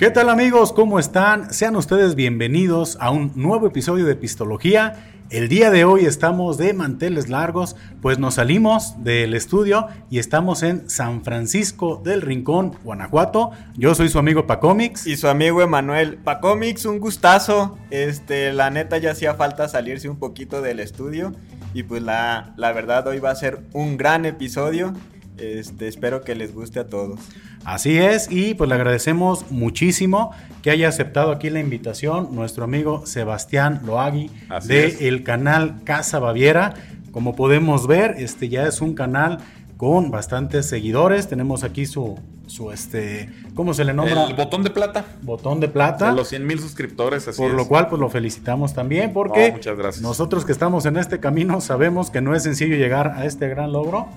¿Qué 0.00 0.08
tal 0.10 0.30
amigos? 0.30 0.72
¿Cómo 0.72 0.98
están? 0.98 1.52
Sean 1.52 1.76
ustedes 1.76 2.14
bienvenidos 2.14 2.96
a 3.00 3.10
un 3.10 3.32
nuevo 3.34 3.66
episodio 3.66 4.06
de 4.06 4.16
Pistología. 4.16 5.12
El 5.28 5.50
día 5.50 5.70
de 5.70 5.84
hoy 5.84 6.06
estamos 6.06 6.56
de 6.56 6.72
manteles 6.72 7.28
largos, 7.28 7.76
pues 8.00 8.18
nos 8.18 8.36
salimos 8.36 8.94
del 9.04 9.34
estudio 9.34 9.88
y 10.08 10.18
estamos 10.18 10.62
en 10.62 10.88
San 10.88 11.22
Francisco 11.22 12.00
del 12.02 12.22
Rincón, 12.22 12.78
Guanajuato. 12.82 13.50
Yo 13.76 13.94
soy 13.94 14.08
su 14.08 14.18
amigo 14.18 14.46
Pacomix. 14.46 15.06
Y 15.06 15.18
su 15.18 15.28
amigo 15.28 15.60
Emanuel. 15.60 16.16
Pacomix, 16.16 16.86
un 16.86 16.98
gustazo. 16.98 17.76
Este, 17.90 18.54
la 18.54 18.70
neta 18.70 18.96
ya 18.96 19.10
hacía 19.10 19.34
falta 19.34 19.68
salirse 19.68 20.08
un 20.08 20.18
poquito 20.18 20.62
del 20.62 20.80
estudio. 20.80 21.34
Y 21.74 21.82
pues 21.82 22.02
la, 22.02 22.54
la 22.56 22.72
verdad 22.72 23.06
hoy 23.06 23.18
va 23.18 23.32
a 23.32 23.36
ser 23.36 23.66
un 23.74 23.98
gran 23.98 24.24
episodio. 24.24 24.94
Este, 25.40 25.88
espero 25.88 26.22
que 26.22 26.34
les 26.34 26.54
guste 26.54 26.80
a 26.80 26.86
todos. 26.86 27.20
Así 27.64 27.98
es, 27.98 28.30
y 28.30 28.54
pues 28.54 28.68
le 28.68 28.74
agradecemos 28.74 29.50
muchísimo 29.50 30.32
que 30.62 30.70
haya 30.70 30.88
aceptado 30.88 31.32
aquí 31.32 31.50
la 31.50 31.60
invitación 31.60 32.34
nuestro 32.34 32.64
amigo 32.64 33.06
Sebastián 33.06 33.80
Loagui 33.84 34.30
de 34.66 35.08
el 35.08 35.22
canal 35.22 35.82
Casa 35.84 36.18
Baviera. 36.18 36.74
Como 37.12 37.34
podemos 37.34 37.86
ver, 37.86 38.14
este 38.18 38.48
ya 38.48 38.66
es 38.66 38.80
un 38.80 38.94
canal 38.94 39.38
con 39.76 40.10
bastantes 40.10 40.66
seguidores. 40.66 41.28
Tenemos 41.28 41.64
aquí 41.64 41.86
su, 41.86 42.18
su 42.46 42.70
este, 42.70 43.30
¿cómo 43.54 43.74
se 43.74 43.84
le 43.84 43.94
nombra? 43.94 44.26
El 44.26 44.34
botón 44.34 44.62
de 44.62 44.70
plata. 44.70 45.04
Botón 45.22 45.60
de 45.60 45.68
plata. 45.68 46.10
De 46.10 46.16
los 46.16 46.28
100 46.28 46.46
mil 46.46 46.60
suscriptores, 46.60 47.26
así 47.28 47.40
Por 47.40 47.52
lo 47.52 47.66
cual, 47.66 47.88
pues 47.88 47.98
lo 47.98 48.10
felicitamos 48.10 48.74
también, 48.74 49.12
porque 49.12 49.52
muchas 49.52 49.76
gracias. 49.76 50.02
nosotros 50.02 50.44
que 50.44 50.52
estamos 50.52 50.86
en 50.86 50.96
este 50.96 51.18
camino 51.18 51.60
sabemos 51.60 52.10
que 52.10 52.20
no 52.20 52.34
es 52.34 52.42
sencillo 52.42 52.76
llegar 52.76 53.08
a 53.16 53.24
este 53.24 53.48
gran 53.48 53.72
logro. 53.72 54.08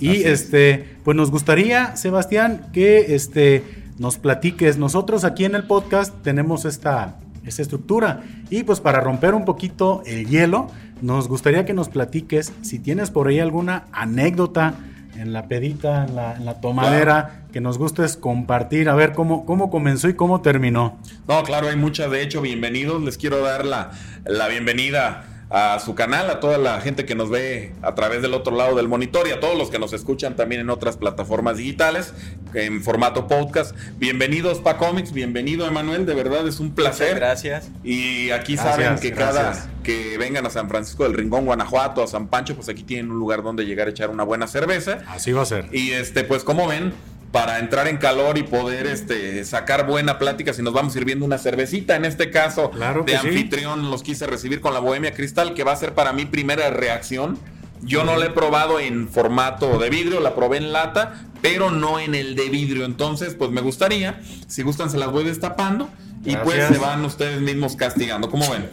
Y 0.00 0.22
este, 0.24 0.96
pues 1.04 1.16
nos 1.16 1.30
gustaría, 1.30 1.96
Sebastián, 1.96 2.68
que 2.72 3.14
este, 3.14 3.64
nos 3.98 4.18
platiques. 4.18 4.78
Nosotros 4.78 5.24
aquí 5.24 5.44
en 5.44 5.54
el 5.54 5.64
podcast 5.64 6.14
tenemos 6.22 6.64
esta, 6.64 7.16
esta 7.44 7.62
estructura. 7.62 8.22
Y 8.48 8.62
pues 8.62 8.80
para 8.80 9.00
romper 9.00 9.34
un 9.34 9.44
poquito 9.44 10.02
el 10.06 10.26
hielo, 10.26 10.68
nos 11.02 11.28
gustaría 11.28 11.64
que 11.64 11.74
nos 11.74 11.88
platiques 11.88 12.52
si 12.62 12.78
tienes 12.78 13.10
por 13.10 13.28
ahí 13.28 13.40
alguna 13.40 13.84
anécdota 13.92 14.74
en 15.16 15.32
la 15.34 15.48
pedita, 15.48 16.06
en 16.06 16.14
la, 16.46 16.60
tomadera, 16.60 17.44
que 17.52 17.60
nos 17.60 17.76
gustes 17.76 18.16
compartir, 18.16 18.88
a 18.88 18.94
ver 18.94 19.12
cómo, 19.12 19.44
cómo 19.44 19.70
comenzó 19.70 20.08
y 20.08 20.14
cómo 20.14 20.40
terminó. 20.40 20.98
No, 21.28 21.42
claro, 21.42 21.68
hay 21.68 21.76
muchas. 21.76 22.10
De 22.10 22.22
hecho, 22.22 22.40
bienvenidos. 22.40 23.02
Les 23.02 23.18
quiero 23.18 23.42
dar 23.42 23.66
la, 23.66 23.90
la 24.24 24.48
bienvenida 24.48 25.39
a 25.50 25.80
su 25.80 25.96
canal, 25.96 26.30
a 26.30 26.38
toda 26.38 26.58
la 26.58 26.80
gente 26.80 27.04
que 27.04 27.16
nos 27.16 27.28
ve 27.28 27.72
a 27.82 27.96
través 27.96 28.22
del 28.22 28.34
otro 28.34 28.56
lado 28.56 28.76
del 28.76 28.86
monitor 28.86 29.26
y 29.26 29.32
a 29.32 29.40
todos 29.40 29.58
los 29.58 29.68
que 29.68 29.80
nos 29.80 29.92
escuchan 29.92 30.36
también 30.36 30.60
en 30.60 30.70
otras 30.70 30.96
plataformas 30.96 31.56
digitales 31.56 32.14
en 32.54 32.82
formato 32.82 33.26
podcast. 33.26 33.74
Bienvenidos 33.98 34.60
Pa 34.60 34.76
Comics, 34.76 35.12
bienvenido 35.12 35.66
Emanuel, 35.66 36.06
de 36.06 36.14
verdad 36.14 36.46
es 36.46 36.60
un 36.60 36.72
placer. 36.72 37.16
gracias. 37.16 37.68
Y 37.82 38.30
aquí 38.30 38.56
saben 38.56 38.98
que 39.00 39.12
cada 39.12 39.68
que 39.82 40.18
vengan 40.18 40.46
a 40.46 40.50
San 40.50 40.68
Francisco 40.68 41.02
del 41.04 41.14
Rincón, 41.14 41.46
Guanajuato, 41.46 42.02
a 42.02 42.06
San 42.06 42.28
Pancho, 42.28 42.54
pues 42.54 42.68
aquí 42.68 42.84
tienen 42.84 43.10
un 43.10 43.18
lugar 43.18 43.42
donde 43.42 43.64
llegar 43.64 43.88
a 43.88 43.90
echar 43.90 44.10
una 44.10 44.22
buena 44.22 44.46
cerveza. 44.46 44.98
Así 45.08 45.32
va 45.32 45.42
a 45.42 45.46
ser. 45.46 45.68
Y 45.72 45.92
este, 45.92 46.22
pues 46.22 46.44
como 46.44 46.68
ven, 46.68 46.92
para 47.32 47.60
entrar 47.60 47.86
en 47.86 47.96
calor 47.98 48.38
y 48.38 48.42
poder 48.42 48.86
este, 48.86 49.44
sacar 49.44 49.86
buena 49.86 50.18
plática 50.18 50.52
si 50.52 50.62
nos 50.62 50.72
vamos 50.72 50.92
sirviendo 50.92 51.24
una 51.24 51.38
cervecita. 51.38 51.94
En 51.94 52.04
este 52.04 52.30
caso, 52.30 52.70
de 53.06 53.16
anfitrión, 53.16 53.90
los 53.90 54.02
quise 54.02 54.26
recibir 54.26 54.60
con 54.60 54.74
la 54.74 54.80
Bohemia 54.80 55.12
Cristal, 55.12 55.54
que 55.54 55.62
va 55.62 55.72
a 55.72 55.76
ser 55.76 55.94
para 55.94 56.12
mi 56.12 56.24
primera 56.24 56.70
reacción. 56.70 57.38
Yo 57.82 58.04
no 58.04 58.16
la 58.16 58.26
he 58.26 58.30
probado 58.30 58.78
en 58.80 59.08
formato 59.08 59.78
de 59.78 59.88
vidrio, 59.90 60.20
la 60.20 60.34
probé 60.34 60.58
en 60.58 60.72
lata, 60.72 61.24
pero 61.40 61.70
no 61.70 61.98
en 61.98 62.14
el 62.14 62.34
de 62.34 62.48
vidrio. 62.48 62.84
Entonces, 62.84 63.34
pues 63.34 63.50
me 63.50 63.60
gustaría, 63.60 64.20
si 64.48 64.62
gustan, 64.62 64.90
se 64.90 64.98
las 64.98 65.10
voy 65.10 65.24
destapando 65.24 65.88
y 66.24 66.36
pues 66.36 66.66
se 66.66 66.78
van 66.78 67.04
ustedes 67.04 67.40
mismos 67.40 67.76
castigando. 67.76 68.28
¿Cómo 68.28 68.50
ven? 68.50 68.68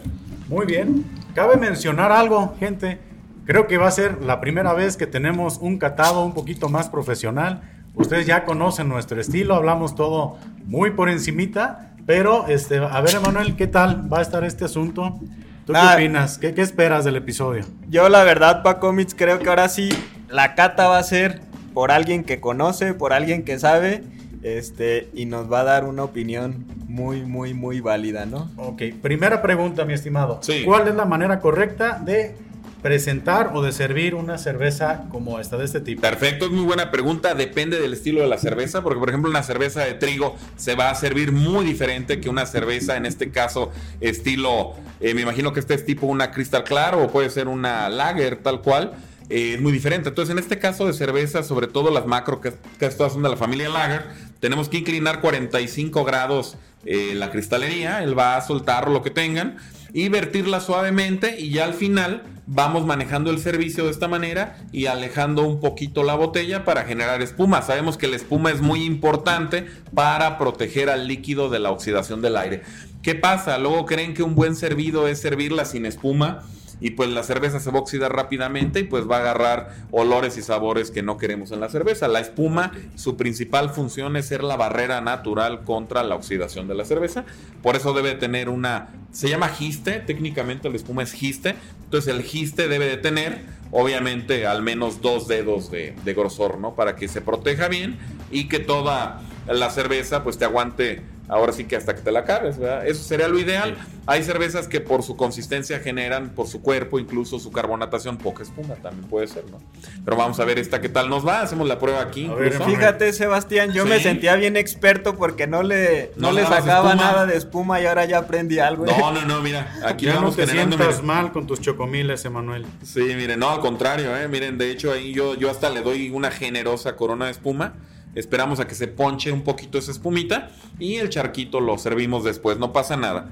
Muy 0.48 0.66
bien. 0.66 1.04
Cabe 1.34 1.56
mencionar 1.56 2.10
algo, 2.10 2.56
gente. 2.58 2.98
Creo 3.46 3.66
que 3.66 3.78
va 3.78 3.86
a 3.86 3.92
ser 3.92 4.20
la 4.22 4.40
primera 4.40 4.74
vez 4.74 4.96
que 4.98 5.06
tenemos 5.06 5.58
un 5.58 5.78
catado 5.78 6.22
un 6.24 6.34
poquito 6.34 6.68
más 6.68 6.90
profesional 6.90 7.77
Ustedes 7.98 8.26
ya 8.26 8.44
conocen 8.44 8.88
nuestro 8.88 9.20
estilo, 9.20 9.54
hablamos 9.54 9.94
todo 9.94 10.38
muy 10.64 10.92
por 10.92 11.08
encimita, 11.08 11.92
pero 12.06 12.46
este, 12.46 12.78
a 12.78 13.00
ver, 13.00 13.16
Emanuel, 13.16 13.56
¿qué 13.56 13.66
tal 13.66 14.10
va 14.10 14.20
a 14.20 14.22
estar 14.22 14.44
este 14.44 14.64
asunto? 14.64 15.18
¿Tú 15.66 15.72
qué 15.72 15.80
opinas? 15.94 16.38
¿Qué, 16.38 16.54
esperas 16.56 17.04
del 17.04 17.16
episodio? 17.16 17.64
Yo 17.90 18.08
la 18.08 18.22
verdad, 18.22 18.62
Paco 18.62 18.92
Mitz, 18.92 19.14
creo 19.14 19.40
que 19.40 19.48
ahora 19.48 19.68
sí 19.68 19.90
la 20.30 20.54
cata 20.54 20.86
va 20.86 20.98
a 20.98 21.02
ser 21.02 21.42
por 21.74 21.90
alguien 21.90 22.22
que 22.22 22.40
conoce, 22.40 22.94
por 22.94 23.12
alguien 23.12 23.44
que 23.44 23.58
sabe, 23.58 24.04
este, 24.42 25.10
y 25.12 25.26
nos 25.26 25.52
va 25.52 25.60
a 25.60 25.64
dar 25.64 25.84
una 25.84 26.04
opinión 26.04 26.64
muy, 26.86 27.22
muy, 27.22 27.52
muy 27.52 27.80
válida, 27.80 28.26
¿no? 28.26 28.48
Ok, 28.56 28.82
primera 29.02 29.42
pregunta, 29.42 29.84
mi 29.84 29.92
estimado. 29.92 30.40
¿Cuál 30.64 30.88
es 30.88 30.94
la 30.94 31.04
manera 31.04 31.40
correcta 31.40 31.98
de 31.98 32.36
presentar 32.82 33.52
o 33.54 33.62
de 33.62 33.72
servir 33.72 34.14
una 34.14 34.38
cerveza 34.38 35.04
como 35.10 35.38
esta 35.40 35.56
de 35.56 35.64
este 35.64 35.80
tipo? 35.80 36.00
Perfecto, 36.00 36.46
es 36.46 36.50
muy 36.50 36.64
buena 36.64 36.90
pregunta. 36.90 37.34
Depende 37.34 37.80
del 37.80 37.92
estilo 37.92 38.20
de 38.20 38.28
la 38.28 38.38
cerveza, 38.38 38.82
porque 38.82 38.98
por 38.98 39.08
ejemplo 39.08 39.30
una 39.30 39.42
cerveza 39.42 39.84
de 39.84 39.94
trigo 39.94 40.36
se 40.56 40.74
va 40.74 40.90
a 40.90 40.94
servir 40.94 41.32
muy 41.32 41.64
diferente 41.64 42.20
que 42.20 42.28
una 42.28 42.46
cerveza, 42.46 42.96
en 42.96 43.06
este 43.06 43.30
caso 43.30 43.70
estilo, 44.00 44.74
eh, 45.00 45.14
me 45.14 45.22
imagino 45.22 45.52
que 45.52 45.60
este 45.60 45.74
es 45.74 45.84
tipo 45.84 46.06
una 46.06 46.30
Crystal 46.30 46.64
Claro 46.64 47.02
o 47.02 47.10
puede 47.10 47.30
ser 47.30 47.48
una 47.48 47.88
Lager 47.88 48.36
tal 48.36 48.62
cual. 48.62 48.92
Eh, 49.30 49.54
es 49.54 49.60
muy 49.60 49.72
diferente. 49.72 50.08
Entonces, 50.08 50.32
en 50.32 50.38
este 50.38 50.58
caso 50.58 50.86
de 50.86 50.94
cerveza, 50.94 51.42
sobre 51.42 51.66
todo 51.66 51.90
las 51.90 52.06
macro, 52.06 52.40
que, 52.40 52.54
que 52.78 52.88
todas 52.88 53.12
son 53.12 53.22
de 53.22 53.28
la 53.28 53.36
familia 53.36 53.68
Lager, 53.68 54.06
tenemos 54.40 54.68
que 54.68 54.78
inclinar 54.78 55.20
45 55.20 56.04
grados 56.04 56.56
eh, 56.84 57.14
la 57.14 57.30
cristalería, 57.30 58.02
él 58.02 58.18
va 58.18 58.36
a 58.36 58.40
soltar 58.40 58.88
lo 58.88 59.02
que 59.02 59.10
tengan 59.10 59.58
y 59.92 60.08
vertirla 60.08 60.60
suavemente 60.60 61.40
y 61.40 61.50
ya 61.50 61.64
al 61.64 61.74
final 61.74 62.22
vamos 62.46 62.86
manejando 62.86 63.30
el 63.30 63.38
servicio 63.38 63.84
de 63.84 63.90
esta 63.90 64.08
manera 64.08 64.56
y 64.72 64.86
alejando 64.86 65.42
un 65.42 65.60
poquito 65.60 66.02
la 66.02 66.14
botella 66.14 66.64
para 66.64 66.84
generar 66.84 67.20
espuma. 67.20 67.62
Sabemos 67.62 67.98
que 67.98 68.08
la 68.08 68.16
espuma 68.16 68.50
es 68.50 68.60
muy 68.60 68.84
importante 68.84 69.66
para 69.94 70.38
proteger 70.38 70.88
al 70.88 71.06
líquido 71.06 71.50
de 71.50 71.58
la 71.58 71.70
oxidación 71.70 72.22
del 72.22 72.36
aire. 72.36 72.62
¿Qué 73.02 73.14
pasa? 73.14 73.58
Luego 73.58 73.86
creen 73.86 74.14
que 74.14 74.22
un 74.22 74.34
buen 74.34 74.56
servido 74.56 75.08
es 75.08 75.20
servirla 75.20 75.64
sin 75.64 75.86
espuma 75.86 76.44
y 76.80 76.90
pues 76.90 77.10
la 77.10 77.22
cerveza 77.22 77.60
se 77.60 77.70
va 77.70 77.78
a 77.78 77.82
oxidar 77.82 78.14
rápidamente 78.14 78.80
y 78.80 78.84
pues 78.84 79.08
va 79.08 79.16
a 79.16 79.20
agarrar 79.20 79.74
olores 79.90 80.36
y 80.36 80.42
sabores 80.42 80.90
que 80.90 81.02
no 81.02 81.18
queremos 81.18 81.50
en 81.50 81.60
la 81.60 81.68
cerveza. 81.68 82.08
La 82.08 82.20
espuma, 82.20 82.72
su 82.94 83.16
principal 83.16 83.70
función 83.70 84.16
es 84.16 84.26
ser 84.26 84.44
la 84.44 84.56
barrera 84.56 85.00
natural 85.00 85.64
contra 85.64 86.02
la 86.02 86.14
oxidación 86.14 86.68
de 86.68 86.74
la 86.74 86.84
cerveza. 86.84 87.24
Por 87.62 87.76
eso 87.76 87.92
debe 87.92 88.14
tener 88.14 88.48
una, 88.48 88.90
se 89.12 89.28
llama 89.28 89.48
giste, 89.48 90.00
técnicamente 90.00 90.70
la 90.70 90.76
espuma 90.76 91.02
es 91.02 91.12
giste. 91.12 91.56
Entonces 91.84 92.14
el 92.14 92.22
giste 92.22 92.68
debe 92.68 92.86
de 92.86 92.96
tener 92.96 93.58
obviamente 93.70 94.46
al 94.46 94.62
menos 94.62 95.00
dos 95.02 95.28
dedos 95.28 95.70
de, 95.70 95.94
de 96.04 96.14
grosor, 96.14 96.58
¿no? 96.58 96.74
Para 96.74 96.96
que 96.96 97.08
se 97.08 97.20
proteja 97.20 97.68
bien 97.68 97.98
y 98.30 98.48
que 98.48 98.60
toda 98.60 99.20
la 99.46 99.70
cerveza 99.70 100.22
pues 100.22 100.38
te 100.38 100.44
aguante 100.44 101.02
ahora 101.28 101.52
sí 101.52 101.64
que 101.64 101.76
hasta 101.76 101.94
que 101.94 102.00
te 102.00 102.10
la 102.10 102.20
acabes, 102.20 102.58
¿verdad? 102.58 102.86
Eso 102.86 103.02
sería 103.02 103.28
lo 103.28 103.38
ideal. 103.38 103.76
Hay 104.06 104.22
cervezas 104.22 104.66
que 104.66 104.80
por 104.80 105.02
su 105.02 105.16
consistencia 105.16 105.78
generan, 105.80 106.30
por 106.30 106.46
su 106.46 106.62
cuerpo, 106.62 106.98
incluso 106.98 107.38
su 107.38 107.52
carbonatación, 107.52 108.16
poca 108.16 108.42
espuma 108.42 108.74
también 108.76 109.06
puede 109.08 109.26
ser, 109.26 109.44
¿no? 109.50 109.58
Pero 110.04 110.16
vamos 110.16 110.40
a 110.40 110.44
ver 110.44 110.58
esta 110.58 110.80
qué 110.80 110.88
tal 110.88 111.10
nos 111.10 111.26
va, 111.26 111.42
hacemos 111.42 111.68
la 111.68 111.78
prueba 111.78 112.00
aquí. 112.00 112.30
fíjate, 112.66 113.12
Sebastián, 113.12 113.72
yo 113.72 113.84
me 113.84 114.00
sentía 114.00 114.34
bien 114.36 114.56
experto 114.56 115.16
porque 115.16 115.46
no 115.46 115.62
le, 115.62 116.12
no, 116.16 116.32
le 116.32 116.46
sacaba 116.46 116.94
nada 116.94 117.26
de 117.26 117.36
espuma 117.36 117.80
y 117.80 117.86
ahora 117.86 118.06
ya 118.06 118.18
aprendí 118.18 118.58
algo. 118.58 118.86
¿eh? 118.86 118.94
No, 118.98 119.12
no, 119.12 119.24
no, 119.26 119.42
mira, 119.42 119.74
aquí 119.84 120.06
ya 120.06 120.20
no 120.20 120.32
te 120.32 120.46
sientas 120.46 121.02
mal 121.02 121.32
con 121.32 121.46
tus 121.46 121.60
chocomiles, 121.60 122.24
Emanuel. 122.24 122.64
Sí, 122.82 123.00
miren, 123.16 123.40
no, 123.40 123.50
al 123.50 123.60
contrario, 123.60 124.16
¿eh? 124.16 124.26
Miren, 124.28 124.56
de 124.56 124.70
hecho 124.70 124.90
ahí 124.90 125.12
yo, 125.12 125.34
yo 125.34 125.50
hasta 125.50 125.68
le 125.68 125.82
doy 125.82 126.08
una 126.08 126.30
generosa 126.30 126.96
corona 126.96 127.26
de 127.26 127.32
espuma 127.32 127.74
Esperamos 128.14 128.60
a 128.60 128.66
que 128.66 128.74
se 128.74 128.88
ponche 128.88 129.30
un 129.32 129.42
poquito 129.42 129.78
esa 129.78 129.90
espumita 129.90 130.50
y 130.78 130.96
el 130.96 131.08
charquito 131.08 131.60
lo 131.60 131.78
servimos 131.78 132.24
después, 132.24 132.58
no 132.58 132.72
pasa 132.72 132.96
nada. 132.96 133.28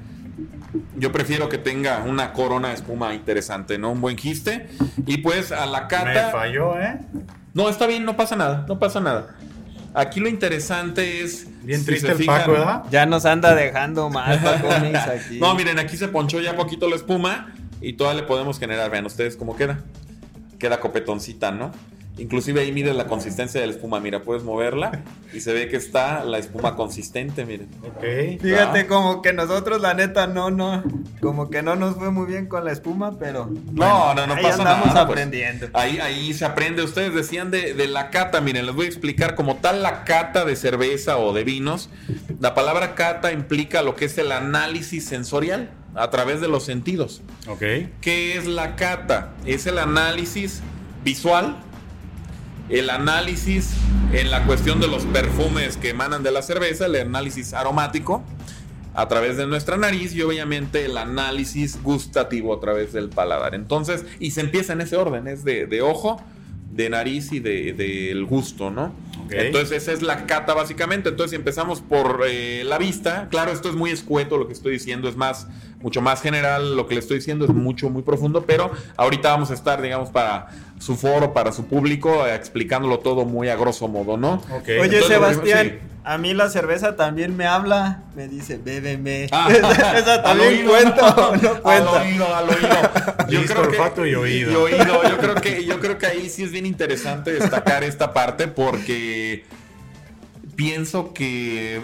Yo 0.96 1.12
prefiero 1.12 1.48
que 1.48 1.58
tenga 1.58 2.04
una 2.04 2.32
corona 2.32 2.68
de 2.68 2.74
espuma 2.74 3.14
interesante, 3.14 3.78
¿no? 3.78 3.92
Un 3.92 4.00
buen 4.00 4.16
giste. 4.16 4.68
Y 5.06 5.18
pues 5.18 5.52
a 5.52 5.66
la 5.66 5.88
cata. 5.88 6.26
Me 6.26 6.32
falló, 6.32 6.78
¿eh? 6.80 6.98
No, 7.54 7.68
está 7.68 7.86
bien, 7.86 8.04
no 8.04 8.16
pasa 8.16 8.36
nada, 8.36 8.64
no 8.68 8.78
pasa 8.78 9.00
nada. 9.00 9.36
Aquí 9.94 10.20
lo 10.20 10.28
interesante 10.28 11.22
es. 11.22 11.48
Bien 11.62 11.84
triste 11.84 12.12
el 12.12 12.24
Paco, 12.26 12.52
¿verdad? 12.52 12.84
Ya 12.90 13.06
nos 13.06 13.24
anda 13.24 13.54
dejando 13.54 14.10
mal 14.10 14.38
aquí. 14.94 15.38
No, 15.40 15.54
miren, 15.54 15.78
aquí 15.78 15.96
se 15.96 16.08
ponchó 16.08 16.40
ya 16.40 16.54
poquito 16.54 16.88
la 16.88 16.96
espuma 16.96 17.54
y 17.80 17.94
todavía 17.94 18.20
le 18.20 18.26
podemos 18.26 18.58
generar. 18.58 18.90
Vean 18.90 19.06
ustedes 19.06 19.36
cómo 19.36 19.56
queda. 19.56 19.80
Queda 20.58 20.80
copetoncita, 20.80 21.50
¿no? 21.50 21.72
Inclusive 22.18 22.60
ahí 22.60 22.72
mire 22.72 22.94
la 22.94 23.06
consistencia 23.06 23.60
de 23.60 23.66
la 23.66 23.74
espuma, 23.74 24.00
mira, 24.00 24.22
puedes 24.22 24.42
moverla 24.42 25.02
y 25.34 25.40
se 25.40 25.52
ve 25.52 25.68
que 25.68 25.76
está 25.76 26.24
la 26.24 26.38
espuma 26.38 26.74
consistente, 26.74 27.44
miren. 27.44 27.68
Ok. 27.82 28.40
Fíjate 28.40 28.86
como 28.86 29.20
que 29.20 29.34
nosotros 29.34 29.82
la 29.82 29.92
neta 29.92 30.26
no, 30.26 30.50
no, 30.50 30.82
como 31.20 31.50
que 31.50 31.62
no 31.62 31.76
nos 31.76 31.96
fue 31.96 32.10
muy 32.10 32.26
bien 32.26 32.46
con 32.46 32.64
la 32.64 32.72
espuma, 32.72 33.18
pero... 33.18 33.50
No, 33.72 34.14
no, 34.14 34.26
no 34.26 34.34
ahí 34.34 34.42
pasa 34.42 34.62
andamos 34.62 34.86
nada. 34.86 35.06
Pues. 35.06 35.18
aprendiendo. 35.18 35.68
ahí, 35.74 35.98
ahí 35.98 36.32
se 36.32 36.46
aprende. 36.46 36.82
Ustedes 36.82 37.14
decían 37.14 37.50
de, 37.50 37.74
de, 37.74 37.86
la 37.86 38.08
cata, 38.08 38.40
miren, 38.40 38.64
les 38.64 38.74
voy 38.74 38.86
a 38.86 38.88
explicar 38.88 39.34
como 39.34 39.56
tal 39.56 39.82
la 39.82 40.04
cata 40.04 40.46
de 40.46 40.56
cerveza 40.56 41.18
o 41.18 41.34
de 41.34 41.44
vinos. 41.44 41.90
La 42.40 42.54
palabra 42.54 42.94
cata 42.94 43.30
implica 43.32 43.82
lo 43.82 43.94
que 43.94 44.06
es 44.06 44.16
el 44.16 44.32
análisis 44.32 45.04
sensorial 45.04 45.70
a 45.94 46.10
través 46.10 46.40
de 46.40 46.48
los 46.48 46.64
sentidos. 46.64 47.22
Ok. 47.46 47.62
¿Qué 48.00 48.36
es 48.36 48.46
la 48.46 48.76
cata? 48.76 49.32
Es 49.44 49.66
el 49.66 49.78
análisis 49.78 50.62
visual, 51.06 51.56
el 52.68 52.90
análisis 52.90 53.74
en 54.12 54.30
la 54.30 54.44
cuestión 54.44 54.80
de 54.80 54.88
los 54.88 55.04
perfumes 55.06 55.76
que 55.76 55.90
emanan 55.90 56.22
de 56.22 56.32
la 56.32 56.42
cerveza, 56.42 56.86
el 56.86 56.96
análisis 56.96 57.54
aromático 57.54 58.22
a 58.94 59.08
través 59.08 59.36
de 59.36 59.46
nuestra 59.46 59.76
nariz 59.76 60.14
y 60.14 60.22
obviamente 60.22 60.86
el 60.86 60.96
análisis 60.96 61.82
gustativo 61.82 62.54
a 62.54 62.60
través 62.60 62.92
del 62.92 63.10
paladar. 63.10 63.54
Entonces, 63.54 64.06
y 64.18 64.30
se 64.30 64.40
empieza 64.40 64.72
en 64.72 64.80
ese 64.80 64.96
orden, 64.96 65.28
es 65.28 65.44
de, 65.44 65.66
de 65.66 65.82
ojo, 65.82 66.20
de 66.76 66.90
nariz 66.90 67.32
y 67.32 67.40
del 67.40 67.76
de, 67.76 68.26
gusto, 68.28 68.70
¿no? 68.70 68.94
Okay. 69.26 69.46
Entonces 69.46 69.82
esa 69.82 69.92
es 69.92 70.02
la 70.02 70.26
cata 70.26 70.54
básicamente. 70.54 71.08
Entonces 71.08 71.30
si 71.30 71.36
empezamos 71.36 71.80
por 71.80 72.22
eh, 72.28 72.62
la 72.64 72.78
vista, 72.78 73.28
claro, 73.30 73.50
esto 73.50 73.68
es 73.68 73.74
muy 73.74 73.90
escueto 73.90 74.36
lo 74.36 74.46
que 74.46 74.52
estoy 74.52 74.72
diciendo, 74.74 75.08
es 75.08 75.16
más, 75.16 75.48
mucho 75.80 76.00
más 76.00 76.22
general, 76.22 76.76
lo 76.76 76.86
que 76.86 76.94
le 76.94 77.00
estoy 77.00 77.16
diciendo 77.18 77.44
es 77.44 77.50
mucho, 77.50 77.90
muy 77.90 78.02
profundo, 78.02 78.44
pero 78.46 78.70
ahorita 78.96 79.30
vamos 79.30 79.50
a 79.50 79.54
estar, 79.54 79.82
digamos, 79.82 80.10
para 80.10 80.48
su 80.78 80.96
foro, 80.96 81.32
para 81.32 81.52
su 81.52 81.66
público, 81.66 82.26
explicándolo 82.26 82.98
todo 82.98 83.24
muy 83.24 83.48
a 83.48 83.56
grosso 83.56 83.88
modo, 83.88 84.16
¿no? 84.16 84.42
Okay. 84.60 84.78
Oye, 84.78 84.98
Entonces, 84.98 85.06
Sebastián, 85.08 85.66
sí. 85.80 85.98
a 86.04 86.18
mí 86.18 86.34
la 86.34 86.50
cerveza 86.50 86.96
también 86.96 87.36
me 87.36 87.46
habla, 87.46 88.02
me 88.14 88.28
dice, 88.28 88.58
bébeme. 88.58 89.28
Ah, 89.32 89.48
esa 89.96 90.22
también 90.22 90.66
cuento, 90.66 91.36
no 91.42 91.62
cuenta. 91.62 92.00
Al 92.00 92.06
oído, 92.06 92.34
al 92.34 92.48
oído. 92.50 92.68
Yo 93.28 93.44
creo 93.44 93.62
olfato 93.62 94.02
que, 94.02 94.10
y 94.10 94.14
oído. 94.14 94.52
Y 94.52 94.54
oído. 94.74 95.02
Yo 95.08 95.18
creo 95.18 95.34
que, 95.36 95.64
yo 95.64 95.80
creo 95.80 95.98
que 95.98 96.06
ahí 96.06 96.28
sí 96.28 96.42
es 96.44 96.52
bien 96.52 96.66
interesante 96.66 97.32
destacar 97.32 97.82
esta 97.82 98.12
parte 98.12 98.46
porque 98.48 99.44
pienso 100.54 101.12
que 101.12 101.80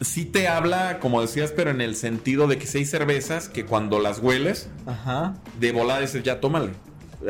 sí 0.00 0.24
te 0.24 0.48
habla, 0.48 0.98
como 1.00 1.20
decías, 1.20 1.52
pero 1.54 1.70
en 1.70 1.80
el 1.80 1.96
sentido 1.96 2.46
de 2.46 2.58
que 2.58 2.66
si 2.66 2.78
hay 2.78 2.84
cervezas 2.84 3.48
que 3.48 3.64
cuando 3.64 3.98
las 3.98 4.18
hueles, 4.18 4.68
Ajá. 4.86 5.34
de 5.60 5.72
volada 5.72 6.00
dices, 6.00 6.22
ya 6.22 6.40
tómale. 6.40 6.72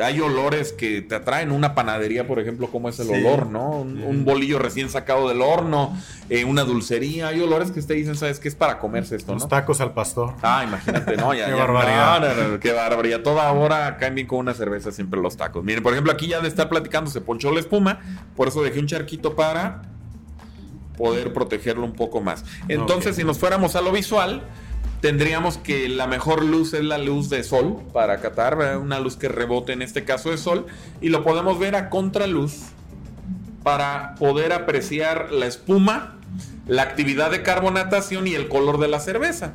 Hay 0.01 0.19
olores 0.19 0.73
que 0.73 1.01
te 1.01 1.15
atraen. 1.15 1.51
Una 1.51 1.75
panadería, 1.75 2.25
por 2.27 2.39
ejemplo, 2.39 2.67
como 2.67 2.89
es 2.89 2.99
el 2.99 3.07
sí. 3.07 3.13
olor, 3.13 3.47
¿no? 3.47 3.69
Un, 3.69 4.01
mm. 4.01 4.07
un, 4.07 4.25
bolillo 4.25 4.59
recién 4.59 4.89
sacado 4.89 5.29
del 5.29 5.41
horno, 5.41 5.95
eh, 6.29 6.45
una 6.45 6.63
dulcería. 6.63 7.27
Hay 7.27 7.41
olores 7.41 7.71
que 7.71 7.81
te 7.81 7.93
dicen, 7.93 8.15
¿sabes 8.15 8.39
qué? 8.39 8.47
Es 8.47 8.55
para 8.55 8.79
comerse 8.79 9.15
esto, 9.15 9.33
Los 9.33 9.43
¿no? 9.43 9.49
tacos 9.49 9.81
al 9.81 9.93
pastor. 9.93 10.33
Ah, 10.41 10.63
imagínate, 10.63 11.17
¿no? 11.17 11.33
Ya, 11.33 11.45
qué 11.45 11.51
ya, 11.51 11.57
barbaridad. 11.57 12.47
No, 12.51 12.59
qué 12.59 12.71
barbaridad. 12.71 13.21
Toda 13.21 13.51
hora 13.51 13.97
caen 13.97 14.15
bien 14.15 14.27
con 14.27 14.39
una 14.39 14.53
cerveza 14.53 14.91
siempre 14.91 15.19
los 15.19 15.37
tacos. 15.37 15.63
Miren, 15.63 15.83
por 15.83 15.93
ejemplo, 15.93 16.11
aquí 16.11 16.27
ya 16.27 16.41
de 16.41 16.47
estar 16.47 16.69
platicando 16.69 17.09
se 17.09 17.21
ponchó 17.21 17.51
la 17.51 17.59
espuma. 17.59 17.99
Por 18.35 18.47
eso 18.47 18.61
dejé 18.61 18.79
un 18.79 18.87
charquito 18.87 19.35
para 19.35 19.81
poder 20.97 21.33
protegerlo 21.33 21.83
un 21.83 21.93
poco 21.93 22.21
más. 22.21 22.45
Entonces, 22.67 23.13
okay. 23.13 23.21
si 23.21 23.23
nos 23.23 23.37
fuéramos 23.39 23.75
a 23.75 23.81
lo 23.81 23.91
visual, 23.91 24.43
tendríamos 25.03 25.57
que 25.57 25.89
la 25.89 26.07
mejor 26.07 26.45
luz 26.45 26.73
es 26.73 26.81
la 26.85 26.97
luz 26.97 27.29
de 27.29 27.43
sol 27.43 27.81
para 27.91 28.15
¿verdad? 28.15 28.77
una 28.77 29.01
luz 29.01 29.17
que 29.17 29.27
rebote 29.27 29.73
en 29.73 29.81
este 29.81 30.05
caso 30.05 30.31
de 30.31 30.37
sol, 30.37 30.65
y 31.01 31.09
lo 31.09 31.25
podemos 31.25 31.59
ver 31.59 31.75
a 31.75 31.89
contraluz 31.89 32.61
para 33.63 34.15
poder 34.15 34.53
apreciar 34.53 35.29
la 35.33 35.45
espuma, 35.45 36.15
la 36.67 36.83
actividad 36.83 37.31
de 37.31 37.43
carbonatación 37.43 38.27
y 38.27 38.33
el 38.33 38.47
color 38.47 38.79
de 38.79 38.87
la 38.87 39.01
cerveza. 39.01 39.51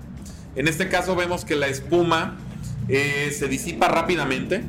En 0.55 0.69
este 0.69 0.91
caso 0.91 1.17
vemos 1.17 1.47
que 1.47 1.57
la 1.57 1.69
espuma 1.69 2.37
eh, 2.91 3.35
se 3.35 3.49
disipa 3.49 3.89
rápidamente, 3.89 4.65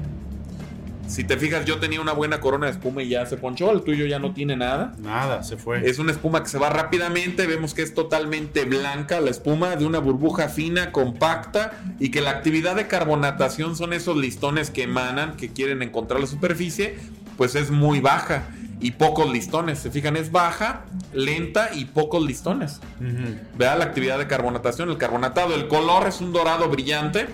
si 1.09 1.23
te 1.23 1.38
fijas, 1.38 1.65
yo 1.65 1.79
tenía 1.79 2.00
una 2.00 2.13
buena 2.13 2.39
corona 2.39 2.67
de 2.67 2.73
espuma 2.73 3.01
y 3.01 3.09
ya 3.09 3.25
se 3.25 3.35
ponchó. 3.35 3.71
El 3.71 3.81
tuyo 3.81 4.06
ya 4.06 4.19
no 4.19 4.31
tiene 4.31 4.56
nada. 4.56 4.94
Nada, 5.00 5.41
se 5.41 5.57
fue. 5.57 5.89
Es 5.89 5.97
una 5.97 6.11
espuma 6.11 6.44
que 6.44 6.50
se 6.50 6.59
va 6.59 6.69
rápidamente. 6.69 7.47
Vemos 7.47 7.73
que 7.73 7.81
es 7.81 7.95
totalmente 7.95 8.63
blanca 8.65 9.19
la 9.19 9.31
espuma, 9.31 9.75
de 9.75 9.85
una 9.85 9.97
burbuja 9.97 10.50
fina, 10.50 10.91
compacta. 10.91 11.81
Y 12.00 12.11
que 12.11 12.21
la 12.21 12.29
actividad 12.29 12.75
de 12.75 12.88
carbonatación 12.88 13.75
son 13.75 13.94
esos 13.94 14.17
listones 14.17 14.69
que 14.69 14.83
emanan, 14.83 15.35
que 15.35 15.50
quieren 15.50 15.81
encontrar 15.81 16.19
la 16.19 16.27
superficie. 16.27 16.97
Pues 17.38 17.56
es 17.56 17.71
muy 17.71 18.01
baja. 18.01 18.44
Y 18.79 18.91
pocos 18.91 19.31
listones. 19.31 19.79
Se 19.79 19.89
fijan, 19.89 20.15
es 20.15 20.31
baja, 20.31 20.85
lenta 21.11 21.71
y 21.73 21.85
pocos 21.85 22.23
listones. 22.23 22.79
Uh 23.01 23.03
-huh. 23.03 23.39
Vea 23.57 23.75
la 23.75 23.85
actividad 23.85 24.19
de 24.19 24.27
carbonatación. 24.27 24.89
El 24.89 24.97
carbonatado, 24.97 25.56
el 25.56 25.67
color 25.67 26.07
es 26.07 26.21
un 26.21 26.31
dorado 26.31 26.69
brillante. 26.69 27.25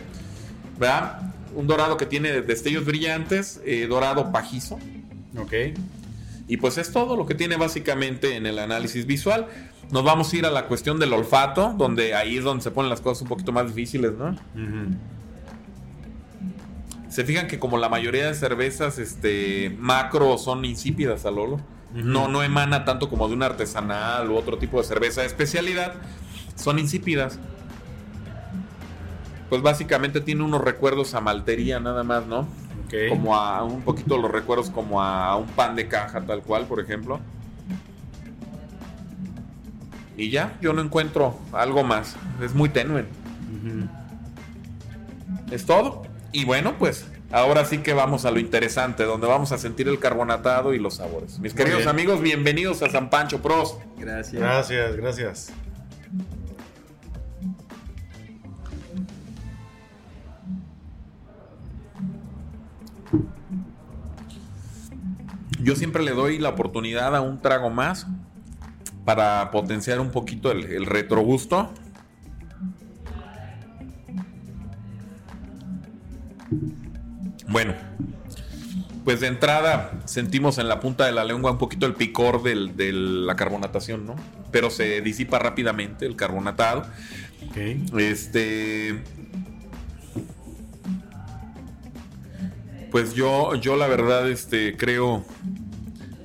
¿Verdad? 0.80 1.35
Un 1.56 1.68
dorado 1.68 1.98
que 1.98 2.06
tiene 2.06 2.42
destellos 2.42 2.86
brillantes, 2.86 3.62
eh, 3.66 3.88
dorado 3.88 4.32
pajizo. 4.32 4.80
Ok. 5.38 5.54
Y 6.48 6.58
pues 6.58 6.78
es 6.78 6.92
todo 6.92 7.16
lo 7.16 7.26
que 7.26 7.34
tiene 7.34 7.56
básicamente 7.56 8.36
en 8.36 8.46
el 8.46 8.60
análisis 8.60 9.06
visual. 9.06 9.48
Nos 9.92 10.04
vamos 10.04 10.32
a 10.32 10.36
ir 10.36 10.46
a 10.46 10.52
la 10.52 10.68
cuestión 10.68 11.00
del 11.00 11.14
olfato, 11.14 11.74
donde 11.78 12.14
ahí 12.14 12.38
es 12.38 12.44
donde 12.44 12.64
se 12.64 12.72
ponen 12.72 12.90
las 12.90 13.02
cosas 13.02 13.24
un 13.24 13.30
poquito 13.30 13.52
más 13.52 13.68
difíciles, 13.68 14.14
¿no? 14.14 14.30
Uh 14.30 14.36
-huh. 14.56 14.98
Se 17.10 17.24
fijan 17.24 17.48
que 17.48 17.60
como 17.60 17.78
la 17.78 17.88
mayoría 17.88 18.28
de 18.28 18.34
cervezas 18.36 19.00
este, 19.00 19.76
macro 19.80 20.38
son 20.38 20.66
insípidas 20.66 21.26
al 21.26 21.40
olo. 21.40 21.56
Uh 21.56 21.98
-huh. 21.98 22.04
No, 22.04 22.28
no 22.28 22.44
emana 22.44 22.84
tanto 22.84 23.10
como 23.10 23.28
de 23.28 23.34
un 23.34 23.44
artesanal 23.44 24.30
u 24.30 24.36
otro 24.36 24.58
tipo 24.58 24.80
de 24.80 24.84
cerveza 24.84 25.22
de 25.22 25.28
especialidad. 25.28 25.94
Son 26.56 26.78
insípidas 26.80 27.40
pues 29.50 29.62
básicamente 29.62 30.22
tiene 30.22 30.44
unos 30.44 30.62
recuerdos 30.62 31.14
a 31.14 31.22
maltería 31.22 31.80
nada 31.80 32.04
más, 32.04 32.26
¿no? 32.26 32.48
Okay. 32.88 33.10
Como 33.10 33.36
a 33.36 33.64
un 33.64 33.82
poquito 33.82 34.18
los 34.18 34.32
recuerdos 34.32 34.70
como 34.70 35.02
a 35.02 35.36
un 35.36 35.48
pan 35.48 35.76
de 35.76 35.88
caja 35.88 36.22
tal 36.22 36.42
cual, 36.42 36.66
por 36.66 36.80
ejemplo. 36.80 37.20
Y 40.18 40.30
ya, 40.30 40.58
yo 40.62 40.74
no 40.74 40.82
encuentro 40.82 41.38
algo 41.52 41.84
más. 41.84 42.16
Es 42.42 42.54
muy 42.54 42.70
tenue. 42.70 43.02
Uh 43.02 43.68
-huh. 43.68 43.90
Es 45.52 45.66
todo. 45.66 46.04
Y 46.32 46.46
bueno, 46.46 46.76
pues 46.78 47.06
ahora 47.32 47.66
sí 47.66 47.80
que 47.80 47.94
vamos 47.94 48.26
a 48.26 48.32
lo 48.32 48.40
interesante, 48.40 49.04
donde 49.04 49.28
vamos 49.28 49.52
a 49.52 49.58
sentir 49.58 49.88
el 49.88 50.00
carbonatado 50.00 50.74
y 50.74 50.80
los 50.80 50.96
sabores. 50.96 51.40
Mis 51.40 51.54
queridos 51.54 51.80
bien. 51.80 51.90
amigos, 51.90 52.22
bienvenidos 52.22 52.82
a 52.82 52.90
San 52.90 53.10
Pancho 53.10 53.42
Pros. 53.42 53.78
Gracias. 53.98 54.42
Gracias, 54.42 54.96
gracias. 54.96 55.54
Yo 65.62 65.76
siempre 65.76 66.04
le 66.04 66.12
doy 66.12 66.38
la 66.38 66.50
oportunidad 66.50 67.16
a 67.16 67.22
un 67.22 67.40
trago 67.42 67.70
más 67.70 68.08
para 69.04 69.52
potenciar 69.52 70.00
un 70.00 70.12
poquito 70.12 70.52
el, 70.52 70.66
el 70.66 70.86
retrogusto. 70.86 71.72
Bueno, 77.48 77.74
pues 79.06 79.20
de 79.22 79.28
entrada 79.28 79.92
sentimos 80.06 80.58
en 80.58 80.68
la 80.68 80.80
punta 80.80 81.06
de 81.06 81.12
la 81.12 81.24
lengua 81.24 81.52
un 81.52 81.60
poquito 81.60 81.86
el 81.86 81.94
picor 81.94 82.42
de 82.42 82.92
la 82.92 83.36
carbonatación, 83.36 84.06
¿no? 84.06 84.16
Pero 84.52 84.72
se 84.72 85.00
disipa 85.02 85.38
rápidamente 85.38 86.08
el 86.08 86.16
carbonatado. 86.16 86.86
Okay. 87.50 87.86
Este. 88.00 89.04
Pues 92.96 93.14
yo, 93.14 93.56
yo 93.56 93.76
la 93.76 93.88
verdad, 93.88 94.30
este, 94.30 94.78
creo 94.78 95.26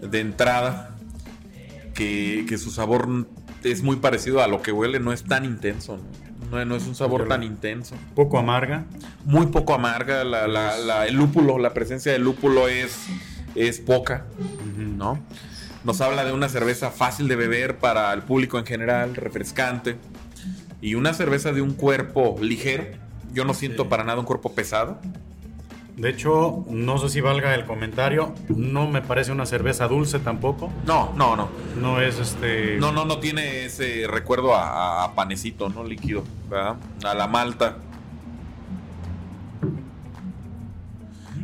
de 0.01 0.21
entrada 0.21 0.95
que, 1.95 2.47
que, 2.49 2.59
su 2.59 2.71
sabor 2.71 3.27
es 3.65 3.83
muy 3.83 3.97
parecido 3.97 4.41
a 4.41 4.47
lo 4.47 4.63
que 4.63 4.71
huele, 4.71 5.01
no 5.01 5.13
es 5.13 5.25
tan 5.25 5.45
intenso. 5.45 5.99
No, 6.49 6.65
no 6.65 6.77
es 6.77 6.87
un 6.87 6.95
sabor 6.95 7.27
tan 7.27 7.43
intenso. 7.43 7.97
Poco 8.15 8.39
amarga. 8.39 8.85
Muy 9.25 9.47
poco 9.47 9.75
amarga. 9.75 10.23
La, 10.23 10.47
la, 10.47 10.79
la, 10.79 11.09
el 11.09 11.17
lúpulo, 11.17 11.59
la 11.59 11.75
presencia 11.75 12.13
del 12.13 12.23
lúpulo 12.23 12.69
es, 12.69 13.05
es 13.57 13.81
poca. 13.81 14.27
¿no? 14.77 15.19
Nos 15.83 16.01
habla 16.01 16.25
de 16.25 16.33
una 16.33 16.49
cerveza 16.49 16.93
fácil 16.93 17.27
de 17.27 17.35
beber 17.35 17.79
para 17.79 18.13
el 18.13 18.23
público 18.23 18.61
en 18.61 18.65
general, 18.65 19.17
refrescante. 19.17 19.97
Y 20.81 20.95
una 20.95 21.15
cerveza 21.15 21.51
de 21.51 21.63
un 21.63 21.75
cuerpo 21.75 22.37
ligero. 22.41 22.85
Yo 23.33 23.45
no 23.45 23.55
siento 23.55 23.83
sí. 23.83 23.89
para 23.89 24.05
nada 24.05 24.21
un 24.21 24.25
cuerpo 24.25 24.55
pesado. 24.55 25.01
De 26.01 26.09
hecho, 26.09 26.65
no 26.71 26.97
sé 26.97 27.11
si 27.11 27.21
valga 27.21 27.55
el 27.55 27.67
comentario. 27.67 28.35
No 28.49 28.89
me 28.89 29.03
parece 29.03 29.33
una 29.33 29.45
cerveza 29.45 29.87
dulce 29.87 30.19
tampoco. 30.19 30.73
No, 30.87 31.13
no, 31.15 31.37
no. 31.37 31.51
No 31.79 32.01
es 32.01 32.19
este. 32.19 32.79
No, 32.79 32.91
no, 32.91 33.05
no 33.05 33.19
tiene 33.19 33.67
ese 33.67 34.07
recuerdo 34.09 34.55
a, 34.55 35.05
a 35.05 35.15
panecito, 35.15 35.69
¿no? 35.69 35.85
Líquido, 35.85 36.25
¿verdad? 36.49 36.77
A 37.05 37.13
la 37.13 37.27
malta. 37.27 37.77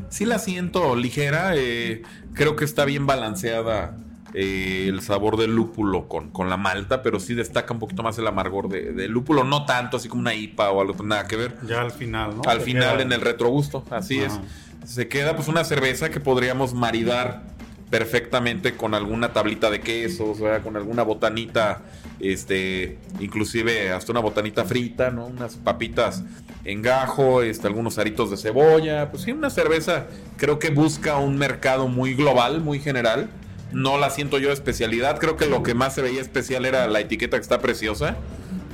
Sí 0.09 0.25
la 0.25 0.39
siento 0.39 0.97
ligera. 0.97 1.53
Eh, 1.55 2.01
creo 2.33 2.57
que 2.57 2.65
está 2.65 2.87
bien 2.87 3.05
balanceada 3.07 3.99
eh, 4.39 4.89
el 4.91 5.01
sabor 5.01 5.39
del 5.39 5.57
lúpulo 5.57 6.09
con, 6.09 6.31
con, 6.31 6.51
la 6.51 6.59
malta, 6.59 7.03
pero 7.03 7.19
sí 7.19 7.33
destaca 7.33 7.73
un 7.73 7.81
poquito 7.81 8.03
más 8.03 8.19
el 8.19 8.27
amargor 8.27 8.69
del 8.69 8.95
de 8.95 9.09
lúpulo, 9.09 9.45
no 9.45 9.65
tanto 9.65 9.97
así 9.97 10.11
como 10.11 10.21
una 10.21 10.35
IPA 10.35 10.73
o 10.73 10.83
algo, 10.83 11.03
nada 11.03 11.27
que 11.27 11.37
ver. 11.37 11.57
Ya 11.67 11.81
al 11.81 11.91
final, 11.91 12.37
¿no? 12.37 12.43
Al 12.47 12.59
Se 12.59 12.67
final 12.67 12.97
queda... 12.97 13.03
en 13.03 13.13
el 13.13 13.23
retrogusto, 13.23 13.83
así 13.89 14.23
Ajá. 14.23 14.43
es. 14.85 14.91
Se 14.91 15.09
queda 15.09 15.37
pues 15.37 15.49
una 15.49 15.65
cerveza 15.65 16.11
que 16.11 16.21
podríamos 16.21 16.75
maridar 16.75 17.45
perfectamente 17.89 18.77
con 18.77 18.93
alguna 18.93 19.33
tablita 19.33 19.71
de 19.71 19.81
quesos, 19.81 20.39
¿verdad? 20.39 20.63
con 20.63 20.77
alguna 20.77 21.03
botanita, 21.03 21.81
este, 22.21 22.99
inclusive 23.21 23.91
hasta 23.91 24.13
una 24.13 24.21
botanita 24.21 24.67
frita, 24.67 25.11
¿no? 25.11 25.29
Unas 25.29 25.57
papitas 25.57 26.23
en 26.67 26.83
gajo, 26.83 27.41
este, 27.41 27.69
algunos 27.69 27.97
aritos 27.97 28.31
de 28.31 28.37
cebolla, 28.37 29.11
pues 29.11 29.23
sí, 29.23 29.33
una 29.33 29.49
cerveza 29.49 30.09
creo 30.37 30.59
que 30.59 30.69
busca 30.69 31.17
un 31.17 31.39
mercado 31.39 31.89
muy 31.89 32.13
global, 32.13 32.61
muy 32.61 32.81
general. 32.81 33.31
No 33.73 33.99
la 33.99 34.11
siento 34.11 34.39
yo 34.39 34.49
de 34.49 34.55
especialidad, 34.55 35.19
creo 35.19 35.37
que 35.37 35.47
lo 35.47 35.63
que 35.63 35.75
más 35.75 35.95
se 35.95 36.03
veía 36.03 36.21
especial 36.21 36.65
era 36.65 36.87
la 36.87 37.01
etiqueta 37.01 37.37
que 37.37 37.43
está 37.43 37.61
preciosa, 37.61 38.17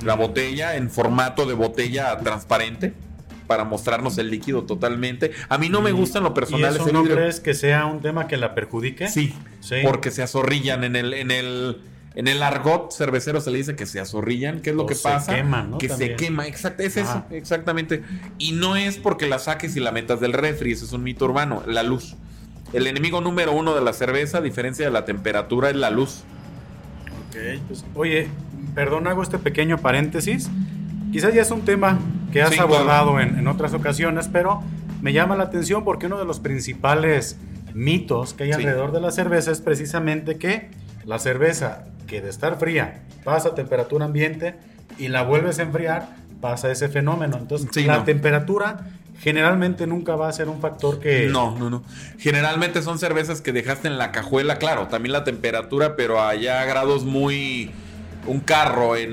la 0.05 0.15
botella 0.15 0.77
en 0.77 0.91
formato 0.91 1.47
de 1.47 1.55
botella 1.55 2.19
transparente 2.19 2.93
para 3.47 3.65
mostrarnos 3.65 4.17
el 4.19 4.31
líquido 4.31 4.63
totalmente. 4.65 5.33
A 5.49 5.59
mí 5.59 5.69
no 5.69 5.83
me 5.83 5.93
gustan 5.93 6.23
lo 6.23 6.35
personal. 6.35 6.73
¿Y 6.73 6.77
eso 6.77 6.93
no 6.93 7.05
crees 7.05 7.41
que 7.41 7.55
sea 7.55 7.87
un 7.87 8.01
tema 8.01 8.27
que 8.27 8.37
la 8.37 8.55
perjudique? 8.55 9.09
Sí, 9.09 9.35
porque 9.83 10.11
se 10.11 10.23
azorrillan 10.23 10.85
en 10.85 10.97
el, 10.97 11.13
en 11.13 11.31
el, 11.31 11.83
en 12.15 12.29
el 12.29 12.43
argot 12.43 12.93
cervecero 12.93 13.41
se 13.41 13.51
le 13.51 13.59
dice 13.59 13.77
que 13.77 13.87
se 13.87 14.01
azorrillan. 14.01 14.61
¿Qué 14.61 14.71
es 14.71 14.77
lo 14.77 14.87
que 14.87 14.95
pasa? 14.95 15.35
Quema, 15.35 15.69
Que 15.79 15.89
se 15.89 16.17
quema, 16.17 16.47
exacto, 16.47 16.83
es 16.83 16.97
eso, 16.97 17.25
exactamente. 17.31 18.03
Y 18.39 18.53
no 18.53 18.77
es 18.77 18.97
porque 18.97 19.27
la 19.27 19.39
saques 19.39 19.77
y 19.77 19.81
la 19.81 19.93
metas 19.93 20.21
del 20.21 20.33
refri, 20.33 20.73
ese 20.73 20.85
es 20.85 20.93
un 20.93 21.03
mito 21.03 21.25
urbano, 21.25 21.63
la 21.67 21.83
luz. 21.83 22.17
El 22.73 22.87
enemigo 22.87 23.21
número 23.21 23.53
uno 23.53 23.75
de 23.75 23.83
la 23.83 23.93
cerveza, 23.93 24.39
a 24.39 24.41
diferencia 24.41 24.85
de 24.85 24.91
la 24.91 25.05
temperatura, 25.05 25.71
es 25.71 25.77
la 25.77 25.91
luz. 25.91 26.23
Ok. 27.29 27.61
Pues, 27.69 27.85
oye, 27.95 28.29
perdón, 28.75 29.07
hago 29.07 29.23
este 29.23 29.39
pequeño 29.39 29.79
paréntesis. 29.79 30.51
Quizás 31.13 31.35
ya 31.35 31.43
es 31.43 31.51
un 31.51 31.63
tema 31.63 31.99
que 32.33 32.43
has 32.43 32.59
abordado 32.59 33.21
en, 33.21 33.47
otras 33.47 33.75
ocasiones, 33.75 34.29
pero 34.33 34.63
me 35.03 35.13
llama 35.13 35.37
la 35.37 35.45
atención 35.45 35.85
porque 35.85 36.07
uno 36.07 36.19
de 36.19 36.25
los 36.25 36.41
principales 36.41 37.37
mitos 37.75 38.33
que 38.33 38.45
hay 38.45 38.53
alrededor 38.53 38.93
de 38.93 39.01
la 39.01 39.11
cerveza 39.11 39.51
es 39.51 39.61
precisamente 39.61 40.37
que 40.37 40.71
la 41.05 41.19
cerveza 41.19 41.85
que 42.07 42.23
de 42.23 42.31
estar 42.31 42.59
fría 42.59 43.03
pasa 43.25 43.51
a 43.51 43.55
temperatura 43.55 44.07
ambiente 44.07 44.55
y 44.99 45.09
la 45.09 45.23
vuelves 45.23 45.59
a 45.59 45.63
enfriar, 45.63 46.09
pasa 46.41 46.71
ese 46.71 46.89
fenómeno. 46.89 47.37
Entonces, 47.37 47.87
la 47.87 48.05
temperatura 48.05 48.87
generalmente 49.23 49.87
nunca 49.87 50.17
va 50.17 50.29
a 50.29 50.33
ser 50.33 50.49
un 50.49 50.61
factor 50.61 50.99
que... 50.99 51.29
No, 51.29 51.57
no, 51.57 51.71
no. 51.71 51.85
Generalmente 52.19 52.83
son 52.83 52.99
cervezas 52.99 53.41
que 53.41 53.53
dejaste 53.53 53.87
en 53.87 53.97
la 53.97 54.11
cajuela, 54.11 54.59
claro, 54.59 54.89
también 54.89 55.13
la 55.13 55.23
temperatura, 55.23 55.95
pero 55.95 56.21
allá 56.21 56.61
a 56.61 56.65
grados 56.65 57.05
muy 57.05 57.71
un 58.27 58.41
carro 58.41 58.97
en 58.97 59.13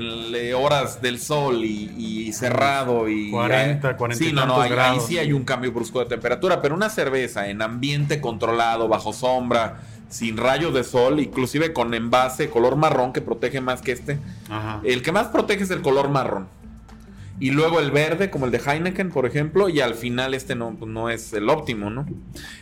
horas 0.54 1.00
del 1.00 1.18
sol 1.20 1.64
y, 1.64 2.32
cerrado 2.32 3.08
y 3.08 3.30
40, 3.30 3.96
40 3.96 4.24
sí, 4.24 4.32
no, 4.32 4.46
no, 4.46 4.60
ahí, 4.60 4.98
sí 5.00 5.18
hay 5.18 5.32
un 5.32 5.44
cambio 5.44 5.72
brusco 5.72 6.00
de 6.00 6.06
temperatura, 6.06 6.60
pero 6.60 6.74
una 6.74 6.90
cerveza 6.90 7.48
en 7.48 7.62
ambiente 7.62 8.20
controlado, 8.20 8.88
bajo 8.88 9.12
sombra, 9.12 9.80
sin 10.08 10.36
rayos 10.36 10.74
de 10.74 10.82
sol, 10.82 11.20
inclusive 11.20 11.72
con 11.72 11.94
envase 11.94 12.50
color 12.50 12.74
marrón 12.74 13.12
que 13.12 13.20
protege 13.20 13.60
más 13.60 13.80
que 13.80 13.92
este. 13.92 14.18
El 14.82 15.02
que 15.02 15.12
más 15.12 15.28
protege 15.28 15.62
es 15.62 15.70
el 15.70 15.82
color 15.82 16.08
marrón 16.08 16.59
y 17.40 17.52
luego 17.52 17.80
el 17.80 17.90
verde, 17.90 18.28
como 18.28 18.44
el 18.44 18.52
de 18.52 18.58
Heineken, 18.58 19.08
por 19.08 19.24
ejemplo, 19.24 19.70
y 19.70 19.80
al 19.80 19.94
final 19.94 20.34
este 20.34 20.54
no, 20.54 20.76
pues, 20.78 20.90
no 20.90 21.08
es 21.08 21.32
el 21.32 21.48
óptimo, 21.48 21.88
¿no? 21.88 22.06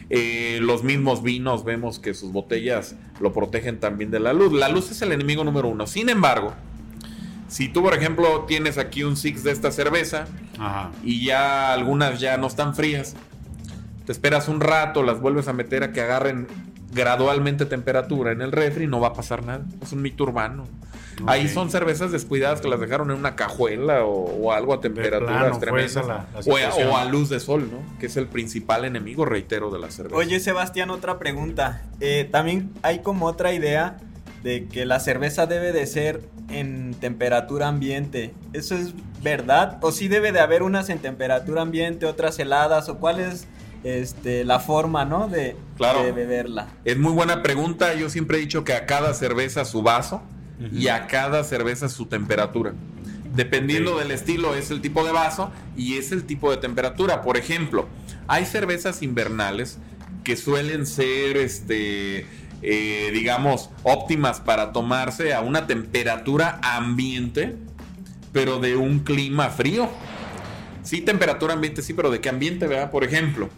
Eh, 0.08 0.60
los 0.62 0.84
mismos 0.84 1.24
vinos 1.24 1.64
vemos 1.64 1.98
que 1.98 2.14
sus 2.14 2.30
botellas 2.30 2.94
lo 3.20 3.32
protegen 3.32 3.80
también 3.80 4.12
de 4.12 4.20
la 4.20 4.32
luz. 4.32 4.52
La 4.52 4.68
luz 4.68 4.92
es 4.92 5.02
el 5.02 5.10
enemigo 5.10 5.42
número 5.42 5.66
uno. 5.66 5.88
Sin 5.88 6.08
embargo, 6.08 6.54
si 7.48 7.68
tú, 7.68 7.82
por 7.82 7.92
ejemplo, 7.92 8.44
tienes 8.46 8.78
aquí 8.78 9.02
un 9.02 9.16
six 9.16 9.42
de 9.42 9.50
esta 9.50 9.72
cerveza 9.72 10.26
y 11.02 11.24
ya 11.24 11.72
algunas 11.72 12.20
ya 12.20 12.36
no 12.36 12.46
están 12.46 12.76
frías, 12.76 13.16
te 14.06 14.12
esperas 14.12 14.48
un 14.48 14.60
rato, 14.60 15.02
las 15.02 15.20
vuelves 15.20 15.48
a 15.48 15.52
meter 15.52 15.82
a 15.82 15.92
que 15.92 16.02
agarren 16.02 16.46
gradualmente 16.92 17.66
temperatura 17.66 18.32
en 18.32 18.42
el 18.42 18.52
refri, 18.52 18.86
no 18.86 19.00
va 19.00 19.08
a 19.08 19.12
pasar 19.12 19.44
nada. 19.44 19.64
Es 19.82 19.92
un 19.92 20.02
mito 20.02 20.24
urbano. 20.24 20.66
Ahí 21.26 21.48
son 21.48 21.70
cervezas 21.70 22.12
descuidadas 22.12 22.60
que 22.60 22.68
las 22.68 22.78
dejaron 22.78 23.10
en 23.10 23.16
una 23.16 23.34
cajuela 23.34 24.04
o, 24.04 24.52
algo 24.52 24.74
a 24.74 24.80
temperaturas 24.80 25.58
tremendas. 25.58 25.96
o, 26.46 26.96
a, 26.96 27.04
luz 27.06 27.28
de 27.28 27.40
sol, 27.40 27.68
¿no? 27.70 27.98
Que 27.98 28.06
es 28.06 28.16
el 28.16 28.28
principal 28.28 28.84
enemigo, 28.84 29.24
reitero, 29.24 29.70
de 29.70 29.78
la 29.78 29.90
cerveza. 29.90 30.16
Oye, 30.16 30.40
Sebastián, 30.40 30.90
otra 30.90 31.18
pregunta. 31.18 31.82
Eh, 32.00 32.28
también 32.30 32.70
hay 32.82 33.00
como 33.00 33.26
otra 33.26 33.52
idea 33.52 33.96
de 34.42 34.66
que 34.66 34.86
la 34.86 35.00
cerveza 35.00 35.46
debe 35.46 35.72
de 35.72 35.86
ser 35.86 36.22
en 36.48 36.94
temperatura 36.94 37.68
ambiente. 37.68 38.32
¿Eso 38.52 38.76
es 38.76 38.94
verdad? 39.22 39.78
¿O 39.82 39.90
sí 39.90 40.08
debe 40.08 40.32
de 40.32 40.40
haber 40.40 40.62
unas 40.62 40.88
en 40.88 41.00
temperatura 41.00 41.62
ambiente, 41.62 42.06
otras 42.06 42.38
heladas? 42.38 42.88
¿O 42.88 42.98
cuál 42.98 43.20
es 43.20 43.48
este, 43.84 44.44
la 44.44 44.60
forma, 44.60 45.04
¿no? 45.04 45.28
De, 45.28 45.56
de 45.78 46.12
beberla. 46.12 46.68
Es 46.84 46.98
muy 46.98 47.12
buena 47.12 47.42
pregunta. 47.42 47.94
Yo 47.94 48.10
siempre 48.10 48.38
he 48.38 48.40
dicho 48.40 48.64
que 48.64 48.72
a 48.72 48.86
cada 48.86 49.14
cerveza 49.14 49.64
su 49.64 49.82
vaso 49.82 50.22
y 50.72 50.88
a 50.88 51.06
cada 51.06 51.44
cerveza 51.44 51.88
su 51.88 52.06
temperatura. 52.06 52.74
Dependiendo 53.34 53.98
del 53.98 54.10
estilo 54.10 54.54
es 54.54 54.70
el 54.70 54.80
tipo 54.80 55.04
de 55.04 55.12
vaso 55.12 55.52
y 55.76 55.96
es 55.96 56.12
el 56.12 56.24
tipo 56.24 56.50
de 56.50 56.56
temperatura. 56.56 57.22
Por 57.22 57.36
ejemplo, 57.36 57.86
hay 58.26 58.44
cervezas 58.44 59.02
invernales 59.02 59.78
que 60.24 60.36
suelen 60.36 60.86
ser, 60.86 61.36
este, 61.36 62.26
eh, 62.62 63.10
digamos, 63.12 63.70
óptimas 63.84 64.40
para 64.40 64.72
tomarse 64.72 65.34
a 65.34 65.40
una 65.40 65.66
temperatura 65.66 66.58
ambiente, 66.62 67.56
pero 68.32 68.58
de 68.58 68.76
un 68.76 69.00
clima 69.00 69.50
frío. 69.50 69.88
Sí, 70.82 71.00
temperatura 71.02 71.54
ambiente, 71.54 71.82
sí, 71.82 71.92
pero 71.92 72.10
¿de 72.10 72.20
qué 72.20 72.30
ambiente, 72.30 72.66
verdad? 72.66 72.90
Por 72.90 73.04
ejemplo, 73.04 73.50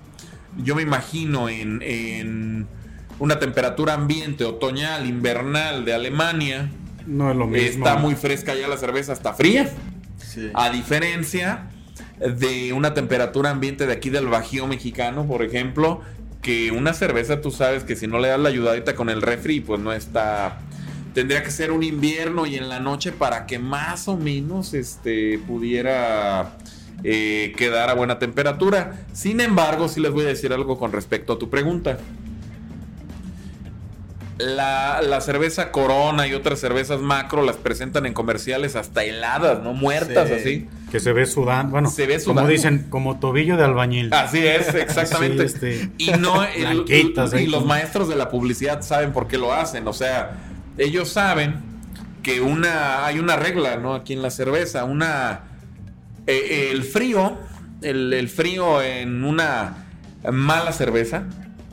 yo 0.59 0.75
me 0.75 0.83
imagino 0.83 1.49
en, 1.49 1.83
en 1.83 2.66
una 3.19 3.38
temperatura 3.38 3.95
ambiente 3.95 4.45
otoñal, 4.45 5.07
invernal 5.07 5.85
de 5.85 5.95
Alemania, 5.95 6.71
no 7.07 7.30
es 7.30 7.37
lo 7.37 7.47
mismo. 7.47 7.87
Está 7.87 7.97
muy 7.97 8.14
fresca 8.14 8.54
ya 8.54 8.69
la 8.69 8.76
cerveza, 8.76 9.12
está 9.12 9.35
fría. 9.35 9.71
A 10.54 10.71
diferencia 10.71 11.71
de 12.19 12.73
una 12.73 12.95
temperatura 12.95 13.50
ambiente 13.50 13.87
de 13.87 13.92
aquí 13.92 14.11
del 14.11 14.26
Bajío 14.26 14.66
mexicano, 14.66 15.26
por 15.26 15.42
ejemplo, 15.42 16.02
que 16.42 16.71
una 16.71 16.92
cerveza 16.92 17.40
tú 17.40 17.50
sabes 17.50 17.85
que 17.85 17.97
si 17.97 18.07
no 18.07 18.19
le 18.19 18.28
das 18.28 18.38
la 18.38 18.49
ayudadita 18.49 18.95
con 18.95 19.11
el 19.11 19.23
refri, 19.23 19.61
pues 19.61 19.80
no 19.80 19.92
está... 19.92 20.61
Tendría 21.14 21.42
que 21.42 21.50
ser 21.50 21.73
un 21.73 21.83
invierno 21.83 22.47
y 22.47 22.54
en 22.54 22.69
la 22.69 22.78
noche 22.78 23.11
para 23.11 23.47
que 23.47 23.59
más 23.59 24.07
o 24.07 24.16
menos 24.16 24.75
este, 24.75 25.38
pudiera 25.38 26.57
eh, 27.04 27.52
quedar 27.57 27.90
a 27.90 27.95
buena 27.95 28.19
temperatura. 28.19 29.04
Sin 29.12 29.40
embargo, 29.40 29.88
sí 29.88 30.00
les 30.00 30.12
voy 30.12 30.25
a 30.25 30.28
decir 30.28 30.52
algo 30.52 30.78
con 30.78 30.92
respecto 30.92 31.35
a 31.35 31.38
tu 31.38 31.50
pregunta 31.50 31.99
la, 34.40 35.21
cerveza 35.21 35.71
Corona 35.71 36.26
y 36.26 36.35
otras 36.35 36.59
cervezas 36.61 37.00
macro 37.00 37.42
las 37.42 37.57
presentan 37.57 38.07
en 38.07 38.14
comerciales 38.14 38.76
hasta 38.76 39.04
heladas, 39.04 39.62
¿no? 39.62 39.73
Muertas 39.73 40.30
así. 40.30 40.69
Que 40.90 40.99
se 41.00 41.12
ve 41.12 41.26
sudando, 41.26 41.73
bueno, 41.73 41.90
se 41.90 42.07
ve 42.07 42.19
sudando. 42.19 42.42
como 42.42 42.52
dicen, 42.52 42.87
como 42.88 43.21
tobillo 43.21 43.57
de 43.57 43.64
albañil. 43.64 44.12
Así 44.12 44.45
es, 44.45 44.75
exactamente. 44.75 45.45
Este, 45.45 45.90
y 45.99 46.11
no 46.12 46.45
y 46.54 47.47
los 47.47 47.64
maestros 47.64 48.09
de 48.09 48.16
la 48.16 48.28
publicidad 48.28 48.83
saben 48.83 49.12
por 49.12 49.28
qué 49.28 49.38
lo 49.38 49.52
hacen, 49.52 49.87
o 49.87 49.92
sea, 49.92 50.38
ellos 50.78 51.11
saben 51.11 51.57
que 52.23 52.40
una 52.40 53.07
hay 53.07 53.19
una 53.19 53.37
regla, 53.37 53.76
¿no? 53.76 53.95
Aquí 53.95 54.12
en 54.12 54.23
la 54.23 54.30
cerveza, 54.30 54.85
una 54.85 55.50
eh, 56.30 56.70
el 56.70 56.84
frío, 56.84 57.38
el, 57.82 58.12
el 58.12 58.28
frío 58.28 58.82
en 58.82 59.25
una 59.25 59.87
mala 60.30 60.72
cerveza 60.72 61.25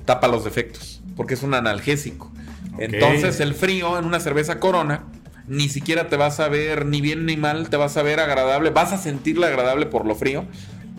tapa 0.06 0.28
los 0.28 0.44
defectos, 0.44 1.02
porque 1.16 1.34
es 1.36 1.44
un 1.44 1.54
analgésico. 1.54 2.32
Entonces 2.80 3.40
el 3.40 3.54
frío 3.54 3.98
en 3.98 4.06
una 4.06 4.20
cerveza 4.20 4.60
corona 4.60 5.04
ni 5.48 5.70
siquiera 5.70 6.10
te 6.10 6.18
vas 6.18 6.40
a 6.40 6.50
ver 6.50 6.86
ni 6.86 7.02
bien 7.02 7.26
ni 7.26 7.38
mal, 7.38 7.70
te 7.70 7.78
vas 7.78 7.96
a 7.98 8.04
ver 8.04 8.20
agradable, 8.20 8.70
vas 8.70 8.92
a 8.92 8.98
sentirla 8.98 9.48
agradable 9.48 9.86
por 9.86 10.06
lo 10.06 10.16
frío. 10.16 10.46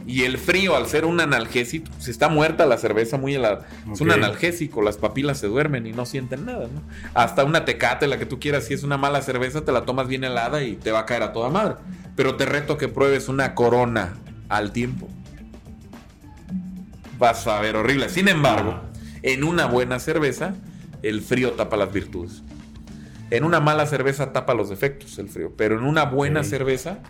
Y 0.08 0.24
el 0.24 0.38
frío, 0.38 0.74
al 0.74 0.86
ser 0.86 1.04
un 1.04 1.20
analgésico, 1.20 1.92
si 1.98 2.10
está 2.10 2.30
muerta 2.30 2.64
la 2.64 2.78
cerveza 2.78 3.18
muy 3.18 3.34
helada, 3.34 3.68
es 3.92 4.00
un 4.00 4.10
analgésico, 4.10 4.80
las 4.80 4.96
papilas 4.96 5.36
se 5.36 5.48
duermen 5.48 5.86
y 5.86 5.92
no 5.92 6.06
sienten 6.06 6.46
nada, 6.46 6.66
¿no? 6.66 6.80
Hasta 7.12 7.44
una 7.44 7.66
tecate, 7.66 8.06
la 8.06 8.18
que 8.18 8.24
tú 8.24 8.40
quieras, 8.40 8.64
si 8.64 8.72
es 8.72 8.84
una 8.84 8.96
mala 8.96 9.20
cerveza, 9.20 9.66
te 9.66 9.70
la 9.70 9.84
tomas 9.84 10.08
bien 10.08 10.24
helada 10.24 10.62
y 10.62 10.76
te 10.76 10.92
va 10.92 11.00
a 11.00 11.04
caer 11.04 11.24
a 11.24 11.34
toda 11.34 11.50
madre. 11.50 11.74
Pero 12.16 12.36
te 12.36 12.46
reto 12.46 12.78
que 12.78 12.88
pruebes 12.88 13.28
una 13.28 13.54
corona 13.54 14.14
al 14.48 14.72
tiempo. 14.72 15.08
Vas 17.18 17.46
a 17.46 17.60
ver 17.60 17.76
horrible. 17.76 18.08
Sin 18.08 18.28
embargo, 18.28 18.80
en 19.22 19.44
una 19.44 19.66
buena 19.66 19.98
cerveza, 19.98 20.54
el 21.02 21.20
frío 21.20 21.52
tapa 21.52 21.76
las 21.76 21.92
virtudes. 21.92 22.42
En 23.28 23.44
una 23.44 23.60
mala 23.60 23.84
cerveza 23.84 24.32
tapa 24.32 24.54
los 24.54 24.70
defectos 24.70 25.18
el 25.18 25.28
frío, 25.28 25.52
pero 25.54 25.78
en 25.78 25.84
una 25.84 26.04
buena 26.04 26.44
cerveza 26.44 27.00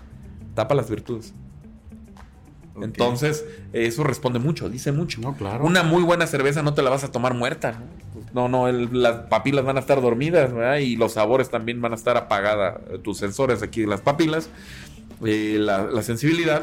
tapa 0.56 0.74
las 0.74 0.90
virtudes. 0.90 1.32
Entonces, 2.82 3.44
eso 3.72 4.04
responde 4.04 4.38
mucho, 4.38 4.68
dice 4.68 4.92
mucho. 4.92 5.20
No, 5.20 5.36
claro. 5.36 5.64
Una 5.64 5.82
muy 5.82 6.02
buena 6.02 6.26
cerveza 6.26 6.62
no 6.62 6.74
te 6.74 6.82
la 6.82 6.90
vas 6.90 7.04
a 7.04 7.12
tomar 7.12 7.34
muerta. 7.34 7.82
No, 8.34 8.48
no, 8.48 8.70
las 8.70 9.26
papilas 9.28 9.64
van 9.64 9.76
a 9.76 9.80
estar 9.80 10.00
dormidas 10.02 10.50
y 10.80 10.96
los 10.96 11.12
sabores 11.12 11.50
también 11.50 11.80
van 11.80 11.92
a 11.92 11.96
estar 11.96 12.16
apagadas. 12.16 12.76
Tus 13.02 13.18
sensores 13.18 13.62
aquí, 13.62 13.86
las 13.86 14.00
papilas, 14.00 14.50
eh, 15.24 15.56
la, 15.58 15.84
la, 15.84 16.02
sensibilidad. 16.02 16.62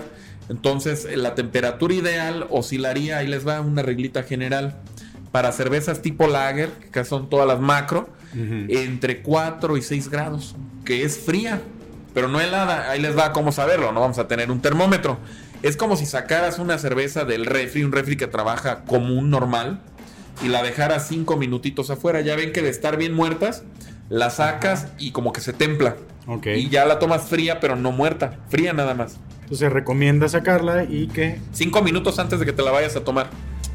Entonces, 0.49 1.07
la 1.15 1.33
temperatura 1.33 1.93
ideal 1.93 2.45
oscilaría, 2.49 3.17
ahí 3.17 3.27
les 3.27 3.47
va 3.47 3.61
una 3.61 3.81
reglita 3.81 4.23
general 4.23 4.75
para 5.35 5.51
cervezas 5.51 6.01
tipo 6.01 6.27
lager, 6.27 6.69
que 6.93 7.03
son 7.03 7.29
todas 7.29 7.45
las 7.45 7.59
macro, 7.59 8.07
entre 8.33 9.21
4 9.21 9.75
y 9.75 9.81
6 9.81 10.09
grados, 10.09 10.55
que 10.85 11.03
es 11.03 11.17
fría, 11.17 11.61
pero 12.13 12.29
no 12.29 12.39
helada. 12.39 12.89
Ahí 12.89 13.01
les 13.01 13.17
va 13.17 13.33
cómo 13.33 13.51
saberlo, 13.51 13.91
no 13.91 13.99
vamos 13.99 14.17
a 14.17 14.29
tener 14.29 14.49
un 14.49 14.61
termómetro. 14.61 15.17
Es 15.65 15.77
como 15.77 15.95
si 15.95 16.05
sacaras 16.05 16.59
una 16.59 16.77
cerveza 16.77 17.25
del 17.25 17.47
refri, 17.47 17.83
un 17.83 17.91
refri 17.91 18.17
que 18.17 18.27
trabaja 18.27 18.83
común, 18.83 19.31
normal, 19.31 19.81
y 20.43 20.47
la 20.47 20.61
dejaras 20.61 21.07
5 21.07 21.37
minutitos 21.37 21.89
afuera. 21.89 22.21
Ya 22.21 22.35
ven 22.35 22.51
que 22.51 22.61
de 22.61 22.69
estar 22.69 22.97
bien 22.97 23.15
muertas, 23.15 23.63
la 24.07 24.29
sacas 24.29 24.89
y 24.99 25.09
como 25.09 25.33
que 25.33 25.41
se 25.41 25.53
templa. 25.53 25.95
Y 26.55 26.69
ya 26.69 26.85
la 26.85 26.99
tomas 26.99 27.23
fría, 27.23 27.59
pero 27.59 27.75
no 27.75 27.91
muerta, 27.91 28.37
fría 28.47 28.73
nada 28.73 28.93
más. 28.93 29.17
Entonces 29.41 29.73
recomienda 29.73 30.29
sacarla 30.29 30.83
y 30.83 31.07
que... 31.07 31.39
5 31.53 31.81
minutos 31.81 32.19
antes 32.19 32.39
de 32.39 32.45
que 32.45 32.53
te 32.53 32.61
la 32.61 32.69
vayas 32.69 32.95
a 32.95 33.03
tomar. 33.03 33.31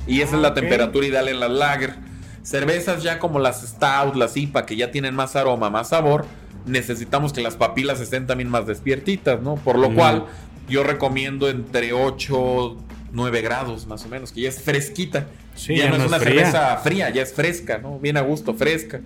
Y 0.06 0.20
esa 0.20 0.36
es 0.36 0.42
la 0.42 0.54
temperatura 0.54 1.04
ideal 1.04 1.26
en 1.26 1.40
las 1.40 1.50
lager. 1.50 1.96
Cervezas 2.44 3.02
ya 3.02 3.18
como 3.18 3.40
las 3.40 3.62
stout, 3.66 4.14
las 4.14 4.36
IPA, 4.36 4.64
que 4.64 4.76
ya 4.76 4.92
tienen 4.92 5.16
más 5.16 5.34
aroma, 5.34 5.70
más 5.70 5.88
sabor, 5.88 6.24
necesitamos 6.66 7.32
que 7.32 7.40
las 7.40 7.56
papilas 7.56 7.98
estén 7.98 8.28
también 8.28 8.48
más 8.48 8.68
despiertitas, 8.68 9.42
¿no? 9.42 9.56
Por 9.56 9.76
lo 9.76 9.92
cual 9.92 10.26
yo 10.70 10.82
recomiendo 10.82 11.50
entre 11.50 11.92
8, 11.92 12.76
9 13.12 13.42
grados 13.42 13.86
más 13.86 14.04
o 14.06 14.08
menos, 14.08 14.32
que 14.32 14.42
ya 14.42 14.48
es 14.48 14.62
fresquita. 14.62 15.26
ya, 15.68 15.90
no, 15.90 15.96
es 15.96 16.06
una 16.06 16.18
cerveza 16.18 16.76
fría, 16.78 17.10
ya 17.10 17.22
es 17.22 17.34
fresca, 17.34 17.78
¿no? 17.78 17.98
Bien 17.98 18.16
a 18.16 18.22
gusto, 18.22 18.54
fresca. 18.54 19.00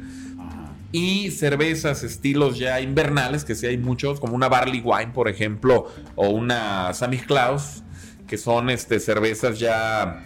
Y 0.93 1.33
cervezas 1.33 2.05
estilos 2.05 2.57
ya 2.57 2.81
invernales, 2.81 3.45
que 3.45 3.57
sí 3.57 3.67
hay 3.67 3.79
muchos, 3.79 4.21
como 4.21 4.37
una 4.37 4.49
Barley 4.49 4.81
Wine, 4.81 5.11
por 5.13 5.29
ejemplo, 5.29 5.91
o 6.15 6.29
una 6.29 6.95
Sammy 6.95 7.19
Klaus, 7.19 7.83
que 8.29 8.39
son 8.39 8.71
este, 8.71 9.01
cervezas 9.01 9.59
ya 9.59 10.25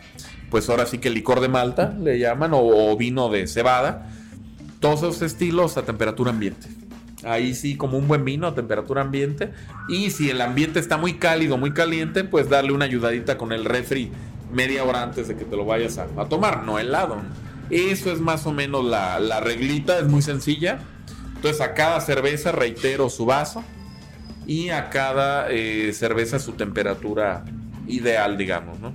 pues 0.50 0.68
ahora 0.68 0.86
sí 0.86 0.98
que 0.98 1.10
licor 1.10 1.40
de 1.40 1.48
malta 1.48 1.94
le 1.98 2.18
llaman, 2.18 2.52
o, 2.54 2.96
vino 2.96 3.28
de 3.28 3.46
cebada. 3.46 4.10
Todos 4.80 5.00
esos 5.00 5.22
estilos 5.22 5.76
a 5.76 5.82
temperatura 5.82 6.30
ambiente. 6.30 6.68
Ahí 7.24 7.54
sí, 7.54 7.76
como 7.76 7.98
un 7.98 8.06
buen 8.06 8.24
vino 8.24 8.46
a 8.46 8.54
temperatura 8.54 9.02
ambiente. 9.02 9.50
Y 9.88 10.10
si 10.10 10.30
el 10.30 10.40
ambiente 10.40 10.78
está 10.78 10.96
muy 10.96 11.14
cálido, 11.14 11.58
muy 11.58 11.72
caliente, 11.72 12.24
pues 12.24 12.48
darle 12.48 12.72
una 12.72 12.84
ayudadita 12.84 13.36
con 13.36 13.52
el 13.52 13.64
refri 13.64 14.10
media 14.52 14.84
hora 14.84 15.02
antes 15.02 15.28
de 15.28 15.36
que 15.36 15.44
te 15.44 15.56
lo 15.56 15.64
vayas 15.64 15.98
a, 15.98 16.06
tomar, 16.28 16.64
no 16.64 16.78
helado. 16.78 17.20
Eso 17.70 18.12
es 18.12 18.20
más 18.20 18.46
o 18.46 18.52
menos 18.52 18.84
la, 18.84 19.18
la, 19.20 19.40
reglita, 19.40 19.98
es 19.98 20.06
muy 20.06 20.22
sencilla. 20.22 20.78
Entonces 21.34 21.60
a 21.60 21.74
cada 21.74 22.00
cerveza 22.00 22.52
reitero 22.52 23.10
su 23.10 23.26
vaso 23.26 23.62
y 24.46 24.70
a 24.70 24.88
cada 24.90 25.50
eh, 25.50 25.92
cerveza 25.92 26.38
su 26.38 26.52
temperatura 26.52 27.44
ideal, 27.86 28.38
digamos, 28.38 28.80
¿no? 28.80 28.94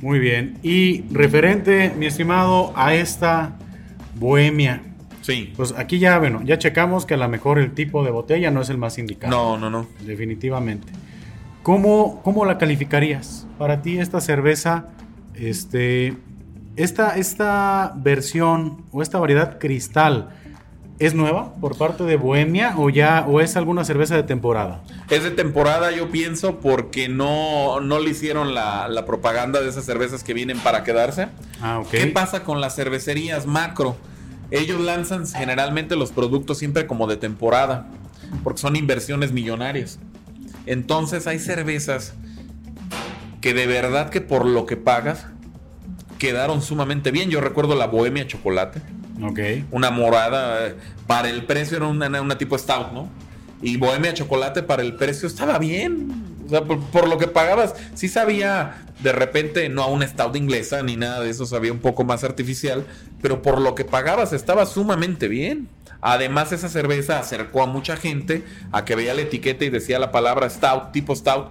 Muy 0.00 0.18
bien. 0.18 0.58
Y 0.62 1.02
referente, 1.12 1.92
mi 1.96 2.06
estimado, 2.06 2.72
a 2.74 2.94
esta 2.94 3.56
bohemia. 4.16 4.82
Sí. 5.20 5.52
Pues 5.56 5.74
aquí 5.76 5.98
ya, 5.98 6.18
bueno, 6.18 6.40
ya 6.44 6.58
checamos 6.58 7.06
que 7.06 7.14
a 7.14 7.16
lo 7.16 7.28
mejor 7.28 7.58
el 7.58 7.72
tipo 7.72 8.04
de 8.04 8.10
botella 8.10 8.50
no 8.50 8.62
es 8.62 8.70
el 8.70 8.78
más 8.78 8.98
indicado. 8.98 9.30
No, 9.30 9.58
no, 9.58 9.70
no. 9.70 9.86
Definitivamente. 10.00 10.92
¿Cómo, 11.62 12.22
cómo 12.22 12.44
la 12.44 12.58
calificarías? 12.58 13.46
Para 13.58 13.82
ti 13.82 13.98
esta 13.98 14.20
cerveza, 14.20 14.88
este, 15.34 16.16
esta, 16.76 17.16
esta 17.16 17.92
versión 17.96 18.84
o 18.92 19.02
esta 19.02 19.18
variedad 19.18 19.58
cristal, 19.58 20.30
¿Es 21.00 21.14
nueva 21.14 21.54
por 21.54 21.78
parte 21.78 22.04
de 22.04 22.16
Bohemia 22.16 22.74
o 22.76 22.90
ya 22.90 23.24
o 23.26 23.40
es 23.40 23.56
alguna 23.56 23.86
cerveza 23.86 24.16
de 24.16 24.22
temporada? 24.22 24.82
Es 25.08 25.24
de 25.24 25.30
temporada, 25.30 25.90
yo 25.92 26.10
pienso, 26.10 26.60
porque 26.60 27.08
no, 27.08 27.80
no 27.80 28.00
le 28.00 28.10
hicieron 28.10 28.54
la, 28.54 29.04
propaganda 29.06 29.62
de 29.62 29.70
esas 29.70 29.86
cervezas 29.86 30.22
que 30.22 30.34
vienen 30.34 30.58
para 30.58 30.84
quedarse. 30.84 31.28
Ah, 31.62 31.82
¿Qué 31.90 32.06
pasa 32.08 32.44
con 32.44 32.60
las 32.60 32.76
cervecerías 32.76 33.46
macro? 33.46 33.96
Ellos 34.50 34.80
lanzan 34.80 35.26
generalmente 35.26 35.96
los 35.96 36.10
productos 36.10 36.58
siempre 36.58 36.86
como 36.86 37.06
de 37.06 37.16
temporada, 37.16 37.86
porque 38.42 38.60
son 38.60 38.76
inversiones 38.76 39.32
millonarias. 39.32 39.98
Entonces 40.66 41.26
hay 41.26 41.38
cervezas 41.38 42.14
que 43.40 43.54
de 43.54 43.66
verdad 43.66 44.10
que 44.10 44.20
por 44.20 44.44
lo 44.44 44.66
que 44.66 44.76
pagas 44.76 45.26
quedaron 46.18 46.62
sumamente 46.62 47.10
bien. 47.10 47.30
Yo 47.30 47.40
recuerdo 47.40 47.74
la 47.74 47.86
Bohemia 47.86 48.26
Chocolate 48.26 48.82
una 49.70 49.90
morada. 49.90 50.74
Para 51.06 51.28
el 51.28 51.44
precio 51.44 51.76
era 51.76 51.86
una, 51.86 52.38
tipo 52.38 52.56
stout, 52.56 52.92
¿no? 52.92 53.08
Y 53.62 53.76
Bohemia 53.76 54.14
Chocolate 54.14 54.62
para 54.62 54.82
el 54.82 54.94
precio 54.94 55.28
estaba 55.28 55.58
bien. 55.58 56.29
O 56.50 56.52
sea, 56.52 56.64
por, 56.64 57.08
lo 57.08 57.16
que 57.16 57.28
pagabas, 57.28 57.74
sí 57.94 58.08
sabía 58.08 58.84
de 59.00 59.12
repente, 59.12 59.68
no 59.68 59.82
a 59.82 59.86
una 59.86 60.06
stout 60.06 60.34
inglesa 60.34 60.82
ni 60.82 60.96
nada 60.96 61.20
de 61.20 61.30
eso, 61.30 61.46
sabía 61.46 61.72
un 61.72 61.78
poco 61.78 62.02
más 62.04 62.24
artificial, 62.24 62.84
pero 63.22 63.40
por 63.40 63.60
lo 63.60 63.76
que 63.76 63.84
pagabas 63.84 64.32
estaba 64.32 64.66
sumamente 64.66 65.28
bien. 65.28 65.68
Además, 66.02 66.50
esa 66.52 66.68
cerveza 66.68 67.18
acercó 67.18 67.62
a 67.62 67.66
mucha 67.66 67.96
gente 67.96 68.42
a 68.72 68.84
que 68.84 68.96
veía 68.96 69.14
la 69.14 69.20
etiqueta 69.20 69.64
y 69.64 69.70
decía 69.70 69.98
la 69.98 70.10
palabra 70.10 70.50
stout, 70.50 70.92
tipo 70.92 71.14
stout 71.14 71.48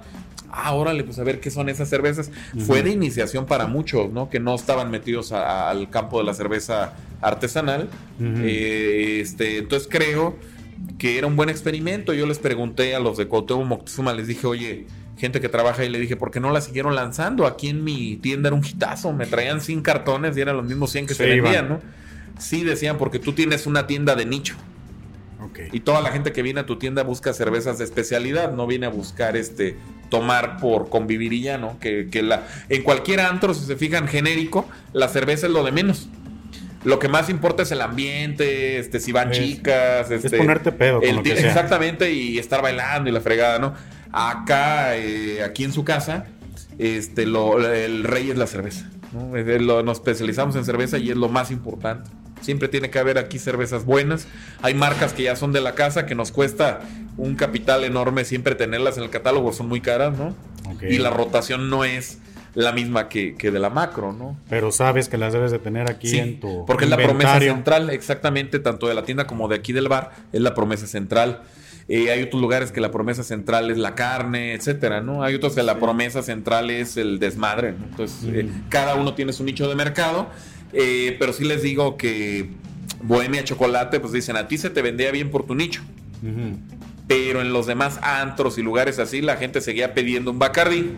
ah, 0.51 0.73
órale, 0.73 1.03
pues 1.03 1.19
a 1.19 1.23
ver 1.23 1.39
qué 1.39 1.51
son 1.51 1.69
esas 1.69 1.87
cervezas. 1.89 2.31
Fue 2.65 2.83
de 2.83 2.89
iniciación 2.91 3.45
para 3.45 3.67
muchos, 3.67 4.11
¿no? 4.11 4.29
Que 4.29 4.39
no 4.39 4.55
estaban 4.55 4.91
metidos 4.91 5.31
al 5.31 5.89
campo 5.89 6.19
de 6.19 6.25
la 6.25 6.33
cerveza 6.33 6.93
artesanal. 7.21 7.89
Eh, 8.19 9.19
este, 9.21 9.59
entonces 9.59 9.87
creo 9.89 10.35
que 10.97 11.17
era 11.17 11.27
un 11.27 11.35
buen 11.35 11.49
experimento. 11.49 12.13
Yo 12.13 12.25
les 12.25 12.39
pregunté 12.39 12.95
a 12.95 12.99
los 12.99 13.17
de 13.17 13.27
Cuauhtémoc 13.27 13.65
Moctezuma, 13.65 14.13
les 14.13 14.27
dije, 14.27 14.47
oye, 14.47 14.85
gente 15.17 15.41
que 15.41 15.49
trabaja 15.49 15.81
ahí, 15.81 15.89
le 15.89 15.99
dije, 15.99 16.15
¿por 16.15 16.31
qué 16.31 16.39
no 16.39 16.51
la 16.51 16.61
siguieron 16.61 16.95
lanzando? 16.95 17.45
Aquí 17.45 17.69
en 17.69 17.83
mi 17.83 18.17
tienda 18.17 18.49
era 18.49 18.55
un 18.55 18.65
hitazo, 18.65 19.13
me 19.13 19.25
traían 19.25 19.61
100 19.61 19.81
cartones 19.81 20.37
y 20.37 20.41
eran 20.41 20.57
los 20.57 20.65
mismos 20.65 20.91
100 20.91 21.07
que 21.07 21.13
se 21.13 21.25
vendían, 21.25 21.69
¿no? 21.69 21.79
Sí, 22.37 22.63
decían, 22.63 22.97
porque 22.97 23.19
tú 23.19 23.33
tienes 23.33 23.67
una 23.67 23.85
tienda 23.85 24.15
de 24.15 24.25
nicho. 24.25 24.55
Y 25.71 25.81
toda 25.81 26.01
la 26.01 26.11
gente 26.11 26.31
que 26.31 26.41
viene 26.41 26.61
a 26.61 26.65
tu 26.65 26.77
tienda 26.77 27.03
busca 27.03 27.33
cervezas 27.33 27.77
de 27.77 27.85
especialidad, 27.85 28.53
no 28.53 28.67
viene 28.67 28.85
a 28.85 28.89
buscar 28.89 29.35
este 29.35 29.77
tomar 30.09 30.57
por 30.57 30.89
convivir 30.89 31.33
y 31.33 31.41
ya, 31.41 31.57
¿no? 31.57 31.79
Que, 31.79 32.07
la, 32.23 32.47
en 32.69 32.83
cualquier 32.83 33.21
antro, 33.21 33.53
si 33.53 33.65
se 33.65 33.75
fijan 33.75 34.07
genérico, 34.07 34.67
la 34.93 35.07
cerveza 35.07 35.47
es 35.47 35.53
lo 35.53 35.63
de 35.63 35.71
menos. 35.71 36.09
Lo 36.83 36.99
que 36.99 37.09
más 37.09 37.29
importa 37.29 37.63
es 37.63 37.71
el 37.71 37.81
ambiente, 37.81 38.79
este, 38.79 38.99
si 38.99 39.11
van 39.11 39.31
chicas, 39.31 40.09
este, 40.11 40.27
es 40.27 40.33
ponerte 40.33 40.71
pedo. 40.71 41.01
Con 41.01 41.27
Exactamente, 41.27 42.11
y 42.13 42.39
estar 42.39 42.61
bailando 42.61 43.09
y 43.09 43.13
la 43.13 43.21
fregada, 43.21 43.59
¿no? 43.59 43.73
Acá, 44.11 44.95
eh, 44.95 45.43
aquí 45.43 45.65
en 45.65 45.73
su 45.73 45.83
casa, 45.83 46.25
este, 46.77 47.25
lo, 47.25 47.59
el 47.71 48.03
rey 48.05 48.31
es 48.31 48.37
la 48.37 48.47
cerveza. 48.47 48.89
nos 49.13 49.97
especializamos 49.97 50.55
en 50.55 50.65
cerveza 50.65 50.97
y 50.97 51.09
es 51.11 51.17
lo 51.17 51.27
más 51.27 51.51
importante. 51.51 52.09
Siempre 52.41 52.69
tiene 52.69 52.89
que 52.89 52.99
haber 52.99 53.17
aquí 53.17 53.37
cervezas 53.37 53.83
buenas. 53.83 54.27
Hay 54.61 54.73
marcas 54.73 55.11
que 55.11 55.23
ya 55.23 55.35
son 55.35 55.51
de 55.51 55.59
la 55.59 55.75
casa 55.75 56.05
que 56.05 56.15
nos 56.15 56.31
cuesta 56.31 56.79
un 57.17 57.35
capital 57.35 57.83
enorme 57.83 58.23
siempre 58.23 58.55
tenerlas 58.55 58.97
en 58.97 59.03
el 59.03 59.09
catálogo, 59.09 59.51
son 59.51 59.67
muy 59.67 59.81
caras, 59.81 60.17
¿no? 60.17 60.33
Y 60.81 60.99
la 60.99 61.09
rotación 61.09 61.69
no 61.69 61.83
es 61.83 62.19
la 62.55 62.71
misma 62.71 63.09
que, 63.09 63.33
de 63.33 63.59
la 63.59 63.69
macro, 63.69 64.13
¿no? 64.13 64.37
Pero 64.49 64.71
sabes 64.71 65.09
que 65.09 65.17
las 65.17 65.33
debes 65.33 65.51
de 65.51 65.59
tener 65.59 65.89
aquí 65.89 66.17
en 66.17 66.39
tu 66.39 66.65
Porque 66.65 66.85
es 66.85 66.89
la 66.89 66.97
promesa 66.97 67.39
central, 67.39 67.89
exactamente, 67.89 68.59
tanto 68.59 68.87
de 68.87 68.93
la 68.93 69.03
tienda 69.03 69.27
como 69.27 69.47
de 69.47 69.55
aquí 69.55 69.73
del 69.73 69.87
bar, 69.87 70.11
es 70.33 70.41
la 70.41 70.53
promesa 70.53 70.87
central. 70.87 71.43
Eh, 71.87 72.11
hay 72.11 72.21
otros 72.21 72.39
lugares 72.39 72.71
que 72.71 72.81
la 72.81 72.91
promesa 72.91 73.23
central 73.23 73.71
es 73.71 73.77
la 73.77 73.95
carne, 73.95 74.53
etcétera, 74.53 75.01
¿no? 75.01 75.23
Hay 75.23 75.33
otros 75.33 75.55
que 75.55 75.63
la 75.63 75.79
promesa 75.79 76.21
central 76.21 76.69
es 76.69 76.97
el 76.97 77.17
desmadre, 77.17 77.71
¿no? 77.71 77.85
Entonces, 77.85 78.29
eh, 78.31 78.49
cada 78.69 78.93
uno 78.93 79.15
tiene 79.15 79.33
su 79.33 79.43
nicho 79.43 79.67
de 79.67 79.75
mercado 79.75 80.27
eh, 80.73 81.15
pero 81.19 81.33
sí 81.33 81.45
les 81.45 81.61
digo 81.61 81.97
que 81.97 82.49
Bohemia 83.01 83.43
Chocolate, 83.43 83.99
pues 83.99 84.13
dicen, 84.13 84.35
a 84.35 84.47
ti 84.47 84.57
se 84.57 84.69
te 84.69 84.81
vendía 84.81 85.11
bien 85.11 85.31
por 85.31 85.45
tu 85.45 85.55
nicho. 85.55 85.81
Pero 87.07 87.41
en 87.41 87.53
los 87.53 87.65
demás 87.65 87.97
antros 88.03 88.57
y 88.57 88.61
lugares 88.61 88.99
así, 88.99 89.21
la 89.21 89.37
gente 89.37 89.61
seguía 89.61 89.93
pidiendo 89.93 90.31
un 90.31 90.39
Bacardi. 90.39 90.91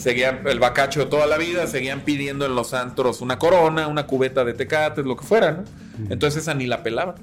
Seguían 0.00 0.46
el 0.46 0.58
bacacho 0.58 1.08
toda 1.08 1.26
la 1.26 1.36
vida, 1.36 1.66
seguían 1.66 2.00
pidiendo 2.00 2.46
en 2.46 2.54
los 2.54 2.72
antros 2.72 3.20
una 3.20 3.38
corona, 3.38 3.86
una 3.86 4.06
cubeta 4.06 4.46
de 4.46 4.54
tecates, 4.54 5.04
lo 5.04 5.14
que 5.14 5.26
fuera, 5.26 5.52
¿no? 5.52 5.64
Entonces 6.08 6.42
esa 6.42 6.54
ni 6.54 6.66
la 6.66 6.82
pelaba. 6.82 7.16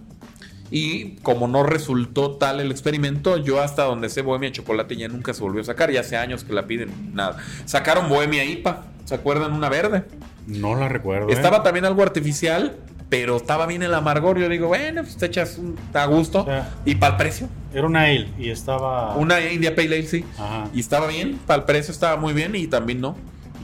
Y 0.69 1.15
como 1.23 1.47
no 1.47 1.63
resultó 1.63 2.35
tal 2.35 2.59
el 2.59 2.69
experimento, 2.69 3.37
yo 3.37 3.61
hasta 3.61 3.83
donde 3.83 4.09
sé 4.09 4.21
Bohemia 4.21 4.51
Chocolate 4.51 4.95
ya 4.95 5.07
nunca 5.07 5.33
se 5.33 5.41
volvió 5.41 5.61
a 5.61 5.63
sacar. 5.63 5.91
Ya 5.91 6.01
hace 6.01 6.17
años 6.17 6.43
que 6.43 6.53
la 6.53 6.67
piden, 6.67 7.15
nada. 7.15 7.37
Sacaron 7.65 8.09
Bohemia 8.09 8.43
IPA, 8.43 8.83
¿se 9.05 9.15
acuerdan? 9.15 9.53
Una 9.53 9.69
verde. 9.69 10.03
No 10.45 10.75
la 10.75 10.87
recuerdo. 10.87 11.29
Estaba 11.29 11.57
¿eh? 11.57 11.61
también 11.63 11.85
algo 11.85 12.03
artificial, 12.03 12.77
pero 13.09 13.37
estaba 13.37 13.65
bien 13.65 13.83
el 13.83 13.93
amargor. 13.93 14.37
Yo 14.37 14.49
digo, 14.49 14.67
bueno, 14.67 15.03
pues 15.03 15.17
te 15.17 15.25
echas 15.27 15.57
un, 15.57 15.77
a 15.93 16.05
gusto. 16.05 16.45
y 16.85 16.95
para 16.95 17.13
el 17.13 17.17
precio. 17.17 17.47
Era 17.73 17.85
una 17.87 18.03
ale 18.03 18.27
y 18.37 18.49
estaba. 18.49 19.15
Una 19.15 19.39
India 19.41 19.75
Pale 19.75 19.95
Ale, 19.95 20.07
sí. 20.07 20.25
Y 20.73 20.79
estaba 20.79 21.07
bien, 21.07 21.39
para 21.45 21.59
el 21.59 21.65
precio 21.65 21.91
estaba 21.91 22.17
muy 22.17 22.33
bien 22.33 22.55
y 22.55 22.67
también 22.67 23.01
no. 23.01 23.15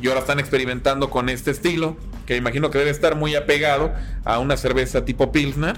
Y 0.01 0.07
ahora 0.07 0.19
están 0.19 0.39
experimentando 0.39 1.09
con 1.09 1.29
este 1.29 1.51
estilo, 1.51 1.95
que 2.25 2.35
imagino 2.35 2.69
que 2.69 2.77
debe 2.77 2.91
estar 2.91 3.15
muy 3.15 3.35
apegado 3.35 3.91
a 4.25 4.39
una 4.39 4.57
cerveza 4.57 5.05
tipo 5.05 5.31
Pilsner. 5.31 5.77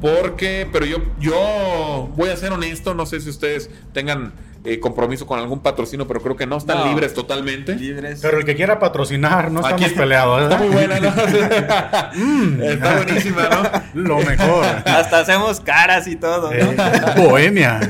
Porque, 0.00 0.68
pero 0.72 0.84
yo, 0.86 0.98
yo 1.20 2.10
voy 2.16 2.28
a 2.30 2.36
ser 2.36 2.52
honesto, 2.52 2.94
no 2.94 3.06
sé 3.06 3.20
si 3.20 3.30
ustedes 3.30 3.70
tengan 3.92 4.32
eh, 4.64 4.80
compromiso 4.80 5.26
con 5.26 5.38
algún 5.38 5.60
patrocinio, 5.60 6.08
pero 6.08 6.20
creo 6.20 6.34
que 6.36 6.46
no 6.46 6.56
están 6.56 6.78
No. 6.78 6.86
libres 6.88 7.14
totalmente. 7.14 7.76
Libres. 7.76 8.18
Pero 8.20 8.38
el 8.38 8.44
que 8.44 8.56
quiera 8.56 8.78
patrocinar, 8.80 9.50
no 9.50 9.60
Aquí 9.60 9.84
estamos 9.84 9.92
peleados. 9.92 10.42
Está 10.42 10.58
muy 10.58 10.68
buena, 10.68 10.98
¿no? 11.00 11.12
Mm. 12.14 12.62
está 12.62 12.96
buenísima, 12.96 13.48
¿no? 13.48 14.02
Lo 14.02 14.18
mejor. 14.18 14.64
Hasta 14.84 15.20
hacemos 15.20 15.60
caras 15.60 16.06
y 16.08 16.16
todo, 16.16 16.50
¿no? 16.50 16.56
Eh, 16.56 16.76
bohemia. 17.16 17.80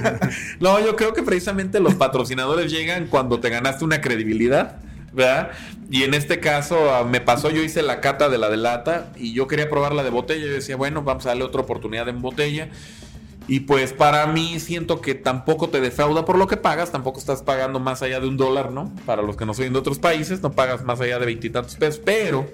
No, 0.60 0.78
yo 0.84 0.96
creo 0.96 1.12
que 1.14 1.22
precisamente 1.22 1.80
los 1.80 1.94
patrocinadores 1.94 2.70
llegan 2.70 3.06
cuando 3.06 3.40
te 3.40 3.48
ganaste 3.50 3.84
una 3.84 4.00
credibilidad, 4.00 4.76
¿verdad? 5.12 5.50
Y 5.90 6.02
en 6.02 6.14
este 6.14 6.40
caso 6.40 6.92
ah, 6.92 7.04
me 7.04 7.20
pasó, 7.20 7.50
yo 7.50 7.62
hice 7.62 7.82
la 7.82 8.00
cata 8.00 8.28
de 8.28 8.38
la 8.38 8.48
de 8.50 8.56
lata 8.56 9.12
y 9.16 9.32
yo 9.32 9.46
quería 9.46 9.70
probar 9.70 9.94
la 9.94 10.02
de 10.02 10.10
botella. 10.10 10.46
Yo 10.46 10.52
decía, 10.52 10.76
bueno, 10.76 11.02
vamos 11.02 11.26
a 11.26 11.30
darle 11.30 11.44
otra 11.44 11.60
oportunidad 11.60 12.08
en 12.08 12.22
botella. 12.22 12.70
Y 13.48 13.60
pues 13.60 13.92
para 13.92 14.26
mí 14.26 14.58
siento 14.58 15.00
que 15.00 15.14
tampoco 15.14 15.68
te 15.68 15.80
defrauda 15.80 16.24
por 16.24 16.36
lo 16.36 16.48
que 16.48 16.56
pagas, 16.56 16.90
tampoco 16.90 17.20
estás 17.20 17.42
pagando 17.42 17.78
más 17.78 18.02
allá 18.02 18.18
de 18.18 18.26
un 18.26 18.36
dólar, 18.36 18.72
¿no? 18.72 18.92
Para 19.06 19.22
los 19.22 19.36
que 19.36 19.46
no 19.46 19.54
son 19.54 19.72
de 19.72 19.78
otros 19.78 20.00
países, 20.00 20.42
no 20.42 20.50
pagas 20.50 20.82
más 20.82 21.00
allá 21.00 21.20
de 21.20 21.26
veintitantos 21.26 21.76
pesos, 21.76 22.00
pero 22.04 22.50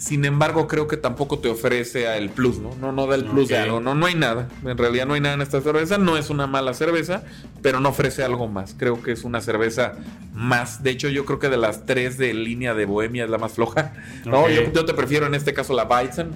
sin 0.00 0.24
embargo 0.24 0.66
creo 0.66 0.88
que 0.88 0.96
tampoco 0.96 1.40
te 1.40 1.50
ofrece 1.50 2.16
el 2.16 2.30
plus, 2.30 2.58
¿no? 2.58 2.74
No, 2.80 2.90
no 2.90 3.06
da 3.06 3.16
el 3.16 3.26
plus 3.26 3.48
de 3.48 3.58
algo, 3.58 3.80
no, 3.80 3.94
no 3.94 4.06
hay 4.06 4.14
nada. 4.14 4.48
En 4.64 4.78
realidad 4.78 5.04
no 5.06 5.12
hay 5.12 5.20
nada 5.20 5.34
en 5.34 5.42
esta 5.42 5.60
cerveza, 5.60 5.98
no 5.98 6.16
es 6.16 6.30
una 6.30 6.46
mala 6.46 6.72
cerveza, 6.72 7.22
pero 7.60 7.80
no 7.80 7.90
ofrece 7.90 8.24
algo 8.24 8.48
más. 8.48 8.74
Creo 8.78 9.02
que 9.02 9.12
es 9.12 9.24
una 9.24 9.42
cerveza 9.42 9.92
más. 10.32 10.82
De 10.82 10.90
hecho, 10.90 11.08
yo 11.08 11.26
creo 11.26 11.38
que 11.38 11.50
de 11.50 11.58
las 11.58 11.84
tres 11.84 12.16
de 12.16 12.32
línea 12.32 12.72
de 12.72 12.86
Bohemia 12.86 13.24
es 13.24 13.30
la 13.30 13.36
más 13.36 13.52
floja. 13.52 13.92
No, 14.24 14.48
yo, 14.48 14.72
yo 14.72 14.86
te 14.86 14.94
prefiero 14.94 15.26
en 15.26 15.34
este 15.34 15.52
caso 15.52 15.74
la 15.74 15.84
Weizen. 15.84 16.30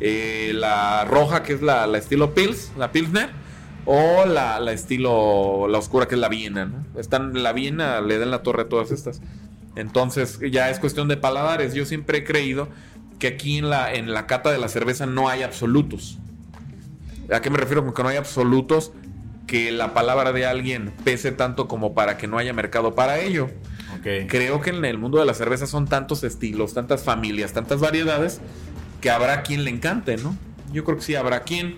Eh, 0.00 0.52
la 0.54 1.04
roja, 1.04 1.42
que 1.42 1.52
es 1.52 1.60
la, 1.60 1.86
la 1.86 1.98
estilo 1.98 2.32
Pils, 2.32 2.72
la 2.78 2.92
Pilsner, 2.92 3.28
o 3.84 4.24
la, 4.24 4.58
la 4.58 4.72
estilo, 4.72 5.68
la 5.68 5.76
oscura, 5.76 6.08
que 6.08 6.14
es 6.14 6.20
la 6.20 6.30
Viena, 6.30 6.64
¿no? 6.64 6.84
Están, 6.98 7.42
la 7.42 7.52
Viena 7.52 8.00
le 8.00 8.18
dan 8.18 8.30
la 8.30 8.42
torre 8.42 8.62
a 8.62 8.68
todas 8.70 8.90
estas. 8.90 9.20
Entonces, 9.76 10.40
ya 10.50 10.70
es 10.70 10.80
cuestión 10.80 11.06
de 11.06 11.16
paladares. 11.16 11.74
Yo 11.74 11.84
siempre 11.84 12.18
he 12.18 12.24
creído 12.24 12.68
que 13.18 13.28
aquí 13.28 13.58
en 13.58 13.70
la, 13.70 13.92
en 13.94 14.12
la 14.12 14.26
cata 14.26 14.50
de 14.50 14.58
la 14.58 14.68
cerveza 14.68 15.06
no 15.06 15.28
hay 15.28 15.42
absolutos. 15.42 16.18
¿A 17.32 17.40
qué 17.40 17.50
me 17.50 17.58
refiero 17.58 17.84
con 17.84 17.94
que 17.94 18.02
no 18.02 18.08
hay 18.08 18.16
absolutos? 18.16 18.92
Que 19.46 19.70
la 19.70 19.94
palabra 19.94 20.32
de 20.32 20.46
alguien 20.46 20.92
pese 21.04 21.32
tanto 21.32 21.68
como 21.68 21.94
para 21.94 22.16
que 22.16 22.26
no 22.26 22.38
haya 22.38 22.52
mercado 22.52 22.94
para 22.94 23.20
ello. 23.20 23.48
Creo 24.02 24.60
que 24.60 24.70
en 24.70 24.84
el 24.84 24.98
mundo 24.98 25.18
de 25.18 25.24
la 25.24 25.34
cerveza 25.34 25.66
son 25.66 25.86
tantos 25.86 26.22
estilos, 26.22 26.74
tantas 26.74 27.02
familias, 27.02 27.52
tantas 27.52 27.80
variedades, 27.80 28.40
que 29.00 29.10
habrá 29.10 29.42
quien 29.42 29.64
le 29.64 29.70
encante, 29.70 30.16
¿no? 30.16 30.36
Yo 30.72 30.84
creo 30.84 30.98
que 30.98 31.02
sí 31.02 31.14
habrá 31.16 31.40
quien, 31.40 31.76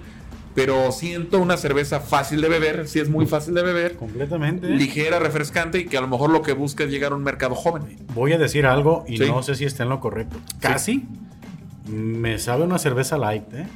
pero 0.67 0.93
siento 0.93 1.39
una 1.39 1.57
cerveza 1.57 2.01
fácil 2.01 2.41
de 2.41 2.49
beber, 2.49 2.89
sí 2.89 2.99
es 3.01 3.09
muy 3.09 3.27
fácil 3.27 3.55
de 3.55 3.63
beber, 3.63 3.97
Completamente. 3.97 4.69
ligera, 4.69 5.19
refrescante 5.19 5.79
y 5.79 5.87
que 5.87 5.97
a 5.97 6.01
lo 6.01 6.09
mejor 6.09 6.31
lo 6.31 6.43
que 6.43 6.53
busca 6.53 6.85
es 6.85 6.91
llegar 6.91 7.13
a 7.13 7.15
un 7.17 7.23
mercado 7.23 7.55
joven. 7.55 7.83
Voy 8.15 8.33
a 8.33 8.39
decir 8.39 8.67
algo 8.67 9.05
y 9.09 9.19
Sí. 9.19 9.27
no 9.27 9.43
sé 9.43 9.55
si 9.55 9.65
está 9.65 9.85
en 9.85 9.89
lo 9.91 10.01
correcto. 10.01 10.37
Casi 10.61 11.05
me 11.87 12.39
sabe 12.39 12.65
una 12.65 12.79
cerveza 12.79 13.17
light, 13.19 13.45
¿eh? 13.55 13.67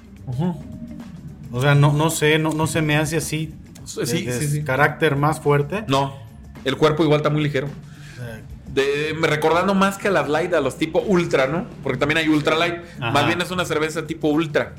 O 1.53 1.61
sea, 1.61 1.75
no, 1.75 1.93
no 1.93 2.11
sé, 2.11 2.39
no, 2.39 2.53
no 2.53 2.67
se 2.67 2.83
me 2.83 2.97
hace 2.97 3.17
así. 3.19 3.55
Sí, 3.85 4.25
de-. 4.25 4.65
Carácter 4.65 5.17
más 5.17 5.41
fuerte. 5.41 5.85
No, 5.89 6.15
el 6.65 6.77
cuerpo 6.77 7.03
igual 7.05 7.19
está 7.19 7.31
muy 7.31 7.43
ligero. 7.43 7.67
Eh, 7.67 8.43
De, 9.13 9.15
me 9.19 9.27
recordando 9.29 9.75
más 9.75 9.99
que 9.99 10.09
a 10.09 10.11
las 10.11 10.29
light, 10.29 10.55
a 10.55 10.61
los 10.61 10.79
tipo 10.79 11.01
ultra, 11.01 11.47
¿no? 11.47 11.67
Porque 11.83 11.99
también 11.99 12.19
hay 12.19 12.29
ultra 12.29 12.57
light. 12.57 12.77
Ajá. 13.01 13.11
Más 13.11 13.27
bien 13.27 13.41
es 13.43 13.51
una 13.51 13.65
cerveza 13.65 14.07
tipo 14.07 14.29
ultra. 14.29 14.75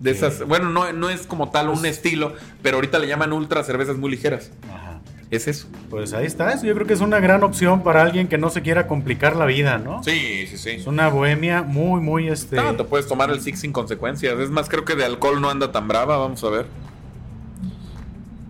De 0.00 0.10
esas, 0.10 0.46
bueno, 0.46 0.70
no, 0.70 0.92
no 0.92 1.08
es 1.08 1.26
como 1.26 1.50
tal 1.50 1.68
un 1.70 1.86
estilo, 1.86 2.34
pero 2.62 2.76
ahorita 2.76 2.98
le 2.98 3.08
llaman 3.08 3.32
ultra 3.32 3.64
cervezas 3.64 3.96
muy 3.96 4.10
ligeras. 4.10 4.52
Ajá. 4.70 5.00
Es 5.30 5.48
eso. 5.48 5.66
Pues 5.90 6.12
ahí 6.12 6.24
está, 6.24 6.52
eso 6.52 6.66
yo 6.66 6.74
creo 6.74 6.86
que 6.86 6.92
es 6.92 7.00
una 7.00 7.18
gran 7.18 7.42
opción 7.42 7.82
para 7.82 8.02
alguien 8.02 8.28
que 8.28 8.38
no 8.38 8.48
se 8.48 8.62
quiera 8.62 8.86
complicar 8.86 9.34
la 9.34 9.44
vida, 9.44 9.78
¿no? 9.78 10.02
Sí, 10.04 10.46
sí, 10.46 10.56
sí. 10.56 10.70
Es 10.70 10.86
una 10.86 11.08
bohemia 11.08 11.62
muy, 11.62 12.00
muy 12.00 12.28
este. 12.28 12.56
No, 12.56 12.76
te 12.76 12.84
puedes 12.84 13.08
tomar 13.08 13.30
el 13.30 13.40
Six 13.40 13.60
sin 13.60 13.72
consecuencias. 13.72 14.38
Es 14.38 14.50
más, 14.50 14.68
creo 14.68 14.84
que 14.84 14.94
de 14.94 15.04
alcohol 15.04 15.40
no 15.40 15.50
anda 15.50 15.72
tan 15.72 15.88
brava. 15.88 16.16
Vamos 16.16 16.44
a 16.44 16.50
ver. 16.50 16.66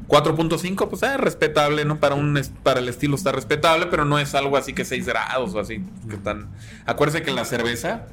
4.5, 0.08 0.88
pues 0.88 1.02
es 1.02 1.16
respetable, 1.16 1.84
¿no? 1.84 1.98
Para 1.98 2.14
un 2.14 2.40
para 2.62 2.80
el 2.80 2.88
estilo 2.88 3.16
está 3.16 3.32
respetable, 3.32 3.86
pero 3.86 4.04
no 4.04 4.18
es 4.18 4.34
algo 4.34 4.56
así 4.56 4.72
que 4.72 4.84
6 4.84 5.06
grados 5.06 5.54
o 5.54 5.60
así. 5.60 5.82
Que 6.08 6.16
tan... 6.18 6.48
Acuérdense 6.84 7.22
que 7.22 7.30
en 7.30 7.36
la 7.36 7.44
cerveza 7.44 8.06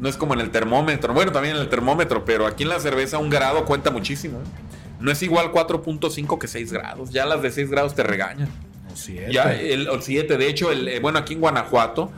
no 0.00 0.08
es 0.08 0.16
como 0.16 0.34
en 0.34 0.40
el 0.40 0.50
termómetro. 0.50 1.12
Bueno, 1.14 1.32
también 1.32 1.56
en 1.56 1.62
el 1.62 1.68
termómetro, 1.68 2.24
pero 2.24 2.46
aquí 2.46 2.62
en 2.62 2.68
la 2.68 2.80
cerveza 2.80 3.18
un 3.18 3.30
grado 3.30 3.64
cuenta 3.64 3.90
muchísimo. 3.90 4.38
¿eh? 4.38 4.68
No 5.00 5.10
es 5.10 5.22
igual 5.22 5.52
4.5 5.52 6.38
que 6.38 6.46
6 6.48 6.72
grados. 6.72 7.10
Ya 7.10 7.26
las 7.26 7.42
de 7.42 7.50
6 7.50 7.70
grados 7.70 7.94
te 7.94 8.02
regañan. 8.02 8.48
o 8.92 8.96
siete. 8.96 9.32
Ya 9.32 9.52
el 9.54 9.88
7, 10.00 10.36
de 10.36 10.48
hecho, 10.48 10.70
el, 10.72 10.88
eh, 10.88 11.00
bueno, 11.00 11.18
aquí 11.18 11.34
en 11.34 11.40
Guanajuato, 11.40 12.10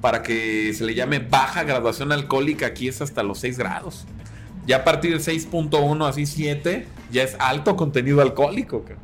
para 0.00 0.22
que 0.22 0.72
se 0.74 0.84
le 0.84 0.94
llame 0.94 1.18
baja 1.18 1.64
graduación 1.64 2.12
alcohólica, 2.12 2.66
aquí 2.66 2.88
es 2.88 3.00
hasta 3.00 3.22
los 3.22 3.38
6 3.38 3.58
grados. 3.58 4.06
Ya 4.66 4.78
a 4.78 4.84
partir 4.84 5.12
del 5.12 5.20
6.1, 5.20 6.06
así 6.06 6.26
7, 6.26 6.86
ya 7.10 7.22
es 7.22 7.36
alto 7.38 7.76
contenido 7.76 8.20
alcohólico. 8.20 8.84
ca. 8.84 8.96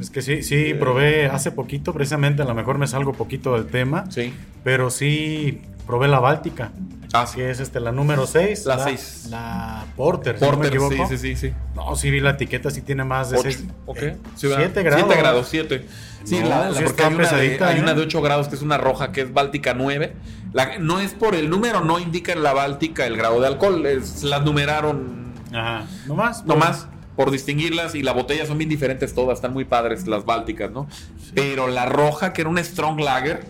Es 0.00 0.10
que 0.10 0.22
sí, 0.22 0.42
sí, 0.42 0.74
probé 0.74 1.26
hace 1.26 1.50
poquito, 1.50 1.92
precisamente 1.92 2.42
a 2.42 2.44
lo 2.44 2.54
mejor 2.54 2.78
me 2.78 2.86
salgo 2.86 3.12
poquito 3.14 3.54
del 3.54 3.66
tema, 3.66 4.04
Sí. 4.10 4.32
pero 4.62 4.90
sí 4.90 5.60
probé 5.86 6.06
la 6.08 6.20
Báltica, 6.20 6.70
Ah, 7.12 7.26
sí. 7.26 7.36
que 7.36 7.50
es 7.50 7.58
este, 7.60 7.80
la 7.80 7.90
número 7.90 8.26
6. 8.26 8.66
La 8.66 8.78
seis. 8.78 9.26
La 9.30 9.86
Porter, 9.96 10.38
si 10.38 10.44
no 10.44 10.50
me 10.52 10.56
Porter, 10.58 10.70
sí, 10.72 10.76
equivoco. 10.86 11.08
sí, 11.08 11.18
sí, 11.18 11.36
sí. 11.36 11.52
No, 11.74 11.96
sí 11.96 12.10
vi 12.10 12.20
la 12.20 12.30
etiqueta, 12.30 12.70
sí 12.70 12.82
tiene 12.82 13.04
más 13.04 13.30
de 13.30 13.38
8, 13.38 13.42
6. 13.50 13.64
ok. 13.86 13.98
Sí, 14.36 14.46
¿verdad? 14.46 14.64
7 14.72 14.82
grados. 14.82 15.04
7 15.06 15.20
grados, 15.20 15.48
7. 15.48 15.86
Sí, 16.24 16.40
No, 16.40 16.48
la, 16.48 16.70
la- 16.70 16.80
porque 16.82 17.02
hay, 17.02 17.14
una 17.14 17.32
de, 17.32 17.64
hay 17.64 17.78
¿eh? 17.78 17.82
una 17.82 17.94
de 17.94 18.02
8 18.02 18.20
grados 18.20 18.48
que 18.48 18.54
es 18.56 18.62
una 18.62 18.76
roja, 18.76 19.10
que 19.12 19.22
es 19.22 19.32
Báltica 19.32 19.72
9. 19.74 20.12
La- 20.52 20.78
no 20.78 21.00
es 21.00 21.14
por 21.14 21.34
el 21.34 21.48
número, 21.48 21.80
no 21.80 21.98
indica 21.98 22.32
en 22.32 22.42
la 22.42 22.52
Báltica 22.52 23.06
el 23.06 23.16
grado 23.16 23.40
de 23.40 23.46
alcohol. 23.46 23.84
es- 23.86 24.22
las 24.22 24.44
numeraron 24.44 25.32
Ajá, 25.52 25.86
no 26.06 26.14
más. 26.14 26.44
No 26.44 26.56
más, 26.56 26.86
por 27.18 27.32
distinguirlas, 27.32 27.96
y 27.96 28.04
la 28.04 28.12
botella 28.12 28.46
son 28.46 28.58
bien 28.58 28.70
diferentes 28.70 29.12
todas, 29.12 29.38
están 29.38 29.52
muy 29.52 29.64
padres 29.64 30.06
las 30.06 30.24
bálticas, 30.24 30.70
¿no? 30.70 30.86
Pero 31.34 31.66
la 31.66 31.84
roja, 31.84 32.32
que 32.32 32.42
era 32.42 32.48
una 32.48 32.62
Strong 32.62 33.00
Lager, 33.00 33.40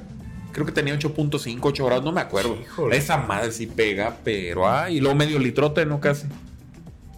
creo 0.52 0.64
que 0.64 0.72
tenía 0.72 0.94
8.5, 0.98 1.58
8 1.60 1.84
grados, 1.84 2.02
no 2.02 2.10
me 2.12 2.22
acuerdo. 2.22 2.56
Híjole. 2.58 2.96
Esa 2.96 3.18
madre 3.18 3.52
sí 3.52 3.66
pega, 3.66 4.16
pero 4.24 4.66
ay, 4.70 4.96
y 4.96 5.00
luego 5.00 5.14
medio 5.16 5.38
litrote, 5.38 5.84
¿no? 5.84 6.00
Casi. 6.00 6.26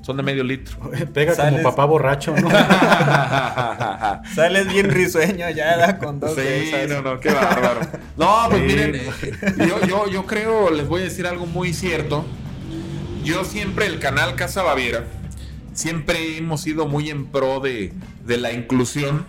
Son 0.02 0.16
de 0.16 0.24
medio 0.24 0.42
litro. 0.42 0.76
Pega 1.14 1.34
Sales- 1.36 1.60
como 1.60 1.70
papá 1.70 1.84
borracho, 1.84 2.34
¿no? 2.34 2.48
Sales 4.34 4.66
bien 4.72 4.90
risueño 4.90 5.48
ya 5.50 5.76
da, 5.76 5.98
con 5.98 6.18
dos 6.18 6.34
de 6.34 6.62
Sí, 6.62 6.74
esas. 6.74 6.88
no, 6.88 7.02
no, 7.14 7.20
qué 7.20 7.30
bárbaro. 7.30 7.80
No, 8.16 8.46
pues 8.48 8.60
Sí. 8.60 8.66
miren, 8.66 8.94
eh, 8.96 9.10
yo, 9.68 9.86
yo, 9.86 10.08
yo 10.10 10.26
creo, 10.26 10.70
les 10.70 10.88
voy 10.88 11.02
a 11.02 11.04
decir 11.04 11.28
algo 11.28 11.46
muy 11.46 11.72
cierto. 11.74 12.24
Yo 13.22 13.44
siempre, 13.44 13.86
el 13.86 14.00
canal 14.00 14.34
Casa 14.34 14.62
Baviera, 14.64 15.04
siempre 15.80 16.36
hemos 16.36 16.60
sido 16.60 16.86
muy 16.86 17.08
en 17.08 17.26
pro 17.26 17.60
de, 17.60 17.92
de 18.26 18.36
la 18.36 18.52
inclusión, 18.52 19.24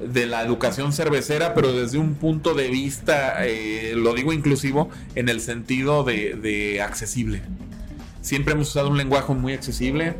de 0.00 0.26
la 0.26 0.42
educación 0.42 0.92
cervecera, 0.92 1.54
pero 1.54 1.72
desde 1.72 1.98
un 1.98 2.14
punto 2.14 2.54
de 2.54 2.68
vista, 2.68 3.46
eh, 3.46 3.94
lo 3.96 4.14
digo 4.14 4.32
inclusivo, 4.32 4.90
en 5.14 5.28
el 5.28 5.40
sentido 5.40 6.02
de, 6.02 6.34
de 6.34 6.82
accesible. 6.82 7.42
Siempre 8.20 8.54
hemos 8.54 8.68
usado 8.70 8.90
un 8.90 8.98
lenguaje 8.98 9.32
muy 9.34 9.52
accesible, 9.52 10.16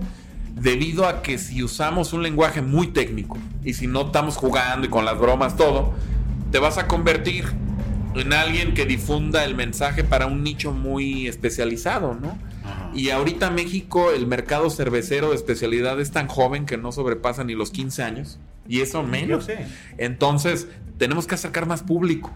debido 0.55 1.07
a 1.07 1.23
que 1.23 1.39
si 1.39 1.63
usamos 1.63 2.13
un 2.13 2.23
lenguaje 2.23 2.63
muy 2.63 2.89
técnico 2.89 3.37
y 3.65 3.75
si 3.75 3.87
no 3.87 4.03
estamos 4.03 4.37
jugando 4.37 4.87
y 4.87 4.91
con 4.91 5.05
las 5.05 5.19
bromas 5.19 5.57
todo, 5.57 5.93
te 6.53 6.59
vas 6.59 6.79
a 6.79 6.87
convertir 6.87 7.45
en 8.15 8.33
alguien 8.33 8.75
que 8.75 8.87
difunda 8.87 9.45
el 9.45 9.55
mensaje 9.55 10.05
para 10.05 10.27
un 10.27 10.43
nicho 10.43 10.73
muy 10.73 11.27
especializado, 11.27 12.15
¿no? 12.15 12.39
Ajá. 12.69 12.91
Y 12.95 13.11
ahorita 13.11 13.51
México, 13.51 14.11
el 14.11 14.27
mercado 14.27 14.71
cervecero 14.71 15.31
de 15.31 15.37
especialidad 15.37 16.01
es 16.01 16.11
tan 16.11 16.29
joven 16.29 16.67
que 16.67 16.77
no 16.77 16.93
sobrepasa 16.93 17.45
ni 17.45 17.55
los 17.55 17.71
15 17.71 18.03
años. 18.03 18.39
Y 18.69 18.81
eso 18.81 19.03
menos. 19.03 19.47
Yo 19.47 19.55
sé. 19.55 19.67
Entonces, 19.97 20.69
tenemos 20.99 21.27
que 21.27 21.37
acercar 21.37 21.67
más 21.67 21.83
público. 21.83 22.31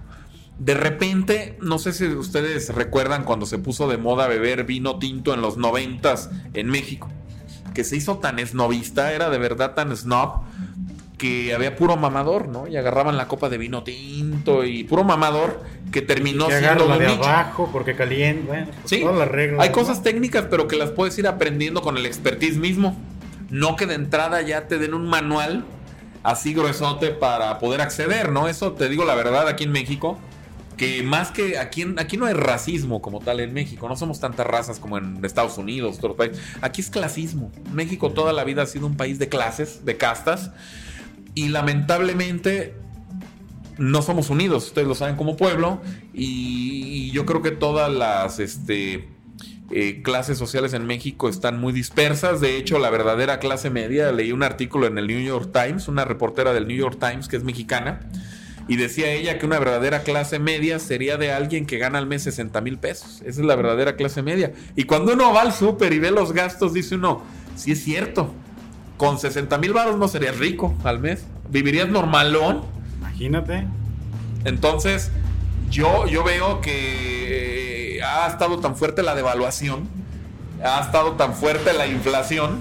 De 0.59 0.75
repente, 0.75 1.59
no 1.61 1.79
sé 1.79 1.93
si 1.93 2.07
ustedes 2.07 2.75
recuerdan 2.75 3.25
cuando 3.25 3.47
se 3.47 3.59
puso 3.59 3.89
de 3.89 3.97
moda 3.97 4.29
beber 4.29 4.65
vino 4.65 4.99
tinto 4.99 5.35
en 5.35 5.41
los 5.41 5.57
noventas 5.57 6.31
en 6.55 6.69
México, 6.69 7.09
que 7.75 7.85
se 7.85 7.97
hizo 7.97 8.19
tan 8.19 8.39
snobista, 8.39 9.13
era 9.13 9.31
de 9.31 9.39
verdad 9.39 9.75
tan 9.75 9.97
snob, 9.97 10.43
que 11.23 11.55
había 11.55 11.77
puro 11.77 11.97
mamador, 11.97 12.49
¿no? 12.49 12.67
Y 12.67 12.77
agarraban 12.77 13.17
la 13.17 13.29
copa 13.29 13.49
de 13.49 13.57
vino 13.57 13.85
tinto 13.85 14.65
y 14.65 14.83
puro 14.83 15.05
mamador 15.05 15.63
que 15.93 16.03
terminó 16.03 16.49
que 16.49 16.59
siendo 16.59 16.89
un 16.89 16.99
de 16.99 17.07
nicho. 17.07 17.23
abajo 17.23 17.71
porque 17.73 17.95
caliente. 17.95 18.43
Bueno, 18.49 18.67
pues 18.67 18.91
Sí, 18.91 19.03
todas 19.03 19.19
las 19.19 19.29
reglas. 19.29 19.61
hay 19.63 19.69
¿no? 19.69 19.73
cosas 19.73 20.03
técnicas, 20.03 20.47
pero 20.51 20.67
que 20.67 20.75
las 20.75 20.91
puedes 20.91 21.17
ir 21.21 21.29
aprendiendo 21.29 21.81
con 21.81 21.97
el 21.97 22.07
expertise 22.07 22.57
mismo. 22.57 22.97
No 23.51 23.77
que 23.77 23.87
de 23.87 23.95
entrada 23.95 24.43
ya 24.43 24.67
te 24.67 24.79
den 24.79 24.95
un 24.95 25.07
manual 25.07 25.65
así 26.25 26.55
gruesote 26.55 27.11
para 27.11 27.61
poder 27.61 27.83
acceder, 27.83 28.33
¿no? 28.33 28.49
Eso 28.49 28.73
te 28.73 28.89
digo 28.89 29.05
la 29.05 29.15
verdad, 29.15 29.47
aquí 29.47 29.63
en 29.63 29.71
México 29.71 30.19
que 30.77 31.05
más 31.05 31.31
que 31.31 31.59
aquí, 31.59 31.87
aquí 31.99 32.17
no 32.17 32.27
hay 32.27 32.35
racismo 32.35 33.01
como 33.01 33.21
tal 33.21 33.39
en 33.39 33.53
México, 33.55 33.89
no 33.89 33.95
somos 33.95 34.19
tantas 34.19 34.45
razas 34.45 34.81
como 34.81 34.99
en 34.99 35.25
Estados 35.25 35.57
Unidos, 35.57 35.99
otros 35.99 36.17
países. 36.17 36.43
Aquí 36.61 36.81
es 36.81 36.91
clasismo. 36.91 37.53
México 37.73 38.11
toda 38.11 38.33
la 38.33 38.43
vida 38.43 38.63
ha 38.63 38.67
sido 38.67 38.89
un 38.89 38.97
país 38.97 39.21
de 39.21 39.29
clases, 39.29 39.85
de 39.85 39.97
castas, 39.97 40.51
y 41.35 41.49
lamentablemente 41.49 42.75
no 43.79 44.03
somos 44.03 44.31
unidos, 44.31 44.67
ustedes 44.67 44.87
lo 44.87 44.95
saben 44.95 45.17
como 45.17 45.37
pueblo, 45.37 45.81
y, 46.13 47.11
yo 47.13 47.27
creo 47.27 47.43
que 47.43 47.51
todas 47.51 47.93
las 47.93 48.39
este, 48.39 49.09
eh, 49.71 50.01
clases 50.03 50.39
sociales 50.39 50.73
en 50.73 50.87
México 50.87 51.29
están 51.29 51.61
muy 51.61 51.73
dispersas. 51.75 52.41
De 52.41 52.57
hecho, 52.57 52.79
la 52.79 52.89
verdadera 52.89 53.39
clase 53.39 53.69
media, 53.69 54.13
leí 54.13 54.33
un 54.33 54.43
artículo 54.43 54.87
en 54.87 54.97
el 54.97 55.07
New 55.07 55.21
York 55.21 55.51
Times, 55.53 55.89
una 55.89 56.07
reportera 56.07 56.55
del 56.55 56.67
New 56.67 56.77
York 56.77 56.99
Times 56.99 57.29
que 57.29 57.37
es 57.37 57.45
mexicana, 57.45 58.01
y 58.69 58.77
decía 58.77 59.11
ella 59.11 59.39
que 59.39 59.45
una 59.45 59.59
verdadera 59.59 60.03
clase 60.05 60.39
media 60.39 60.79
sería 60.79 61.17
de 61.17 61.33
alguien 61.33 61.67
que 61.67 61.79
gana 61.79 61.99
al 61.99 62.07
mes 62.07 62.23
60 62.23 62.61
mil 62.61 62.79
pesos. 62.79 63.21
Esa 63.27 63.41
es 63.41 63.47
la 63.47 63.57
verdadera 63.57 63.97
clase 63.97 64.23
media. 64.23 64.53
Y 64.77 64.85
cuando 64.85 65.13
uno 65.13 65.33
va 65.33 65.43
al 65.43 65.53
súper 65.53 65.93
y 65.93 65.99
ve 65.99 66.11
los 66.11 66.33
gastos, 66.33 66.73
dice 66.73 66.95
uno, 66.95 67.23
sí 67.57 67.73
es 67.73 67.83
cierto, 67.83 68.33
con 69.03 69.19
60 69.19 69.59
mil 69.59 69.73
baros 69.73 69.99
no 69.99 70.07
serías 70.07 70.39
rico 70.39 70.77
al 70.85 71.01
mes. 71.01 71.27
Vivirías 71.49 71.89
normalón. 71.89 72.63
Imagínate. 73.01 73.67
Entonces, 74.45 75.11
yo, 75.71 76.07
yo 76.07 76.23
veo 76.23 76.61
que 76.61 78.01
ha 78.07 78.29
estado 78.29 78.61
tan 78.61 78.77
fuerte 78.77 79.03
la 79.03 79.17
devaluación, 79.17 79.89
ha 80.65 80.81
estado 80.81 81.15
tan 81.15 81.35
fuerte 81.35 81.73
la 81.73 81.89
inflación, 81.89 82.61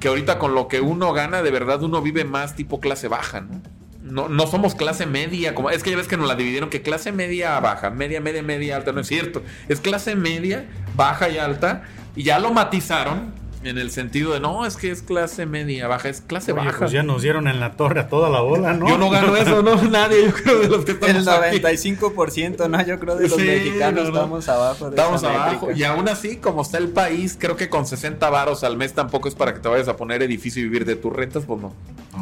que 0.00 0.08
ahorita 0.08 0.38
con 0.38 0.54
lo 0.54 0.66
que 0.66 0.80
uno 0.80 1.12
gana, 1.12 1.42
de 1.42 1.50
verdad 1.50 1.82
uno 1.82 2.00
vive 2.00 2.24
más 2.24 2.56
tipo 2.56 2.80
clase 2.80 3.08
baja, 3.08 3.42
¿no? 3.42 3.60
No, 4.02 4.30
no 4.30 4.46
somos 4.46 4.74
clase 4.74 5.04
media, 5.04 5.54
como 5.54 5.68
es 5.68 5.82
que 5.82 5.90
ya 5.90 5.98
ves 5.98 6.08
que 6.08 6.16
nos 6.16 6.26
la 6.26 6.36
dividieron 6.36 6.70
que 6.70 6.80
clase 6.80 7.12
media 7.12 7.60
baja, 7.60 7.90
media, 7.90 8.22
media, 8.22 8.42
media 8.42 8.76
alta, 8.76 8.92
no 8.92 9.02
es 9.02 9.08
cierto. 9.08 9.42
Es 9.68 9.80
clase 9.82 10.16
media, 10.16 10.64
baja 10.94 11.28
y 11.28 11.36
alta, 11.36 11.82
y 12.14 12.22
ya 12.22 12.38
lo 12.38 12.50
matizaron 12.54 13.44
en 13.66 13.78
el 13.78 13.90
sentido 13.90 14.32
de, 14.32 14.40
no, 14.40 14.66
es 14.66 14.76
que 14.76 14.90
es 14.90 15.02
clase 15.02 15.46
media 15.46 15.88
baja, 15.88 16.08
es 16.08 16.20
clase 16.20 16.52
baja. 16.52 16.78
Pues 16.78 16.92
ya 16.92 17.02
nos 17.02 17.22
dieron 17.22 17.48
en 17.48 17.60
la 17.60 17.72
torre 17.72 18.00
a 18.00 18.08
toda 18.08 18.30
la 18.30 18.40
bola, 18.40 18.72
¿no? 18.72 18.88
Yo 18.88 18.98
no 18.98 19.10
gano 19.10 19.36
eso, 19.36 19.62
no, 19.62 19.80
nadie, 19.82 20.24
yo 20.26 20.32
creo 20.32 20.58
de 20.60 20.68
los 20.68 20.84
que 20.84 20.92
estamos 20.92 21.16
El 21.16 21.62
95%, 21.62 22.70
¿no? 22.70 22.86
Yo 22.86 22.98
creo 22.98 23.16
de 23.16 23.28
los 23.28 23.38
mexicanos 23.38 24.08
estamos 24.08 24.48
abajo. 24.48 24.90
De 24.90 24.96
estamos 24.96 25.24
abajo. 25.24 25.72
Y 25.72 25.84
aún 25.84 26.08
así, 26.08 26.36
como 26.36 26.62
está 26.62 26.78
el 26.78 26.88
país, 26.88 27.36
creo 27.38 27.56
que 27.56 27.68
con 27.68 27.86
60 27.86 28.28
varos 28.30 28.64
al 28.64 28.76
mes 28.76 28.92
tampoco 28.94 29.28
es 29.28 29.34
para 29.34 29.54
que 29.54 29.60
te 29.60 29.68
vayas 29.68 29.88
a 29.88 29.96
poner 29.96 30.22
edificio 30.22 30.60
y 30.62 30.64
vivir 30.64 30.84
de 30.84 30.96
tus 30.96 31.12
rentas, 31.12 31.44
pues 31.46 31.60
no. 31.60 31.72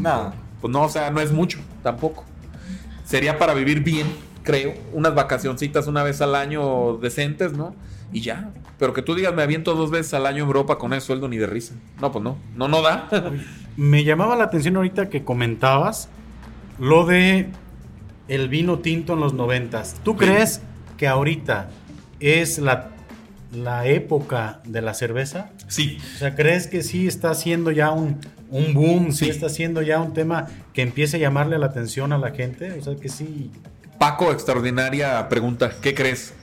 No. 0.00 0.32
Pues 0.60 0.72
no, 0.72 0.82
o 0.82 0.88
sea, 0.88 1.10
no 1.10 1.20
es 1.20 1.32
mucho, 1.32 1.58
tampoco. 1.82 2.24
Sería 3.04 3.38
para 3.38 3.54
vivir 3.54 3.80
bien, 3.80 4.06
creo. 4.42 4.74
Unas 4.92 5.14
vacacioncitas 5.14 5.86
una 5.86 6.02
vez 6.02 6.20
al 6.20 6.34
año 6.34 6.96
decentes, 6.96 7.52
¿no? 7.52 7.74
Y 8.12 8.20
ya. 8.22 8.50
Pero 8.78 8.92
que 8.92 9.02
tú 9.02 9.14
digas, 9.14 9.34
me 9.34 9.42
aviento 9.42 9.74
dos 9.74 9.90
veces 9.90 10.14
al 10.14 10.26
año 10.26 10.42
en 10.42 10.46
Europa 10.46 10.78
con 10.78 10.92
ese 10.92 11.06
sueldo 11.06 11.28
ni 11.28 11.36
de 11.36 11.46
risa. 11.46 11.74
No, 12.00 12.10
pues 12.12 12.24
no. 12.24 12.38
No, 12.56 12.68
no 12.68 12.82
da. 12.82 13.08
me 13.76 14.04
llamaba 14.04 14.36
la 14.36 14.44
atención 14.44 14.76
ahorita 14.76 15.08
que 15.08 15.24
comentabas 15.24 16.08
lo 16.78 17.06
de 17.06 17.48
el 18.28 18.48
vino 18.48 18.78
tinto 18.80 19.14
en 19.14 19.20
los 19.20 19.34
noventas. 19.34 19.96
¿Tú 20.02 20.16
crees 20.16 20.60
que 20.96 21.06
ahorita 21.06 21.68
es 22.20 22.58
la, 22.58 22.90
la 23.52 23.86
época 23.86 24.60
de 24.64 24.82
la 24.82 24.94
cerveza? 24.94 25.50
Sí. 25.68 25.98
O 26.16 26.18
sea, 26.18 26.34
¿crees 26.34 26.66
que 26.66 26.82
sí 26.82 27.06
está 27.06 27.34
siendo 27.34 27.70
ya 27.70 27.90
un, 27.90 28.20
un 28.50 28.74
boom? 28.74 29.12
Sí. 29.12 29.28
está 29.28 29.48
siendo 29.48 29.82
ya 29.82 30.00
un 30.00 30.12
tema 30.14 30.46
que 30.72 30.82
empiece 30.82 31.16
a 31.18 31.20
llamarle 31.20 31.58
la 31.58 31.66
atención 31.66 32.12
a 32.12 32.18
la 32.18 32.30
gente? 32.32 32.72
O 32.72 32.82
sea, 32.82 32.96
que 32.96 33.08
sí. 33.08 33.50
Paco, 33.98 34.32
extraordinaria 34.32 35.28
pregunta. 35.28 35.72
¿Qué 35.80 35.94
crees? 35.94 36.34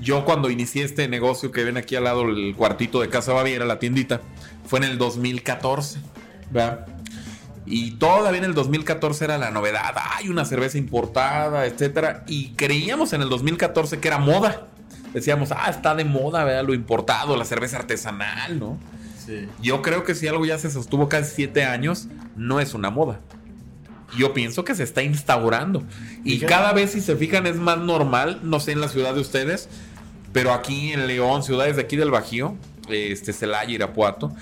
Yo 0.00 0.24
cuando 0.24 0.50
inicié 0.50 0.84
este 0.84 1.08
negocio 1.08 1.50
que 1.50 1.64
ven 1.64 1.76
aquí 1.76 1.96
al 1.96 2.04
lado, 2.04 2.22
el 2.22 2.54
cuartito 2.56 3.00
de 3.00 3.08
Casa 3.08 3.32
Baviera, 3.32 3.64
la 3.64 3.78
tiendita, 3.78 4.20
fue 4.66 4.78
en 4.78 4.84
el 4.84 4.98
2014, 4.98 5.98
¿verdad? 6.50 6.86
Y 7.66 7.92
todavía 7.92 8.38
en 8.38 8.44
el 8.44 8.54
2014 8.54 9.24
era 9.24 9.38
la 9.38 9.50
novedad, 9.50 9.94
hay 10.16 10.28
una 10.28 10.44
cerveza 10.44 10.78
importada, 10.78 11.66
etcétera, 11.66 12.24
y 12.26 12.50
creíamos 12.50 13.12
en 13.12 13.22
el 13.22 13.28
2014 13.28 14.00
que 14.00 14.08
era 14.08 14.18
moda. 14.18 14.68
Decíamos, 15.12 15.50
ah, 15.52 15.68
está 15.68 15.94
de 15.94 16.04
moda, 16.04 16.44
¿verdad? 16.44 16.64
Lo 16.64 16.72
importado, 16.72 17.36
la 17.36 17.44
cerveza 17.44 17.78
artesanal, 17.78 18.58
¿no? 18.58 18.78
Sí. 19.26 19.48
Yo 19.60 19.82
creo 19.82 20.04
que 20.04 20.14
si 20.14 20.28
algo 20.28 20.46
ya 20.46 20.58
se 20.58 20.70
sostuvo 20.70 21.08
casi 21.08 21.34
siete 21.34 21.64
años, 21.64 22.08
no 22.36 22.60
es 22.60 22.74
una 22.74 22.90
moda 22.90 23.20
yo 24.16 24.32
pienso 24.32 24.64
que 24.64 24.74
se 24.74 24.82
está 24.82 25.02
instaurando. 25.02 25.82
Y 26.24 26.40
cada 26.40 26.72
vez, 26.72 26.92
si 26.92 27.00
se 27.00 27.16
fijan, 27.16 27.46
es 27.46 27.56
más 27.56 27.78
normal, 27.78 28.40
no 28.42 28.60
sé 28.60 28.72
en 28.72 28.80
la 28.80 28.88
ciudad 28.88 29.14
de 29.14 29.20
ustedes, 29.20 29.68
pero 30.32 30.52
aquí 30.52 30.92
en 30.92 31.06
León, 31.06 31.42
ciudades 31.42 31.76
de 31.76 31.82
aquí 31.82 31.96
del 31.96 32.10
Bajío, 32.10 32.56
este, 32.88 33.32
Celaya, 33.32 33.72
Irapuato, 33.72 34.34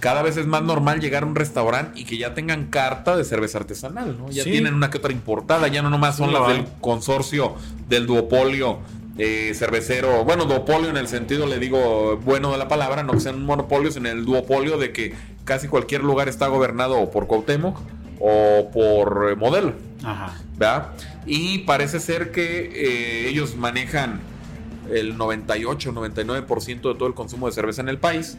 cada 0.00 0.22
vez 0.22 0.36
es 0.36 0.46
más 0.46 0.62
normal 0.62 1.00
llegar 1.00 1.22
a 1.22 1.26
un 1.26 1.34
restaurante 1.34 1.98
y 1.98 2.04
que 2.04 2.18
ya 2.18 2.34
tengan 2.34 2.66
carta 2.66 3.16
de 3.16 3.24
cerveza 3.24 3.58
artesanal, 3.58 4.18
¿no? 4.18 4.30
Ya 4.30 4.44
tienen 4.44 4.74
una 4.74 4.90
que 4.90 4.98
otra 4.98 5.12
importada, 5.12 5.68
ya 5.68 5.80
no 5.80 5.88
nomás 5.88 6.16
son 6.16 6.32
las 6.32 6.48
del 6.48 6.66
consorcio 6.80 7.54
del 7.88 8.06
duopolio 8.06 8.80
eh, 9.16 9.52
cervecero, 9.54 10.24
bueno, 10.24 10.44
duopolio 10.44 10.90
en 10.90 10.96
el 10.96 11.08
sentido, 11.08 11.46
le 11.46 11.58
digo, 11.58 12.18
bueno 12.24 12.52
de 12.52 12.58
la 12.58 12.68
palabra, 12.68 13.02
no 13.02 13.12
que 13.12 13.20
sean 13.20 13.44
monopolios, 13.44 13.96
en 13.96 14.06
el 14.06 14.24
duopolio 14.24 14.76
de 14.76 14.92
que 14.92 15.14
casi 15.44 15.68
cualquier 15.68 16.02
lugar 16.02 16.28
está 16.28 16.48
gobernado 16.48 17.10
por 17.10 17.26
Cuauhtémoc 17.26 17.78
o 18.26 18.70
por 18.70 19.36
modelo. 19.36 19.74
Ajá. 20.02 20.34
¿verdad? 20.56 20.92
Y 21.26 21.58
parece 21.58 22.00
ser 22.00 22.32
que 22.32 22.70
eh, 22.74 23.28
ellos 23.28 23.56
manejan 23.56 24.20
el 24.90 25.16
98, 25.16 25.92
99% 25.92 26.66
de 26.66 26.80
todo 26.80 27.06
el 27.06 27.14
consumo 27.14 27.46
de 27.46 27.52
cerveza 27.52 27.82
en 27.82 27.88
el 27.88 27.98
país. 27.98 28.38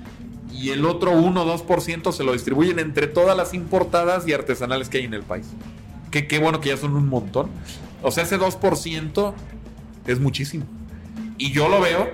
Y 0.52 0.69
el 0.69 0.86
otro 0.86 1.12
1 1.12 1.45
2% 1.45 2.12
se 2.12 2.24
lo 2.24 2.34
distribuyen 2.34 2.80
entre 2.80 3.08
todas 3.08 3.36
las 3.36 3.54
importadas 3.54 4.28
y 4.28 4.34
artesanales 4.34 4.89
que 4.89 5.00
hay 5.00 5.04
en 5.06 5.13
el 5.13 5.24
país. 5.24 5.48
Que 6.12 6.28
qué 6.28 6.39
bueno 6.39 6.62
que 6.62 6.69
ya 6.69 6.78
son 6.78 6.95
un 6.95 7.08
montón. 7.08 7.50
O 8.02 8.12
sea, 8.12 8.24
ese 8.24 8.39
2% 8.39 9.34
es 10.08 10.19
muchísimo. 10.19 10.65
Y 11.38 11.52
yo 11.52 11.67
lo 11.67 11.82
veo 11.82 12.10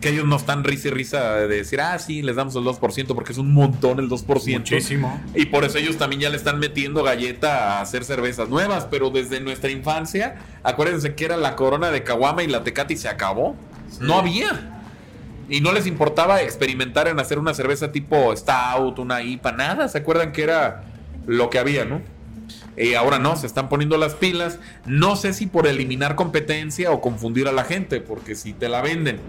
que 0.00 0.10
ellos 0.10 0.26
no 0.26 0.36
están 0.36 0.64
risa 0.64 0.88
y 0.88 0.90
risa 0.90 1.34
de 1.34 1.48
decir, 1.48 1.80
ah, 1.80 1.98
sí, 1.98 2.22
les 2.22 2.36
damos 2.36 2.54
el 2.56 2.64
2%, 2.64 3.14
porque 3.14 3.32
es 3.32 3.38
un 3.38 3.52
montón 3.52 3.98
el 3.98 4.08
2%. 4.08 4.58
Muchísimo. 4.58 5.20
Y 5.34 5.46
por 5.46 5.64
eso 5.64 5.78
ellos 5.78 5.96
también 5.96 6.22
ya 6.22 6.30
le 6.30 6.36
están 6.36 6.58
metiendo 6.58 7.02
galleta 7.02 7.78
a 7.78 7.80
hacer 7.80 8.04
cervezas 8.04 8.48
nuevas, 8.48 8.86
pero 8.90 9.10
desde 9.10 9.40
nuestra 9.40 9.70
infancia, 9.70 10.36
acuérdense 10.62 11.14
que 11.14 11.24
era 11.24 11.36
la 11.36 11.56
corona 11.56 11.90
de 11.90 12.02
Caguama 12.02 12.42
y 12.42 12.46
la 12.46 12.62
Tecate 12.62 12.94
y 12.94 12.96
se 12.96 13.08
acabó. 13.08 13.56
No 14.00 14.18
había. 14.18 14.82
Y 15.48 15.60
no 15.60 15.72
les 15.72 15.86
importaba 15.86 16.42
experimentar 16.42 17.08
en 17.08 17.18
hacer 17.18 17.38
una 17.38 17.54
cerveza 17.54 17.92
tipo 17.92 18.36
Stout, 18.36 18.98
una 18.98 19.22
IPA, 19.22 19.52
nada. 19.52 19.88
¿Se 19.88 19.98
acuerdan 19.98 20.32
que 20.32 20.42
era 20.42 20.84
lo 21.26 21.50
que 21.50 21.58
había, 21.58 21.84
no? 21.84 22.02
Y 22.76 22.94
ahora 22.94 23.18
no, 23.18 23.36
se 23.36 23.46
están 23.46 23.68
poniendo 23.68 23.96
las 23.96 24.14
pilas. 24.14 24.58
No 24.84 25.16
sé 25.16 25.32
si 25.32 25.46
por 25.46 25.66
eliminar 25.66 26.16
competencia 26.16 26.90
o 26.90 27.00
confundir 27.00 27.48
a 27.48 27.52
la 27.52 27.64
gente, 27.64 28.00
porque 28.00 28.34
si 28.34 28.52
te 28.52 28.68
la 28.68 28.82
venden 28.82 29.20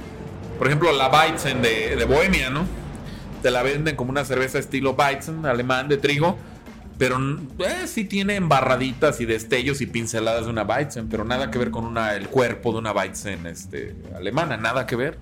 por 0.57 0.67
ejemplo, 0.67 0.91
la 0.91 1.09
Weizen 1.09 1.61
de, 1.61 1.95
de 1.95 2.05
Bohemia, 2.05 2.49
¿no? 2.49 2.65
Te 3.41 3.51
la 3.51 3.63
venden 3.63 3.95
como 3.95 4.11
una 4.11 4.25
cerveza 4.25 4.59
estilo 4.59 4.93
Weizen, 4.93 5.45
alemán 5.45 5.87
de 5.87 5.97
trigo. 5.97 6.37
Pero 6.97 7.19
eh, 7.59 7.85
sí 7.85 8.05
tiene 8.05 8.35
embarraditas 8.35 9.21
y 9.21 9.25
destellos 9.25 9.81
y 9.81 9.85
pinceladas 9.85 10.45
de 10.45 10.49
una 10.49 10.63
Weizen, 10.63 11.09
pero 11.09 11.23
nada 11.25 11.51
que 11.51 11.59
ver 11.59 11.69
con 11.69 11.85
una, 11.85 12.15
el 12.15 12.27
cuerpo 12.27 12.71
de 12.71 12.79
una 12.79 12.91
Weizen 12.91 13.45
este, 13.45 13.95
alemana, 14.15 14.57
nada 14.57 14.87
que 14.87 14.95
ver. 14.95 15.19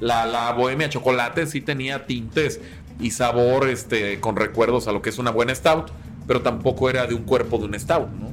La, 0.00 0.26
la 0.26 0.52
Bohemia 0.52 0.90
Chocolate 0.90 1.46
sí 1.46 1.62
tenía 1.62 2.06
tintes 2.06 2.60
y 3.00 3.10
sabor 3.10 3.68
este, 3.68 4.20
con 4.20 4.36
recuerdos 4.36 4.86
a 4.86 4.92
lo 4.92 5.00
que 5.00 5.08
es 5.08 5.18
una 5.18 5.30
buena 5.30 5.54
Stout, 5.54 5.90
pero 6.26 6.42
tampoco 6.42 6.90
era 6.90 7.06
de 7.06 7.14
un 7.14 7.22
cuerpo 7.22 7.56
de 7.56 7.64
un 7.64 7.80
Stout, 7.80 8.10
¿no? 8.10 8.28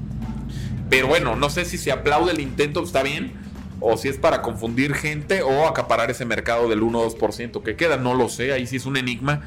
Pero 0.90 1.08
bueno, 1.08 1.36
no 1.36 1.50
sé 1.50 1.66
si 1.66 1.78
se 1.78 1.92
aplaude 1.92 2.34
el 2.34 2.42
intento, 2.42 2.84
está 2.84 3.04
bien, 3.04 3.34
o 3.80 3.98
si 3.98 4.08
es 4.08 4.18
para 4.18 4.42
confundir 4.42 4.94
gente 4.94 5.42
o 5.42 5.68
acaparar 5.68 6.10
ese 6.12 6.26
mercado 6.26 6.70
del 6.70 6.82
1 6.84 7.10
2% 7.10 7.64
que 7.64 7.76
queda, 7.76 7.98
no 7.98 8.14
lo 8.14 8.30
sé, 8.30 8.54
ahí 8.54 8.68
sí 8.68 8.78
es 8.78 8.86
un 8.86 8.98
enigma. 8.98 9.42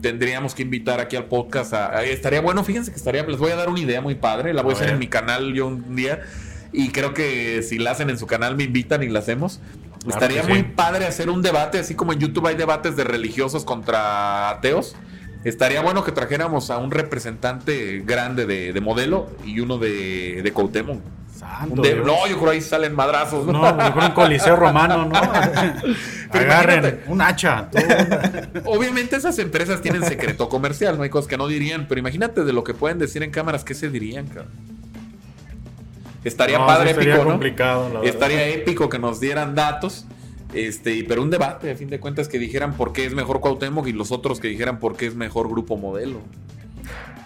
Tendríamos 0.00 0.54
que 0.54 0.62
invitar 0.62 1.00
aquí 1.00 1.16
al 1.16 1.26
podcast 1.26 1.72
a, 1.72 2.04
estaría 2.04 2.40
bueno, 2.40 2.62
fíjense 2.62 2.90
que 2.90 2.96
estaría 2.96 3.22
les 3.22 3.38
voy 3.38 3.52
a 3.52 3.56
dar 3.56 3.68
una 3.68 3.80
idea 3.80 4.00
muy 4.00 4.14
padre, 4.14 4.52
la 4.52 4.62
voy 4.62 4.74
a, 4.74 4.76
hacer 4.76 4.90
en 4.90 4.98
mi 4.98 5.06
canal 5.06 5.54
yo 5.54 5.66
un 5.66 5.96
día 5.96 6.20
y 6.72 6.90
creo 6.90 7.14
que 7.14 7.62
si 7.62 7.78
la 7.78 7.92
hacen 7.92 8.10
en 8.10 8.18
su 8.18 8.26
canal 8.26 8.56
me 8.56 8.64
invitan 8.64 9.02
y 9.02 9.08
la 9.08 9.20
hacemos. 9.20 9.60
estaría 10.06 10.42
muy 10.42 10.62
padre 10.64 11.06
hacer 11.06 11.30
un 11.30 11.40
debate, 11.40 11.78
así 11.78 11.94
como 11.94 12.12
en 12.12 12.18
YouTube 12.18 12.48
hay 12.48 12.56
debates 12.56 12.96
de 12.96 13.04
religiosos 13.04 13.64
contra 13.64 14.50
ateos. 14.50 14.96
Estaría 15.44 15.82
bueno 15.82 16.04
que 16.04 16.12
trajéramos 16.12 16.70
a 16.70 16.78
un 16.78 16.90
representante 16.90 18.02
grande 18.04 18.46
de, 18.46 18.80
modelo 18.80 19.30
y 19.44 19.60
uno 19.60 19.78
de, 19.78 20.40
de 20.42 20.52
no, 21.74 22.26
yo 22.26 22.38
creo 22.38 22.50
ahí 22.50 22.60
salen 22.60 22.94
madrazos. 22.94 23.46
No, 23.46 23.52
no 23.52 23.86
yo 23.86 23.92
creo 23.92 24.06
un 24.06 24.12
coliseo 24.12 24.56
romano, 24.56 25.06
¿no? 25.06 25.14
Agarren 26.30 27.00
un 27.06 27.20
hacha. 27.20 27.68
Obviamente 28.64 29.16
esas 29.16 29.38
empresas 29.38 29.80
tienen 29.80 30.04
secreto 30.04 30.48
comercial, 30.48 30.96
no 30.96 31.02
hay 31.02 31.10
cosas 31.10 31.28
que 31.28 31.36
no 31.36 31.46
dirían, 31.46 31.86
pero 31.88 31.98
imagínate 31.98 32.44
de 32.44 32.52
lo 32.52 32.64
que 32.64 32.74
pueden 32.74 32.98
decir 32.98 33.22
en 33.22 33.30
cámaras, 33.30 33.64
¿qué 33.64 33.74
se 33.74 33.88
dirían, 33.90 34.26
Estaría 36.24 36.58
No, 36.58 36.66
padre, 36.66 36.90
estaría 36.90 37.12
épico, 37.12 37.24
¿no? 37.24 37.30
complicado, 37.32 37.88
la 37.88 38.00
verdad. 38.00 38.14
Estaría 38.14 38.48
épico 38.48 38.88
que 38.88 38.98
nos 38.98 39.20
dieran 39.20 39.54
datos. 39.54 40.06
Este, 40.54 41.04
pero 41.06 41.20
un 41.20 41.30
debate, 41.30 41.70
a 41.70 41.76
fin 41.76 41.90
de 41.90 42.00
cuentas, 42.00 42.28
que 42.28 42.38
dijeran 42.38 42.74
por 42.74 42.92
qué 42.92 43.04
es 43.04 43.14
mejor 43.14 43.40
Cuauhtémoc 43.40 43.86
y 43.88 43.92
los 43.92 44.12
otros 44.12 44.40
que 44.40 44.48
dijeran 44.48 44.78
por 44.78 44.96
qué 44.96 45.06
es 45.06 45.14
mejor 45.14 45.48
Grupo 45.48 45.76
Modelo. 45.76 46.20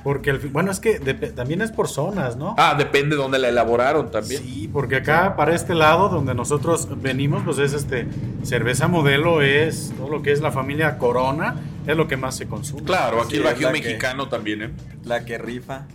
Porque, 0.05 0.33
fin- 0.35 0.53
bueno, 0.53 0.71
es 0.71 0.81
que 0.81 0.99
también 1.01 1.61
es 1.61 1.73
por 1.73 1.89
zonas, 1.89 2.37
¿no? 2.37 2.55
Ah, 2.57 2.75
depende 2.79 3.17
de 3.17 3.23
dónde 3.23 3.39
la 3.39 3.49
elaboraron 3.49 4.11
también. 4.11 4.43
Sí, 4.43 4.69
porque 4.73 4.97
acá 4.97 5.35
para 5.37 5.55
este 5.55 5.75
lado 5.75 6.09
donde 6.09 6.35
nosotros 6.35 6.89
venimos, 7.03 7.43
pues 7.45 7.59
es 7.59 7.73
este 7.73 8.07
cerveza 8.43 8.89
modelo, 8.89 9.43
es 9.43 9.93
todo 9.97 10.09
lo 10.09 10.23
que 10.23 10.33
es 10.33 10.41
la 10.41 10.53
familia 10.53 10.99
Corona, 10.99 11.57
es 11.87 11.97
lo 11.97 12.07
que 12.09 12.17
más 12.17 12.37
se 12.37 12.47
consume. 12.47 12.85
Claro, 12.85 13.21
aquí 13.21 13.33
Sí, 13.33 13.37
el 13.39 13.43
Bajío 13.45 13.67
que- 13.69 13.73
mexicano 13.81 14.29
también, 14.29 14.63
¿eh? 14.63 14.71
La 15.05 15.25
que 15.25 15.37
rifa. 15.39 15.87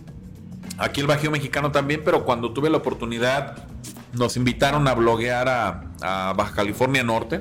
Aquí 0.78 1.00
el 1.00 1.06
Bajío 1.06 1.30
mexicano 1.30 1.70
también, 1.72 2.02
pero 2.04 2.24
cuando 2.24 2.52
tuve 2.52 2.68
la 2.68 2.78
oportunidad, 2.78 3.56
nos 4.12 4.36
invitaron 4.36 4.86
a 4.88 4.94
bloguear 4.94 5.48
a, 5.48 5.84
a 6.02 6.34
Baja 6.36 6.54
California 6.54 7.02
Norte, 7.02 7.40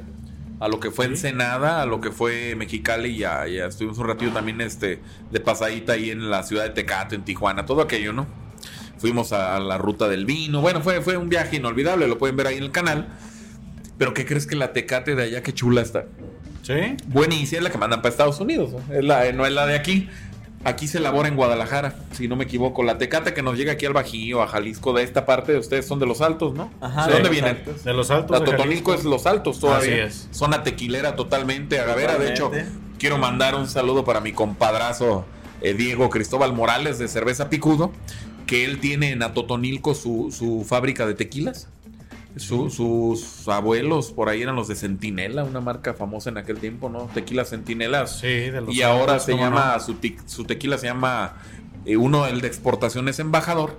a 0.63 0.69
lo 0.69 0.79
que 0.79 0.91
fue 0.91 1.05
Ensenada, 1.05 1.81
a 1.81 1.85
lo 1.85 1.99
que 1.99 2.11
fue 2.11 2.55
Mexicali 2.55 3.09
y 3.09 3.17
ya, 3.17 3.45
ya 3.47 3.65
estuvimos 3.65 3.97
un 3.97 4.07
ratito 4.07 4.31
también 4.31 4.61
este, 4.61 5.01
de 5.29 5.39
pasadita 5.41 5.93
ahí 5.93 6.09
en 6.09 6.29
la 6.29 6.43
ciudad 6.43 6.63
de 6.63 6.69
Tecate, 6.69 7.15
en 7.15 7.23
Tijuana, 7.23 7.65
todo 7.65 7.81
aquello, 7.81 8.13
¿no? 8.13 8.27
Fuimos 8.97 9.33
a, 9.33 9.57
a 9.57 9.59
la 9.59 9.77
ruta 9.77 10.07
del 10.07 10.25
vino, 10.25 10.61
bueno, 10.61 10.81
fue, 10.81 11.01
fue 11.01 11.17
un 11.17 11.27
viaje 11.27 11.57
inolvidable, 11.57 12.07
lo 12.07 12.17
pueden 12.17 12.37
ver 12.37 12.47
ahí 12.47 12.57
en 12.57 12.63
el 12.63 12.71
canal. 12.71 13.09
Pero 13.97 14.13
¿qué 14.13 14.25
crees 14.25 14.47
que 14.47 14.55
la 14.55 14.71
Tecate 14.71 15.15
de 15.15 15.23
allá, 15.23 15.43
qué 15.43 15.53
chula 15.53 15.81
está? 15.81 16.05
¿Sí? 16.61 16.95
Buenísima, 17.07 17.57
es 17.57 17.63
la 17.63 17.69
que 17.69 17.77
mandan 17.77 18.01
para 18.01 18.11
Estados 18.11 18.39
Unidos, 18.39 18.71
¿no? 18.71 18.95
Es 18.95 19.03
la, 19.03 19.29
no 19.33 19.45
es 19.45 19.51
la 19.51 19.65
de 19.65 19.75
aquí. 19.75 20.09
Aquí 20.65 20.87
se 20.87 20.99
elabora 20.99 21.27
en 21.27 21.35
Guadalajara, 21.35 21.95
si 22.13 22.29
no 22.29 22.37
me 22.37 22.45
equivoco. 22.45 22.83
La 22.83 22.97
tecate 22.97 23.33
que 23.33 23.41
nos 23.41 23.57
llega 23.57 23.73
aquí 23.73 23.85
al 23.85 23.91
Bajío, 23.91 24.41
a 24.41 24.47
Jalisco, 24.47 24.93
de 24.93 25.03
esta 25.03 25.25
parte, 25.25 25.57
ustedes 25.57 25.85
son 25.85 25.99
de 25.99 26.05
los 26.05 26.21
altos, 26.21 26.53
¿no? 26.53 26.71
Ajá, 26.79 27.07
¿De 27.07 27.13
dónde 27.13 27.29
de 27.29 27.33
vienen? 27.33 27.57
Altos. 27.57 27.83
De 27.83 27.93
los 27.93 28.09
altos. 28.09 28.31
La 28.31 28.45
de 28.45 28.51
Totonilco 28.51 28.93
es 28.93 29.03
los 29.03 29.25
altos 29.25 29.59
todavía. 29.59 30.05
Así 30.05 30.23
es. 30.23 30.29
Zona 30.31 30.63
tequilera 30.63 31.17
totalmente, 31.17 31.79
agavera. 31.79 32.17
De 32.17 32.31
hecho, 32.31 32.49
quiero 32.97 33.17
mandar 33.17 33.55
un 33.55 33.67
saludo 33.67 34.05
para 34.05 34.21
mi 34.21 34.31
compadrazo 34.31 35.25
eh, 35.61 35.73
Diego 35.73 36.09
Cristóbal 36.09 36.53
Morales 36.53 36.97
de 36.97 37.09
Cerveza 37.09 37.49
Picudo, 37.49 37.91
que 38.47 38.63
él 38.63 38.79
tiene 38.79 39.11
en 39.11 39.21
Atotonilco 39.21 39.95
su, 39.95 40.33
su 40.37 40.65
fábrica 40.65 41.05
de 41.05 41.13
tequilas. 41.13 41.67
Su- 42.35 42.69
sus 42.71 43.47
abuelos 43.47 44.11
por 44.11 44.27
ahí 44.29 44.41
eran 44.41 44.55
los 44.55 44.67
de 44.67 44.75
Centinela, 44.75 45.43
una 45.43 45.61
marca 45.61 45.93
famosa 45.93 46.29
en 46.31 46.37
aquel 46.37 46.57
tiempo, 46.57 46.89
¿no? 46.89 47.09
Tequila 47.13 47.45
Centinela. 47.45 48.07
Sí, 48.07 48.27
de 48.27 48.61
los 48.61 48.73
Y 48.75 48.81
ahora 48.81 49.19
se 49.19 49.33
¿cómo 49.33 49.43
llama, 49.43 49.73
no? 49.77 49.79
su, 49.83 49.93
te- 49.95 50.17
su 50.25 50.43
tequila 50.45 50.77
se 50.77 50.87
llama, 50.87 51.33
eh, 51.85 51.95
uno, 51.97 52.25
el 52.25 52.41
de 52.41 52.47
exportación 52.47 53.07
es 53.07 53.19
embajador. 53.19 53.77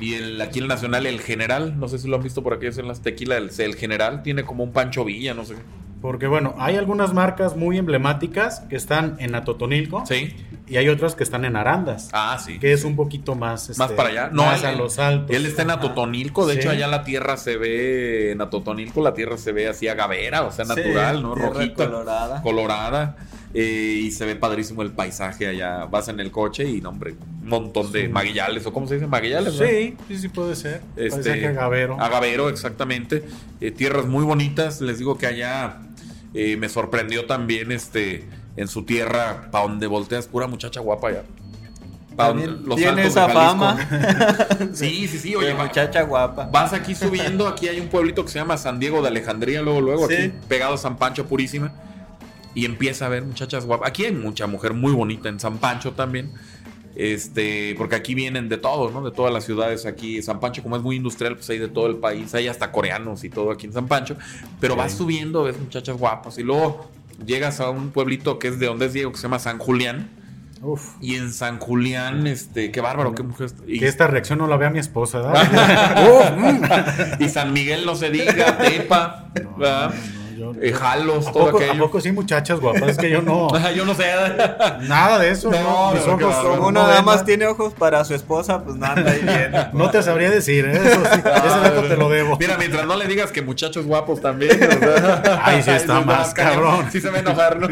Y 0.00 0.14
el, 0.14 0.40
aquí 0.40 0.60
el 0.60 0.68
nacional, 0.68 1.06
el 1.06 1.20
general, 1.20 1.80
no 1.80 1.88
sé 1.88 1.98
si 1.98 2.06
lo 2.06 2.16
han 2.16 2.22
visto 2.22 2.44
por 2.44 2.54
aquí, 2.54 2.66
es 2.66 2.78
en 2.78 2.86
las 2.86 3.00
tequilas, 3.00 3.58
el, 3.58 3.66
el 3.66 3.74
general 3.74 4.22
tiene 4.22 4.44
como 4.44 4.62
un 4.62 4.72
Pancho 4.72 5.04
Villa, 5.04 5.34
no 5.34 5.44
sé. 5.44 5.56
Porque 6.00 6.28
bueno, 6.28 6.54
hay 6.58 6.76
algunas 6.76 7.12
marcas 7.14 7.56
muy 7.56 7.78
emblemáticas 7.78 8.60
que 8.70 8.76
están 8.76 9.16
en 9.18 9.34
Atotonilco 9.34 10.06
Sí. 10.06 10.32
Y 10.70 10.76
hay 10.76 10.88
otras 10.88 11.14
que 11.14 11.24
están 11.24 11.44
en 11.44 11.56
Arandas, 11.56 12.08
Ah, 12.12 12.38
sí. 12.44 12.58
que 12.58 12.72
es 12.72 12.84
un 12.84 12.96
poquito 12.96 13.34
más... 13.34 13.68
Más 13.78 13.80
este, 13.80 13.94
para 13.96 14.08
allá. 14.08 14.30
No, 14.32 14.44
más 14.44 14.60
él, 14.60 14.66
a 14.66 14.72
los 14.72 14.98
altos. 14.98 15.34
Él 15.34 15.46
está 15.46 15.62
en. 15.62 15.70
Atotonilco, 15.70 16.46
de 16.46 16.54
Sí. 16.54 16.60
hecho 16.60 16.70
allá 16.70 16.86
la 16.88 17.04
tierra 17.04 17.36
se 17.36 17.56
ve, 17.56 18.32
en 18.32 18.40
Atotonilco 18.40 19.02
la 19.02 19.14
tierra 19.14 19.36
se 19.38 19.52
ve 19.52 19.68
así 19.68 19.88
agavera, 19.88 20.42
o 20.42 20.50
sea, 20.52 20.64
natural, 20.64 21.16
Sí, 21.16 21.22
¿no? 21.22 21.34
Rojita. 21.34 21.84
colorada. 21.86 22.42
colorada 22.42 23.16
eh, 23.54 24.00
y 24.02 24.10
se 24.10 24.26
ve 24.26 24.36
padrísimo 24.36 24.82
el 24.82 24.90
paisaje 24.92 25.46
allá. 25.46 25.86
Vas 25.86 26.08
en 26.08 26.20
el 26.20 26.30
coche 26.30 26.64
y, 26.68 26.80
no, 26.82 26.90
hombre, 26.90 27.14
un 27.42 27.48
montón 27.48 27.90
de 27.92 28.02
Sí. 28.02 28.08
maguillales, 28.08 28.66
o 28.66 28.72
cómo 28.74 28.86
se 28.86 28.94
dice, 28.94 29.06
maguillales, 29.06 29.58
¿verdad? 29.58 29.72
Sí, 29.74 29.96
sí, 30.08 30.18
sí 30.18 30.28
puede 30.28 30.54
ser. 30.54 30.82
Este, 30.96 31.38
que 31.40 31.46
agavero. 31.46 31.98
Agavero, 32.00 32.48
exactamente. 32.50 33.24
Eh, 33.60 33.70
tierras 33.70 34.04
muy 34.06 34.24
bonitas. 34.24 34.80
Les 34.82 34.98
digo 34.98 35.16
que 35.16 35.26
allá 35.26 35.78
eh, 36.34 36.56
me 36.58 36.68
sorprendió 36.68 37.24
también 37.24 37.72
este 37.72 38.24
en 38.58 38.68
su 38.68 38.82
tierra, 38.84 39.48
para 39.50 39.64
donde 39.66 39.86
volteas, 39.86 40.26
pura 40.26 40.46
muchacha 40.46 40.80
guapa 40.80 41.08
donde- 42.16 42.48
los 42.48 42.76
tiene 42.76 43.06
esa 43.06 43.28
fama. 43.28 43.78
Sí, 44.72 45.06
sí, 45.06 45.18
sí. 45.18 45.36
Oye, 45.36 45.54
muchacha 45.54 46.02
guapa. 46.02 46.48
Vas 46.52 46.72
aquí 46.72 46.94
subiendo, 46.94 47.46
aquí 47.46 47.68
hay 47.68 47.78
un 47.78 47.86
pueblito 47.88 48.24
que 48.24 48.30
se 48.32 48.40
llama 48.40 48.56
San 48.56 48.80
Diego 48.80 49.00
de 49.02 49.08
Alejandría, 49.08 49.62
luego, 49.62 49.80
luego, 49.80 50.08
Sí. 50.08 50.14
aquí 50.14 50.32
pegado 50.48 50.74
a 50.74 50.78
San 50.78 50.96
Pancho 50.96 51.26
Purísima. 51.26 51.72
Y 52.54 52.64
empieza 52.64 53.06
a 53.06 53.08
ver 53.08 53.22
muchachas 53.24 53.64
guapas. 53.66 53.88
Aquí 53.88 54.04
hay 54.04 54.12
mucha 54.12 54.48
mujer 54.48 54.74
muy 54.74 54.90
bonita 54.92 55.28
en 55.28 55.38
San 55.38 55.58
Pancho 55.58 55.92
también. 55.92 56.32
Este, 56.96 57.76
porque 57.78 57.94
aquí 57.94 58.16
vienen 58.16 58.48
de 58.48 58.56
todos, 58.56 58.92
¿no? 58.92 59.04
De 59.04 59.12
todas 59.12 59.32
las 59.32 59.44
ciudades 59.44 59.86
aquí. 59.86 60.20
San 60.22 60.40
Pancho, 60.40 60.64
como 60.64 60.76
es 60.76 60.82
muy 60.82 60.96
industrial, 60.96 61.36
pues 61.36 61.48
hay 61.50 61.58
de 61.58 61.68
todo 61.68 61.86
el 61.86 61.98
país. 61.98 62.34
Hay 62.34 62.48
hasta 62.48 62.72
coreanos 62.72 63.22
y 63.22 63.30
todo 63.30 63.52
aquí 63.52 63.66
en 63.66 63.72
San 63.72 63.86
Pancho. 63.86 64.16
Pero 64.58 64.74
vas 64.74 64.92
subiendo, 64.94 65.44
ves 65.44 65.56
muchachas 65.60 65.96
guapas. 65.96 66.36
Y 66.38 66.42
luego 66.42 66.90
llegas 67.24 67.60
a 67.60 67.70
un 67.70 67.90
pueblito 67.90 68.38
que 68.38 68.48
es 68.48 68.58
de 68.58 68.66
donde 68.66 68.86
es 68.86 68.92
Diego, 68.92 69.10
que 69.12 69.16
se 69.18 69.22
llama 69.24 69.38
San 69.38 69.58
Julián. 69.58 70.08
Uf. 70.60 70.94
Y 71.00 71.14
en 71.14 71.32
San 71.32 71.58
Julián, 71.60 72.26
este, 72.26 72.72
qué 72.72 72.80
bárbaro, 72.80 73.14
qué 73.14 73.22
mujer. 73.22 73.50
y- 73.68 73.78
Que 73.78 73.86
esta 73.86 74.08
reacción 74.08 74.40
no 74.40 74.48
la 74.48 74.56
vea 74.56 74.70
mi 74.70 74.80
esposa, 74.80 75.20
¿verdad? 75.20 76.34
Mm. 77.18 77.22
y 77.22 77.28
San 77.28 77.52
Miguel 77.52 77.86
no 77.86 77.94
se 77.94 78.10
diga, 78.10 78.58
Tepa, 78.58 79.30
¿verdad? 79.56 79.90
No, 79.94 80.17
yo- 80.38 80.52
Eh, 80.60 80.72
Jalos, 80.72 81.26
¿A 81.26 81.32
todo 81.32 81.46
poco, 81.46 81.58
¿A 81.58 81.64
aquello. 81.64 81.84
poco 81.84 82.00
sí, 82.00 82.12
muchachas 82.12 82.60
guapas? 82.60 82.88
Es 82.90 82.98
que 82.98 83.10
yo 83.10 83.22
no. 83.22 83.48
Yo 83.74 83.84
no 83.84 83.94
sé. 83.94 84.04
Nada 84.86 85.18
de 85.18 85.30
eso. 85.30 85.50
No, 85.50 85.58
No, 85.58 85.92
mis 85.92 86.06
no, 86.06 86.14
ojos. 86.14 86.24
claro. 86.34 86.50
Como 86.56 86.72
no 86.72 86.82
nada 86.82 87.02
más 87.02 87.16
nada. 87.16 87.24
tiene 87.26 87.46
ojos 87.46 87.74
para 87.74 88.04
su 88.04 88.14
esposa, 88.14 88.62
pues 88.64 88.76
no 88.76 88.86
anda 88.86 89.10
ahí 89.10 89.20
viendo. 89.22 89.58
No 89.72 89.90
te 89.90 90.02
sabría 90.02 90.30
decir, 90.30 90.64
¿eh? 90.64 90.72
Eso 90.72 91.00
sí, 91.12 91.20
ese 91.20 91.60
dato 91.60 91.82
te 91.82 91.96
lo 91.96 92.08
debo. 92.08 92.36
Mira, 92.38 92.56
mientras 92.58 92.86
no 92.86 92.96
le 92.96 93.06
digas 93.06 93.30
que 93.30 93.42
muchachos 93.42 93.86
guapos 93.86 94.20
también. 94.20 94.52
o 94.62 94.78
sea, 94.78 95.40
Ahí 95.44 95.62
sí 95.62 95.70
está 95.70 96.00
más 96.00 96.32
cabrón. 96.34 96.86
Sí 96.90 97.00
se 97.00 97.10
va 97.10 97.16
a 97.18 97.20
enojar, 97.20 97.58
¿no? 97.58 97.68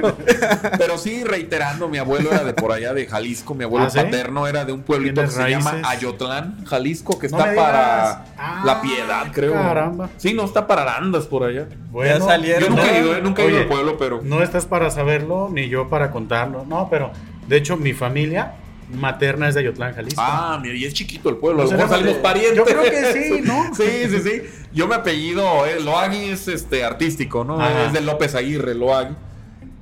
Pero 0.78 0.98
sí, 0.98 1.24
reiterando, 1.24 1.88
mi 1.88 1.98
abuelo 1.98 2.30
era 2.32 2.44
de 2.44 2.54
por 2.54 2.72
allá 2.72 2.92
de 2.92 3.06
Jalisco, 3.06 3.54
mi 3.54 3.64
abuelo 3.64 3.86
¿Ah, 3.86 3.90
sí? 3.90 3.98
paterno 3.98 4.46
era 4.46 4.64
de 4.64 4.72
un 4.72 4.82
pueblito 4.82 5.20
que 5.22 5.28
¿Tienes 5.28 5.44
se 5.44 5.50
llama? 5.50 5.88
Ayotlán, 5.88 6.64
Jalisco, 6.66 7.18
que 7.18 7.26
está 7.26 7.54
para. 7.54 8.24
Ah, 8.38 8.62
La 8.64 8.80
Piedad, 8.80 9.24
creo. 9.32 9.52
caramba. 9.54 10.10
Sí, 10.16 10.34
no 10.34 10.44
está 10.44 10.66
para 10.66 10.82
Arandas 10.82 11.24
por 11.26 11.44
allá. 11.44 11.66
Bueno, 11.90 12.18
Ya 12.18 12.24
salieron, 12.24 12.55
Yo 12.60 12.68
nunca 12.70 12.96
he 12.96 13.00
ido, 13.00 13.16
¿eh? 13.16 13.20
nunca 13.22 13.42
he 13.42 13.48
ido 13.48 13.58
al 13.58 13.66
pueblo, 13.68 13.96
pero. 13.98 14.20
No 14.22 14.42
estás 14.42 14.66
para 14.66 14.90
saberlo, 14.90 15.48
ni 15.52 15.68
yo 15.68 15.88
para 15.88 16.10
contarlo. 16.10 16.64
No, 16.66 16.88
pero 16.90 17.10
de 17.48 17.56
hecho, 17.56 17.76
mi 17.76 17.92
familia 17.92 18.54
materna 18.92 19.48
es 19.48 19.54
de 19.54 19.60
Ayotlán, 19.62 19.94
Jalisco. 19.94 20.20
Ah, 20.24 20.58
mira, 20.62 20.74
y 20.76 20.84
es 20.84 20.94
chiquito 20.94 21.28
el 21.28 21.36
pueblo. 21.36 21.62
A 21.62 21.64
Pues 21.64 21.72
lo 21.72 21.78
mejor 21.78 21.98
salimos 21.98 22.18
parientes. 22.18 22.56
Yo 22.56 22.64
creo 22.64 22.82
que 22.84 23.12
sí, 23.12 23.40
¿no? 23.42 23.70
Sí, 23.74 24.08
sí, 24.08 24.20
sí. 24.20 24.42
Yo 24.72 24.86
me 24.86 24.94
apellido, 24.94 25.66
eh, 25.66 25.80
Loagui 25.80 26.30
es 26.30 26.48
este 26.48 26.84
artístico, 26.84 27.44
¿no? 27.44 27.60
Ajá. 27.60 27.86
Es 27.86 27.92
de 27.92 28.00
López 28.00 28.34
Aguirre, 28.34 28.74
Loagui. 28.74 29.14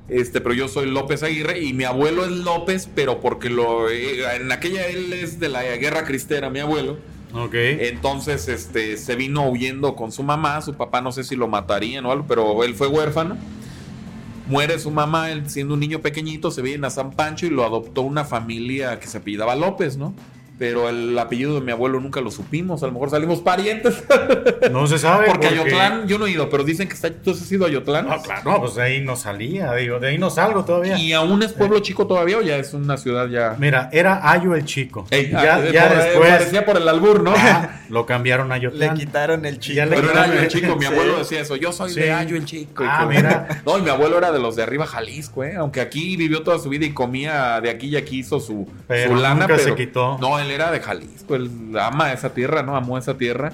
Este, 0.07 0.39
pero 0.39 0.53
yo 0.53 0.67
soy 0.67 0.85
López 0.89 1.23
Aguirre 1.23 1.59
y 1.61 1.73
mi 1.73 1.83
abuelo 1.83 2.25
es 2.25 2.31
López, 2.31 2.87
pero 2.93 3.19
porque 3.21 3.49
lo 3.49 3.89
eh, 3.89 4.23
en 4.35 4.51
aquella 4.51 4.85
él 4.87 5.11
es 5.13 5.39
de 5.39 5.49
la 5.49 5.63
guerra 5.77 6.03
cristera, 6.03 6.49
mi 6.49 6.59
abuelo. 6.59 6.97
Entonces, 7.89 8.47
este, 8.47 8.97
se 8.97 9.15
vino 9.15 9.49
huyendo 9.49 9.95
con 9.95 10.11
su 10.11 10.23
mamá, 10.23 10.61
su 10.61 10.73
papá 10.73 11.01
no 11.01 11.11
sé 11.11 11.23
si 11.23 11.35
lo 11.35 11.47
matarían 11.47 12.05
o 12.05 12.11
algo, 12.11 12.25
pero 12.27 12.63
él 12.63 12.75
fue 12.75 12.87
huérfano. 12.87 13.37
Muere 14.47 14.79
su 14.79 14.91
mamá, 14.91 15.31
él 15.31 15.49
siendo 15.49 15.73
un 15.73 15.79
niño 15.79 15.99
pequeñito, 16.01 16.51
se 16.51 16.61
viene 16.61 16.87
a 16.87 16.89
San 16.89 17.11
Pancho 17.11 17.45
y 17.45 17.49
lo 17.49 17.65
adoptó 17.65 18.03
una 18.03 18.25
familia 18.25 18.99
que 18.99 19.07
se 19.07 19.17
apellidaba 19.17 19.55
López, 19.55 19.97
¿no? 19.97 20.13
Pero 20.57 20.87
el 20.87 21.17
apellido 21.19 21.55
de 21.55 21.61
mi 21.61 21.71
abuelo 21.73 21.99
nunca 21.99 22.21
lo 22.21 22.31
supimos, 22.31 22.81
a 22.81 22.85
lo 22.87 22.93
mejor 22.93 23.09
salimos 23.09 23.41
parientes. 23.41 24.03
No 24.71 24.87
se 24.87 24.97
sabe. 24.97 25.27
Porque 25.27 25.47
Ayotlán, 25.47 26.07
yo 26.07 26.17
no 26.17 26.25
he 26.25 26.31
ido, 26.31 26.49
pero 26.49 26.63
dicen 26.63 26.87
que 26.87 26.93
está. 26.95 27.09
¿Tú 27.11 27.31
has 27.31 27.51
ido 27.51 27.65
a 27.65 27.67
Ayotlán? 27.67 28.07
No, 28.07 28.21
claro, 28.21 28.41
no, 28.51 28.59
pues 28.61 28.75
de 28.75 28.81
ahí 28.83 29.01
no 29.01 29.15
salía, 29.15 29.73
digo, 29.73 29.99
de 29.99 30.09
ahí 30.09 30.17
no 30.17 30.29
salgo 30.29 30.65
todavía. 30.65 30.97
¿Y 30.97 31.13
aún 31.13 31.43
es 31.43 31.53
pueblo 31.53 31.79
chico 31.79 32.07
todavía 32.07 32.37
o 32.37 32.41
ya 32.41 32.57
es 32.57 32.73
una 32.73 32.97
ciudad 32.97 33.27
ya? 33.27 33.55
Mira, 33.59 33.89
era 33.93 34.31
Ayo 34.31 34.55
el 34.55 34.65
chico. 34.65 35.05
Ey, 35.11 35.29
ya 35.31 35.55
ah, 35.55 35.69
ya 35.71 35.87
por- 35.87 35.97
después 35.97 36.29
Parecía 36.29 36.65
por 36.65 36.77
el 36.77 36.87
albur, 36.87 37.21
¿no? 37.21 37.33
ah, 37.35 37.79
lo 37.89 38.05
cambiaron 38.05 38.51
a 38.51 38.55
Le 38.57 38.61
Ayotlán. 38.67 38.97
quitaron 38.97 39.45
el 39.45 39.59
chico. 39.59 39.75
Ya 39.77 39.85
le 39.85 39.95
Pero 39.95 40.01
era 40.11 40.11
quitaron 40.11 40.31
Ayo 40.31 40.41
el 40.41 40.47
chico, 40.47 40.75
mi 40.75 40.81
Sí. 40.81 40.87
abuelo 40.87 41.17
decía 41.19 41.39
eso. 41.41 41.55
Yo 41.55 41.71
soy 41.71 41.89
Sí. 41.91 41.99
de 41.99 42.11
Ayo 42.11 42.35
el 42.35 42.45
chico. 42.45 42.83
y 42.83 42.87
Ah, 42.89 43.05
mira. 43.07 43.61
No, 43.65 43.77
y 43.77 43.81
mi 43.81 43.89
abuelo 43.89 44.17
era 44.17 44.31
de 44.31 44.39
los 44.39 44.55
de 44.55 44.63
arriba 44.63 44.85
Jalisco, 44.85 45.43
¿eh? 45.43 45.55
Aunque 45.57 45.79
aquí 45.81 46.17
vivió 46.17 46.41
toda 46.43 46.59
su 46.59 46.69
vida 46.69 46.85
y 46.85 46.91
comía 46.91 47.61
de 47.61 47.69
aquí 47.69 47.87
y 47.87 47.95
aquí 47.97 48.19
hizo 48.19 48.39
su, 48.39 48.67
Pero 48.87 49.15
su 49.15 49.21
lana. 49.21 49.35
nunca 49.35 49.47
pero 49.47 49.59
se 49.59 49.75
quitó. 49.75 50.17
No, 50.19 50.39
él 50.45 50.51
era 50.51 50.71
de 50.71 50.79
Jalisco. 50.79 51.35
Él 51.35 51.49
ama 51.79 52.13
esa 52.13 52.33
tierra, 52.33 52.63
¿no? 52.63 52.75
Amó 52.75 52.97
esa 52.97 53.17
tierra. 53.17 53.51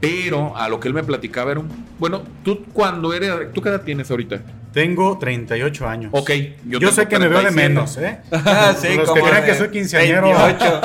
Pero 0.00 0.56
a 0.56 0.68
lo 0.68 0.80
que 0.80 0.88
él 0.88 0.94
me 0.94 1.04
platicaba 1.04 1.52
era 1.52 1.60
un. 1.60 1.68
Bueno, 2.00 2.22
tú 2.42 2.64
cuando 2.72 3.14
eres. 3.14 3.52
¿Tú 3.52 3.62
qué 3.62 3.68
edad 3.68 3.82
tienes 3.82 4.10
ahorita? 4.10 4.42
Tengo 4.72 5.16
38 5.16 5.86
años. 5.86 6.10
Ok, 6.12 6.30
Yo, 6.64 6.90
sé 6.90 7.06
que 7.06 7.20
me 7.20 7.28
veo 7.28 7.38
de 7.38 7.52
37. 7.52 7.68
menos, 7.68 7.96
¿eh? 7.98 8.18
Ah, 8.32 8.74
sí, 8.76 8.88
Los 8.96 9.00
que 9.00 9.20
como 9.20 9.26
crean 9.26 9.44
de 9.44 9.52
que 9.52 9.54
soy 9.56 9.68
quinceañero. 9.68 10.22
28. 10.22 10.80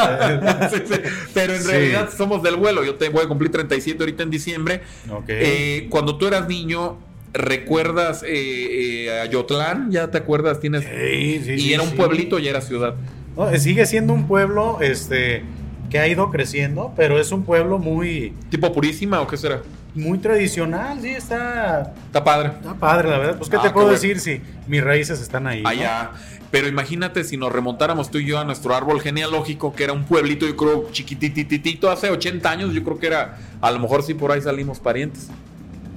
Sí, 0.69 0.83
sí. 0.85 1.01
Pero 1.33 1.55
en 1.55 1.65
realidad 1.65 2.09
somos 2.15 2.43
del 2.43 2.57
vuelo. 2.57 2.83
Yo 2.83 2.95
te 2.95 3.09
voy 3.09 3.23
a 3.23 3.27
cumplir 3.27 3.51
37 3.51 4.03
ahorita 4.03 4.21
en 4.21 4.29
diciembre. 4.29 4.81
ok. 5.09 5.25
Eh, 5.29 5.87
cuando 5.89 6.17
tú 6.19 6.27
eras 6.27 6.47
niño, 6.47 6.99
¿recuerdas 7.33 8.21
eh, 8.21 9.05
eh, 9.07 9.19
Ayotlán? 9.21 9.89
¿Ya 9.89 10.11
te 10.11 10.19
acuerdas? 10.19 10.59
Tienes... 10.59 10.83
Sí, 10.83 11.41
sí, 11.43 11.53
y 11.53 11.73
era 11.73 11.81
un 11.81 11.91
pueblito 11.91 12.37
y 12.39 12.47
era 12.47 12.61
ciudad. 12.61 12.95
No, 13.37 13.49
eh, 13.49 13.59
sigue 13.59 13.85
siendo 13.85 14.13
un 14.13 14.27
pueblo, 14.27 14.79
este, 14.81 15.43
que 15.89 15.99
ha 15.99 16.07
ido 16.07 16.29
creciendo, 16.31 16.91
pero 16.97 17.19
es 17.19 17.31
un 17.31 17.43
pueblo 17.43 17.77
muy, 17.79 18.33
¿Tipo 18.49 18.73
purísima 18.73 19.21
o 19.21 19.27
qué 19.27 19.37
será? 19.37 19.61
muy 19.95 20.19
tradicional, 20.19 20.99
sí, 21.01 21.09
está, 21.09 21.93
Está 22.05 22.23
padre. 22.23 22.49
está 22.59 22.73
padre, 22.75 23.09
la 23.09 23.17
verdad. 23.17 23.37
Pues, 23.37 23.49
¿qué 23.49 23.55
Ah, 23.57 23.61
te 23.63 23.69
puedo 23.71 23.89
decir 23.89 24.19
si 24.19 24.41
mis 24.67 24.83
raíces 24.83 25.19
están 25.21 25.47
ahí? 25.47 25.63
¿no? 25.63 25.69
Allá. 25.69 26.11
Pero 26.51 26.67
imagínate 26.67 27.23
si 27.23 27.35
nos 27.35 27.51
remontáramos 27.51 28.11
tú 28.11 28.19
y 28.19 28.25
yo 28.25 28.37
a 28.39 28.43
nuestro 28.45 28.75
árbol 28.75 29.01
genealógico, 29.01 29.73
que 29.73 29.83
era 29.85 29.93
un 29.93 30.03
pueblito, 30.03 30.45
yo 30.47 30.55
creo, 30.55 30.87
chiquitititito, 30.91 31.89
hace 31.89 32.09
80 32.11 32.49
años, 32.49 32.73
yo 32.73 32.83
creo 32.83 32.99
que 32.99 33.07
era, 33.07 33.37
a 33.59 33.71
lo 33.71 33.79
mejor 33.79 34.03
sí 34.03 34.13
por 34.13 34.31
ahí 34.31 34.41
salimos 34.41 34.79
parientes. 34.79 35.29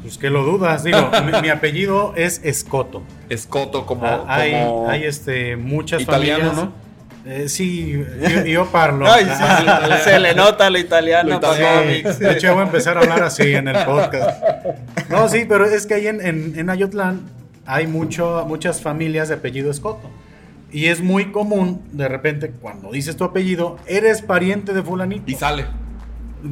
Pues 0.03 0.17
que 0.17 0.31
lo 0.31 0.45
dudas, 0.45 0.83
digo, 0.83 1.11
mi, 1.33 1.41
mi 1.43 1.49
apellido 1.51 2.15
es 2.17 2.41
Escoto. 2.43 3.03
Escoto 3.29 3.85
como... 3.85 4.07
Ah, 4.07 4.25
hay, 4.29 4.53
como- 4.53 4.89
hay 4.89 5.05
este, 5.05 5.57
muchas 5.57 6.01
Italiano, 6.03 6.45
familias. 6.53 6.65
¿no? 6.65 6.90
Eh, 7.27 7.49
sí, 7.49 8.03
yo, 8.23 8.45
yo 8.45 8.67
parlo. 8.71 9.07
Ay, 9.11 9.25
sí, 9.27 9.31
sí, 9.33 9.93
se 10.05 10.19
le 10.19 10.35
nota 10.35 10.71
lo 10.71 10.79
italiano, 10.79 11.29
Lo 11.31 11.37
italiano. 11.37 11.87
Mix. 11.87 12.19
De 12.19 12.33
hecho, 12.33 12.53
voy 12.53 12.63
a 12.63 12.67
empezar 12.67 12.97
a 12.97 13.01
hablar 13.01 13.23
así 13.23 13.53
en 13.55 13.69
el 13.69 13.85
podcast. 13.85 14.43
No, 15.11 15.29
sí, 15.29 15.45
pero 15.49 15.65
es 15.67 15.87
que 15.87 15.95
ahí 15.95 16.07
en, 16.07 16.25
en, 16.25 16.59
en 16.59 16.71
Ayotlán 16.71 17.23
hay 17.67 17.87
mucho, 17.87 18.45
muchas 18.49 18.81
familias 18.81 19.29
de 19.29 19.35
apellido 19.37 19.71
Escoto. 19.71 20.11
Y 20.73 20.87
es 20.87 21.01
muy 21.03 21.33
común, 21.33 21.83
de 21.93 22.09
repente, 22.09 22.51
cuando 22.51 22.93
dices 22.93 23.17
tu 23.17 23.25
apellido, 23.25 23.77
eres 23.87 24.23
pariente 24.23 24.73
de 24.73 24.83
fulanito. 24.83 25.25
Y 25.31 25.35
sale. 25.35 25.67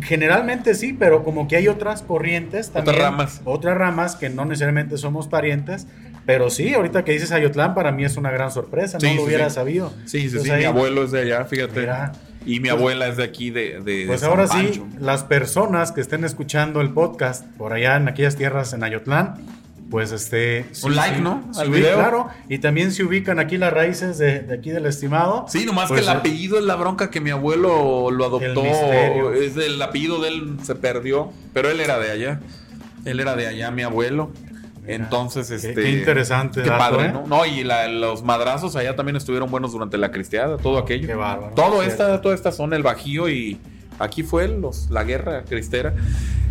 Generalmente 0.02 0.74
sí, 0.74 0.92
pero 0.92 1.24
como 1.24 1.48
que 1.48 1.56
hay 1.56 1.68
otras 1.68 2.02
corrientes 2.02 2.70
también. 2.70 2.98
ramas. 2.98 3.40
Otras 3.44 3.76
ramas 3.76 4.16
que 4.16 4.28
no 4.28 4.44
necesariamente 4.44 4.98
somos 4.98 5.28
parientes. 5.28 5.86
Pero 6.28 6.50
sí, 6.50 6.74
ahorita 6.74 7.04
que 7.06 7.12
dices 7.12 7.32
Ayotlán, 7.32 7.74
para 7.74 7.90
mí 7.90 8.04
es 8.04 8.18
una 8.18 8.30
gran 8.30 8.50
sorpresa. 8.52 9.00
Sí, 9.00 9.06
no 9.06 9.12
lo 9.14 9.20
sí, 9.22 9.26
hubiera 9.26 9.48
sí. 9.48 9.54
sabido. 9.54 9.92
Sí, 10.04 10.18
sí, 10.20 10.26
Entonces 10.26 10.42
sí, 10.42 10.50
ahí, 10.50 10.58
mi 10.58 10.64
abuelo 10.66 11.04
es 11.04 11.10
de 11.10 11.20
allá, 11.22 11.44
fíjate. 11.46 11.80
Mira. 11.80 12.12
y 12.44 12.60
mi 12.60 12.68
Pues- 12.68 12.72
abuela 12.72 13.08
es 13.08 13.16
de 13.16 13.24
aquí, 13.24 13.48
de, 13.50 13.80
de- 13.80 14.04
Pues 14.06 14.22
ahora 14.22 14.46
sí, 14.46 14.82
las 15.00 15.24
personas 15.24 15.90
que 15.92 16.00
estén 16.02 16.24
escuchando 16.24 16.82
el 16.82 16.90
podcast 16.90 17.44
por 17.56 17.72
allá 17.72 17.96
en 17.96 18.08
aquellas 18.08 18.36
tierras 18.36 18.74
en 18.74 18.84
Ayotlán, 18.84 19.36
pues 19.90 20.12
este... 20.12 20.66
Un 20.82 20.94
like, 20.96 21.18
¿no? 21.20 21.50
Al 21.56 21.70
video. 21.70 21.94
Claro, 21.96 22.28
y 22.50 22.58
también 22.58 22.92
se 22.92 23.04
ubican 23.04 23.38
aquí 23.38 23.56
las 23.56 23.72
raíces 23.72 24.18
de, 24.18 24.40
de 24.40 24.54
aquí 24.54 24.68
del 24.70 24.84
estimado. 24.84 25.46
Sí, 25.48 25.64
nomás 25.64 25.88
Pues, 25.88 26.02
que 26.02 26.10
el 26.10 26.14
apellido 26.14 26.58
es 26.58 26.64
la 26.66 26.76
bronca 26.76 27.10
que 27.10 27.22
mi 27.22 27.30
abuelo 27.30 28.10
lo 28.10 28.24
adoptó. 28.26 28.62
misterio. 28.62 29.32
Es 29.32 29.56
el 29.56 29.80
apellido 29.80 30.20
de 30.20 30.28
él 30.28 30.56
se 30.62 30.74
perdió, 30.74 31.32
pero 31.54 31.70
él 31.70 31.80
era 31.80 31.98
de 31.98 32.10
allá. 32.10 32.40
Él 33.06 33.20
era 33.20 33.34
de 33.34 33.46
allá, 33.46 33.70
mi 33.70 33.82
abuelo. 33.82 34.30
Entonces, 34.88 35.50
este. 35.50 35.74
qué 35.74 35.90
interesante 35.90 36.62
Qué 36.62 36.68
dato, 36.70 36.78
padre, 36.96 37.06
¿eh? 37.08 37.12
¿no? 37.12 37.26
No, 37.26 37.44
y 37.46 37.62
la- 37.62 37.88
los 37.88 38.22
madrazos 38.22 38.74
allá 38.76 38.96
también 38.96 39.16
estuvieron 39.16 39.50
buenos 39.50 39.72
durante 39.72 39.98
la 39.98 40.10
cristiada, 40.10 40.56
todo 40.56 40.78
aquello. 40.78 41.06
Qué 41.06 41.14
bárbaro. 41.14 41.54
Todo 41.54 41.82
esta, 41.82 42.20
toda 42.20 42.34
esta 42.34 42.52
zona, 42.52 42.76
el 42.76 42.82
Bajío 42.82 43.28
y 43.28 43.58
aquí 43.98 44.22
fue 44.22 44.48
los, 44.48 44.90
la 44.90 45.04
guerra 45.04 45.44
cristera. 45.44 45.94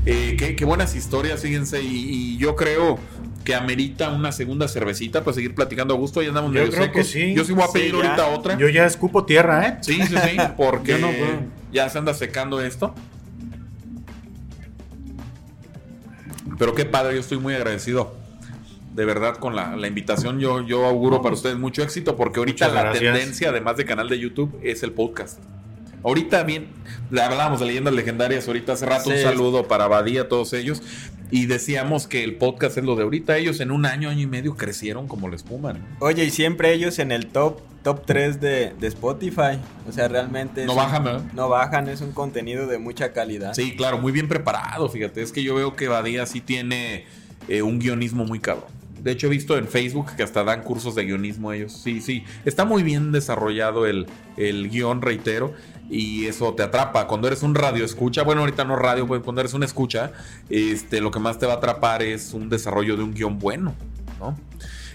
Eh, 0.05 0.35
qué, 0.37 0.55
qué 0.55 0.65
buenas 0.65 0.95
historias, 0.95 1.41
fíjense, 1.41 1.81
y, 1.81 1.87
y 1.87 2.37
yo 2.37 2.55
creo 2.55 2.97
que 3.43 3.55
amerita 3.55 4.09
una 4.09 4.31
segunda 4.31 4.67
cervecita 4.67 5.23
para 5.23 5.33
seguir 5.33 5.55
platicando 5.55 5.93
a 5.93 5.97
gusto. 5.97 6.21
Ya 6.21 6.29
andamos 6.29 6.53
Yo 6.53 6.69
creo 6.69 6.91
que 6.91 7.03
sí. 7.03 7.33
Yo 7.33 7.43
sí 7.43 7.53
voy 7.53 7.63
a 7.63 7.71
pedir 7.71 7.95
ahorita 7.95 8.27
otra. 8.27 8.57
Yo 8.57 8.69
ya 8.69 8.85
escupo 8.85 9.25
tierra, 9.25 9.67
¿eh? 9.67 9.77
Sí, 9.81 10.01
sí, 10.05 10.15
sí, 10.15 10.37
porque 10.57 10.97
no 10.97 11.07
ya 11.71 11.89
se 11.89 11.97
anda 11.97 12.13
secando 12.13 12.61
esto. 12.61 12.93
Pero 16.57 16.73
qué 16.75 16.85
padre, 16.85 17.13
yo 17.15 17.19
estoy 17.19 17.37
muy 17.37 17.53
agradecido. 17.53 18.15
De 18.97 19.05
verdad, 19.05 19.37
con 19.37 19.55
la, 19.55 19.75
la 19.75 19.87
invitación, 19.87 20.39
yo, 20.39 20.65
yo 20.65 20.83
auguro 20.83 21.21
para 21.21 21.35
ustedes 21.35 21.55
mucho 21.55 21.83
éxito, 21.83 22.15
porque 22.15 22.39
ahorita 22.39 22.67
la 22.69 22.91
tendencia, 22.91 23.49
además 23.49 23.77
de 23.77 23.85
canal 23.85 24.09
de 24.09 24.17
YouTube, 24.17 24.59
es 24.63 24.81
el 24.81 24.91
podcast. 24.91 25.37
Ahorita 26.03 26.41
bien, 26.41 26.69
le 27.11 27.21
hablábamos 27.21 27.59
de 27.59 27.67
leyendas 27.67 27.93
legendarias 27.93 28.47
ahorita 28.47 28.73
hace 28.73 28.87
rato, 28.87 29.11
un 29.11 29.17
saludo 29.17 29.67
para 29.67 29.87
Badía, 29.87 30.23
a 30.23 30.27
todos 30.27 30.51
ellos, 30.53 30.81
y 31.29 31.45
decíamos 31.45 32.07
que 32.07 32.23
el 32.23 32.37
podcast 32.37 32.79
es 32.79 32.85
lo 32.85 32.95
de 32.95 33.03
ahorita, 33.03 33.37
ellos 33.37 33.59
en 33.59 33.69
un 33.69 33.85
año, 33.85 34.09
año 34.09 34.21
y 34.21 34.25
medio 34.25 34.55
crecieron 34.55 35.07
como 35.07 35.29
la 35.29 35.35
espuma. 35.35 35.73
¿no? 35.73 35.79
Oye, 35.99 36.23
y 36.23 36.31
siempre 36.31 36.73
ellos 36.73 36.97
en 36.97 37.11
el 37.11 37.27
top 37.27 37.61
top 37.83 38.03
3 38.03 38.41
de, 38.41 38.73
de 38.79 38.87
Spotify. 38.87 39.59
O 39.87 39.91
sea, 39.91 40.07
realmente... 40.07 40.65
No 40.65 40.73
bajan, 40.73 41.03
¿verdad? 41.03 41.23
No 41.33 41.49
bajan, 41.49 41.87
es 41.87 42.01
un 42.01 42.13
contenido 42.13 42.65
de 42.65 42.79
mucha 42.79 43.13
calidad. 43.13 43.53
Sí, 43.53 43.75
claro, 43.77 43.99
muy 43.99 44.11
bien 44.11 44.27
preparado, 44.27 44.89
fíjate. 44.89 45.21
Es 45.21 45.31
que 45.31 45.43
yo 45.43 45.53
veo 45.53 45.75
que 45.75 45.87
Badía 45.87 46.25
sí 46.25 46.41
tiene 46.41 47.05
eh, 47.47 47.61
un 47.61 47.79
guionismo 47.79 48.25
muy 48.25 48.39
cabrón. 48.39 48.76
De 49.03 49.11
hecho, 49.11 49.27
he 49.27 49.29
visto 49.29 49.57
en 49.57 49.67
Facebook 49.67 50.15
que 50.15 50.23
hasta 50.23 50.43
dan 50.43 50.63
cursos 50.63 50.95
de 50.95 51.05
guionismo 51.05 51.51
ellos. 51.53 51.73
Sí, 51.73 52.01
sí. 52.01 52.23
Está 52.45 52.65
muy 52.65 52.83
bien 52.83 53.11
desarrollado 53.11 53.85
el, 53.85 54.07
el 54.37 54.69
guion, 54.69 55.01
reitero. 55.01 55.53
Y 55.89 56.25
eso 56.25 56.53
te 56.53 56.63
atrapa. 56.63 57.07
Cuando 57.07 57.27
eres 57.27 57.43
un 57.43 57.55
radio 57.55 57.85
escucha, 57.85 58.23
bueno, 58.23 58.41
ahorita 58.41 58.65
no 58.65 58.75
radio, 58.75 59.07
pues 59.07 59.21
cuando 59.21 59.41
eres 59.41 59.53
un 59.53 59.63
escucha, 59.63 60.11
este, 60.49 60.99
lo 60.99 61.11
que 61.11 61.19
más 61.19 61.39
te 61.39 61.45
va 61.45 61.53
a 61.53 61.57
atrapar 61.57 62.01
es 62.03 62.33
un 62.33 62.49
desarrollo 62.49 62.97
de 62.97 63.03
un 63.03 63.13
guion 63.13 63.39
bueno, 63.39 63.73
¿no? 64.19 64.37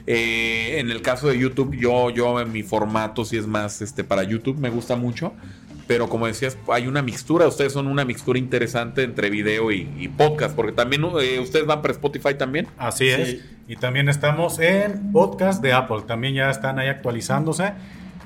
Eh, 0.07 0.81
en 0.81 0.91
el 0.91 1.01
caso 1.01 1.29
de 1.29 1.39
YouTube, 1.39 1.77
yo, 1.77 2.11
yo 2.11 2.41
en 2.41 2.51
mi 2.53 2.63
formato 2.63 3.25
sí 3.25 3.37
es 3.37 3.47
más 3.47 3.81
este, 3.83 4.05
para 4.05 4.25
YouTube, 4.25 4.59
me 4.59 4.69
gusta 4.69 4.97
mucho. 4.97 5.33
Pero 5.87 6.09
como 6.09 6.27
decías, 6.27 6.57
hay 6.69 6.87
una 6.87 7.03
mixtura. 7.03 7.47
Ustedes 7.47 7.73
son 7.73 7.87
una 7.87 8.05
mixtura 8.05 8.39
interesante 8.39 9.03
entre 9.03 9.31
video 9.31 9.73
y, 9.73 9.89
y 9.99 10.09
podcast. 10.09 10.55
Porque 10.55 10.73
también 10.73 11.05
eh, 11.21 11.41
ustedes 11.41 11.67
van 11.67 11.83
para 11.83 11.93
Spotify 11.93 12.35
también. 12.35 12.69
Así 12.79 13.07
Sí. 13.07 13.11
es. 13.11 13.45
Y 13.69 13.77
también 13.77 14.09
estamos 14.09 14.59
en 14.59 15.13
podcast 15.13 15.63
de 15.63 15.73
Apple. 15.73 16.03
También 16.07 16.35
ya 16.35 16.51
están 16.51 16.79
ahí 16.79 16.89
actualizándose. 16.89 17.73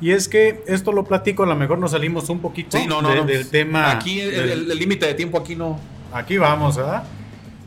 Y 0.01 0.11
es 0.11 0.29
que 0.29 0.63
esto 0.67 0.93
lo 0.93 1.05
platico, 1.05 1.45
a 1.45 1.47
lo 1.47 1.57
mejor 1.57 1.79
nos 1.79 1.93
salimos 1.93 2.29
un 2.29 2.41
poquito 2.41 2.77
Sí, 2.77 2.87
no, 2.87 3.01
no, 3.01 3.09
de- 3.11 3.17
no. 3.17 3.25
del 3.25 3.49
tema. 3.49 3.91
Aquí 3.91 4.21
el 4.21 4.69
límite 4.79 5.07
de 5.07 5.15
tiempo 5.15 5.39
aquí 5.39 5.57
no. 5.57 5.81
Aquí 6.13 6.37
vamos, 6.37 6.77
¿verdad? 6.77 7.05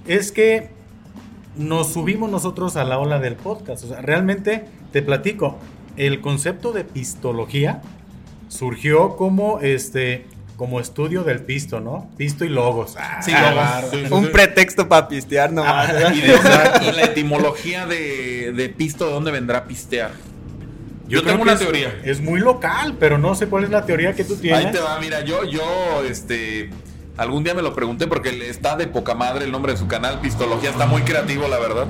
Es 0.07 0.31
que 0.31 0.69
nos 1.57 1.91
subimos 1.93 2.29
nosotros 2.29 2.75
a 2.75 2.83
la 2.83 2.99
ola 2.99 3.19
del 3.19 3.35
podcast. 3.35 3.83
O 3.83 3.87
sea, 3.87 4.01
realmente 4.01 4.65
te 4.91 5.01
platico, 5.01 5.57
el 5.97 6.21
concepto 6.21 6.71
de 6.71 6.83
pistología 6.83 7.81
surgió 8.49 9.15
como 9.15 9.59
este 9.61 10.25
como 10.57 10.81
estudio 10.81 11.23
del 11.23 11.39
pisto, 11.39 11.79
¿no? 11.79 12.09
Pisto 12.17 12.43
y 12.43 12.49
logos. 12.49 12.95
Ah, 12.99 13.21
Sí, 13.21 13.31
claro. 13.31 13.55
logos, 13.55 13.91
sí, 13.91 14.03
sí, 14.05 14.13
Un 14.13 14.29
pretexto 14.29 14.89
para 14.89 15.07
pistear 15.07 15.53
nomás. 15.53 15.87
¿verdad? 15.93 16.13
Y, 16.13 16.19
de- 16.19 16.89
y 16.89 16.91
la 16.97 17.03
etimología 17.05 17.85
de, 17.85 18.51
de 18.53 18.67
pisto, 18.67 19.05
¿de 19.07 19.13
dónde 19.13 19.31
vendrá 19.31 19.63
pistear? 19.63 20.11
Yo, 21.07 21.23
tengo 21.23 21.43
una 21.43 21.53
es- 21.53 21.59
teoría. 21.59 21.97
Es 22.03 22.19
muy 22.19 22.41
local, 22.41 22.97
pero 22.99 23.17
no 23.17 23.35
sé 23.35 23.47
cuál 23.47 23.63
es 23.63 23.69
la 23.69 23.85
teoría 23.85 24.13
que 24.13 24.25
tú 24.25 24.35
tienes. 24.35 24.65
Ahí 24.65 24.71
te 24.73 24.79
va, 24.81 24.99
mira, 24.99 25.21
yo, 25.23 25.45
yo, 25.45 26.03
este, 26.07 26.69
algún 27.15 27.45
día 27.45 27.53
me 27.53 27.61
lo 27.61 27.73
pregunté 27.73 28.07
porque 28.07 28.33
le 28.33 28.49
está 28.49 28.75
de 28.75 28.87
poca 28.87 29.15
madre 29.15 29.45
el 29.45 29.51
nombre 29.53 29.71
de 29.71 29.77
su 29.79 29.87
canal, 29.87 30.19
Pistología, 30.19 30.71
está 30.71 30.87
muy 30.87 31.03
creativo, 31.03 31.47
la 31.47 31.57
verdad. 31.57 31.87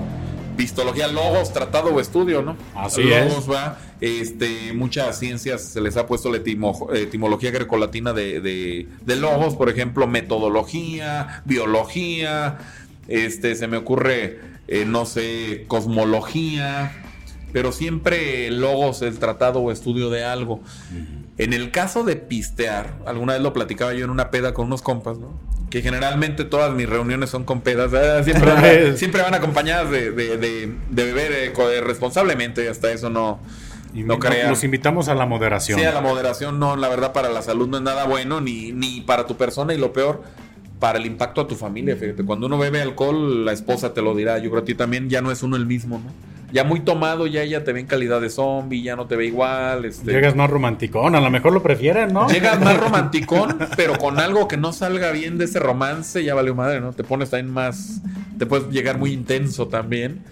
Pistología, 0.57 1.07
logos, 1.07 1.51
tratado 1.53 1.89
o 1.93 1.99
estudio, 1.99 2.43
¿no? 2.43 2.55
Así 2.75 3.01
logos, 3.03 3.49
va. 3.49 3.77
Este, 4.01 4.71
muchas 4.73 5.19
ciencias 5.19 5.61
se 5.61 5.81
les 5.81 5.97
ha 5.97 6.07
puesto 6.07 6.31
la 6.31 6.37
etimo- 6.37 6.93
etimología 6.95 7.51
grecolatina 7.51 8.13
de, 8.13 8.39
de, 8.39 8.87
de 9.05 9.15
logos, 9.17 9.55
por 9.55 9.69
ejemplo, 9.69 10.07
metodología, 10.07 11.41
biología, 11.45 12.57
este, 13.07 13.55
se 13.55 13.67
me 13.67 13.77
ocurre, 13.77 14.39
eh, 14.67 14.85
no 14.85 15.05
sé, 15.05 15.65
cosmología, 15.67 16.91
pero 17.51 17.71
siempre 17.71 18.49
logos, 18.51 19.01
el 19.01 19.17
tratado 19.19 19.59
o 19.59 19.71
estudio 19.71 20.09
de 20.09 20.23
algo. 20.23 20.61
En 21.37 21.53
el 21.53 21.71
caso 21.71 22.03
de 22.03 22.15
pistear, 22.15 22.99
alguna 23.05 23.33
vez 23.33 23.41
lo 23.41 23.53
platicaba 23.53 23.93
yo 23.93 24.03
en 24.05 24.11
una 24.11 24.29
peda 24.29 24.53
con 24.53 24.67
unos 24.67 24.81
compas, 24.81 25.17
¿no? 25.17 25.39
Que 25.69 25.81
generalmente 25.81 26.43
todas 26.45 26.73
mis 26.73 26.87
reuniones 26.89 27.29
son 27.29 27.43
con 27.45 27.61
pedas, 27.61 27.91
siempre, 28.25 28.51
van, 28.51 28.63
siempre 28.97 29.21
van 29.21 29.33
acompañadas 29.33 29.89
de, 29.91 30.11
de- 30.11 30.37
de- 30.37 30.73
de 30.89 31.03
beber 31.05 31.31
eh, 31.33 31.81
responsablemente, 31.81 32.67
hasta 32.69 32.91
eso 32.91 33.09
no, 33.09 33.39
Y 33.93 34.03
no 34.03 34.13
no- 34.15 34.19
crean. 34.19 34.49
Los 34.49 34.63
invitamos 34.63 35.07
a 35.09 35.15
la 35.15 35.25
moderación. 35.25 35.79
Sí, 35.79 35.85
a 35.85 35.91
la 35.91 36.01
moderación 36.01 36.59
no, 36.59 36.75
la 36.75 36.89
verdad 36.89 37.11
para 37.13 37.29
la 37.29 37.41
salud 37.41 37.67
no 37.67 37.77
es 37.77 37.83
nada 37.83 38.05
bueno, 38.05 38.39
ni, 38.41 38.71
ni 38.71 39.01
para 39.01 39.25
tu 39.25 39.35
persona 39.35 39.73
y 39.73 39.77
lo 39.77 39.93
peor, 39.93 40.23
para 40.79 40.97
el 40.99 41.05
impacto 41.05 41.41
a 41.41 41.47
tu 41.47 41.55
familia, 41.55 41.95
fíjate. 41.95 42.23
Cuando 42.23 42.47
uno 42.47 42.57
bebe 42.57 42.81
alcohol, 42.81 43.45
la 43.45 43.51
esposa 43.51 43.93
te 43.93 44.01
lo 44.01 44.15
dirá, 44.15 44.37
yo 44.37 44.49
creo 44.49 44.61
a 44.61 44.65
ti 44.65 44.75
también, 44.75 45.09
ya 45.09 45.21
no 45.21 45.31
es 45.31 45.43
uno 45.43 45.55
el 45.55 45.65
mismo, 45.65 45.97
¿no? 45.99 46.28
Ya 46.51 46.63
muy 46.63 46.79
tomado, 46.79 47.27
ya 47.27 47.41
ella 47.43 47.63
te 47.63 47.73
ve 47.73 47.79
en 47.81 47.85
calidad 47.85 48.19
de 48.21 48.29
zombie, 48.29 48.81
ya 48.81 48.95
no 48.95 49.05
te 49.05 49.15
ve 49.15 49.25
igual, 49.27 49.85
este... 49.85 50.11
Llegas 50.11 50.35
más 50.35 50.49
romanticón, 50.49 51.15
a 51.15 51.21
lo 51.21 51.29
mejor 51.29 51.53
lo 51.53 51.61
prefieren, 51.61 52.11
¿no? 52.13 52.27
Llegas 52.27 52.59
más 52.59 52.77
romanticón, 52.81 53.57
pero 53.75 53.97
con 53.97 54.19
algo 54.19 54.47
que 54.47 54.57
no 54.57 54.73
salga 54.73 55.11
bien 55.11 55.37
de 55.37 55.45
ese 55.45 55.59
romance, 55.59 56.23
ya 56.23 56.33
valió 56.33 56.55
madre, 56.55 56.81
¿no? 56.81 56.91
Te 56.93 57.03
pones 57.03 57.29
también 57.29 57.53
más. 57.53 58.01
Te 58.39 58.45
puedes 58.45 58.69
llegar 58.69 58.97
muy 58.97 59.11
intenso 59.11 59.67
también. 59.67 60.23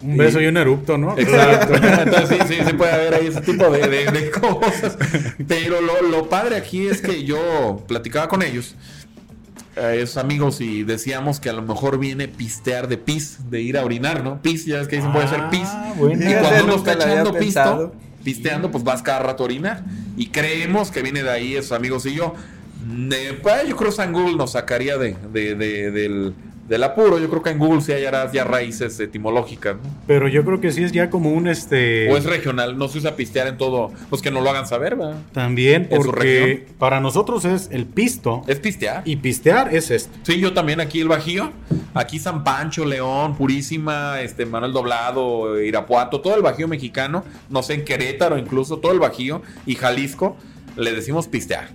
Un 0.00 0.16
beso 0.16 0.40
y 0.40 0.46
un 0.46 0.56
erupto, 0.56 0.96
¿no? 0.96 1.18
Exacto. 1.18 1.74
Entonces 1.74 2.38
sí, 2.48 2.54
sí, 2.54 2.60
sí 2.66 2.72
puede 2.74 2.92
haber 2.92 3.14
ahí 3.14 3.26
ese 3.26 3.40
tipo 3.40 3.68
de, 3.68 3.80
de- 3.88 4.10
de 4.12 4.30
cosas. 4.30 4.96
Pero 5.46 5.80
lo, 5.80 6.02
lo 6.08 6.28
padre 6.28 6.56
aquí 6.56 6.86
es 6.86 7.02
que 7.02 7.24
yo 7.24 7.82
platicaba 7.88 8.28
con 8.28 8.42
ellos, 8.42 8.76
a 9.78 9.94
esos 9.94 10.16
amigos, 10.16 10.60
y 10.60 10.82
decíamos 10.84 11.40
que 11.40 11.48
a 11.50 11.52
lo 11.52 11.62
mejor 11.62 11.98
viene 11.98 12.28
pistear 12.28 12.88
de 12.88 12.98
pis, 12.98 13.38
de 13.50 13.60
ir 13.62 13.78
a 13.78 13.84
orinar, 13.84 14.22
¿no? 14.24 14.40
Pis, 14.42 14.64
ya 14.66 14.78
ves 14.78 14.88
que 14.88 14.96
dicen 14.96 15.12
puede 15.12 15.28
ser 15.28 15.48
pis. 15.50 15.62
Ah, 15.66 15.92
bueno. 15.96 16.30
Y 16.30 16.34
cuando 16.34 16.64
uno 16.64 16.74
está 16.76 16.92
echando 16.94 17.32
pisto, 17.34 17.94
pisteando, 18.24 18.70
pues 18.70 18.84
vas 18.84 19.02
cada 19.02 19.20
rato 19.20 19.42
a 19.42 19.46
orinar. 19.46 19.84
Y 20.16 20.26
creemos 20.28 20.90
que 20.90 21.02
viene 21.02 21.22
de 21.22 21.30
ahí 21.30 21.54
esos 21.56 21.72
amigos 21.72 22.04
y 22.06 22.14
yo. 22.14 22.34
Eh, 23.12 23.38
pues, 23.42 23.68
yo 23.68 23.76
creo 23.76 23.90
que 23.90 23.96
San 23.96 24.12
Google 24.12 24.36
nos 24.36 24.52
sacaría 24.52 24.96
de, 24.98 25.16
de- 25.32 25.54
de- 25.54 25.90
del, 25.90 26.34
del 26.68 26.84
apuro. 26.84 27.18
Yo 27.18 27.28
creo 27.28 27.42
que 27.42 27.50
en 27.50 27.58
Google 27.58 27.80
sí 27.80 27.92
hallarás 27.92 28.32
ya 28.32 28.44
raíces 28.44 29.00
etimológicas, 29.00 29.76
¿no? 29.76 29.82
Pero 30.06 30.28
yo 30.28 30.44
creo 30.44 30.60
que 30.60 30.70
sí 30.70 30.84
es 30.84 30.92
ya 30.92 31.10
como 31.10 31.32
un 31.32 31.48
este. 31.48 32.10
O 32.12 32.16
es 32.16 32.24
regional, 32.24 32.78
no 32.78 32.88
se 32.88 32.98
usa 32.98 33.16
pistear 33.16 33.46
en 33.48 33.56
todo. 33.56 33.90
Pues 34.10 34.22
que 34.22 34.30
no 34.30 34.40
lo 34.40 34.50
hagan 34.50 34.66
saber, 34.66 34.96
¿verdad? 34.96 35.16
también 35.32 35.88
porque 35.88 36.66
para 36.78 37.00
nosotros 37.00 37.44
es 37.44 37.68
el 37.72 37.86
pisto. 37.86 38.42
Es 38.46 38.60
pistear. 38.60 39.02
Y 39.04 39.16
pistear 39.16 39.74
es 39.74 39.90
esto. 39.90 40.16
Sí, 40.22 40.38
yo 40.38 40.52
también 40.52 40.80
aquí 40.80 41.00
el 41.00 41.08
Bajío. 41.08 41.52
Aquí 41.94 42.18
San 42.18 42.44
Pancho, 42.44 42.84
León, 42.84 43.34
Purísima, 43.36 44.20
este 44.20 44.46
Manuel 44.46 44.72
Doblado, 44.72 45.60
Irapuato, 45.60 46.20
todo 46.20 46.36
el 46.36 46.42
Bajío 46.42 46.68
mexicano, 46.68 47.24
no 47.48 47.62
sé, 47.62 47.74
en 47.74 47.84
Querétaro 47.84 48.38
incluso, 48.38 48.78
todo 48.78 48.92
el 48.92 48.98
Bajío 48.98 49.42
y 49.66 49.74
Jalisco, 49.74 50.36
le 50.76 50.92
decimos 50.92 51.26
pistear. 51.26 51.68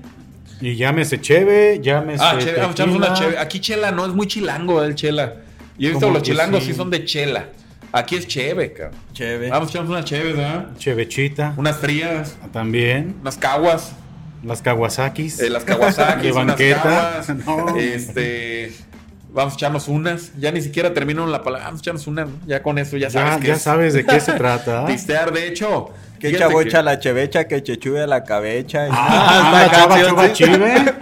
Y 0.64 0.76
llámese 0.78 1.20
cheve, 1.20 1.80
llámese. 1.82 2.24
Ah, 2.24 2.38
cheve, 2.40 2.54
vamos 2.62 2.70
a 2.70 2.72
echarnos 2.74 2.96
una 2.96 3.14
cheve. 3.14 3.38
Aquí 3.38 3.60
chela 3.60 3.92
no 3.92 4.06
es 4.06 4.14
muy 4.14 4.28
chilango 4.28 4.82
el 4.82 4.96
chela. 4.96 5.34
Yo 5.78 5.90
he 5.90 5.92
visto 5.92 6.10
los 6.10 6.24
chilangos 6.24 6.64
sí. 6.64 6.72
sí. 6.72 6.78
son 6.78 6.90
de 6.90 7.04
chela. 7.04 7.48
Aquí 7.92 8.16
es 8.16 8.26
cheve, 8.28 8.72
cabrón. 8.72 8.98
Chévere. 9.12 9.50
Vamos 9.52 9.68
a 9.68 9.72
echarnos 9.72 9.92
una 9.92 10.04
cheve, 10.06 10.32
¿verdad? 10.34 10.70
Chevechita. 10.78 11.54
Unas 11.58 11.78
frías, 11.78 12.38
También. 12.54 13.16
unas 13.22 13.38
caguas, 13.38 13.92
Las 14.44 14.62
Kawasakis. 14.62 15.40
eh, 15.42 15.50
las 15.50 15.64
Kawasaki, 15.66 16.28
De 16.28 16.32
unas 16.32 16.48
banqueta. 16.48 16.82
caguas, 16.82 17.30
No. 17.46 17.78
este 17.78 18.72
vamos 19.34 19.54
a 19.54 19.56
echarnos 19.58 19.88
unas, 19.88 20.32
ya 20.40 20.52
ni 20.52 20.62
siquiera 20.62 20.94
termino 20.94 21.26
la 21.28 21.44
palabra, 21.44 21.66
vamos 21.68 21.80
a 21.80 21.84
echarnos 21.84 22.08
unas, 22.08 22.30
¿no? 22.30 22.36
ya 22.46 22.62
con 22.64 22.78
eso 22.78 22.98
ya 22.98 23.10
sabes 23.10 23.34
ya 23.36 23.40
que 23.40 23.48
ya 23.48 23.54
es 23.56 23.62
sabes 23.62 23.94
de 23.94 24.06
qué 24.06 24.20
se 24.20 24.34
trata. 24.38 24.84
¿ah? 24.84 24.86
pistear, 24.86 25.32
de 25.34 25.48
hecho, 25.48 25.90
Que 26.20 26.38
chavocha 26.38 26.78
que- 26.80 26.84
la 26.84 27.00
chevecha, 27.00 27.48
que 27.48 27.62
chechuve 27.64 28.06
la 28.08 28.24
cabecha. 28.24 28.88
y- 28.88 28.92
Ah, 28.94 29.50
la 29.52 29.62
la 29.68 29.72
chava 29.72 30.02
chava 30.02 30.28
sí. 30.28 30.34
chive. 30.34 30.74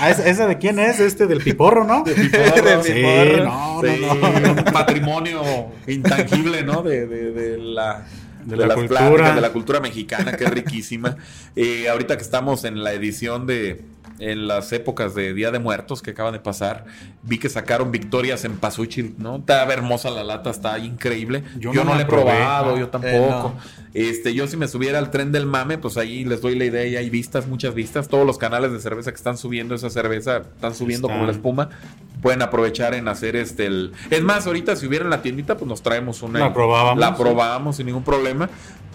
Ah, 0.00 0.10
¿esa, 0.10 0.46
de 0.46 0.58
quién 0.58 0.78
es? 0.78 1.00
Este 1.00 1.26
del 1.26 1.40
piporro, 1.40 1.82
¿no? 1.84 2.04
piporro, 2.04 2.82
sí, 2.84 2.92
piporro. 2.92 3.44
no, 3.44 3.80
Sí, 3.82 4.00
no, 4.00 4.14
no. 4.40 4.52
un 4.52 4.64
patrimonio 4.64 5.42
intangible, 5.88 6.62
¿no? 6.62 6.82
De, 6.82 7.06
de- 7.06 7.32
de 7.32 7.58
la, 7.58 8.04
De 8.44 8.50
de 8.52 8.56
la 8.56 8.66
las 8.68 8.76
cultura. 8.76 9.00
pláticas, 9.08 9.34
de 9.34 9.40
la 9.40 9.50
cultura 9.50 9.80
mexicana, 9.80 10.32
que 10.32 10.44
es 10.44 10.50
riquísima. 10.50 11.16
Eh, 11.56 11.88
ahorita 11.88 12.16
que 12.16 12.22
estamos 12.22 12.64
en 12.64 12.84
la 12.84 12.92
edición 12.92 13.46
de, 13.46 13.82
en 14.18 14.48
las 14.48 14.72
épocas 14.72 15.14
de 15.14 15.32
Día 15.34 15.50
de 15.50 15.58
Muertos 15.58 16.02
que 16.02 16.10
acaban 16.10 16.32
de 16.32 16.40
pasar, 16.40 16.84
vi 17.22 17.38
que 17.38 17.48
sacaron 17.48 17.90
victorias 17.92 18.44
en 18.44 18.56
Pasuchil, 18.56 19.14
¿no? 19.18 19.36
Está 19.36 19.62
hermosa 19.72 20.10
la 20.10 20.24
lata, 20.24 20.50
está 20.50 20.78
increíble. 20.78 21.44
Yo 21.58 21.72
Yo, 21.72 21.84
no 21.84 21.94
la 21.94 22.02
he 22.02 22.06
probé. 22.06 22.24
probado, 22.24 22.76
yo 22.78 22.84
eh, 22.84 22.88
tampoco. 22.88 23.54
no. 23.54 23.54
Este, 23.94 24.34
yo 24.34 24.46
si 24.46 24.56
me 24.56 24.68
subiera 24.68 24.98
al 24.98 25.10
tren 25.10 25.32
del 25.32 25.46
mame, 25.46 25.78
pues 25.78 25.96
ahí 25.96 26.24
les 26.24 26.40
doy 26.42 26.56
la 26.56 26.64
idea 26.66 26.86
y 26.86 26.96
hay 26.96 27.10
vistas, 27.10 27.46
muchas 27.46 27.74
vistas. 27.74 28.08
Todos 28.08 28.26
los 28.26 28.38
canales 28.38 28.70
de 28.72 28.80
cerveza 28.80 29.10
que 29.10 29.16
están 29.16 29.38
subiendo 29.38 29.74
esa 29.74 29.90
cerveza, 29.90 30.42
están 30.54 30.74
subiendo 30.74 31.08
como 31.08 31.24
la 31.24 31.32
espuma. 31.32 31.70
Pueden 32.22 32.42
aprovechar 32.42 32.94
en 32.94 33.08
hacer 33.08 33.34
este 33.36 33.66
el. 33.66 33.92
Es 34.10 34.22
más, 34.22 34.46
ahorita 34.46 34.76
si 34.76 34.86
hubiera 34.86 35.04
en 35.04 35.10
la 35.10 35.22
tiendita, 35.22 35.56
pues 35.56 35.68
nos 35.68 35.82
traemos 35.82 36.22
una. 36.22 36.38
La 36.40 36.52
probábamos, 36.52 36.98
La 37.00 37.16
probábamos 37.16 37.76
sin 37.76 37.86
ningún 37.86 38.04
problema. 38.04 38.48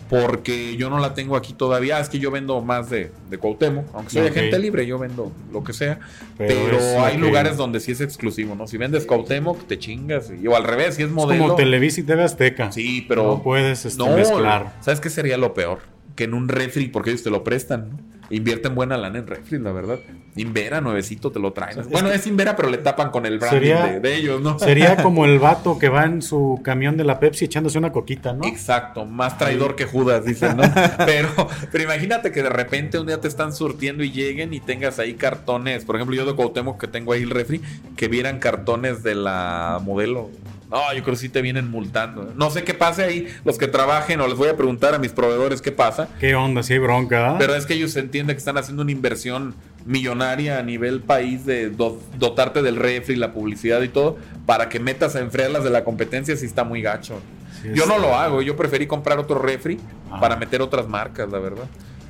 Porque 0.10 0.76
yo 0.78 0.90
no 0.90 1.00
la 1.00 1.14
tengo 1.14 1.36
aquí 1.36 1.54
todavía. 1.54 2.00
Es 2.00 2.10
que 2.10 2.20
yo 2.20 2.30
vendo 2.30 2.62
más 2.62 2.90
de, 2.90 3.12
de 3.30 3.38
Cuauhtémoc. 3.38 3.86
Aunque 3.94 4.12
soy 4.12 4.22
Ok. 4.24 4.32
agente 4.32 4.60
libre, 4.60 4.86
yo 4.86 5.00
vendo 5.00 5.32
lo 5.52 5.64
que 5.64 5.74
sea. 5.74 6.00
Pero 6.38 6.78
es 6.78 6.84
hay 7.00 7.18
lugares 7.18 7.58
donde 7.58 7.80
sí 7.80 7.92
es 7.94 8.02
exclusivo, 8.02 8.54
¿no? 8.56 8.68
Si 8.68 8.78
vendes 8.78 9.06
Cuauhtémoc, 9.06 9.66
te 9.68 9.80
chingas. 9.80 10.32
Y, 10.42 10.46
o 10.48 10.56
al 10.56 10.64
revés, 10.64 10.96
si 10.96 11.04
es 11.04 11.08
Es 11.10 11.14
modelo. 11.14 11.44
como 11.44 11.56
Televisa 11.56 12.02
y 12.02 12.04
TV 12.04 12.24
Azteca. 12.24 12.72
Sí, 12.72 13.06
pero. 13.08 13.24
No 13.24 13.44
puedes 13.44 13.86
este, 13.86 13.98
No, 13.98 14.16
mezclar. 14.16 14.74
¿Sabes 14.82 15.00
qué 15.00 15.10
sería 15.10 15.38
lo 15.38 15.54
peor? 15.54 15.80
Que 16.16 16.26
en 16.26 16.34
un 16.34 16.48
refri, 16.48 16.88
porque 16.90 17.10
ellos 17.10 17.24
te 17.24 17.30
lo 17.32 17.44
prestan, 17.44 17.90
¿no? 17.90 18.13
Invierten 18.30 18.74
buena 18.74 18.98
lana 18.98 19.20
en 19.20 19.28
refri, 19.28 19.60
la 19.60 19.72
verdad. 19.72 20.00
Invera, 20.36 20.82
nuevecito, 20.82 21.32
te 21.32 21.40
lo 21.40 21.54
traen. 21.54 21.78
Bueno, 21.92 22.10
es 22.10 22.26
Invera, 22.26 22.56
pero 22.56 22.70
le 22.70 22.78
tapan 22.80 23.12
con 23.12 23.26
el 23.26 23.38
branding 23.38 23.60
Sería- 23.60 23.86
de, 23.86 24.00
de 24.00 24.16
ellos, 24.16 24.42
¿no? 24.42 24.58
Sería 24.58 24.96
como 25.04 25.26
el 25.26 25.38
vato 25.40 25.78
que 25.78 25.90
va 25.90 26.06
en 26.06 26.22
su 26.22 26.60
camión 26.64 26.98
de 26.98 27.04
la 27.04 27.20
Pepsi 27.20 27.46
echándose 27.46 27.78
una 27.78 27.92
coquita, 27.92 28.34
¿no? 28.34 28.46
Exacto, 28.48 29.06
más 29.06 29.38
traidor 29.38 29.76
que 29.76 29.86
Judas, 29.86 30.26
dicen, 30.26 30.58
¿no? 30.58 30.64
Pero, 31.06 31.30
pero 31.72 31.84
imagínate 31.84 32.32
que 32.32 32.42
de 32.42 32.50
repente 32.50 32.98
un 32.98 33.06
día 33.08 33.20
te 33.22 33.28
están 33.28 33.54
surtiendo 33.54 34.04
y 34.04 34.12
lleguen 34.12 34.54
y 34.54 34.60
tengas 34.60 34.98
ahí 35.00 35.14
cartones. 35.16 35.86
Por 35.86 35.96
ejemplo, 35.98 36.16
yo 36.16 36.26
de 36.26 36.34
Cuauhtémoc 36.34 36.80
que 36.80 36.88
tengo 36.88 37.14
ahí 37.14 37.22
el 37.24 37.30
refri, 37.30 37.62
que 37.96 38.08
vieran 38.08 38.40
cartones 38.40 39.04
de 39.04 39.16
la 39.16 39.80
modelo. 39.84 40.30
No, 40.74 40.92
yo 40.94 41.04
creo 41.04 41.14
que 41.14 41.20
sí 41.22 41.30
te 41.30 41.42
vienen 41.44 41.70
multando. 41.70 42.34
No 42.36 42.50
sé 42.50 42.64
qué 42.64 42.74
pase 42.74 43.04
ahí, 43.04 43.28
los 43.46 43.60
que 43.60 43.68
trabajen, 43.68 44.20
o 44.22 44.28
les 44.28 44.36
voy 44.38 44.50
a 44.50 44.58
preguntar 44.58 44.96
a 44.96 44.98
mis 44.98 45.12
proveedores 45.12 45.62
qué 45.62 45.72
pasa. 45.72 46.10
¿Qué 46.20 46.34
onda? 46.34 46.64
Si 46.64 46.74
hay 46.74 46.80
bronca. 46.80 47.32
¿ah? 47.32 47.36
Pero 47.38 47.54
es 47.54 47.68
que 47.68 47.76
ellos 47.76 47.96
entienden 47.96 48.36
que 48.36 48.40
están 48.40 48.58
haciendo 48.58 48.82
una 48.82 48.92
inversión 48.92 49.54
millonaria 49.86 50.58
a 50.58 50.64
nivel 50.64 51.02
país 51.02 51.46
de 51.46 51.70
do- 51.70 52.02
dotarte 52.18 52.64
del 52.64 52.76
refri, 52.78 53.16
la 53.16 53.34
publicidad 53.34 53.82
y 53.84 53.90
todo, 53.90 54.18
para 54.48 54.68
que 54.68 54.80
metas 54.80 55.16
a 55.16 55.20
enfriarlas 55.20 55.64
de 55.64 55.70
la 55.70 55.84
competencia 55.84 56.36
si 56.36 56.48
está 56.48 56.64
muy 56.64 56.82
gacho. 56.82 57.20
Sí, 57.62 57.70
yo 57.76 57.86
no 57.86 58.00
lo 58.00 58.16
hago, 58.16 58.42
yo 58.42 58.56
preferí 58.56 58.88
comprar 58.88 59.20
otro 59.20 59.38
refri 59.40 59.80
Ah. 60.12 60.20
para 60.20 60.38
meter 60.38 60.62
otras 60.64 60.88
marcas, 60.88 61.30
la 61.32 61.38
verdad. 61.38 61.66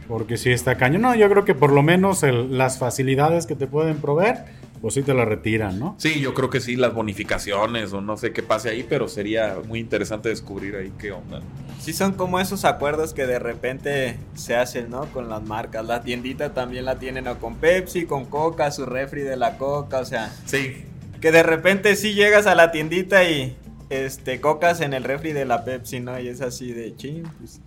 Porque 0.08 0.38
si 0.38 0.52
está 0.52 0.76
caño. 0.78 1.00
No, 1.00 1.16
yo 1.16 1.30
creo 1.30 1.44
que 1.46 1.54
por 1.56 1.72
lo 1.72 1.84
menos 1.84 2.24
el- 2.24 2.58
las 2.58 2.78
facilidades 2.80 3.46
que 3.46 3.56
te 3.56 3.68
pueden 3.68 3.98
proveer, 3.98 4.46
pues 4.84 4.96
sí 4.96 5.02
te 5.02 5.14
la 5.14 5.24
retiran, 5.24 5.80
¿no? 5.80 5.96
Sí, 5.98 6.20
yo 6.20 6.34
creo 6.34 6.50
que 6.50 6.60
sí, 6.60 6.76
las 6.76 6.94
bonificaciones 6.94 7.94
o 7.94 8.02
no 8.02 8.18
sé 8.18 8.34
qué 8.34 8.44
pase 8.44 8.68
ahí, 8.68 8.84
pero 8.84 9.08
sería 9.08 9.56
muy 9.66 9.80
interesante 9.80 10.28
descubrir 10.28 10.76
ahí 10.76 10.92
qué 11.00 11.14
onda. 11.14 11.40
Sí, 11.80 11.94
son 11.94 12.16
como 12.16 12.38
esos 12.38 12.66
acuerdos 12.66 13.14
que 13.14 13.26
de 13.26 13.40
repente 13.40 14.18
se 14.34 14.58
hacen, 14.58 14.90
¿no? 14.90 15.06
Con 15.14 15.30
las 15.30 15.42
marcas. 15.42 15.86
La 15.86 16.02
tiendita 16.02 16.54
también 16.54 16.84
la 16.84 17.00
tienen 17.00 17.30
o 17.30 17.40
con 17.40 17.56
Pepsi, 17.56 18.06
con 18.06 18.26
Coca, 18.26 18.72
su 18.72 18.86
refri 18.86 19.22
de 19.22 19.38
la 19.38 19.58
Coca, 19.58 20.00
o 20.00 20.06
sea, 20.06 20.30
Sí, 20.46 20.84
que 21.22 21.32
de 21.32 21.44
repente 21.44 21.96
sí 21.96 22.14
llegas 22.14 22.46
a 22.46 22.54
la 22.54 22.74
tiendita 22.74 23.24
y 23.24 23.56
este 23.90 24.42
cocas 24.42 24.82
en 24.82 24.94
el 24.94 25.06
refri 25.06 25.32
de 25.32 25.46
la 25.46 25.64
Pepsi, 25.64 26.02
¿no? 26.02 26.20
Y 26.20 26.28
es 26.28 26.42
así 26.42 26.74
de 26.74 26.94
ching, 26.98 27.24
pues, 27.40 27.62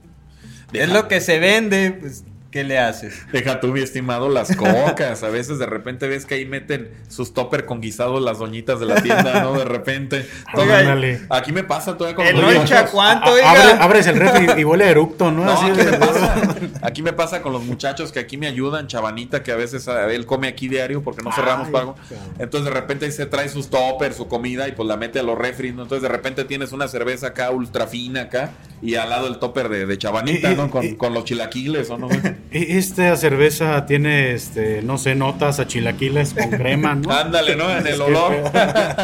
es 0.75 0.89
lo 0.91 1.09
que 1.09 1.23
se 1.23 1.39
vende, 1.39 1.93
pues 1.93 2.25
¿qué 2.57 2.65
le 2.65 2.79
haces? 2.79 3.27
Deja 3.33 3.61
tú, 3.61 3.69
mi 3.69 3.81
estimado, 3.81 4.31
las 4.31 4.57
cocas. 4.57 5.23
A 5.23 5.29
veces 5.29 5.59
de 5.59 5.67
repente 5.67 6.09
ves 6.09 6.25
que 6.25 6.37
ahí 6.37 6.47
meten 6.47 6.91
sus 7.09 7.35
topper 7.35 7.67
con 7.67 7.83
guisados 7.83 8.23
las 8.23 8.39
doñitas 8.39 8.81
de 8.81 8.87
la 8.87 9.03
tienda, 9.03 9.43
¿no? 9.43 9.53
De 9.53 9.67
repente. 9.67 10.27
Oiga. 10.55 10.97
Aquí 11.29 11.53
me 11.53 11.65
pasa 11.65 11.99
todavía 11.99 12.17
con 12.17 12.27
El 12.27 12.33
los 12.37 12.43
no 12.43 12.49
muchachos. 12.61 12.71
echa 12.71 12.91
cuánto, 12.91 13.31
oiga. 13.33 13.51
abre- 13.51 13.79
abres 13.83 14.07
el 14.07 14.17
refri 14.19 14.61
y 14.63 14.65
huele 14.65 14.85
a 14.85 14.91
eructo, 14.91 15.31
¿no? 15.31 15.45
No, 15.45 15.53
Así 15.53 15.67
aquí 15.67 15.77
de- 15.77 15.91
me 15.91 15.99
pasa. 15.99 16.35
Aquí 16.83 17.03
me 17.03 17.13
pasa 17.13 17.43
con 17.43 17.53
los 17.53 17.63
muchachos 17.63 18.11
que 18.11 18.21
aquí 18.21 18.39
me 18.39 18.47
ayudan, 18.47 18.87
Chavanita, 18.87 19.43
que 19.43 19.53
a 19.53 19.57
veces 19.57 19.87
a- 19.89 20.11
él 20.11 20.25
come 20.25 20.49
aquí 20.49 20.69
diario 20.69 21.03
porque 21.03 21.23
no 21.23 21.33
cerramos 21.33 21.67
Ay, 21.67 21.73
pago. 21.75 21.97
Entonces 22.39 22.73
de 22.73 22.81
repente 22.81 23.05
ahí 23.05 23.13
se 23.13 23.27
trae 23.27 23.51
sus 23.51 23.69
toppers, 23.69 24.17
su 24.17 24.29
comida 24.29 24.67
y 24.67 24.73
pues 24.73 24.89
la 24.89 24.97
mete 24.97 25.19
a 25.19 25.23
los 25.23 25.37
refris, 25.37 25.75
¿no? 25.75 25.83
Entonces 25.83 26.03
de 26.03 26.09
repente 26.09 26.45
tienes 26.45 26.73
una 26.73 26.89
cerveza 26.89 27.27
acá 27.29 27.51
ultra 27.51 27.87
fina 27.87 28.23
acá 28.23 28.53
y 28.83 28.95
al 28.97 29.09
lado 29.11 29.27
el 29.27 29.39
topper 29.39 29.69
de, 29.69 29.87
de 29.87 29.95
y- 29.95 30.55
¿no? 30.57 30.71
Con, 30.71 30.85
y- 30.85 30.95
con 30.95 31.15
los 31.15 31.25
chilaquiles 31.25 31.89
o 31.91 31.97
no 31.99 32.09
sé. 32.11 32.37
Esta 32.51 33.17
cerveza 33.17 33.85
tiene, 33.87 34.33
este, 34.33 34.83
no 34.83 34.99
sé, 34.99 35.15
notas 35.15 35.59
a 35.61 35.67
chilaquiles 35.67 36.35
con 36.35 36.51
crema, 36.51 36.95
¿no? 36.95 37.11
Ándale, 37.13 37.57
¿no? 37.57 37.71
En 37.71 37.87
el 37.87 38.01
olor. 38.01 38.35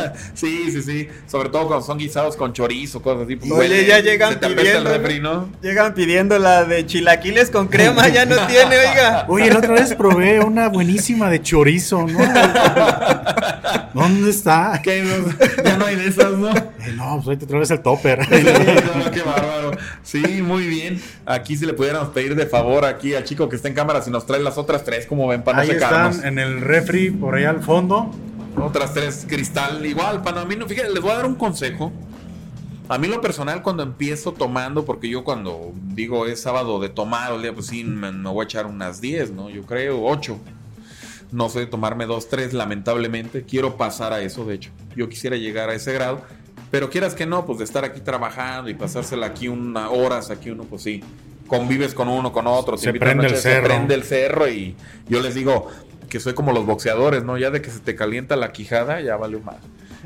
sí, 0.34 0.70
sí, 0.70 0.82
sí. 0.82 1.08
Sobre 1.26 1.48
todo 1.48 1.66
cuando 1.66 1.84
son 1.86 1.98
guisados 1.98 2.36
con 2.36 2.52
chorizo, 2.52 3.00
cosas 3.02 3.24
así. 3.24 3.36
pues, 3.36 3.50
Oye, 3.50 3.60
huele, 3.60 3.86
ya 3.86 4.00
llegan 4.00 4.34
Se 4.34 4.38
te 4.38 4.46
apesta 4.46 4.60
el 4.62 4.66
pidiendo, 4.68 4.90
refri, 4.98 5.20
¿no? 5.20 5.48
Llegan 5.62 5.94
pidiendo 5.94 6.38
la 6.38 6.64
de 6.64 6.86
chilaquiles 6.86 7.50
con 7.50 7.68
crema, 7.68 8.08
ya 8.08 8.26
no 8.26 8.36
tiene, 8.46 8.76
oiga. 8.78 9.24
Oye, 9.28 9.50
la 9.50 9.58
otra 9.58 9.74
vez 9.74 9.94
probé 9.94 10.40
una 10.40 10.68
buenísima 10.68 11.30
de 11.30 11.40
chorizo, 11.42 12.06
¿no? 12.06 12.18
¿Dónde 13.94 14.30
está? 14.30 14.80
¿Qué? 14.82 15.04
Ya 15.64 15.76
no 15.76 15.84
hay 15.86 15.96
de 15.96 16.08
esas, 16.08 16.32
¿no? 16.32 16.48
Eh, 16.50 16.92
no, 16.96 17.16
pues 17.16 17.26
ahorita 17.26 17.44
otra 17.44 17.58
vez 17.58 17.70
el 17.70 17.80
topper. 17.82 18.24
Sí, 18.24 18.44
no, 19.04 19.10
qué 19.10 19.22
bárbaro. 19.22 19.61
Sí, 20.02 20.42
muy 20.42 20.66
bien. 20.66 21.00
Aquí 21.26 21.56
si 21.56 21.64
le 21.66 21.72
pudiéramos 21.74 22.08
pedir 22.10 22.34
de 22.34 22.46
favor 22.46 22.84
aquí 22.84 23.14
al 23.14 23.24
chico 23.24 23.48
que 23.48 23.56
está 23.56 23.68
en 23.68 23.74
cámara 23.74 24.02
si 24.02 24.10
nos 24.10 24.26
trae 24.26 24.40
las 24.40 24.58
otras 24.58 24.84
tres, 24.84 25.06
como 25.06 25.28
ven, 25.28 25.42
para 25.42 25.58
no 25.58 25.62
Ahí 25.62 25.68
secarnos. 25.68 26.16
están 26.16 26.32
en 26.32 26.38
el 26.38 26.60
refri, 26.60 27.10
por 27.10 27.34
ahí 27.34 27.44
al 27.44 27.62
fondo. 27.62 28.10
Otras 28.56 28.92
tres 28.92 29.24
cristal, 29.28 29.84
igual, 29.86 30.22
para 30.22 30.44
mí 30.44 30.56
no, 30.56 30.66
fíjate, 30.66 30.90
les 30.90 31.00
voy 31.02 31.12
a 31.12 31.16
dar 31.16 31.26
un 31.26 31.36
consejo. 31.36 31.90
A 32.88 32.98
mí 32.98 33.06
lo 33.08 33.20
personal 33.22 33.62
cuando 33.62 33.82
empiezo 33.82 34.32
tomando, 34.32 34.84
porque 34.84 35.08
yo 35.08 35.24
cuando 35.24 35.72
digo 35.94 36.26
es 36.26 36.42
sábado 36.42 36.78
de 36.80 36.90
tomar, 36.90 37.32
el 37.32 37.40
día 37.42 37.54
pues 37.54 37.66
sí, 37.68 37.84
me, 37.84 38.12
me 38.12 38.28
voy 38.28 38.42
a 38.42 38.44
echar 38.44 38.66
unas 38.66 39.00
10, 39.00 39.30
¿no? 39.32 39.48
Yo 39.48 39.62
creo, 39.62 40.04
8. 40.04 40.38
No 41.30 41.48
sé 41.48 41.64
tomarme 41.64 42.04
dos, 42.04 42.28
tres, 42.28 42.52
lamentablemente. 42.52 43.44
Quiero 43.44 43.78
pasar 43.78 44.12
a 44.12 44.20
eso, 44.20 44.44
de 44.44 44.56
hecho. 44.56 44.70
Yo 44.94 45.08
quisiera 45.08 45.36
llegar 45.36 45.70
a 45.70 45.74
ese 45.74 45.94
grado. 45.94 46.20
Pero 46.72 46.88
quieras 46.88 47.14
que 47.14 47.26
no, 47.26 47.44
pues 47.44 47.58
de 47.58 47.64
estar 47.64 47.84
aquí 47.84 48.00
trabajando 48.00 48.70
y 48.70 48.74
pasársela 48.74 49.26
aquí 49.26 49.46
unas 49.46 49.90
horas, 49.90 50.30
aquí 50.30 50.48
uno, 50.50 50.64
pues 50.64 50.82
sí, 50.82 51.04
convives 51.46 51.92
con 51.92 52.08
uno, 52.08 52.32
con 52.32 52.46
otro, 52.46 52.78
Se 52.78 52.94
prende 52.94 53.24
noche, 53.24 53.34
el 53.36 53.40
se 53.42 53.50
cerro. 53.50 53.64
prende 53.66 53.94
el 53.94 54.02
cerro 54.04 54.48
y 54.48 54.74
yo 55.06 55.20
les 55.20 55.34
digo 55.34 55.68
que 56.08 56.18
soy 56.18 56.32
como 56.32 56.50
los 56.52 56.64
boxeadores, 56.64 57.24
¿no? 57.24 57.36
Ya 57.36 57.50
de 57.50 57.60
que 57.60 57.70
se 57.70 57.80
te 57.80 57.94
calienta 57.94 58.36
la 58.36 58.52
quijada, 58.52 59.02
ya 59.02 59.16
vale 59.16 59.38
más. 59.38 59.56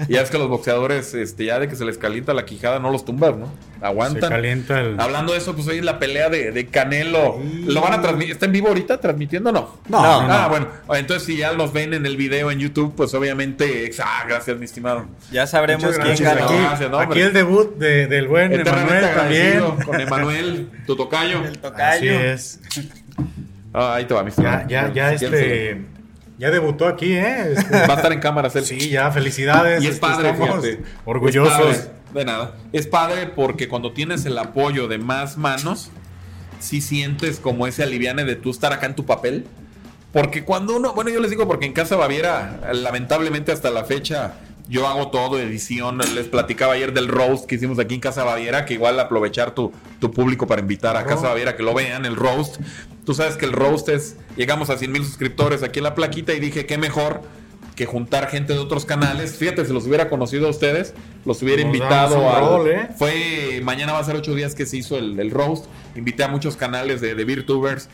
Y 0.09 0.13
ya 0.13 0.21
es 0.21 0.31
que 0.31 0.37
los 0.39 0.49
boxeadores, 0.49 1.15
este, 1.15 1.47
ya 1.47 1.59
de 1.59 1.69
que 1.69 1.77
se 1.77 1.85
les 1.85 1.97
calienta 1.99 2.35
la 2.35 2.45
quijada, 2.45 2.79
no 2.79 2.91
los 2.91 3.05
tumbas, 3.05 3.37
¿no? 3.37 3.51
Aguantan. 3.81 4.23
Se 4.23 4.29
calienta 4.29 4.81
el... 4.81 5.01
Hablando 5.01 5.33
de 5.33 5.39
eso, 5.39 5.55
pues 5.55 5.67
hoy 5.69 5.79
es 5.79 5.85
la 5.85 5.99
pelea 5.99 6.29
de, 6.29 6.53
de 6.53 6.67
Canelo. 6.67 7.39
¿Lo 7.65 7.81
van 7.81 7.95
a 7.95 8.03
transmitir? 8.03 8.33
¿Está 8.33 8.47
en 8.47 8.53
vivo 8.53 8.69
ahorita 8.69 9.01
transmitiendo 9.01 9.51
o 9.51 9.53
no? 9.53 9.79
No, 9.89 10.01
no, 10.03 10.33
Ah, 10.33 10.43
no. 10.45 10.49
bueno. 10.51 10.69
Entonces, 10.99 11.27
si 11.27 11.37
ya 11.39 11.53
los 11.53 11.73
ven 11.73 11.95
en 11.95 12.05
el 12.07 12.17
video 12.17 12.51
en 12.51 12.59
YouTube, 12.59 12.95
pues 12.97 13.15
obviamente. 13.15 13.91
Ah, 14.03 14.25
gracias, 14.29 14.57
mi 14.59 14.65
estimado. 14.67 15.07
Ya 15.33 15.47
sabremos 15.47 15.85
quién 15.99 16.17
ganó. 16.23 16.45
Aquí, 16.47 16.55
Gracias, 16.59 16.91
no, 16.91 16.99
aquí 16.99 17.21
el 17.21 17.33
debut 17.33 17.77
de- 17.77 18.07
del 18.07 18.29
buen 18.29 18.53
Emanuel 18.53 19.05
también. 19.15 19.61
Con 19.85 20.01
Emanuel, 20.01 20.69
tu 20.87 20.95
tocayo. 20.97 21.39
El 21.39 21.47
Así 21.47 21.59
tocayo. 21.59 22.21
es. 22.21 22.61
Ah, 23.73 23.95
ahí 23.97 24.05
te 24.07 24.15
va, 24.15 24.23
mi 24.23 24.31
estimado. 24.31 24.67
ya, 24.69 24.93
ya 24.93 25.17
Si 25.19 25.25
este. 25.27 25.83
Ya 26.39 26.51
debutó 26.51 26.87
aquí, 26.87 27.13
¿eh? 27.13 27.53
Este, 27.53 27.73
Va 27.87 27.95
a 27.95 27.97
estar 27.97 28.13
en 28.13 28.21
cámaras 28.21 28.55
él. 28.57 28.65
sí, 28.65 28.91
ya, 28.91 29.11
felicidades. 29.11 29.83
Y 29.83 29.87
es 29.87 29.99
padre, 29.99 30.35
fíjate. 30.35 30.83
Orgullosos. 31.05 31.71
Es 31.71 31.79
padre, 31.79 31.97
de 32.15 32.25
nada. 32.25 32.55
Es 32.73 32.87
padre 32.87 33.27
porque 33.29 33.69
cuando 33.69 33.93
tienes 33.93 34.27
el 34.27 34.37
apoyo 34.39 34.87
de 34.89 34.99
más 34.99 35.39
manos, 35.39 35.91
sí 36.59 36.81
sientes 36.81 37.41
como 37.41 37.67
ese 37.67 37.83
aliviane 37.83 38.25
de 38.25 38.37
tú 38.37 38.51
estar 38.51 38.73
acá 38.73 38.87
en 38.87 38.95
tu 38.95 39.07
papel. 39.07 39.47
Porque 40.13 40.45
cuando 40.45 40.77
uno, 40.77 40.95
bueno, 40.95 41.11
yo 41.11 41.21
les 41.21 41.31
digo 41.31 41.47
porque 41.47 41.67
en 41.67 41.73
Casa 41.73 41.97
Baviera, 41.97 42.61
lamentablemente 42.73 43.53
hasta 43.53 43.71
la 43.71 43.85
fecha, 43.85 44.35
yo 44.69 44.87
hago 44.87 45.09
todo, 45.09 45.39
edición. 45.39 45.99
Les 46.15 46.27
platicaba 46.27 46.75
ayer 46.75 46.93
del 46.93 47.09
roast 47.09 47.47
que 47.47 47.55
hicimos 47.55 47.79
aquí 47.79 47.95
en 47.95 48.01
Casa 48.01 48.25
Baviera, 48.25 48.65
que 48.65 48.75
igual 48.75 48.99
aprovechar 48.99 49.55
tu, 49.55 49.73
tu 50.01 50.11
público 50.11 50.47
para 50.47 50.61
invitar 50.61 50.97
a. 50.97 51.05
Casa 51.05 51.29
Baviera 51.29 51.57
que 51.57 51.63
lo 51.63 51.75
vean, 51.75 52.05
el 52.05 52.17
roast. 52.17 52.57
Tú 53.05 53.15
sabes 53.15 53.37
que 53.37 53.45
el 53.45 53.53
roast 53.53 53.89
es, 53.89 54.17
llegamos 54.37 54.69
a 54.71 54.79
100 54.79 54.91
mil 54.91 55.05
suscriptores 55.05 55.63
aquí 55.63 55.79
en 55.79 55.85
la 55.85 55.95
plaquita 55.95 56.35
y 56.35 56.41
dije, 56.41 56.67
qué 56.67 56.77
mejor 56.79 57.23
que 57.77 57.87
juntar 57.87 58.29
gente 58.29 58.55
de 58.55 58.59
otros 58.59 58.87
canales. 58.87 59.37
Fíjate, 59.37 59.65
si 59.65 59.73
los 59.73 59.87
hubiera 59.87 60.09
conocido 60.09 60.49
a 60.49 60.51
ustedes, 60.51 60.95
los 61.25 61.43
hubiera 61.43 61.63
Nos 61.63 61.75
invitado 61.75 62.17
rol, 62.41 62.69
¿eh? 62.69 62.89
Fue, 62.97 63.61
mañana 63.63 63.93
va 63.93 64.01
a 64.01 64.05
ser 64.05 64.17
ocho 64.17 64.35
días 64.35 64.55
que 64.55 64.67
se 64.67 64.79
hizo 64.79 64.97
el, 64.97 65.21
el 65.21 65.31
roast. 65.31 65.67
Invité 65.95 66.25
a 66.25 66.29
muchos 66.29 66.57
canales 66.57 67.01
de, 67.01 67.15
de 67.15 67.25
VirTubers. 67.25 67.89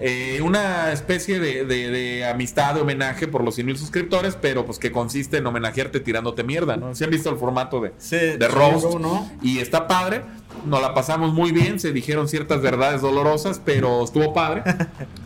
Eh, 0.00 0.40
una 0.42 0.92
especie 0.92 1.38
de, 1.40 1.64
de- 1.66 1.90
de 1.90 2.24
amistad, 2.26 2.74
de 2.74 2.80
homenaje 2.80 3.28
por 3.28 3.44
los 3.44 3.54
100 3.54 3.66
mil 3.66 3.76
suscriptores, 3.76 4.36
pero 4.40 4.64
pues 4.64 4.78
que 4.78 4.90
consiste 4.90 5.36
en 5.36 5.46
homenajearte 5.46 6.00
tirándote 6.00 6.42
mierda, 6.42 6.76
¿no? 6.76 6.94
¿Se 6.94 7.04
han 7.04 7.10
visto 7.10 7.28
el 7.30 7.36
formato 7.36 7.80
de, 7.80 7.92
Sí, 7.98 8.16
de 8.16 8.48
roast? 8.48 8.86
¿cómo 8.86 8.98
no? 8.98 9.30
Y 9.42 9.58
está 9.58 9.86
padre. 9.86 10.22
Nos 10.64 10.80
la 10.80 10.94
pasamos 10.94 11.34
muy 11.34 11.50
bien, 11.52 11.78
se 11.80 11.92
dijeron 11.92 12.28
ciertas 12.28 12.62
verdades 12.62 13.02
dolorosas, 13.02 13.60
pero 13.62 14.02
estuvo 14.04 14.32
padre. 14.32 14.62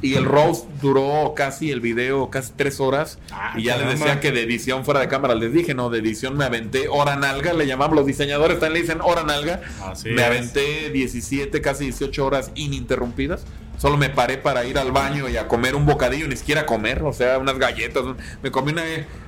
Y 0.03 0.15
el 0.15 0.25
roast 0.25 0.65
duró 0.81 1.35
casi 1.37 1.71
el 1.71 1.81
video, 1.81 2.31
casi 2.31 2.53
tres 2.57 2.81
horas. 2.81 3.19
Ah, 3.31 3.53
y 3.57 3.65
ya 3.65 3.77
les 3.77 3.91
decía 4.01 4.19
que 4.21 4.33
de 4.33 4.43
edición 4.43 4.85
fuera 4.85 5.01
de 5.01 5.09
cámara, 5.09 5.35
les 5.35 5.53
dije, 5.53 5.75
no, 5.75 5.91
de 5.91 5.99
edición 6.01 6.37
me 6.37 6.45
aventé 6.47 6.89
hora 6.89 7.15
nalga, 7.17 7.53
le 7.53 7.67
llamamos 7.67 7.95
los 7.95 8.07
diseñadores, 8.07 8.59
también 8.59 8.73
le 8.75 8.81
dicen 8.89 9.01
hora 9.03 9.23
nalga. 9.23 9.61
Así 9.85 10.09
me 10.09 10.23
es. 10.23 10.27
aventé 10.27 10.91
17, 10.91 11.61
casi 11.61 11.85
18 11.85 12.27
horas 12.27 12.51
ininterrumpidas. 12.57 13.45
Solo 13.79 13.97
me 13.97 14.11
paré 14.11 14.37
para 14.39 14.65
ir 14.67 14.77
al 14.77 14.93
baño 14.93 15.29
y 15.29 15.37
a 15.37 15.47
comer 15.49 15.75
un 15.77 15.87
bocadillo, 15.87 16.27
ni 16.29 16.37
siquiera 16.37 16.67
comer, 16.67 17.03
o 17.03 17.13
sea, 17.13 17.39
unas 17.39 17.59
galletas. 17.59 18.03
Me 18.43 18.51
comí 18.51 18.73
una. 18.73 18.83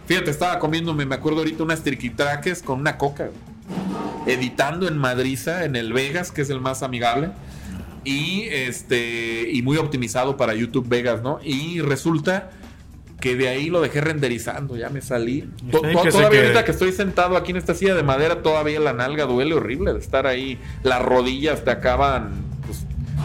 Fíjate, 0.07 0.31
estaba 0.31 0.59
comiéndome, 0.59 1.07
me 1.07 1.15
acuerdo 1.15 1.39
ahorita, 1.39 1.63
unas 1.63 1.83
triquitraques 1.83 2.63
con 2.63 2.81
una 2.81 2.99
coca. 2.99 3.31
Editando 4.27 4.89
en 4.89 4.99
Madriza, 4.99 5.65
en 5.65 5.77
el 5.77 5.93
Vegas, 5.93 6.33
que 6.33 6.43
es 6.43 6.51
el 6.51 6.61
más 6.61 6.83
amigable. 6.83 7.31
Y 8.05 8.45
este. 8.51 9.49
Y 9.53 9.63
muy 9.63 9.77
optimizado 9.77 10.37
para 10.37 10.55
YouTube 10.55 10.89
Vegas, 10.89 11.23
¿no? 11.23 11.39
Y 11.45 11.81
resulta 11.81 12.51
que 13.21 13.37
de 13.37 13.49
ahí 13.49 13.69
lo 13.69 13.83
dejé 13.83 14.01
renderizando, 14.01 14.77
ya 14.77 14.89
me 14.89 15.03
salí. 15.03 15.43
To- 15.71 15.81
to- 15.83 15.89
todavía 16.11 16.41
ahorita 16.41 16.65
que 16.65 16.71
estoy 16.73 16.91
sentado 16.93 17.37
aquí 17.37 17.51
en 17.53 17.59
esta 17.59 17.75
silla 17.75 17.95
de 17.95 18.03
madera, 18.03 18.43
todavía 18.43 18.81
la 18.81 18.95
nalga 18.95 19.27
duele 19.27 19.55
horrible 19.55 19.93
de 19.93 19.99
estar 20.01 20.27
ahí. 20.27 20.59
Las 20.83 21.03
rodillas 21.03 21.63
te 21.65 21.71
acaban. 21.71 22.50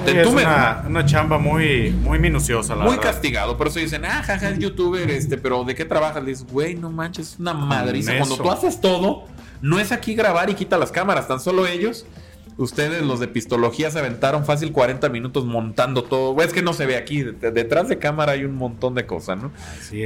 Sí, 0.06 0.12
es 0.18 0.28
una, 0.28 0.84
una 0.88 1.06
chamba 1.06 1.38
muy, 1.38 1.92
muy 1.92 2.20
minuciosa, 2.20 2.76
la 2.76 2.84
muy 2.84 2.96
verdad. 2.98 3.12
castigado, 3.12 3.58
por 3.58 3.68
eso 3.68 3.80
dicen, 3.80 4.06
ah, 4.06 4.22
jaja, 4.24 4.50
es 4.50 4.60
youtuber, 4.60 5.10
este, 5.10 5.38
pero 5.38 5.64
¿de 5.64 5.74
qué 5.76 5.86
trabajas? 5.86 6.24
Le 6.24 6.32
dices, 6.32 6.46
güey, 6.52 6.76
no 6.76 6.92
manches, 6.92 7.34
es 7.34 7.40
una 7.40 7.54
madriza. 7.54 8.12
Con 8.12 8.20
Cuando 8.28 8.38
tú 8.38 8.52
haces 8.52 8.82
todo, 8.82 9.24
no 9.62 9.80
es 9.80 9.92
aquí 9.92 10.14
grabar 10.16 10.50
y 10.50 10.54
quita 10.54 10.78
las 10.78 10.92
cámaras, 10.92 11.28
tan 11.28 11.40
solo 11.40 11.66
ellos. 11.66 12.06
Ustedes, 12.58 13.02
los 13.04 13.20
de 13.20 13.28
pistología, 13.28 13.92
se 13.92 14.00
aventaron 14.00 14.46
fácil 14.46 14.72
40 14.72 15.10
minutos 15.10 15.44
montando 15.44 16.06
todo. 16.06 16.42
Es 16.42 16.54
que 16.54 16.62
no 16.62 16.72
se 16.72 16.86
ve 16.86 16.96
aquí. 16.96 17.22
de- 17.22 17.52
detrás 17.52 17.90
de 17.90 17.98
cámara 18.00 18.32
hay 18.32 18.46
un 18.46 18.56
montón 18.56 18.96
de 18.96 19.06
cosas, 19.06 19.38
¿no? 19.42 19.52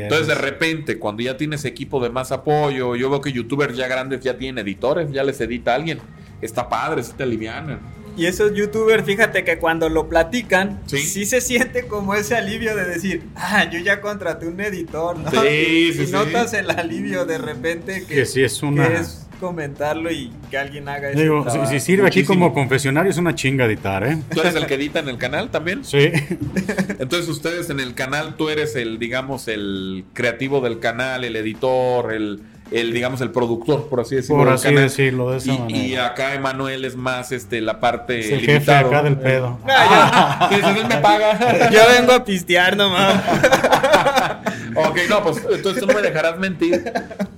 Entonces, 0.03 0.25
de 0.27 0.33
repente, 0.35 0.97
cuando 0.97 1.21
ya 1.21 1.37
tienes 1.37 1.63
equipo 1.65 2.01
de 2.01 2.09
más 2.09 2.31
apoyo, 2.31 2.95
yo 2.95 3.07
veo 3.11 3.21
que 3.21 3.31
youtubers 3.31 3.77
ya 3.77 3.87
grandes 3.87 4.21
ya 4.21 4.35
tienen 4.35 4.65
editores, 4.65 5.11
ya 5.11 5.23
les 5.23 5.39
edita 5.41 5.75
alguien. 5.75 5.99
Está 6.41 6.67
padre, 6.69 7.03
sí 7.03 7.11
te 7.15 7.21
alivianan. 7.21 7.81
Y 8.17 8.25
esos 8.25 8.53
youtubers, 8.53 9.03
fíjate 9.05 9.43
que 9.43 9.57
cuando 9.59 9.89
lo 9.89 10.09
platican, 10.09 10.79
Sí. 10.85 10.99
sí, 10.99 11.25
se 11.25 11.41
siente 11.41 11.87
como 11.87 12.15
ese 12.15 12.35
alivio 12.35 12.75
de 12.75 12.85
decir, 12.85 13.23
ah, 13.35 13.69
yo 13.69 13.79
ya 13.79 14.01
contraté 14.01 14.47
un 14.47 14.59
editor, 14.59 15.17
¿no? 15.17 15.31
Sí, 15.31 15.37
y, 15.89 15.93
sí, 15.93 16.01
y 16.03 16.05
sí. 16.07 16.11
notas 16.11 16.53
el 16.53 16.69
alivio 16.69 17.25
de 17.25 17.37
repente 17.37 18.03
que, 18.07 18.15
que 18.15 18.25
sí 18.25 18.43
es 18.43 18.61
una... 18.61 18.87
que 18.87 18.95
es 18.95 19.25
comentarlo 19.39 20.11
y 20.11 20.31
que 20.51 20.57
alguien 20.57 20.89
haga 20.89 21.11
eso. 21.11 21.19
Digo, 21.19 21.45
si, 21.49 21.65
si 21.67 21.79
sirve 21.79 22.07
aquí 22.07 22.23
como 22.25 22.53
confesionario, 22.53 23.09
es 23.09 23.17
una 23.17 23.35
chinga 23.35 23.65
editar, 23.65 24.05
¿eh? 24.05 24.17
¿Tú 24.33 24.41
eres 24.41 24.53
el 24.55 24.65
que 24.65 24.73
edita 24.75 24.99
en 24.99 25.07
el 25.07 25.17
canal 25.17 25.49
también? 25.49 25.85
Sí. 25.85 26.11
Entonces 26.99 27.29
ustedes 27.29 27.69
en 27.69 27.79
el 27.79 27.93
canal, 27.95 28.35
tú 28.35 28.49
eres 28.49 28.75
el, 28.75 28.99
digamos, 28.99 29.47
el 29.47 30.03
creativo 30.13 30.59
del 30.61 30.79
canal, 30.79 31.23
el 31.23 31.35
editor, 31.37 32.13
el, 32.13 32.41
el 32.71 32.93
digamos, 32.93 33.21
el 33.21 33.31
productor, 33.31 33.87
por 33.87 33.99
así 34.01 34.15
decirlo. 34.15 34.37
Por 34.43 34.49
así 34.49 34.73
decirlo, 34.73 35.31
de 35.31 35.37
esa 35.37 35.51
Y, 35.53 35.59
manera. 35.59 35.77
y 35.79 35.95
acá 35.95 36.33
Emanuel 36.35 36.85
es 36.85 36.95
más 36.95 37.31
este 37.31 37.61
la 37.61 37.79
parte 37.79 38.19
Es 38.19 38.31
el 38.31 38.41
jefe 38.41 38.71
acá 38.71 39.03
del 39.03 39.17
pedo. 39.17 39.59
Ah, 39.67 40.49
él 40.51 40.85
me 40.87 40.97
paga. 40.97 41.69
Yo 41.71 41.79
vengo 41.97 42.13
a 42.13 42.23
pistear 42.23 42.77
nomás. 42.77 43.23
ok, 44.75 44.97
no, 45.09 45.23
pues 45.23 45.37
entonces 45.51 45.81
tú 45.81 45.87
no 45.87 45.93
me 45.93 46.01
dejarás 46.01 46.37
mentir. 46.37 46.91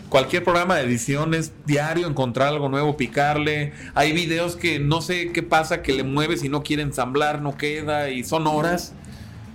Cualquier 0.09 0.43
programa 0.43 0.75
de 0.75 0.83
edición 0.83 1.33
es 1.33 1.53
diario 1.65 2.05
encontrar 2.07 2.49
algo 2.49 2.67
nuevo, 2.67 2.97
picarle. 2.97 3.71
Hay 3.95 4.11
videos 4.11 4.57
que 4.57 4.79
no 4.79 5.01
sé 5.01 5.31
qué 5.31 5.41
pasa, 5.41 5.81
que 5.81 5.93
le 5.93 6.03
mueves 6.03 6.43
y 6.43 6.49
no 6.49 6.63
quiere 6.63 6.83
ensamblar, 6.83 7.41
no 7.41 7.55
queda 7.57 8.09
y 8.09 8.25
son 8.25 8.45
horas. 8.47 8.93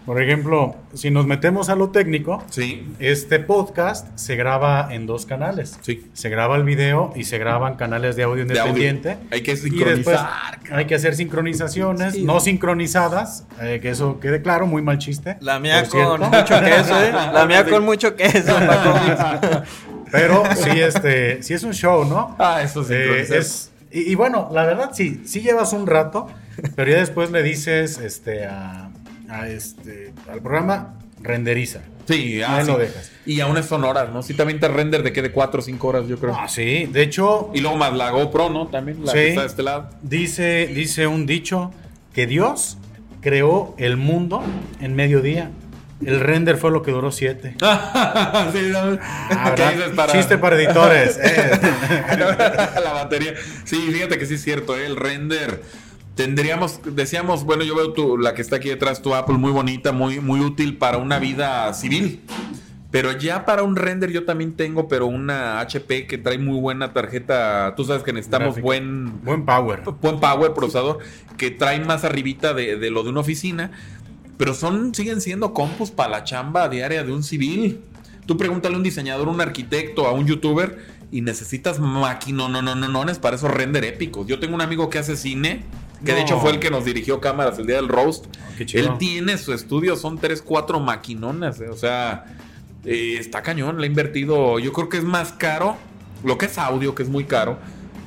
Por 0.07 0.23
ejemplo, 0.23 0.77
si 0.95 1.11
nos 1.11 1.27
metemos 1.27 1.69
a 1.69 1.75
lo 1.75 1.91
técnico, 1.91 2.43
Sí, 2.49 2.87
este 3.01 3.41
podcast 3.41 4.07
se 4.17 4.37
graba 4.37 4.89
en 4.95 5.05
dos 5.05 5.27
canales. 5.27 5.79
sí. 5.83 6.09
Se 6.13 6.29
graba 6.29 6.55
el 6.57 6.63
video 6.63 7.13
y 7.17 7.25
se 7.25 7.39
graban 7.39 7.75
canales 7.75 8.15
de 8.15 8.23
audio 8.23 8.45
De 8.47 8.59
audio. 8.61 8.73
independiente. 8.85 9.19
Hay 9.33 9.43
que 9.43 9.51
Y 9.53 9.55
después 9.55 9.73
sincronizar. 9.73 10.29
hay 10.71 10.85
que 10.87 10.95
hacer 10.95 11.17
sincronizaciones, 11.17 12.15
Sí. 12.15 12.23
no 12.25 12.39
sincronizadas, 12.39 13.47
eh, 13.61 13.81
que 13.83 13.91
eso 13.91 14.21
quede 14.21 14.41
claro, 14.43 14.67
muy 14.69 14.81
mal 14.81 14.99
chiste. 14.99 15.39
La 15.41 15.59
mía 15.59 15.85
cierto. 15.85 16.19
con 16.19 16.31
mucho 16.31 16.61
queso, 16.61 17.03
¿eh? 17.03 17.13
La 17.33 17.47
mía 17.47 17.67
con 17.69 17.85
mucho 17.85 18.15
queso. 18.15 18.57
Pero 20.13 20.45
sí, 20.55 20.71
este, 20.81 21.43
sí 21.43 21.53
es 21.55 21.63
un 21.65 21.73
show, 21.73 22.05
¿no? 22.05 22.37
Ah, 22.39 22.63
eso 22.63 22.85
sí. 22.85 22.95
Eh, 22.95 23.27
es, 23.29 23.73
y, 23.91 24.13
y 24.13 24.15
bueno, 24.15 24.49
la 24.53 24.65
verdad 24.65 24.91
sí, 24.93 25.23
sí 25.27 25.41
llevas 25.41 25.73
un 25.73 25.87
rato, 25.87 26.29
pero 26.77 26.91
ya 26.93 26.99
después 26.99 27.31
le 27.33 27.43
dices 27.43 27.99
este, 27.99 28.47
a, 28.47 28.86
a 29.29 29.49
este, 29.49 30.13
al 30.31 30.41
programa, 30.41 30.95
renderiza. 31.21 31.81
Sí, 32.09 32.41
ah, 32.43 32.59
Ahí 32.59 32.65
sí. 32.65 32.71
lo 32.71 32.79
dejas. 32.79 33.11
Y 33.27 33.41
aún 33.41 33.61
son 33.65 33.85
horas, 33.85 34.11
¿no? 34.13 34.23
Sí, 34.23 34.35
también 34.35 34.61
te 34.61 34.69
render 34.69 35.03
de 35.03 35.13
que 35.13 35.23
de 35.23 35.33
4 35.33 35.59
o 35.61 35.63
5 35.63 35.89
horas, 35.89 36.07
yo 36.07 36.19
creo. 36.19 36.35
Ah, 36.39 36.49
sí, 36.49 36.87
de 36.87 37.03
hecho, 37.03 37.51
Y 37.55 37.61
luego 37.61 37.77
más 37.77 37.93
la 37.95 38.11
GoPro, 38.11 38.49
¿no? 38.51 38.69
También 38.69 39.05
la 39.05 39.11
Sí. 39.13 39.19
que 39.19 39.29
está 39.31 39.41
de 39.41 39.47
este 39.49 39.63
lado. 39.63 39.91
dice, 40.03 40.69
dice 40.69 41.07
un 41.09 41.27
dicho 41.27 41.73
que 42.15 42.27
Dios 42.27 42.79
creó 43.21 43.75
el 43.79 43.97
mundo 43.97 44.43
en 44.81 44.95
mediodía. 44.95 45.51
El 46.05 46.21
render 46.21 46.59
fue 46.59 46.71
lo 46.71 46.83
que 46.83 46.91
duró 46.93 47.11
siete. 47.11 47.57
sí, 48.53 48.69
¿no? 48.71 48.99
¿Qué 49.57 49.63
¿Qué 49.97 50.13
Chiste 50.13 50.37
para 50.39 50.57
editores. 50.57 51.19
eh. 51.21 51.59
la 52.85 52.93
batería. 52.93 53.33
Sí, 53.65 53.77
fíjate 53.91 54.19
que 54.19 54.27
sí 54.27 54.35
es 54.35 54.43
cierto, 54.43 54.77
¿eh? 54.77 54.87
el 54.87 54.95
render. 54.97 55.63
Tendríamos, 56.17 56.81
decíamos, 56.95 57.45
bueno, 57.45 57.63
yo 57.63 57.77
veo 57.77 57.93
tu, 57.93 58.17
la 58.17 58.33
que 58.33 58.41
está 58.41 58.57
aquí 58.57 58.71
detrás, 58.71 59.03
tu 59.03 59.15
Apple, 59.15 59.37
muy 59.37 59.53
bonita, 59.53 59.93
muy, 59.93 60.19
muy 60.19 60.41
útil 60.41 60.79
para 60.79 60.97
una 60.97 61.19
vida 61.19 61.73
civil. 61.75 62.23
Pero 62.91 63.13
ya 63.13 63.45
para 63.45 63.63
un 63.63 63.77
render 63.77 64.11
yo 64.11 64.25
también 64.25 64.55
tengo, 64.57 64.89
pero 64.89 65.07
una 65.07 65.61
HP 65.61 66.07
que 66.07 66.17
trae 66.17 66.39
muy 66.39 66.59
buena 66.59 66.95
tarjeta. 66.95 67.75
Tú 67.77 67.85
sabes 67.85 68.03
que 68.03 68.15
necesitamos 68.15 68.59
buen, 68.59 69.23
Buen 69.23 69.45
power. 69.45 69.83
buen 70.01 70.19
power 70.19 70.55
procesador 70.55 71.01
que 71.37 71.51
trae 71.51 71.85
más 71.85 72.05
arribita 72.05 72.55
de, 72.55 72.79
de 72.79 72.91
lo 72.91 73.03
de 73.03 73.11
una 73.11 73.21
oficina. 73.21 73.73
Pero 74.39 74.55
son, 74.55 74.95
siguen 74.95 75.21
siendo 75.21 75.53
compus 75.53 75.91
para 75.91 76.09
la 76.09 76.25
chamba 76.25 76.71
diaria 76.71 77.05
de 77.05 77.13
un 77.13 77.23
civil. 77.23 77.81
Tú 78.25 78.39
pregúntale 78.39 78.75
a 78.75 78.79
un 78.79 78.85
diseñador, 78.85 79.29
un 79.29 79.43
arquitecto, 79.43 80.07
a 80.07 80.13
un 80.13 80.27
youtuber 80.27 80.79
y 81.13 81.21
necesitas 81.21 81.79
máquinas, 81.79 82.51
no, 82.51 82.63
no, 82.63 82.75
no, 82.75 82.89
no, 82.89 83.13
para 83.21 83.37
esos 83.37 83.51
render 83.51 83.85
épicos. 83.85 84.27
Yo 84.27 84.39
tengo 84.39 84.55
un 84.55 84.61
amigo 84.61 84.91
que 84.91 84.99
hace 84.99 85.17
cine, 85.17 85.65
que 86.07 86.15
de 86.15 86.23
hecho 86.23 86.41
fue 86.41 86.53
el 86.53 86.59
que 86.59 86.71
nos 86.71 86.85
dirigió 86.87 87.21
cámaras 87.21 87.59
el 87.59 87.67
día 87.67 87.77
del 87.77 87.89
roast. 87.89 88.27
Qué 88.57 88.65
chido. 88.65 88.93
Él 88.93 88.99
tiene 88.99 89.37
su 89.37 89.53
estudio, 89.53 89.97
son 89.97 90.19
tres, 90.19 90.41
cuatro 90.41 90.81
maquinonas, 90.81 91.61
eh, 91.61 91.69
o 91.69 91.77
sea, 91.77 92.25
eh, 92.85 93.17
está 93.19 93.43
cañón, 93.43 93.79
le 93.79 93.85
ha 93.85 93.91
invertido, 93.91 94.59
yo 94.59 94.73
creo 94.73 94.89
que 94.89 94.97
es 94.99 95.05
más 95.05 95.33
caro 95.33 95.77
lo 96.25 96.39
que 96.39 96.47
es 96.47 96.57
audio, 96.57 96.95
que 96.95 97.03
es 97.03 97.09
muy 97.11 97.25
caro, 97.25 97.59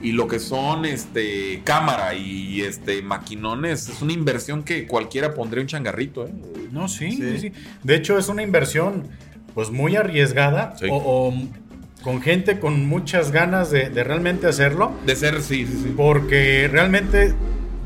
y 0.01 0.13
lo 0.13 0.27
que 0.27 0.39
son 0.39 0.85
este 0.85 1.61
cámara 1.65 2.15
y 2.15 2.61
este 2.61 3.01
maquinones, 3.01 3.89
es 3.89 4.01
una 4.01 4.13
inversión 4.13 4.63
que 4.63 4.87
cualquiera 4.87 5.33
pondría 5.33 5.61
un 5.61 5.67
changarrito, 5.67 6.25
¿eh? 6.25 6.31
No, 6.71 6.87
sí, 6.87 7.11
sí. 7.11 7.37
sí. 7.39 7.51
De 7.83 7.95
hecho, 7.95 8.17
es 8.17 8.29
una 8.29 8.41
inversión 8.41 9.03
pues 9.53 9.71
muy 9.71 9.95
arriesgada 9.95 10.75
Sí. 10.79 10.85
o, 10.89 10.95
o 10.95 11.33
con 12.01 12.21
gente 12.21 12.59
con 12.59 12.85
muchas 12.87 13.31
ganas 13.31 13.71
de, 13.71 13.89
de 13.89 14.03
realmente 14.05 14.47
hacerlo. 14.47 14.93
De 15.05 15.17
ser, 15.17 15.41
sí, 15.41 15.65
sí, 15.65 15.81
sí. 15.83 15.93
Porque 15.97 16.69
realmente 16.71 17.33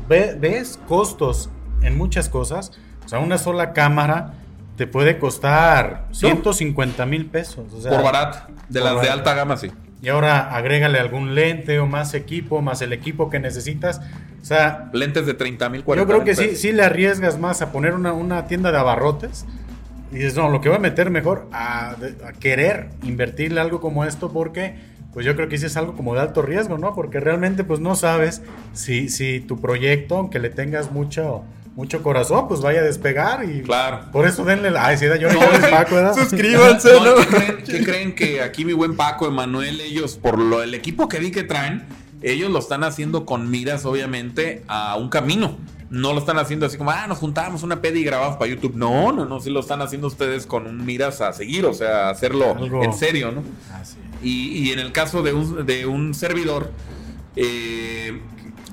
ve- 0.08 0.36
ves 0.38 0.78
costos 0.88 1.50
en 1.82 1.96
muchas 1.96 2.28
cosas. 2.28 2.72
O 3.04 3.08
sea, 3.08 3.18
una 3.18 3.38
sola 3.38 3.72
cámara 3.72 4.34
te 4.76 4.86
puede 4.86 5.18
costar 5.18 6.06
150 6.12 7.06
mil 7.06 7.26
pesos. 7.26 7.72
o 7.72 7.80
sea, 7.80 7.90
Por 7.92 8.02
barato, 8.02 8.38
de 8.68 8.80
por 8.80 8.82
las 8.82 8.90
de 8.92 8.96
barato. 9.08 9.12
alta 9.12 9.34
gama, 9.34 9.56
sí. 9.56 9.70
Y 10.02 10.08
ahora 10.08 10.54
agrégale 10.54 10.98
algún 10.98 11.34
lente 11.34 11.78
o 11.78 11.86
más 11.86 12.12
equipo, 12.14 12.60
más 12.60 12.82
el 12.82 12.92
equipo 12.92 13.30
que 13.30 13.38
necesitas. 13.40 14.00
O 14.42 14.44
sea, 14.44 14.90
Lentes 14.92 15.24
de 15.26 15.32
30 15.34 15.68
mil, 15.70 15.82
40 15.84 16.02
yo 16.02 16.06
creo 16.06 16.24
que 16.24 16.34
sí, 16.34 16.56
sí 16.56 16.72
le 16.72 16.82
arriesgas 16.82 17.38
más 17.38 17.62
a 17.62 17.72
poner 17.72 17.94
una, 17.94 18.12
una 18.12 18.46
tienda 18.46 18.70
de 18.70 18.78
abarrotes. 18.78 19.46
Y 20.12 20.16
dices, 20.16 20.36
no, 20.36 20.50
lo 20.50 20.60
que 20.60 20.68
voy 20.68 20.76
a 20.76 20.80
meter 20.80 21.08
mejor 21.10 21.48
a, 21.52 21.94
de- 21.98 22.16
a 22.26 22.32
querer 22.32 22.90
invertirle 23.02 23.60
algo 23.60 23.80
como 23.80 24.04
esto 24.04 24.30
porque 24.32 24.76
pues 25.14 25.24
yo 25.24 25.34
creo 25.36 25.48
que 25.48 25.56
sí 25.56 25.66
es 25.66 25.76
algo 25.76 25.94
como 25.94 26.14
de 26.14 26.20
alto 26.20 26.42
riesgo, 26.42 26.76
¿no? 26.76 26.94
Porque 26.94 27.20
realmente 27.20 27.64
pues 27.64 27.80
no 27.80 27.94
sabes 27.96 28.42
si, 28.72 29.08
si 29.08 29.40
tu 29.40 29.60
proyecto, 29.60 30.16
aunque 30.18 30.38
le 30.40 30.50
tengas 30.50 30.90
mucho, 30.92 31.44
mucho 31.76 32.02
corazón, 32.02 32.48
pues 32.48 32.60
vaya 32.60 32.80
a 32.80 32.82
despegar 32.84 33.44
y 33.48 33.62
Claro. 33.62 34.10
por 34.12 34.26
eso 34.26 34.44
denle 34.44 34.70
la... 34.70 34.86
Ay, 34.86 34.98
sí, 34.98 35.06
yo 35.20 35.32
no 35.32 35.38
Paco, 35.70 35.94
¿verdad? 35.94 36.14
Suscríbanse, 36.14 36.92
No, 36.94 37.04
¿no? 37.04 37.14
¿qué, 37.16 37.26
creen, 37.26 37.56
qué 37.64 37.84
creen 37.84 38.14
que 38.14 38.42
aquí 38.42 38.64
mi 38.64 38.72
buen 38.72 38.96
Paco, 38.96 39.26
Emanuel, 39.26 39.80
ellos, 39.80 40.16
por 40.16 40.38
lo, 40.38 40.62
el 40.62 40.74
equipo 40.74 41.08
que 41.08 41.18
vi 41.20 41.30
que 41.30 41.44
traen, 41.44 41.84
ellos 42.32 42.50
lo 42.50 42.58
están 42.58 42.84
haciendo 42.84 43.24
con 43.26 43.50
miras, 43.50 43.84
obviamente, 43.84 44.64
a 44.68 44.96
un 44.96 45.08
camino. 45.08 45.56
No 45.90 46.12
lo 46.12 46.18
están 46.18 46.38
haciendo 46.38 46.66
así 46.66 46.76
como, 46.76 46.90
ah, 46.90 47.06
nos 47.06 47.18
juntamos 47.18 47.62
una 47.62 47.80
peda 47.80 47.98
y 47.98 48.04
grabamos 48.04 48.36
para 48.36 48.50
YouTube. 48.50 48.74
No, 48.74 49.12
no, 49.12 49.26
no, 49.26 49.38
sí 49.40 49.50
lo 49.50 49.60
están 49.60 49.80
haciendo 49.82 50.08
ustedes 50.08 50.46
con 50.46 50.66
un 50.66 50.84
miras 50.84 51.20
a 51.20 51.32
seguir, 51.32 51.64
o 51.66 51.74
sea, 51.74 52.08
hacerlo 52.10 52.56
Algo- 52.56 52.82
en 52.82 52.92
serio, 52.94 53.30
¿no? 53.30 53.42
Así. 53.72 53.96
Y, 54.22 54.48
y 54.68 54.72
en 54.72 54.78
el 54.80 54.90
caso 54.92 55.22
de 55.22 55.32
un, 55.34 55.66
de 55.66 55.86
un 55.86 56.14
servidor, 56.14 56.72
eh, 57.36 58.20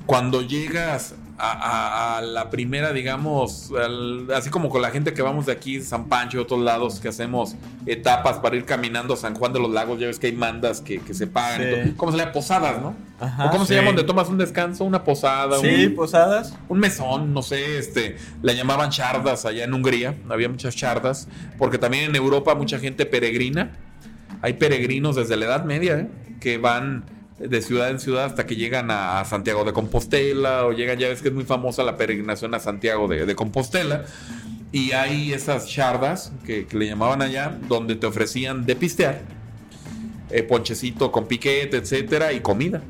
cuando 0.06 0.42
llegas 0.42 1.14
a, 1.38 1.50
a- 1.52 2.18
a 2.18 2.22
la 2.22 2.50
primera, 2.50 2.92
digamos, 2.92 3.72
al- 3.72 4.30
así 4.32 4.50
como 4.50 4.68
con 4.68 4.82
la 4.82 4.90
gente 4.90 5.12
que 5.14 5.22
vamos 5.22 5.46
de 5.46 5.52
aquí, 5.52 5.80
San 5.80 6.08
Pancho 6.08 6.36
y 6.38 6.40
otros 6.40 6.60
lados, 6.60 7.00
que 7.00 7.08
hacemos 7.08 7.56
etapas 7.86 8.38
para 8.38 8.56
ir 8.56 8.64
caminando 8.64 9.14
a 9.14 9.16
San 9.16 9.34
Juan 9.34 9.52
de 9.52 9.58
los 9.60 9.70
Lagos, 9.70 9.98
ya 9.98 10.06
ves 10.06 10.18
que 10.18 10.28
hay 10.28 10.32
mandas 10.34 10.80
que, 10.80 11.00
que 11.00 11.14
se 11.14 11.26
pagan. 11.26 11.60
Sí. 11.62 11.66
y 11.68 11.70
todo. 11.86 11.96
¿Cómo 11.96 12.12
se 12.12 12.18
llama? 12.18 12.32
Posadas, 12.32 12.80
¿no? 12.80 12.94
Ajá, 13.20 13.46
¿O 13.46 13.50
¿Cómo 13.50 13.64
se 13.66 13.74
llama 13.74 13.88
donde 13.88 14.04
tomas 14.04 14.28
un 14.28 14.38
descanso? 14.38 14.84
Una 14.84 15.04
posada, 15.04 15.58
Sí, 15.58 15.86
un, 15.86 15.94
posadas. 15.94 16.54
un 16.68 16.78
mesón, 16.78 17.32
no 17.32 17.42
sé, 17.42 17.78
este, 17.78 18.16
le 18.42 18.56
llamaban 18.56 18.90
chardas 18.90 19.44
allá 19.44 19.64
en 19.64 19.72
Hungría, 19.74 20.14
había 20.28 20.48
muchas 20.48 20.74
chardas, 20.76 21.28
porque 21.58 21.78
también 21.78 22.04
en 22.10 22.16
Europa 22.16 22.54
mucha 22.54 22.78
gente 22.78 23.06
peregrina, 23.06 23.72
hay 24.42 24.54
peregrinos 24.54 25.14
desde 25.16 25.36
la 25.36 25.44
Edad 25.46 25.64
Media, 25.64 25.98
¿eh? 26.00 26.08
que 26.40 26.58
van 26.58 27.04
de 27.48 27.62
ciudad 27.62 27.90
en 27.90 27.98
ciudad 28.00 28.24
hasta 28.24 28.46
que 28.46 28.56
llegan 28.56 28.90
a, 28.90 29.20
a 29.20 29.24
Santiago 29.24 29.64
de 29.64 29.72
Compostela, 29.72 30.66
o 30.66 30.72
llegan, 30.72 30.98
ya 30.98 31.08
ves 31.08 31.22
que 31.22 31.28
es 31.28 31.34
muy 31.34 31.44
famosa 31.44 31.82
la 31.82 31.96
peregrinación 31.96 32.54
a 32.54 32.60
Santiago 32.60 33.08
de, 33.08 33.26
de 33.26 33.34
Compostela, 33.34 34.04
y 34.72 34.92
hay 34.92 35.32
esas 35.32 35.68
chardas 35.68 36.32
que, 36.46 36.66
que 36.66 36.76
le 36.78 36.86
llamaban 36.86 37.20
allá, 37.22 37.58
donde 37.68 37.94
te 37.94 38.06
ofrecían 38.06 38.64
de 38.64 38.74
pistear, 38.76 39.20
eh, 40.30 40.42
ponchecito 40.42 41.12
con 41.12 41.26
piquete, 41.26 41.76
etcétera, 41.76 42.32
y 42.32 42.40
comida. 42.40 42.82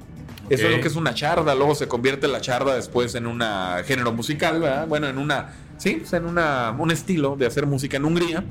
Eso 0.49 0.65
Ok. 0.65 0.71
es 0.71 0.77
lo 0.77 0.83
que 0.83 0.89
es 0.89 0.97
una 0.97 1.15
charda. 1.15 1.55
Luego 1.55 1.75
se 1.75 1.89
convierte 1.89 2.29
la 2.29 2.41
charda 2.41 2.75
después 2.75 3.15
en 3.15 3.27
un 3.27 3.43
género 3.85 4.13
musical, 4.13 4.61
¿verdad? 4.61 4.87
Bueno, 4.87 5.09
en 5.09 5.19
una. 5.19 5.55
Sí, 5.79 5.99
pues 6.01 6.13
en 6.13 6.27
una, 6.27 6.75
un 6.79 6.91
estilo 6.91 7.37
de 7.37 7.47
hacer 7.47 7.67
música 7.67 7.97
en 7.97 8.05
Hungría. 8.05 8.45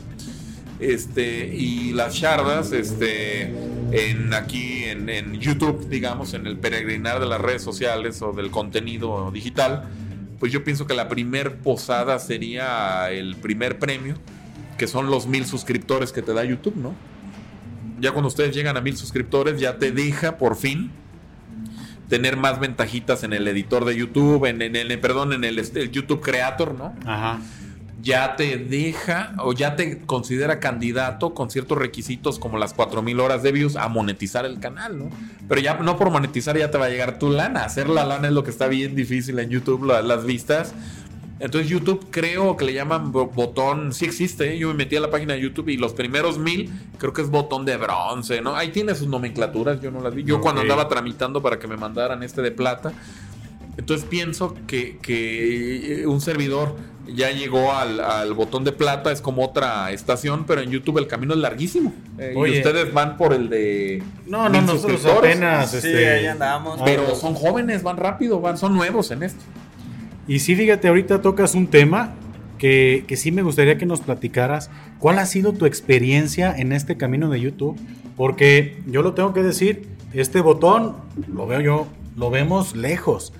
Este, 0.80 1.46
y 1.54 1.94
las 1.94 2.16
chardas, 2.16 2.72
este, 2.72 3.54
en 3.92 4.34
aquí 4.34 4.86
en, 4.86 5.40
YouTube, 5.40 5.88
digamos, 5.90 6.34
en 6.34 6.48
el 6.48 6.58
peregrinar 6.58 7.20
de 7.20 7.26
las 7.26 7.42
redes 7.42 7.62
sociales 7.62 8.22
o 8.22 8.32
del 8.32 8.52
contenido 8.52 9.32
digital, 9.32 9.90
pues 10.40 10.52
yo 10.52 10.64
pienso 10.64 10.88
que 10.88 10.94
la 10.94 11.08
primer 11.08 11.58
posada 11.58 12.20
sería 12.20 13.12
el 13.12 13.36
primer 13.36 13.80
premio, 13.80 14.16
que 14.78 14.88
son 14.88 15.10
los 15.12 15.28
mil 15.28 15.46
suscriptores 15.46 16.12
que 16.12 16.22
te 16.22 16.34
da 16.34 16.44
YouTube, 16.44 16.76
¿no? 16.76 16.96
Ya 18.00 18.12
cuando 18.12 18.30
ustedes 18.30 18.56
llegan 18.56 18.78
a 18.78 18.82
mil 18.82 18.98
suscriptores, 18.98 19.60
ya 19.60 19.78
te 19.78 19.92
deja 19.92 20.38
por 20.38 20.56
fin 20.56 20.92
tener 22.10 22.36
más 22.36 22.60
ventajitas 22.60 23.24
en 23.24 23.34
el 23.34 23.48
editor 23.48 23.86
de 23.86 23.96
YouTube, 23.96 24.46
en, 24.46 24.62
en 24.62 24.76
el, 24.76 25.00
perdón, 25.00 25.34
en 25.34 25.44
el, 25.44 25.60
este, 25.60 25.84
el 25.84 25.92
YouTube 25.92 26.22
Creator, 26.22 26.74
¿no? 26.74 26.94
Ajá. 27.06 27.40
Ya 28.02 28.36
te 28.36 28.58
deja 28.58 29.34
o 29.40 29.54
ya 29.54 29.76
te 29.76 30.00
considera 30.02 30.60
candidato 30.60 31.34
con 31.34 31.50
ciertos 31.52 31.78
requisitos 31.78 32.40
como 32.40 32.58
las 32.58 32.74
4000 32.74 33.20
horas 33.20 33.44
de 33.44 33.52
views 33.52 33.76
a 33.76 33.88
monetizar 33.90 34.46
el 34.46 34.60
canal, 34.60 34.98
¿no? 34.98 35.10
Pero 35.48 35.62
ya 35.62 35.76
no 35.76 35.98
por 35.98 36.10
monetizar 36.10 36.58
ya 36.58 36.72
te 36.72 36.78
va 36.78 36.86
a 36.86 36.90
llegar 36.90 37.20
tu 37.20 37.30
lana. 37.30 37.64
Hacer 37.64 37.90
la 37.90 38.06
lana 38.06 38.28
es 38.30 38.34
lo 38.34 38.44
que 38.44 38.50
está 38.52 38.68
bien 38.68 38.96
difícil 38.96 39.38
en 39.40 39.50
YouTube, 39.50 39.84
la- 39.86 40.02
las 40.02 40.26
vistas. 40.26 40.74
Entonces 41.40 41.70
YouTube 41.72 42.06
creo 42.12 42.56
que 42.56 42.66
le 42.66 42.74
llaman 42.74 43.12
bo- 43.12 43.26
botón, 43.28 43.94
sí 43.94 44.06
existe, 44.06 44.54
¿eh? 44.54 44.60
yo 44.60 44.68
me 44.68 44.76
metí 44.76 44.96
a 44.96 45.00
la 45.02 45.10
página 45.10 45.34
de 45.34 45.42
YouTube 45.42 45.70
y 45.70 45.78
los 45.78 45.94
primeros 45.94 46.38
mil 46.38 46.72
creo 47.00 47.14
que 47.14 47.24
es 47.24 47.30
botón 47.32 47.66
de 47.66 47.78
bronce, 47.78 48.42
¿no? 48.42 48.56
Ahí 48.56 48.70
tiene 48.70 48.94
sus 48.94 49.08
nomenclaturas, 49.08 49.82
yo 49.82 49.90
no 49.90 50.02
las 50.02 50.14
vi. 50.14 50.24
Yo 50.24 50.40
cuando 50.40 50.62
andaba 50.62 50.88
tramitando 50.88 51.42
para 51.42 51.58
que 51.58 51.68
me 51.68 51.78
mandaran 51.78 52.22
este 52.22 52.44
de 52.44 52.52
plata, 52.52 52.94
entonces 53.78 54.06
pienso 54.08 54.56
que, 54.68 55.00
que 55.02 56.04
un 56.06 56.22
servidor 56.22 56.76
ya 57.08 57.32
llegó 57.32 57.72
al, 57.74 58.00
al 58.00 58.34
botón 58.34 58.64
de 58.64 58.72
plata, 58.72 59.12
es 59.12 59.22
como 59.22 59.44
otra 59.44 59.92
estación, 59.92 60.46
pero 60.46 60.62
en 60.62 60.72
YouTube 60.72 60.98
el 60.98 61.08
camino 61.08 61.34
es 61.34 61.40
larguísimo. 61.40 61.94
Eh, 62.18 62.34
y 62.34 62.38
Oye. 62.38 62.58
ustedes 62.58 62.94
van 62.94 63.18
por 63.18 63.34
el 63.34 63.50
de... 63.50 64.04
No, 64.28 64.50
no, 64.50 64.62
nosotros 64.62 65.06
apenas... 65.06 65.72
Sí, 65.72 65.78
este, 65.78 66.10
ahí 66.10 66.26
andamos. 66.28 66.80
Pero 66.84 67.16
son 67.16 67.34
jóvenes, 67.34 67.84
van 67.84 67.98
rápido, 67.98 68.40
van, 68.40 68.58
son 68.58 68.76
nuevos 68.76 69.12
en 69.12 69.24
esto. 69.24 69.44
Y 70.28 70.40
sí, 70.40 70.56
fíjate, 70.56 70.88
ahorita 70.88 71.22
tocas 71.22 71.56
un 71.56 71.68
tema 71.68 72.14
que, 72.58 73.06
que 73.08 73.18
sí 73.18 73.32
me 73.32 73.42
gustaría 73.42 73.78
que 73.78 73.86
nos 73.86 74.02
platicaras. 74.02 74.70
¿Cuál 75.00 75.20
ha 75.20 75.26
sido 75.26 75.54
tu 75.54 75.66
experiencia 75.66 76.56
en 76.56 76.72
este 76.72 76.96
camino 76.98 77.30
de 77.30 77.42
YouTube? 77.42 77.78
Porque 78.16 78.82
yo 78.86 79.02
lo 79.02 79.14
tengo 79.14 79.34
que 79.34 79.42
decir, 79.42 79.88
este 80.14 80.42
botón 80.42 80.96
lo 81.34 81.48
veo 81.48 81.62
yo, 81.62 81.88
lo 82.16 82.30
vemos 82.30 82.76
lejos. 82.76 83.34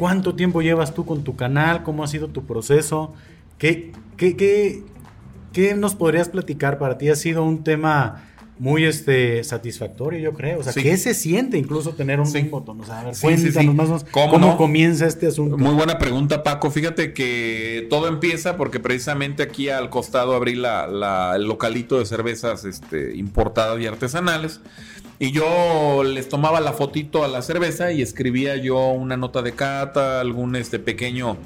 ¿Cuánto 0.00 0.34
tiempo 0.34 0.62
llevas 0.62 0.94
tú 0.94 1.04
con 1.04 1.24
tu 1.24 1.36
canal? 1.36 1.82
¿Cómo 1.82 2.02
ha 2.02 2.06
sido 2.08 2.28
tu 2.28 2.46
proceso? 2.46 3.12
¿Qué, 3.58 3.92
qué, 4.16 4.34
qué, 4.34 4.82
qué 5.52 5.74
nos 5.74 5.94
podrías 5.94 6.30
platicar? 6.30 6.78
Para 6.78 6.96
ti 6.96 7.10
ha 7.10 7.16
sido 7.16 7.44
un 7.44 7.62
tema 7.64 8.24
muy 8.58 8.84
este, 8.84 9.44
satisfactorio, 9.44 10.18
yo 10.18 10.32
creo. 10.32 10.60
O 10.60 10.62
sea, 10.62 10.72
Sí. 10.72 10.82
¿qué 10.82 10.96
se 10.96 11.12
siente 11.12 11.58
incluso 11.58 11.90
tener 11.92 12.18
un, 12.18 12.26
Sí. 12.26 12.40
botón? 12.44 12.80
O 12.80 12.84
sea, 12.86 13.00
a 13.00 13.04
ver, 13.04 13.14
Sí, 13.14 13.26
sí, 13.36 13.42
cuéntanos 13.52 13.74
más 13.74 13.86
o 13.86 13.88
menos 13.90 14.04
¿Cómo 14.10 14.30
cómo 14.30 14.46
no? 14.48 14.56
comienza 14.56 15.06
este 15.06 15.26
asunto. 15.26 15.58
Muy 15.58 15.74
buena 15.74 15.98
pregunta, 15.98 16.42
Paco. 16.42 16.70
Fíjate 16.70 17.12
que 17.12 17.86
todo 17.90 18.08
empieza 18.08 18.56
porque 18.56 18.80
precisamente 18.80 19.42
aquí 19.42 19.68
al 19.68 19.90
costado 19.90 20.34
abrí 20.34 20.54
la, 20.54 20.86
la- 20.86 21.36
el 21.36 21.44
localito 21.44 21.98
de 21.98 22.06
cervezas 22.06 22.64
este, 22.64 23.14
importadas 23.16 23.78
y 23.80 23.86
artesanales. 23.86 24.60
Y 25.22 25.32
yo 25.32 26.02
les 26.02 26.30
tomaba 26.30 26.62
la 26.62 26.72
fotito 26.72 27.22
a 27.22 27.28
la 27.28 27.42
cerveza 27.42 27.92
y 27.92 28.00
escribía 28.00 28.56
yo 28.56 28.88
una 28.88 29.18
nota 29.18 29.42
de 29.42 29.52
cata, 29.52 30.18
algún 30.18 30.56
este 30.56 30.78
pequeño 30.78 31.36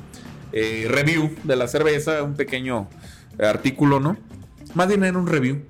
eh, 0.52 0.86
review 0.88 1.34
de 1.42 1.56
la 1.56 1.66
cerveza, 1.66 2.22
un 2.22 2.34
pequeño 2.34 2.88
artículo, 3.36 3.98
¿no? 3.98 4.16
Más 4.74 4.86
bien 4.86 5.02
era 5.02 5.18
un 5.18 5.26
review. 5.26 5.62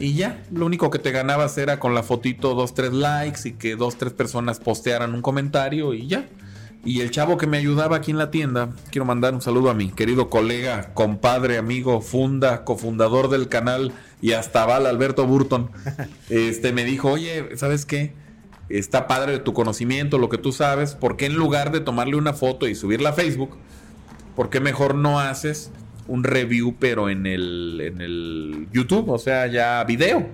Y 0.00 0.14
ya, 0.14 0.42
lo 0.50 0.66
único 0.66 0.90
que 0.90 0.98
te 0.98 1.12
ganabas 1.12 1.56
era 1.58 1.78
con 1.78 1.94
la 1.94 2.02
fotito 2.02 2.56
dos, 2.56 2.74
tres 2.74 2.92
likes 2.92 3.48
y 3.48 3.52
que 3.52 3.76
dos, 3.76 3.96
tres 3.98 4.12
personas 4.12 4.58
postearan 4.58 5.14
un 5.14 5.22
comentario 5.22 5.94
y 5.94 6.08
ya. 6.08 6.26
Y 6.84 7.00
el 7.00 7.10
chavo 7.10 7.36
que 7.36 7.46
me 7.46 7.58
ayudaba 7.58 7.96
aquí 7.96 8.12
en 8.12 8.18
la 8.18 8.30
tienda, 8.30 8.70
quiero 8.90 9.04
mandar 9.04 9.34
un 9.34 9.42
saludo 9.42 9.68
a 9.68 9.74
mi 9.74 9.90
querido 9.90 10.30
colega, 10.30 10.94
compadre, 10.94 11.58
amigo, 11.58 12.00
funda, 12.00 12.64
cofundador 12.64 13.28
del 13.28 13.48
canal 13.48 13.92
y 14.22 14.32
hasta 14.32 14.64
Val, 14.64 14.86
Alberto 14.86 15.26
Burton. 15.26 15.70
Este 16.30 16.72
me 16.72 16.84
dijo, 16.84 17.10
oye, 17.10 17.56
¿sabes 17.56 17.84
qué? 17.84 18.14
Está 18.68 19.06
padre 19.06 19.38
tu 19.38 19.54
conocimiento, 19.54 20.18
lo 20.18 20.28
que 20.28 20.38
tú 20.38 20.52
sabes, 20.52 20.94
¿por 20.94 21.16
qué 21.16 21.26
en 21.26 21.34
lugar 21.34 21.72
de 21.72 21.80
tomarle 21.80 22.16
una 22.16 22.32
foto 22.32 22.68
y 22.68 22.74
subirla 22.74 23.10
a 23.10 23.12
Facebook, 23.12 23.56
¿por 24.36 24.50
qué 24.50 24.60
mejor 24.60 24.94
no 24.94 25.20
haces 25.20 25.70
un 26.06 26.22
review 26.22 26.76
pero 26.78 27.08
en 27.10 27.26
el, 27.26 27.80
en 27.82 28.00
el 28.00 28.68
YouTube? 28.72 29.08
O 29.10 29.18
sea, 29.18 29.46
ya 29.46 29.82
video. 29.84 30.26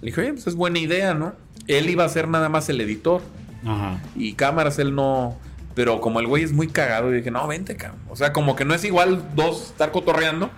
Le 0.00 0.06
dije, 0.06 0.20
oye, 0.22 0.32
pues 0.32 0.46
es 0.46 0.54
buena 0.54 0.78
idea, 0.80 1.14
¿no? 1.14 1.34
Él 1.68 1.88
iba 1.88 2.04
a 2.04 2.08
ser 2.08 2.26
nada 2.26 2.48
más 2.48 2.68
el 2.68 2.80
editor 2.80 3.20
Ajá. 3.64 4.00
y 4.16 4.32
cámaras 4.32 4.78
él 4.78 4.94
no. 4.94 5.38
Pero 5.74 6.00
como 6.00 6.20
el 6.20 6.26
güey 6.26 6.44
es 6.44 6.52
muy 6.52 6.68
cagado, 6.68 7.12
y 7.12 7.16
dije, 7.16 7.30
no, 7.30 7.46
vente, 7.46 7.76
cabrón. 7.76 8.00
O 8.10 8.16
sea, 8.16 8.32
como 8.32 8.56
que 8.56 8.64
no 8.64 8.74
es 8.74 8.84
igual 8.84 9.24
dos 9.34 9.70
estar 9.70 9.90
cotorreando 9.90 10.50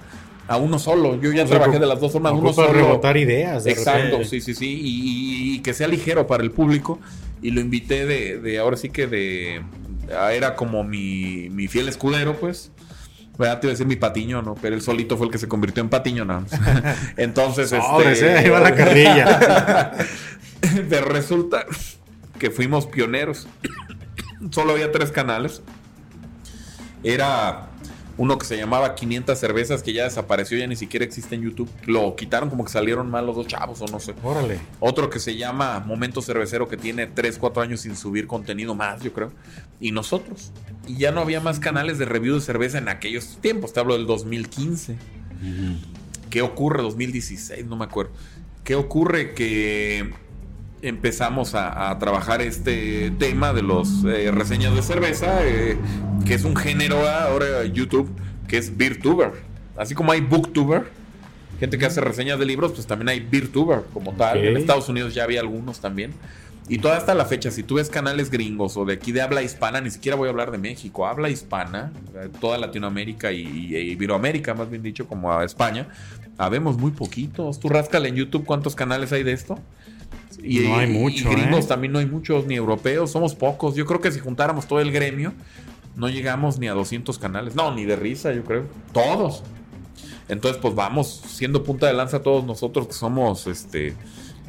a 0.48 0.56
uno 0.56 0.78
solo. 0.78 1.20
Yo 1.20 1.32
ya 1.32 1.44
trabajé 1.44 1.78
de 1.78 1.86
las 1.86 2.00
dos 2.00 2.12
formas, 2.12 2.32
uno 2.32 2.52
solo. 2.52 2.72
rebotar 2.72 3.16
ideas. 3.16 3.66
Exacto, 3.66 4.24
sí, 4.24 4.40
sí, 4.40 4.54
sí. 4.54 4.80
Y, 4.82 5.60
que 5.60 5.72
sea 5.72 5.88
ligero 5.88 6.26
para 6.26 6.42
el 6.42 6.50
público. 6.50 6.98
Y 7.42 7.50
lo 7.50 7.60
invité 7.60 8.06
de, 8.06 8.38
de 8.38 8.58
ahora 8.58 8.76
sí 8.76 8.90
que 8.90 9.06
de. 9.06 9.62
Era 10.32 10.54
como 10.54 10.84
mi, 10.84 11.48
mi 11.50 11.68
fiel 11.68 11.88
escudero, 11.88 12.36
pues. 12.36 12.70
Te 13.36 13.42
iba 13.42 13.52
a 13.52 13.56
decir 13.56 13.86
mi 13.86 13.96
patiño, 13.96 14.42
¿no? 14.42 14.54
Pero 14.54 14.76
él 14.76 14.82
solito 14.82 15.16
fue 15.16 15.26
el 15.26 15.32
que 15.32 15.38
se 15.38 15.48
convirtió 15.48 15.82
en 15.82 15.88
patiño, 15.88 16.24
¿no? 16.24 16.44
Entonces, 17.16 17.72
este. 17.72 18.38
ahí 18.38 18.48
va 18.48 18.60
la 18.60 18.74
carrilla. 18.74 19.92
Pero 20.88 21.06
resulta 21.06 21.66
que 22.38 22.50
fuimos 22.50 22.86
pioneros. 22.86 23.48
Solo 24.50 24.72
había 24.72 24.92
tres 24.92 25.10
canales. 25.10 25.62
Era 27.02 27.68
uno 28.16 28.38
que 28.38 28.46
se 28.46 28.56
llamaba 28.56 28.94
500 28.94 29.36
cervezas 29.38 29.82
que 29.82 29.92
ya 29.92 30.04
desapareció, 30.04 30.56
ya 30.56 30.66
ni 30.66 30.76
siquiera 30.76 31.04
existe 31.04 31.34
en 31.34 31.42
YouTube. 31.42 31.68
Lo 31.86 32.14
quitaron 32.14 32.48
como 32.48 32.64
que 32.64 32.70
salieron 32.70 33.10
mal 33.10 33.26
los 33.26 33.36
dos 33.36 33.46
chavos 33.46 33.80
o 33.82 33.86
no 33.86 33.98
sé. 33.98 34.14
Órale. 34.22 34.60
Otro 34.80 35.10
que 35.10 35.18
se 35.18 35.36
llama 35.36 35.80
Momento 35.80 36.22
Cervecero 36.22 36.68
que 36.68 36.76
tiene 36.76 37.06
3, 37.06 37.38
4 37.38 37.62
años 37.62 37.80
sin 37.80 37.96
subir 37.96 38.26
contenido 38.26 38.74
más, 38.74 39.02
yo 39.02 39.12
creo. 39.12 39.32
Y 39.80 39.90
nosotros. 39.90 40.52
Y 40.86 40.96
ya 40.98 41.10
no 41.10 41.20
había 41.20 41.40
más 41.40 41.58
canales 41.58 41.98
de 41.98 42.04
review 42.04 42.36
de 42.36 42.40
cerveza 42.40 42.78
en 42.78 42.88
aquellos 42.88 43.38
tiempos. 43.40 43.72
Te 43.72 43.80
hablo 43.80 43.94
del 43.94 44.06
2015. 44.06 44.96
¿Qué 46.30 46.42
ocurre? 46.42 46.82
2016, 46.82 47.66
no 47.66 47.76
me 47.76 47.84
acuerdo. 47.84 48.12
¿Qué 48.62 48.76
ocurre? 48.76 49.34
Que 49.34 50.12
empezamos 50.84 51.54
a, 51.54 51.96
trabajar 51.98 52.42
este 52.42 53.10
tema 53.18 53.52
de 53.52 53.62
los 53.62 54.04
eh, 54.04 54.30
reseñas 54.30 54.74
de 54.74 54.82
cerveza, 54.82 55.46
eh, 55.46 55.78
que 56.26 56.34
es 56.34 56.44
un 56.44 56.56
género 56.56 57.08
ahora 57.08 57.64
YouTube, 57.64 58.10
que 58.46 58.58
es 58.58 58.76
Beertuber. 58.76 59.32
Así 59.76 59.94
como 59.94 60.12
hay 60.12 60.20
Booktuber, 60.20 60.84
gente 61.58 61.78
que 61.78 61.86
hace 61.86 62.00
reseñas 62.00 62.38
de 62.38 62.46
libros, 62.46 62.72
pues 62.72 62.86
también 62.86 63.08
hay 63.08 63.20
Beertuber 63.20 63.82
como 63.92 64.12
tal. 64.12 64.44
En 64.44 64.56
Estados 64.56 64.88
Unidos 64.88 65.14
ya 65.14 65.24
había 65.24 65.40
algunos 65.40 65.80
también. 65.80 66.12
Y 66.68 66.78
toda 66.78 66.96
hasta 66.96 67.14
la 67.14 67.26
fecha, 67.26 67.50
si 67.50 67.62
tú 67.62 67.74
ves 67.74 67.90
canales 67.90 68.30
gringos 68.30 68.76
o 68.78 68.86
de 68.86 68.94
aquí 68.94 69.12
de 69.12 69.20
habla 69.20 69.42
hispana, 69.42 69.80
ni 69.82 69.90
siquiera 69.90 70.16
voy 70.16 70.28
a 70.28 70.30
hablar 70.30 70.50
de 70.50 70.56
México, 70.56 71.06
habla 71.06 71.28
hispana, 71.28 71.92
eh, 72.14 72.30
toda 72.40 72.56
Latinoamérica 72.56 73.32
y, 73.32 73.42
y 73.42 73.76
Iberoamérica, 73.92 74.54
más 74.54 74.70
bien 74.70 74.82
dicho, 74.82 75.06
como 75.06 75.30
a 75.30 75.44
España, 75.44 75.88
habemos 76.38 76.78
muy 76.78 76.90
poquitos. 76.90 77.60
Tú 77.60 77.68
rascale 77.68 78.08
en 78.08 78.16
YouTube 78.16 78.44
cuántos 78.44 78.74
canales 78.74 79.12
hay 79.12 79.22
de 79.22 79.32
esto. 79.32 79.58
Y, 80.42 80.60
no 80.60 80.76
hay 80.76 80.86
mucho. 80.88 81.30
gringos 81.30 81.64
¿eh? 81.64 81.68
también 81.68 81.92
no 81.92 81.98
hay 81.98 82.06
muchos, 82.06 82.46
ni 82.46 82.54
europeos, 82.54 83.10
somos 83.10 83.34
pocos. 83.34 83.74
Yo 83.74 83.86
creo 83.86 84.00
que 84.00 84.12
si 84.12 84.20
juntáramos 84.20 84.66
todo 84.66 84.80
el 84.80 84.92
gremio, 84.92 85.32
no 85.96 86.08
llegamos 86.08 86.58
ni 86.58 86.68
a 86.68 86.72
200 86.72 87.18
canales. 87.18 87.54
No, 87.54 87.74
ni 87.74 87.84
de 87.84 87.96
risa, 87.96 88.32
yo 88.32 88.44
creo. 88.44 88.64
Todos. 88.92 89.42
Entonces, 90.28 90.60
pues 90.60 90.74
vamos 90.74 91.22
siendo 91.26 91.62
punta 91.62 91.86
de 91.86 91.92
lanza 91.92 92.22
todos 92.22 92.44
nosotros 92.44 92.86
que 92.86 92.94
somos, 92.94 93.46
este, 93.46 93.94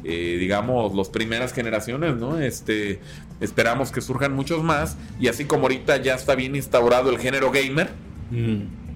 eh, 0.04 0.36
digamos, 0.38 0.94
las 0.94 1.08
primeras 1.08 1.52
generaciones, 1.52 2.16
¿no? 2.16 2.38
Este, 2.38 3.00
esperamos 3.40 3.92
que 3.92 4.00
surjan 4.00 4.32
muchos 4.34 4.62
más. 4.62 4.96
Y 5.20 5.28
así 5.28 5.44
como 5.44 5.62
ahorita 5.62 5.98
ya 5.98 6.14
está 6.14 6.34
bien 6.34 6.56
instaurado 6.56 7.10
el 7.10 7.18
género 7.18 7.50
gamer. 7.50 7.90
Mm. 8.30 8.86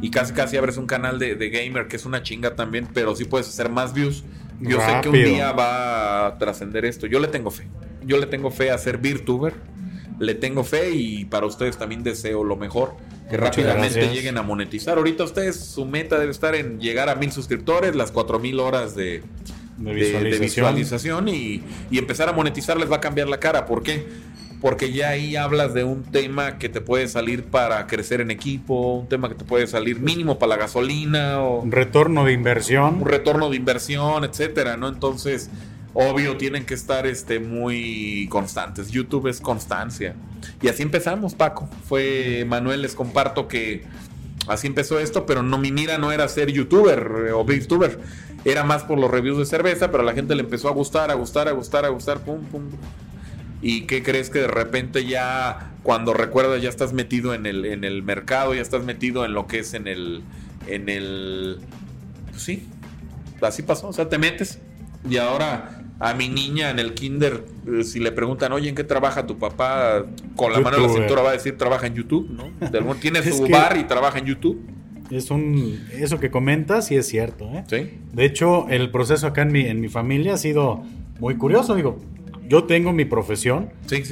Y 0.00 0.10
casi 0.10 0.32
casi 0.32 0.56
abres 0.56 0.76
un 0.76 0.86
canal 0.86 1.18
de, 1.18 1.34
de, 1.34 1.50
gamer 1.50 1.88
que 1.88 1.96
es 1.96 2.06
una 2.06 2.22
chinga 2.22 2.54
también, 2.54 2.86
pero 2.94 3.16
sí 3.16 3.24
puedes 3.24 3.48
hacer 3.48 3.68
más 3.68 3.92
views 3.94 4.22
yo 4.60 4.80
sé 4.80 5.00
que 5.02 5.08
un 5.08 5.14
día 5.14 5.52
va 5.52 6.26
a 6.26 6.38
trascender 6.38 6.84
esto. 6.84 7.06
Yo 7.06 7.20
le 7.20 7.28
tengo 7.28 7.50
fe. 7.50 7.68
Yo 8.04 8.18
le 8.18 8.26
tengo 8.26 8.50
fe 8.50 8.70
a 8.70 8.78
ser 8.78 8.98
VirTuber. 8.98 9.54
Le 10.18 10.34
tengo 10.34 10.64
fe 10.64 10.90
y 10.90 11.24
para 11.26 11.46
ustedes 11.46 11.76
también 11.76 12.02
deseo 12.02 12.44
lo 12.44 12.56
mejor. 12.56 12.94
Que 13.30 13.36
rápidamente 13.36 14.08
lleguen 14.08 14.38
a 14.38 14.42
monetizar. 14.42 14.98
Ahorita 14.98 15.22
ustedes, 15.24 15.60
su 15.60 15.84
meta 15.84 16.18
debe 16.18 16.32
estar 16.32 16.54
en 16.54 16.80
llegar 16.80 17.08
a 17.08 17.14
mil 17.14 17.30
suscriptores, 17.30 17.94
las 17.94 18.10
cuatro 18.10 18.38
mil 18.38 18.58
horas 18.58 18.96
de, 18.96 19.22
visualización, 19.76 21.28
y, 21.28 21.62
y, 21.90 21.98
empezar 21.98 22.28
a 22.28 22.32
monetizar 22.32 22.78
les 22.78 22.90
va 22.90 22.96
a 22.96 23.00
cambiar 23.00 23.28
la 23.28 23.38
cara. 23.38 23.66
¿Por 23.66 23.82
qué? 23.82 24.06
Porque 24.60 24.92
ya 24.92 25.10
ahí 25.10 25.36
hablas 25.36 25.72
de 25.72 25.84
un 25.84 26.02
tema 26.02 26.58
que 26.58 26.68
te 26.68 26.80
puede 26.80 27.06
salir 27.08 27.44
para 27.44 27.86
crecer 27.86 28.20
en 28.20 28.30
equipo, 28.30 28.96
un 28.96 29.08
tema 29.08 29.28
que 29.28 29.36
te 29.36 29.44
puede 29.44 29.66
salir 29.66 30.00
mínimo 30.00 30.38
para 30.38 30.50
la 30.50 30.56
gasolina 30.56 31.40
o 31.40 31.60
un 31.60 31.70
retorno 31.70 32.24
de 32.24 32.32
inversión, 32.32 32.96
un 33.02 33.06
retorno 33.06 33.50
de 33.50 33.56
inversión, 33.56 34.24
etcétera, 34.24 34.76
¿no? 34.76 34.88
Entonces, 34.88 35.50
obvio 35.94 36.36
tienen 36.36 36.66
que 36.66 36.74
estar 36.74 37.06
este 37.06 37.38
muy 37.38 38.26
constantes. 38.30 38.90
YouTube 38.90 39.28
es 39.28 39.40
constancia. 39.40 40.16
Y 40.60 40.68
así 40.68 40.82
empezamos, 40.82 41.34
Paco. 41.34 41.68
Fue 41.88 42.44
Manuel 42.48 42.82
les 42.82 42.94
comparto 42.94 43.46
que 43.46 43.84
así 44.48 44.66
empezó 44.66 44.98
esto, 44.98 45.24
pero 45.24 45.44
no 45.44 45.58
mi 45.58 45.70
mira 45.70 45.98
no 45.98 46.10
era 46.10 46.26
ser 46.26 46.50
youtuber 46.50 47.26
eh, 47.28 47.32
o 47.32 47.44
VTuber. 47.44 48.00
Era 48.44 48.64
más 48.64 48.82
por 48.82 48.98
los 48.98 49.10
reviews 49.10 49.38
de 49.38 49.46
cerveza, 49.46 49.90
pero 49.90 50.02
a 50.02 50.06
la 50.06 50.14
gente 50.14 50.34
le 50.34 50.42
empezó 50.42 50.68
a 50.68 50.72
gustar, 50.72 51.10
a 51.10 51.14
gustar, 51.14 51.48
a 51.48 51.52
gustar, 51.52 51.84
a 51.84 51.88
gustar, 51.88 52.20
pum 52.20 52.42
pum 52.44 52.62
y 53.62 53.82
qué 53.82 54.02
crees 54.02 54.30
que 54.30 54.40
de 54.40 54.48
repente 54.48 55.06
ya 55.06 55.72
cuando 55.82 56.14
recuerdas 56.14 56.62
ya 56.62 56.68
estás 56.68 56.92
metido 56.92 57.34
en 57.34 57.46
el, 57.46 57.64
en 57.64 57.84
el 57.84 58.02
mercado, 58.02 58.54
ya 58.54 58.60
estás 58.60 58.84
metido 58.84 59.24
en 59.24 59.32
lo 59.32 59.46
que 59.46 59.60
es 59.60 59.74
en 59.74 59.88
el, 59.88 60.22
en 60.66 60.88
el, 60.88 61.58
pues 62.30 62.42
sí, 62.42 62.68
así 63.40 63.62
pasó, 63.62 63.88
o 63.88 63.92
sea, 63.92 64.08
te 64.08 64.18
metes 64.18 64.58
y 65.08 65.16
ahora 65.16 65.82
a 66.00 66.14
mi 66.14 66.28
niña 66.28 66.70
en 66.70 66.78
el 66.78 66.94
kinder, 66.94 67.44
eh, 67.66 67.82
si 67.82 67.98
le 67.98 68.12
preguntan, 68.12 68.52
oye, 68.52 68.68
¿en 68.68 68.74
qué 68.74 68.84
trabaja 68.84 69.26
tu 69.26 69.38
papá? 69.38 70.04
Con 70.36 70.52
la 70.52 70.60
mano 70.60 70.76
en 70.76 70.82
la 70.84 70.88
cintura 70.90 71.22
va 71.22 71.30
a 71.30 71.32
decir, 71.32 71.56
trabaja 71.56 71.86
en 71.86 71.94
YouTube, 71.94 72.28
¿no? 72.30 72.94
Tiene 73.00 73.22
su 73.22 73.48
bar 73.48 73.76
y 73.76 73.84
trabaja 73.84 74.18
en 74.18 74.26
YouTube. 74.26 74.60
Es 75.10 75.30
un, 75.30 75.86
eso 75.92 76.20
que 76.20 76.30
comentas 76.30 76.90
y 76.92 76.96
es 76.96 77.08
cierto, 77.08 77.50
¿eh? 77.54 77.64
Sí. 77.66 77.98
De 78.12 78.26
hecho, 78.26 78.68
el 78.68 78.90
proceso 78.90 79.26
acá 79.26 79.42
en 79.42 79.52
mi, 79.52 79.62
en 79.62 79.80
mi 79.80 79.88
familia 79.88 80.34
ha 80.34 80.36
sido 80.36 80.82
muy 81.18 81.36
curioso, 81.36 81.74
digo, 81.74 81.98
yo 82.48 82.64
tengo 82.64 82.92
mi 82.92 83.04
profesión 83.04 83.70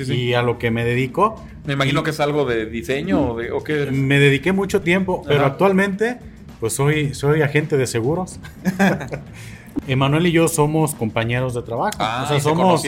y 0.09 0.34
a 0.34 0.43
lo 0.43 0.59
que 0.59 0.70
me 0.70 0.84
dedico. 0.84 1.43
Me 1.64 1.72
imagino 1.72 2.03
que 2.03 2.11
es 2.11 2.20
algo 2.20 2.45
de 2.45 2.66
diseño 2.66 3.32
o, 3.32 3.37
de, 3.37 3.51
qué. 3.64 3.91
Me 3.91 4.18
dediqué 4.18 4.53
mucho 4.53 4.82
tiempo, 4.82 5.22
pero 5.26 5.47
actualmente 5.47 6.18
pues 6.61 6.74
soy, 6.74 7.14
soy 7.14 7.43
agente 7.43 7.76
de 7.76 7.87
seguros. 7.87 8.39
Emanuel 9.89 10.26
y 10.26 10.32
yo 10.32 10.49
somos 10.49 10.95
compañeros 10.95 11.55
de 11.55 11.62
trabajo. 11.62 11.97
Ah, 11.99 12.22
o 12.24 12.28
sea, 12.28 12.41
somos. 12.41 12.82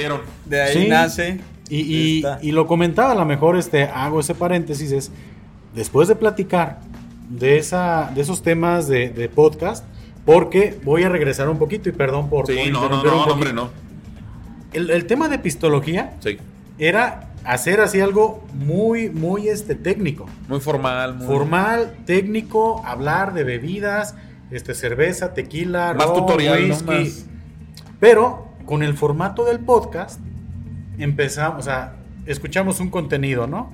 De 0.44 0.60
ahí 0.60 0.88
nace. 0.88 1.40
Y, 1.70 2.24
y, 2.40 2.52
lo 2.52 2.66
comentaba, 2.66 3.12
a 3.12 3.14
lo 3.14 3.26
mejor 3.26 3.58
este, 3.58 3.84
hago 3.84 4.20
ese 4.20 4.34
paréntesis, 4.34 4.90
es 4.90 5.12
después 5.74 6.08
de 6.08 6.16
platicar 6.16 6.80
de, 7.28 7.58
esa, 7.58 8.10
de 8.14 8.22
esos 8.22 8.42
temas 8.42 8.88
de, 8.88 9.30
podcast, 9.34 9.84
porque 10.24 10.78
voy 10.82 11.02
a 11.02 11.10
regresar 11.10 11.50
un 11.50 11.58
poquito 11.58 11.90
y 11.90 11.92
perdón 11.92 12.30
por... 12.30 12.46
Sí, 12.46 12.70
no, 12.72 12.88
no, 12.88 13.02
no, 13.02 13.24
hombre, 13.24 13.52
no 13.52 13.68
el, 14.72 15.06
tema 15.06 15.28
de 15.28 15.36
epistología 15.36 16.12
era 16.78 17.28
hacer 17.44 17.80
así 17.80 18.00
algo 18.00 18.44
muy, 18.52 19.10
muy 19.10 19.48
este, 19.48 19.74
técnico. 19.74 20.26
Muy 20.48 20.60
formal. 20.60 21.20
Formal, 21.20 21.96
técnico, 22.04 22.84
hablar 22.84 23.32
de 23.34 23.44
bebidas, 23.44 24.14
este, 24.50 24.74
cerveza, 24.74 25.34
tequila, 25.34 25.94
más 25.94 26.12
tutorial, 26.12 26.70
whisky. 26.70 27.24
Pero 28.00 28.48
con 28.66 28.82
el 28.82 28.94
formato 28.94 29.44
del 29.44 29.60
podcast 29.60 30.20
empezamos, 30.98 31.60
o 31.60 31.62
sea, 31.62 31.96
escuchamos 32.26 32.80
un 32.80 32.90
contenido, 32.90 33.46
¿no? 33.46 33.72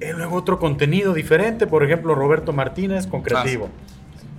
Y 0.00 0.12
luego 0.12 0.36
otro 0.36 0.58
contenido 0.58 1.14
diferente, 1.14 1.66
por 1.66 1.82
ejemplo, 1.82 2.14
Roberto 2.14 2.52
Martínez 2.52 3.06
con 3.06 3.22
Creativo. 3.22 3.68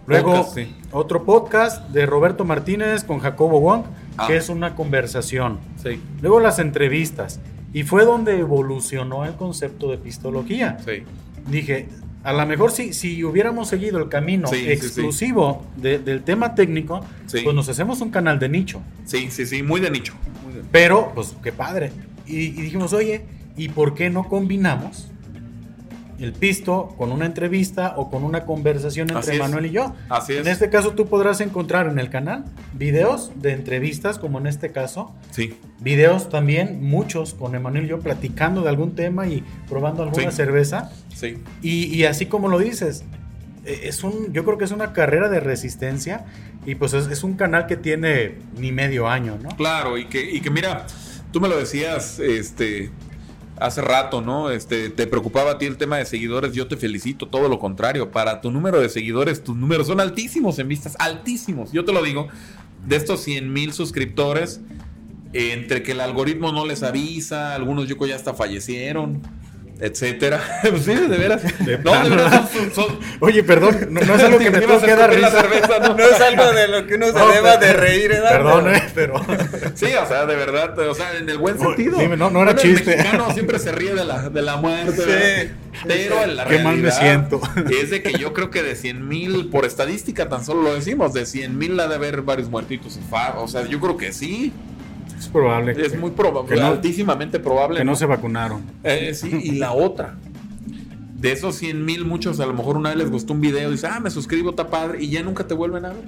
Luego 0.07 0.45
otro 0.91 1.23
podcast 1.23 1.89
de 1.89 2.05
Roberto 2.05 2.45
Martínez 2.45 3.03
con 3.03 3.19
Jacobo 3.19 3.59
Wong 3.59 3.83
que 4.15 4.33
ah. 4.33 4.35
es 4.35 4.49
una 4.49 4.75
conversación. 4.75 5.59
Sí. 5.81 5.99
Luego 6.21 6.39
las 6.39 6.59
entrevistas. 6.59 7.39
Y 7.73 7.83
fue 7.83 8.05
donde 8.05 8.39
evolucionó 8.39 9.25
el 9.25 9.33
concepto 9.33 9.89
de 9.89 9.95
epistología. 9.95 10.77
Sí. 10.85 11.03
Dije, 11.47 11.89
a 12.23 12.33
lo 12.33 12.45
mejor 12.45 12.71
si, 12.71 12.93
si 12.93 13.23
hubiéramos 13.23 13.67
seguido 13.67 13.99
el 13.99 14.09
camino 14.09 14.47
exclusivo 14.51 15.65
del 15.75 16.23
tema 16.23 16.55
técnico, 16.55 17.01
pues 17.29 17.53
nos 17.53 17.69
hacemos 17.69 18.01
un 18.01 18.09
canal 18.09 18.39
de 18.39 18.49
nicho. 18.49 18.81
Sí, 19.05 19.29
sí, 19.29 19.45
sí, 19.45 19.61
muy 19.61 19.81
de 19.81 19.91
nicho. 19.91 20.13
Pero, 20.71 21.11
pues 21.13 21.35
qué 21.43 21.51
padre. 21.51 21.91
Y, 22.25 22.37
y 22.37 22.61
dijimos, 22.61 22.93
oye, 22.93 23.25
¿y 23.57 23.69
por 23.69 23.93
qué 23.93 24.09
no 24.09 24.27
combinamos 24.27 25.09
el 26.19 26.33
pisto 26.33 26.93
con 26.97 27.11
una 27.11 27.25
entrevista 27.25 27.93
o 27.97 28.09
con 28.09 28.23
una 28.23 28.45
conversación 28.45 29.09
entre 29.09 29.37
Manuel 29.37 29.65
y 29.67 29.71
yo. 29.71 29.93
Así 30.09 30.33
es. 30.33 30.39
En 30.45 30.47
este 30.47 30.69
caso 30.69 30.91
tú 30.91 31.07
podrás 31.07 31.41
encontrar 31.41 31.87
en 31.87 31.99
el 31.99 32.09
canal 32.09 32.45
videos 32.73 33.31
de 33.35 33.51
entrevistas, 33.51 34.17
como 34.19 34.39
en 34.39 34.47
este 34.47 34.71
caso. 34.71 35.13
Sí. 35.31 35.57
Videos 35.79 36.29
también, 36.29 36.83
muchos, 36.83 37.33
con 37.33 37.55
Emanuel 37.55 37.85
y 37.85 37.89
yo 37.89 37.99
platicando 37.99 38.61
de 38.61 38.69
algún 38.69 38.95
tema 38.95 39.27
y 39.27 39.43
probando 39.67 40.03
alguna 40.03 40.31
cerveza. 40.31 40.91
Sí. 41.13 41.37
Y, 41.61 42.03
así 42.05 42.27
como 42.27 42.47
lo 42.47 42.59
dices, 42.59 43.03
e, 43.65 43.87
es 43.87 44.03
un, 44.03 44.31
yo 44.31 44.45
creo 44.45 44.57
que 44.57 44.65
es 44.65 44.71
una 44.71 44.93
carrera 44.93 45.29
de 45.29 45.39
resistencia 45.39 46.25
y 46.65 46.75
pues 46.75 46.93
es, 46.93 47.23
un 47.23 47.35
canal 47.35 47.67
que 47.67 47.75
tiene 47.75 48.35
ni 48.57 48.71
medio 48.71 49.07
año, 49.07 49.37
¿no? 49.41 49.49
Claro, 49.49 49.97
y 49.97 50.05
que, 50.05 50.31
y 50.31 50.41
que 50.41 50.49
mira, 50.49 50.87
tú 51.31 51.39
me 51.39 51.47
lo 51.47 51.57
decías, 51.57 52.19
este, 52.19 52.91
hace 53.57 53.81
rato, 53.81 54.21
¿no? 54.21 54.51
Este, 54.51 54.89
te 54.89 55.07
preocupaba 55.07 55.51
a 55.51 55.57
ti 55.57 55.65
el 55.65 55.77
tema 55.77 55.97
de 55.97 56.05
seguidores, 56.05 56.53
yo 56.53 56.67
te 56.67 56.77
felicito, 56.77 57.27
todo 57.27 57.47
lo 57.49 57.59
contrario. 57.59 58.11
Para 58.11 58.41
tu 58.41 58.51
número 58.51 58.79
de 58.79 58.89
seguidores, 58.89 59.43
tus 59.43 59.55
números 59.55 59.87
son 59.87 59.99
altísimos 59.99 60.59
en 60.59 60.67
vistas, 60.67 60.95
altísimos. 60.99 61.71
Yo 61.71 61.85
te 61.85 61.93
lo 61.93 62.03
digo, 62.03 62.27
de 62.85 62.95
estos 62.95 63.21
100 63.21 63.51
mil 63.51 63.73
suscriptores, 63.73 64.61
entre 65.33 65.83
que 65.83 65.91
el 65.91 66.01
algoritmo 66.01 66.51
no 66.51 66.65
les 66.65 66.83
avisa, 66.83 67.55
algunos 67.55 67.87
yo 67.87 67.97
ya 68.05 68.15
hasta 68.15 68.33
fallecieron 68.33 69.21
etcétera. 69.79 70.41
Pues 70.75 70.83
sí, 70.83 70.95
de 70.95 71.17
veras. 71.17 71.41
no, 71.83 72.03
de 72.03 72.09
veras 72.09 72.49
son, 72.73 72.99
Oye, 73.19 73.43
perdón, 73.43 73.87
no, 73.91 74.01
es 74.01 74.09
algo 74.09 74.39
que 74.39 74.51
me 74.51 74.59
tengo 74.59 74.81
que 74.81 74.95
dar 74.95 75.13
risa. 75.13 75.29
Cerveza, 75.31 75.79
¿no? 75.79 75.97
es 75.97 76.21
algo 76.21 76.51
de 76.51 76.67
lo 76.67 76.87
que 76.87 76.95
uno 76.95 77.07
se 77.07 77.33
deba 77.33 77.57
de 77.57 77.73
reír, 77.73 78.11
¿eh? 78.11 78.21
Perdón, 78.27 78.73
eh, 78.73 78.83
pero... 78.93 79.15
Sí, 79.75 79.87
o 80.01 80.07
sea, 80.07 80.25
de 80.25 80.35
verdad, 80.35 80.77
o 80.79 80.95
sea, 80.95 81.17
en 81.17 81.29
el 81.29 81.37
buen 81.37 81.59
sentido. 81.59 81.99
Dime, 81.99 82.15
no, 82.17 82.29
no 82.29 82.41
era 82.41 82.55
chiste. 82.55 82.91
El 82.91 82.97
mexicano 82.97 83.33
siempre 83.33 83.59
se 83.59 83.71
ríe 83.71 83.93
de 83.93 84.05
la, 84.05 84.29
de 84.29 84.41
la 84.41 84.55
muerte. 84.57 84.93
Sí. 84.93 85.51
Pero 85.85 86.23
en 86.23 86.35
la 86.35 86.45
Qué 86.45 86.59
mal 86.59 86.77
me 86.77 86.91
siento. 86.91 87.41
es 87.69 87.89
de 87.89 88.01
que 88.01 88.13
yo 88.13 88.33
creo 88.33 88.49
que 88.49 88.63
de 88.63 88.75
100 88.75 89.07
mil, 89.07 89.49
por 89.49 89.65
estadística 89.65 90.29
tan 90.29 90.45
solo 90.45 90.61
lo 90.61 90.73
decimos, 90.73 91.13
de 91.13 91.25
100 91.25 91.57
mil 91.57 91.79
ha 91.79 91.87
de 91.87 91.95
haber 91.95 92.21
varios 92.21 92.49
muertitos. 92.49 92.97
O 93.37 93.47
sea, 93.47 93.65
yo 93.65 93.79
creo 93.79 93.97
que 93.97 94.13
sí. 94.13 94.53
Es 95.17 95.27
probable. 95.27 95.75
Es 95.77 95.97
muy 95.97 96.11
probable, 96.11 96.61
altísimamente 96.61 97.39
probable. 97.39 97.79
Que 97.79 97.85
no, 97.85 97.95
se 97.95 98.05
vacunaron. 98.05 98.63
Eh, 98.83 99.13
sí, 99.13 99.39
y 99.43 99.51
la 99.51 99.73
otra. 99.73 100.15
De 101.15 101.31
esos 101.31 101.55
100 101.55 101.83
mil, 101.83 102.05
muchos 102.05 102.39
a 102.39 102.45
lo 102.45 102.53
mejor 102.53 102.77
una 102.77 102.89
vez 102.89 102.97
les 102.99 103.11
gustó 103.11 103.33
un 103.33 103.41
video 103.41 103.69
y 103.69 103.73
dice, 103.73 103.87
ah, 103.87 103.99
me 103.99 104.11
suscribo, 104.11 104.51
está 104.51 104.69
padre, 104.69 105.01
y 105.01 105.09
ya 105.09 105.23
nunca 105.23 105.47
te 105.47 105.53
vuelven 105.53 105.85
a 105.85 105.89
ver. 105.89 106.03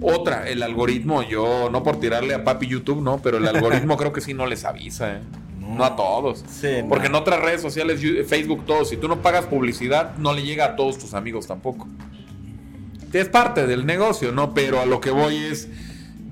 Otra, 0.00 0.48
el 0.48 0.62
algoritmo, 0.62 1.22
yo 1.22 1.68
no 1.70 1.82
por 1.82 1.98
tirarle 1.98 2.34
a 2.34 2.44
papi 2.44 2.66
YouTube, 2.66 3.02
no, 3.02 3.18
pero 3.18 3.38
el 3.38 3.46
algoritmo 3.46 3.96
creo 3.98 4.12
que 4.12 4.20
sí 4.20 4.34
no 4.34 4.46
les 4.46 4.64
avisa, 4.64 5.16
¿eh? 5.16 5.20
No, 5.58 5.84
a 5.84 5.96
todos. 5.96 6.44
Porque 6.88 7.06
en 7.06 7.14
otras 7.14 7.40
redes 7.40 7.62
sociales, 7.62 8.00
Facebook, 8.26 8.64
todos, 8.66 8.88
si 8.90 8.96
tú 8.96 9.08
no 9.08 9.22
pagas 9.22 9.46
publicidad, 9.46 10.16
no 10.18 10.32
le 10.32 10.42
llega 10.42 10.66
a 10.66 10.76
todos 10.76 10.98
tus 10.98 11.14
amigos 11.14 11.46
tampoco. 11.46 11.88
Es 13.12 13.28
parte 13.28 13.66
del 13.66 13.86
negocio, 13.86 14.32
¿no? 14.32 14.54
Pero 14.54 14.80
a 14.80 14.86
lo 14.86 15.00
que 15.00 15.10
voy 15.10 15.36
es 15.36 15.68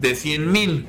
de 0.01 0.15
100 0.15 0.53
mil 0.53 0.87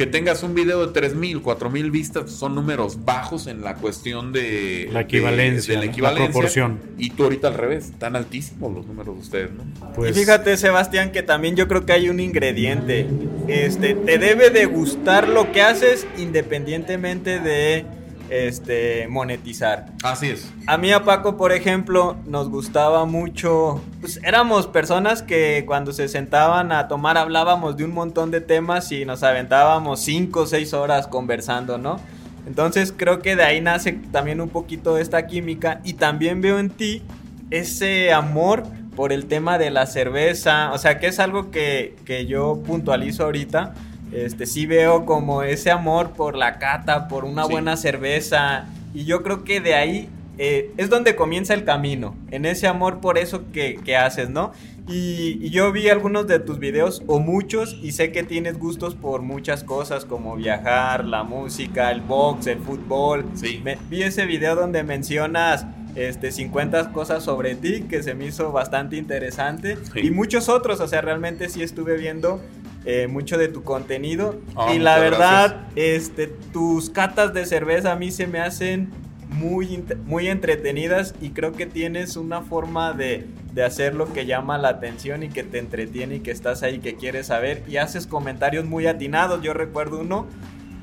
que 0.00 0.06
tengas 0.06 0.42
un 0.42 0.54
video 0.54 0.86
de 0.86 0.94
3000, 0.94 1.42
4000 1.42 1.90
vistas 1.90 2.30
son 2.30 2.54
números 2.54 3.04
bajos 3.04 3.46
en 3.46 3.60
la 3.60 3.74
cuestión 3.74 4.32
de 4.32 4.88
la 4.90 5.02
equivalencia, 5.02 5.74
de, 5.74 5.80
la, 5.80 5.92
equivalencia, 5.92 6.30
proporción. 6.30 6.80
Y 6.96 7.10
tú 7.10 7.24
ahorita 7.24 7.48
al 7.48 7.54
revés, 7.54 7.90
están 7.90 8.16
altísimos 8.16 8.72
los 8.72 8.86
números 8.86 9.16
de 9.16 9.20
ustedes, 9.20 9.50
¿no? 9.52 9.92
Pues... 9.94 10.16
Y 10.16 10.20
fíjate, 10.20 10.56
Sebastián, 10.56 11.12
que 11.12 11.22
también 11.22 11.54
yo 11.54 11.68
creo 11.68 11.84
que 11.84 11.92
hay 11.92 12.08
un 12.08 12.18
ingrediente. 12.18 13.08
Este, 13.46 13.94
te 13.94 14.16
debe 14.16 14.48
de 14.48 14.64
gustar 14.64 15.28
lo 15.28 15.52
que 15.52 15.60
haces 15.60 16.06
independientemente 16.16 17.38
de 17.38 17.84
este, 18.30 19.08
monetizar. 19.08 19.86
Así 20.02 20.28
es. 20.28 20.50
A 20.66 20.78
mí 20.78 20.92
a 20.92 21.04
Paco, 21.04 21.36
por 21.36 21.52
ejemplo, 21.52 22.16
nos 22.26 22.48
gustaba 22.48 23.04
mucho, 23.04 23.82
pues 24.00 24.20
éramos 24.22 24.66
personas 24.66 25.22
que 25.22 25.64
cuando 25.66 25.92
se 25.92 26.08
sentaban 26.08 26.72
a 26.72 26.88
tomar 26.88 27.18
hablábamos 27.18 27.76
de 27.76 27.84
un 27.84 27.92
montón 27.92 28.30
de 28.30 28.40
temas 28.40 28.90
y 28.92 29.04
nos 29.04 29.22
aventábamos 29.22 30.00
5 30.00 30.40
o 30.40 30.46
6 30.46 30.72
horas 30.74 31.06
conversando, 31.08 31.76
¿no? 31.76 31.98
Entonces 32.46 32.94
creo 32.96 33.20
que 33.20 33.36
de 33.36 33.42
ahí 33.42 33.60
nace 33.60 33.92
también 34.12 34.40
un 34.40 34.48
poquito 34.48 34.96
esta 34.96 35.26
química 35.26 35.80
y 35.84 35.94
también 35.94 36.40
veo 36.40 36.58
en 36.58 36.70
ti 36.70 37.02
ese 37.50 38.12
amor 38.12 38.62
por 38.96 39.12
el 39.12 39.26
tema 39.26 39.58
de 39.58 39.70
la 39.70 39.86
cerveza, 39.86 40.72
o 40.72 40.78
sea 40.78 40.98
que 40.98 41.08
es 41.08 41.18
algo 41.18 41.50
que, 41.50 41.96
que 42.04 42.26
yo 42.26 42.62
puntualizo 42.64 43.24
ahorita 43.24 43.74
este, 44.12 44.46
sí 44.46 44.66
veo 44.66 45.06
como 45.06 45.42
ese 45.42 45.70
amor 45.70 46.10
por 46.10 46.36
la 46.36 46.58
cata, 46.58 47.08
por 47.08 47.24
una 47.24 47.44
buena 47.44 47.76
cerveza. 47.76 48.66
Y 48.94 49.04
yo 49.04 49.22
creo 49.22 49.44
que 49.44 49.60
de 49.60 49.74
ahí 49.74 50.08
eh, 50.42 50.72
es 50.78 50.88
donde 50.88 51.16
comienza 51.16 51.52
el 51.52 51.64
camino, 51.64 52.16
en 52.30 52.46
ese 52.46 52.66
amor 52.66 53.00
por 53.00 53.18
eso 53.18 53.44
que, 53.52 53.96
haces, 53.96 54.30
¿no? 54.30 54.52
Y, 54.88 55.50
yo 55.50 55.70
vi 55.70 55.88
algunos 55.90 56.26
de 56.26 56.38
tus 56.38 56.58
videos, 56.58 57.02
o 57.06 57.20
muchos, 57.20 57.76
y 57.82 57.92
sé 57.92 58.10
que 58.10 58.22
tienes 58.22 58.58
gustos 58.58 58.94
por 58.94 59.20
muchas 59.20 59.64
cosas, 59.64 60.06
como 60.06 60.36
viajar, 60.36 61.04
la 61.04 61.24
música, 61.24 61.90
el 61.90 62.00
box, 62.00 62.46
el 62.46 62.58
fútbol. 62.58 63.26
Sí. 63.34 63.62
vi 63.90 64.02
ese 64.02 64.24
video 64.24 64.56
donde 64.56 64.82
mencionas 64.82 65.66
este, 65.94 66.32
50 66.32 66.90
cosas 66.92 67.22
sobre 67.22 67.54
ti, 67.54 67.82
que 67.82 68.02
se 68.02 68.14
me 68.14 68.24
hizo 68.24 68.50
bastante 68.50 68.96
interesante. 68.96 69.76
Y 69.94 70.10
muchos 70.10 70.48
otros, 70.48 70.80
o 70.80 70.88
sea, 70.88 71.02
realmente 71.02 71.50
sí 71.50 71.62
estuve 71.62 71.98
viendo 71.98 72.40
eh, 72.84 73.06
mucho 73.08 73.38
de 73.38 73.48
tu 73.48 73.62
contenido. 73.62 74.40
Ah, 74.56 74.72
y 74.74 74.78
la 74.78 74.98
verdad, 74.98 75.68
este, 75.76 76.26
tus 76.26 76.90
catas 76.90 77.34
de 77.34 77.46
cerveza 77.46 77.92
a 77.92 77.96
mí 77.96 78.10
se 78.10 78.26
me 78.26 78.40
hacen 78.40 78.90
muy, 79.28 79.84
muy 80.06 80.28
entretenidas 80.28 81.14
y 81.20 81.30
creo 81.30 81.52
que 81.52 81.66
tienes 81.66 82.16
una 82.16 82.42
forma 82.42 82.92
de, 82.92 83.26
de, 83.52 83.64
hacer 83.64 83.94
lo 83.94 84.12
que 84.12 84.26
llama 84.26 84.58
la 84.58 84.70
atención 84.70 85.22
y 85.22 85.28
que 85.28 85.44
te 85.44 85.58
entretiene 85.58 86.16
y 86.16 86.20
que 86.20 86.30
estás 86.30 86.62
ahí, 86.62 86.80
que 86.80 86.96
quieres 86.96 87.26
saber 87.28 87.62
y 87.68 87.76
haces 87.76 88.06
comentarios 88.06 88.64
muy 88.64 88.86
atinados. 88.86 89.40
Yo 89.42 89.54
recuerdo 89.54 90.00
uno, 90.00 90.26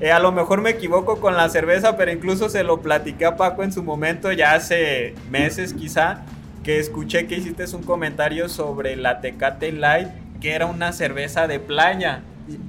eh, 0.00 0.12
a 0.12 0.20
lo 0.20 0.30
mejor 0.30 0.62
me 0.62 0.70
equivoco 0.70 1.20
con 1.20 1.36
la 1.36 1.48
cerveza, 1.48 1.96
pero 1.96 2.12
incluso 2.12 2.48
se 2.48 2.62
lo 2.62 2.80
platiqué 2.80 3.26
a 3.26 3.36
Paco 3.36 3.64
en 3.64 3.72
su 3.72 3.82
momento, 3.82 4.30
ya 4.32 4.54
hace 4.54 5.14
meses 5.30 5.74
quizá, 5.74 6.22
que 6.62 6.78
escuché 6.78 7.26
que 7.26 7.36
hiciste 7.36 7.64
un 7.74 7.82
comentario 7.82 8.48
sobre 8.48 8.94
la 8.96 9.20
Tecate 9.20 9.72
Light 9.72 10.08
que 10.40 10.52
era 10.52 10.66
una 10.66 10.92
cerveza 10.92 11.46
de 11.46 11.60
playa. 11.60 12.22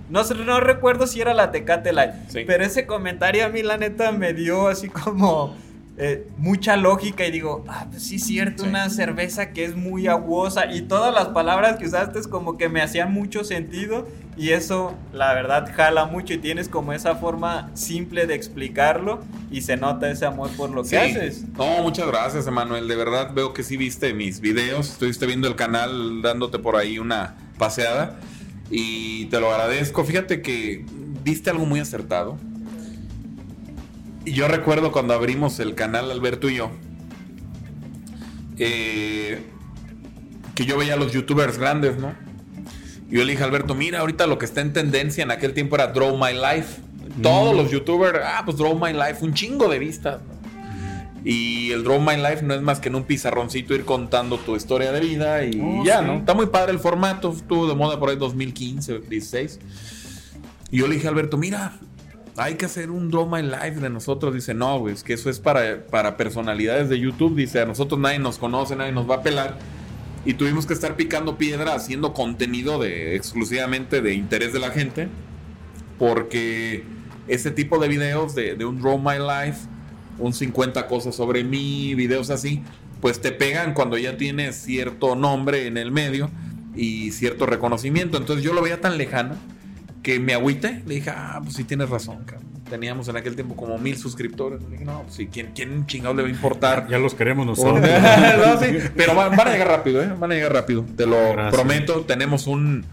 No, 0.10 0.24
no 0.24 0.60
recuerdo 0.60 1.08
si 1.08 1.22
era 1.22 1.34
la 1.34 1.52
Tecate 1.52 1.94
Light, 1.94 2.14
pero 2.46 2.66
ese 2.66 2.86
comentario 2.86 3.46
a 3.46 3.50
mí 3.50 3.64
la 3.64 3.78
neta 3.78 4.12
me 4.12 4.34
dio 4.34 4.68
así 4.68 4.90
como 4.90 5.56
eh, 6.02 6.26
mucha 6.38 6.78
lógica 6.78 7.26
y 7.26 7.32
digo, 7.32 7.66
ah, 7.68 7.88
pues 7.90 8.04
sí, 8.04 8.20
cierto, 8.20 8.64
una 8.64 8.90
cerveza 8.90 9.52
que 9.52 9.66
es 9.66 9.76
muy 9.76 10.08
aguosa 10.08 10.72
y 10.72 10.84
todas 10.84 11.14
las 11.14 11.28
palabras 11.28 11.76
que 11.76 11.88
usaste 11.88 12.20
es 12.20 12.28
como 12.30 12.58
que 12.58 12.70
me 12.70 12.82
hacían 12.82 13.12
mucho 13.12 13.44
sentido 13.44 14.08
y 14.38 14.52
eso 14.52 14.96
la 15.12 15.34
verdad 15.34 15.70
jala 15.76 16.06
mucho 16.06 16.34
y 16.34 16.38
tienes 16.38 16.70
como 16.70 16.94
esa 16.94 17.18
forma 17.18 17.70
simple 17.74 18.28
de 18.28 18.36
explicarlo 18.36 19.20
y 19.52 19.60
se 19.60 19.76
nota 19.76 20.10
ese 20.10 20.26
amor 20.26 20.50
por 20.52 20.70
lo 20.70 20.86
que 20.86 20.98
haces. 20.98 21.44
No, 21.58 21.84
muchas 21.84 22.08
gracias, 22.08 22.48
Emanuel, 22.48 22.88
de 22.88 22.96
verdad 22.96 23.34
veo 23.34 23.54
que 23.54 23.64
sí 23.64 23.76
viste 23.76 24.14
mis 24.14 24.40
videos, 24.40 24.92
estuviste 24.92 25.26
viendo 25.26 25.50
el 25.50 25.58
canal 25.58 26.22
dándote 26.22 26.60
por 26.60 26.78
ahí 26.78 26.98
una 26.98 27.36
paseada 27.60 28.20
y 28.72 29.26
te 29.26 29.40
lo 29.40 29.52
agradezco. 29.52 30.04
Fíjate 30.04 30.42
que 30.42 30.84
viste 31.24 31.52
algo 31.52 31.68
muy 31.68 31.80
acertado 31.80 32.40
y 34.26 34.34
yo 34.34 34.48
recuerdo 34.48 34.92
cuando 34.92 35.14
abrimos 35.14 35.60
el 35.60 35.76
canal 35.76 36.12
Alberto 36.12 36.50
y 36.50 36.56
yo, 36.56 36.72
eh, 38.58 39.42
que 40.56 40.66
yo 40.66 40.78
veía 40.78 40.94
a 40.94 40.98
los 40.98 41.12
youtubers 41.12 41.58
grandes, 41.58 41.98
¿no? 41.98 42.14
Y 43.10 43.16
yo 43.16 43.24
le 43.24 43.32
dije 43.32 43.44
Alberto, 43.44 43.74
mira, 43.74 44.02
ahorita 44.02 44.28
lo 44.28 44.38
que 44.38 44.46
está 44.46 44.62
en 44.62 44.74
tendencia 44.74 45.24
en 45.24 45.32
aquel 45.32 45.54
tiempo 45.54 45.76
era 45.76 45.88
Draw 45.88 46.16
My 46.16 46.34
Life. 46.34 46.82
Todos 47.24 47.56
mm. 47.56 47.58
los 47.58 47.72
youtubers, 47.72 48.20
ah, 48.24 48.44
pues 48.46 48.58
Draw 48.58 48.78
My 48.78 48.94
Life, 48.94 49.26
un 49.26 49.34
chingo 49.34 49.68
de 49.68 49.80
vistas. 49.80 50.22
Y 51.24 51.72
el 51.72 51.84
Draw 51.84 52.00
My 52.00 52.16
Life 52.16 52.44
no 52.44 52.54
es 52.54 52.62
más 52.62 52.80
que 52.80 52.90
en 52.90 52.96
un 52.96 53.04
pizarroncito 53.04 53.76
ir 53.76 53.86
contando 53.86 54.38
tu 54.38 54.56
historia 54.56 54.92
de 54.92 55.02
vida 55.02 55.44
y 55.44 55.60
oh, 55.62 55.84
ya, 55.84 56.02
¿no? 56.02 56.20
Está 56.20 56.34
muy 56.34 56.48
padre 56.48 56.72
el 56.72 56.80
formato, 56.80 57.32
estuvo 57.32 57.68
de 57.68 57.76
moda 57.76 58.00
por 58.00 58.10
ahí 58.10 58.16
2015, 58.16 59.00
16. 59.00 59.60
Y 60.72 60.78
yo 60.78 60.88
le 60.88 60.96
dije 60.96 61.08
a 61.08 61.10
Alberto, 61.10 61.38
mira, 61.38 61.80
hay 62.38 62.56
que 62.56 62.66
hacer 62.66 62.90
un 62.90 63.12
Draw 63.12 63.28
My 63.28 63.42
Life 63.42 63.82
de 63.82 63.90
nosotros. 63.90 64.34
Dice, 64.34 64.54
no, 64.54 64.80
güey, 64.80 64.94
es 64.94 65.04
que 65.04 65.14
eso 65.14 65.30
es 65.30 65.40
para, 65.40 65.86
para 65.88 66.16
personalidades 66.16 66.88
de 66.88 67.00
YouTube. 67.00 67.36
Dice, 67.36 67.62
a 67.62 67.66
nosotros 67.66 68.00
nadie 68.00 68.20
nos 68.20 68.38
conoce, 68.38 68.76
nadie 68.76 68.94
nos 68.94 69.10
va 69.10 69.16
a 69.16 69.22
pelar. 69.22 69.58
Y 70.26 70.36
tuvimos 70.36 70.66
que 70.66 70.74
estar 70.74 70.96
picando 70.96 71.38
piedra 71.38 71.74
haciendo 71.74 72.14
contenido 72.14 72.80
de 72.80 73.16
exclusivamente 73.16 74.02
de 74.02 74.14
interés 74.14 74.54
de 74.54 74.60
la 74.60 74.72
gente. 74.72 75.10
Porque 75.98 76.84
ese 77.28 77.52
tipo 77.52 77.78
de 77.80 77.88
videos 77.88 78.36
de, 78.36 78.56
de 78.56 78.66
un 78.66 78.80
Draw 78.80 78.98
My 79.00 79.18
Life, 79.18 79.68
un 80.20 80.34
50 80.34 80.88
cosas 80.88 81.16
sobre 81.16 81.44
mí, 81.44 81.96
videos 81.96 82.30
así, 82.30 82.62
pues 83.02 83.22
te 83.22 83.32
pegan 83.32 83.74
cuando 83.74 83.98
ya 83.98 84.18
tienes 84.18 84.56
cierto 84.56 85.16
nombre 85.16 85.68
en 85.68 85.78
el 85.78 85.92
medio 85.92 86.30
y 86.76 87.12
cierto 87.12 87.46
reconocimiento. 87.46 88.18
Entonces 88.18 88.44
yo 88.44 88.54
lo 88.54 88.62
veía 88.62 88.82
tan 88.82 88.98
lejano 88.98 89.36
que 90.04 90.20
me 90.20 90.34
agüite. 90.34 90.84
Le 90.86 90.96
dije, 90.96 91.12
ah, 91.12 91.40
pues 91.44 91.56
sí 91.56 91.64
tienes 91.64 91.90
razón, 91.90 92.26
Teníamos 92.70 93.08
en 93.08 93.18
aquel 93.18 93.34
tiempo 93.34 93.56
como 93.56 93.80
mil 93.80 93.98
suscriptores. 93.98 94.62
Le 94.62 94.70
dije, 94.70 94.86
no, 94.86 95.02
pues 95.02 95.16
sí, 95.16 95.28
¿quién, 95.32 95.54
quién 95.56 95.88
chingado 95.88 96.14
le 96.14 96.22
va 96.22 96.28
a 96.28 96.32
importar? 96.32 96.88
Ya 96.88 97.00
los 97.00 97.16
queremos 97.16 97.48
nosotros. 97.48 97.80
pero 98.96 99.16
van, 99.16 99.40
a 99.40 99.52
llegar 99.52 99.68
rápido, 99.70 100.04
¿eh? 100.04 100.14
Van 100.20 100.32
a 100.32 100.36
llegar 100.36 100.54
rápido. 100.54 100.86
Te 100.96 101.08
lo 101.08 101.18
prometo. 101.50 102.02
Tenemos 102.02 102.46
un. 102.46 102.86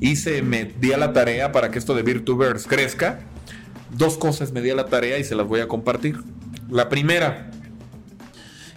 Hice, 0.00 0.42
me 0.42 0.64
di 0.64 0.92
a 0.92 0.98
la 0.98 1.12
tarea 1.12 1.50
para 1.50 1.72
que 1.72 1.80
esto 1.80 1.96
de 1.96 2.02
VirTubers 2.02 2.68
crezca. 2.68 3.20
Dos 3.90 4.18
cosas 4.18 4.52
me 4.52 4.60
di 4.60 4.70
a 4.70 4.76
la 4.76 4.86
tarea 4.86 5.18
y 5.18 5.24
se 5.24 5.34
las 5.34 5.48
voy 5.48 5.58
a 5.58 5.66
compartir. 5.66 6.18
La 6.74 6.88
primera, 6.88 7.52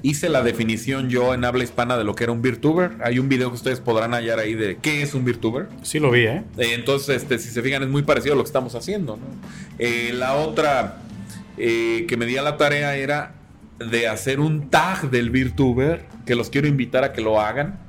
hice 0.03 0.29
la 0.29 0.43
definición 0.43 1.09
yo 1.09 1.33
en 1.33 1.43
habla 1.43 1.63
hispana 1.63 1.97
de 1.97 2.03
lo 2.03 2.13
que 2.13 2.25
era 2.25 2.31
un 2.31 2.43
VirTuber. 2.43 2.91
Hay 3.03 3.17
un 3.17 3.27
video 3.27 3.49
que 3.49 3.55
ustedes 3.55 3.79
podrán 3.79 4.11
hallar 4.11 4.37
ahí 4.37 4.53
de 4.53 4.77
qué 4.77 5.01
es 5.01 5.15
un 5.15 5.25
VirTuber. 5.25 5.67
Sí 5.81 5.99
lo 5.99 6.11
vi, 6.11 6.27
¿eh? 6.27 6.43
eh 6.59 6.75
entonces, 6.75 7.23
este, 7.23 7.39
si 7.39 7.49
se 7.49 7.63
fijan, 7.63 7.81
es 7.81 7.89
muy 7.89 8.03
parecido 8.03 8.35
a 8.35 8.37
lo 8.37 8.43
que 8.43 8.49
estamos 8.49 8.75
haciendo. 8.75 9.17
Eh, 9.79 10.11
la 10.13 10.35
otra, 10.35 10.99
eh, 11.57 12.05
que 12.07 12.17
me 12.17 12.27
di 12.27 12.37
a 12.37 12.43
la 12.43 12.55
tarea 12.55 12.95
era 12.95 13.33
de 13.79 14.07
hacer 14.07 14.41
un 14.41 14.69
tag 14.69 15.09
del 15.09 15.31
VirTuber, 15.31 16.05
que 16.27 16.35
los 16.35 16.51
quiero 16.51 16.67
invitar 16.67 17.03
a 17.03 17.13
que 17.13 17.21
lo 17.21 17.41
hagan. 17.41 17.79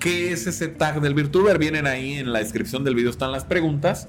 ¿Qué 0.00 0.32
es 0.32 0.48
ese 0.48 0.66
tag 0.66 1.00
del 1.00 1.14
VirTuber? 1.14 1.58
Vienen 1.58 1.86
ahí 1.86 2.14
en 2.14 2.32
la 2.32 2.40
descripción 2.40 2.82
del 2.82 2.96
video, 2.96 3.10
están 3.10 3.30
las 3.30 3.44
preguntas. 3.44 4.08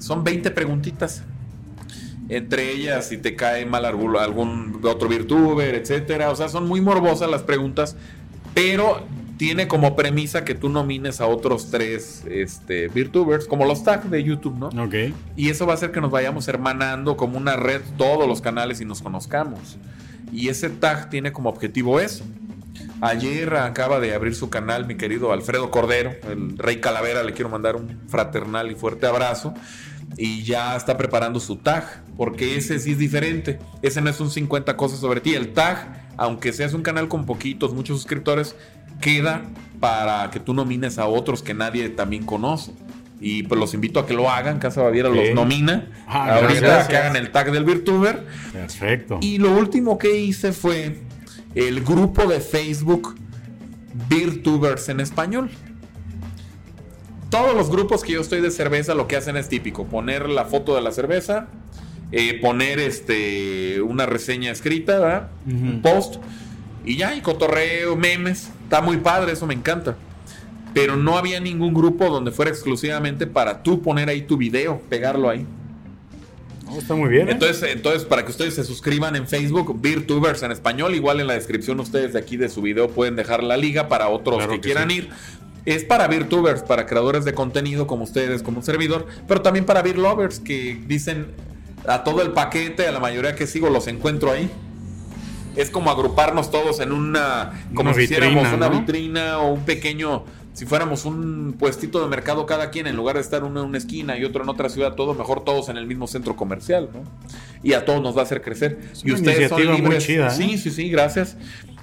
Son 0.00 0.22
20 0.22 0.50
preguntitas. 0.50 1.22
Entre 2.28 2.72
ellas, 2.72 3.08
si 3.08 3.18
te 3.18 3.36
cae 3.36 3.66
mal 3.66 3.84
algún, 3.84 4.16
algún 4.16 4.80
otro 4.82 5.08
VirTuber, 5.08 5.74
etcétera. 5.74 6.30
O 6.30 6.36
sea, 6.36 6.48
son 6.48 6.66
muy 6.66 6.80
morbosas 6.80 7.30
las 7.30 7.42
preguntas, 7.42 7.96
pero 8.54 9.04
tiene 9.36 9.68
como 9.68 9.96
premisa 9.96 10.44
que 10.44 10.54
tú 10.54 10.68
nomines 10.68 11.20
a 11.20 11.26
otros 11.26 11.70
tres 11.70 12.24
este, 12.28 12.88
VirTubers, 12.88 13.46
como 13.46 13.64
los 13.64 13.84
tags 13.84 14.10
de 14.10 14.24
YouTube, 14.24 14.58
¿no? 14.58 14.68
Ok. 14.84 15.14
Y 15.36 15.50
eso 15.50 15.66
va 15.66 15.72
a 15.72 15.76
hacer 15.76 15.92
que 15.92 16.00
nos 16.00 16.10
vayamos 16.10 16.48
hermanando 16.48 17.16
como 17.16 17.36
una 17.36 17.56
red 17.56 17.82
todos 17.96 18.26
los 18.26 18.40
canales 18.40 18.80
y 18.80 18.84
nos 18.84 19.02
conozcamos. 19.02 19.76
Y 20.32 20.48
ese 20.48 20.70
tag 20.70 21.10
tiene 21.10 21.32
como 21.32 21.48
objetivo 21.48 22.00
eso. 22.00 22.24
Ayer 23.00 23.54
acaba 23.56 24.00
de 24.00 24.14
abrir 24.14 24.34
su 24.34 24.48
canal 24.48 24.86
mi 24.86 24.96
querido 24.96 25.32
Alfredo 25.32 25.70
Cordero, 25.70 26.12
el 26.30 26.56
Rey 26.56 26.80
Calavera, 26.80 27.22
le 27.22 27.32
quiero 27.32 27.50
mandar 27.50 27.76
un 27.76 28.00
fraternal 28.08 28.70
y 28.70 28.74
fuerte 28.74 29.06
abrazo. 29.06 29.54
Y 30.18 30.44
ya 30.44 30.76
está 30.76 30.96
preparando 30.96 31.40
su 31.40 31.56
tag, 31.56 32.02
porque 32.16 32.56
ese 32.56 32.78
sí 32.78 32.92
es 32.92 32.98
diferente. 32.98 33.58
Ese 33.82 34.00
no 34.00 34.08
es 34.08 34.18
un 34.20 34.30
50 34.30 34.76
cosas 34.76 34.98
sobre 34.98 35.20
ti. 35.20 35.34
El 35.34 35.52
tag, 35.52 36.06
aunque 36.16 36.52
seas 36.52 36.72
un 36.72 36.82
canal 36.82 37.08
con 37.08 37.26
poquitos, 37.26 37.74
muchos 37.74 37.98
suscriptores, 37.98 38.56
queda 39.00 39.42
para 39.78 40.30
que 40.30 40.40
tú 40.40 40.54
nomines 40.54 40.98
a 40.98 41.06
otros 41.06 41.42
que 41.42 41.52
nadie 41.52 41.88
también 41.90 42.24
conoce. 42.24 42.72
Y 43.20 43.44
pues 43.44 43.58
los 43.58 43.74
invito 43.74 44.00
a 44.00 44.06
que 44.06 44.14
lo 44.14 44.30
hagan. 44.30 44.58
Casa 44.58 44.82
Baviera 44.82 45.08
los 45.08 45.34
nomina. 45.34 45.90
Ah, 46.06 46.36
ahorita 46.36 46.60
gracias. 46.60 46.88
que 46.88 46.96
hagan 46.96 47.16
el 47.16 47.30
tag 47.30 47.50
del 47.50 47.64
VirTuber. 47.64 48.26
Perfecto. 48.52 49.18
Y 49.22 49.38
lo 49.38 49.52
último 49.52 49.98
que 49.98 50.18
hice 50.18 50.52
fue 50.52 50.98
el 51.54 51.82
grupo 51.82 52.26
de 52.26 52.40
Facebook 52.40 53.16
VirTubers 54.08 54.88
en 54.90 55.00
español. 55.00 55.50
Todos 57.30 57.54
los 57.56 57.70
grupos 57.70 58.02
que 58.02 58.12
yo 58.12 58.20
estoy 58.20 58.40
de 58.40 58.50
cerveza 58.50 58.94
lo 58.94 59.08
que 59.08 59.16
hacen 59.16 59.36
es 59.36 59.48
típico, 59.48 59.86
poner 59.86 60.28
la 60.28 60.44
foto 60.44 60.74
de 60.74 60.82
la 60.82 60.92
cerveza, 60.92 61.48
eh, 62.12 62.38
poner 62.40 62.78
este 62.78 63.80
una 63.82 64.06
reseña 64.06 64.52
escrita, 64.52 64.98
¿verdad? 64.98 65.28
un 65.46 65.82
post 65.82 66.16
y 66.86 66.96
ya, 66.96 67.16
y 67.16 67.20
cotorreo, 67.20 67.96
memes, 67.96 68.50
está 68.62 68.80
muy 68.80 68.98
padre, 68.98 69.32
eso 69.32 69.44
me 69.46 69.54
encanta. 69.54 69.96
Pero 70.72 70.96
no 70.96 71.18
había 71.18 71.40
ningún 71.40 71.74
grupo 71.74 72.08
donde 72.08 72.30
fuera 72.30 72.50
exclusivamente 72.50 73.26
para 73.26 73.62
tú 73.64 73.82
poner 73.82 74.08
ahí 74.08 74.22
tu 74.22 74.36
video, 74.36 74.80
pegarlo 74.88 75.28
ahí. 75.28 75.44
No, 76.64 76.78
está 76.78 76.94
muy 76.94 77.08
bien. 77.08 77.28
¿eh? 77.28 77.32
Entonces, 77.32 77.72
entonces, 77.72 78.04
para 78.04 78.24
que 78.24 78.30
ustedes 78.30 78.54
se 78.54 78.62
suscriban 78.62 79.16
en 79.16 79.26
Facebook, 79.26 79.80
VirTubers 79.80 80.42
en 80.44 80.52
español, 80.52 80.94
igual 80.94 81.20
en 81.20 81.26
la 81.26 81.34
descripción 81.34 81.80
ustedes 81.80 82.12
de 82.12 82.20
aquí 82.20 82.36
de 82.36 82.48
su 82.48 82.62
video 82.62 82.88
pueden 82.88 83.16
dejar 83.16 83.42
la 83.42 83.56
liga 83.56 83.88
para 83.88 84.08
otros 84.08 84.36
Claro 84.36 84.52
que, 84.52 84.60
que 84.60 84.64
quieran 84.66 84.90
sí. 84.90 84.96
ir. 84.96 85.10
Es 85.66 85.84
para 85.84 86.06
VirTubers, 86.06 86.62
para 86.62 86.86
creadores 86.86 87.24
de 87.24 87.34
contenido 87.34 87.86
como 87.86 88.04
ustedes, 88.04 88.42
como 88.42 88.58
un 88.58 88.64
servidor, 88.64 89.06
pero 89.28 89.42
también 89.42 89.66
para 89.66 89.82
VirLovers 89.82 90.40
que 90.40 90.80
dicen 90.86 91.26
a 91.86 92.04
todo 92.04 92.22
el 92.22 92.30
paquete, 92.30 92.86
a 92.86 92.92
la 92.92 93.00
mayoría 93.00 93.34
que 93.34 93.46
sigo 93.46 93.68
los 93.68 93.86
encuentro 93.88 94.30
ahí. 94.30 94.50
Es 95.56 95.70
como 95.70 95.90
agruparnos 95.90 96.50
todos 96.50 96.80
en 96.80 96.92
una, 96.92 97.64
como 97.74 97.90
Una 97.90 97.94
si 97.94 98.04
hiciéramos 98.04 98.44
vitrina, 98.44 98.56
una 98.56 98.68
¿no? 98.68 98.78
vitrina 98.80 99.38
o 99.38 99.52
un 99.54 99.64
pequeño, 99.64 100.24
si 100.52 100.66
fuéramos 100.66 101.04
un 101.04 101.56
puestito 101.58 102.00
de 102.02 102.08
mercado 102.08 102.44
cada 102.46 102.70
quien, 102.70 102.86
en 102.86 102.94
lugar 102.94 103.16
de 103.16 103.22
estar 103.22 103.42
uno 103.42 103.60
en 103.60 103.66
una 103.66 103.78
esquina 103.78 104.18
y 104.18 104.24
otro 104.24 104.42
en 104.42 104.50
otra 104.50 104.68
ciudad, 104.68 104.94
todo 104.94 105.14
mejor 105.14 105.44
todos 105.44 105.68
en 105.68 105.78
el 105.78 105.86
mismo 105.86 106.06
centro 106.06 106.36
comercial, 106.36 106.90
¿no? 106.92 107.00
Y 107.62 107.72
a 107.72 107.84
todos 107.84 108.02
nos 108.02 108.14
va 108.14 108.20
a 108.20 108.24
hacer 108.24 108.42
crecer. 108.42 108.78
Es 108.92 109.02
y 109.02 109.10
una 109.10 109.14
ustedes 109.20 109.48
son 109.48 109.58
iniciativa 109.60 109.72
muy 109.72 109.80
libres. 109.82 110.04
chida, 110.06 110.26
¿eh? 110.28 110.30
Sí, 110.30 110.58
sí, 110.58 110.70
sí, 110.70 110.90
gracias. 110.90 111.36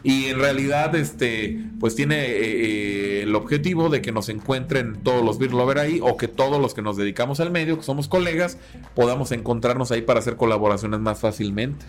Y 0.04 0.26
en 0.26 0.39
realidad, 0.39 0.93
este, 0.95 1.60
pues 1.80 1.95
tiene 1.95 2.26
eh, 2.26 2.39
eh, 2.41 3.22
el 3.24 3.34
objetivo 3.36 3.89
de 3.89 4.01
que 4.01 4.12
nos 4.12 4.28
encuentren 4.28 4.97
todos 5.01 5.24
los 5.24 5.39
Beer 5.39 5.54
Lover 5.54 5.80
ahí 5.80 5.99
o 6.04 6.18
que 6.18 6.28
todos 6.28 6.62
los 6.62 6.74
que 6.74 6.82
nos 6.82 6.97
dedicamos 6.97 7.39
al 7.39 7.51
medio, 7.51 7.78
que 7.78 7.84
somos 7.84 8.10
colegas, 8.10 8.58
podamos 8.95 9.32
encontrarnos 9.32 9.91
ahí 9.91 10.01
para 10.01 10.20
hacer 10.20 10.36
colaboraciones 10.36 10.99
más 10.99 11.22
fácilmente. 11.22 11.86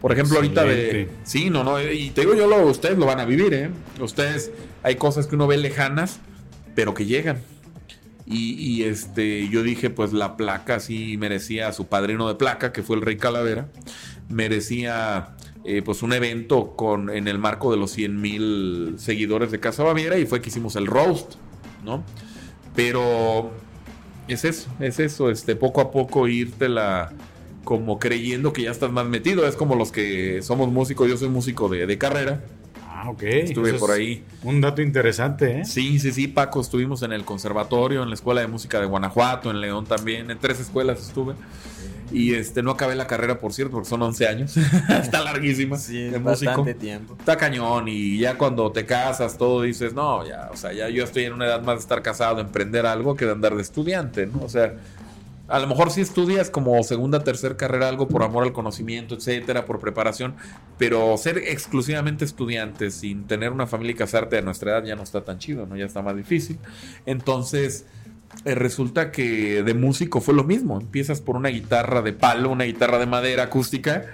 Por 0.00 0.12
ejemplo, 0.12 0.36
ahorita 0.36 0.64
de. 0.64 1.08
Sí, 1.24 1.50
no, 1.50 1.64
no. 1.64 1.82
Y 1.82 2.10
te 2.10 2.22
digo 2.22 2.34
yo, 2.34 2.46
lo, 2.46 2.64
ustedes 2.66 2.96
lo 2.98 3.06
van 3.06 3.20
a 3.20 3.24
vivir, 3.24 3.52
¿eh? 3.52 3.70
Ustedes, 4.00 4.52
hay 4.82 4.94
cosas 4.94 5.26
que 5.26 5.34
uno 5.34 5.46
ve 5.46 5.56
lejanas, 5.56 6.20
pero 6.74 6.94
que 6.94 7.04
llegan. 7.04 7.38
Y, 8.24 8.52
y, 8.54 8.84
este, 8.84 9.48
yo 9.48 9.62
dije, 9.62 9.90
pues 9.90 10.12
la 10.12 10.36
placa 10.36 10.80
sí 10.80 11.16
merecía 11.16 11.66
a 11.68 11.72
su 11.72 11.86
padrino 11.86 12.28
de 12.28 12.34
placa, 12.34 12.72
que 12.72 12.82
fue 12.82 12.96
el 12.96 13.02
Rey 13.02 13.16
Calavera. 13.16 13.68
Merecía, 14.28 15.30
eh, 15.70 15.82
pues, 15.82 16.02
un 16.02 16.14
evento 16.14 16.74
con, 16.76 17.10
en 17.10 17.28
el 17.28 17.38
marco 17.38 17.70
de 17.70 17.76
los 17.76 17.90
100 17.90 18.18
mil 18.18 18.94
seguidores 18.96 19.50
de 19.50 19.60
Casa 19.60 19.82
Baviera 19.82 20.18
y 20.18 20.24
fue 20.24 20.40
que 20.40 20.48
hicimos 20.48 20.76
el 20.76 20.86
roast, 20.86 21.34
¿no? 21.84 22.02
Pero 22.74 23.50
es 24.28 24.46
eso, 24.46 24.70
es 24.80 24.98
eso, 24.98 25.30
este, 25.30 25.56
poco 25.56 25.82
a 25.82 25.90
poco 25.90 26.26
la 26.60 27.12
como 27.64 27.98
creyendo 27.98 28.54
que 28.54 28.62
ya 28.62 28.70
estás 28.70 28.90
más 28.90 29.04
metido. 29.04 29.46
Es 29.46 29.56
como 29.56 29.74
los 29.74 29.92
que 29.92 30.40
somos 30.40 30.72
músicos, 30.72 31.06
yo 31.06 31.18
soy 31.18 31.28
músico 31.28 31.68
de, 31.68 31.86
de 31.86 31.98
carrera. 31.98 32.42
Ah, 32.86 33.10
ok. 33.10 33.22
Estuve 33.24 33.70
Eso 33.70 33.78
por 33.78 33.90
ahí. 33.90 34.24
Un 34.44 34.62
dato 34.62 34.80
interesante, 34.80 35.60
¿eh? 35.60 35.64
Sí, 35.66 35.98
sí, 35.98 36.12
sí, 36.12 36.28
Paco, 36.28 36.62
estuvimos 36.62 37.02
en 37.02 37.12
el 37.12 37.26
conservatorio, 37.26 38.02
en 38.02 38.08
la 38.08 38.14
escuela 38.14 38.40
de 38.40 38.46
música 38.46 38.80
de 38.80 38.86
Guanajuato, 38.86 39.50
en 39.50 39.60
León 39.60 39.84
también, 39.84 40.30
en 40.30 40.38
tres 40.38 40.60
escuelas 40.60 41.06
estuve. 41.06 41.34
Y 42.10 42.34
este 42.34 42.62
no 42.62 42.70
acabé 42.72 42.94
la 42.94 43.06
carrera, 43.06 43.38
por 43.38 43.52
cierto, 43.52 43.72
porque 43.72 43.88
son 43.88 44.02
11 44.02 44.28
años. 44.28 44.56
Está 44.88 45.22
larguísima. 45.22 45.76
Sí, 45.76 46.04
de 46.04 46.18
músico. 46.18 46.50
bastante 46.50 46.74
tiempo. 46.74 47.16
Está 47.18 47.36
cañón 47.36 47.88
y 47.88 48.18
ya 48.18 48.38
cuando 48.38 48.72
te 48.72 48.86
casas 48.86 49.36
todo 49.36 49.62
dices, 49.62 49.92
no, 49.94 50.26
ya, 50.26 50.48
o 50.52 50.56
sea, 50.56 50.72
ya 50.72 50.88
yo 50.88 51.04
estoy 51.04 51.24
en 51.24 51.34
una 51.34 51.46
edad 51.46 51.62
más 51.62 51.76
de 51.76 51.80
estar 51.80 52.02
casado, 52.02 52.40
emprender 52.40 52.86
algo 52.86 53.14
que 53.14 53.26
de 53.26 53.32
andar 53.32 53.54
de 53.54 53.62
estudiante, 53.62 54.26
¿no? 54.26 54.42
O 54.42 54.48
sea, 54.48 54.74
a 55.48 55.58
lo 55.58 55.66
mejor 55.66 55.90
sí 55.90 56.02
estudias 56.02 56.50
como 56.50 56.82
segunda, 56.82 57.24
tercera 57.24 57.56
carrera 57.56 57.88
algo 57.88 58.06
por 58.06 58.22
amor 58.22 58.44
al 58.44 58.52
conocimiento, 58.52 59.14
etcétera, 59.14 59.64
por 59.64 59.80
preparación, 59.80 60.34
pero 60.76 61.16
ser 61.16 61.38
exclusivamente 61.38 62.24
estudiante 62.24 62.90
sin 62.90 63.26
tener 63.26 63.50
una 63.50 63.66
familia 63.66 63.92
y 63.92 63.96
casarte 63.96 64.36
a 64.36 64.42
nuestra 64.42 64.72
edad 64.72 64.84
ya 64.84 64.94
no 64.94 65.02
está 65.02 65.24
tan 65.24 65.38
chido, 65.38 65.66
¿no? 65.66 65.76
Ya 65.76 65.86
está 65.86 66.02
más 66.02 66.16
difícil. 66.16 66.58
Entonces, 67.06 67.86
eh, 68.44 68.54
resulta 68.54 69.10
que 69.10 69.62
de 69.62 69.74
músico 69.74 70.20
fue 70.20 70.34
lo 70.34 70.44
mismo. 70.44 70.80
Empiezas 70.80 71.20
por 71.20 71.36
una 71.36 71.48
guitarra 71.48 72.02
de 72.02 72.12
palo, 72.12 72.50
una 72.50 72.64
guitarra 72.64 72.98
de 72.98 73.06
madera 73.06 73.44
acústica. 73.44 74.06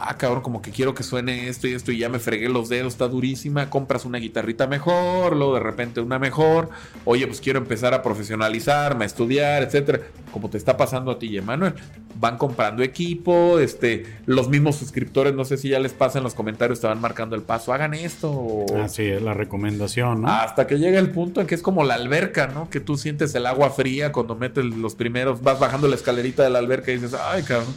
Ah, 0.00 0.16
cabrón, 0.16 0.42
como 0.42 0.62
que 0.62 0.70
quiero 0.70 0.94
que 0.94 1.02
suene 1.02 1.48
esto 1.48 1.66
y 1.66 1.72
esto 1.74 1.90
y 1.90 1.98
ya 1.98 2.08
me 2.08 2.20
fregué 2.20 2.48
los 2.48 2.68
dedos, 2.68 2.92
está 2.92 3.08
durísima. 3.08 3.68
Compras 3.68 4.04
una 4.04 4.18
guitarrita 4.18 4.68
mejor, 4.68 5.34
luego 5.36 5.54
de 5.54 5.60
repente 5.60 6.00
una 6.00 6.20
mejor. 6.20 6.68
Oye, 7.04 7.26
pues 7.26 7.40
quiero 7.40 7.58
empezar 7.58 7.94
a 7.94 8.02
profesionalizarme, 8.02 9.04
a 9.04 9.06
estudiar, 9.06 9.62
etcétera. 9.64 10.00
Como 10.30 10.50
te 10.50 10.56
está 10.58 10.76
pasando 10.76 11.10
a 11.10 11.18
ti 11.18 11.36
Emanuel. 11.36 11.74
Van 12.20 12.36
comprando 12.38 12.82
equipo, 12.82 13.58
este, 13.58 14.04
los 14.26 14.48
mismos 14.48 14.76
suscriptores, 14.76 15.34
no 15.34 15.44
sé 15.44 15.56
si 15.56 15.68
ya 15.70 15.78
les 15.80 15.92
pasa 15.92 16.18
en 16.18 16.24
los 16.24 16.34
comentarios, 16.34 16.80
te 16.80 16.86
van 16.86 17.00
marcando 17.00 17.34
el 17.36 17.42
paso, 17.42 17.72
hagan 17.72 17.94
esto. 17.94 18.30
o- 18.30 18.78
Así 18.82 19.02
es 19.04 19.20
la 19.22 19.34
recomendación, 19.34 20.22
¿no? 20.22 20.28
hasta 20.28 20.66
que 20.66 20.78
llega 20.78 20.98
el 20.98 21.10
punto 21.10 21.40
en 21.40 21.46
que 21.46 21.54
es 21.54 21.62
como 21.62 21.82
la 21.84 21.94
alberca, 21.94 22.46
¿no? 22.48 22.70
Que 22.70 22.80
tú 22.80 22.96
sientes 22.96 23.34
el 23.34 23.46
agua 23.46 23.70
fría 23.70 24.12
cuando 24.12 24.34
metes 24.36 24.64
los 24.64 24.94
primeros, 24.94 25.42
vas 25.42 25.58
bajando 25.58 25.88
la 25.88 25.94
escalerita 25.96 26.42
de 26.44 26.50
la 26.50 26.58
alberca 26.60 26.90
y 26.92 26.94
dices, 26.98 27.14
ay, 27.20 27.42
cabrón. 27.42 27.74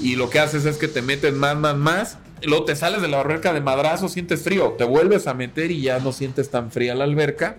Y 0.00 0.16
lo 0.16 0.30
que 0.30 0.38
haces 0.38 0.64
es 0.64 0.78
que 0.78 0.88
te 0.88 1.02
metes 1.02 1.34
más, 1.34 1.56
más, 1.56 1.76
más. 1.76 2.18
luego 2.42 2.64
te 2.64 2.76
sales 2.76 3.02
de 3.02 3.08
la 3.08 3.20
alberca 3.20 3.52
de 3.52 3.60
madrazo, 3.60 4.08
sientes 4.08 4.42
frío. 4.42 4.74
Te 4.78 4.84
vuelves 4.84 5.26
a 5.26 5.34
meter 5.34 5.70
y 5.70 5.82
ya 5.82 5.98
no 5.98 6.12
sientes 6.12 6.50
tan 6.50 6.70
fría 6.70 6.94
la 6.94 7.04
alberca. 7.04 7.56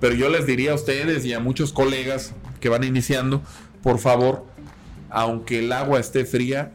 Pero 0.00 0.14
yo 0.14 0.28
les 0.28 0.46
diría 0.46 0.72
a 0.72 0.74
ustedes 0.74 1.24
y 1.24 1.32
a 1.32 1.40
muchos 1.40 1.72
colegas 1.72 2.32
que 2.60 2.68
van 2.68 2.84
iniciando, 2.84 3.42
por 3.82 3.98
favor, 3.98 4.44
aunque 5.10 5.60
el 5.60 5.72
agua 5.72 6.00
esté 6.00 6.24
fría, 6.24 6.72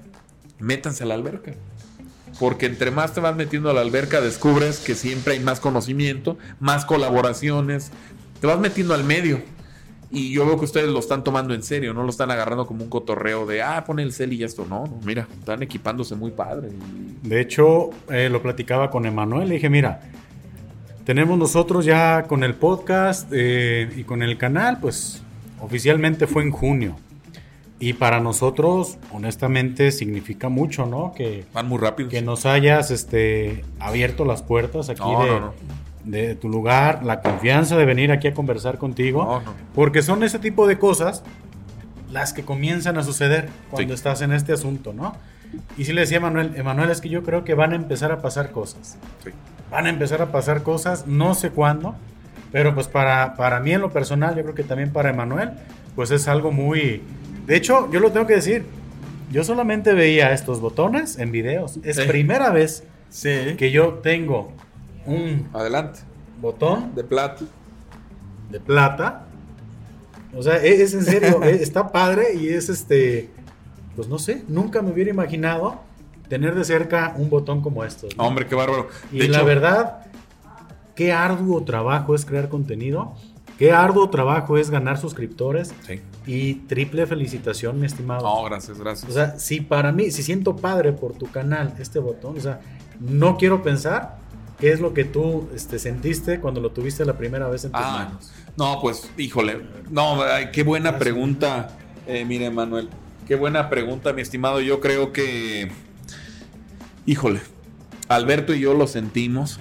métanse 0.59 1.03
a 1.03 1.07
la 1.07 1.15
alberca. 1.15 1.53
Porque 2.39 2.65
entre 2.65 2.91
más 2.91 3.13
te 3.13 3.19
vas 3.19 3.35
metiendo 3.35 3.69
a 3.69 3.73
la 3.73 3.81
alberca, 3.81 4.21
descubres 4.21 4.79
que 4.79 4.95
siempre 4.95 5.33
hay 5.33 5.39
más 5.39 5.59
conocimiento, 5.59 6.37
más 6.59 6.85
colaboraciones. 6.85 7.91
Te 8.39 8.47
vas 8.47 8.59
metiendo 8.59 8.93
al 8.95 9.03
medio. 9.03 9.41
Y 10.13 10.31
yo 10.33 10.45
veo 10.45 10.57
que 10.57 10.65
ustedes 10.65 10.89
lo 10.89 10.99
están 10.99 11.23
tomando 11.23 11.53
en 11.53 11.63
serio, 11.63 11.93
no 11.93 12.03
lo 12.03 12.09
están 12.09 12.31
agarrando 12.31 12.67
como 12.67 12.83
un 12.83 12.89
cotorreo 12.89 13.45
de, 13.45 13.61
ah, 13.61 13.85
pon 13.85 13.99
el 13.99 14.11
cel 14.11 14.33
y 14.33 14.37
ya 14.37 14.45
esto. 14.45 14.65
No, 14.69 14.85
no, 14.85 14.99
mira, 15.05 15.25
están 15.39 15.63
equipándose 15.63 16.15
muy 16.15 16.31
padre. 16.31 16.69
De 17.23 17.39
hecho, 17.39 17.91
eh, 18.09 18.27
lo 18.29 18.41
platicaba 18.41 18.89
con 18.91 19.05
Emanuel. 19.05 19.47
Le 19.47 19.55
dije, 19.55 19.69
mira, 19.69 20.01
tenemos 21.05 21.37
nosotros 21.37 21.85
ya 21.85 22.23
con 22.23 22.43
el 22.43 22.55
podcast 22.55 23.29
eh, 23.31 23.89
y 23.95 24.03
con 24.03 24.21
el 24.21 24.37
canal, 24.37 24.79
pues 24.81 25.21
oficialmente 25.61 26.27
fue 26.27 26.43
en 26.43 26.51
junio. 26.51 26.97
Y 27.79 27.93
para 27.93 28.19
nosotros, 28.19 28.97
honestamente, 29.11 29.91
significa 29.91 30.49
mucho, 30.49 30.85
¿no? 30.85 31.13
Que, 31.15 31.45
Van 31.53 31.67
muy 31.67 31.79
rápido. 31.79 32.09
que 32.09 32.21
nos 32.21 32.45
hayas 32.45 32.91
este, 32.91 33.63
abierto 33.79 34.23
las 34.23 34.43
puertas 34.43 34.89
aquí 34.89 35.01
No, 35.01 35.23
de, 35.23 35.29
no, 35.31 35.39
no. 35.39 35.53
De 36.03 36.35
tu 36.35 36.49
lugar, 36.49 37.03
la 37.03 37.21
confianza 37.21 37.77
de 37.77 37.85
venir 37.85 38.11
aquí 38.11 38.27
a 38.27 38.33
conversar 38.33 38.77
contigo. 38.77 39.23
No, 39.23 39.41
no. 39.41 39.53
Porque 39.75 40.01
son 40.01 40.23
ese 40.23 40.39
tipo 40.39 40.67
de 40.67 40.77
cosas 40.79 41.23
las 42.11 42.33
que 42.33 42.43
comienzan 42.43 42.97
a 42.97 43.03
suceder 43.03 43.49
cuando 43.69 43.93
Sí. 43.93 43.95
estás 43.95 44.21
en 44.21 44.33
este 44.33 44.51
asunto, 44.53 44.93
¿no? 44.93 45.15
Y 45.77 45.85
sí 45.85 45.93
le 45.93 46.01
decía 46.01 46.17
a 46.17 46.21
Emanuel, 46.21 46.53
Emanuel, 46.55 46.89
es 46.89 47.01
que 47.01 47.09
yo 47.09 47.23
creo 47.23 47.43
que 47.43 47.53
van 47.53 47.73
a 47.73 47.75
empezar 47.75 48.11
a 48.11 48.21
pasar 48.21 48.51
cosas. 48.51 48.97
Sí. 49.23 49.29
Van 49.69 49.85
a 49.85 49.89
empezar 49.89 50.21
a 50.21 50.31
pasar 50.31 50.63
cosas, 50.63 51.07
no 51.07 51.33
sé 51.35 51.51
cuándo, 51.51 51.95
pero 52.51 52.73
pues 52.73 52.87
para, 52.87 53.35
para 53.35 53.59
mí 53.59 53.71
en 53.71 53.81
lo 53.81 53.91
personal, 53.91 54.35
yo 54.35 54.43
creo 54.43 54.55
que 54.55 54.63
también 54.63 54.91
para 54.91 55.09
Emanuel, 55.11 55.51
pues 55.95 56.11
es 56.11 56.27
algo 56.27 56.51
muy... 56.51 57.01
De 57.47 57.55
hecho, 57.55 57.89
yo 57.91 57.99
lo 57.99 58.11
tengo 58.11 58.27
que 58.27 58.35
decir, 58.35 58.65
yo 59.31 59.43
solamente 59.43 59.93
veía 59.93 60.31
estos 60.33 60.59
botones 60.59 61.17
en 61.19 61.31
videos. 61.31 61.79
Es 61.83 61.95
Sí. 61.97 62.03
primera 62.07 62.49
vez 62.49 62.83
Sí. 63.09 63.55
que 63.57 63.71
yo 63.71 63.95
tengo 64.03 64.51
un 65.05 65.49
Adelante. 65.53 65.99
botón 66.41 66.93
De 66.95 67.03
plata. 67.03 67.43
de 68.49 68.59
plata. 68.59 69.25
O 70.35 70.41
sea, 70.43 70.57
e- 70.63 70.81
es, 70.81 70.93
en 70.93 71.03
serio, 71.03 71.43
e- 71.43 71.61
está 71.61 71.91
padre 71.91 72.33
y 72.35 72.49
es 72.49 72.69
este, 72.69 73.29
pues 73.95 74.07
no 74.07 74.17
sé, 74.19 74.43
nunca 74.47 74.81
me 74.81 74.91
hubiera 74.91 75.09
imaginado 75.09 75.79
tener 76.29 76.55
de 76.55 76.63
cerca 76.63 77.13
un 77.17 77.29
botón 77.29 77.61
como 77.61 77.83
estos. 77.83 78.15
¿no? 78.17 78.23
Hombre, 78.23 78.47
qué 78.47 78.55
bárbaro. 78.55 78.87
y 79.11 79.27
la 79.27 79.43
verdad, 79.43 80.05
qué 80.95 81.11
arduo 81.11 81.63
trabajo 81.63 82.15
es 82.15 82.25
crear 82.25 82.47
contenido, 82.47 83.13
qué 83.57 83.73
arduo 83.73 84.09
trabajo 84.09 84.57
es 84.57 84.69
ganar 84.69 84.97
suscriptores 84.97 85.73
Sí. 85.85 86.01
y 86.25 86.53
triple 86.67 87.05
felicitación, 87.05 87.79
mi 87.79 87.85
estimado. 87.85 88.21
No, 88.23 88.43
gracias, 88.45 88.79
gracias. 88.79 89.09
O 89.11 89.13
sea, 89.13 89.37
si 89.37 89.59
para 89.59 89.91
mí, 89.91 90.09
si 90.11 90.23
siento 90.23 90.55
padre 90.55 90.93
por 90.93 91.13
tu 91.13 91.29
canal 91.29 91.73
este 91.79 91.99
botón, 91.99 92.37
o 92.37 92.41
sea, 92.41 92.61
no 93.01 93.35
quiero 93.35 93.61
pensar 93.61 94.17
qué 94.61 94.71
es 94.71 94.79
lo 94.79 94.93
que 94.93 95.03
tú 95.03 95.49
este, 95.55 95.77
sentiste 95.79 96.39
cuando 96.39 96.61
lo 96.61 96.69
tuviste 96.69 97.03
la 97.03 97.17
primera 97.17 97.49
vez 97.49 97.65
en 97.65 97.71
tus 97.71 97.81
Ah, 97.83 98.05
manos. 98.07 98.31
no, 98.55 98.79
pues, 98.79 99.09
híjole. 99.17 99.59
No, 99.89 100.19
qué 100.53 100.63
buena 100.63 100.97
pregunta, 100.99 101.75
eh, 102.07 102.23
mire, 102.25 102.49
Manuel. 102.51 102.87
Qué 103.27 103.35
buena 103.35 103.69
pregunta, 103.69 104.13
mi 104.13 104.21
estimado. 104.21 104.61
Yo 104.61 104.79
creo 104.79 105.11
que, 105.11 105.71
híjole, 107.05 107.41
Alberto 108.07 108.53
y 108.53 108.59
yo 108.59 108.73
lo 108.73 108.87
sentimos 108.87 109.59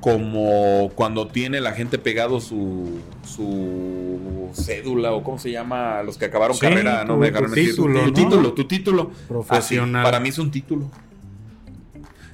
como 0.00 0.90
cuando 0.94 1.28
tiene 1.28 1.60
la 1.60 1.72
gente 1.72 1.98
pegado 1.98 2.40
su, 2.40 3.00
su 3.26 4.48
cédula 4.54 5.12
o 5.12 5.22
cómo 5.22 5.38
se 5.38 5.50
llama, 5.52 6.02
los 6.02 6.16
que 6.16 6.24
acabaron 6.24 6.56
Sí, 6.56 6.62
carrera, 6.62 7.04
no 7.04 7.14
tu- 7.14 7.20
me 7.20 7.26
tu 7.28 7.32
dejaron 7.34 7.50
mentir. 7.50 7.70
título, 7.70 8.00
tu, 8.00 8.06
¿no? 8.06 8.12
título, 8.14 8.52
tu 8.54 8.64
título. 8.66 9.10
Profesional. 9.28 10.02
Así, 10.02 10.10
para 10.10 10.20
mí 10.20 10.30
es 10.30 10.38
un 10.38 10.50
título. 10.50 10.90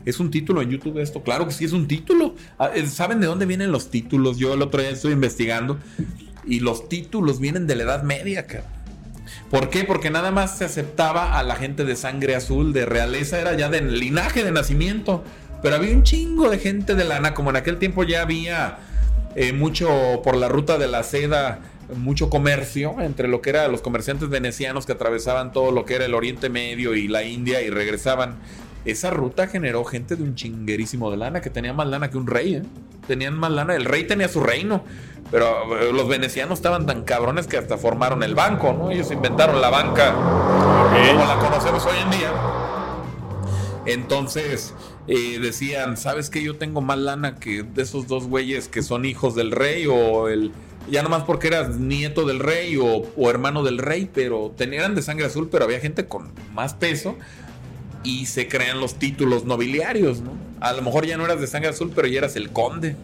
Es 0.06 0.20
un 0.20 0.30
título 0.30 0.62
en 0.62 0.70
YouTube 0.70 0.98
esto, 0.98 1.22
claro 1.22 1.46
que 1.46 1.52
sí 1.52 1.64
es 1.64 1.72
un 1.72 1.88
título. 1.88 2.36
Ah, 2.58 2.70
eh, 2.74 2.86
¿Saben 2.86 3.20
de 3.20 3.26
dónde 3.26 3.44
vienen 3.44 3.72
los 3.72 3.90
títulos? 3.90 4.38
Yo 4.38 4.54
el 4.54 4.62
otro 4.62 4.80
día 4.80 4.90
estoy 4.90 5.12
investigando 5.12 5.78
y 6.46 6.60
los 6.60 6.88
títulos 6.88 7.40
vienen 7.40 7.66
de 7.66 7.74
la 7.74 7.82
Edad 7.82 8.02
Media, 8.04 8.46
cara. 8.46 8.64
¿Por 9.50 9.68
qué? 9.68 9.82
Porque 9.82 10.10
nada 10.10 10.30
más 10.30 10.58
se 10.58 10.64
aceptaba 10.64 11.38
a 11.38 11.42
la 11.42 11.56
gente 11.56 11.84
de 11.84 11.96
sangre 11.96 12.36
azul, 12.36 12.72
de 12.72 12.86
realeza, 12.86 13.40
era 13.40 13.54
ya 13.56 13.68
de 13.68 13.80
linaje 13.80 14.44
de 14.44 14.52
nacimiento. 14.52 15.24
Pero 15.60 15.74
había 15.74 15.92
un 15.92 16.04
chingo 16.04 16.48
de 16.50 16.58
gente 16.60 16.94
de 16.94 17.04
lana, 17.04 17.34
como 17.34 17.50
en 17.50 17.56
aquel 17.56 17.78
tiempo 17.78 18.04
ya 18.04 18.22
había 18.22 18.78
eh, 19.34 19.52
mucho 19.52 20.20
por 20.22 20.36
la 20.36 20.48
ruta 20.48 20.78
de 20.78 20.86
la 20.86 21.02
seda, 21.02 21.60
mucho 21.96 22.30
comercio 22.30 23.00
entre 23.00 23.26
lo 23.28 23.40
que 23.40 23.50
eran 23.50 23.72
los 23.72 23.80
comerciantes 23.80 24.28
venecianos 24.28 24.86
que 24.86 24.92
atravesaban 24.92 25.52
todo 25.52 25.70
lo 25.70 25.84
que 25.84 25.94
era 25.94 26.04
el 26.04 26.14
Oriente 26.14 26.48
Medio 26.48 26.94
y 26.94 27.08
la 27.08 27.24
India 27.24 27.60
y 27.62 27.70
regresaban. 27.70 28.36
Esa 28.86 29.10
ruta 29.10 29.48
generó 29.48 29.84
gente 29.84 30.14
de 30.14 30.22
un 30.22 30.36
chinguerísimo 30.36 31.10
de 31.10 31.16
lana 31.16 31.40
que 31.40 31.50
tenía 31.50 31.72
más 31.72 31.88
lana 31.88 32.08
que 32.08 32.16
un 32.16 32.28
rey, 32.28 32.54
¿eh? 32.54 32.62
Tenían 33.08 33.36
más 33.36 33.50
lana. 33.50 33.74
El 33.74 33.84
rey 33.84 34.04
tenía 34.04 34.28
su 34.28 34.40
reino, 34.40 34.84
pero 35.32 35.76
eh, 35.76 35.92
los 35.92 36.08
venecianos 36.08 36.60
estaban 36.60 36.86
tan 36.86 37.02
cabrones 37.02 37.48
que 37.48 37.56
hasta 37.56 37.78
formaron 37.78 38.22
el 38.22 38.36
banco, 38.36 38.72
¿no? 38.72 38.92
Ellos 38.92 39.10
inventaron 39.10 39.60
la 39.60 39.70
banca 39.70 40.14
como 40.14 41.24
la 41.24 41.36
conocemos 41.40 41.84
hoy 41.84 41.98
en 42.00 42.10
día. 42.12 42.32
Entonces 43.86 44.72
eh, 45.08 45.40
decían, 45.40 45.96
¿sabes 45.96 46.30
qué? 46.30 46.42
Yo 46.44 46.56
tengo 46.56 46.80
más 46.80 46.98
lana 46.98 47.34
que 47.34 47.64
de 47.64 47.82
esos 47.82 48.06
dos 48.06 48.28
güeyes 48.28 48.68
que 48.68 48.84
son 48.84 49.04
hijos 49.04 49.34
del 49.34 49.50
rey 49.50 49.86
o 49.88 50.28
el... 50.28 50.52
Ya 50.88 51.02
nomás 51.02 51.24
porque 51.24 51.48
eras 51.48 51.76
nieto 51.76 52.24
del 52.24 52.38
rey 52.38 52.76
o, 52.76 53.02
o 53.16 53.30
hermano 53.30 53.64
del 53.64 53.78
rey, 53.78 54.08
pero 54.14 54.52
tenían 54.56 54.82
eran 54.82 54.94
de 54.94 55.02
sangre 55.02 55.26
azul, 55.26 55.48
pero 55.50 55.64
había 55.64 55.80
gente 55.80 56.06
con 56.06 56.30
más 56.54 56.74
peso 56.74 57.16
y 58.06 58.26
se 58.26 58.46
crean 58.46 58.78
los 58.78 59.00
títulos 59.00 59.44
nobiliarios, 59.44 60.20
¿no? 60.20 60.30
A 60.60 60.72
lo 60.72 60.80
mejor 60.80 61.06
ya 61.06 61.16
no 61.16 61.24
eras 61.24 61.40
de 61.40 61.48
sangre 61.48 61.70
azul, 61.70 61.90
pero 61.92 62.06
ya 62.06 62.18
eras 62.18 62.36
el 62.36 62.50
conde. 62.50 62.94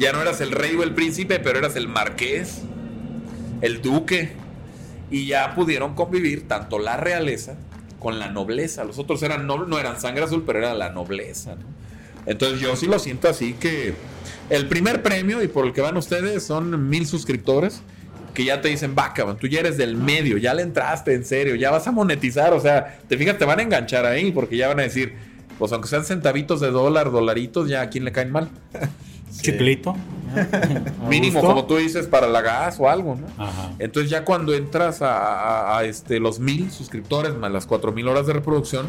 Ya 0.00 0.12
no 0.12 0.20
eras 0.20 0.40
el 0.40 0.50
rey 0.50 0.74
o 0.74 0.82
el 0.82 0.92
príncipe, 0.92 1.38
pero 1.38 1.60
eras 1.60 1.76
el 1.76 1.86
marqués, 1.86 2.62
el 3.60 3.80
duque. 3.82 4.32
Y 5.08 5.26
ya 5.28 5.54
pudieron 5.54 5.94
convivir 5.94 6.48
tanto 6.48 6.80
la 6.80 6.96
realeza 6.96 7.54
con 8.00 8.18
la 8.18 8.28
nobleza. 8.28 8.82
Los 8.82 8.98
otros 8.98 9.22
eran 9.22 9.46
no, 9.46 9.64
no 9.64 9.78
eran 9.78 10.00
sangre 10.00 10.24
azul, 10.24 10.42
pero 10.44 10.58
era 10.58 10.74
la 10.74 10.90
nobleza. 10.90 11.54
¿no? 11.54 11.64
Entonces 12.26 12.58
yo 12.58 12.74
sí 12.74 12.86
lo 12.86 12.98
siento 12.98 13.28
así 13.28 13.52
que 13.52 13.94
el 14.50 14.66
primer 14.66 15.00
premio 15.00 15.44
y 15.44 15.48
por 15.48 15.64
el 15.64 15.72
que 15.72 15.80
van 15.80 15.96
ustedes 15.96 16.42
son 16.42 16.88
mil 16.90 17.06
suscriptores 17.06 17.82
que 18.36 18.44
ya 18.44 18.60
te 18.60 18.68
dicen, 18.68 18.94
va, 18.96 19.12
cabrón, 19.14 19.38
tú 19.38 19.46
ya 19.48 19.60
eres 19.60 19.76
del 19.78 19.96
medio, 19.96 20.36
ya 20.36 20.52
le 20.54 20.62
entraste 20.62 21.14
en 21.14 21.24
serio, 21.24 21.54
ya 21.56 21.70
vas 21.70 21.86
a 21.88 21.90
monetizar, 21.92 22.52
o 22.52 22.60
sea, 22.60 22.98
te 23.08 23.16
fijas, 23.16 23.38
te 23.38 23.44
van 23.46 23.58
a 23.58 23.62
enganchar 23.62 24.04
ahí 24.04 24.30
porque 24.30 24.56
ya 24.58 24.68
van 24.68 24.78
a 24.78 24.82
decir, 24.82 25.14
pues 25.58 25.72
aunque 25.72 25.88
sean 25.88 26.04
centavitos 26.04 26.60
de 26.60 26.70
dólar, 26.70 27.10
dolaritos, 27.10 27.68
ya 27.68 27.80
a 27.80 27.88
quién 27.88 28.04
le 28.04 28.12
caen 28.12 28.30
mal. 28.30 28.50
Chiclito. 29.40 29.90
A 30.34 31.08
Mínimo, 31.08 31.40
gusto. 31.40 31.46
como 31.54 31.66
tú 31.66 31.76
dices, 31.76 32.06
para 32.06 32.26
la 32.26 32.40
gas 32.42 32.76
o 32.78 32.88
algo, 32.88 33.16
¿no? 33.16 33.26
Ajá. 33.42 33.72
Entonces 33.78 34.10
ya 34.10 34.24
cuando 34.24 34.54
entras 34.54 35.02
a, 35.02 35.16
a- 35.16 35.78
a, 35.78 35.84
este, 35.84 36.20
los 36.20 36.38
mil 36.40 36.70
suscriptores 36.70 37.34
más 37.34 37.50
las 37.50 37.66
cuatro 37.66 37.92
mil 37.92 38.06
horas 38.08 38.26
de 38.26 38.32
reproducción, 38.34 38.86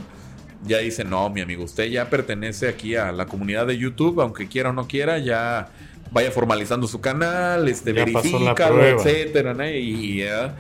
ya 0.65 0.80
dicen, 0.80 1.10
no, 1.10 1.30
mi 1.30 1.41
amigo, 1.41 1.64
usted 1.64 1.86
ya 1.86 2.10
pertenece 2.10 2.68
aquí 2.68 2.95
a 2.95 3.11
la 3.11 3.26
comunidad 3.28 3.68
de 3.68 3.78
YouTube, 3.78 4.19
aunque 4.22 4.48
quiera 4.48 4.69
o 4.72 4.74
no 4.74 4.88
quiera, 4.88 5.19
ya 5.19 5.69
vaya 6.12 6.32
formalizando 6.32 6.88
su 6.88 7.02
canal, 7.02 7.68
este, 7.68 7.94
verifícalo, 7.94 8.84
etcétera, 8.86 9.54
¿no? 9.54 9.68
Y 9.70 10.20
ya 10.20 10.56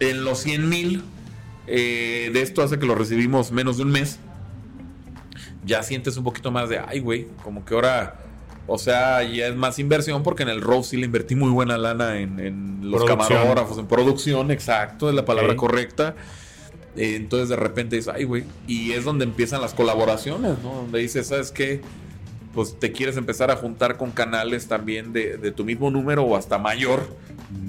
en 0.00 0.24
los 0.24 0.38
100 0.40 0.68
mil, 0.68 1.02
eh, 1.66 2.30
de 2.32 2.42
esto 2.42 2.62
hace 2.62 2.78
que 2.78 2.86
lo 2.86 2.94
recibimos 2.94 3.52
menos 3.52 3.76
de 3.76 3.84
un 3.84 3.90
mes, 3.90 4.18
ya 5.64 5.82
sientes 5.82 6.16
un 6.16 6.24
poquito 6.24 6.50
más 6.50 6.68
de, 6.68 6.78
ay, 6.78 7.00
güey, 7.00 7.26
como 7.42 7.64
que 7.64 7.74
ahora... 7.74 8.18
O 8.68 8.78
sea, 8.78 9.24
ya 9.24 9.48
es 9.48 9.56
más 9.56 9.80
inversión 9.80 10.22
porque 10.22 10.44
en 10.44 10.48
el 10.48 10.60
Rose 10.60 10.90
sí 10.90 10.96
le 10.96 11.06
invertí 11.06 11.34
muy 11.34 11.50
buena 11.50 11.76
lana 11.76 12.20
en, 12.20 12.38
en 12.38 12.90
los 12.90 13.02
Producción. 13.02 13.36
camarógrafos, 13.36 13.76
en 13.76 13.86
producción, 13.88 14.52
exacto, 14.52 15.08
es 15.08 15.16
la 15.16 15.24
palabra 15.24 15.56
correcta. 15.56 16.14
Eh, 16.96 17.16
entonces 17.16 17.48
de 17.48 17.56
repente 17.56 17.96
dices, 17.96 18.14
ay, 18.14 18.22
güey. 18.22 18.44
Y 18.68 18.92
es 18.92 19.04
donde 19.04 19.24
empiezan 19.24 19.60
las 19.60 19.74
colaboraciones, 19.74 20.58
¿no? 20.62 20.74
Donde 20.74 21.00
dices, 21.00 21.26
¿sabes 21.26 21.50
qué? 21.50 21.80
Pues 22.54 22.78
te 22.78 22.92
quieres 22.92 23.16
empezar 23.16 23.50
a 23.50 23.56
juntar 23.56 23.96
con 23.96 24.10
canales 24.10 24.68
también 24.68 25.12
de, 25.12 25.38
de 25.38 25.52
tu 25.52 25.64
mismo 25.64 25.90
número 25.90 26.24
o 26.24 26.36
hasta 26.36 26.58
mayor 26.58 27.00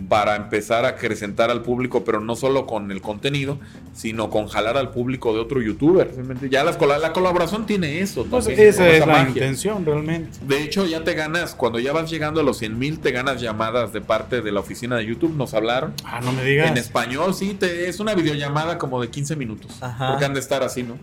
para 0.10 0.36
empezar 0.36 0.86
a 0.86 0.90
acrecentar 0.90 1.50
al 1.50 1.64
público, 1.64 2.04
pero 2.04 2.20
no 2.20 2.36
solo 2.36 2.66
con 2.68 2.92
el 2.92 3.02
contenido, 3.02 3.58
sino 3.94 4.30
con 4.30 4.48
jalar 4.48 4.78
al 4.78 4.92
público 4.92 5.34
de 5.34 5.40
otro 5.40 5.62
youtuber. 5.62 6.12
Realmente 6.14 6.50
Ya 6.50 6.64
las 6.64 6.80
la 6.80 7.14
colaboración 7.14 7.66
tiene 7.66 8.00
eso. 8.00 8.26
Pues 8.30 8.46
también, 8.46 8.68
esa 8.70 8.88
es 8.90 9.00
la 9.00 9.06
magia. 9.08 9.28
intención 9.30 9.86
realmente. 9.86 10.38
De 10.46 10.62
hecho, 10.62 10.86
ya 10.86 11.04
te 11.04 11.14
ganas, 11.14 11.56
cuando 11.56 11.80
ya 11.80 11.94
vas 11.94 12.10
llegando 12.10 12.42
a 12.42 12.44
los 12.44 12.58
100 12.58 12.78
mil, 12.78 13.00
te 13.00 13.12
ganas 13.12 13.42
llamadas 13.42 13.92
de 13.94 14.02
parte 14.02 14.42
de 14.42 14.52
la 14.52 14.60
oficina 14.60 14.98
de 14.98 15.06
YouTube. 15.06 15.36
Nos 15.36 15.54
hablaron. 15.54 15.94
Ah, 16.04 16.22
no 16.24 16.32
me 16.32 16.44
digas. 16.44 16.70
En 16.70 16.78
español, 16.78 17.34
sí, 17.34 17.56
te, 17.60 17.90
es 17.90 18.00
una 18.00 18.14
videollamada 18.14 18.78
como 18.78 19.02
de 19.02 19.10
15 19.10 19.36
minutos. 19.36 19.82
Ajá. 19.82 20.10
Porque 20.12 20.26
han 20.26 20.34
de 20.34 20.40
estar 20.42 20.64
así, 20.64 20.84
¿no? 20.84 20.98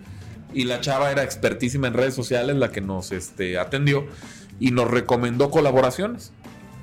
Y 0.53 0.65
la 0.65 0.81
chava 0.81 1.11
era 1.11 1.23
expertísima 1.23 1.87
en 1.89 1.95
redes 1.95 2.15
sociales, 2.15 2.57
la 2.57 2.71
que 2.73 2.81
nos 2.81 3.13
este, 3.13 3.59
atendió 3.59 4.07
y 4.59 4.71
nos 4.73 4.91
recomendó 4.91 5.51
colaboraciones. 5.51 6.33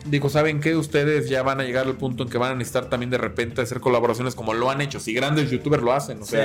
Dijo, 0.05 0.29
¿saben 0.29 0.61
qué? 0.61 0.75
Ustedes 0.77 1.27
ya 1.27 1.43
van 1.43 1.59
a 1.59 1.63
llegar 1.63 1.85
al 1.85 1.95
punto 1.95 2.23
en 2.23 2.29
que 2.29 2.37
van 2.37 2.53
a 2.53 2.55
necesitar 2.55 2.85
también 2.89 3.09
de 3.09 3.17
repente 3.17 3.61
hacer 3.61 3.81
colaboraciones 3.81 4.35
como 4.35 4.53
lo 4.53 4.69
han 4.69 4.79
hecho. 4.79 4.99
Si 5.01 5.13
grandes 5.13 5.51
youtubers 5.51 5.83
lo 5.83 5.91
hacen, 5.91 6.21
o 6.21 6.25
sea, 6.25 6.43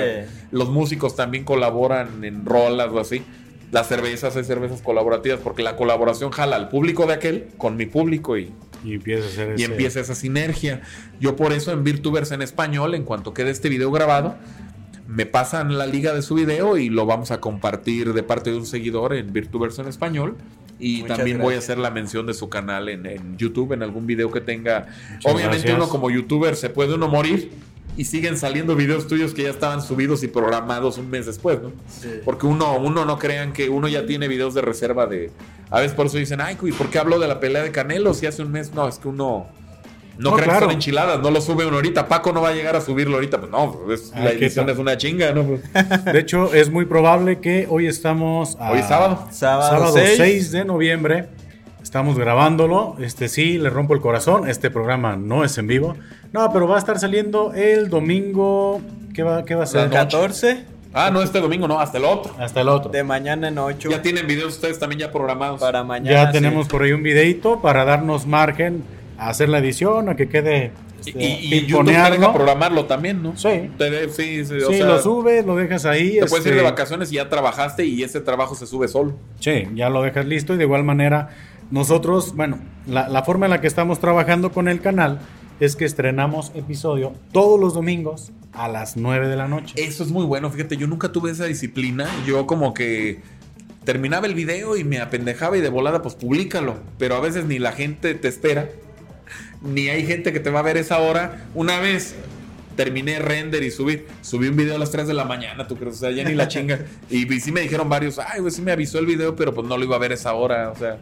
los 0.51 0.69
músicos 0.69 1.15
también 1.15 1.45
colaboran 1.45 2.23
en 2.25 2.45
rolas 2.45 2.89
o 2.91 2.99
así. 2.99 3.23
Las 3.71 3.87
cervezas, 3.87 4.35
hay 4.35 4.43
cervezas 4.43 4.81
colaborativas, 4.81 5.39
porque 5.39 5.63
la 5.63 5.75
colaboración 5.77 6.29
jala 6.31 6.57
al 6.57 6.69
público 6.69 7.07
de 7.07 7.13
aquel 7.13 7.47
con 7.57 7.75
mi 7.77 7.85
público 7.87 8.37
y 8.37 8.51
Y 8.83 8.95
empieza 8.95 9.23
a 9.25 9.27
hacer 9.29 9.49
y 9.57 9.63
ese- 9.63 9.71
empieza 9.71 9.99
esa 10.01 10.13
sinergia. 10.13 10.81
Yo 11.21 11.35
por 11.37 11.53
eso 11.53 11.71
en 11.71 11.83
Virtubers 11.85 12.31
en 12.31 12.41
español, 12.41 12.93
en 12.95 13.03
cuanto 13.03 13.33
quede 13.33 13.49
este 13.49 13.69
video 13.69 13.89
grabado, 13.91 14.35
me 15.07 15.25
pasan 15.25 15.77
la 15.77 15.85
liga 15.85 16.13
de 16.13 16.21
su 16.21 16.35
video 16.35 16.77
y 16.77 16.89
lo 16.89 17.05
vamos 17.05 17.31
a 17.31 17.39
compartir 17.41 18.13
de 18.13 18.23
parte 18.23 18.51
de 18.51 18.57
un 18.57 18.65
seguidor 18.65 19.13
en 19.13 19.33
Virtubers 19.33 19.79
en 19.79 19.87
español. 19.87 20.35
Y 20.79 21.01
Muchas 21.01 21.17
también 21.17 21.39
voy 21.39 21.55
a 21.55 21.59
hacer 21.59 21.77
la 21.77 21.91
mención 21.91 22.25
de 22.25 22.33
su 22.33 22.49
canal 22.49 22.89
en, 22.89 23.05
en 23.05 23.37
YouTube, 23.37 23.73
en 23.73 23.83
algún 23.83 24.07
video 24.07 24.31
que 24.31 24.41
tenga. 24.41 24.87
Muchas 25.13 25.33
Obviamente 25.33 25.67
gracias. 25.67 25.77
uno 25.77 25.89
como 25.89 26.09
youtuber 26.09 26.55
se 26.55 26.69
puede 26.69 26.95
uno 26.95 27.07
morir 27.07 27.51
y 27.95 28.05
siguen 28.05 28.37
saliendo 28.37 28.75
videos 28.75 29.07
tuyos 29.07 29.33
que 29.33 29.43
ya 29.43 29.49
estaban 29.49 29.81
subidos 29.81 30.23
y 30.23 30.27
programados 30.27 30.97
un 30.97 31.09
mes 31.09 31.25
después, 31.25 31.61
¿no? 31.61 31.71
Sí. 31.87 32.09
Porque 32.25 32.47
uno, 32.47 32.77
uno 32.77 33.05
no 33.05 33.19
crean 33.19 33.53
que 33.53 33.69
uno 33.69 33.87
ya 33.87 34.05
tiene 34.05 34.27
videos 34.27 34.53
de 34.53 34.61
reserva 34.61 35.05
de. 35.05 35.31
A 35.69 35.79
veces 35.79 35.95
por 35.95 36.07
eso 36.07 36.17
dicen, 36.17 36.41
ay, 36.41 36.57
¿y 36.61 36.71
por 36.71 36.89
qué 36.89 36.99
habló 36.99 37.19
de 37.19 37.27
la 37.27 37.39
pelea 37.39 37.61
de 37.63 37.71
Canelo 37.71 38.13
si 38.13 38.25
hace 38.25 38.41
un 38.41 38.51
mes? 38.51 38.73
No, 38.73 38.87
es 38.87 38.97
que 38.97 39.07
uno 39.07 39.47
No, 40.17 40.29
No, 40.29 40.35
crean 40.35 40.49
claro. 40.49 40.59
que 40.59 40.65
son 40.65 40.73
enchiladas, 40.73 41.19
no 41.21 41.31
lo 41.31 41.41
sube 41.41 41.65
uno 41.65 41.77
ahorita. 41.77 42.07
Paco 42.07 42.31
no 42.31 42.41
va 42.41 42.49
a 42.49 42.53
llegar 42.53 42.75
a 42.75 42.81
subirlo 42.81 43.15
ahorita. 43.15 43.39
Pues 43.39 43.51
no, 43.51 43.77
es- 43.91 44.11
Ay, 44.13 44.23
la 44.23 44.29
¿qué 44.31 44.45
edición 44.45 44.69
es 44.69 44.77
una 44.77 44.95
chinga, 44.97 45.31
¿no? 45.33 45.43
Pues, 45.43 45.61
De 46.05 46.19
hecho, 46.19 46.53
es 46.53 46.69
muy 46.69 46.85
probable 46.85 47.39
que 47.39 47.65
hoy 47.69 47.87
estamos 47.87 48.55
a- 48.59 48.71
Hoy 48.71 48.79
es 48.79 48.87
sábado. 48.87 49.27
Sábado 49.31 49.91
6. 49.93 50.13
6. 50.17 50.51
de 50.51 50.65
noviembre. 50.65 51.29
Estamos 51.81 52.17
grabándolo. 52.17 52.95
Este 52.99 53.27
sí, 53.27 53.57
le 53.57 53.69
rompo 53.69 53.93
el 53.93 54.01
corazón. 54.01 54.47
Este 54.47 54.69
programa 54.71 55.15
no 55.17 55.43
es 55.43 55.57
en 55.57 55.67
vivo. 55.67 55.95
No, 56.31 56.51
pero 56.53 56.67
va 56.67 56.75
a 56.75 56.79
estar 56.79 56.97
saliendo 56.99 57.51
el 57.53 57.89
domingo. 57.89 58.81
¿Qué 59.13 59.23
va, 59.23 59.43
qué 59.45 59.55
va 59.55 59.63
a 59.63 59.67
ser? 59.67 59.89
14 59.89 60.65
ah, 60.93 61.09
no, 61.11 61.21
este 61.21 61.39
domingo 61.39 61.67
no, 61.67 61.79
hasta 61.79 61.97
el 61.97 62.05
otro. 62.05 62.33
Hasta 62.39 62.61
el 62.61 62.69
otro. 62.69 62.89
de 62.91 63.03
mañana 63.03 63.47
en 63.47 63.57
8 63.57 63.89
Ya 63.89 64.01
tienen 64.01 64.25
videos 64.27 64.53
ustedes 64.53 64.79
también 64.79 64.99
ya 65.01 65.11
programados. 65.11 65.59
para 65.59 65.83
mañana. 65.83 66.11
Ya 66.23 66.27
sí. 66.27 66.33
tenemos 66.33 66.67
por 66.67 66.83
ahí 66.83 66.91
un 66.93 67.03
videito 67.03 67.61
para 67.61 67.83
darnos 67.83 68.25
margen 68.25 68.83
a 69.25 69.29
hacer 69.29 69.49
la 69.49 69.59
edición, 69.59 70.09
a 70.09 70.15
que 70.15 70.27
quede. 70.29 70.71
Y, 71.05 71.09
este, 71.09 71.23
y, 71.23 71.53
y 71.55 71.65
YouTube 71.65 71.85
te 71.87 71.91
deja 71.91 72.33
programarlo 72.33 72.85
también, 72.85 73.21
¿no? 73.21 73.35
Sí. 73.35 73.69
Te 73.77 74.09
sí, 74.09 74.45
sí, 74.45 74.53
o 74.55 74.69
Sí, 74.71 74.77
sea, 74.77 74.85
lo 74.85 75.01
subes, 75.01 75.45
lo 75.45 75.55
dejas 75.55 75.85
ahí. 75.85 76.19
Te 76.19 76.27
puedes 76.27 76.45
ir 76.45 76.53
este, 76.53 76.63
de 76.63 76.69
vacaciones 76.69 77.11
y 77.11 77.15
ya 77.15 77.27
trabajaste 77.29 77.85
y 77.85 78.03
ese 78.03 78.21
trabajo 78.21 78.55
se 78.55 78.65
sube 78.65 78.87
solo. 78.87 79.15
Sí, 79.39 79.67
ya 79.75 79.89
lo 79.89 80.01
dejas 80.01 80.25
listo 80.25 80.53
y 80.53 80.57
de 80.57 80.63
igual 80.63 80.83
manera 80.83 81.29
nosotros, 81.71 82.35
bueno, 82.35 82.59
la, 82.87 83.09
la 83.09 83.23
forma 83.23 83.47
en 83.47 83.49
la 83.51 83.61
que 83.61 83.67
estamos 83.67 83.99
trabajando 83.99 84.51
con 84.51 84.67
el 84.67 84.79
canal 84.79 85.19
es 85.59 85.75
que 85.75 85.85
estrenamos 85.85 86.51
episodio 86.55 87.13
todos 87.31 87.59
los 87.59 87.73
domingos 87.73 88.31
a 88.53 88.67
las 88.67 88.95
9 88.97 89.27
de 89.27 89.35
la 89.35 89.47
noche. 89.47 89.73
Eso 89.77 90.03
es 90.03 90.09
muy 90.11 90.25
bueno, 90.25 90.49
fíjate, 90.49 90.77
yo 90.77 90.87
nunca 90.87 91.11
tuve 91.11 91.31
esa 91.31 91.45
disciplina. 91.45 92.07
Yo 92.25 92.47
como 92.47 92.73
que 92.73 93.21
terminaba 93.83 94.27
el 94.27 94.35
video 94.35 94.77
y 94.77 94.83
me 94.83 94.99
apendejaba 94.99 95.57
y 95.57 95.61
de 95.61 95.69
volada, 95.69 96.01
pues 96.01 96.15
públicalo. 96.15 96.75
Pero 96.97 97.15
a 97.15 97.19
veces 97.19 97.45
ni 97.45 97.59
la 97.59 97.71
gente 97.71 98.13
te 98.13 98.27
espera, 98.27 98.69
ni 99.63 99.89
hay 99.89 100.05
gente 100.05 100.31
que 100.33 100.39
te 100.39 100.49
va 100.49 100.59
a 100.59 100.63
ver 100.63 100.77
esa 100.77 100.99
hora. 100.99 101.45
Una 101.55 101.79
vez 101.79 102.15
terminé 102.75 103.19
render 103.19 103.63
y 103.63 103.71
subir, 103.71 104.07
subí 104.21 104.47
un 104.47 104.55
video 104.55 104.75
a 104.75 104.79
las 104.79 104.91
3 104.91 105.07
de 105.07 105.13
la 105.13 105.25
mañana, 105.25 105.67
tú 105.67 105.75
crees, 105.77 105.95
o 105.95 105.99
sea, 105.99 106.11
ya 106.11 106.23
ni 106.23 106.33
la 106.33 106.47
chinga. 106.47 106.79
Y, 107.09 107.31
y 107.31 107.39
sí 107.39 107.51
me 107.51 107.61
dijeron 107.61 107.87
varios, 107.87 108.19
ay, 108.19 108.41
pues 108.41 108.55
sí 108.55 108.61
me 108.61 108.71
avisó 108.71 108.99
el 108.99 109.05
video, 109.05 109.35
pero 109.35 109.53
pues 109.53 109.67
no 109.67 109.77
lo 109.77 109.83
iba 109.83 109.95
a 109.95 109.99
ver 109.99 110.11
esa 110.11 110.33
hora, 110.33 110.71
o 110.71 110.75
sea. 110.75 110.97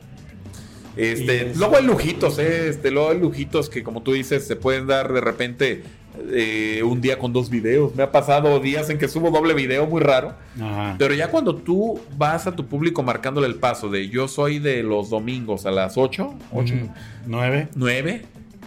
Este, 0.98 1.54
luego 1.56 1.78
hay 1.78 1.86
lujitos, 1.86 2.38
eh, 2.40 2.68
este, 2.68 2.92
luego 2.92 3.12
hay 3.12 3.20
lujitos 3.20 3.70
que 3.70 3.82
como 3.82 4.02
tú 4.04 4.12
dices 4.12 4.46
se 4.46 4.58
pueden 4.58 4.88
dar 4.88 5.14
de 5.14 5.22
repente 5.22 5.84
eh, 6.34 6.84
un 6.84 7.00
día 7.00 7.18
con 7.18 7.32
dos 7.32 7.50
videos. 7.50 7.96
Me 7.96 8.04
ha 8.04 8.12
pasado 8.12 8.60
días 8.60 8.90
en 8.90 8.98
que 8.98 9.08
subo 9.08 9.32
doble 9.32 9.54
video, 9.54 9.88
muy 9.88 10.02
raro. 10.02 10.36
Ajá. 10.60 10.96
Pero 11.00 11.14
ya 11.14 11.30
cuando 11.30 11.56
tú 11.56 12.02
vas 12.18 12.46
a 12.46 12.56
tu 12.58 12.66
público 12.68 13.04
marcándole 13.04 13.48
el 13.48 13.56
paso 13.56 13.90
de 13.90 14.10
yo 14.10 14.28
soy 14.28 14.60
de 14.60 14.84
los 14.84 15.10
domingos 15.10 15.66
a 15.66 15.72
las 15.72 15.98
8, 15.98 16.38
8, 16.52 16.74
Ujú. 16.74 16.90
9. 17.28 17.70
9, 17.76 18.22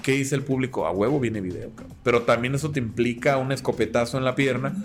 ¿qué 0.04 0.12
dice 0.12 0.36
el 0.36 0.42
público? 0.42 0.86
A 0.86 0.92
huevo 0.92 1.18
viene 1.18 1.40
video, 1.40 1.70
cabrón. 1.74 1.96
Pero 2.04 2.22
también 2.22 2.54
eso 2.54 2.70
te 2.70 2.78
implica 2.78 3.38
un 3.38 3.50
escopetazo 3.50 4.18
en 4.18 4.24
la 4.24 4.36
pierna. 4.36 4.76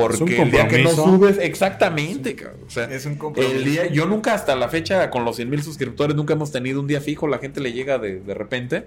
Porque 0.00 0.42
el 0.42 0.50
día 0.50 0.68
que 0.68 0.82
no 0.82 0.90
subes, 0.90 1.38
exactamente, 1.40 2.34
cabrón. 2.34 2.60
O 2.66 2.70
sea, 2.70 2.84
Es 2.84 3.06
un 3.06 3.16
compromiso. 3.16 3.54
el 3.54 3.64
día, 3.64 3.86
yo 3.90 4.06
nunca 4.06 4.34
hasta 4.34 4.54
la 4.56 4.68
fecha 4.68 5.10
con 5.10 5.24
los 5.24 5.36
100 5.36 5.50
mil 5.50 5.62
suscriptores 5.62 6.16
nunca 6.16 6.34
hemos 6.34 6.50
tenido 6.52 6.80
un 6.80 6.86
día 6.86 7.00
fijo, 7.00 7.26
la 7.28 7.38
gente 7.38 7.60
le 7.60 7.72
llega 7.72 7.98
de, 7.98 8.20
de 8.20 8.34
repente. 8.34 8.86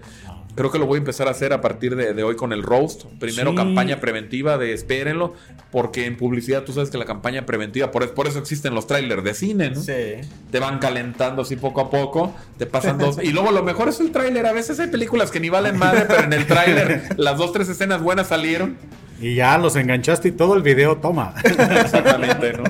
Creo 0.56 0.72
que 0.72 0.80
lo 0.80 0.88
voy 0.88 0.96
a 0.96 1.00
empezar 1.00 1.28
a 1.28 1.32
hacer 1.32 1.54
a 1.54 1.62
partir 1.62 1.96
de, 1.96 2.14
de 2.16 2.24
hoy 2.24 2.36
con 2.36 2.52
el 2.52 2.64
roast. 2.64 3.04
Primero 3.20 3.52
Sí. 3.52 3.56
campaña 3.58 4.00
preventiva 4.00 4.58
de 4.58 4.74
espérenlo, 4.74 5.34
porque 5.72 6.06
en 6.06 6.18
publicidad 6.18 6.64
tú 6.64 6.74
sabes 6.74 6.90
que 6.90 6.98
la 6.98 7.06
campaña 7.06 7.46
preventiva, 7.46 7.92
por, 7.92 8.12
por 8.16 8.28
eso 8.28 8.40
existen 8.40 8.74
los 8.74 8.88
trailers 8.88 9.24
de 9.24 9.34
cine, 9.36 9.70
¿no? 9.70 9.82
Sí. 9.82 9.94
Te 10.52 10.60
van 10.60 10.80
calentando 10.80 11.44
así 11.44 11.56
poco 11.58 11.82
a 11.82 11.90
poco, 11.92 12.34
te 12.58 12.66
pasan 12.66 12.98
dos. 12.98 13.20
Y 13.22 13.32
luego 13.34 13.52
lo 13.52 13.62
mejor 13.64 13.90
es 13.90 14.00
el 14.00 14.12
tráiler. 14.12 14.48
A 14.48 14.52
veces 14.54 14.80
hay 14.80 14.88
películas 14.88 15.30
que 15.30 15.40
ni 15.40 15.50
valen 15.50 15.78
madre, 15.78 16.06
pero 16.08 16.24
en 16.24 16.34
el 16.34 16.48
tráiler 16.48 17.04
las 17.18 17.38
dos, 17.38 17.52
tres 17.54 17.70
escenas 17.70 18.02
buenas 18.02 18.28
salieron. 18.28 18.78
Y 19.20 19.36
ya 19.36 19.58
los 19.58 19.76
enganchaste 19.76 20.30
y 20.30 20.32
todo 20.32 20.56
el 20.56 20.62
video 20.62 20.98
toma. 20.98 21.34
Exactamente, 21.44 22.54
¿no? 22.54 22.64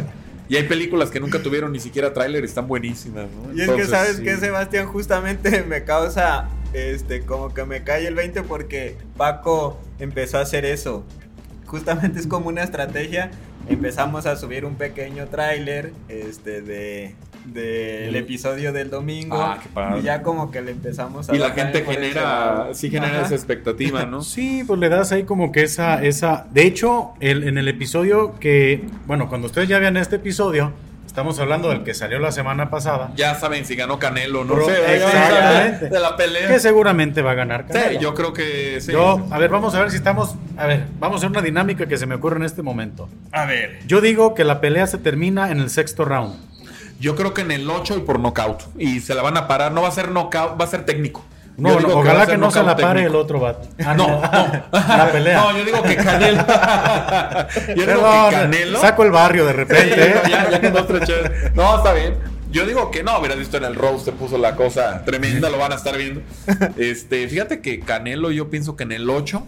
Y 0.50 0.56
hay 0.56 0.64
películas 0.64 1.10
que 1.10 1.20
nunca 1.20 1.42
tuvieron 1.42 1.74
ni 1.74 1.80
siquiera 1.80 2.14
tráiler 2.14 2.44
y 2.44 2.46
están 2.46 2.68
buenísimas, 2.68 3.28
¿no? 3.32 3.54
Y 3.54 3.62
es 3.62 3.70
que 3.70 3.86
sabes 3.86 4.18
sí. 4.18 4.24
que 4.24 4.38
Sebastián 4.38 4.88
justamente 4.88 5.64
me 5.64 5.84
causa 5.84 6.48
este 6.74 7.22
como 7.22 7.54
que 7.54 7.66
me 7.66 7.84
cae 7.84 8.08
el 8.08 8.16
20 8.16 8.44
porque 8.44 8.96
Paco 9.18 9.78
empezó 10.00 10.38
a 10.38 10.42
hacer 10.42 10.64
eso. 10.64 11.04
Justamente 11.66 12.20
es 12.20 12.28
como 12.28 12.48
una 12.48 12.64
estrategia. 12.64 13.32
Empezamos 13.68 14.26
a 14.26 14.38
subir 14.38 14.64
un 14.64 14.76
pequeño 14.76 15.28
tráiler 15.28 15.92
este 16.08 16.62
de 16.62 17.16
del 17.54 18.10
El- 18.10 18.16
episodio 18.16 18.72
del 18.74 18.90
domingo 18.90 19.42
Ah, 19.42 19.60
qué 19.62 19.70
padre. 19.70 20.00
y 20.00 20.04
ya 20.04 20.22
como 20.22 20.52
que 20.52 20.62
le 20.62 20.72
empezamos 20.72 21.30
a 21.30 21.36
Y 21.36 21.40
la 21.40 21.52
gente 21.52 21.84
genera, 21.84 22.70
sí 22.74 22.90
genera 22.90 23.18
Ajá. 23.18 23.26
esa 23.28 23.36
expectativa, 23.36 24.06
¿no? 24.06 24.22
Sí, 24.28 24.64
pues 24.66 24.80
le 24.80 24.90
das 24.90 25.12
ahí 25.12 25.24
como 25.24 25.52
que 25.52 25.64
esa, 25.64 26.04
esa. 26.04 26.48
De 26.52 26.64
hecho, 26.64 27.12
el- 27.20 27.48
en 27.48 27.58
el 27.58 27.68
episodio 27.68 28.36
que, 28.40 28.86
bueno, 29.06 29.30
cuando 29.30 29.48
ustedes 29.48 29.68
ya 29.70 29.80
vean 29.80 29.98
este 29.98 30.18
episodio, 30.18 30.74
estamos 31.06 31.40
hablando 31.40 31.70
del 31.70 31.84
que 31.84 31.94
salió 31.96 32.20
la 32.20 32.32
semana 32.32 32.70
pasada, 32.70 33.12
Ya 33.16 33.34
saben 33.36 33.66
si 33.66 33.76
ganó 33.76 33.98
Canelo, 33.98 34.44
no 34.46 34.54
Bro, 34.54 34.70
exactamente. 34.70 35.90
de 35.90 36.00
la 36.00 36.16
pelea. 36.16 36.48
que 36.48 36.60
seguramente 36.60 37.22
va 37.22 37.32
a 37.32 37.36
ganar. 37.36 37.66
Sí, 37.68 37.74
Canelo. 37.74 38.00
yo 38.02 38.14
creo 38.14 38.34
que 38.34 38.80
sí. 38.82 38.92
Yo, 38.92 39.26
a 39.32 39.38
ver, 39.40 39.50
vamos 39.50 39.74
a 39.74 39.80
ver 39.80 39.90
si 39.90 39.98
estamos. 39.98 40.36
A 40.58 40.68
ver, 40.68 40.84
vamos 41.00 41.16
a 41.16 41.18
hacer 41.20 41.30
una 41.32 41.42
dinámica 41.42 41.88
que 41.88 41.98
se 41.98 42.06
me 42.06 42.16
ocurre 42.16 42.38
en 42.38 42.44
este 42.44 42.62
momento. 42.62 43.10
A 43.32 43.46
ver. 43.46 43.80
Yo 43.88 44.02
digo 44.02 44.36
que 44.36 44.44
la 44.44 44.62
pelea 44.62 44.86
se 44.86 44.98
termina 45.00 45.50
en 45.52 45.60
el 45.60 45.70
sexto 45.70 46.06
round. 46.06 46.36
Yo 47.00 47.16
creo 47.16 47.34
que 47.34 47.42
en 47.42 47.52
el 47.52 47.70
8 47.70 47.98
y 47.98 48.02
por 48.02 48.20
knockout. 48.20 48.64
Y 48.78 49.00
se 49.02 49.14
la 49.14 49.22
van 49.22 49.38
a 49.38 49.48
parar. 49.48 49.72
No 49.72 49.82
va 49.84 49.90
a 49.90 49.92
ser 49.92 50.10
knockout, 50.10 50.60
va 50.60 50.66
a 50.66 50.68
ser 50.68 50.86
técnico. 50.86 51.24
No, 51.58 51.80
no, 51.80 51.88
ojalá 51.98 52.28
que 52.28 52.38
no 52.38 52.52
se 52.52 52.62
la 52.62 52.76
pare 52.76 53.06
el 53.06 53.16
otro 53.16 53.40
vato. 53.40 53.68
Ah, 53.84 53.96
No, 53.96 54.08
no, 54.08 54.22
no. 54.22 54.98
la 54.98 55.10
pelea. 55.12 55.38
No, 55.42 55.58
yo 55.58 55.66
digo 55.66 55.82
que 55.82 55.96
Canelo. 55.96 56.46
yo 57.76 57.86
digo 57.86 58.30
que 58.30 58.36
Canelo. 58.36 58.80
Saco 58.80 59.04
el 59.04 59.12
barrio 59.12 59.46
de 59.46 59.54
repente. 59.54 60.08
¿eh? 60.08 60.22
ya, 60.30 60.52
ya 60.52 61.06
chéveres. 61.06 61.56
No, 61.56 61.78
está 61.78 61.94
bien. 61.94 62.16
Yo 62.52 62.66
digo 62.66 62.92
que 62.92 63.04
no, 63.04 63.18
hubieras 63.20 63.38
visto 63.40 63.58
en 63.58 63.66
el 63.66 63.76
Rose, 63.76 64.06
se 64.06 64.12
puso 64.14 64.38
la 64.38 64.56
cosa 64.56 65.04
tremenda, 65.04 65.50
lo 65.50 65.58
van 65.58 65.74
a 65.74 65.76
estar 65.76 65.98
viendo. 65.98 66.22
Este, 66.78 67.28
fíjate 67.28 67.60
que 67.62 67.80
Canelo, 67.82 68.32
yo 68.32 68.50
pienso 68.50 68.76
que 68.76 68.84
en 68.84 68.94
el 68.94 69.10
8, 69.10 69.44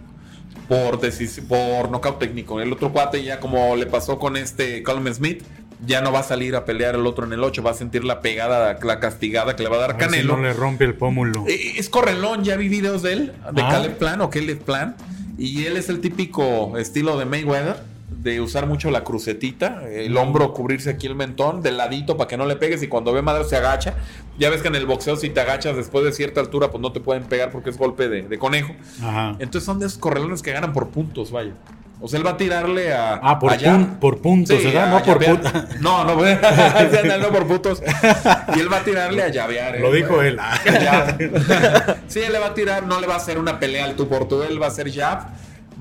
por 0.67 0.99
por 1.47 1.91
nocaut 1.91 2.19
técnico. 2.19 2.59
El 2.59 2.73
otro 2.73 2.91
cuate, 2.91 3.23
ya 3.23 3.39
como 3.39 3.76
le 3.76 3.85
pasó 3.85 4.19
con 4.19 4.35
este 4.35 4.84
Colin 4.84 5.13
Smith, 5.13 5.43
ya 5.85 6.01
no 6.01 6.11
va 6.11 6.19
a 6.19 6.23
salir 6.23 6.56
a 6.56 6.65
pelear 6.65 6.95
el 6.95 7.06
otro 7.07 7.26
en 7.26 7.34
el 7.34 7.43
8, 7.43 7.64
va 7.64 7.72
a 7.72 7.73
sentir 7.73 8.03
la 8.03 8.22
pegada, 8.22 8.77
la 8.84 8.99
castigada 8.99 9.56
que 9.56 9.64
le 9.64 9.69
va 9.69 9.77
a 9.77 9.80
dar 9.80 9.91
A 9.91 9.93
ver 9.93 10.03
si 10.03 10.10
Canelo. 10.11 10.38
no 10.38 10.43
le 10.43 10.53
rompe 10.53 10.84
el 10.85 10.95
pómulo. 10.95 11.45
Eh, 11.47 11.73
Es 11.77 11.89
correlón, 11.89 12.43
ya 12.43 12.56
vi 12.57 12.68
videos 12.68 13.01
de 13.01 13.14
él, 13.14 13.34
de 13.53 13.61
Ah. 13.61 13.69
Caleb 13.72 13.97
Plan 13.97 14.22
o 14.22 14.30
Caleb 14.30 14.60
Plan. 14.60 14.95
Y 15.38 15.65
él 15.65 15.77
es 15.77 15.88
el 15.89 16.01
típico 16.01 16.77
estilo 16.77 17.18
de 17.18 17.23
Mayweather, 17.26 17.77
de 18.10 18.41
usar 18.41 18.65
mucho 18.68 18.91
la 18.91 19.06
crucetita, 19.06 19.84
el 19.89 20.18
hombro 20.18 20.53
cubrirse 20.53 20.89
aquí 20.89 21.07
el 21.07 21.15
mentón, 21.15 21.61
del 21.61 21.77
ladito 21.77 22.18
para 22.18 22.27
que 22.27 22.35
no 22.35 22.45
le 22.45 22.57
pegues. 22.57 22.84
Y 22.84 22.88
cuando 22.89 23.14
ve 23.14 23.22
madre 23.22 23.45
se 23.45 23.56
agacha. 23.56 23.93
Ya 24.38 24.49
ves 24.49 24.61
que 24.61 24.68
en 24.68 24.76
el 24.76 24.85
boxeo, 24.85 25.15
si 25.15 25.30
te 25.30 25.39
agachas 25.39 25.77
después 25.77 26.03
de 26.03 26.11
cierta 26.11 26.41
altura, 26.41 26.69
pues 26.72 26.81
no 26.81 26.91
te 26.91 26.99
pueden 26.99 27.23
pegar 27.23 27.51
porque 27.51 27.69
es 27.69 27.77
golpe 27.77 28.10
de, 28.10 28.23
de 28.23 28.38
conejo. 28.38 28.73
Ajá. 29.01 29.35
Entonces 29.39 29.64
son 29.64 29.80
de 29.80 29.85
esos 29.85 29.97
correlones 29.97 30.41
que 30.41 30.51
ganan 30.51 30.73
por 30.73 30.89
puntos, 30.89 31.31
vaya. 31.31 31.53
O 32.01 32.07
sea, 32.07 32.17
él 32.19 32.26
va 32.26 32.31
a 32.31 32.38
tirarle 32.38 32.93
a. 32.93 33.15
Ah, 33.21 33.38
por, 33.39 33.51
allá. 33.51 33.73
pun- 33.73 33.99
por 33.99 34.21
puntos, 34.21 34.57
Sí, 34.57 34.65
¿verdad? 34.65 34.89
No 34.89 35.03
por 35.03 35.23
puta. 35.26 35.67
No, 35.81 36.05
no, 36.05 36.15
no 37.19 37.30
por 37.30 37.45
putos. 37.47 37.81
Y 38.55 38.59
él 38.59 38.71
va 38.71 38.77
a 38.77 38.84
tirarle 38.84 39.23
a 39.23 39.27
llavear. 39.30 39.80
Lo 39.80 39.93
¿eh? 39.93 39.97
dijo 39.97 40.21
él. 40.21 40.39
Sí, 42.07 42.19
él 42.21 42.31
le 42.31 42.39
va 42.39 42.47
a 42.47 42.53
tirar, 42.53 42.84
no 42.84 42.99
le 43.01 43.07
va 43.07 43.15
a 43.15 43.17
hacer 43.17 43.38
una 43.38 43.59
pelea 43.59 43.85
al 43.85 43.95
tú 43.95 44.07
por 44.07 44.27
tú, 44.27 44.43
él 44.43 44.61
va 44.61 44.67
a 44.67 44.69
hacer 44.69 44.91
jab. 44.93 45.27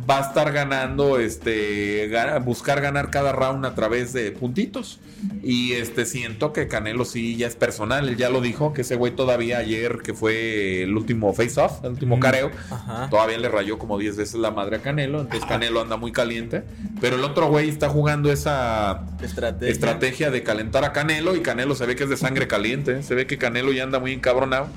Va 0.08 0.18
a 0.18 0.28
estar 0.28 0.52
ganando, 0.52 1.18
este, 1.18 2.08
buscar 2.44 2.80
ganar 2.80 3.10
cada 3.10 3.32
round 3.32 3.66
a 3.66 3.74
través 3.74 4.12
de 4.12 4.30
puntitos. 4.32 5.00
Y 5.42 5.72
este, 5.72 6.06
siento 6.06 6.52
que 6.52 6.68
Canelo 6.68 7.04
sí 7.04 7.36
ya 7.36 7.48
es 7.48 7.56
personal, 7.56 8.08
él 8.08 8.16
ya 8.16 8.30
lo 8.30 8.40
dijo, 8.40 8.72
que 8.72 8.82
ese 8.82 8.94
güey 8.94 9.16
todavía 9.16 9.58
ayer, 9.58 9.98
que 10.04 10.14
fue 10.14 10.82
el 10.84 10.96
último 10.96 11.32
face-off, 11.34 11.82
el 11.84 11.90
último 11.90 12.20
careo, 12.20 12.52
Ajá. 12.70 13.08
todavía 13.10 13.38
le 13.38 13.48
rayó 13.48 13.78
como 13.78 13.98
10 13.98 14.16
veces 14.16 14.34
la 14.36 14.52
madre 14.52 14.76
a 14.76 14.80
Canelo, 14.82 15.20
entonces 15.20 15.48
Canelo 15.48 15.80
anda 15.80 15.96
muy 15.96 16.12
caliente. 16.12 16.62
Pero 17.00 17.16
el 17.16 17.24
otro 17.24 17.48
güey 17.48 17.68
está 17.68 17.88
jugando 17.88 18.30
esa 18.30 19.04
Estrategia. 19.20 19.68
estrategia 19.72 20.30
de 20.30 20.42
calentar 20.44 20.84
a 20.84 20.92
Canelo 20.92 21.34
y 21.34 21.40
Canelo 21.40 21.74
se 21.74 21.86
ve 21.86 21.96
que 21.96 22.04
es 22.04 22.10
de 22.10 22.16
sangre 22.16 22.46
caliente, 22.46 22.98
¿eh? 22.98 23.02
se 23.02 23.16
ve 23.16 23.26
que 23.26 23.36
Canelo 23.38 23.72
ya 23.72 23.82
anda 23.82 23.98
muy 23.98 24.12
encabronado. 24.12 24.68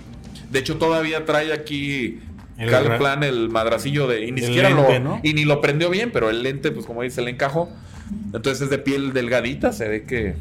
De 0.49 0.59
hecho 0.59 0.77
todavía 0.77 1.25
trae 1.25 1.53
aquí 1.53 2.19
Cal 2.69 2.85
ra- 2.85 2.97
Plan 2.97 3.23
el 3.23 3.49
madracillo 3.49 4.07
de 4.07 4.25
y 4.25 4.31
ni 4.31 4.41
siquiera 4.41 4.69
lente, 4.69 4.99
lo 4.99 5.05
¿no? 5.05 5.19
y 5.23 5.33
ni 5.33 5.45
lo 5.45 5.61
prendió 5.61 5.89
bien, 5.89 6.11
pero 6.11 6.29
el 6.29 6.43
lente 6.43 6.71
pues 6.71 6.85
como 6.85 7.01
dice 7.01 7.21
le 7.21 7.31
encajó. 7.31 7.69
Entonces 8.33 8.61
es 8.63 8.69
de 8.69 8.77
piel 8.77 9.13
delgadita, 9.13 9.71
se 9.73 9.87
ve 9.87 10.03
que 10.03 10.35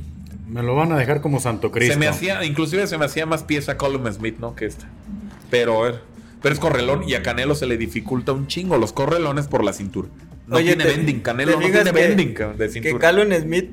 Me 0.48 0.62
lo 0.62 0.74
van 0.74 0.92
a 0.92 0.96
dejar 0.96 1.20
como 1.20 1.38
Santo 1.40 1.70
Cristo. 1.70 1.94
se 1.94 1.98
me 2.00 2.08
hacía 2.08 2.44
inclusive 2.44 2.86
se 2.86 2.98
me 2.98 3.04
hacía 3.04 3.26
más 3.26 3.42
pieza 3.44 3.76
Colum 3.76 4.10
Smith, 4.12 4.36
¿no? 4.40 4.54
que 4.56 4.66
esta. 4.66 4.86
Pero 5.50 5.88
eh, 5.88 5.94
pero 6.42 6.54
es 6.54 6.60
correlón 6.60 7.08
y 7.08 7.14
a 7.14 7.22
Canelo 7.22 7.54
se 7.54 7.66
le 7.66 7.76
dificulta 7.76 8.32
un 8.32 8.46
chingo 8.46 8.76
los 8.78 8.92
correlones 8.92 9.46
por 9.46 9.62
la 9.64 9.72
cintura. 9.72 10.08
No 10.46 10.56
Oye, 10.56 10.74
tiene 10.74 10.84
te- 10.84 10.90
bending, 10.96 11.20
Canelo 11.20 11.52
no 11.52 11.58
tiene 11.60 11.84
que- 11.84 11.92
bending 11.92 12.34
de 12.34 12.54
Que 12.56 12.68
cintura. 12.68 12.98
Callum 12.98 13.32
Smith 13.40 13.70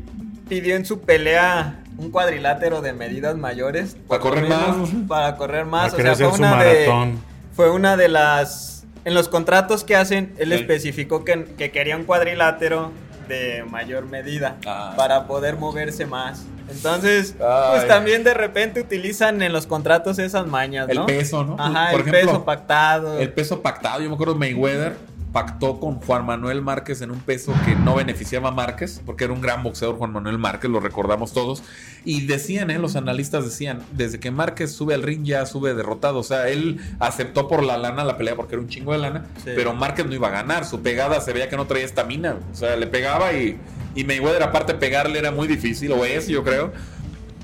pidió 0.47 0.75
en 0.75 0.85
su 0.85 1.01
pelea 1.01 1.81
un 1.97 2.11
cuadrilátero 2.11 2.81
de 2.81 2.93
medidas 2.93 3.35
mayores. 3.37 3.97
Para 4.07 4.21
correr 4.21 4.47
más. 4.47 4.75
Para 5.07 5.35
correr 5.37 5.65
más. 5.65 5.93
Va 5.93 5.97
a 5.97 5.99
O 5.99 6.01
sea, 6.01 6.15
fue 6.15 6.25
hacer 6.25 6.27
su 6.29 6.35
una, 6.35 6.63
de, 6.63 6.87
maratón. 6.87 7.19
Fue 7.57 7.71
una 7.71 7.97
de 7.97 8.07
las 8.07 8.85
en 9.03 9.13
los 9.15 9.29
contratos 9.29 9.83
que 9.83 9.95
hacen, 9.95 10.33
él 10.37 10.49
Sí. 10.49 10.55
especificó 10.55 11.25
que, 11.25 11.43
que 11.57 11.71
quería 11.71 11.95
un 11.97 12.03
cuadrilátero 12.03 12.91
de 13.27 13.63
mayor 13.69 14.05
medida 14.05 14.57
Ah. 14.65 14.93
para 14.95 15.25
poder 15.27 15.57
moverse 15.57 16.05
más. 16.05 16.43
Entonces, 16.69 17.35
Ay. 17.39 17.69
pues 17.71 17.87
también 17.87 18.23
de 18.23 18.33
repente 18.33 18.79
utilizan 18.81 19.41
en 19.41 19.53
los 19.53 19.65
contratos 19.65 20.19
esas 20.19 20.45
mañas, 20.45 20.87
El 20.89 20.97
¿no? 20.97 21.05
peso, 21.07 21.43
¿no? 21.43 21.55
Ajá, 21.57 21.91
Por 21.91 22.01
el 22.01 22.07
ejemplo, 22.09 22.31
peso 22.33 22.45
pactado. 22.45 23.19
El 23.19 23.31
peso 23.33 23.61
pactado, 23.61 24.01
yo 24.01 24.09
me 24.09 24.13
acuerdo 24.15 24.35
Mayweather 24.35 24.95
pactó 25.33 25.79
con 25.79 25.95
Juan 25.95 26.25
Manuel 26.25 26.61
Márquez 26.61 27.01
en 27.01 27.11
un 27.11 27.19
peso 27.19 27.53
que 27.65 27.75
no 27.75 27.95
beneficiaba 27.95 28.49
a 28.49 28.51
Márquez, 28.51 29.01
porque 29.05 29.25
era 29.25 29.33
un 29.33 29.41
gran 29.41 29.61
boxeador 29.63 29.97
Juan 29.97 30.11
Manuel 30.13 30.37
Márquez, 30.37 30.71
lo 30.71 30.79
recordamos 30.79 31.33
todos. 31.33 31.63
Y 32.05 32.25
decían, 32.25 32.69
¿eh? 32.71 32.79
los 32.79 32.95
analistas 32.95 33.43
decían, 33.45 33.81
desde 33.91 34.19
que 34.19 34.31
Márquez 34.31 34.71
sube 34.71 34.93
al 34.93 35.03
ring 35.03 35.23
ya 35.23 35.45
sube 35.45 35.73
derrotado. 35.73 36.19
O 36.19 36.23
sea, 36.23 36.47
él 36.49 36.79
aceptó 36.99 37.47
por 37.47 37.63
la 37.63 37.77
lana 37.77 38.03
la 38.05 38.17
pelea 38.17 38.35
porque 38.35 38.55
era 38.55 38.61
un 38.61 38.69
chingo 38.69 38.93
de 38.93 38.99
lana, 38.99 39.25
Sí. 39.43 39.51
pero 39.55 39.73
Márquez 39.73 40.05
no 40.05 40.13
iba 40.15 40.27
a 40.29 40.31
ganar. 40.31 40.65
Su 40.65 40.81
pegada 40.81 41.19
se 41.21 41.33
veía 41.33 41.49
que 41.49 41.57
no 41.57 41.67
traía 41.67 41.85
estamina. 41.85 42.37
O 42.51 42.55
sea, 42.55 42.75
le 42.77 42.87
pegaba 42.87 43.33
y, 43.33 43.57
y 43.95 44.03
Mayweather 44.05 44.43
aparte 44.43 44.73
pegarle 44.75 45.19
era 45.19 45.31
muy 45.31 45.47
difícil, 45.47 45.91
o 45.91 46.05
es, 46.05 46.27
yo 46.27 46.43
creo. 46.43 46.71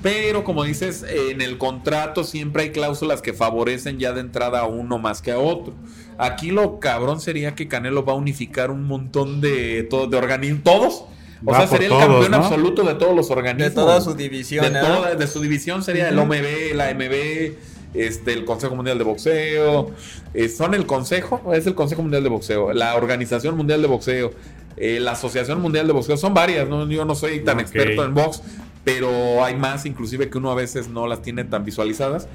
Pero 0.04 0.44
como 0.44 0.64
dices, 0.64 1.02
en 1.08 1.40
el 1.40 1.56
contrato 1.56 2.24
siempre 2.24 2.64
hay 2.64 2.70
cláusulas 2.72 3.22
que 3.22 3.32
favorecen 3.32 3.98
ya 3.98 4.12
de 4.12 4.20
entrada 4.20 4.60
a 4.60 4.66
uno 4.66 4.98
más 4.98 5.22
que 5.22 5.32
a 5.32 5.38
otro. 5.38 5.72
Aquí 6.18 6.50
lo 6.50 6.78
cabrón 6.78 7.20
sería 7.22 7.54
que 7.54 7.68
Canelo 7.68 8.04
va 8.04 8.12
a 8.12 8.16
unificar 8.16 8.70
un 8.70 8.84
montón 8.84 9.40
de, 9.40 9.82
todo, 9.84 10.06
de 10.06 10.16
organismos, 10.18 10.62
todos. 10.62 11.04
O 11.46 11.50
Va 11.52 11.58
sea, 11.60 11.66
sería 11.68 11.88
todos, 11.88 12.02
el 12.02 12.08
campeón 12.10 12.30
¿no? 12.32 12.36
absoluto 12.36 12.82
de 12.84 12.94
todos 12.96 13.16
los 13.16 13.30
organismos. 13.30 13.70
de 13.70 13.74
toda 13.74 14.00
su 14.02 14.12
división, 14.14 14.70
de, 14.72 14.80
¿no? 14.82 14.86
toda- 14.86 15.14
de 15.14 15.26
su 15.26 15.40
división 15.40 15.82
sería 15.82 16.10
el 16.10 16.18
OMB, 16.18 16.74
la 16.74 16.90
MB, 16.94 17.54
este, 17.94 18.32
el 18.34 18.44
Consejo 18.44 18.76
Mundial 18.76 18.98
de 18.98 19.04
Boxeo. 19.04 19.90
eh, 20.34 20.48
son 20.50 20.74
el 20.74 20.84
Consejo, 20.84 21.54
es 21.54 21.66
el 21.66 21.74
Consejo 21.74 22.02
Mundial 22.02 22.22
de 22.22 22.28
Boxeo, 22.28 22.72
la 22.74 22.94
Organización 22.96 23.56
Mundial 23.56 23.80
de 23.82 23.88
Boxeo, 23.88 24.32
eh, 24.76 24.98
la 25.00 25.12
Asociación 25.12 25.60
Mundial 25.60 25.86
de 25.86 25.92
Boxeo. 25.92 26.16
Son 26.16 26.34
varias, 26.34 26.68
¿no? 26.68 26.88
yo 26.88 27.04
no 27.04 27.14
soy 27.14 27.40
tan 27.40 27.56
Ok. 27.56 27.62
experto 27.62 28.04
en 28.04 28.14
box, 28.14 28.42
pero 28.84 29.44
hay 29.44 29.56
más, 29.56 29.86
inclusive 29.86 30.28
que 30.30 30.38
uno 30.38 30.50
a 30.50 30.54
veces 30.54 30.88
no 30.88 31.06
las 31.06 31.22
tiene 31.22 31.44
tan 31.44 31.64
visualizadas. 31.64 32.28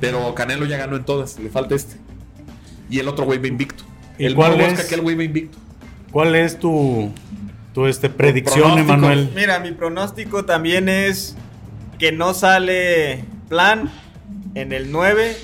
Pero 0.00 0.34
Canelo 0.34 0.66
ya 0.66 0.76
ganó 0.76 0.96
en 0.96 1.04
todas, 1.04 1.38
le 1.38 1.48
falta 1.48 1.74
este. 1.74 1.96
Y 2.90 2.98
el 2.98 3.08
otro 3.08 3.24
güey 3.24 3.38
va 3.38 3.46
invicto. 3.48 3.84
¿Y 4.18 4.26
el 4.26 4.34
cuál 4.34 4.60
es? 4.60 4.74
que 4.80 4.86
aquel 4.86 5.00
güey 5.00 5.16
va 5.16 5.24
invicto. 5.24 5.58
¿Cuál 6.12 6.36
es 6.36 6.58
tu, 6.58 7.12
tu 7.74 7.86
este, 7.86 8.08
predicción. 8.10 8.78
Emanuel? 8.78 9.30
Mira, 9.34 9.58
mi 9.60 9.72
pronóstico 9.72 10.44
también 10.44 10.88
es 10.88 11.36
que 11.98 12.12
no 12.12 12.34
sale 12.34 13.24
plan 13.48 13.90
en 14.54 14.72
el 14.72 14.92
9 14.92 15.36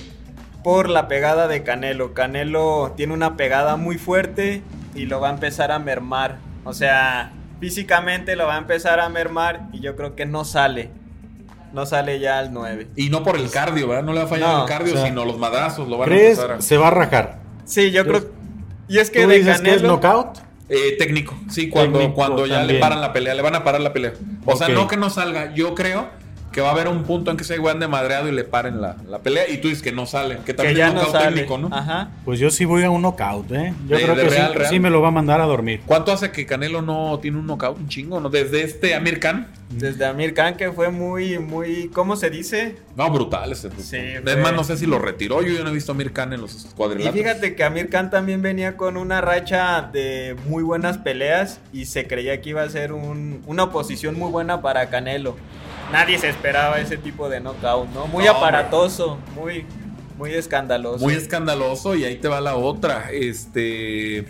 por 0.62 0.89
la 0.89 1.09
pegada 1.09 1.49
de 1.49 1.62
Canelo. 1.62 2.15
Canelo 2.15 2.93
tiene 2.97 3.15
una 3.15 3.37
pegada 3.37 3.77
muy 3.77 3.99
fuerte 3.99 4.62
y 4.94 5.06
lo 5.06 5.20
va 5.20 5.28
a 5.28 5.32
empezar 5.32 5.73
a 5.73 5.78
mermar. 5.78 6.39
O 6.64 6.73
sea, 6.73 7.32
físicamente 7.60 8.36
lo 8.36 8.47
va 8.47 8.56
a 8.56 8.59
empezar 8.59 9.01
a 9.01 9.09
mermar 9.09 9.69
y 9.73 9.81
yo 9.81 9.97
creo 9.97 10.14
que 10.14 10.27
no 10.27 10.44
sale. 10.44 10.90
No 11.73 11.86
sale 11.86 12.20
ya 12.20 12.39
al 12.39 12.52
9. 12.52 12.89
Y 12.97 13.09
no 13.09 13.23
por 13.23 13.36
el 13.36 13.51
cardio, 13.51 13.89
¿verdad? 13.89 14.05
No 14.05 14.12
le 14.12 14.19
va 14.19 14.24
a 14.27 14.28
fallar 14.28 14.48
No, 14.48 14.62
el 14.62 14.69
cardio, 14.69 14.93
o 14.94 14.97
sea, 14.97 15.06
sino 15.06 15.24
los 15.24 15.39
madrazos. 15.39 15.89
Lo 15.89 15.97
van 15.97 16.09
a 16.09 16.12
¿Crees 16.12 16.39
empezar 16.39 16.52
a... 16.59 16.60
se 16.62 16.77
va 16.77 16.89
a 16.89 16.90
rajar? 16.90 17.39
Sí, 17.64 17.90
yo 17.90 18.05
creo. 18.05 18.31
Y 18.89 18.98
es 18.98 19.10
que 19.10 19.23
¿Tú 19.23 19.28
de 19.28 19.39
dices 19.39 19.60
que 19.62 19.74
es 19.74 19.82
knockout? 19.82 20.39
Eh, 20.69 20.97
técnico, 20.98 21.35
sí, 21.51 21.69
cuando, 21.69 21.98
Técnico 21.98 22.14
cuando 22.14 22.47
ya 22.47 22.59
también. 22.59 22.77
le 22.77 22.81
paran 22.81 23.01
la 23.01 23.12
pelea, 23.12 23.35
le 23.35 23.43
van 23.43 23.55
a 23.55 23.64
parar 23.64 23.81
la 23.81 23.93
pelea. 23.93 24.12
O 24.47 24.56
sea, 24.56 24.69
no 24.69 24.86
que 24.89 24.97
no 24.97 25.10
salga, 25.10 25.52
yo 25.55 25.74
creo 25.74 26.09
que 26.53 26.61
va 26.61 26.69
a 26.69 26.73
haber 26.73 26.89
un 26.89 27.03
punto 27.05 27.31
en 27.31 27.37
que 27.37 27.45
se 27.45 27.55
igual 27.57 27.81
de 27.81 27.89
madreado 27.89 28.29
y 28.29 28.33
le 28.33 28.45
paren 28.45 28.81
la, 28.81 28.97
la 29.09 29.19
pelea 29.20 29.49
y 29.49 29.59
tú 29.59 29.69
dices 29.69 29.83
que 29.83 29.91
no 29.93 30.07
sale, 30.07 30.37
que 30.39 30.45
que 30.45 30.55
también 30.55 30.77
ya 30.77 30.89
es 30.89 30.95
no 30.95 31.07
sale. 31.07 31.29
técnico, 31.35 31.59
¿no? 31.59 31.69
Ajá. 31.74 32.11
Pues 32.24 32.39
yo 32.39 32.51
sí 32.51 32.65
voy 32.65 32.83
a 32.85 32.91
un 32.91 33.03
knockout, 33.03 33.51
¿eh? 33.53 33.73
Yo 33.89 33.97
De- 33.97 34.03
creo 34.03 34.15
de 34.15 34.23
que 34.24 34.29
real, 34.31 34.53
sí, 34.53 34.59
real. 34.59 34.70
sí 34.70 34.79
me 34.81 34.91
lo 34.91 35.01
va 35.01 35.09
a 35.09 35.12
mandar 35.12 35.41
a 35.41 35.45
dormir. 35.47 35.81
¿Cuánto 35.87 36.12
hace 36.12 36.31
que 36.31 36.45
Canelo 36.47 36.83
no 36.83 37.19
tiene 37.20 37.39
un 37.39 37.47
knockout? 37.47 37.79
Un 37.79 37.89
chingo, 37.89 38.20
¿no? 38.20 38.29
Desde 38.29 38.62
este 38.62 38.95
Amir 38.95 39.19
Khan. 39.19 39.49
Desde 39.70 40.05
Amir 40.05 40.35
Khan 40.35 40.57
que 40.59 40.70
fue 40.70 40.91
muy, 40.91 41.39
muy. 41.39 41.89
¿Cómo 41.95 42.15
se 42.16 42.29
dice? 42.29 42.77
No, 42.95 43.11
brutal 43.11 43.53
ese. 43.53 43.70
Sí, 43.79 43.97
es 43.97 44.39
más, 44.39 44.53
no 44.53 44.65
sé 44.65 44.77
si 44.77 44.85
lo 44.85 44.99
retiró. 44.99 45.41
Yo 45.43 45.55
ya 45.55 45.62
no 45.65 45.70
he 45.70 45.73
visto 45.73 45.93
a 45.93 45.95
Amir 45.95 46.12
Khan 46.12 46.35
en 46.35 46.43
los 46.43 46.66
Y 46.66 46.74
cuadriláteros. 46.77 47.16
fíjate 47.27 47.55
que 47.57 47.65
Amir 47.65 47.89
Khan 47.89 48.11
también 48.11 48.43
venía 48.43 48.77
con 48.77 48.99
una 48.99 49.23
racha 49.23 49.89
de 49.91 50.37
muy 50.47 50.62
buenas 50.62 50.99
peleas 50.99 51.61
y 51.73 51.87
se 51.87 52.07
creía 52.07 52.43
que 52.43 52.51
iba 52.51 52.62
a 52.62 52.69
ser 52.69 52.93
un- 52.93 53.43
una 53.47 53.62
oposición 53.65 54.19
muy 54.19 54.31
buena 54.31 54.61
para 54.61 54.91
Canelo. 54.91 55.37
Nadie 55.91 56.19
se 56.19 56.29
esperaba 56.29 56.81
ese 56.81 56.97
tipo 56.97 57.29
de 57.29 57.41
knockout, 57.41 57.89
¿no? 57.91 58.07
Muy 58.07 58.25
No, 58.25 58.31
aparatoso, 58.33 59.19
muy, 59.35 59.67
muy 60.17 60.33
escandaloso. 60.33 61.05
Muy 61.05 61.15
escandaloso 61.15 61.95
y 61.95 62.05
ahí 62.05 62.17
te 62.17 62.29
va 62.29 62.41
la 62.41 62.57
otra. 62.57 63.11
Este. 63.13 64.27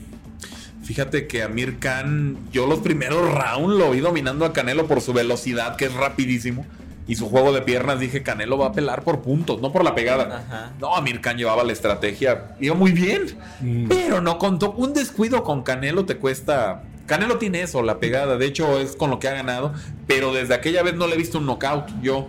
Fíjate 0.83 1.29
que 1.29 1.43
Amir 1.45 1.79
Khan, 1.79 2.39
yo 2.51 2.67
los 2.67 2.81
primeros 2.81 3.33
rounds 3.33 3.77
lo 3.79 3.91
vi 3.93 4.01
dominando 4.01 4.45
a 4.45 4.53
Canelo 4.53 4.87
por 4.89 5.01
su 5.01 5.13
velocidad, 5.13 5.77
que 5.77 5.85
es 5.85 5.95
rapidísimo. 5.95 6.67
Y 7.07 7.17
su 7.17 7.29
juego 7.29 7.53
de 7.53 7.63
piernas, 7.63 7.99
dije, 8.01 8.23
Canelo 8.23 8.59
va 8.59 8.69
a 8.69 8.73
pelar 8.73 9.03
por 9.03 9.23
puntos, 9.23 9.61
no 9.61 9.73
por 9.73 9.85
la 9.85 9.95
pegada. 9.95 10.45
Ajá. 10.49 10.73
No, 10.81 10.95
Amir 10.95 11.21
Khan 11.21 11.37
llevaba 11.37 11.65
la 11.65 11.73
estrategia, 11.73 12.55
iba 12.61 12.75
muy 12.75 12.93
bien. 12.93 13.37
Mm. 13.61 13.89
Pero 13.89 14.21
no 14.21 14.39
contó. 14.39 14.73
Un 14.73 14.93
descuido 14.93 15.43
con 15.45 15.63
Canelo 15.63 16.05
te 16.05 16.17
cuesta. 16.17 16.83
Canelo 17.07 17.39
tiene 17.39 17.63
eso, 17.63 17.83
la 17.83 17.99
pegada. 17.99 18.37
De 18.39 18.47
hecho, 18.47 18.79
es 18.79 18.97
con 18.97 19.11
lo 19.11 19.19
que 19.19 19.29
ha 19.29 19.33
ganado. 19.35 19.73
Pero 20.07 20.33
desde 20.33 20.55
aquella 20.55 20.83
vez 20.83 20.95
no 20.95 21.07
le 21.07 21.15
he 21.15 21.19
visto 21.19 21.39
un 21.39 21.47
knockout. 21.47 21.89
Yo 22.03 22.29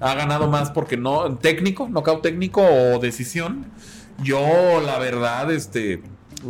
ha 0.00 0.14
ganado 0.14 0.48
más 0.48 0.70
porque 0.70 0.96
no. 0.96 1.36
Técnico, 1.36 1.88
knockout 1.88 2.22
técnico 2.22 2.62
o 2.62 2.98
decisión. 2.98 3.66
Yo, 4.22 4.80
la 4.84 4.98
verdad, 4.98 5.50
este. 5.50 6.02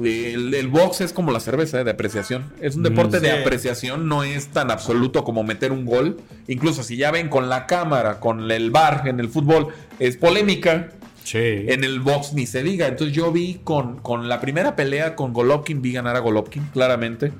El, 0.03 0.55
el 0.55 0.69
box 0.69 1.03
es 1.03 1.13
como 1.13 1.33
la 1.33 1.41
cerveza 1.41 1.79
eh, 1.81 1.85
de 1.85 1.91
apreciación. 1.91 2.51
Es 2.63 2.77
un 2.77 2.81
Mm, 2.81 2.85
deporte 2.85 3.21
de 3.21 3.31
apreciación, 3.31 4.09
no 4.09 4.25
es 4.25 4.49
tan 4.49 4.71
absoluto 4.71 5.23
como 5.23 5.43
meter 5.43 5.71
un 5.71 5.85
gol. 5.85 6.17
Incluso 6.49 6.83
si 6.83 6.97
ya 6.97 7.11
ven 7.11 7.29
con 7.29 7.51
la 7.51 7.67
cámara, 7.67 8.19
con 8.19 8.51
el 8.51 8.71
bar 8.71 9.07
en 9.07 9.21
el 9.21 9.29
fútbol, 9.29 9.69
es 9.99 10.17
polémica. 10.17 10.89
Sí. 11.25 11.67
En 11.69 11.85
el 11.85 12.01
box 12.01 12.33
ni 12.33 12.47
se 12.47 12.63
diga. 12.63 12.87
Entonces 12.87 13.15
yo 13.15 13.33
vi 13.33 13.61
con, 13.65 13.99
con 13.99 14.29
la 14.29 14.41
primera 14.41 14.77
pelea 14.77 15.15
con 15.15 15.33
Golovkin, 15.33 15.83
vi 15.83 15.93
ganar 15.93 16.17
a 16.17 16.21
Golovkin, 16.21 16.67
claramente. 16.73 17.33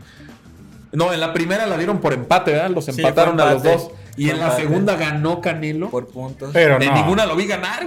No, 0.93 1.13
en 1.13 1.21
la 1.21 1.33
primera 1.33 1.67
la 1.67 1.77
dieron 1.79 2.01
por 2.01 2.13
empate, 2.13 2.53
¿verdad? 2.53 2.71
Los 2.71 2.85
Sí, 2.85 2.93
empataron 2.97 3.41
a 3.41 3.53
los 3.55 3.63
dos. 3.63 3.91
Y 4.17 4.29
en 4.29 4.39
la 4.39 4.55
segunda 4.55 4.97
ganó 4.97 5.41
Canelo. 5.41 5.89
Por 5.89 6.09
puntos. 6.09 6.51
Pero 6.53 6.81
en 6.81 6.89
no. 6.89 6.95
ninguna 6.95 7.25
lo 7.25 7.35
vi 7.35 7.47
ganar. 7.47 7.87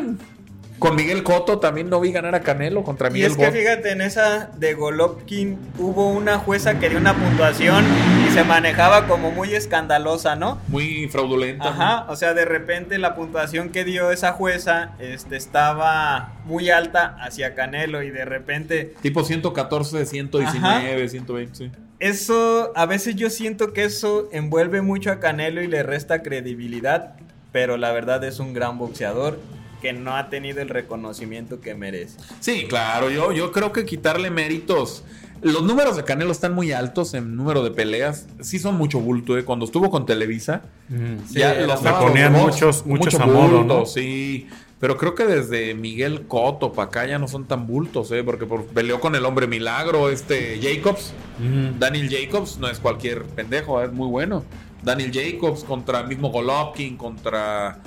Con 0.80 0.96
Miguel 0.96 1.24
Cotto 1.24 1.60
también 1.60 1.90
no 1.90 2.00
vi 2.02 2.12
ganar 2.12 2.36
a 2.36 2.42
Canelo 2.42 2.84
contra 2.84 3.10
Y 3.10 3.14
Miguel 3.14 3.32
es 3.32 3.38
que 3.38 3.52
fíjate, 3.52 3.92
en 3.92 4.02
esa 4.02 4.52
de 4.58 4.74
Golovkin 4.74 5.58
hubo 5.80 6.10
una 6.10 6.38
jueza 6.38 6.80
que 6.80 6.90
dio 6.90 6.98
una 6.98 7.14
puntuación 7.14 7.86
y 8.28 8.32
se 8.32 8.44
manejaba 8.44 9.08
como 9.08 9.32
muy 9.32 9.54
escandalosa, 9.56 10.36
¿no? 10.36 10.60
Muy 10.68 11.08
fraudulenta. 11.08 11.70
Ajá, 11.70 12.06
o 12.10 12.16
sea, 12.16 12.34
de 12.34 12.46
repente 12.46 12.98
la 12.98 13.16
puntuación 13.16 13.70
que 13.70 13.86
dio 13.86 14.12
esa 14.12 14.34
jueza 14.34 14.92
este, 15.00 15.38
estaba 15.38 16.34
muy 16.44 16.70
alta 16.70 17.16
hacia 17.20 17.56
Canelo 17.56 18.04
y 18.04 18.10
de 18.12 18.26
repente 18.26 18.94
Tipo 19.02 19.24
114, 19.24 20.06
119, 20.06 21.10
120, 21.10 21.56
sí. 21.56 21.72
eso, 22.00 22.74
a 22.76 22.86
veces 22.86 23.16
yo 23.16 23.30
siento 23.30 23.72
que 23.72 23.86
eso 23.86 24.28
envuelve 24.32 24.82
mucho 24.82 25.12
a 25.12 25.20
Canelo 25.20 25.62
y 25.62 25.68
le 25.68 25.84
resta 25.84 26.22
credibilidad, 26.22 27.16
pero 27.52 27.78
la 27.78 27.92
verdad 27.94 28.24
es 28.26 28.40
un 28.40 28.54
gran 28.54 28.78
boxeador 28.78 29.40
que 29.86 29.94
no 29.94 30.16
ha 30.16 30.30
tenido 30.30 30.62
el 30.62 30.70
reconocimiento 30.70 31.62
que 31.62 31.76
merece. 31.76 32.18
Sí, 32.40 32.66
claro, 32.68 33.12
yo, 33.12 33.32
yo 33.32 33.52
creo 33.52 33.72
que 33.72 33.86
quitarle 33.86 34.32
méritos. 34.32 35.04
Los 35.44 35.62
números 35.62 35.96
de 35.96 36.04
Canelo 36.04 36.32
están 36.32 36.56
muy 36.56 36.72
altos 36.72 37.14
en 37.14 37.36
número 37.36 37.64
de 37.64 37.70
peleas. 37.70 38.26
Sí 38.42 38.58
son 38.58 38.78
mucho 38.78 39.00
bulto, 39.00 39.38
¿eh? 39.38 39.46
Cuando 39.46 39.66
estuvo 39.66 39.92
con 39.92 40.08
Televisa, 40.08 40.64
Mm. 40.90 41.18
Sí, 41.32 41.40
era- 41.42 41.66
los 41.68 41.84
le 41.84 41.92
ponían 41.92 42.34
box, 42.34 42.44
muchos- 42.46 42.86
muchos 42.86 43.14
mucho 43.14 43.24
a 43.24 43.26
modo, 43.28 43.58
bulto, 43.60 43.80
¿no? 43.82 43.86
sí. 43.86 44.48
Pero 44.80 44.98
creo 44.98 45.14
que 45.16 45.26
desde 45.26 45.74
Miguel 45.76 46.28
Cotto 46.28 46.74
para 46.74 46.88
acá 46.88 47.06
ya 47.06 47.18
no 47.20 47.28
son 47.28 47.46
tan 47.46 47.66
bultos, 47.68 48.12
¿eh? 48.12 48.24
Porque 48.24 48.46
por- 48.48 48.66
peleó 48.66 49.00
con 49.00 49.16
el 49.16 49.24
hombre 49.26 49.46
milagro, 49.48 50.10
este 50.10 50.60
Jacobs. 50.62 51.14
Mm. 51.40 51.78
Daniel 51.80 52.10
Jacobs 52.10 52.58
no 52.58 52.68
es 52.70 52.80
cualquier 52.80 53.24
pendejo, 53.24 53.82
es 53.84 53.92
muy 53.92 54.08
bueno. 54.08 54.44
Daniel 54.84 55.12
Jacobs 55.14 55.64
contra 55.64 56.04
mismo 56.04 56.30
Golovkin, 56.30 56.98
contra... 56.98 57.80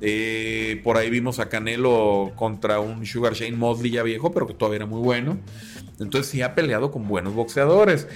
eh, 0.00 0.80
por 0.84 0.96
ahí 0.96 1.10
vimos 1.10 1.38
a 1.38 1.48
Canelo 1.48 2.32
contra 2.36 2.80
un 2.80 3.04
Sugar 3.04 3.34
Shane 3.34 3.56
Mosley 3.56 3.90
ya 3.90 4.02
viejo, 4.02 4.32
pero 4.32 4.46
que 4.46 4.54
todavía 4.54 4.76
era 4.76 4.86
muy 4.86 5.00
bueno. 5.00 5.38
Entonces 6.00 6.30
sí 6.30 6.42
ha 6.42 6.54
peleado 6.54 6.90
con 6.92 7.08
buenos 7.08 7.34
boxeadores. 7.34 8.06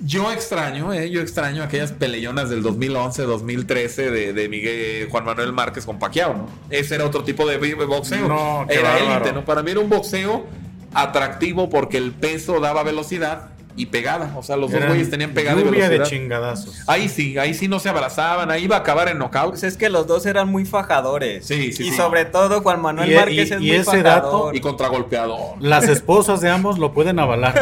Yo 0.00 0.32
extraño, 0.32 0.92
eh, 0.92 1.10
yo 1.10 1.20
extraño 1.20 1.62
aquellas 1.62 1.92
peleonas 1.92 2.50
del 2.50 2.62
2011, 2.62 3.22
2013 3.22 4.10
de, 4.10 4.32
de 4.32 4.48
Miguel 4.48 5.08
Juan 5.10 5.24
Manuel 5.24 5.52
Márquez 5.52 5.84
con 5.84 5.98
Pacquiao, 5.98 6.34
¿no? 6.34 6.48
Ese 6.70 6.94
era 6.94 7.04
otro 7.04 7.24
tipo 7.24 7.46
de 7.46 7.56
boxeo. 7.74 8.28
No, 8.28 8.66
era 8.68 8.98
élite, 8.98 9.32
¿no? 9.32 9.44
Para 9.44 9.62
mí 9.62 9.72
era 9.72 9.80
un 9.80 9.88
boxeo 9.88 10.46
atractivo 10.94 11.68
porque 11.68 11.96
el 11.96 12.12
peso 12.12 12.60
daba 12.60 12.82
velocidad 12.82 13.50
y 13.76 13.86
pegada. 13.86 14.34
O 14.36 14.42
sea, 14.42 14.56
los 14.56 14.70
dos 14.70 14.84
güeyes 14.86 15.08
tenían 15.10 15.30
pegada 15.32 15.60
y 15.60 15.64
lluvia 15.64 15.84
de 15.84 15.90
velocidad. 15.98 16.18
chingadazos. 16.18 16.82
Ahí 16.86 17.08
sí, 17.08 17.38
ahí 17.38 17.54
sí 17.54 17.68
no 17.68 17.78
se 17.78 17.88
abrazaban, 17.88 18.50
ahí 18.50 18.64
iba 18.64 18.76
a 18.76 18.80
acabar 18.80 19.08
en 19.08 19.18
knockout. 19.18 19.50
Pues 19.50 19.62
es 19.62 19.76
que 19.76 19.88
los 19.88 20.06
dos 20.06 20.26
eran 20.26 20.48
muy 20.48 20.64
fajadores. 20.64 21.46
Sí, 21.46 21.72
sí, 21.72 21.84
Y 21.86 21.90
sí. 21.90 21.96
sobre 21.96 22.24
todo 22.26 22.60
Juan 22.60 22.80
Manuel 22.82 23.10
Y- 23.10 23.14
Márquez 23.14 23.36
y- 23.36 23.40
es 23.40 23.50
y 23.52 23.54
muy 23.56 23.70
ese 23.72 24.02
fajador. 24.02 24.54
Y 24.54 24.60
contragolpeador. 24.60 25.56
Las 25.60 25.88
esposas 25.88 26.40
de 26.40 26.50
ambos 26.50 26.78
lo 26.78 26.92
pueden 26.92 27.18
avalar. 27.18 27.54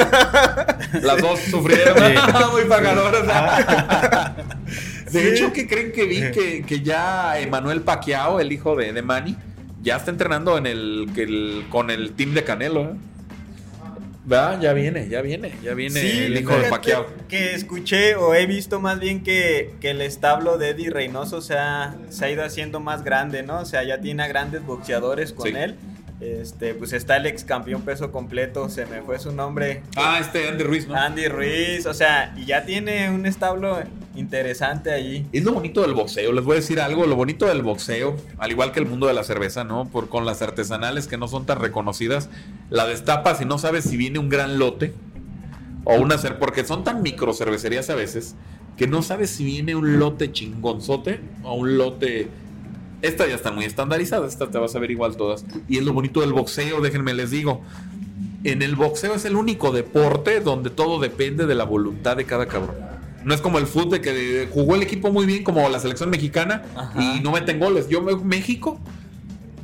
Las 1.03 1.23
dos 1.23 1.39
sufrieron. 1.51 1.97
Sí. 1.97 2.15
Muy 2.53 2.65
pagadoras. 2.65 3.23
De 5.13 5.21
Sí. 5.23 5.29
hecho, 5.29 5.53
¿qué 5.53 5.67
creen 5.69 5.93
que 5.93 6.05
vi? 6.05 6.21
Que, 6.33 6.63
que 6.67 6.81
ya 6.81 7.39
Emanuel 7.39 7.83
Paquiao, 7.83 8.41
el 8.41 8.53
hijo 8.53 8.77
de, 8.77 8.93
de 8.93 9.03
Manny, 9.03 9.37
ya 9.83 9.97
está 9.97 10.11
entrenando 10.11 10.57
en 10.59 10.67
el, 10.67 11.09
que 11.15 11.23
el- 11.23 11.67
con 11.69 11.91
el 11.91 12.13
team 12.13 12.35
de 12.35 12.45
Canelo. 12.45 12.81
¿eh? 12.83 12.91
¿Verdad? 14.25 14.61
Ya 14.61 14.73
viene, 14.75 15.09
ya 15.09 15.23
viene, 15.23 15.53
ya 15.63 15.73
viene 15.75 15.99
Sí, 16.01 16.19
el 16.25 16.39
hijo 16.39 16.55
de 16.57 16.69
Paquiao. 16.69 17.07
Que 17.29 17.55
escuché 17.55 18.17
o 18.17 18.35
he 18.35 18.47
visto 18.47 18.79
más 18.81 19.01
bien 19.01 19.23
que, 19.23 19.73
que 19.81 19.91
el 19.91 20.03
establo 20.03 20.59
de 20.59 20.71
Eddie 20.71 20.91
Reynoso 20.91 21.41
se 21.41 21.55
ha, 21.55 21.97
se 22.11 22.27
ha 22.27 22.31
ido 22.31 22.45
haciendo 22.45 22.81
más 22.81 23.03
grande, 23.03 23.43
¿no? 23.43 23.61
O 23.61 23.65
sea, 23.65 23.83
ya 23.83 24.01
tiene 24.01 24.23
a 24.23 24.29
grandes 24.29 24.65
boxeadores 24.65 25.33
con 25.33 25.49
Sí. 25.49 25.55
él. 25.57 25.77
Este, 26.21 26.75
pues 26.75 26.93
está 26.93 27.17
el 27.17 27.25
ex 27.25 27.45
campeón 27.45 27.81
peso 27.81 28.13
completo, 28.13 28.69
se 28.69 28.85
me 28.85 29.01
fue 29.01 29.19
su 29.19 29.33
nombre. 29.33 29.83
Ah, 29.97 30.19
este 30.21 30.49
Andy 30.49 30.65
Ruiz, 30.65 30.87
¿no? 30.87 30.95
Andy 30.95 31.29
Ruiz, 31.29 31.87
o 31.87 31.95
sea, 31.95 32.35
y 32.37 32.45
ya 32.45 32.67
tiene 32.67 33.11
un 33.11 33.25
establo 33.25 33.79
interesante 34.15 34.93
allí. 34.93 35.27
Es 35.33 35.45
lo 35.45 35.53
bonito 35.53 35.81
del 35.81 35.95
boxeo, 35.95 36.33
les 36.33 36.45
voy 36.45 36.55
a 36.55 36.57
decir 36.57 36.79
algo, 36.81 37.07
lo 37.07 37.17
bonito 37.17 37.47
del 37.47 37.63
boxeo, 37.63 38.17
al 38.39 38.51
igual 38.51 38.73
que 38.73 38.81
el 38.81 38.87
mundo 38.87 39.07
de 39.07 39.15
la 39.15 39.25
cerveza, 39.25 39.65
¿no? 39.65 39.89
Por, 39.89 40.11
con 40.11 40.27
las 40.27 40.43
artesanales 40.43 41.07
que 41.07 41.17
no 41.17 41.27
son 41.27 41.47
tan 41.47 41.59
reconocidas, 41.59 42.29
la 42.69 42.87
destapas 42.87 43.41
y 43.41 43.47
no 43.47 43.57
sabes 43.57 43.85
si 43.85 43.97
viene 43.97 44.19
un 44.19 44.29
gran 44.29 44.59
lote 44.59 44.93
o 45.85 45.95
una 45.95 46.19
cer 46.19 46.39
porque 46.39 46.65
son 46.65 46.85
tan 46.85 47.01
micro 47.01 47.33
cervecerías 47.33 47.89
a 47.89 47.95
veces 47.95 48.35
que 48.77 48.87
no 48.87 49.03
sabes 49.03 49.31
si 49.31 49.45
viene 49.45 49.75
un 49.75 49.99
lote 49.99 50.33
chingonzote 50.33 51.21
o 51.43 51.55
un 51.55 51.79
lote 51.79 52.29
estas 53.03 53.29
ya 53.29 53.35
están 53.35 53.55
muy 53.55 53.65
estandarizadas, 53.65 54.33
estas 54.33 54.51
te 54.51 54.59
vas 54.59 54.75
a 54.75 54.79
ver 54.79 54.91
igual 54.91 55.17
todas. 55.17 55.45
Y 55.69 55.79
es 55.79 55.85
lo 55.85 55.93
bonito 55.93 56.21
del 56.21 56.33
boxeo, 56.33 56.81
déjenme 56.81 57.15
les 57.15 57.31
digo. 57.31 57.63
En 58.45 58.63
el 58.63 58.75
boxeo 58.75 59.15
es 59.15 59.25
el 59.25 59.37
único 59.37 59.71
deporte 59.71 60.41
donde 60.41 60.71
todo 60.71 60.99
depende 60.99 61.47
de 61.47 61.55
la 61.55 61.65
voluntad 61.65 62.17
de 62.17 62.25
cada 62.25 62.47
cabrón. 62.47 62.77
No 63.25 63.35
es 63.35 63.41
como 63.43 63.59
el 63.59 63.67
fútbol 63.67 64.01
que 64.01 64.49
jugó 64.51 64.77
el 64.77 64.83
equipo 64.83 65.13
muy 65.13 65.27
bien 65.27 65.45
como 65.45 65.69
la 65.69 65.79
selección 65.79 66.09
mexicana 66.09 66.63
Ajá. 66.75 67.03
y 67.03 67.21
no 67.21 67.33
meten 67.33 67.59
goles. 67.59 67.89
Yo 67.89 68.01
México 68.01 68.81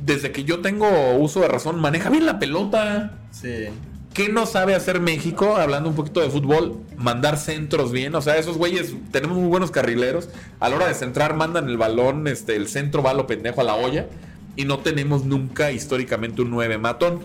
desde 0.07 0.31
que 0.31 0.43
yo 0.43 0.59
tengo 0.61 0.87
uso 1.17 1.41
de 1.41 1.47
razón 1.47 1.79
maneja 1.79 2.09
bien 2.09 2.25
la 2.25 2.39
pelota. 2.39 3.17
Sí. 3.31 3.65
¿Qué 4.17 4.29
no 4.29 4.47
sabe 4.47 4.73
hacer 4.73 4.99
México? 4.99 5.57
Hablando 5.57 5.89
un 5.89 5.95
poquito 5.95 6.21
de 6.21 6.31
fútbol, 6.31 6.81
mandar 6.97 7.37
centros 7.37 7.91
bien. 7.91 8.15
O 8.15 8.21
sea, 8.23 8.37
esos 8.37 8.57
güeyes, 8.57 8.95
tenemos 9.11 9.37
muy 9.37 9.47
buenos 9.47 9.69
carrileros. 9.69 10.29
A 10.59 10.69
la 10.69 10.75
hora 10.77 10.87
de 10.87 10.95
centrar, 10.95 11.35
mandan 11.35 11.69
el 11.69 11.77
balón, 11.77 12.27
este, 12.27 12.55
el 12.55 12.67
centro 12.67 13.03
va 13.03 13.11
a 13.11 13.13
lo 13.13 13.27
pendejo 13.27 13.61
a 13.61 13.63
la 13.63 13.75
olla. 13.75 14.07
Y 14.55 14.65
no 14.65 14.79
tenemos 14.79 15.23
nunca 15.23 15.71
históricamente 15.71 16.41
un 16.41 16.49
9 16.49 16.79
matón. 16.79 17.19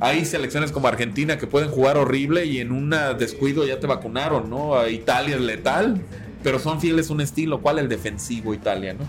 Hay 0.00 0.24
selecciones 0.24 0.72
como 0.72 0.88
Argentina 0.88 1.38
que 1.38 1.46
pueden 1.46 1.70
jugar 1.70 1.96
horrible 1.96 2.46
y 2.46 2.58
en 2.58 2.72
un 2.72 2.92
descuido 3.16 3.64
ya 3.64 3.78
te 3.78 3.86
vacunaron, 3.86 4.50
¿no? 4.50 4.88
Italia 4.88 5.36
es 5.36 5.40
letal, 5.40 6.02
pero 6.42 6.58
son 6.58 6.80
fieles 6.80 7.10
a 7.10 7.12
un 7.12 7.20
estilo. 7.20 7.60
¿Cuál 7.60 7.78
el 7.78 7.88
defensivo 7.88 8.52
Italia, 8.54 8.92
no? 8.92 9.04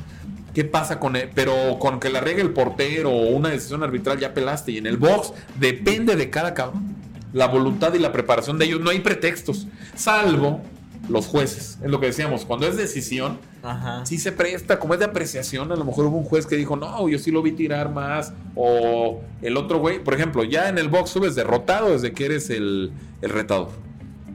¿Qué 0.54 0.64
pasa 0.64 1.00
con 1.00 1.16
él? 1.16 1.32
Pero 1.34 1.80
con 1.80 2.00
que 2.00 2.12
la 2.12 2.22
riegue 2.22 2.44
el 2.44 2.52
portero 2.52 3.10
o 3.10 3.30
una 3.30 3.50
decisión 3.50 3.82
arbitral 3.82 4.20
ya 4.20 4.36
pelaste. 4.36 4.74
Y 4.74 4.78
en 4.78 4.86
el 4.86 4.98
box 4.98 5.34
depende 5.60 6.16
de 6.16 6.30
cada 6.30 6.54
cabrón. 6.54 6.99
La 7.34 7.48
voluntad 7.48 7.94
y 7.94 8.00
la 8.00 8.12
preparación 8.12 8.58
de 8.58 8.66
ellos. 8.66 8.82
No 8.82 8.90
hay 8.90 9.00
pretextos. 9.00 9.68
Salvo 9.96 10.62
los 11.08 11.28
jueces. 11.28 11.78
Es 11.84 11.90
lo 11.90 12.00
que 12.00 12.08
decíamos. 12.08 12.46
Cuando 12.46 12.68
es 12.68 12.78
decisión, 12.78 13.40
Ajá. 13.64 14.06
sí 14.06 14.18
se 14.18 14.32
presta. 14.32 14.80
Como 14.80 14.94
es 14.94 15.00
de 15.00 15.06
apreciación, 15.06 15.72
a 15.72 15.76
lo 15.76 15.86
mejor 15.86 16.06
hubo 16.06 16.18
un 16.18 16.24
juez 16.24 16.46
que 16.46 16.56
dijo, 16.56 16.76
no, 16.76 17.08
yo 17.10 17.20
sí 17.20 17.32
lo 17.32 17.42
vi 17.42 17.52
tirar 17.52 17.92
más. 17.92 18.34
O 18.56 19.22
el 19.42 19.58
otro 19.58 19.80
güey. 19.80 20.04
Por 20.04 20.14
ejemplo, 20.14 20.44
ya 20.44 20.70
en 20.70 20.78
el 20.78 20.90
box 20.90 21.12
subes 21.12 21.36
derrotado 21.36 21.92
desde 21.92 22.14
que 22.14 22.26
eres 22.26 22.50
el, 22.50 22.92
el 23.22 23.30
retador. 23.30 23.70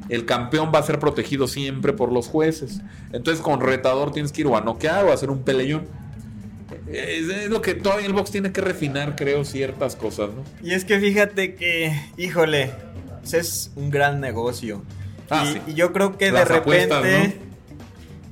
El 0.08 0.26
campeón 0.26 0.70
va 0.74 0.80
a 0.80 0.82
ser 0.82 0.98
protegido 0.98 1.48
siempre 1.48 1.92
por 1.92 2.12
los 2.12 2.28
jueces. 2.28 2.80
Entonces 3.12 3.42
con 3.42 3.60
retador 3.60 4.12
tienes 4.12 4.32
que 4.32 4.42
ir 4.42 4.46
o 4.46 4.56
a 4.56 4.60
noquear 4.60 5.04
o 5.06 5.10
a 5.10 5.14
hacer 5.14 5.30
un 5.30 5.42
peleón. 5.42 5.86
Es, 6.90 7.48
lo 7.48 7.62
que 7.62 7.74
todavía 7.74 8.06
el 8.06 8.12
box 8.12 8.30
tiene 8.30 8.52
que 8.52 8.60
refinar, 8.60 9.16
creo, 9.16 9.44
ciertas 9.44 9.96
cosas, 9.96 10.30
¿no? 10.34 10.44
Y 10.62 10.74
es 10.74 10.84
que 10.84 10.98
fíjate 11.00 11.54
que, 11.54 11.98
híjole, 12.16 12.72
es 13.32 13.72
un 13.76 13.90
gran 13.90 14.20
negocio. 14.20 14.82
Ah, 15.30 15.44
y, 15.46 15.52
sí. 15.54 15.60
y 15.68 15.74
yo 15.74 15.92
creo 15.92 16.18
que 16.18 16.30
Las 16.30 16.48
de 16.48 16.54
repente 16.56 16.94
apuestas, 16.94 17.34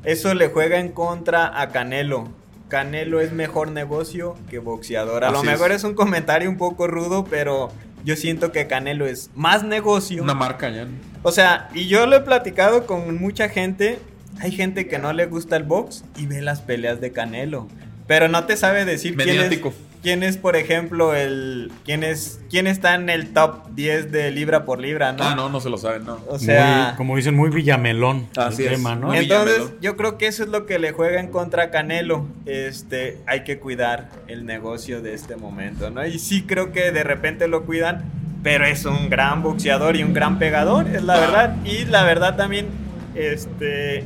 eso 0.05 0.35
le 0.35 0.49
juega 0.49 0.79
en 0.81 0.91
contra 0.91 1.61
a 1.61 1.71
Canelo. 1.71 2.29
Canelo 2.69 3.21
es 3.21 3.33
mejor 3.33 3.71
negocio 3.71 4.35
que 4.51 4.59
boxeador. 4.59 5.25
A 5.25 5.31
lo 5.31 5.43
mejor 5.43 5.71
es. 5.71 5.79
es. 5.79 5.85
un 5.85 5.95
comentario 5.95 6.49
un 6.49 6.57
poco 6.57 6.87
rudo, 6.87 7.25
pero 7.25 7.71
yo 8.05 8.17
siento 8.17 8.51
que 8.51 8.67
Canelo 8.67 9.07
es 9.07 9.31
más 9.35 9.63
negocio. 9.63 10.23
Una 10.23 10.35
marca 10.35 10.71
ya. 10.71 10.89
O 11.23 11.33
sea, 11.33 11.69
y 11.75 11.87
yo 11.87 12.07
lo 12.07 12.17
he 12.17 12.21
platicado 12.21 12.87
con 12.87 13.21
mucha 13.21 13.49
gente. 13.49 13.99
Hay 14.41 14.51
gente 14.51 14.89
que 14.89 14.99
no 14.99 15.13
le 15.13 15.27
gusta 15.27 15.57
el 15.57 15.63
box 15.63 16.05
y 16.17 16.27
ve 16.27 16.41
las 16.41 16.63
peleas 16.63 17.01
de 17.01 17.13
Canelo. 17.13 17.69
Pero 18.07 18.29
no 18.29 18.45
te 18.45 18.57
sabe 18.57 18.85
decir 18.85 19.17
quién 19.17 19.41
es, 19.41 19.61
quién 20.03 20.23
es, 20.25 20.37
por 20.37 20.57
ejemplo, 20.57 21.15
el. 21.15 21.71
quién 21.85 22.03
es. 22.03 22.41
quién 22.51 22.67
está 22.67 22.95
en 22.97 23.09
el 23.09 23.33
top 23.33 23.69
10 23.75 24.11
de 24.11 24.31
libra 24.33 24.65
por 24.65 24.81
libra, 24.81 25.13
¿no? 25.13 25.23
Ah, 25.23 25.35
no, 25.37 25.49
no 25.49 25.61
se 25.61 25.71
lo 25.71 25.79
saben, 25.79 26.05
no. 26.05 26.19
O 26.29 26.39
sea. 26.39 26.87
Muy- 26.89 26.97
como 26.97 27.17
dicen, 27.17 27.35
muy 27.37 27.51
villamelón 27.51 28.29
Así 28.37 28.63
el 28.65 28.73
es. 28.73 28.77
tema, 28.79 28.97
¿no? 28.97 29.07
Muy 29.09 29.19
Entonces, 29.19 29.55
Villamelón. 29.59 29.81
yo 29.83 29.97
creo 29.97 30.19
que 30.19 30.27
eso 30.27 30.43
es 30.43 30.49
lo 30.49 30.67
que 30.67 30.79
le 30.81 30.93
juega 30.93 31.21
en 31.21 31.29
contra 31.29 31.65
a 31.65 31.71
Canelo. 31.71 32.27
Este, 32.45 33.19
hay 33.27 33.45
que 33.45 33.59
cuidar 33.61 34.11
el 34.27 34.45
negocio 34.47 35.01
de 35.01 35.15
este 35.15 35.37
momento, 35.37 35.91
¿no? 35.91 36.05
Y 36.07 36.19
sí 36.19 36.43
creo 36.43 36.73
que 36.73 36.91
de 36.91 37.05
repente 37.05 37.47
lo 37.47 37.63
cuidan, 37.65 38.03
pero 38.43 38.65
es 38.67 38.85
un 38.85 39.09
gran 39.09 39.43
boxeador 39.45 39.95
y 39.97 40.03
un 40.03 40.13
gran 40.13 40.41
pegador, 40.41 40.89
es 40.89 41.05
la 41.05 41.15
Ah. 41.15 41.21
verdad. 41.21 41.57
Y 41.65 41.85
la 41.85 42.03
verdad 42.03 42.37
también, 42.37 42.67
este, 43.15 44.03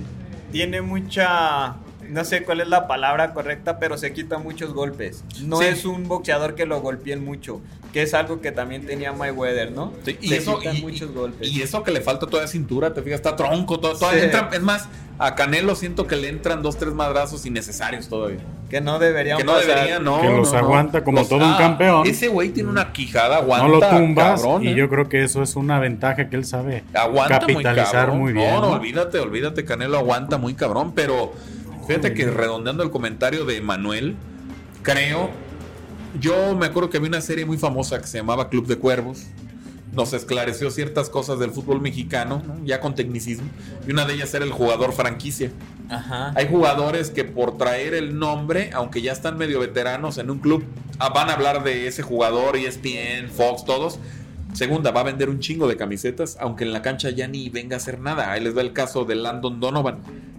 tiene 0.53 0.83
mucha, 0.83 1.77
no 2.11 2.25
sé 2.25 2.43
cuál 2.43 2.61
es 2.61 2.69
la 2.69 2.87
palabra 2.87 3.33
correcta, 3.35 3.79
pero 3.79 3.97
se 3.99 4.13
quita 4.13 4.39
muchos 4.39 4.73
golpes. 4.75 5.25
No 5.43 5.59
Sí. 5.59 5.67
es 5.67 5.85
un 5.85 6.09
boxeador 6.09 6.55
que 6.55 6.67
lo 6.67 6.81
golpeen 6.81 7.25
mucho, 7.25 7.61
que 7.93 8.03
es 8.03 8.15
algo 8.15 8.41
que 8.41 8.53
también 8.53 8.87
tenía 8.87 9.13
Mayweather, 9.13 9.73
¿no? 9.73 9.93
Sí, 10.05 10.17
y 10.21 10.29
Se 10.29 10.37
eso, 10.39 10.59
quitan 10.59 10.77
y, 10.77 10.81
muchos 10.83 11.13
golpes. 11.13 11.49
y 11.49 11.63
eso 11.63 11.83
que 11.83 11.91
le 11.91 12.01
falta 12.01 12.27
todavía 12.27 12.49
cintura, 12.49 12.93
te 12.95 13.03
fijas, 13.03 13.17
está 13.21 13.37
tronco, 13.37 13.79
todo, 13.81 13.97
todavía 13.97 14.21
Sí. 14.21 14.27
entra- 14.27 14.51
es 14.53 14.63
más, 14.63 14.89
a 15.19 15.35
Canelo 15.35 15.75
siento 15.75 16.07
que 16.07 16.17
le 16.17 16.29
entran 16.29 16.63
dos, 16.63 16.77
tres 16.77 16.93
madrazos 16.93 17.47
innecesarios 17.47 18.09
todavía. 18.09 18.41
que 18.69 18.81
no 18.81 18.99
deberían 18.99 19.39
Que 19.39 19.45
no 19.45 19.53
pasar. 19.53 19.69
debería, 19.69 20.01
no. 20.01 20.21
Que 20.21 20.29
los 20.29 20.53
no, 20.53 20.59
aguanta 20.59 21.05
como 21.05 21.19
Los- 21.21 21.29
todo 21.29 21.39
un 21.39 21.53
ah, 21.53 21.57
campeón. 21.57 22.05
Ese 22.05 22.27
güey 22.27 22.49
tiene 22.51 22.69
una 22.69 22.93
quijada, 22.93 23.37
aguanta. 23.37 23.69
no 23.69 23.75
lo 23.75 23.81
tumbas 23.89 24.43
cabrón, 24.43 24.65
y 24.65 24.69
¿eh? 24.71 24.75
yo 24.75 24.89
creo 24.91 25.09
que 25.09 25.23
eso 25.23 25.41
es 25.41 25.55
una 25.55 25.79
ventaja 25.79 26.29
que 26.29 26.35
él 26.35 26.45
sabe 26.45 26.83
aguanta 26.93 27.39
capitalizar 27.39 28.11
muy, 28.11 28.33
bien. 28.33 28.51
¿no? 28.61 28.71
olvídate, 28.73 29.21
olvídate, 29.21 29.65
Canelo 29.65 29.99
aguanta 29.99 30.37
muy 30.37 30.55
cabrón, 30.55 30.93
pero 30.97 31.33
fíjate 31.87 32.15
que 32.15 32.27
redondeando 32.27 32.83
el 32.83 32.91
comentario 32.91 33.45
de 33.45 33.61
Manuel, 33.61 34.17
creo, 34.83 35.31
yo 36.21 36.55
me 36.57 36.67
acuerdo 36.67 36.91
que 36.91 36.97
había 36.97 37.09
una 37.09 37.21
serie 37.21 37.45
muy 37.45 37.59
famosa 37.59 38.01
que 38.01 38.07
se 38.07 38.19
llamaba 38.19 38.49
Club 38.49 38.67
de 38.67 38.77
Cuervos. 38.77 39.27
Nos 39.93 40.13
esclareció 40.13 40.71
ciertas 40.71 41.09
cosas 41.09 41.39
del 41.39 41.53
fútbol 41.53 41.81
mexicano, 41.81 42.43
¿no? 42.47 42.63
ya 42.65 42.81
con 42.81 42.95
tecnicismo. 42.95 43.49
Y 43.87 43.93
una 43.93 44.05
de 44.05 44.15
ellas 44.15 44.35
era 44.35 44.45
el 44.45 44.53
jugador 44.53 44.93
franquicia. 44.93 45.51
Ajá. 45.89 46.33
Hay 46.37 46.49
jugadores 46.49 47.11
que 47.11 47.25
por 47.25 47.57
traer 47.57 47.95
el 47.95 48.19
nombre, 48.19 48.71
aunque 48.75 49.01
ya 49.01 49.13
están 49.13 49.39
medio 49.39 49.61
veteranos 49.61 50.19
en 50.19 50.31
un 50.31 50.39
club, 50.39 50.65
ah, 50.99 51.11
van 51.11 51.31
a 51.31 51.35
hablar 51.35 51.63
de 51.63 51.87
ese 51.87 52.03
jugador, 52.03 52.57
ESPN, 52.57 53.31
Fox, 53.31 53.65
todos. 53.65 53.99
Segunda, 54.53 54.91
va 54.91 55.01
a 55.01 55.05
vender 55.05 55.31
un 55.31 55.39
chingo 55.39 55.69
de 55.69 55.77
camisetas, 55.77 56.37
aunque 56.41 56.65
en 56.65 56.73
la 56.73 56.83
cancha 56.83 57.11
ya 57.11 57.29
ni 57.29 57.49
venga 57.49 57.77
a 57.77 57.79
hacer 57.79 57.99
nada. 58.01 58.33
Ahí 58.33 58.43
les 58.43 58.55
da 58.55 58.63
el 58.63 58.73
caso 58.73 59.05
de 59.05 59.15
Landon 59.15 59.61
Donovan. 59.61 59.99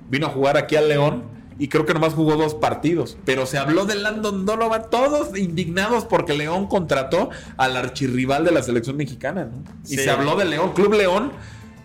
Vino 0.09 0.27
a 0.27 0.29
jugar 0.29 0.57
aquí 0.57 0.75
al 0.75 0.87
León 0.87 1.36
y 1.59 1.67
creo 1.69 1.85
que 1.85 1.93
nomás 1.93 2.13
jugó 2.13 2.35
dos 2.35 2.53
partidos. 2.55 3.17
Pero 3.25 3.45
se 3.45 3.57
habló 3.57 3.85
de 3.85 3.95
Landon 3.95 4.45
Donovan, 4.45 4.83
todos 4.91 5.37
indignados 5.37 6.05
porque 6.05 6.33
León 6.33 6.67
contrató 6.67 7.29
al 7.57 7.75
archirrival 7.77 8.43
de 8.45 8.51
la 8.51 8.61
selección 8.63 8.97
mexicana. 8.97 9.45
¿no? 9.45 9.63
Y 9.85 9.95
Sí. 9.95 10.03
se 10.03 10.09
habló 10.09 10.35
de 10.35 10.45
León, 10.45 10.73
Club 10.73 10.93
León. 10.93 11.31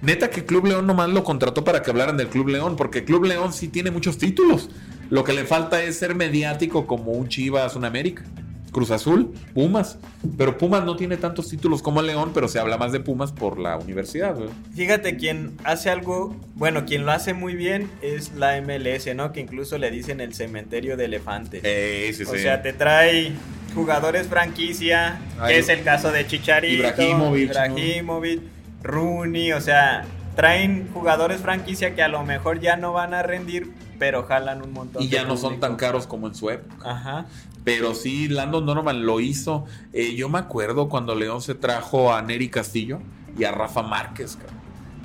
Neta 0.03 0.31
que 0.31 0.45
Club 0.45 0.67
León 0.67 0.87
nomás 0.87 1.11
lo 1.11 1.23
contrató 1.23 1.63
para 1.63 1.81
que 1.83 1.91
hablaran 1.91 2.17
del 2.17 2.27
Club 2.27 2.49
León, 2.49 2.75
porque 2.77 3.05
Club 3.05 3.25
León 3.25 3.53
sí 3.53 3.69
tiene 3.69 3.91
muchos 3.93 4.19
títulos. 4.19 4.69
Lo 5.11 5.23
que 5.25 5.33
le 5.33 5.45
falta 5.45 5.83
es 5.83 5.97
ser 5.99 6.15
mediático 6.17 6.87
como 6.87 7.13
un 7.13 7.29
Chivas, 7.29 7.77
un 7.77 7.85
América. 7.85 8.25
Cruz 8.73 8.91
Azul, 8.91 9.33
Pumas. 9.55 9.99
Pero 10.37 10.59
Pumas 10.59 10.85
no 10.85 10.97
tiene 10.97 11.17
tantos 11.17 11.49
títulos 11.49 11.83
como 11.83 12.03
León, 12.03 12.33
pero 12.35 12.49
se 12.49 12.59
habla 12.59 12.79
más 12.79 12.91
de 12.91 13.01
Pumas 13.01 13.31
por 13.31 13.59
la 13.59 13.77
universidad. 13.77 14.35
güey. 14.35 14.49
Fíjate, 14.75 15.17
quien 15.17 15.53
hace 15.65 15.91
algo, 15.91 16.35
bueno, 16.55 16.85
quien 16.87 17.05
lo 17.07 17.13
hace 17.13 17.35
muy 17.35 17.55
bien 17.55 17.91
es 18.01 18.33
la 18.35 18.61
MLS, 18.61 19.15
¿no? 19.15 19.33
Que 19.33 19.41
incluso 19.41 19.79
le 19.79 19.91
dicen 19.91 20.21
el 20.21 20.35
cementerio 20.35 20.97
de 20.97 21.05
elefantes. 21.05 21.61
Eh, 21.65 22.11
sí, 22.15 22.25
o 22.25 22.33
sí. 22.33 22.39
sea, 22.39 22.63
te 22.63 22.73
trae 22.73 23.33
jugadores 23.75 24.27
franquicia, 24.27 25.21
Ay, 25.39 25.55
que 25.55 25.61
es 25.61 25.69
el 25.69 25.83
caso 25.83 26.11
de 26.11 26.27
Chicharito, 26.27 26.75
Ibrahimovic, 26.89 27.49
¿no? 27.49 27.79
Ibrahimovic, 27.79 28.41
Rooney, 28.83 29.53
o 29.53 29.61
sea, 29.61 30.05
traen 30.35 30.89
jugadores 30.93 31.41
franquicia 31.41 31.95
que 31.95 32.03
a 32.03 32.09
lo 32.09 32.23
mejor 32.25 32.61
ya 32.61 32.77
no 32.77 32.93
van 32.93 33.15
a 33.15 33.23
rendir, 33.23 33.71
pero 34.03 34.25
jalan 34.25 34.63
un 34.63 34.73
montón. 34.73 35.01
Y 35.01 35.07
ya 35.07 35.23
de 35.23 35.29
no 35.29 35.37
son 35.37 35.61
tan 35.61 35.77
caros 35.77 36.09
como 36.09 36.27
en 36.27 36.35
su 36.35 36.51
época. 36.51 36.91
Ajá. 36.91 37.27
Pero 37.63 37.95
sí, 37.95 38.27
Landon 38.27 38.67
Donovan 38.67 39.07
lo 39.07 39.21
hizo. 39.21 39.65
Eh, 39.93 40.17
yo 40.17 40.29
me 40.29 40.41
acuerdo 40.41 40.89
cuando 40.89 41.15
León 41.15 41.41
se 41.41 41.55
trajo 41.55 42.13
a 42.13 42.21
Neri 42.21 42.49
Castillo 42.49 42.99
y 43.39 43.45
a 43.45 43.53
Rafa 43.53 43.83
Márquez, 43.85 44.35
cabrón. 44.35 44.61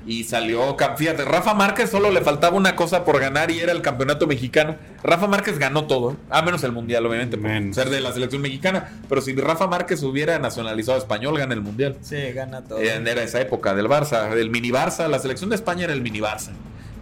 Y 0.08 0.24
salió, 0.24 0.76
fíjate, 0.98 1.26
Rafa 1.26 1.54
Márquez 1.54 1.92
solo 1.92 2.10
le 2.10 2.22
faltaba 2.22 2.58
una 2.58 2.76
cosa 2.76 3.06
por 3.06 3.20
ganar 3.20 3.52
y 3.52 3.60
era 3.60 3.72
el 3.72 3.84
campeonato 3.84 4.26
mexicano. 4.26 4.78
Rafa 5.04 5.28
Márquez 5.28 5.60
ganó 5.60 5.86
todo, 5.86 6.18
a 6.32 6.42
menos 6.42 6.64
el 6.64 6.72
mundial, 6.72 7.06
obviamente, 7.06 7.38
por 7.38 7.52
Menos. 7.52 7.76
ser 7.76 7.92
de 7.92 8.02
la 8.02 8.12
selección 8.14 8.42
mexicana. 8.42 8.90
Pero 9.08 9.22
si 9.22 9.36
Rafa 9.36 9.68
Márquez 9.68 10.02
hubiera 10.02 10.40
nacionalizado 10.40 10.98
español, 10.98 11.38
gana 11.38 11.54
el 11.54 11.62
mundial. 11.62 11.98
Sí, 12.02 12.16
gana 12.34 12.64
todo. 12.64 12.80
Eh, 12.80 12.96
Era 13.06 13.22
esa 13.22 13.40
época 13.42 13.76
del 13.76 13.88
Barça, 13.88 14.28
del 14.34 14.50
mini 14.50 14.72
Barça. 14.72 15.08
La 15.08 15.20
selección 15.20 15.52
de 15.52 15.56
España 15.58 15.84
era 15.84 15.94
el 15.94 16.02
mini 16.02 16.20
Barça. 16.20 16.54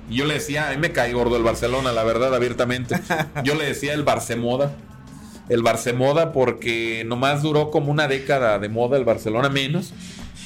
Y 0.09 0.15
yo 0.17 0.25
le 0.25 0.35
decía, 0.35 0.69
a 0.69 0.71
mí 0.71 0.77
me 0.77 0.91
cae 0.91 1.13
gordo 1.13 1.35
el 1.35 1.43
Barcelona, 1.43 1.91
la 1.91 2.03
verdad, 2.03 2.33
abiertamente. 2.35 2.95
Yo 3.43 3.55
le 3.55 3.65
decía 3.65 3.93
el 3.93 4.03
Barcemoda. 4.03 4.71
El 5.49 5.63
Barcemoda 5.63 6.31
porque 6.31 7.03
nomás 7.05 7.41
duró 7.41 7.71
como 7.71 7.91
una 7.91 8.07
década 8.07 8.59
de 8.59 8.69
moda 8.69 8.97
el 8.97 9.05
Barcelona 9.05 9.49
menos. 9.49 9.93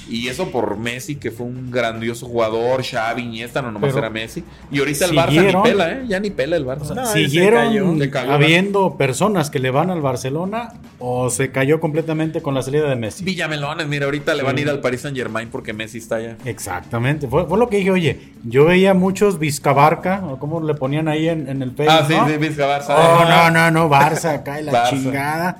Y 0.09 0.27
eso 0.27 0.49
por 0.49 0.77
Messi, 0.77 1.15
que 1.17 1.29
fue 1.29 1.45
un 1.45 1.69
grandioso 1.69 2.25
jugador, 2.27 2.83
Xavi, 2.83 3.21
Iniesta, 3.23 3.61
no 3.61 3.71
nomás 3.71 3.89
Pero 3.89 3.99
era 3.99 4.09
Messi. 4.09 4.43
Y 4.71 4.79
ahorita 4.79 5.05
el 5.05 5.11
Barça 5.15 5.45
ni 5.55 5.61
pela, 5.69 5.91
¿eh? 5.91 6.03
Ya 6.07 6.19
ni 6.19 6.29
pela 6.31 6.55
el 6.57 6.65
Barça. 6.65 6.95
No, 6.95 7.05
se 7.05 7.25
¿Siguieron 7.25 7.67
cayó. 7.67 7.97
Se 7.99 8.09
cayó, 8.09 8.31
habiendo 8.31 8.97
personas 8.97 9.49
que 9.51 9.59
le 9.59 9.69
van 9.69 9.91
al 9.91 10.01
Barcelona 10.01 10.73
o 10.97 11.29
se 11.29 11.51
cayó 11.51 11.79
completamente 11.79 12.41
con 12.41 12.55
la 12.55 12.61
salida 12.63 12.89
de 12.89 12.95
Messi? 12.95 13.23
Villamelones, 13.23 13.87
mira, 13.87 14.05
ahorita 14.05 14.33
le 14.33 14.41
van 14.43 14.57
a 14.57 14.61
ir 14.61 14.69
al 14.69 14.79
Paris 14.81 15.01
Saint 15.01 15.15
Germain 15.15 15.49
porque 15.49 15.73
Messi 15.73 15.99
está 15.99 16.15
allá. 16.15 16.37
Exactamente, 16.43 17.27
fue, 17.27 17.45
fue 17.45 17.57
lo 17.59 17.69
que 17.69 17.77
dije, 17.77 17.91
oye, 17.91 18.19
yo 18.43 18.65
veía 18.65 18.93
muchos 18.95 19.37
Vizcabarca, 19.37 20.23
o 20.25 20.39
como 20.39 20.59
le 20.61 20.73
ponían 20.73 21.07
ahí 21.07 21.29
en, 21.29 21.47
en 21.47 21.61
el 21.61 21.71
Facebook, 21.71 21.95
Ah, 22.01 22.05
sí, 22.07 22.13
¿no? 22.15 22.27
sí, 22.27 22.37
Vizca 22.37 22.65
Barça. 22.67 22.95
Oh, 22.97 23.25
no, 23.29 23.51
no, 23.51 23.69
no, 23.71 23.89
Barça, 23.89 24.41
cae 24.43 24.63
la 24.63 24.71
Barça. 24.71 24.89
chingada. 24.89 25.57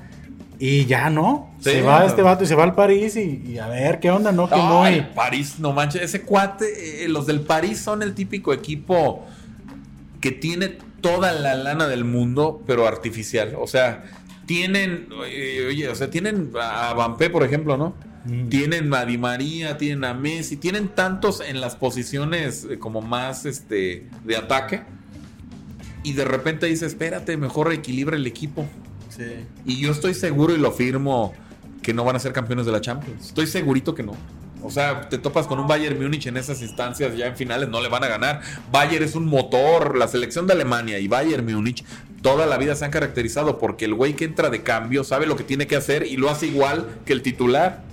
Y 0.57 0.85
ya 0.85 1.10
no, 1.10 1.48
Sí, 1.60 1.72
se 1.72 1.81
va 1.81 1.99
no. 1.99 2.06
este 2.06 2.22
vato 2.22 2.44
y 2.44 2.48
se 2.48 2.56
va 2.56 2.64
al 2.64 2.73
París 2.73 3.18
y, 3.18 3.44
y 3.45 3.57
a 3.57 3.68
ver 3.68 3.99
qué 3.99 4.10
onda, 4.11 4.31
¿no? 4.31 4.48
Que 4.48 4.56
Ay, 4.56 5.02
muy... 5.02 5.14
París, 5.14 5.56
no 5.60 5.73
manches, 5.73 6.02
ese 6.02 6.22
cuate, 6.22 7.03
eh, 7.03 7.10
los 7.10 7.26
del 7.26 7.41
París 7.41 7.80
son 7.80 8.02
el 8.02 8.15
típico 8.15 8.53
equipo 8.53 9.26
que 10.22 10.31
tiene 10.31 10.77
toda 11.02 11.34
la 11.34 11.56
lana 11.56 11.88
del 11.88 12.06
mundo, 12.06 12.61
pero 12.65 12.88
artificial. 12.88 13.56
O 13.60 13.68
sea, 13.68 14.03
tienen, 14.45 15.10
eh, 15.27 15.65
oye, 15.68 15.90
o 15.90 15.95
sea, 15.95 16.10
tienen 16.10 16.52
a 16.60 16.94
Bampé, 16.94 17.30
por 17.30 17.44
ejemplo, 17.44 17.77
¿no? 17.77 17.94
Mm. 18.26 18.49
Tienen 18.49 18.94
a 18.94 19.06
Di 19.06 19.18
María, 19.18 19.77
tienen 19.77 20.03
a 20.06 20.14
Messi, 20.14 20.57
tienen 20.57 20.90
tantos 20.90 21.41
en 21.41 21.61
las 21.61 21.76
posiciones 21.76 22.68
eh, 22.69 22.80
como 22.80 23.02
más 23.02 23.45
este 23.45 24.07
de 24.23 24.38
ataque. 24.38 24.84
Y 26.03 26.14
de 26.14 26.26
repente 26.26 26.65
dice, 26.68 26.86
espérate, 26.86 27.36
mejor 27.38 27.72
equilibra 27.73 28.15
el 28.15 28.26
equipo. 28.26 28.65
Sí. 29.10 29.45
Y 29.65 29.77
yo 29.80 29.91
estoy 29.91 30.14
seguro 30.14 30.56
y 30.56 30.57
lo 30.57 30.72
firmo 30.72 31.34
que 31.81 31.93
no 31.93 32.03
van 32.03 32.15
a 32.15 32.19
ser 32.19 32.34
campeones 32.34 32.65
de 32.65 32.72
la 32.72 32.81
Champions. 32.81 33.27
Estoy 33.27 33.47
segurito 33.47 33.95
que 33.95 34.03
no. 34.03 34.14
O 34.61 34.69
sea, 34.69 35.07
te 35.07 35.18
topas 35.18 35.47
con 35.47 35.57
un 35.60 35.68
Bayern 35.68 36.01
Múnich 36.01 36.27
en 36.27 36.35
esas 36.35 36.61
instancias 36.61 37.15
ya 37.15 37.27
en 37.27 37.38
finales, 37.38 37.69
no 37.69 37.80
le 37.81 37.88
van 37.88 38.03
a 38.03 38.07
ganar. 38.07 38.41
Bayern 38.72 39.06
es 39.06 39.15
un 39.15 39.26
motor, 39.26 39.97
la 39.97 40.07
selección 40.10 40.47
de 40.47 40.53
Alemania 40.53 40.99
y 40.99 41.07
Bayern 41.07 41.45
Múnich 41.45 41.85
toda 42.22 42.45
la 42.45 42.57
vida 42.57 42.76
se 42.76 42.84
han 42.84 42.91
caracterizado 42.91 43.57
porque 43.57 43.85
el 43.85 43.93
güey 43.93 44.14
que 44.14 44.26
entra 44.26 44.49
de 44.49 44.61
cambio 44.61 45.06
sabe 45.06 45.26
lo 45.26 45.38
que 45.38 45.43
tiene 45.45 45.68
que 45.68 45.77
hacer 45.77 46.06
y 46.06 46.18
lo 46.18 46.30
hace 46.30 46.47
igual 46.47 46.88
que 47.06 47.14
el 47.14 47.22
titular. 47.22 47.84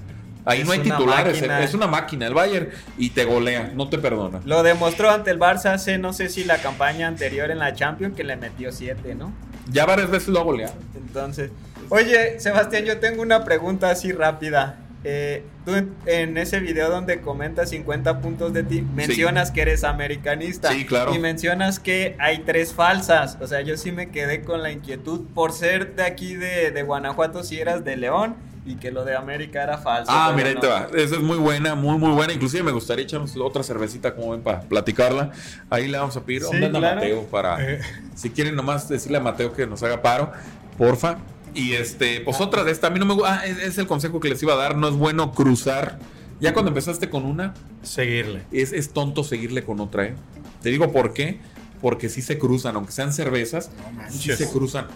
Ahí 0.44 0.60
Es 0.60 0.66
no 0.66 0.72
hay 0.72 0.78
titulares, 0.78 1.36
máquina. 1.36 1.60
es 1.62 1.74
una 1.74 1.86
máquina 1.88 2.26
el 2.28 2.34
Bayern 2.34 2.68
y 2.98 3.10
te 3.10 3.24
golea, 3.24 3.72
no 3.74 3.88
te 3.88 3.98
perdona. 3.98 4.40
Lo 4.44 4.62
demostró 4.62 5.10
ante 5.10 5.30
el 5.32 5.40
Barça 5.40 5.72
hace, 5.72 5.98
no 5.98 6.12
sé 6.12 6.28
si 6.28 6.44
la 6.44 6.58
campaña 6.58 7.08
anterior 7.08 7.50
en 7.50 7.58
la 7.58 7.74
Champions, 7.74 8.14
que 8.16 8.22
le 8.22 8.36
metió 8.36 8.70
7, 8.70 9.16
¿no? 9.16 9.32
Ya 9.70 9.86
varias 9.86 10.08
veces 10.08 10.28
lo 10.28 10.38
ha 10.38 10.44
goleado. 10.44 10.74
Entonces, 10.96 11.50
oye, 11.88 12.40
Sebastián, 12.40 12.84
yo 12.84 12.98
tengo 12.98 13.22
una 13.22 13.44
pregunta 13.44 13.90
así 13.90 14.12
rápida. 14.12 14.78
Eh, 15.04 15.44
tú 15.64 15.72
en, 16.06 16.36
ese 16.36 16.58
video 16.58 16.90
donde 16.90 17.20
comentas 17.20 17.70
50 17.70 18.20
puntos 18.20 18.52
de 18.52 18.64
ti, 18.64 18.82
mencionas 18.82 19.52
que 19.52 19.62
eres 19.62 19.84
americanista. 19.84 20.72
Sí, 20.72 20.84
claro. 20.84 21.14
Y 21.14 21.18
mencionas 21.18 21.78
que 21.78 22.16
hay 22.18 22.38
tres 22.40 22.72
falsas. 22.72 23.38
O 23.40 23.46
sea, 23.46 23.60
yo 23.60 23.76
sí 23.76 23.92
me 23.92 24.10
quedé 24.10 24.42
con 24.42 24.62
la 24.62 24.72
inquietud 24.72 25.20
por 25.32 25.52
ser 25.52 25.94
de 25.94 26.02
aquí 26.02 26.34
de, 26.34 26.72
de 26.72 26.82
Guanajuato, 26.82 27.44
si 27.44 27.60
eras 27.60 27.84
de 27.84 27.96
León 27.96 28.34
y 28.66 28.74
que 28.74 28.90
lo 28.90 29.04
de 29.04 29.14
América 29.14 29.62
era 29.62 29.78
falso. 29.78 30.10
Ah, 30.12 30.32
mira, 30.34 30.48
ahí 30.48 30.54
no. 30.56 30.60
te 30.60 30.66
va. 30.66 30.88
Esa 30.92 31.14
es 31.14 31.22
muy 31.22 31.38
buena, 31.38 31.74
muy, 31.76 31.96
muy 31.98 32.10
buena. 32.10 32.32
Inclusive 32.32 32.64
me 32.64 32.72
gustaría 32.72 33.04
echarnos 33.04 33.36
otra 33.36 33.62
cervecita, 33.62 34.14
como 34.14 34.32
ven, 34.32 34.42
para 34.42 34.62
platicarla. 34.62 35.30
Ahí 35.70 35.86
le 35.86 35.98
vamos 35.98 36.16
a 36.16 36.24
pedir 36.24 36.42
Sí, 36.42 36.48
¿dónde 36.50 36.66
anda 36.66 36.78
claro. 36.80 36.96
Mateo 36.96 37.22
para... 37.26 37.64
Eh. 37.64 37.80
Si 38.16 38.30
quieren 38.30 38.56
nomás 38.56 38.88
decirle 38.88 39.18
a 39.18 39.20
Mateo 39.20 39.52
que 39.52 39.66
nos 39.66 39.82
haga 39.84 40.02
paro, 40.02 40.32
porfa. 40.76 41.18
Y 41.56 41.72
este, 41.72 42.20
pues 42.20 42.40
otra 42.40 42.62
de 42.62 42.70
esta, 42.70 42.86
a 42.88 42.90
mí 42.90 42.98
no 43.00 43.06
me 43.06 43.14
gusta... 43.14 43.40
Ah, 43.40 43.46
es, 43.46 43.58
es 43.58 43.78
el 43.78 43.86
consejo 43.86 44.20
que 44.20 44.28
les 44.28 44.42
iba 44.42 44.52
a 44.52 44.56
dar. 44.56 44.76
No 44.76 44.88
es 44.88 44.94
bueno 44.94 45.32
cruzar. 45.32 45.98
Ya 46.38 46.52
cuando 46.52 46.68
empezaste 46.68 47.08
con 47.08 47.24
una, 47.24 47.54
Seguirle. 47.82 48.42
es, 48.52 48.72
es 48.72 48.90
tonto 48.90 49.24
seguirle 49.24 49.64
con 49.64 49.80
otra, 49.80 50.04
¿eh? 50.04 50.14
Te 50.62 50.68
digo 50.68 50.92
por 50.92 51.14
qué. 51.14 51.40
Porque 51.80 52.08
sí 52.08 52.22
se 52.22 52.38
cruzan, 52.38 52.76
aunque 52.76 52.92
sean 52.92 53.12
cervezas, 53.12 53.66
sí 53.66 53.94
manches. 53.96 54.38
se 54.38 54.50
cruzan. 54.50 54.86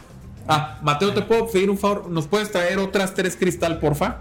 Ah, 0.49 0.79
Mateo, 0.83 1.13
¿te 1.15 1.23
puedo 1.23 1.47
pedir 1.51 1.71
un 1.71 1.79
favor? 1.79 2.09
¿Nos 2.11 2.27
puedes 2.27 2.51
traer 2.51 2.79
otras 2.79 3.15
tres 3.15 3.37
cristal, 3.37 3.79
porfa? 3.79 4.19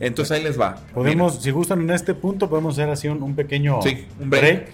Entonces 0.00 0.32
ahí 0.36 0.42
les 0.44 0.60
va. 0.60 0.76
Podemos, 0.92 1.42
si 1.42 1.50
gustan 1.50 1.80
en 1.82 1.90
este 1.90 2.14
punto, 2.14 2.48
podemos 2.50 2.74
hacer 2.74 2.90
así 2.90 3.08
un, 3.08 3.22
un 3.22 3.34
pequeño 3.34 3.80
Sí, 3.82 4.06
un 4.20 4.28
break. 4.30 4.72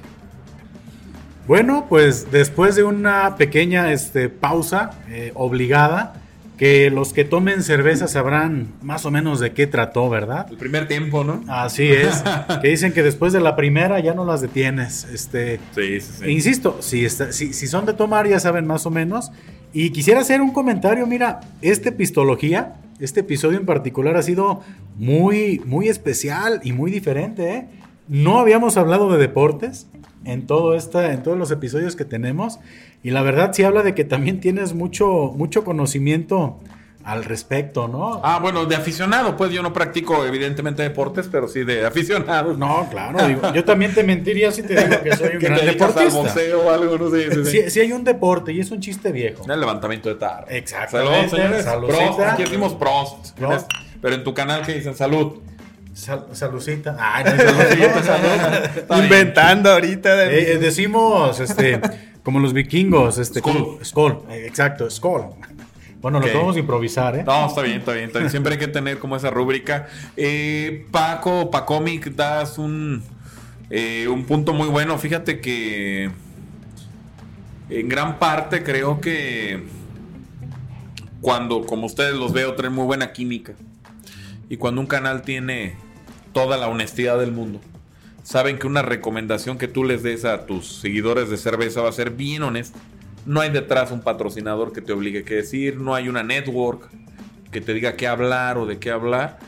Bueno, 1.47 1.87
pues 1.89 2.31
después 2.31 2.77
de 2.77 2.83
una 2.85 3.37
pequeña 3.37 3.93
este, 3.93 4.29
pausa 4.29 4.91
eh, 5.09 5.33
obligada, 5.35 6.20
que 6.61 6.91
los 6.91 7.15
que 7.15 7.25
tomen 7.25 7.63
cerveza 7.63 8.07
sabrán 8.07 8.69
más 8.83 9.07
o 9.07 9.11
menos 9.11 9.41
de 9.41 9.53
qué 9.55 9.67
trató, 9.67 10.11
¿verdad? 10.11 10.47
El 10.51 10.59
primer 10.59 10.87
tiempo, 10.87 11.25
¿no? 11.25 11.43
Así 11.49 11.89
es, 11.89 12.23
que 12.61 12.69
dicen 12.69 12.93
que 12.93 13.03
después 13.03 13.33
de 13.33 13.41
la 13.41 13.57
primera 13.57 13.99
ya 13.99 14.13
no 14.13 14.27
las 14.27 14.43
detienes. 14.43 15.05
Este, 15.11 15.59
Sí, 15.75 16.03
sí, 16.03 16.23
e 16.23 16.31
Insisto, 16.31 16.77
si, 16.81 17.07
está- 17.07 17.33
si, 17.33 17.55
si 17.55 17.67
son 17.67 17.87
de 17.87 17.95
tomar 17.95 18.29
ya 18.29 18.39
saben 18.39 18.67
más 18.67 18.85
o 18.85 18.91
menos. 18.91 19.33
Y 19.73 19.89
quisiera 19.89 20.21
hacer 20.21 20.43
un 20.43 20.53
comentario, 20.53 21.07
mira, 21.07 21.41
este 21.63 21.93
Pistología, 21.93 22.75
este 22.99 23.21
episodio 23.21 23.59
en 23.59 23.65
particular 23.65 24.19
ha 24.19 24.23
sido 24.23 24.61
muy, 24.97 25.63
muy 25.65 25.89
especial 25.89 26.61
y 26.63 26.73
muy 26.73 26.91
diferente. 26.91 27.55
¿eh? 27.55 27.67
No 28.11 28.41
habíamos 28.41 28.77
hablado 28.77 29.09
de 29.13 29.19
deportes 29.19 29.87
en, 30.25 30.49
todo 30.49 30.75
esta, 30.75 31.13
en 31.13 31.23
todos 31.23 31.39
los 31.39 31.53
episodios 31.53 31.95
que 31.95 32.05
tenemos. 32.05 32.59
Y 33.05 33.11
la 33.11 33.23
verdad 33.23 33.53
sí 33.53 33.63
habla 33.63 33.85
de 33.85 33.95
que 33.95 34.05
también 34.05 34.41
tienes 34.41 34.75
mucho, 34.75 35.33
mucho 35.37 35.63
conocimiento 35.63 36.59
al 37.05 37.23
respecto, 37.23 37.87
¿no? 37.87 38.21
Ah, 38.25 38.41
bueno, 38.43 38.67
de 38.67 38.75
aficionado, 38.75 39.37
pues 39.37 39.53
yo 39.53 39.63
no 39.63 39.73
practico 39.73 40.25
evidentemente 40.27 40.83
deportes, 40.83 41.29
pero 41.31 41.47
sí 41.47 41.63
de 41.63 41.87
aficionado. 41.87 42.55
No, 42.57 42.89
claro, 42.91 43.27
digo, 43.29 43.55
yo 43.55 43.65
también 43.65 43.95
te 43.95 44.03
mentiría 44.03 44.51
si 44.51 44.65
te 44.65 44.75
digo 44.75 45.01
que 45.03 45.17
soy 45.17 45.29
un 45.35 45.39
que 45.39 45.47
gran 45.47 45.61
te 45.61 45.67
dedicas 45.67 45.97
al 45.97 46.05
deportista. 46.05 46.23
boxeo 46.23 46.67
o 46.67 46.71
algo, 46.71 46.99
no 46.99 47.11
sé. 47.11 47.33
sí, 47.33 47.45
sí. 47.45 47.63
Si, 47.63 47.71
si 47.71 47.81
hay 47.81 47.93
un 47.93 48.03
deporte 48.03 48.53
y 48.53 48.59
es 48.59 48.73
un 48.73 48.81
chiste 48.81 49.13
viejo. 49.13 49.51
El 49.51 49.61
levantamiento 49.61 50.09
de 50.09 50.17
tarro. 50.17 50.47
Exactamente, 50.51 51.29
Salud, 51.31 51.89
señores. 51.89 52.07
Prost, 52.07 52.21
aquí 52.21 52.43
decimos 52.43 52.75
prost. 52.75 53.39
Prost. 53.39 53.71
Pero 54.03 54.17
en 54.17 54.25
tu 54.25 54.35
canal, 54.35 54.67
¿qué 54.67 54.75
dicen? 54.75 54.97
Salud. 54.97 55.39
Sal- 55.95 56.27
salucita. 56.33 56.97
Ay, 56.99 57.25
no, 57.25 57.31
salucita. 57.37 58.87
Inventando 59.03 59.71
ahorita. 59.71 60.15
de- 60.17 60.39
Eh, 60.39 60.53
eh, 60.53 60.59
decimos, 60.59 61.41
este, 61.41 61.81
como 62.23 62.39
los 62.41 62.53
vikingos, 62.53 63.19
este, 63.19 63.41
Skull. 63.85 64.21
exacto, 64.31 64.89
Skull. 64.91 65.23
Bueno, 66.01 66.19
Ok. 66.19 66.27
lo 66.27 66.33
podemos 66.33 66.57
improvisar, 66.57 67.17
¿eh? 67.17 67.25
No, 67.27 67.47
está 67.47 67.61
bien, 67.63 67.79
está 67.81 67.93
bien, 67.93 68.07
está 68.07 68.21
bien. 68.21 68.31
Siempre 68.31 68.55
hay 68.55 68.59
que 68.59 68.69
tener 68.69 68.99
como 68.99 69.17
esa 69.17 69.29
rúbrica. 69.31 69.87
Eh, 70.17 70.87
Paco, 70.91 71.51
Pacomic, 71.51 72.15
das 72.15 72.57
un, 72.57 73.03
eh, 73.69 74.09
un 74.09 74.25
punto 74.25 74.55
muy 74.55 74.69
bueno. 74.69 74.97
Fíjate 74.99 75.41
que 75.41 76.11
en 77.69 77.89
gran 77.89 78.19
parte 78.19 78.63
creo 78.63 79.01
que 79.01 79.63
cuando, 81.21 81.67
como 81.67 81.85
ustedes 81.87 82.15
los 82.15 82.33
veo, 82.33 82.55
traen 82.55 82.73
muy 82.73 82.85
buena 82.87 83.13
química. 83.13 83.53
Y 84.51 84.57
cuando 84.57 84.81
un 84.83 84.89
canal 84.89 85.23
tiene 85.23 85.77
toda 86.35 86.59
la 86.59 86.69
honestidad 86.69 87.19
del 87.21 87.31
mundo, 87.31 87.61
saben 88.25 88.59
que 88.59 88.67
una 88.67 88.83
recomendación 88.83 89.57
que 89.59 89.69
tú 89.69 89.85
les 89.85 90.03
des 90.03 90.25
a 90.25 90.45
tus 90.45 90.81
seguidores 90.81 91.31
de 91.31 91.37
cerveza 91.37 91.81
va 91.81 91.89
a 91.89 91.93
ser 91.93 92.11
bien 92.11 92.43
honesta. 92.43 92.79
No 93.27 93.41
hay 93.41 93.51
detrás 93.51 93.93
un 93.93 94.01
patrocinador 94.01 94.73
que 94.73 94.83
te 94.83 94.93
obligue 94.93 95.21
a 95.21 95.35
decir, 95.35 95.77
no 95.77 95.95
hay 95.95 96.09
una 96.09 96.25
network 96.25 96.91
que 97.53 97.61
te 97.61 97.73
diga 97.75 97.95
qué 97.95 98.09
hablar 98.09 98.59
o 98.59 98.67
de 98.67 98.79
qué 98.79 98.91
hablar. 98.91 99.39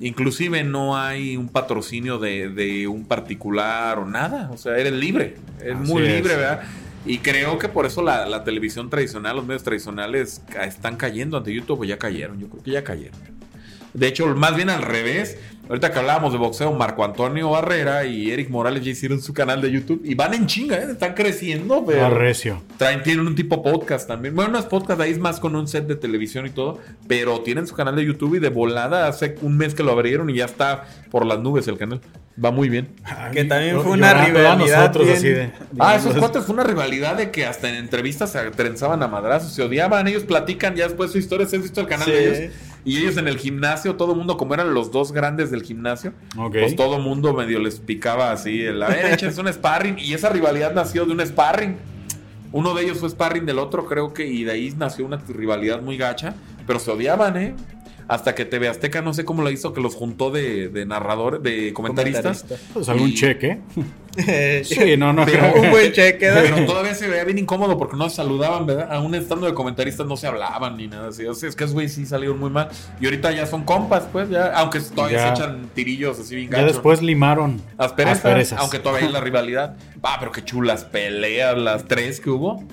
Inclusive 0.00 0.62
no 0.62 0.96
hay 0.96 1.36
un 1.36 1.48
patrocinio 1.48 2.18
de, 2.18 2.48
de 2.48 2.86
un 2.86 3.04
particular 3.04 3.98
o 3.98 4.06
nada. 4.06 4.50
O 4.52 4.58
sea, 4.58 4.78
eres 4.78 4.92
libre. 4.92 5.36
Es 5.60 5.74
Así 5.74 5.92
muy 5.92 6.04
es. 6.04 6.14
libre, 6.14 6.36
¿verdad? 6.36 6.62
Y 7.04 7.18
creo 7.18 7.58
que 7.58 7.68
por 7.68 7.84
eso 7.86 8.00
la, 8.02 8.26
la 8.26 8.44
televisión 8.44 8.90
tradicional, 8.90 9.36
los 9.36 9.46
medios 9.46 9.64
tradicionales 9.64 10.42
están 10.66 10.96
cayendo 10.96 11.36
ante 11.36 11.52
YouTube, 11.52 11.84
ya 11.84 11.98
cayeron. 11.98 12.38
Yo 12.38 12.48
creo 12.48 12.62
que 12.62 12.70
ya 12.70 12.84
cayeron. 12.84 13.18
De 13.96 14.06
hecho, 14.08 14.26
más 14.36 14.54
bien 14.56 14.70
al 14.70 14.82
revés, 14.82 15.36
Ahorita 15.68 15.90
que 15.90 15.98
hablábamos 15.98 16.30
de 16.30 16.38
boxeo, 16.38 16.72
Marco 16.74 17.04
Antonio 17.04 17.50
Barrera 17.50 18.04
y 18.04 18.30
Eric 18.30 18.50
Morales 18.50 18.84
ya 18.84 18.92
hicieron 18.92 19.20
su 19.20 19.34
canal 19.34 19.60
de 19.60 19.72
YouTube 19.72 20.00
y 20.04 20.14
van 20.14 20.32
en 20.32 20.46
chinga, 20.46 20.76
¿eh? 20.76 20.86
están 20.92 21.14
creciendo, 21.14 21.84
pero 21.84 22.06
Arrecio. 22.06 22.62
traen, 22.76 23.02
tienen 23.02 23.26
un 23.26 23.34
tipo 23.34 23.64
podcast 23.64 24.06
también. 24.06 24.36
Bueno, 24.36 24.52
no 24.52 24.58
es 24.60 24.64
podcast, 24.66 25.00
ahí 25.00 25.10
es 25.10 25.18
más 25.18 25.40
con 25.40 25.56
un 25.56 25.66
set 25.66 25.88
de 25.88 25.96
televisión 25.96 26.46
y 26.46 26.50
todo, 26.50 26.78
pero 27.08 27.40
tienen 27.40 27.66
su 27.66 27.74
canal 27.74 27.96
de 27.96 28.04
YouTube 28.06 28.36
y 28.36 28.38
de 28.38 28.48
volada 28.48 29.08
hace 29.08 29.34
un 29.42 29.56
mes 29.56 29.74
que 29.74 29.82
lo 29.82 29.90
abrieron 29.90 30.30
y 30.30 30.34
ya 30.34 30.44
está 30.44 30.84
por 31.10 31.26
las 31.26 31.40
nubes 31.40 31.66
el 31.66 31.76
canal. 31.78 32.00
Va 32.42 32.52
muy 32.52 32.68
bien. 32.68 32.90
Que 33.32 33.44
también 33.44 33.80
fue 33.80 33.90
una 33.92 34.12
rivalidad 34.24 34.56
nosotros 34.84 35.04
bien- 35.06 35.16
así 35.16 35.28
de- 35.30 35.50
Ah, 35.80 35.96
esos 35.96 36.14
cuates 36.16 36.44
fue 36.44 36.54
una 36.54 36.62
rivalidad 36.64 37.16
de 37.16 37.32
que 37.32 37.44
hasta 37.44 37.68
en 37.70 37.74
entrevistas 37.74 38.30
se 38.30 38.38
trenzaban 38.52 39.02
a 39.02 39.08
madrazos, 39.08 39.52
se 39.52 39.62
odiaban, 39.64 40.06
ellos 40.06 40.22
platican 40.22 40.76
ya 40.76 40.84
después 40.86 41.10
su 41.10 41.18
historia, 41.18 41.44
¿se 41.46 41.56
has 41.56 41.62
visto 41.62 41.80
el 41.80 41.88
canal 41.88 42.04
Sí. 42.06 42.12
de 42.12 42.38
ellos? 42.44 42.54
Y 42.86 42.98
ellos 42.98 43.16
en 43.16 43.26
el 43.26 43.36
gimnasio, 43.36 43.96
todo 43.96 44.12
el 44.12 44.18
mundo, 44.18 44.36
como 44.36 44.54
eran 44.54 44.72
los 44.72 44.92
dos 44.92 45.10
grandes 45.10 45.50
del 45.50 45.62
gimnasio, 45.64 46.12
pues 46.52 46.76
todo 46.76 46.96
el 46.96 47.02
mundo 47.02 47.34
medio 47.34 47.58
les 47.58 47.80
picaba 47.80 48.30
así, 48.30 48.62
el, 48.62 48.80
a 48.80 48.86
ver, 48.88 49.12
échense 49.12 49.40
un 49.40 49.52
sparring, 49.52 49.98
y 49.98 50.14
esa 50.14 50.28
rivalidad 50.28 50.72
nació 50.72 51.04
de 51.04 51.12
un 51.12 51.26
sparring. 51.26 51.76
Uno 52.52 52.74
de 52.74 52.84
ellos 52.84 52.98
fue 52.98 53.10
sparring 53.10 53.44
del 53.44 53.58
otro, 53.58 53.86
creo 53.86 54.14
que, 54.14 54.24
y 54.26 54.44
de 54.44 54.52
ahí 54.52 54.72
nació 54.78 55.04
una 55.04 55.16
rivalidad 55.16 55.82
muy 55.82 55.96
gacha, 55.96 56.36
pero 56.64 56.78
se 56.78 56.92
odiaban, 56.92 57.36
¿eh? 57.36 57.56
Hasta 58.08 58.34
que 58.36 58.44
TV 58.44 58.68
Azteca, 58.68 59.02
no 59.02 59.12
sé 59.14 59.24
cómo 59.24 59.42
lo 59.42 59.50
hizo, 59.50 59.72
que 59.72 59.80
los 59.80 59.96
juntó 59.96 60.30
de, 60.30 60.68
de 60.68 60.86
narradores, 60.86 61.42
de 61.42 61.72
comentaristas. 61.72 62.42
Comentarista. 62.44 62.72
Pues 62.74 62.88
algún 62.88 63.08
Y- 63.10 63.14
cheque. 63.14 63.58
Sí, 64.64 64.96
no, 64.96 65.12
no 65.12 65.26
Pero-. 65.26 65.52
Un 65.60 65.70
buen 65.70 65.92
cheque. 65.92 66.28
¿no? 66.30 66.34
Pero 66.40 66.64
todavía 66.64 66.94
se 66.94 67.06
veía 67.06 67.22
bien 67.24 67.36
incómodo 67.38 67.76
porque 67.76 67.98
no 67.98 68.08
saludaban, 68.08 68.64
¿verdad? 68.64 68.88
Aún 68.90 69.14
estando 69.14 69.44
de 69.46 69.52
comentaristas 69.52 70.06
no 70.06 70.16
se 70.16 70.26
hablaban 70.26 70.78
ni 70.78 70.86
nada 70.88 71.08
así. 71.08 71.26
O 71.26 71.34
sea, 71.34 71.50
es 71.50 71.54
que 71.54 71.64
esos 71.64 71.74
güeyes 71.74 71.92
sí 71.92 72.06
salieron 72.06 72.38
muy 72.38 72.48
mal. 72.48 72.70
Y 72.98 73.04
ahorita 73.04 73.30
ya 73.32 73.44
son 73.44 73.64
compas, 73.64 74.04
pues, 74.10 74.30
ya. 74.30 74.52
Aunque 74.54 74.80
todavía 74.80 75.18
Ya. 75.18 75.36
se 75.36 75.42
echan 75.42 75.68
tirillos 75.74 76.18
así 76.18 76.34
bien 76.34 76.50
Ya 76.50 76.64
después 76.64 77.02
limaron 77.02 77.60
Asperezas, 77.76 78.16
asperezas. 78.24 78.58
aunque 78.58 78.78
todavía 78.78 79.06
hay 79.08 79.12
la 79.12 79.20
rivalidad. 79.20 79.76
Ah, 80.02 80.16
pero 80.18 80.32
qué 80.32 80.42
chulas 80.42 80.84
peleas, 80.84 81.58
las 81.58 81.84
tres 81.84 82.18
que 82.18 82.30
hubo. 82.30 82.64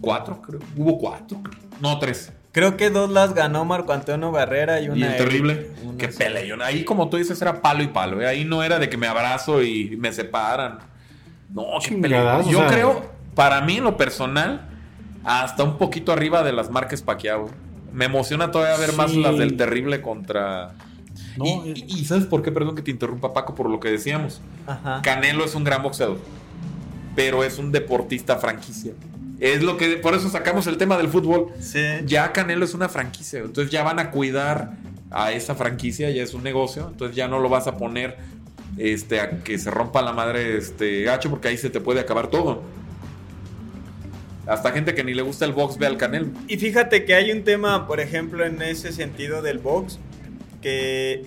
Cuatro, 0.00 0.40
creo. 0.40 0.60
Hubo 0.78 0.96
cuatro. 0.98 1.42
No, 1.78 1.98
tres. 1.98 2.32
Creo 2.56 2.78
que 2.78 2.88
dos 2.88 3.10
las 3.10 3.34
ganó 3.34 3.66
Marco 3.66 3.92
Antonio 3.92 4.30
Barrera 4.32 4.80
y 4.80 4.88
una. 4.88 4.96
Y 4.96 5.02
el 5.02 5.16
terrible. 5.18 5.72
Una 5.84 5.98
Qué 5.98 6.10
sí. 6.10 6.16
peleón. 6.16 6.62
Ahí, 6.62 6.84
como 6.86 7.10
tú 7.10 7.18
dices, 7.18 7.42
era 7.42 7.60
palo 7.60 7.82
y 7.82 7.88
palo. 7.88 8.22
¿eh? 8.22 8.26
Ahí 8.26 8.46
no 8.46 8.62
era 8.62 8.78
de 8.78 8.88
que 8.88 8.96
me 8.96 9.06
abrazo 9.06 9.62
y 9.62 9.94
me 9.98 10.10
separan. 10.10 10.78
No, 11.52 11.64
qué 11.86 11.96
peleón. 11.96 12.48
Yo 12.48 12.60
o 12.60 12.62
sea- 12.62 12.70
creo, 12.70 13.12
para 13.34 13.60
mí, 13.60 13.76
en 13.76 13.84
lo 13.84 13.98
personal, 13.98 14.70
hasta 15.22 15.64
un 15.64 15.76
poquito 15.76 16.12
arriba 16.14 16.42
de 16.42 16.54
las 16.54 16.70
marcas 16.70 17.02
Pacquiao. 17.02 17.50
Me 17.92 18.06
emociona 18.06 18.50
todavía 18.50 18.78
ver 18.78 18.94
más 18.94 19.14
las 19.14 19.36
del 19.36 19.58
terrible 19.58 20.00
contra. 20.00 20.70
No, 21.36 21.44
y, 21.44 21.84
y- 21.86 22.00
y 22.00 22.04
¿sabes 22.06 22.24
por 22.24 22.40
qué? 22.42 22.52
Perdón 22.52 22.74
que 22.74 22.80
te 22.80 22.90
interrumpa, 22.90 23.34
Paco, 23.34 23.54
por 23.54 23.68
lo 23.68 23.80
que 23.80 23.90
decíamos. 23.90 24.40
Ajá. 24.66 25.02
Canelo 25.02 25.44
es 25.44 25.54
un 25.54 25.62
gran 25.64 25.82
boxeador, 25.82 26.16
pero 27.14 27.44
es 27.44 27.58
un 27.58 27.70
deportista 27.70 28.36
franquicia. 28.36 28.92
Es 29.38 29.62
lo 29.62 29.76
que, 29.76 29.96
por 29.96 30.14
eso 30.14 30.30
sacamos 30.30 30.66
el 30.66 30.78
tema 30.78 30.96
del 30.96 31.08
fútbol. 31.08 31.52
Sí. 31.60 31.84
Ya 32.06 32.32
Canelo 32.32 32.64
es 32.64 32.74
una 32.74 32.88
franquicia, 32.88 33.40
entonces 33.40 33.70
ya 33.70 33.82
van 33.82 33.98
a 33.98 34.10
cuidar 34.10 34.72
a 35.10 35.32
esa 35.32 35.54
franquicia, 35.54 36.10
ya 36.10 36.22
es 36.22 36.34
un 36.34 36.42
negocio, 36.42 36.88
entonces 36.90 37.16
ya 37.16 37.28
no 37.28 37.38
lo 37.38 37.48
vas 37.48 37.66
a 37.66 37.76
poner 37.76 38.16
este, 38.76 39.20
a 39.20 39.42
que 39.42 39.58
se 39.58 39.70
rompa 39.70 40.02
la 40.02 40.12
madre 40.12 40.56
este, 40.56 41.02
gacho, 41.02 41.30
porque 41.30 41.48
ahí 41.48 41.58
se 41.58 41.70
te 41.70 41.80
puede 41.80 42.00
acabar 42.00 42.28
todo. 42.28 42.62
Hasta 44.46 44.70
gente 44.70 44.94
que 44.94 45.02
ni 45.02 45.12
le 45.12 45.22
gusta 45.22 45.44
el 45.44 45.52
box 45.52 45.76
ve 45.76 45.86
al 45.86 45.96
Canelo. 45.96 46.28
Y 46.48 46.56
fíjate 46.56 47.04
que 47.04 47.14
hay 47.14 47.32
un 47.32 47.42
tema, 47.42 47.86
por 47.86 48.00
ejemplo, 48.00 48.44
en 48.44 48.62
ese 48.62 48.92
sentido 48.92 49.42
del 49.42 49.58
box, 49.58 49.98
que 50.62 51.26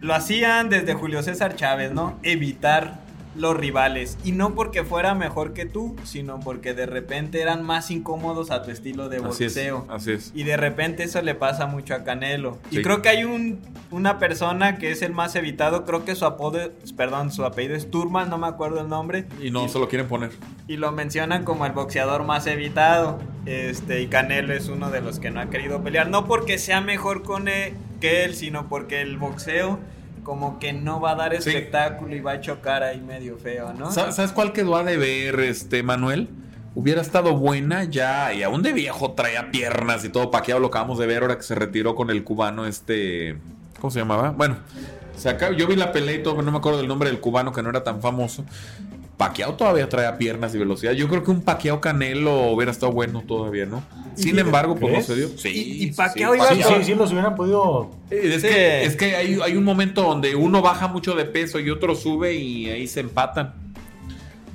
lo 0.00 0.14
hacían 0.14 0.68
desde 0.68 0.94
Julio 0.94 1.22
César 1.22 1.56
Chávez, 1.56 1.92
¿no? 1.92 2.18
Evitar 2.22 3.05
los 3.36 3.56
rivales. 3.56 4.18
Y 4.24 4.32
no 4.32 4.54
porque 4.54 4.84
fuera 4.84 5.14
mejor 5.14 5.52
que 5.52 5.66
tú, 5.66 5.96
sino 6.04 6.40
porque 6.40 6.74
de 6.74 6.86
repente 6.86 7.40
eran 7.40 7.62
más 7.62 7.90
incómodos 7.90 8.50
a 8.50 8.62
tu 8.62 8.70
estilo 8.70 9.08
de 9.08 9.18
Así 9.18 9.44
es, 9.44 9.54
boxeo. 9.54 9.86
así 9.88 10.12
es. 10.12 10.32
Y 10.34 10.44
de 10.44 10.56
repente 10.56 11.04
eso 11.04 11.20
le 11.22 11.34
pasa 11.34 11.66
mucho 11.66 11.94
a 11.94 12.04
Canelo. 12.04 12.58
Y 12.70 12.82
creo 12.82 13.02
que 13.02 13.08
hay 13.08 13.24
un, 13.24 13.60
una 13.90 14.18
persona 14.18 14.78
que 14.78 14.90
es 14.90 15.02
el 15.02 15.12
más 15.12 15.34
evitado, 15.36 15.84
creo 15.84 16.04
que 16.04 16.14
su 16.14 16.24
apodo, 16.24 16.58
perdón, 16.96 17.32
su 17.32 17.44
apellido 17.44 17.74
es 17.74 17.90
Turman, 17.90 18.30
no 18.30 18.38
me 18.38 18.46
acuerdo 18.46 18.80
el 18.80 18.88
nombre. 18.88 19.26
Y 19.42 19.50
no 19.50 19.68
se 19.68 19.78
lo 19.78 19.88
quieren 19.88 20.08
poner. 20.08 20.32
Y 20.68 20.76
lo 20.76 20.92
mencionan 20.92 21.44
como 21.44 21.66
el 21.66 21.72
boxeador 21.72 22.24
más 22.24 22.46
evitado. 22.46 23.18
Este, 23.44 24.02
y 24.02 24.08
Canelo 24.08 24.52
es 24.54 24.68
uno 24.68 24.90
de 24.90 25.00
los 25.00 25.20
que 25.20 25.30
no 25.30 25.40
ha 25.40 25.50
querido 25.50 25.82
pelear. 25.82 26.08
No 26.08 26.26
porque 26.26 26.58
sea 26.58 26.80
mejor 26.80 27.22
con 27.22 27.48
él, 27.48 27.74
que 28.00 28.24
él, 28.24 28.34
sino 28.34 28.68
porque 28.68 29.00
el 29.00 29.16
boxeo 29.18 29.78
como 30.26 30.58
que 30.58 30.72
no 30.72 31.00
va 31.00 31.12
a 31.12 31.14
dar 31.14 31.30
Sí. 31.40 31.50
espectáculo 31.50 32.16
y 32.16 32.18
va 32.20 32.32
a 32.32 32.40
chocar 32.40 32.82
ahí 32.82 33.00
medio 33.00 33.38
feo, 33.38 33.72
¿no? 33.72 33.92
Sa- 33.92 34.10
¿Sabes 34.10 34.32
cuál 34.32 34.52
quedó 34.52 34.74
a 34.74 34.82
deber, 34.82 35.38
este, 35.38 35.84
Manuel? 35.84 36.28
Hubiera 36.74 37.00
estado 37.00 37.36
buena 37.36 37.84
ya, 37.84 38.34
y 38.34 38.42
aún 38.42 38.62
de 38.64 38.72
viejo 38.72 39.12
traía 39.12 39.52
piernas 39.52 40.04
y 40.04 40.08
todo 40.08 40.32
paqueado, 40.32 40.60
lo 40.60 40.66
acabamos 40.66 40.98
de 40.98 41.06
ver 41.06 41.22
ahora 41.22 41.36
que 41.36 41.44
se 41.44 41.54
retiró 41.54 41.94
con 41.94 42.10
el 42.10 42.24
cubano, 42.24 42.66
este, 42.66 43.38
¿cómo 43.80 43.92
se 43.92 44.00
llamaba? 44.00 44.30
Bueno, 44.30 44.56
se 45.16 45.28
acaba- 45.28 45.54
yo 45.56 45.68
vi 45.68 45.76
la 45.76 45.92
pelea 45.92 46.16
y 46.16 46.22
todo, 46.24 46.34
pero 46.34 46.44
no 46.44 46.50
me 46.50 46.58
acuerdo 46.58 46.78
del 46.78 46.88
nombre 46.88 47.08
del 47.08 47.20
cubano 47.20 47.52
que 47.52 47.62
no 47.62 47.70
era 47.70 47.84
tan 47.84 48.00
famoso. 48.02 48.44
Paqueado 49.16 49.54
todavía 49.54 49.88
traía 49.88 50.18
piernas 50.18 50.54
y 50.54 50.58
velocidad. 50.58 50.92
Yo 50.92 51.08
creo 51.08 51.24
que 51.24 51.30
un 51.30 51.40
paqueado 51.40 51.80
Canelo 51.80 52.50
hubiera 52.50 52.70
estado 52.70 52.92
bueno 52.92 53.22
todavía, 53.26 53.64
¿no? 53.64 53.82
Sin 54.14 54.38
embargo, 54.38 54.76
pues 54.76 54.92
no 54.92 55.00
se 55.02 55.14
dio. 55.16 55.28
Y- 55.44 55.48
y 55.48 55.78
sí, 55.88 55.92
Pacquiao 55.96 56.32
sí, 56.34 56.38
iba 56.38 56.48
Sí, 56.48 56.62
sí, 56.78 56.84
sí, 56.84 56.94
los 56.94 57.10
hubieran 57.12 57.34
podido. 57.34 57.90
Es 58.10 58.42
Sí. 58.42 58.48
que, 58.48 58.84
es 58.84 58.96
que 58.96 59.16
hay, 59.16 59.38
hay 59.42 59.56
un 59.56 59.64
momento 59.64 60.02
donde 60.02 60.34
uno 60.34 60.60
baja 60.60 60.88
mucho 60.88 61.14
de 61.14 61.24
peso 61.24 61.58
y 61.60 61.70
otro 61.70 61.94
sube 61.94 62.34
y 62.34 62.68
ahí 62.68 62.86
se 62.86 63.00
empatan. 63.00 63.54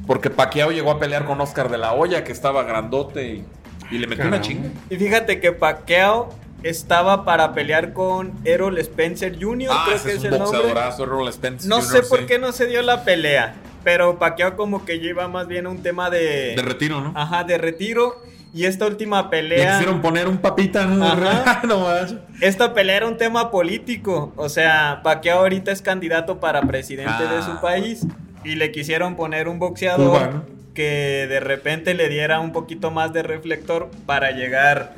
Porque 0.06 0.30
Pacquiao 0.30 0.72
llegó 0.72 0.92
a 0.92 1.00
pelear 1.00 1.26
con 1.26 1.40
Oscar 1.42 1.70
de 1.70 1.78
la 1.78 1.94
Hoya, 1.94 2.24
que 2.24 2.32
estaba 2.32 2.64
grandote 2.64 3.28
y, 3.36 3.46
y 3.92 3.98
le 3.98 4.08
metió 4.08 4.28
una 4.28 4.42
chinga. 4.42 4.70
Y 4.90 4.96
fíjate 4.96 5.40
que 5.40 5.52
Pacquiao 5.54 6.30
estaba 6.64 7.24
para 7.26 7.54
pelear 7.54 7.94
con 7.94 8.34
Errol 8.44 8.78
Spencer 8.80 9.38
Jr., 9.42 9.70
Ah, 9.72 9.84
creo 9.86 9.98
ese 9.98 10.06
que 10.06 10.12
es 10.12 10.18
es, 10.18 10.22
un 10.26 10.34
el 10.34 10.40
nombre. 10.40 10.58
boxeadorazo, 10.60 11.04
Errol 11.04 11.34
Spence. 11.34 11.68
No 11.68 11.78
Jr., 11.82 11.92
sé 11.92 12.02
por 12.04 12.20
sí. 12.20 12.26
qué 12.28 12.40
no 12.40 12.52
se 12.52 12.68
dio 12.68 12.82
la 12.84 13.04
pelea, 13.04 13.56
pero 13.84 14.20
Pacquiao 14.20 14.56
como 14.56 14.86
que 14.86 15.00
lleva 15.00 15.28
más 15.28 15.48
bien 15.48 15.68
un 15.68 15.82
tema 15.82 16.10
de... 16.10 16.54
De 16.56 16.62
retiro, 16.62 17.02
¿no? 17.02 17.14
Ajá, 17.16 17.44
de 17.44 17.58
retiro. 17.58 18.22
Y 18.54 18.66
esta 18.66 18.86
última 18.86 19.22
Le 19.24 19.30
pelea... 19.30 19.78
quisieron 19.78 20.02
poner 20.02 20.28
un 20.28 20.38
papita, 20.40 20.86
¿no? 20.86 21.06
Ajá. 21.06 21.62
no 21.68 21.80
manches. 21.86 22.18
Esta 22.42 22.74
pelea 22.74 22.98
era 22.98 23.08
un 23.08 23.18
tema 23.18 23.50
político. 23.50 24.34
O 24.36 24.50
sea, 24.50 25.00
Pacquiao 25.04 25.40
ahorita 25.40 25.72
es 25.72 25.82
candidato 25.82 26.40
para 26.40 26.62
presidente 26.64 27.24
de 27.24 27.38
Ah. 27.40 27.42
su 27.56 27.62
país. 27.62 28.06
Y 28.44 28.56
le 28.56 28.72
quisieron 28.72 29.16
poner 29.16 29.48
un 29.48 29.60
boxeador 29.60 30.10
Cubano. 30.20 30.44
que 30.74 31.28
de 31.30 31.40
repente 31.40 31.94
le 31.94 32.10
diera 32.10 32.40
un 32.40 32.52
poquito 32.52 32.92
más 32.92 33.14
de 33.14 33.24
reflector 33.24 33.90
para 34.06 34.32
llegar 34.32 34.96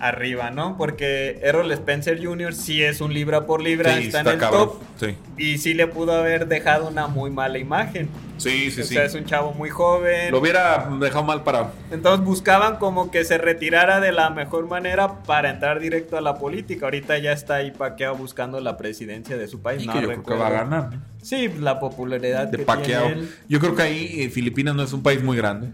arriba, 0.00 0.50
¿no? 0.50 0.76
Porque 0.76 1.38
Errol 1.42 1.70
Spencer 1.72 2.24
Jr. 2.24 2.54
sí 2.54 2.82
es 2.82 3.00
un 3.00 3.12
libra 3.12 3.46
por 3.46 3.60
libra, 3.62 3.94
Sí, 3.96 4.06
está, 4.06 4.18
está 4.20 4.30
en 4.30 4.34
el 4.36 4.40
cabrón. 4.40 4.68
top. 4.68 4.82
Sí, 4.98 5.16
Y 5.36 5.58
sí 5.58 5.74
le 5.74 5.86
pudo 5.86 6.12
haber 6.12 6.48
dejado 6.48 6.88
una 6.88 7.06
muy 7.06 7.30
mala 7.30 7.58
imagen. 7.58 8.08
sí, 8.38 8.70
sí. 8.70 8.80
o 8.80 8.84
sí. 8.84 8.94
sea, 8.94 9.04
es 9.04 9.14
un 9.14 9.26
chavo 9.26 9.52
muy 9.52 9.68
joven. 9.70 10.30
Lo 10.32 10.38
hubiera 10.38 10.88
dejado 10.98 11.22
mal 11.24 11.44
parado. 11.44 11.72
Entonces 11.90 12.24
buscaban 12.24 12.76
como 12.76 13.10
que 13.10 13.24
se 13.24 13.36
retirara 13.38 14.00
de 14.00 14.12
la 14.12 14.30
mejor 14.30 14.66
manera 14.68 15.22
para 15.24 15.50
entrar 15.50 15.80
directo 15.80 16.16
a 16.16 16.20
la 16.22 16.36
política. 16.36 16.86
Ahorita 16.86 17.18
ya 17.18 17.32
está 17.32 17.56
ahí 17.56 17.70
Pacquiao 17.70 18.16
buscando 18.16 18.58
la 18.60 18.76
presidencia 18.78 19.36
de 19.36 19.46
su 19.48 19.60
país. 19.60 19.82
Y 19.82 19.86
no 19.86 19.92
que 19.92 20.00
yo 20.00 20.08
creo 20.08 20.22
que 20.22 20.34
va 20.34 20.46
a 20.46 20.50
ganar. 20.50 20.90
Sí, 21.22 21.48
la 21.60 21.78
popularidad 21.78 22.48
de 22.48 22.56
que 22.56 22.64
tiene 22.64 23.06
él. 23.06 23.34
Yo 23.48 23.60
creo 23.60 23.74
que 23.74 23.82
ahí 23.82 24.22
eh, 24.22 24.30
Filipinas 24.30 24.74
no 24.74 24.82
es 24.82 24.92
un 24.94 25.02
país 25.02 25.22
muy 25.22 25.36
grande. 25.36 25.68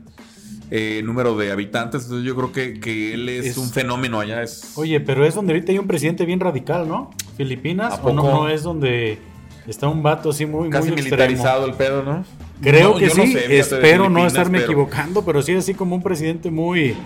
Eh, 0.71 1.01
número 1.05 1.37
de 1.37 1.53
habitantes, 1.53 2.05
entonces 2.05 2.27
yo 2.27 2.35
creo 2.35 2.53
que, 2.53 2.81
que 2.81 3.15
él 3.15 3.29
es, 3.29 3.47
Es- 3.47 3.57
un 3.59 3.71
fenómeno 3.71 4.19
allá. 4.21 4.43
Es, 4.43 4.73
Oye, 4.77 4.99
pero 5.01 5.25
es 5.25 5.35
donde 5.35 5.53
ahorita 5.53 5.73
hay 5.73 5.79
un 5.79 5.87
presidente 5.87 6.25
bien 6.27 6.41
radical, 6.41 6.89
¿no? 6.89 7.11
Filipinas. 7.37 7.95
¿A 7.95 8.03
¿O 8.03 8.13
no, 8.13 8.23
poco? 8.23 8.35
no 8.35 8.49
es 8.49 8.63
donde 8.63 9.19
está 9.67 9.89
un 9.89 10.03
vato 10.03 10.31
así 10.31 10.45
muy, 10.47 10.69
casi 10.71 10.89
muy 10.89 10.97
militarizado 10.97 11.67
el 11.67 11.75
pedo, 11.75 12.03
¿no? 12.03 12.25
Creo 12.63 12.91
No, 12.95 12.97
que 12.99 13.07
no 13.09 13.15
sí. 13.15 13.33
sé, 13.33 13.59
Espero 13.59 14.09
no 14.09 14.27
estarme 14.27 14.59
pero- 14.59 14.73
equivocando, 14.73 15.25
pero 15.25 15.43
sí 15.43 15.55
así 15.55 15.75
como 15.75 15.95
un 15.95 16.03
presidente 16.03 16.51
muy, 16.51 16.97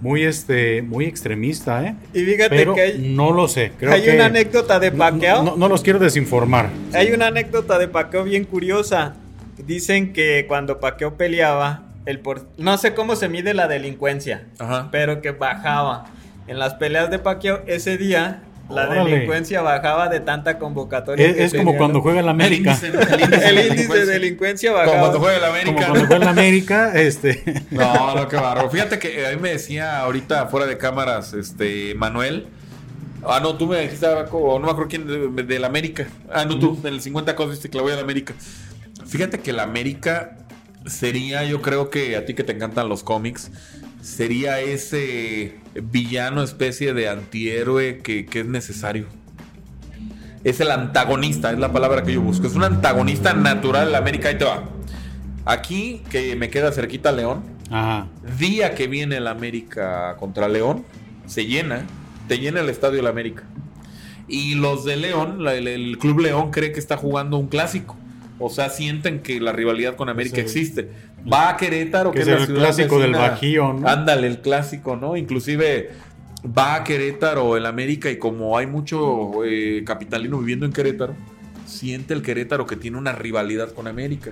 muy, 0.00 0.22
este, 0.22 0.80
muy 0.82 1.04
extremista, 1.04 1.84
¿eh? 1.84 1.96
Y 2.14 2.20
fíjate 2.24 2.56
Pero 2.56 2.74
que 2.74 2.80
hay, 2.80 3.12
no 3.14 3.32
lo 3.32 3.48
sé. 3.48 3.72
Creo 3.78 3.92
hay 3.92 4.02
que 4.02 4.14
una 4.14 4.26
anécdota 4.26 4.78
de 4.78 4.92
no- 4.92 4.98
Pacquiao. 4.98 5.42
No, 5.42 5.56
no 5.56 5.68
los 5.68 5.82
quiero 5.82 5.98
desinformar. 5.98 6.70
Hay 6.94 7.10
una 7.12 7.26
anécdota 7.26 7.78
de 7.78 7.88
Pacquiao 7.88 8.24
bien 8.24 8.44
curiosa. 8.44 9.16
Dicen 9.66 10.12
que 10.14 10.46
cuando 10.48 10.78
Pacquiao 10.80 11.14
peleaba, 11.16 11.82
el 12.06 12.20
por... 12.20 12.48
no 12.56 12.76
sé 12.78 12.94
cómo 12.94 13.16
se 13.16 13.28
mide 13.28 13.54
la 13.54 13.68
delincuencia, 13.68 14.46
Ajá. 14.58 14.88
pero 14.90 15.20
que 15.20 15.30
bajaba. 15.32 16.06
En 16.46 16.58
las 16.58 16.74
peleas 16.74 17.10
de 17.10 17.18
Pacquiao 17.20 17.60
ese 17.66 17.96
día, 17.96 18.42
la 18.68 18.88
Órale. 18.88 19.10
delincuencia 19.10 19.62
bajaba 19.62 20.08
de 20.08 20.20
tanta 20.20 20.58
convocatoria. 20.58 21.26
Es, 21.28 21.34
que 21.36 21.44
es 21.44 21.54
como 21.54 21.76
cuando 21.76 22.00
juega 22.00 22.20
el 22.20 22.28
América. 22.28 22.76
El 22.82 22.94
índice, 22.94 23.14
el 23.14 23.20
índice 23.20 23.40
de 23.40 23.48
El 23.48 23.58
índice 23.58 23.70
de 23.98 24.06
delincuencia. 24.06 24.12
delincuencia 24.12 24.70
Como 24.72 24.82
bajaba. 24.84 25.00
cuando 25.00 25.18
juega 25.20 25.36
el 25.36 25.42
Como 25.42 25.52
América. 25.54 25.86
cuando 25.86 26.06
juega 26.06 26.22
el 26.22 26.28
América, 26.28 26.92
este. 26.94 27.64
No, 27.70 28.14
no, 28.16 28.28
qué 28.28 28.36
barro. 28.36 28.70
Fíjate 28.70 28.98
que 28.98 29.26
a 29.26 29.30
mí 29.30 29.36
me 29.36 29.50
decía 29.50 30.00
ahorita 30.00 30.46
fuera 30.46 30.66
de 30.66 30.76
cámaras, 30.78 31.34
este, 31.34 31.94
Manuel, 31.94 32.46
Ah, 33.22 33.38
no, 33.42 33.54
tú 33.56 33.66
me 33.66 33.78
dijiste, 33.82 34.06
o 34.06 34.58
no 34.58 34.64
me 34.64 34.70
acuerdo 34.72 34.88
quién, 34.88 35.06
de, 35.36 35.42
de 35.42 35.58
la 35.58 35.66
América. 35.66 36.06
Ah, 36.32 36.46
no, 36.46 36.58
tú, 36.58 36.78
en 36.82 36.94
el 36.94 37.02
50 37.02 37.36
cosas 37.36 37.50
dijiste 37.50 37.68
que 37.68 37.76
la 37.76 37.82
voy 37.82 37.92
a 37.92 37.96
la 37.96 38.00
América. 38.00 38.32
Fíjate 39.06 39.40
que 39.40 39.52
la 39.52 39.64
América 39.64 40.38
sería, 40.86 41.44
yo 41.44 41.62
creo 41.62 41.90
que 41.90 42.16
a 42.16 42.24
ti 42.24 42.34
que 42.34 42.44
te 42.44 42.52
encantan 42.52 42.88
los 42.88 43.02
cómics, 43.02 43.50
sería 44.00 44.60
ese 44.60 45.56
villano 45.74 46.42
especie 46.42 46.94
de 46.94 47.08
antihéroe 47.08 47.98
que, 47.98 48.26
que 48.26 48.40
es 48.40 48.46
necesario. 48.46 49.06
Es 50.42 50.60
el 50.60 50.70
antagonista, 50.70 51.52
es 51.52 51.58
la 51.58 51.70
palabra 51.72 52.02
que 52.02 52.14
yo 52.14 52.22
busco. 52.22 52.46
Es 52.46 52.54
un 52.54 52.64
antagonista 52.64 53.34
natural 53.34 53.86
de 53.86 53.92
la 53.92 53.98
América. 53.98 54.28
Ahí 54.30 54.38
te 54.38 54.44
va. 54.46 54.64
Aquí, 55.44 56.02
que 56.10 56.34
me 56.36 56.48
queda 56.48 56.72
cerquita 56.72 57.12
León, 57.12 57.42
Ajá. 57.70 58.06
día 58.38 58.74
que 58.74 58.86
viene 58.86 59.18
el 59.18 59.26
América 59.26 60.16
contra 60.18 60.48
León, 60.48 60.84
se 61.26 61.44
llena, 61.46 61.84
te 62.28 62.38
llena 62.38 62.60
el 62.60 62.68
estadio 62.70 62.96
del 62.96 63.06
América. 63.06 63.42
Y 64.28 64.54
los 64.54 64.84
de 64.84 64.96
León, 64.96 65.46
el, 65.46 65.66
el 65.68 65.98
Club 65.98 66.20
León 66.20 66.50
cree 66.52 66.72
que 66.72 66.80
está 66.80 66.96
jugando 66.96 67.36
un 67.36 67.48
clásico. 67.48 67.96
O 68.40 68.50
sea, 68.50 68.70
sienten 68.70 69.20
que 69.20 69.38
la 69.40 69.52
rivalidad 69.52 69.94
con 69.96 70.08
América 70.08 70.36
Sí. 70.36 70.40
existe. 70.42 70.88
Va 71.30 71.50
a 71.50 71.56
Querétaro, 71.56 72.10
Que 72.10 72.24
que, 72.24 72.32
es 72.32 72.48
el 72.48 72.54
clásico 72.56 72.98
del. 72.98 73.12
Bajío, 73.12 73.74
¿no? 73.74 73.86
Ándale, 73.86 74.26
el 74.26 74.40
clásico, 74.40 74.96
¿no? 74.96 75.16
Inclusive 75.16 75.90
va 76.46 76.76
a 76.76 76.84
Querétaro 76.84 77.56
el 77.56 77.66
América 77.66 78.10
y 78.10 78.16
como 78.16 78.56
hay 78.56 78.66
mucho 78.66 79.44
eh, 79.44 79.82
capitalino 79.84 80.38
viviendo 80.38 80.64
en 80.66 80.72
Querétaro, 80.72 81.14
siente 81.66 82.14
el 82.14 82.22
Querétaro 82.22 82.66
que 82.66 82.76
tiene 82.76 82.96
una 82.96 83.12
rivalidad 83.12 83.72
con 83.72 83.86
América. 83.86 84.30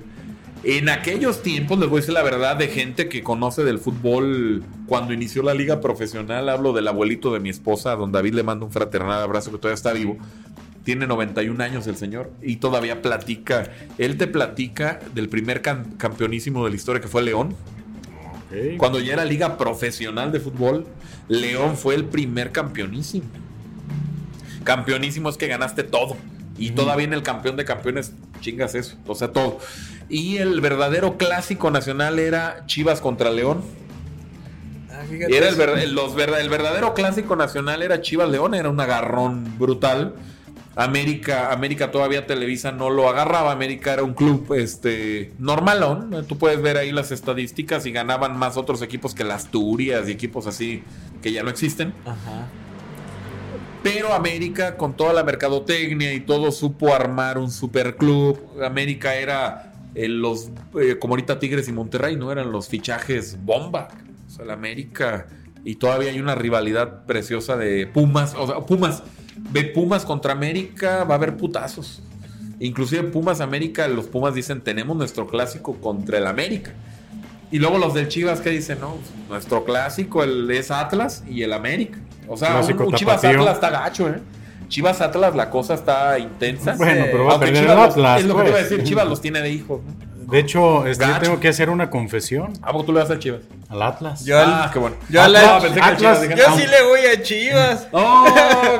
En 0.64 0.88
aquellos 0.88 1.42
tiempos, 1.42 1.78
les 1.78 1.88
voy 1.88 1.98
a 1.98 2.00
decir 2.00 2.14
la 2.14 2.22
verdad, 2.22 2.56
de 2.56 2.66
gente 2.66 3.08
que 3.08 3.22
conoce 3.22 3.62
del 3.62 3.78
fútbol 3.78 4.64
cuando 4.86 5.12
inició 5.12 5.42
la 5.42 5.54
liga 5.54 5.80
profesional, 5.80 6.48
hablo 6.48 6.72
del 6.72 6.88
abuelito 6.88 7.32
de 7.32 7.38
mi 7.38 7.48
esposa, 7.48 7.94
don 7.94 8.10
David 8.10 8.34
le 8.34 8.42
mando 8.42 8.66
un 8.66 8.72
fraternal 8.72 9.22
abrazo 9.22 9.52
que 9.52 9.58
todavía 9.58 9.74
está 9.74 9.92
vivo. 9.92 10.16
Tiene 10.88 11.06
91 11.06 11.62
años 11.62 11.86
el 11.86 11.98
señor 11.98 12.30
y 12.40 12.56
todavía 12.56 13.02
platica. 13.02 13.68
Él 13.98 14.16
te 14.16 14.26
platica 14.26 15.00
del 15.14 15.28
primer 15.28 15.60
cam- 15.60 15.98
campeonísimo 15.98 16.64
de 16.64 16.70
la 16.70 16.76
historia 16.76 17.02
que 17.02 17.08
fue 17.08 17.20
León. 17.20 17.54
Cuando 18.78 18.98
ya 18.98 19.12
era 19.12 19.26
liga 19.26 19.58
profesional 19.58 20.32
de 20.32 20.40
fútbol, 20.40 20.86
León 21.28 21.76
fue 21.76 21.94
el 21.94 22.06
primer 22.06 22.52
campeonísimo. 22.52 23.26
Campeonísimo 24.64 25.28
es 25.28 25.36
que 25.36 25.46
ganaste 25.46 25.82
todo. 25.82 26.16
Y 26.56 26.70
todavía 26.70 27.04
en 27.04 27.12
el 27.12 27.22
campeón 27.22 27.56
de 27.56 27.66
campeones 27.66 28.14
chingas 28.40 28.74
eso. 28.74 28.96
O 29.06 29.14
sea, 29.14 29.28
todo. 29.30 29.58
Y 30.08 30.38
el 30.38 30.62
verdadero 30.62 31.18
clásico 31.18 31.70
nacional 31.70 32.18
era 32.18 32.64
Chivas 32.64 33.02
contra 33.02 33.30
León. 33.30 33.60
Ah, 34.90 35.02
era 35.28 35.50
el, 35.50 35.54
ver- 35.54 35.86
los 35.90 36.16
el 36.16 36.48
verdadero 36.48 36.94
clásico 36.94 37.36
nacional 37.36 37.82
era 37.82 38.00
Chivas 38.00 38.30
León, 38.30 38.54
era 38.54 38.70
un 38.70 38.80
agarrón 38.80 39.58
brutal. 39.58 40.14
América, 40.78 41.50
América 41.50 41.90
todavía 41.90 42.24
Televisa 42.24 42.70
no 42.70 42.88
lo 42.88 43.08
agarraba. 43.08 43.50
América 43.50 43.94
era 43.94 44.04
un 44.04 44.14
club 44.14 44.54
este 44.54 45.32
normalón. 45.40 46.24
Tú 46.28 46.38
puedes 46.38 46.62
ver 46.62 46.76
ahí 46.76 46.92
las 46.92 47.10
estadísticas 47.10 47.84
y 47.84 47.90
ganaban 47.90 48.38
más 48.38 48.56
otros 48.56 48.80
equipos 48.80 49.12
que 49.12 49.24
las 49.24 49.44
Asturias 49.44 50.08
y 50.08 50.12
equipos 50.12 50.46
así 50.46 50.84
que 51.20 51.32
ya 51.32 51.42
no 51.42 51.50
existen. 51.50 51.92
Ajá. 52.04 52.46
Pero 53.82 54.12
América, 54.12 54.76
con 54.76 54.94
toda 54.96 55.12
la 55.12 55.24
mercadotecnia 55.24 56.12
y 56.12 56.20
todo, 56.20 56.52
supo 56.52 56.94
armar 56.94 57.38
un 57.38 57.50
superclub. 57.50 58.38
América 58.62 59.16
era 59.16 59.72
eh, 59.96 60.06
los, 60.06 60.50
eh, 60.80 60.96
como 61.00 61.14
ahorita 61.14 61.40
Tigres 61.40 61.66
y 61.68 61.72
Monterrey, 61.72 62.14
¿no? 62.14 62.30
Eran 62.30 62.52
los 62.52 62.68
fichajes 62.68 63.36
bomba. 63.44 63.88
O 64.28 64.30
sea, 64.30 64.44
la 64.44 64.52
América. 64.52 65.26
Y 65.64 65.74
todavía 65.74 66.10
hay 66.10 66.20
una 66.20 66.36
rivalidad 66.36 67.04
preciosa 67.04 67.56
de 67.56 67.88
Pumas. 67.88 68.34
O 68.36 68.46
sea, 68.46 68.60
Pumas. 68.60 69.02
Ve 69.50 69.64
Pumas 69.64 70.04
contra 70.04 70.32
América, 70.32 71.04
va 71.04 71.14
a 71.14 71.16
haber 71.16 71.36
putazos. 71.36 72.02
Inclusive 72.60 73.04
Pumas 73.04 73.40
América, 73.40 73.86
los 73.88 74.06
Pumas 74.06 74.34
dicen, 74.34 74.60
tenemos 74.60 74.96
nuestro 74.96 75.26
clásico 75.26 75.74
contra 75.74 76.18
el 76.18 76.26
América. 76.26 76.72
Y 77.50 77.58
luego 77.58 77.78
los 77.78 77.94
del 77.94 78.08
Chivas 78.08 78.40
que 78.40 78.50
dicen, 78.50 78.78
no, 78.80 78.96
nuestro 79.28 79.64
clásico 79.64 80.22
el, 80.22 80.50
es 80.50 80.70
Atlas 80.70 81.24
y 81.28 81.42
el 81.42 81.52
América. 81.52 81.98
O 82.26 82.36
sea, 82.36 82.60
un, 82.60 82.94
Chivas. 82.94 83.24
Atlas 83.24 83.54
está 83.54 83.70
gacho, 83.70 84.08
¿eh? 84.08 84.20
Chivas 84.68 85.00
Atlas 85.00 85.34
la 85.34 85.48
cosa 85.48 85.74
está 85.74 86.18
intensa. 86.18 86.74
Bueno, 86.76 87.06
pero 87.10 87.24
va 87.24 87.36
a 87.36 87.40
perder 87.40 87.62
Chivas 87.62 87.70
el 87.70 87.76
los- 87.82 87.92
Atlas. 87.92 88.20
Es 88.20 88.26
lo 88.26 88.36
que 88.36 88.42
te 88.42 88.50
pues. 88.50 88.50
iba 88.50 88.58
a 88.58 88.62
decir, 88.70 88.84
Chivas 88.84 89.08
los 89.08 89.20
tiene 89.20 89.40
de 89.40 89.50
hijos. 89.50 89.80
¿no? 89.82 90.07
De 90.30 90.38
hecho, 90.40 90.86
este, 90.86 91.06
yo 91.06 91.18
tengo 91.20 91.40
que 91.40 91.48
hacer 91.48 91.70
una 91.70 91.88
confesión 91.90 92.52
¿A 92.62 92.72
poco 92.72 92.84
tú 92.84 92.92
le 92.92 93.00
vas 93.00 93.10
a 93.10 93.18
Chivas? 93.18 93.40
al 93.70 93.82
Atlas. 93.82 94.24
Yo 94.24 94.38
al- 94.38 94.44
ah, 94.52 94.70
qué 94.72 94.78
bueno. 94.78 94.96
yo 95.08 95.20
Ah, 95.20 95.24
a 95.24 95.28
la- 95.28 95.42
no, 95.54 95.60
pensé 95.62 95.74
que 95.74 95.80
Atlas- 95.80 95.98
Chivas, 95.98 96.22
dije, 96.22 96.34
Yo 96.36 96.56
sí 96.56 96.66
le 96.66 96.82
voy 96.82 97.00
a 97.06 97.22
Chivas. 97.22 97.88
Oh, 97.92 98.24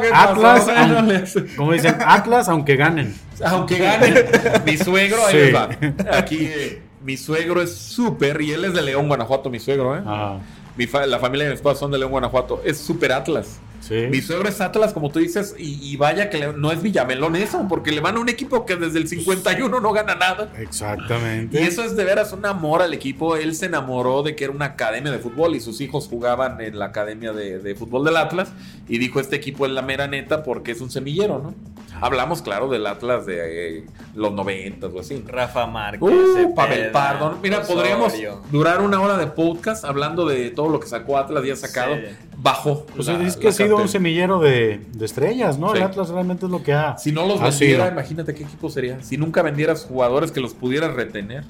¿qué 0.02 0.08
pasó? 0.10 0.30
Atlas, 0.32 0.64
Bueno, 0.66 0.98
aun- 0.98 1.08
les- 1.08 1.38
como 1.56 1.72
dicen, 1.72 1.96
Atlas, 2.06 2.48
aunque 2.48 2.76
ganen. 2.76 3.14
Aunque 3.44 3.78
gane. 3.78 4.24
mi 4.66 4.76
suegro, 4.76 5.24
ahí 5.26 5.46
Sí. 5.46 5.52
va. 5.52 5.68
Aquí, 6.16 6.38
eh, 6.40 6.82
mi 7.02 7.16
suegro 7.16 7.62
es 7.62 7.74
súper, 7.74 8.40
y 8.40 8.52
él 8.52 8.64
es 8.66 8.74
de 8.74 8.82
León, 8.82 9.08
Guanajuato, 9.08 9.48
mi 9.50 9.58
suegro, 9.60 9.96
¿eh? 9.96 10.02
Ah, 10.06 10.38
Mi 10.76 10.86
fa- 10.86 11.06
la 11.06 11.18
familia 11.18 11.44
de 11.46 11.50
mi 11.50 11.56
esposa 11.56 11.80
son 11.80 11.90
de 11.90 11.98
León, 11.98 12.10
Guanajuato. 12.12 12.62
Es 12.64 12.78
súper 12.78 13.10
Atlas. 13.12 13.58
Sí. 13.88 14.06
Mi 14.10 14.20
suegro 14.20 14.48
es 14.48 14.60
Atlas, 14.60 14.92
como 14.92 15.10
tú 15.10 15.18
dices, 15.18 15.54
y, 15.58 15.78
y 15.82 15.96
vaya 15.96 16.30
que 16.30 16.38
le- 16.38 16.52
no 16.52 16.70
es 16.70 16.82
Villamelón 16.82 17.34
eso, 17.36 17.66
porque 17.68 17.90
le 17.92 18.00
van 18.00 18.16
a 18.16 18.20
un 18.20 18.28
equipo 18.28 18.66
que 18.66 18.76
desde 18.76 18.98
el 18.98 19.08
51 19.08 19.80
no 19.80 19.92
gana 19.92 20.14
nada. 20.14 20.52
Exactamente. 20.58 21.60
Y 21.60 21.64
eso 21.64 21.82
es 21.82 21.96
de 21.96 22.04
veras 22.04 22.32
un 22.32 22.44
amor 22.46 22.82
al 22.82 22.94
equipo. 22.94 23.36
Él 23.36 23.54
se 23.54 23.66
enamoró 23.66 24.22
de 24.22 24.36
que 24.36 24.44
era 24.44 24.52
una 24.52 24.66
academia 24.66 25.10
de 25.10 25.18
fútbol 25.18 25.54
y 25.56 25.60
sus 25.60 25.80
hijos 25.80 26.06
jugaban 26.08 26.60
en 26.60 26.78
la 26.78 26.86
academia 26.86 27.32
de, 27.32 27.58
de 27.58 27.74
fútbol 27.74 28.04
del 28.04 28.16
Atlas. 28.16 28.50
Y 28.88 28.98
dijo: 28.98 29.20
Este 29.20 29.36
equipo 29.36 29.66
es 29.66 29.72
la 29.72 29.82
mera 29.82 30.06
neta 30.06 30.42
porque 30.42 30.72
es 30.72 30.80
un 30.80 30.90
semillero, 30.90 31.38
¿no? 31.42 31.54
Hablamos, 32.00 32.42
claro, 32.42 32.68
del 32.68 32.86
Atlas 32.86 33.26
de 33.26 33.78
eh, 33.78 33.86
los 34.14 34.32
90 34.32 34.86
o 34.86 35.00
así. 35.00 35.22
Rafa 35.26 35.66
Márquez. 35.66 36.02
Uh, 36.02 36.54
Pavel 36.54 36.90
Pardo. 36.90 37.38
Mira, 37.42 37.62
podríamos 37.62 38.12
durar 38.50 38.80
una 38.80 39.00
hora 39.00 39.16
de 39.16 39.26
podcast 39.26 39.84
hablando 39.84 40.26
de 40.26 40.50
todo 40.50 40.68
lo 40.68 40.80
que 40.80 40.86
sacó 40.88 41.18
Atlas 41.18 41.44
y 41.44 41.50
ha 41.50 41.56
sacado. 41.56 41.94
Sí. 41.96 42.02
Bajó. 42.36 42.86
Pues 42.94 43.08
la- 43.08 43.22
es 43.26 43.36
que 43.36 43.48
ha 43.48 43.52
sido 43.52 43.76
un 43.76 43.88
semillero 43.88 44.38
de, 44.40 44.80
de 44.92 45.04
estrellas, 45.04 45.58
¿no? 45.58 45.72
Sí. 45.72 45.78
El 45.78 45.82
Atlas 45.84 46.08
realmente 46.10 46.46
es 46.46 46.50
lo 46.52 46.62
que 46.62 46.72
ha. 46.72 46.96
Si 46.98 47.10
no 47.12 47.26
los 47.26 47.40
vendiera, 47.40 47.84
sido. 47.84 47.92
imagínate 47.92 48.34
qué 48.34 48.44
equipo 48.44 48.70
sería. 48.70 49.02
Si 49.02 49.16
nunca 49.16 49.42
vendieras 49.42 49.84
jugadores 49.84 50.30
que 50.30 50.40
los 50.40 50.54
pudieras 50.54 50.94
retener. 50.94 51.44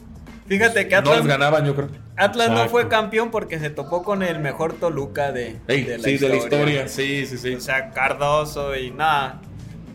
Fíjate 0.47 0.89
que 0.89 0.95
No 0.95 1.01
Atlas, 1.01 1.19
les 1.19 1.27
ganaban, 1.27 1.67
yo 1.67 1.75
creo. 1.75 1.89
Atlas 2.17 2.51
no 2.51 2.67
fue 2.71 2.89
campeón 2.89 3.31
porque 3.31 3.59
se 3.61 3.69
topó 3.69 4.03
con 4.03 4.23
el 4.23 4.39
mejor 4.39 4.73
Toluca 4.73 5.31
de, 5.31 5.59
Ey, 5.69 5.83
de 5.85 5.99
la 5.99 6.05
sí, 6.05 6.11
historia. 6.13 6.19
de 6.21 6.29
la 6.29 6.37
historia. 6.43 6.89
Sí, 6.89 7.27
sí, 7.27 7.37
sí. 7.37 7.55
O 7.57 7.61
sea, 7.61 7.91
Cardoso 7.91 8.75
y 8.75 8.91
nada. 8.91 9.43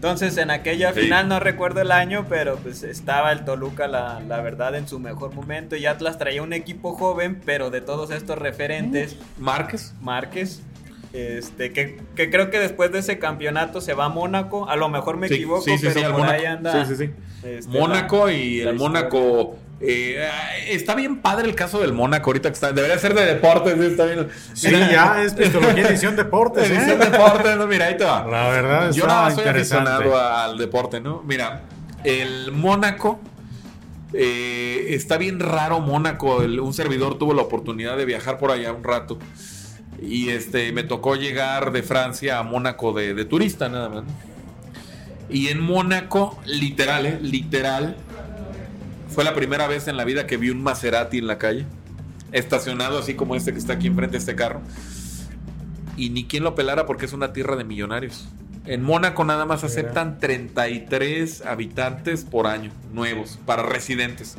Entonces 0.04 0.36
en 0.36 0.52
aquella 0.52 0.92
Sí. 0.94 1.00
final 1.00 1.30
no 1.30 1.40
recuerdo 1.40 1.80
el 1.80 1.90
año, 1.90 2.26
pero 2.28 2.58
pues 2.58 2.84
estaba 2.84 3.32
el 3.32 3.46
Toluca 3.46 3.88
la, 3.88 4.20
la 4.28 4.42
verdad 4.42 4.76
en 4.76 4.86
su 4.86 5.00
mejor 5.00 5.34
momento 5.34 5.78
y 5.78 5.86
Atlas 5.86 6.18
traía 6.18 6.44
un 6.44 6.52
equipo 6.52 6.92
joven, 6.94 7.40
pero 7.46 7.70
de 7.70 7.80
todos 7.80 8.12
estos 8.12 8.38
referentes, 8.38 9.16
Márquez. 9.40 9.94
Márquez, 10.02 10.62
este, 11.14 11.72
que, 11.72 12.02
que 12.18 12.30
creo 12.30 12.50
que 12.50 12.60
después 12.60 12.92
de 12.92 13.00
ese 13.00 13.18
campeonato 13.18 13.80
se 13.80 13.94
va 13.94 14.06
a 14.06 14.10
Mónaco, 14.10 14.68
a 14.68 14.76
lo 14.76 14.90
mejor 14.90 15.16
me 15.16 15.30
Sí, 15.30 15.36
equivoco, 15.36 15.62
sí, 15.62 15.78
sí, 15.78 15.88
pero 15.94 16.10
por 16.12 16.20
Mónaco. 16.20 16.34
ahí 16.34 16.46
anda. 16.48 16.86
Sí, 16.86 16.96
sí, 16.98 17.06
sí. 17.06 17.12
este, 17.48 17.80
Mónaco 17.80 18.26
la- 18.28 18.34
y 18.34 18.62
la 18.62 18.72
el. 18.72 18.76
Mónaco. 18.76 19.56
Eh, 19.86 20.26
está 20.70 20.96
bien 20.96 21.18
padre 21.18 21.48
el 21.48 21.56
caso 21.56 21.82
del 21.82 21.92
Mónaco 21.94 22.30
ahorita 22.30 22.50
que 22.50 22.54
está. 22.54 22.72
Debería 22.72 22.98
ser 23.00 23.14
de 23.14 23.26
deportes. 23.26 23.76
¿sí? 23.78 23.86
Está 23.86 24.06
bien. 24.06 24.28
Sí, 24.54 24.70
ya 24.72 25.22
es 25.24 25.34
Pistología 25.34 25.88
Edición 25.90 26.16
Deportes, 26.16 26.70
¿eh? 26.70 26.76
Edición 26.76 27.00
deportes, 27.00 27.58
no, 27.58 27.68
mira, 27.68 27.88
ahí 27.88 27.98
te 27.98 28.06
va. 28.06 28.26
La 28.26 28.50
verdad 28.50 28.92
Yo 28.92 29.06
nada 29.08 29.24
más 29.24 29.36
soy 29.36 29.46
aficionado 29.46 30.18
al 30.20 30.58
deporte, 30.58 31.02
¿no? 31.02 31.22
Mira, 31.26 31.64
el 32.04 32.52
Mónaco. 32.52 33.20
eh, 34.14 34.88
está 34.90 35.18
bien 35.18 35.40
raro 35.40 35.80
Mónaco. 35.80 36.44
el- 36.44 36.60
un 36.60 36.74
servidor 36.74 37.18
tuvo 37.18 37.34
la 37.34 37.42
oportunidad 37.42 37.98
de 37.98 38.06
viajar 38.06 38.38
por 38.38 38.52
allá 38.52 38.72
un 38.72 38.84
rato. 38.84 39.18
Y 40.02 40.30
este 40.30 40.72
me 40.72 40.84
tocó 40.84 41.16
llegar 41.16 41.72
de 41.72 41.82
Francia 41.84 42.38
a 42.40 42.44
Mónaco 42.44 42.94
de, 42.94 43.14
de 43.14 43.26
turista, 43.26 43.70
nada 43.70 43.90
más. 43.90 44.04
Y 45.30 45.48
en 45.48 45.62
Mónaco, 45.62 46.40
literal, 46.46 47.06
¿eh? 47.06 47.18
literal, 47.22 47.96
fue 49.14 49.24
la 49.24 49.34
primera 49.34 49.68
vez 49.68 49.88
en 49.88 49.98
la 49.98 50.06
vida 50.06 50.28
que 50.28 50.38
vi 50.38 50.50
un 50.50 50.62
Maserati 50.62 51.20
en 51.20 51.28
la 51.28 51.38
calle. 51.38 51.66
Estacionado 52.32 52.98
así 53.00 53.14
como 53.14 53.36
este 53.36 53.54
que 53.54 53.60
está 53.60 53.74
aquí 53.74 53.88
enfrente 53.88 54.14
de 54.14 54.18
este 54.18 54.36
carro. 54.36 54.62
Y 55.96 56.10
ni 56.10 56.26
quien 56.26 56.44
lo 56.44 56.56
pelara 56.56 56.86
porque 56.86 57.06
es 57.06 57.14
una 57.14 57.32
tierra 57.32 57.56
de 57.56 57.64
millonarios. 57.64 58.28
En 58.66 58.82
Mónaco 58.82 59.24
nada 59.24 59.46
más 59.46 59.64
aceptan 59.64 60.20
33 60.20 61.46
habitantes 61.46 62.24
por 62.24 62.48
año, 62.48 62.72
nuevos, 62.94 63.38
para 63.46 63.62
residentes. 63.64 64.38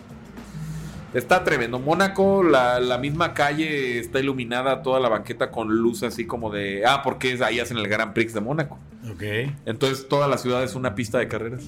Está 1.13 1.45
tremendo. 1.45 1.79
Mónaco, 1.79 2.43
la, 2.43 2.81
la 2.81 2.99
misma 2.99 3.35
calle 3.35 4.01
está 4.01 4.19
iluminada, 4.19 4.83
toda 4.83 4.99
la 4.99 5.09
banqueta 5.09 5.53
con 5.53 5.69
luz 5.69 6.03
así 6.03 6.27
como 6.27 6.51
de... 6.51 6.85
Ah, 6.85 7.03
porque 7.05 7.39
ahí 7.45 7.61
hacen 7.61 7.77
el 7.77 7.87
Grand 7.87 8.13
Prix 8.15 8.35
de 8.35 8.41
Mónaco. 8.41 8.79
Ok. 9.13 9.23
Entonces 9.67 10.09
toda 10.09 10.27
la 10.27 10.39
ciudad 10.39 10.65
es 10.65 10.75
una 10.75 10.97
pista 10.97 11.19
de 11.19 11.29
carreras. 11.29 11.67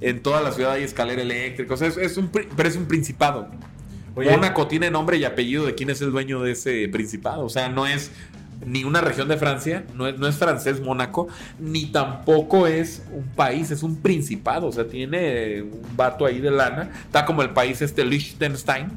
En 0.00 0.22
toda 0.22 0.40
la 0.42 0.52
ciudad 0.52 0.72
hay 0.72 0.82
escalera 0.82 1.22
eléctrica. 1.22 1.74
O 1.74 1.76
sea, 1.76 1.88
es, 1.88 1.96
es 1.96 2.16
un, 2.16 2.28
pero 2.28 2.68
es 2.68 2.76
un 2.76 2.86
principado. 2.86 3.48
Oye. 4.16 4.30
Mónaco 4.30 4.68
tiene 4.68 4.90
nombre 4.90 5.16
y 5.16 5.24
apellido 5.24 5.66
de 5.66 5.74
quién 5.74 5.90
es 5.90 6.00
el 6.00 6.12
dueño 6.12 6.40
de 6.42 6.52
ese 6.52 6.88
principado. 6.88 7.44
O 7.44 7.48
sea, 7.48 7.68
no 7.68 7.86
es 7.86 8.10
ni 8.66 8.84
una 8.84 9.00
región 9.00 9.28
de 9.28 9.36
Francia, 9.36 9.84
no 9.94 10.06
es, 10.06 10.18
no 10.18 10.26
es 10.26 10.36
francés 10.36 10.80
Mónaco, 10.80 11.28
ni 11.58 11.86
tampoco 11.86 12.66
es 12.66 13.02
un 13.12 13.24
país, 13.24 13.70
es 13.70 13.82
un 13.82 13.96
principado, 13.96 14.68
o 14.68 14.72
sea, 14.72 14.86
tiene 14.88 15.62
un 15.62 15.96
vato 15.96 16.24
ahí 16.24 16.40
de 16.40 16.50
lana, 16.50 16.90
está 17.04 17.24
como 17.24 17.42
el 17.42 17.50
país 17.50 17.82
este 17.82 18.04
Liechtenstein, 18.04 18.88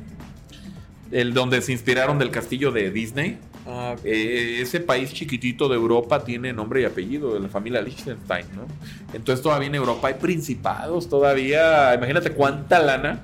el 1.11 1.34
donde 1.34 1.61
se 1.61 1.72
inspiraron 1.72 2.19
del 2.19 2.32
castillo 2.32 2.72
de 2.72 2.91
Disney. 2.91 3.38
Ah, 3.69 3.95
Eh, 4.03 4.60
ese 4.61 4.80
país 4.80 5.14
chiquitito 5.14 5.68
de 5.68 5.76
Europa 5.76 6.23
tiene 6.23 6.53
nombre 6.53 6.81
y 6.81 6.85
apellido 6.85 7.34
de 7.34 7.41
la 7.41 7.49
familia 7.49 7.81
Liechtenstein, 7.81 8.45
¿no? 8.56 8.65
Entonces 9.11 9.44
todavía 9.44 9.68
en 9.68 9.76
Europa 9.76 10.07
hay 10.07 10.14
principados, 10.14 11.10
todavía, 11.10 11.94
imagínate 11.94 12.31
cuánta 12.31 12.80
lana. 12.80 13.23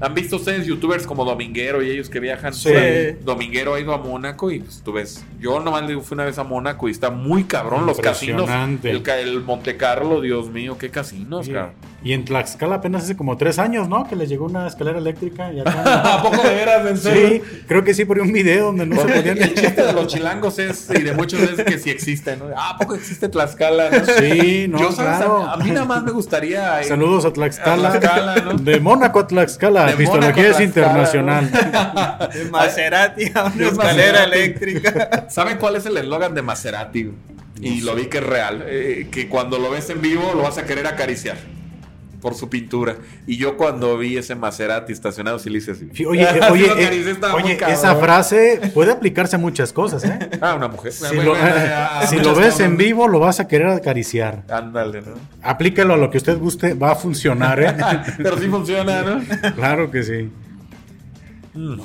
¿Han 0.00 0.12
visto 0.12 0.36
ustedes 0.36 0.66
youtubers 0.66 1.06
como 1.06 1.24
Dominguero 1.24 1.82
y 1.82 1.90
ellos 1.90 2.10
que 2.10 2.20
viajan? 2.20 2.52
Sí. 2.52 2.70
Dominguero 3.24 3.74
ha 3.74 3.80
ido 3.80 3.94
a 3.94 3.98
Mónaco 3.98 4.50
y 4.50 4.58
pues, 4.60 4.82
tú 4.84 4.92
ves, 4.92 5.24
yo 5.40 5.60
nomás 5.60 5.88
le 5.88 5.98
fui 6.00 6.14
una 6.14 6.24
vez 6.24 6.36
a 6.38 6.44
Mónaco 6.44 6.88
y 6.88 6.90
está 6.92 7.10
muy 7.10 7.44
cabrón 7.44 7.86
los 7.86 7.98
casinos. 8.00 8.50
El, 8.82 9.02
el 9.08 9.40
Monte 9.42 9.76
Carlo, 9.76 10.20
Dios 10.20 10.50
mío, 10.50 10.76
qué 10.78 10.90
casinos, 10.90 11.46
Y, 11.48 11.52
cabrón. 11.52 11.72
y 12.02 12.12
en 12.12 12.24
Tlaxcala 12.24 12.76
apenas 12.76 13.04
hace 13.04 13.16
como 13.16 13.36
tres 13.36 13.58
años, 13.58 13.88
¿no? 13.88 14.06
Que 14.08 14.16
les 14.16 14.28
llegó 14.28 14.46
una 14.46 14.66
escalera 14.66 14.98
eléctrica 14.98 15.52
y 15.52 15.60
acá... 15.60 16.14
¿A 16.18 16.22
poco 16.22 16.42
de 16.42 16.54
veras, 16.54 16.86
en 16.86 16.96
sí, 16.96 17.02
serio? 17.04 17.42
creo 17.68 17.84
que 17.84 17.94
sí, 17.94 18.04
por 18.04 18.18
un 18.18 18.32
video 18.32 18.66
donde 18.66 18.86
no 18.86 18.96
se 18.96 19.08
podían... 19.08 19.38
El 19.38 19.54
chiste 19.54 19.82
de 19.84 19.92
los 19.92 20.08
chilangos 20.08 20.58
es, 20.58 20.90
y 20.90 21.02
de 21.02 21.12
muchos 21.12 21.40
es 21.40 21.62
que 21.64 21.78
sí 21.78 21.90
existe, 21.90 22.36
¿no? 22.36 22.46
Ah, 22.56 22.70
¿a 22.70 22.78
poco 22.78 22.94
existe 22.94 23.28
Tlaxcala? 23.28 23.90
¿no? 23.90 24.04
Sí, 24.18 24.66
no, 24.68 24.78
Yo, 24.80 24.92
¿sabes? 24.92 25.18
claro. 25.18 25.44
A, 25.44 25.52
a 25.54 25.56
mí 25.58 25.70
nada 25.70 25.86
más 25.86 26.02
me 26.02 26.10
gustaría. 26.10 26.82
Saludos 26.82 27.24
a 27.24 27.32
Tlaxcala. 27.32 27.88
A 27.94 28.00
Tlaxcala, 28.00 28.36
¿no? 28.42 28.54
De 28.54 28.80
Mónaco 28.80 29.20
a 29.20 29.26
Tlaxcala. 29.26 29.83
De 29.86 29.96
Pistología 29.96 30.44
a 30.44 30.48
es 30.50 30.60
internacional. 30.60 31.50
de 32.32 32.44
Maserati 32.50 33.30
a 33.34 33.44
una 33.44 33.54
De 33.54 33.66
escalera 33.66 34.24
eléctrica. 34.24 35.26
¿Saben 35.30 35.58
cuál 35.58 35.76
es 35.76 35.86
el 35.86 35.96
eslogan 35.96 36.34
de 36.34 36.42
Maserati? 36.42 37.10
Y 37.60 37.80
lo 37.80 37.94
vi 37.94 38.06
que 38.06 38.18
es 38.18 38.24
real. 38.24 38.64
eh, 38.66 39.08
que 39.10 39.28
cuando 39.28 39.58
lo 39.58 39.70
ves 39.70 39.88
en 39.90 40.02
vivo 40.02 40.32
lo 40.34 40.42
vas 40.42 40.58
a 40.58 40.64
querer 40.64 40.86
acariciar. 40.86 41.36
Por 42.24 42.34
su 42.34 42.48
pintura. 42.48 42.96
Y 43.26 43.36
yo 43.36 43.58
cuando 43.58 43.98
vi 43.98 44.16
ese 44.16 44.34
Maserati 44.34 44.94
estacionado, 44.94 45.38
sí 45.38 45.50
le 45.50 45.58
hice 45.58 45.72
así. 45.72 45.90
Sí, 45.92 46.06
Oye, 46.06 46.22
eh, 46.22 46.40
oye, 46.50 46.64
eh, 46.64 47.18
oye, 47.34 47.58
esa 47.68 47.96
frase 47.96 48.72
puede 48.72 48.92
aplicarse 48.92 49.36
a 49.36 49.38
muchas 49.38 49.74
cosas, 49.74 50.04
¿eh? 50.04 50.30
Ah, 50.40 50.54
una 50.54 50.68
mujer. 50.68 50.90
Si 50.90 51.14
lo, 51.16 51.34
si 52.08 52.16
muchas 52.16 52.24
lo 52.24 52.34
ves 52.34 52.60
en 52.60 52.78
vivo, 52.78 53.08
lo 53.08 53.18
vas 53.18 53.40
a 53.40 53.46
querer 53.46 53.66
acariciar. 53.68 54.42
Ándale, 54.48 55.02
¿no? 55.02 55.12
Aplícalo 55.42 55.92
a 55.92 55.96
lo 55.98 56.08
que 56.08 56.16
usted 56.16 56.38
guste, 56.38 56.72
va 56.72 56.92
a 56.92 56.94
funcionar, 56.94 57.60
¿eh? 57.60 57.76
Pero 58.16 58.38
sí 58.38 58.48
funciona, 58.48 59.02
¿no? 59.02 59.20
claro 59.54 59.90
que 59.90 60.02
sí. 60.02 60.30
Mm. 61.52 61.80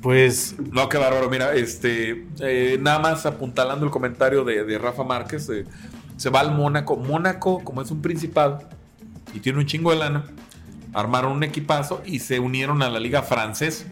Pues, 0.00 0.56
No, 0.72 0.88
qué 0.88 0.96
bárbaro. 0.96 1.28
Mira, 1.28 1.52
este, 1.52 2.26
eh, 2.40 2.78
nada 2.80 3.00
más 3.00 3.26
apuntalando 3.26 3.84
el 3.84 3.90
comentario 3.90 4.44
de, 4.44 4.64
de 4.64 4.78
Rafa 4.78 5.04
Márquez, 5.04 5.46
eh, 5.50 5.66
se 6.16 6.30
va 6.30 6.40
al 6.40 6.52
Mónaco. 6.52 6.96
Mónaco, 6.96 7.62
como 7.62 7.82
es 7.82 7.90
un 7.90 8.00
principado 8.00 8.60
y 9.34 9.40
tiene 9.40 9.58
un 9.58 9.66
chingo 9.66 9.90
de 9.90 9.98
lana, 9.98 10.24
armaron 10.92 11.32
un 11.32 11.42
equipazo 11.44 12.02
y 12.04 12.20
se 12.20 12.40
unieron 12.40 12.82
a 12.82 12.90
la 12.90 13.00
liga 13.00 13.22
francesa. 13.22 13.84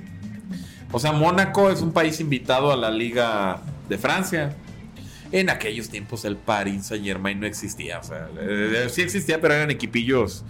O 0.93 0.99
sea, 0.99 1.13
Mónaco 1.13 1.71
es 1.71 1.83
un 1.83 1.93
país 1.93 2.21
invitado 2.21 2.73
a 2.73 2.77
la 2.77 2.91
liga 2.91 3.61
de 3.89 3.99
Francia. 3.99 4.57
En 5.33 5.51
aquellos 5.51 5.89
tiempos 5.89 6.25
el 6.25 6.37
Paris 6.37 6.87
Saint 6.87 7.05
Germain 7.05 7.41
no 7.41 7.47
existía. 7.47 7.99
O 7.99 8.05
sea, 8.05 8.29
eh, 8.41 8.87
sí 8.89 9.03
existía, 9.03 9.41
pero 9.41 9.55
eran 9.55 9.71
equipillos. 9.71 10.45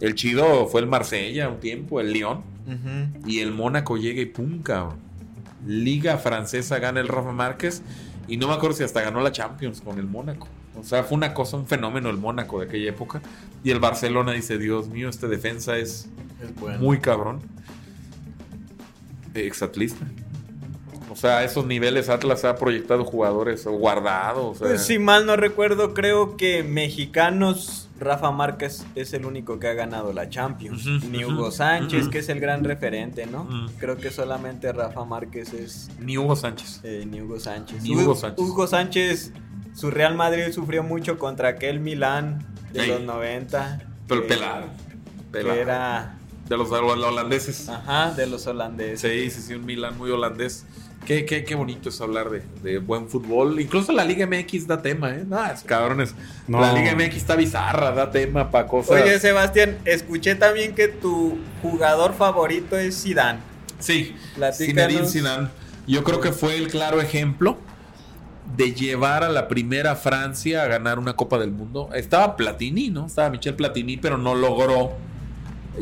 El 0.00 0.14
chido 0.14 0.66
fue 0.66 0.80
el 0.80 0.86
Marsella 0.86 1.48
un 1.48 1.60
tiempo, 1.60 2.00
el 2.00 2.12
Lyon. 2.12 2.42
Y 3.24 3.40
el 3.40 3.52
Mónaco 3.52 3.96
llega 3.96 4.20
y 4.20 4.26
pum, 4.26 4.60
cabrón. 4.62 4.98
Liga 5.64 6.18
francesa 6.18 6.78
gana 6.78 7.00
el 7.00 7.08
Rafa 7.08 7.32
Márquez. 7.32 7.82
Y 8.28 8.36
no 8.36 8.48
me 8.48 8.54
acuerdo 8.54 8.76
si 8.76 8.82
hasta 8.82 9.02
ganó 9.02 9.20
la 9.20 9.30
Champions 9.30 9.80
con 9.80 9.98
el 9.98 10.06
Mónaco. 10.06 10.48
O 10.78 10.84
sea, 10.84 11.02
fue 11.04 11.16
una 11.16 11.32
cosa, 11.34 11.56
un 11.56 11.66
fenómeno 11.66 12.10
el 12.10 12.18
Mónaco 12.18 12.60
de 12.60 12.66
aquella 12.66 12.90
época. 12.90 13.20
Y 13.64 13.70
el 13.70 13.80
Barcelona 13.80 14.32
dice, 14.32 14.58
Dios 14.58 14.88
mío, 14.88 15.08
este 15.08 15.26
defensa 15.28 15.76
es 15.78 16.08
Es 16.42 16.54
bueno. 16.60 16.78
muy 16.78 16.98
cabrón. 17.00 17.40
Exatlista. 19.34 20.06
O 21.10 21.16
sea, 21.16 21.38
a 21.38 21.44
esos 21.44 21.64
niveles 21.66 22.08
Atlas 22.08 22.44
ha 22.44 22.56
proyectado 22.56 23.04
jugadores 23.04 23.66
o 23.66 23.72
guardados. 23.72 24.56
o 24.56 24.58
sea, 24.58 24.68
Pues 24.68 24.82
si 24.84 24.98
mal 24.98 25.24
no 25.24 25.36
recuerdo, 25.36 25.94
creo 25.94 26.36
que 26.36 26.62
mexicanos, 26.62 27.88
Rafa 27.98 28.30
Márquez 28.32 28.84
es 28.94 29.14
el 29.14 29.24
único 29.24 29.58
que 29.58 29.68
ha 29.68 29.72
ganado 29.72 30.12
la 30.12 30.28
Champions. 30.28 30.84
Ni 31.10 31.24
Hugo 31.24 31.50
Sánchez, 31.50 32.08
que 32.08 32.18
es 32.18 32.28
el 32.28 32.40
gran 32.40 32.64
referente, 32.64 33.24
¿no? 33.26 33.48
Creo 33.78 33.96
que 33.96 34.10
solamente 34.10 34.70
Rafa 34.72 35.04
Márquez 35.06 35.54
es 35.54 35.88
Ni 36.00 36.18
Hugo 36.18 36.36
Sánchez. 36.36 36.80
eh, 36.84 37.06
ni 37.10 37.22
Hugo 37.22 37.40
Sánchez. 37.40 37.82
Ni 37.82 37.94
Hugo 37.96 38.14
Sánchez. 38.14 38.38
Hugo 38.44 38.66
Sánchez, 38.66 39.32
su 39.76 39.90
Real 39.90 40.14
Madrid 40.16 40.50
sufrió 40.52 40.82
mucho 40.82 41.18
contra 41.18 41.48
aquel 41.50 41.78
Milán 41.80 42.44
de 42.72 42.82
Ey. 42.84 42.88
los 42.88 43.02
90. 43.02 43.80
Pero 44.08 44.22
que- 44.22 44.28
pelado. 44.28 44.64
Era, 45.34 46.16
De 46.48 46.56
los 46.56 46.70
holandeses. 46.72 47.68
ajá, 47.68 48.12
de 48.12 48.26
los 48.26 48.46
holandeses. 48.46 49.00
Sí, 49.00 49.30
sí, 49.30 49.42
sí, 49.48 49.54
un 49.54 49.66
Milan 49.66 49.98
muy 49.98 50.10
holandés. 50.10 50.64
Qué, 51.04 51.24
qué, 51.26 51.44
qué 51.44 51.54
bonito 51.54 51.90
es 51.90 52.00
hablar 52.00 52.30
de, 52.30 52.42
de 52.62 52.78
buen 52.78 53.08
fútbol. 53.08 53.60
Incluso 53.60 53.92
la 53.92 54.04
Liga 54.04 54.26
MX 54.26 54.66
da 54.66 54.80
tema, 54.82 55.10
¿eh? 55.14 55.24
No, 55.28 55.44
es 55.46 55.62
cabrones. 55.62 56.14
No. 56.48 56.60
La 56.60 56.72
Liga 56.72 56.94
MX 56.96 57.16
está 57.16 57.36
bizarra, 57.36 57.92
da 57.92 58.10
tema 58.10 58.50
para 58.50 58.66
cosas. 58.66 59.02
Oye, 59.02 59.20
Sebastián, 59.20 59.76
escuché 59.84 60.34
también 60.36 60.74
que 60.74 60.88
tu 60.88 61.38
jugador 61.62 62.14
favorito 62.14 62.76
es 62.78 63.02
Zidane. 63.02 63.40
sí, 63.78 64.16
Platícanos. 64.36 64.56
Zinedine 64.92 65.06
Zidane. 65.08 65.48
Yo 65.86 66.02
creo 66.02 66.20
que 66.20 66.32
fue 66.32 66.56
el 66.56 66.68
claro 66.68 67.00
ejemplo 67.00 67.58
de 68.54 68.72
llevar 68.72 69.24
a 69.24 69.28
la 69.28 69.48
primera 69.48 69.96
Francia 69.96 70.62
a 70.62 70.66
ganar 70.66 70.98
una 70.98 71.14
Copa 71.14 71.38
del 71.38 71.50
Mundo. 71.50 71.90
Estaba 71.94 72.36
Platini, 72.36 72.90
¿no? 72.90 73.06
Estaba 73.06 73.30
Michel 73.30 73.54
Platini, 73.54 73.96
pero 73.96 74.18
no 74.18 74.34
logró 74.34 74.92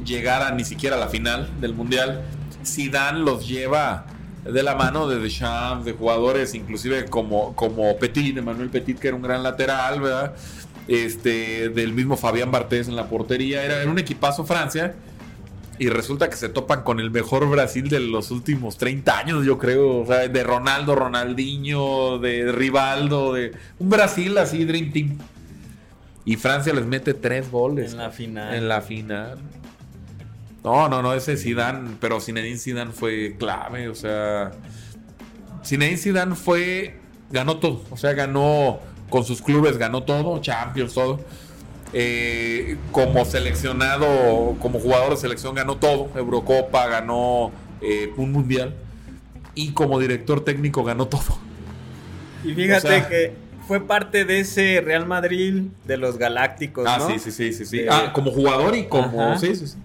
llegar 0.04 0.42
a 0.42 0.50
ni 0.52 0.64
siquiera 0.64 0.96
a 0.96 0.98
la 0.98 1.08
final 1.08 1.48
del 1.60 1.74
Mundial. 1.74 2.22
Zidane 2.64 3.20
los 3.20 3.46
lleva 3.46 4.06
de 4.44 4.62
la 4.62 4.74
mano 4.74 5.08
de 5.08 5.18
Deschamps, 5.18 5.84
de 5.84 5.92
jugadores 5.92 6.54
inclusive 6.54 7.06
como, 7.06 7.54
como 7.54 7.96
Petit, 7.96 8.40
Manuel 8.40 8.70
Petit, 8.70 8.98
que 8.98 9.08
era 9.08 9.16
un 9.16 9.22
gran 9.22 9.42
lateral, 9.42 10.00
¿verdad? 10.00 10.34
Este, 10.88 11.70
del 11.70 11.92
mismo 11.92 12.16
Fabián 12.16 12.50
Bartés 12.50 12.88
en 12.88 12.96
la 12.96 13.08
portería. 13.08 13.62
Era, 13.64 13.80
era 13.80 13.90
un 13.90 13.98
equipazo 13.98 14.44
Francia. 14.44 14.94
Y 15.78 15.88
resulta 15.88 16.30
que 16.30 16.36
se 16.36 16.48
topan 16.48 16.82
con 16.82 17.00
el 17.00 17.10
mejor 17.10 17.48
Brasil 17.48 17.88
de 17.88 18.00
los 18.00 18.30
últimos 18.30 18.76
30 18.78 19.18
años, 19.18 19.44
yo 19.44 19.58
creo. 19.58 19.98
O 20.02 20.06
sea, 20.06 20.28
de 20.28 20.44
Ronaldo, 20.44 20.94
Ronaldinho, 20.94 22.18
de 22.18 22.52
Rivaldo, 22.52 23.32
de 23.32 23.52
un 23.78 23.90
Brasil 23.90 24.36
así, 24.38 24.64
Dream 24.64 24.92
Team. 24.92 25.18
Y 26.24 26.36
Francia 26.36 26.72
les 26.72 26.86
mete 26.86 27.12
tres 27.14 27.50
goles. 27.50 27.92
En 27.92 27.98
la 27.98 28.10
final. 28.10 28.54
En 28.54 28.68
la 28.68 28.80
final. 28.80 29.38
No, 30.62 30.88
no, 30.88 31.02
no, 31.02 31.12
ese 31.12 31.36
Zidane, 31.36 31.96
pero 32.00 32.20
Zinedine 32.20 32.56
Zidane 32.56 32.90
fue 32.92 33.36
clave, 33.38 33.90
o 33.90 33.94
sea, 33.94 34.52
Zinedine 35.62 35.98
Zidane 35.98 36.34
fue 36.34 36.98
ganó 37.30 37.58
todo, 37.58 37.82
o 37.90 37.98
sea, 37.98 38.14
ganó 38.14 38.80
con 39.10 39.24
sus 39.24 39.42
clubes, 39.42 39.76
ganó 39.76 40.04
todo, 40.04 40.40
Champions, 40.40 40.94
todo. 40.94 41.20
Eh, 41.96 42.76
como 42.90 43.24
seleccionado, 43.24 44.56
como 44.60 44.80
jugador 44.80 45.10
de 45.10 45.16
selección 45.16 45.54
ganó 45.54 45.76
todo, 45.76 46.10
Eurocopa, 46.16 46.88
ganó 46.88 47.52
eh, 47.80 48.10
un 48.16 48.32
mundial 48.32 48.74
y 49.54 49.70
como 49.72 50.00
director 50.00 50.42
técnico 50.44 50.82
ganó 50.82 51.06
todo. 51.06 51.38
Y 52.42 52.52
fíjate 52.54 52.86
O 52.88 52.90
sea- 52.90 53.08
que 53.08 53.32
fue 53.68 53.80
parte 53.80 54.24
de 54.24 54.40
ese 54.40 54.82
Real 54.84 55.06
Madrid 55.06 55.62
de 55.86 55.96
los 55.96 56.18
Galácticos, 56.18 56.84
Ah, 56.88 56.96
¿no? 56.98 57.06
sí, 57.08 57.18
sí, 57.18 57.30
sí, 57.30 57.52
sí, 57.52 57.64
sí. 57.64 57.78
Eh, 57.78 57.86
Ah, 57.88 58.12
como 58.12 58.30
jugador 58.32 58.74
y 58.76 58.86
como 58.86 59.22
ajá. 59.30 59.38
sí, 59.38 59.54
sí, 59.54 59.66
sí. 59.68 59.76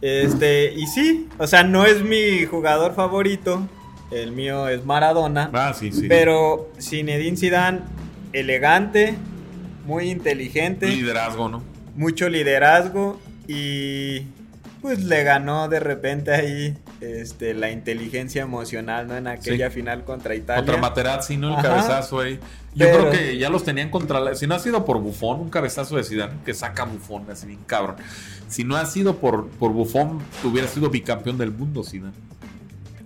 Este, 0.00 0.72
y 0.74 0.86
sí, 0.86 1.28
o 1.38 1.46
sea, 1.48 1.64
no 1.64 1.84
es 1.84 2.02
mi 2.04 2.44
jugador 2.46 2.94
favorito, 2.94 3.66
el 4.12 4.30
mío 4.30 4.68
es 4.68 4.84
Maradona, 4.84 5.50
Ah, 5.52 5.74
sí, 5.76 5.90
sí. 5.90 6.06
pero 6.08 6.70
Zinedine 6.80 7.36
Zidane, 7.36 7.80
elegante, 8.32 9.16
muy 9.88 10.10
inteligente, 10.10 10.86
liderazgo, 10.86 11.48
¿no? 11.48 11.62
mucho 11.96 12.28
liderazgo 12.28 13.18
y 13.48 14.20
pues 14.82 15.02
le 15.02 15.24
ganó 15.24 15.66
de 15.68 15.80
repente 15.80 16.32
ahí 16.32 16.76
este, 17.00 17.54
la 17.54 17.70
inteligencia 17.70 18.42
emocional, 18.42 19.06
¿no? 19.08 19.16
En 19.16 19.26
aquella 19.26 19.68
Sí. 19.70 19.76
final 19.76 20.04
contra 20.04 20.34
Italia. 20.34 20.56
Contra 20.62 20.76
Materazzi, 20.76 21.36
¿no? 21.38 21.48
El 21.48 21.54
Ajá. 21.54 21.62
cabezazo 21.68 22.20
ahí. 22.20 22.38
Yo 22.74 22.86
Pero- 22.86 23.08
creo 23.08 23.12
que 23.12 23.38
ya 23.38 23.48
los 23.50 23.64
tenían 23.64 23.90
contra 23.90 24.20
la... 24.20 24.34
Si 24.34 24.46
no 24.46 24.54
ha 24.54 24.58
sido 24.58 24.84
por 24.84 24.98
Bufón, 25.00 25.40
un 25.40 25.48
cabezazo 25.50 25.96
de 25.96 26.04
Zidane 26.04 26.34
que 26.44 26.52
saca 26.54 26.84
Bufón 26.84 27.24
así 27.30 27.46
bien 27.46 27.60
cabrón. 27.66 27.96
Si 28.48 28.62
no 28.62 28.76
ha 28.76 28.84
sido 28.86 29.16
por, 29.16 29.48
por 29.48 29.72
Bufón, 29.72 30.20
hubiera 30.44 30.68
sido 30.68 30.90
bicampeón 30.90 31.38
del 31.38 31.50
mundo 31.50 31.82
Zidane. 31.82 32.12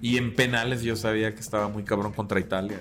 Y 0.02 0.16
en 0.18 0.34
penales 0.34 0.82
yo 0.82 0.96
sabía 0.96 1.32
que 1.34 1.40
estaba 1.40 1.68
muy 1.68 1.84
cabrón 1.84 2.12
contra 2.12 2.40
Italia. 2.40 2.78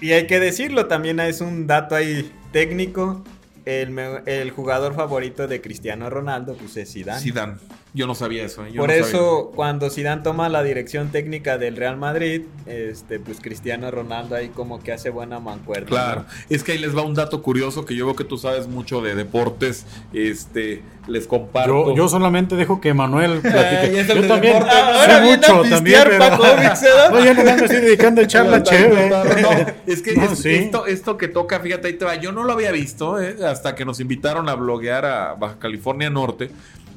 Y 0.00 0.12
hay 0.12 0.26
que 0.26 0.38
decirlo, 0.40 0.86
también 0.86 1.18
es 1.20 1.40
un 1.40 1.66
dato 1.66 1.94
ahí 1.94 2.30
técnico. 2.54 3.24
el, 3.64 3.98
el 4.26 4.50
jugador 4.52 4.94
favorito 4.94 5.48
de 5.48 5.60
Cristiano 5.60 6.08
Ronaldo 6.08 6.54
pues 6.56 6.76
es 6.76 6.92
Zidane. 6.92 7.20
Zidane. 7.20 7.56
Yo 7.96 8.08
no 8.08 8.16
sabía 8.16 8.44
eso. 8.44 8.66
¿eh? 8.66 8.70
Yo 8.72 8.80
Por 8.80 8.88
no 8.88 8.94
eso, 8.96 9.52
cuando 9.54 9.88
Zidane 9.88 10.22
toma 10.22 10.48
la 10.48 10.64
dirección 10.64 11.10
técnica 11.12 11.58
del 11.58 11.76
Real 11.76 11.96
Madrid, 11.96 12.42
este, 12.66 13.20
pues 13.20 13.38
Cristiano 13.40 13.88
Ronaldo 13.92 14.34
ahí 14.34 14.48
como 14.48 14.82
que 14.82 14.90
hace 14.92 15.10
buena 15.10 15.38
mancuerna. 15.38 15.86
Claro, 15.86 16.20
¿no? 16.22 16.26
es 16.50 16.64
que 16.64 16.72
ahí 16.72 16.78
les 16.78 16.96
va 16.96 17.02
un 17.02 17.14
dato 17.14 17.40
curioso 17.40 17.84
que 17.84 17.94
yo 17.94 18.06
veo 18.06 18.16
que 18.16 18.24
tú 18.24 18.36
sabes 18.36 18.66
mucho 18.66 19.00
de 19.00 19.14
deportes. 19.14 19.86
Este, 20.12 20.82
les 21.06 21.28
comparto. 21.28 21.90
Yo, 21.90 21.94
yo 21.94 22.08
solamente 22.08 22.56
dejo 22.56 22.80
que 22.80 22.94
Manuel 22.94 23.34
Ay, 23.34 23.40
platique. 23.52 24.00
el 24.00 24.06
yo 24.08 24.22
de 24.22 24.28
también 24.28 24.54
deporte. 24.54 24.74
sé 24.74 24.80
Ahora 24.80 25.20
viene 25.20 25.34
a 25.34 25.36
mucho 25.52 25.62
pistear 25.62 25.70
también, 25.70 26.02
pero... 26.08 26.18
Paco 26.18 26.44
¿eh? 26.46 26.70
no, 27.12 27.24
yo 27.24 27.34
me 27.34 27.50
estoy 27.54 27.76
dedicando 27.76 28.20
a 28.20 28.24
echar 28.24 28.46
la 28.46 28.62
cheve. 28.64 29.10
No, 29.10 29.22
es 29.86 30.02
que 30.02 30.16
No, 30.16 30.24
es- 30.32 30.38
sí. 30.40 30.50
esto, 30.52 30.86
esto 30.86 31.16
que 31.16 31.28
toca, 31.28 31.60
fíjate, 31.60 31.86
ahí 31.86 31.94
te 31.94 32.04
va. 32.04 32.16
Yo 32.16 32.32
no 32.32 32.42
lo 32.42 32.54
había 32.54 32.72
visto 32.72 33.22
eh, 33.22 33.36
hasta 33.46 33.76
que 33.76 33.84
nos 33.84 34.00
invitaron 34.00 34.48
a 34.48 34.54
bloguear 34.56 35.04
a 35.04 35.34
Baja 35.34 35.58
California 35.60 36.10
Norte. 36.10 36.50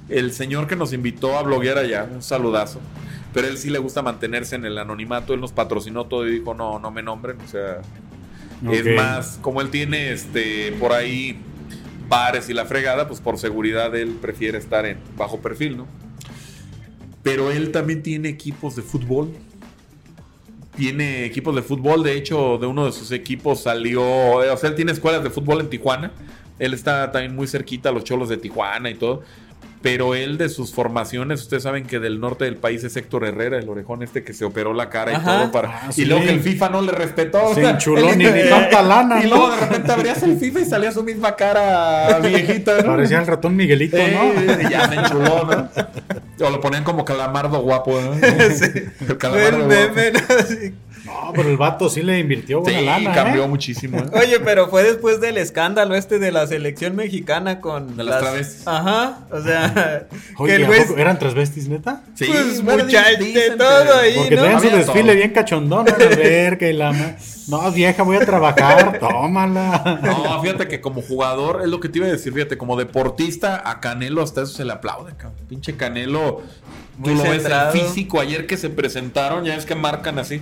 El 0.10 0.32
señor 0.32 0.68
que 0.68 0.76
nos 0.76 0.94
invitó 0.94 1.38
a 1.38 1.44
bloguear 1.44 1.78
allá, 1.78 2.08
un 2.12 2.22
saludazo. 2.22 2.80
Pero 3.34 3.48
él 3.48 3.58
sí 3.58 3.70
le 3.70 3.80
gusta 3.80 4.02
mantenerse 4.02 4.56
en 4.56 4.66
el 4.66 4.78
anonimato. 4.78 5.34
Él 5.34 5.42
nos 5.42 5.52
patrocinó 5.52 6.06
todo 6.06 6.28
y 6.28 6.32
dijo: 6.32 6.54
No, 6.54 6.80
no 6.80 6.92
me 6.92 7.04
nombren. 7.04 7.40
O 7.42 7.48
sea, 7.48 7.82
es 8.72 8.96
más, 8.96 9.40
como 9.42 9.62
él 9.62 9.70
tiene 9.70 10.12
este 10.12 10.72
por 10.80 10.94
ahí 10.94 11.40
bares 12.10 12.50
y 12.50 12.54
la 12.54 12.66
fregada, 12.66 13.08
pues 13.08 13.20
por 13.20 13.38
seguridad 13.38 13.96
él 13.96 14.18
prefiere 14.22 14.58
estar 14.58 14.86
en 14.86 14.98
bajo 15.18 15.40
perfil, 15.40 15.78
¿no? 15.78 15.88
Pero 17.22 17.52
él 17.52 17.72
también 17.72 18.02
tiene 18.02 18.30
equipos 18.30 18.76
de 18.76 18.82
fútbol. 18.82 19.34
Tiene 20.78 21.26
equipos 21.26 21.56
de 21.56 21.64
fútbol, 21.64 22.04
de 22.04 22.14
hecho, 22.14 22.58
de 22.60 22.68
uno 22.68 22.86
de 22.86 22.92
sus 22.92 23.12
equipos 23.12 23.64
salió, 23.64 24.04
o 24.04 24.58
sea, 24.58 24.70
él 24.70 24.76
tiene 24.76 24.92
escuelas 24.92 25.24
de 25.24 25.32
fútbol 25.32 25.60
en 25.60 25.70
Tijuana. 25.70 26.12
Él 26.60 26.74
está 26.74 27.12
también 27.12 27.36
muy 27.36 27.48
cerquita 27.48 27.90
a 27.90 27.92
los 27.92 28.04
cholos 28.04 28.30
de 28.30 28.38
Tijuana 28.38 28.90
y 28.90 28.96
todo. 28.96 29.24
Pero 29.82 30.16
él 30.16 30.38
de 30.40 30.50
sus 30.50 30.74
formaciones, 30.74 31.42
ustedes 31.42 31.62
saben 31.64 31.86
que 31.86 32.00
del 32.00 32.20
norte 32.20 32.46
del 32.46 32.56
país 32.56 32.84
es 32.84 32.96
Héctor 32.98 33.26
Herrera, 33.26 33.60
el 33.60 33.70
orejón 33.70 34.02
este 34.02 34.24
que 34.24 34.34
se 34.34 34.44
operó 34.44 34.74
la 34.74 34.90
cara 34.90 35.14
y 35.14 35.24
todo 35.24 35.52
para... 35.52 35.70
Ah, 35.70 35.88
y 35.90 35.94
sí. 35.94 36.06
luego 36.06 36.24
que 36.26 36.32
el 36.32 36.40
FIFA 36.40 36.70
no 36.70 36.82
le 36.82 36.92
respetó. 36.92 37.40
Se 37.54 37.60
o 37.62 37.64
sea, 37.64 37.70
enchuló, 37.72 38.16
ni- 38.16 38.26
ni 38.26 38.50
tanta 38.50 38.82
lana, 38.82 39.20
Y 39.24 39.30
¿no? 39.30 39.36
luego 39.38 39.52
de 39.52 39.58
repente 39.62 39.92
abrías 39.92 40.24
el 40.24 40.38
FIFA 40.40 40.60
y 40.62 40.66
salía 40.66 40.92
su 40.92 41.04
misma 41.04 41.36
cara 41.36 42.18
viejita, 42.24 42.82
¿no? 42.82 42.88
Parecía 42.88 43.20
el 43.20 43.28
ratón 43.28 43.56
Miguelito, 43.56 43.98
¿no? 43.98 44.42
Eh, 44.42 44.68
ya 44.70 44.90
se 44.90 44.96
enchuló, 44.96 45.46
¿no? 45.46 45.70
O 46.46 46.50
lo 46.50 46.60
ponían 46.60 46.84
como 46.84 47.06
calamardo 47.06 47.60
guapo, 47.62 48.00
¿no? 48.02 48.14
El 48.28 48.92
Fue 49.06 49.18
calamardo 49.18 49.58
el 49.58 49.64
guapo. 49.66 49.96
meme, 49.96 50.12
¿no? 50.12 50.20
No, 51.08 51.32
pero 51.34 51.50
el 51.50 51.58
vato 51.58 51.90
sí 51.90 52.04
le 52.04 52.20
invirtió 52.20 52.62
buena 52.62 52.80
Sí, 52.80 52.86
lana, 52.86 53.14
cambió 53.14 53.46
¿eh? 53.46 53.48
muchísimo. 53.48 53.98
¿eh? 53.98 54.04
Oye, 54.14 54.40
pero 54.42 54.68
fue 54.70 54.84
después 54.84 55.20
del 55.22 55.38
escándalo 55.38 55.96
este 55.96 56.20
de 56.20 56.32
la 56.32 56.46
selección 56.46 56.96
mexicana 56.96 57.60
con 57.62 57.98
De 57.98 58.04
las 58.04 58.20
travestis. 58.20 58.68
Ajá, 58.68 59.20
o 59.32 59.42
sea, 59.42 60.08
Oye, 60.38 60.58
que 60.58 60.64
el 60.64 60.72
¿a 60.72 61.02
¿eran 61.02 61.18
transvestis, 61.18 61.68
neta? 61.70 62.04
Sí, 62.16 62.26
Pues, 62.30 62.62
bueno, 62.64 62.84
muchacho, 62.84 63.10
dicen 63.20 63.34
de 63.34 63.50
que- 63.50 63.56
todo 63.58 63.98
ahí. 64.00 64.14
Porque 64.18 64.36
¿no? 64.36 64.42
traían 64.44 64.62
su 64.62 64.70
desfile 64.70 65.04
todo. 65.04 65.16
bien 65.16 65.30
cachondón, 65.32 65.86
¿no? 65.86 65.98
La 65.98 66.16
verga 66.16 66.68
y 66.68 66.74
la... 66.74 67.16
No, 67.48 67.72
vieja, 67.72 68.04
voy 68.04 68.18
a 68.18 68.26
trabajar, 68.26 69.00
tómala. 69.00 70.02
No, 70.04 70.42
fíjate 70.42 70.68
que 70.68 70.82
como 70.82 71.02
jugador, 71.02 71.62
es 71.64 71.70
lo 71.70 71.80
que 71.80 71.88
te 71.88 72.00
iba 72.00 72.08
a 72.08 72.12
decir, 72.12 72.34
fíjate, 72.34 72.58
como 72.58 72.76
deportista, 72.76 73.62
a 73.70 73.80
Canelo 73.80 74.22
hasta 74.22 74.42
eso 74.42 74.52
se 74.54 74.66
le 74.66 74.74
aplaude, 74.74 75.14
cabrón. 75.16 75.40
Pinche 75.48 75.78
Canelo, 75.78 76.42
Muy 76.98 77.14
tú 77.14 77.16
lo 77.16 77.30
ves 77.30 77.46
el 77.46 77.54
físico 77.72 78.20
ayer 78.20 78.46
que 78.48 78.58
se 78.58 78.70
presentaron, 78.70 79.46
ya 79.46 79.56
es 79.56 79.66
que 79.66 79.76
marcan 79.76 80.20
así. 80.20 80.42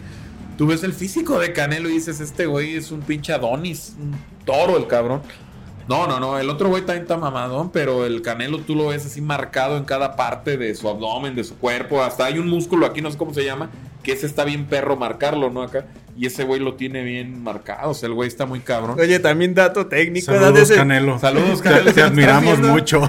Tú 0.57 0.67
ves 0.67 0.83
el 0.83 0.93
físico 0.93 1.39
de 1.39 1.51
Canelo 1.51 1.89
y 1.89 1.93
dices, 1.93 2.21
este 2.21 2.45
güey 2.45 2.75
es 2.75 2.91
un 2.91 3.01
pinche 3.01 3.33
Adonis, 3.33 3.95
un 3.99 4.15
toro 4.45 4.77
el 4.77 4.87
cabrón. 4.87 5.21
No, 5.87 6.07
no, 6.07 6.19
no, 6.19 6.39
el 6.39 6.49
otro 6.49 6.69
güey 6.69 6.83
también 6.83 7.03
está 7.03 7.17
mamadón, 7.17 7.69
pero 7.69 8.05
el 8.05 8.21
Canelo 8.21 8.59
tú 8.59 8.73
lo 8.73 8.87
ves 8.87 9.05
así 9.05 9.21
marcado 9.21 9.77
en 9.77 9.83
cada 9.83 10.15
parte 10.15 10.57
de 10.57 10.73
su 10.73 10.89
abdomen, 10.89 11.35
de 11.35 11.43
su 11.43 11.55
cuerpo, 11.57 12.01
hasta 12.01 12.25
hay 12.25 12.39
un 12.39 12.49
músculo 12.49 12.85
aquí, 12.85 13.01
no 13.01 13.11
sé 13.11 13.17
cómo 13.17 13.33
se 13.33 13.43
llama, 13.43 13.69
que 14.01 14.13
ese 14.13 14.25
está 14.25 14.45
bien 14.45 14.65
perro 14.65 14.95
marcarlo, 14.95 15.51
¿no? 15.51 15.61
Acá, 15.61 15.85
y 16.17 16.25
ese 16.27 16.43
güey 16.45 16.61
lo 16.61 16.75
tiene 16.75 17.03
bien 17.03 17.43
marcado, 17.43 17.89
o 17.89 17.93
sea, 17.93 18.07
el 18.07 18.13
güey 18.13 18.27
está 18.29 18.45
muy 18.45 18.61
cabrón. 18.61 18.97
Oye, 18.99 19.19
también 19.19 19.53
dato 19.53 19.87
técnico. 19.87 20.27
Saludos, 20.27 20.59
ese- 20.59 20.75
Canelo. 20.75 21.19
Saludos, 21.19 21.61
Canelo, 21.61 21.93
Te, 21.93 22.01
admiramos 22.01 22.59
mucho. 22.59 23.01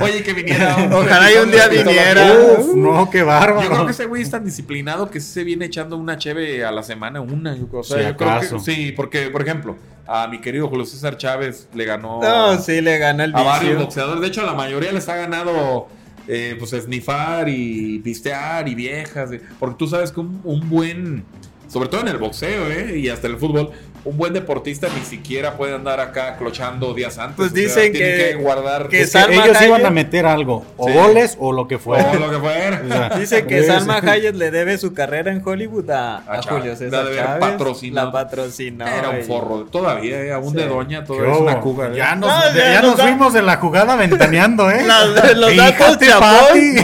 Oye, 0.00 0.22
que 0.22 0.32
viniera. 0.32 0.76
Ojalá 0.92 1.30
y 1.32 1.36
un 1.36 1.50
día 1.50 1.68
viniera. 1.68 2.32
Uf, 2.58 2.74
no, 2.74 3.10
qué 3.10 3.22
bárbaro. 3.22 3.62
Yo 3.62 3.68
creo 3.70 3.84
que 3.86 3.92
ese 3.92 4.06
güey 4.06 4.22
es 4.22 4.30
tan 4.30 4.44
disciplinado 4.44 5.10
que 5.10 5.20
sí 5.20 5.30
se 5.32 5.44
viene 5.44 5.66
echando 5.66 5.96
una 5.98 6.16
cheve 6.16 6.64
a 6.64 6.70
la 6.72 6.82
semana, 6.82 7.20
una. 7.20 7.54
Yo, 7.56 7.68
creo. 7.68 7.80
o 7.80 7.84
sea, 7.84 8.10
yo 8.10 8.16
creo 8.16 8.40
que- 8.40 8.60
sí, 8.60 8.92
porque, 8.96 9.28
por 9.28 9.42
ejemplo, 9.42 9.76
a 10.06 10.26
mi 10.28 10.40
querido 10.40 10.68
Julio 10.68 10.86
César 10.86 11.16
Chávez 11.18 11.68
le 11.74 11.84
ganó 11.84 12.20
No, 12.22 12.58
sí, 12.58 12.80
le 12.80 12.96
gana 12.98 13.24
el 13.24 13.34
a 13.34 13.42
varios 13.42 13.72
vicio. 13.72 13.84
boxeadores. 13.84 14.20
De 14.22 14.28
hecho, 14.28 14.40
a 14.40 14.44
la 14.46 14.54
mayoría 14.54 14.90
les 14.92 15.06
ha 15.10 15.16
ganado 15.16 15.88
eh, 16.28 16.56
pues 16.58 16.70
snifar 16.70 17.48
y 17.50 17.98
pistear 17.98 18.66
y 18.68 18.74
viejas. 18.74 19.28
Porque 19.58 19.76
tú 19.78 19.86
sabes 19.86 20.10
que 20.12 20.20
un, 20.20 20.40
un 20.44 20.68
buen, 20.70 21.24
sobre 21.68 21.88
todo 21.88 22.00
en 22.02 22.08
el 22.08 22.18
boxeo 22.18 22.70
eh, 22.70 22.98
y 22.98 23.08
hasta 23.08 23.26
en 23.26 23.34
el 23.34 23.38
fútbol, 23.40 23.70
un 24.04 24.18
buen 24.18 24.34
deportista 24.34 24.86
ni 24.94 25.02
siquiera 25.02 25.56
puede 25.56 25.74
andar 25.74 25.98
acá 25.98 26.36
clochando 26.36 26.92
días 26.92 27.16
antes. 27.16 27.36
Pues 27.36 27.52
o 27.52 27.54
sea, 27.54 27.62
dicen 27.64 27.92
tiene 27.92 28.16
que- 28.16 28.34
guardar 28.34 28.88
que 28.88 29.00
Es 29.00 29.06
que 29.06 29.18
Salma 29.18 29.44
ellos 29.46 29.62
iban 29.62 29.86
a 29.86 29.90
meter 29.90 30.26
algo, 30.26 30.62
o 30.76 30.88
Sí. 30.88 30.92
goles 30.92 31.36
o 31.40 31.52
lo 31.52 31.66
que 31.66 31.78
fuera. 31.78 32.12
todo 32.12 32.20
lo 32.20 32.30
que 32.30 32.38
fuera. 32.38 32.82
O 32.84 32.88
sea, 32.92 33.08
Dice 33.18 33.46
que 33.46 33.60
es- 33.60 33.66
Salma 33.66 33.96
Hayek 34.02 34.34
le 34.34 34.50
debe 34.50 34.76
su 34.76 34.92
carrera 34.92 35.32
en 35.32 35.40
Hollywood 35.42 35.88
a, 35.90 36.16
a 36.18 36.34
A. 36.38 36.42
Julio 36.42 36.76
César 36.76 37.00
haber 37.06 37.16
Chávez. 37.16 37.40
patrocinado. 37.40 38.06
La 38.08 38.12
patrocinó. 38.12 38.86
Era 38.86 39.08
un 39.08 39.20
y- 39.20 39.22
forro. 39.22 39.64
Todavía, 39.64 40.20
eh, 40.22 40.32
aún 40.32 40.52
de 40.52 40.66
doña, 40.66 41.00
¿Qué 41.00 41.06
todavía 41.06 41.32
es 41.32 41.40
una 41.40 41.60
cuga. 41.60 41.86
eh. 41.88 41.92
Ya 41.96 42.14
nos, 42.14 42.28
No, 42.28 42.54
ya 42.58 42.72
ya 42.74 42.82
nos 42.82 43.00
fuimos 43.00 43.32
de 43.32 43.40
la 43.40 43.56
jugada 43.56 43.96
ventaneando, 43.96 44.70
¿eh? 44.70 44.82
Las- 44.86 45.34
los 45.34 45.56
datos. 45.56 45.96
Pati. 45.96 46.74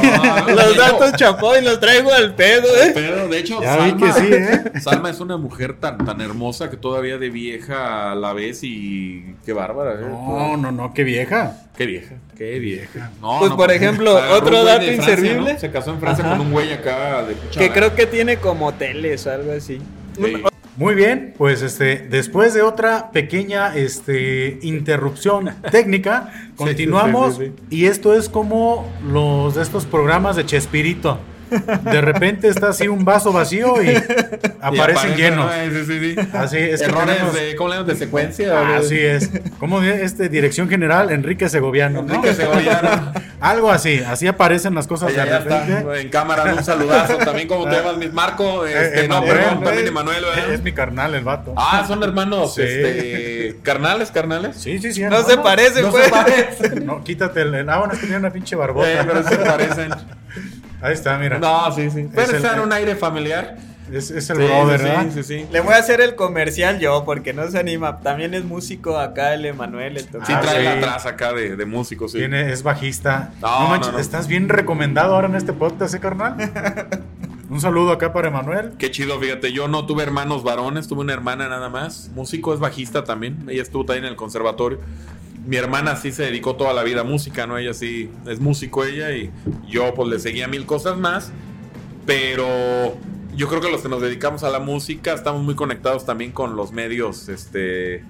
No, 0.49 0.55
Los 0.55 0.77
datos 0.77 1.13
chapoy 1.17 1.63
los 1.63 1.79
traigo 1.81 2.11
al 2.15 2.35
pedo, 2.35 2.67
¿eh? 2.83 2.93
Pero 2.95 3.29
de 3.29 3.39
hecho, 3.39 3.61
Ya 3.63 3.77
vi 3.77 3.93
que 3.93 4.13
sí, 4.13 4.29
¿eh? 4.33 4.70
Salma 4.81 5.11
es 5.11 5.21
una 5.21 5.37
mujer 5.37 5.75
tan, 5.81 5.99
tan 6.05 6.21
hermosa 6.21 6.71
que 6.71 6.77
todavía 6.77 7.19
de 7.19 7.31
vieja 7.31 8.13
a 8.13 8.15
la 8.15 8.33
ves 8.33 8.61
y 8.63 9.35
qué 9.45 9.53
bárbara, 9.53 9.95
¿eh? 10.01 10.07
No, 10.09 10.57
no, 10.57 10.71
no, 10.73 10.93
qué 10.95 11.05
vieja. 11.05 11.57
Qué 11.77 11.87
vieja, 11.87 12.17
qué 12.37 12.59
vieja. 12.59 13.11
No, 13.21 13.39
Pues, 13.39 13.51
no, 13.51 13.57
por 13.57 13.71
ejemplo, 13.73 14.15
otro 14.33 14.65
dato 14.65 14.83
Francia, 14.83 14.95
inservible. 14.95 15.55
¿no? 15.55 15.59
Se 15.59 15.71
casó 15.71 15.93
en 15.93 16.01
Francia 16.01 16.25
Ajá. 16.25 16.37
con 16.37 16.47
un 16.47 16.53
güey 16.53 16.73
acá 16.73 17.25
de 17.25 17.35
Que 17.59 17.71
creo 17.73 17.95
que 17.95 18.07
tiene 18.07 18.37
como 18.37 18.67
hoteles 18.67 19.27
o 19.27 19.33
algo 19.33 19.53
así. 19.53 19.81
Sí. 20.17 20.43
Muy 20.77 20.95
bien, 20.95 21.35
pues 21.37 21.61
este, 21.61 21.99
después 22.09 22.55
de 22.55 22.63
otra 22.63 23.11
pequeña 23.13 23.75
este, 23.77 24.59
interrupción 24.63 25.51
técnica, 25.71 26.33
continuamos. 26.57 27.37
sí, 27.37 27.47
sí, 27.47 27.53
Y 27.69 27.85
esto 27.87 28.15
es 28.15 28.29
como 28.31 28.91
los 29.07 29.57
de 29.57 29.63
estos 29.63 29.85
programas 29.85 30.37
de 30.37 30.47
Chespirito. 30.47 31.19
De 31.51 32.01
repente 32.01 32.49
está 32.49 32.69
así 32.71 32.89
un 32.89 33.05
vaso 33.05 33.33
vacío 33.33 33.83
y 33.83 33.89
Y 33.91 33.97
aparecen 34.61 35.13
aparece, 35.13 35.17
llenos. 35.17 35.47
¿no? 35.47 35.71
Sí, 35.71 35.85
sí, 35.87 36.15
sí. 36.15 36.29
Así 36.33 36.57
es 36.59 36.81
que 36.81 36.87
Errores 36.87 37.17
tenemos- 37.17 37.35
de, 37.35 37.57
¿cómo 37.57 37.75
le? 37.75 37.85
De 37.85 37.97
secuencia. 37.97 38.77
Así 38.77 38.99
es. 38.99 39.31
Como 39.59 39.81
de- 39.81 40.05
este 40.05 40.29
dirección 40.29 40.69
general 40.69 41.11
Enrique 41.11 41.49
Segoviano, 41.49 42.03
¿no? 42.03 42.15
Enrique 42.15 42.35
Segoviano. 42.35 43.13
Algo 43.41 43.71
así, 43.71 44.03
así 44.07 44.27
aparecen 44.27 44.75
las 44.75 44.87
cosas 44.87 45.15
de 45.15 45.25
repente. 45.25 45.79
está, 45.79 45.99
en 45.99 46.09
cámara, 46.11 46.55
un 46.55 46.63
saludazo. 46.63 47.17
También 47.19 47.49
como 47.49 47.65
te 47.69 47.77
llamas, 47.77 47.97
mis 47.97 48.13
Marco. 48.13 48.67
Este, 48.67 49.05
Eh, 49.05 49.09
no, 49.09 49.17
Emanuel, 49.19 49.37
perdón, 49.39 49.55
¿no? 49.61 49.65
también 49.67 49.87
Emanuel. 49.89 50.25
¿verdad? 50.25 50.53
Es 50.53 50.63
mi 50.63 50.73
carnal 50.73 51.15
el 51.15 51.25
vato. 51.25 51.55
Ah, 51.57 51.85
son 51.89 52.03
hermanos, 52.03 52.55
Sí. 52.55 52.63
este, 52.63 53.57
carnales, 53.63 54.11
carnales. 54.11 54.57
Sí, 54.57 54.79
sí, 54.79 54.93
sí. 54.93 55.01
No 55.01 55.07
hermano. 55.17 55.29
se 55.29 55.37
parecen, 55.39 55.83
No 55.85 55.91
pues. 55.91 56.05
se 56.05 56.11
parecen. 56.11 56.87
No, 56.87 57.03
quítate 57.03 57.41
el. 57.43 57.55
el- 57.55 57.71
Ah, 57.71 57.79
bueno, 57.79 57.95
es 57.95 58.01
que 58.01 58.07
tiene 58.07 58.19
una 58.21 58.31
pinche 58.31 58.55
barbota. 58.57 58.91
Eh, 58.93 58.99
pero 59.07 59.23
se 59.27 59.37
parecen. 59.37 59.91
Ahí 60.83 60.93
está, 60.95 61.19
mira. 61.19 61.39
No, 61.39 61.71
sí, 61.73 61.91
sí. 61.91 62.09
Pero 62.15 62.31
el- 62.31 62.37
está 62.37 62.55
en 62.55 62.61
un 62.61 62.73
aire 62.73 62.97
familiar. 62.97 63.57
Es, 63.93 64.09
es 64.13 64.31
el 64.31 64.37
Sí, 64.37 64.43
brother, 64.45 64.81
¿verdad? 64.81 65.07
sí, 65.13 65.23
sí, 65.25 65.41
sí. 65.41 65.47
Le 65.51 65.59
voy 65.61 65.75
a 65.75 65.79
hacer 65.79 66.01
el 66.01 66.15
comercial 66.15 66.79
yo 66.79 67.03
porque 67.05 67.33
no 67.33 67.49
se 67.51 67.59
anima. 67.59 67.99
También 67.99 68.35
es 68.35 68.45
músico 68.45 68.97
acá 68.97 69.35
el 69.35 69.45
Emanuel. 69.45 69.99
Sí 69.99 70.05
entonces- 70.07 70.37
Ah, 70.37 70.41
trae 70.41 70.59
sí. 70.59 70.65
la 70.65 70.81
traza 70.81 71.09
acá 71.09 71.33
de, 71.33 71.57
de 71.57 71.67
músicos, 71.67 72.13
sí. 72.13 72.19
Tiene, 72.19 72.53
es 72.53 72.63
bajista. 72.63 73.33
No, 73.41 73.63
No, 73.63 73.69
manches, 73.71 73.89
no, 73.89 73.93
no. 73.95 73.99
estás 73.99 74.29
bien 74.29 74.49
recomendado 74.49 75.17
ahora 75.17 75.27
en 75.27 75.35
este 75.35 75.53
podcast, 75.53 75.93
¿eh, 75.95 75.99
carnal? 76.01 76.37
Un 77.51 77.61
saludo 77.61 77.91
acá 77.91 78.13
para 78.13 78.29
Emanuel. 78.29 78.75
Qué 78.79 78.93
chido, 78.93 79.19
fíjate, 79.19 79.53
yo 79.53 79.67
no 79.67 79.85
tuve 79.85 80.05
hermanos 80.05 80.45
varones, 80.45 80.87
tuve 80.87 81.01
una 81.01 81.13
hermana 81.13 81.49
nada 81.49 81.69
más. 81.69 82.11
Músico 82.15 82.55
es 82.55 82.61
bajista 82.61 83.03
también, 83.03 83.45
ella 83.49 83.63
estuvo 83.63 83.85
también 83.85 84.05
en 84.05 84.11
el 84.11 84.17
conservatorio. 84.17 84.79
Mi 85.47 85.57
hermana 85.57 85.97
sí 85.97 86.13
se 86.13 86.25
dedicó 86.25 86.57
toda 86.57 86.73
la 86.73 86.83
vida 86.83 87.01
a 87.01 87.05
música, 87.05 87.47
¿no? 87.47 87.59
Ella 87.59 87.75
sí 87.75 88.11
es 88.27 88.41
músico 88.41 88.85
ella 88.85 89.11
y 89.13 89.31
yo 89.69 89.95
pues 89.95 90.09
le 90.09 90.19
seguía 90.19 90.49
mil 90.49 90.67
cosas 90.67 90.99
más. 90.99 91.33
Pero 92.07 92.47
yo 93.35 93.49
creo 93.49 93.61
que 93.61 93.71
los 93.71 93.83
que 93.83 93.89
nos 93.89 94.03
dedicamos 94.03 94.43
a 94.43 94.51
la 94.51 94.59
música 94.59 95.13
estamos 95.13 95.43
muy 95.43 95.55
conectados 95.55 96.05
también 96.05 96.33
con 96.33 96.57
los 96.57 96.73
medios, 96.73 97.29
este, 97.29 98.05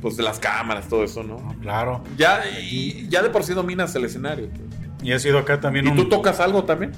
pues 0.00 0.16
de 0.16 0.22
las 0.22 0.38
cámaras, 0.38 0.88
todo 0.88 1.04
eso, 1.04 1.22
¿no? 1.22 1.38
No, 1.38 1.56
claro. 1.60 2.02
Ya, 2.16 2.42
y 2.60 3.08
ya 3.08 3.22
de 3.22 3.30
por 3.30 3.44
sí 3.44 3.54
dominas 3.54 3.94
el 3.94 4.04
escenario. 4.04 4.48
Y 5.02 5.12
ha 5.12 5.18
sido 5.18 5.38
acá 5.38 5.60
también 5.60 5.86
¿Y 5.86 5.90
un. 5.90 5.96
tú 5.96 6.08
tocas 6.08 6.40
algo 6.40 6.64
también? 6.64 6.92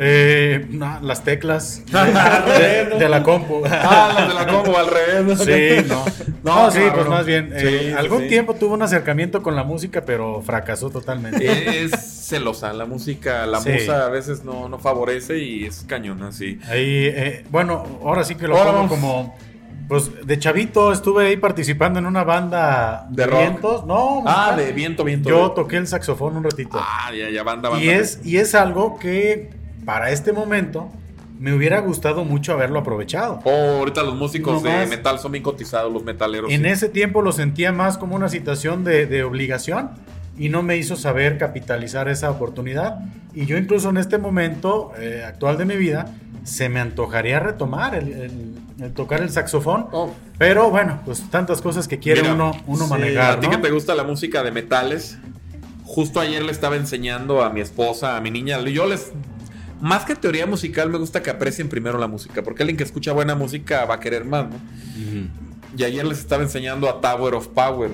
Eh, 0.00 0.66
las 1.02 1.24
teclas 1.24 1.82
de, 1.90 2.96
de 2.98 3.08
la 3.08 3.22
compu. 3.22 3.62
Ah, 3.66 4.12
las 4.14 4.28
de 4.28 4.34
la 4.34 4.46
combo 4.46 4.78
al 4.78 4.86
revés. 4.90 5.38
Sí, 5.40 5.88
no. 5.88 6.04
No, 6.44 6.64
No, 6.66 6.70
sí, 6.70 6.80
pues 6.94 7.06
más 7.08 7.26
bien. 7.26 7.50
Sí, 7.58 7.66
eh, 7.66 7.78
sí, 7.88 7.92
algún 7.92 8.22
sí. 8.22 8.28
tiempo 8.28 8.54
tuve 8.54 8.74
un 8.74 8.82
acercamiento 8.82 9.42
con 9.42 9.56
la 9.56 9.64
música, 9.64 10.04
pero 10.04 10.40
fracasó 10.42 10.90
totalmente. 10.90 11.82
Es 11.84 11.90
celosa, 12.28 12.72
la 12.72 12.84
música, 12.86 13.44
la 13.46 13.60
Sí. 13.60 13.70
musa 13.70 14.06
a 14.06 14.08
veces 14.08 14.44
no, 14.44 14.68
no 14.68 14.78
favorece 14.78 15.38
y 15.38 15.64
es 15.64 15.84
cañona, 15.88 16.30
sí. 16.30 16.60
Ahí, 16.68 17.06
eh, 17.06 17.44
bueno, 17.50 17.84
ahora 18.04 18.22
sí 18.24 18.34
que 18.36 18.46
lo 18.46 18.54
pongo 18.56 18.86
como. 18.88 19.36
Pues 19.88 20.10
de 20.26 20.38
chavito 20.38 20.92
estuve 20.92 21.28
ahí 21.28 21.38
participando 21.38 21.98
en 21.98 22.04
una 22.04 22.22
banda 22.22 23.06
De 23.08 23.22
de, 23.24 23.26
rock. 23.30 23.40
vientos. 23.40 23.86
No, 23.86 24.22
Ah, 24.26 24.54
de 24.54 24.72
viento, 24.72 25.02
viento. 25.02 25.30
Yo 25.30 25.48
de- 25.48 25.54
toqué 25.54 25.78
el 25.78 25.86
saxofón 25.86 26.36
un 26.36 26.44
ratito. 26.44 26.78
Ah, 26.78 27.10
ya, 27.10 27.30
ya, 27.30 27.42
banda, 27.42 27.70
banda. 27.70 27.82
y, 27.82 27.88
es, 27.88 28.20
y 28.22 28.36
es 28.36 28.54
algo 28.54 28.98
que 28.98 29.48
para 29.88 30.10
este 30.10 30.34
momento 30.34 30.90
me 31.40 31.54
hubiera 31.54 31.80
gustado 31.80 32.22
mucho 32.26 32.52
haberlo 32.52 32.78
aprovechado. 32.80 33.40
Oh, 33.44 33.78
ahorita 33.78 34.02
los 34.02 34.16
músicos 34.16 34.62
de 34.62 34.68
Nomás- 34.68 34.88
metal 34.90 35.18
son 35.18 35.32
bien 35.32 35.42
cotizados, 35.42 35.90
los 35.90 36.04
metaleros. 36.04 36.52
En 36.52 36.64
sí. 36.64 36.68
ese 36.68 36.88
tiempo 36.90 37.22
lo 37.22 37.32
sentía 37.32 37.72
más 37.72 37.96
como 37.96 38.14
una 38.14 38.28
situación 38.28 38.84
de, 38.84 39.06
de 39.06 39.24
obligación 39.24 39.92
y 40.36 40.50
no 40.50 40.62
me 40.62 40.76
hizo 40.76 40.94
saber 40.94 41.38
capitalizar 41.38 42.06
esa 42.10 42.30
oportunidad. 42.30 42.98
Y 43.34 43.46
yo 43.46 43.56
incluso 43.56 43.88
en 43.88 43.96
este 43.96 44.18
momento 44.18 44.92
eh, 44.98 45.24
actual 45.26 45.56
de 45.56 45.64
mi 45.64 45.76
vida 45.76 46.12
se 46.44 46.68
me 46.68 46.80
antojaría 46.80 47.40
retomar 47.40 47.94
el, 47.94 48.08
el- 48.12 48.54
el 48.84 48.92
tocar 48.92 49.22
el 49.22 49.30
saxofón. 49.30 49.86
Oh. 49.92 50.10
Pero 50.36 50.68
bueno, 50.68 51.00
pues 51.06 51.22
tantas 51.30 51.62
cosas 51.62 51.88
que 51.88 51.98
quiere 51.98 52.20
Mira, 52.20 52.34
uno, 52.34 52.52
uno 52.66 52.84
sí, 52.84 52.90
manejar. 52.90 53.38
A 53.38 53.40
ti 53.40 53.46
¿no? 53.46 53.52
que 53.52 53.58
te 53.62 53.70
gusta 53.70 53.94
la 53.94 54.04
música 54.04 54.42
de 54.42 54.50
metales, 54.52 55.16
justo 55.84 56.20
ayer 56.20 56.42
le 56.42 56.52
estaba 56.52 56.76
enseñando 56.76 57.42
a 57.42 57.48
mi 57.48 57.62
esposa, 57.62 58.18
a 58.18 58.20
mi 58.20 58.30
niña, 58.30 58.60
yo 58.60 58.84
les... 58.86 59.12
Más 59.80 60.04
que 60.04 60.14
teoría 60.16 60.46
musical, 60.46 60.90
me 60.90 60.98
gusta 60.98 61.22
que 61.22 61.30
aprecien 61.30 61.68
primero 61.68 61.98
la 61.98 62.06
música, 62.08 62.42
porque 62.42 62.62
alguien 62.62 62.76
que 62.76 62.84
escucha 62.84 63.12
buena 63.12 63.34
música 63.34 63.84
va 63.84 63.94
a 63.94 64.00
querer 64.00 64.24
más, 64.24 64.46
¿no? 64.48 64.56
Y 65.76 65.84
ayer 65.84 66.04
les 66.06 66.18
estaba 66.18 66.42
enseñando 66.42 66.88
a 66.88 67.00
Tower 67.00 67.34
of 67.34 67.48
Power. 67.48 67.90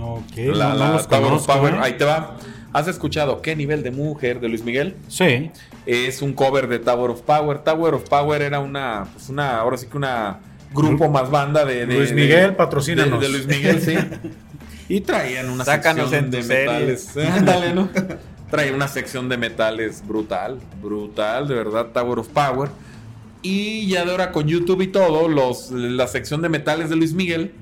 Ok, 0.00 0.36
la 0.54 0.74
no- 0.74 0.98
Tower 1.06 1.32
of 1.32 1.46
Power, 1.46 1.74
¿eh? 1.74 1.78
ahí 1.82 1.92
te 1.96 2.04
va. 2.04 2.36
¿Has 2.72 2.86
escuchado 2.88 3.40
qué 3.42 3.56
nivel 3.56 3.82
de 3.82 3.90
mujer 3.90 4.40
de 4.40 4.48
Luis 4.48 4.62
Miguel? 4.62 4.96
Sí. 5.08 5.50
Es 5.86 6.20
un 6.22 6.32
cover 6.34 6.68
de 6.68 6.78
Tower 6.78 7.10
of 7.10 7.22
Power. 7.22 7.58
Tower 7.60 7.94
of 7.94 8.08
Power 8.08 8.42
era 8.42 8.60
una, 8.60 9.06
pues 9.12 9.28
una, 9.28 9.58
ahora 9.58 9.76
sí 9.76 9.86
que 9.86 9.96
una 9.96 10.40
grupo 10.74 11.08
más 11.08 11.30
banda 11.30 11.64
de, 11.64 11.86
de- 11.86 11.96
Luis 11.96 12.12
Miguel, 12.12 12.50
de- 12.50 12.52
patrocínanos. 12.52 13.20
De, 13.20 13.28
Luis 13.28 13.46
Miguel, 13.46 13.80
sí. 13.80 13.94
Y 14.90 15.02
traían 15.02 15.50
una 15.50 15.64
Sácanos 15.66 16.08
sección 16.10 16.24
en 16.26 16.30
de 16.30 16.42
metales. 16.42 17.16
Ándale, 17.16 17.74
¿no? 17.74 17.88
Traía 18.50 18.74
una 18.74 18.88
sección 18.88 19.28
de 19.28 19.36
metales 19.36 20.06
brutal, 20.06 20.58
brutal, 20.82 21.48
de 21.48 21.54
verdad, 21.54 21.88
Tower 21.92 22.18
of 22.18 22.28
Power. 22.28 22.70
Y 23.42 23.86
ya 23.88 24.04
de 24.04 24.10
ahora 24.10 24.32
con 24.32 24.48
YouTube 24.48 24.80
y 24.82 24.88
todo, 24.88 25.28
los, 25.28 25.70
la 25.70 26.06
sección 26.08 26.42
de 26.42 26.48
metales 26.48 26.88
de 26.90 26.96
Luis 26.96 27.12
Miguel 27.12 27.52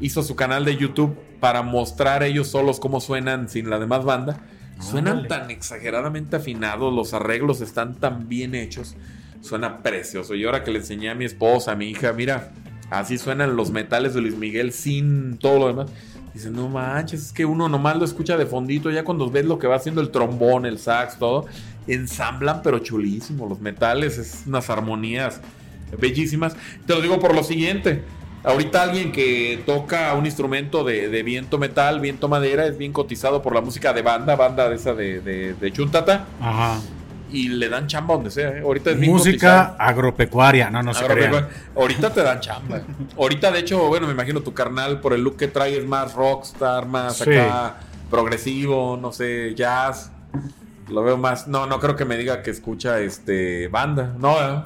hizo 0.00 0.22
su 0.22 0.34
canal 0.36 0.64
de 0.64 0.76
YouTube 0.76 1.16
para 1.40 1.62
mostrar 1.62 2.22
ellos 2.22 2.48
solos 2.48 2.80
cómo 2.80 3.00
suenan 3.00 3.48
sin 3.48 3.70
la 3.70 3.78
demás 3.78 4.04
banda. 4.04 4.40
Suenan 4.80 5.28
tan 5.28 5.50
exageradamente 5.52 6.36
afinados, 6.36 6.92
los 6.92 7.14
arreglos 7.14 7.60
están 7.60 7.94
tan 7.94 8.28
bien 8.28 8.56
hechos. 8.56 8.96
Suena 9.40 9.82
precioso. 9.82 10.34
Y 10.34 10.44
ahora 10.44 10.64
que 10.64 10.72
le 10.72 10.80
enseñé 10.80 11.10
a 11.10 11.14
mi 11.14 11.24
esposa, 11.24 11.72
a 11.72 11.76
mi 11.76 11.88
hija, 11.88 12.12
mira, 12.12 12.52
así 12.90 13.16
suenan 13.16 13.54
los 13.54 13.70
metales 13.70 14.14
de 14.14 14.22
Luis 14.22 14.36
Miguel 14.36 14.72
sin 14.72 15.38
todo 15.38 15.60
lo 15.60 15.66
demás. 15.68 15.90
Dice, 16.34 16.50
no 16.50 16.68
manches, 16.68 17.26
es 17.26 17.32
que 17.32 17.44
uno 17.44 17.68
nomás 17.68 17.96
lo 17.96 18.04
escucha 18.04 18.36
de 18.36 18.46
fondito, 18.46 18.90
ya 18.90 19.04
cuando 19.04 19.30
ves 19.30 19.44
lo 19.44 19.58
que 19.58 19.66
va 19.66 19.76
haciendo 19.76 20.00
el 20.00 20.10
trombón, 20.10 20.64
el 20.64 20.78
sax, 20.78 21.18
todo, 21.18 21.46
ensamblan, 21.86 22.62
pero 22.62 22.78
chulísimo. 22.78 23.46
Los 23.46 23.60
metales, 23.60 24.18
es 24.18 24.44
unas 24.46 24.70
armonías 24.70 25.40
bellísimas. 25.98 26.56
Te 26.86 26.94
lo 26.94 27.00
digo 27.00 27.20
por 27.20 27.34
lo 27.34 27.42
siguiente. 27.42 28.02
Ahorita 28.44 28.82
alguien 28.82 29.12
que 29.12 29.62
toca 29.66 30.12
un 30.14 30.26
instrumento 30.26 30.82
de, 30.82 31.08
de 31.08 31.22
viento 31.22 31.58
metal, 31.58 32.00
viento 32.00 32.28
madera, 32.28 32.66
es 32.66 32.76
bien 32.76 32.92
cotizado 32.92 33.40
por 33.40 33.54
la 33.54 33.60
música 33.60 33.92
de 33.92 34.02
banda, 34.02 34.34
banda 34.34 34.68
de 34.68 34.76
esa 34.76 34.94
de, 34.94 35.20
de, 35.20 35.54
de 35.54 35.72
Chuntata, 35.72 36.26
Ajá. 36.40 36.80
Y 37.32 37.48
le 37.48 37.68
dan 37.68 37.86
chamba 37.86 38.14
donde 38.14 38.30
sea. 38.30 38.50
¿eh? 38.50 38.60
Ahorita 38.60 38.90
es 38.90 38.98
Música 38.98 39.74
agropecuaria. 39.78 40.70
No, 40.70 40.82
no 40.82 40.92
crean. 40.92 41.48
Ahorita 41.74 42.12
te 42.12 42.22
dan 42.22 42.40
chamba. 42.40 42.82
Ahorita, 43.16 43.50
de 43.50 43.60
hecho, 43.60 43.88
bueno, 43.88 44.06
me 44.06 44.12
imagino 44.12 44.40
tu 44.40 44.52
carnal, 44.52 45.00
por 45.00 45.12
el 45.12 45.22
look 45.22 45.36
que 45.36 45.48
trae, 45.48 45.76
es 45.78 45.86
más 45.86 46.14
rockstar, 46.14 46.86
más 46.86 47.16
Sí. 47.16 47.32
acá 47.34 47.76
progresivo, 48.10 48.98
no 49.00 49.12
sé, 49.12 49.54
jazz. 49.54 50.10
Lo 50.88 51.02
veo 51.02 51.16
más. 51.16 51.48
No, 51.48 51.66
no 51.66 51.80
creo 51.80 51.96
que 51.96 52.04
me 52.04 52.16
diga 52.16 52.42
que 52.42 52.50
escucha 52.50 53.00
este 53.00 53.68
banda. 53.68 54.14
No, 54.18 54.36
¿eh? 54.38 54.62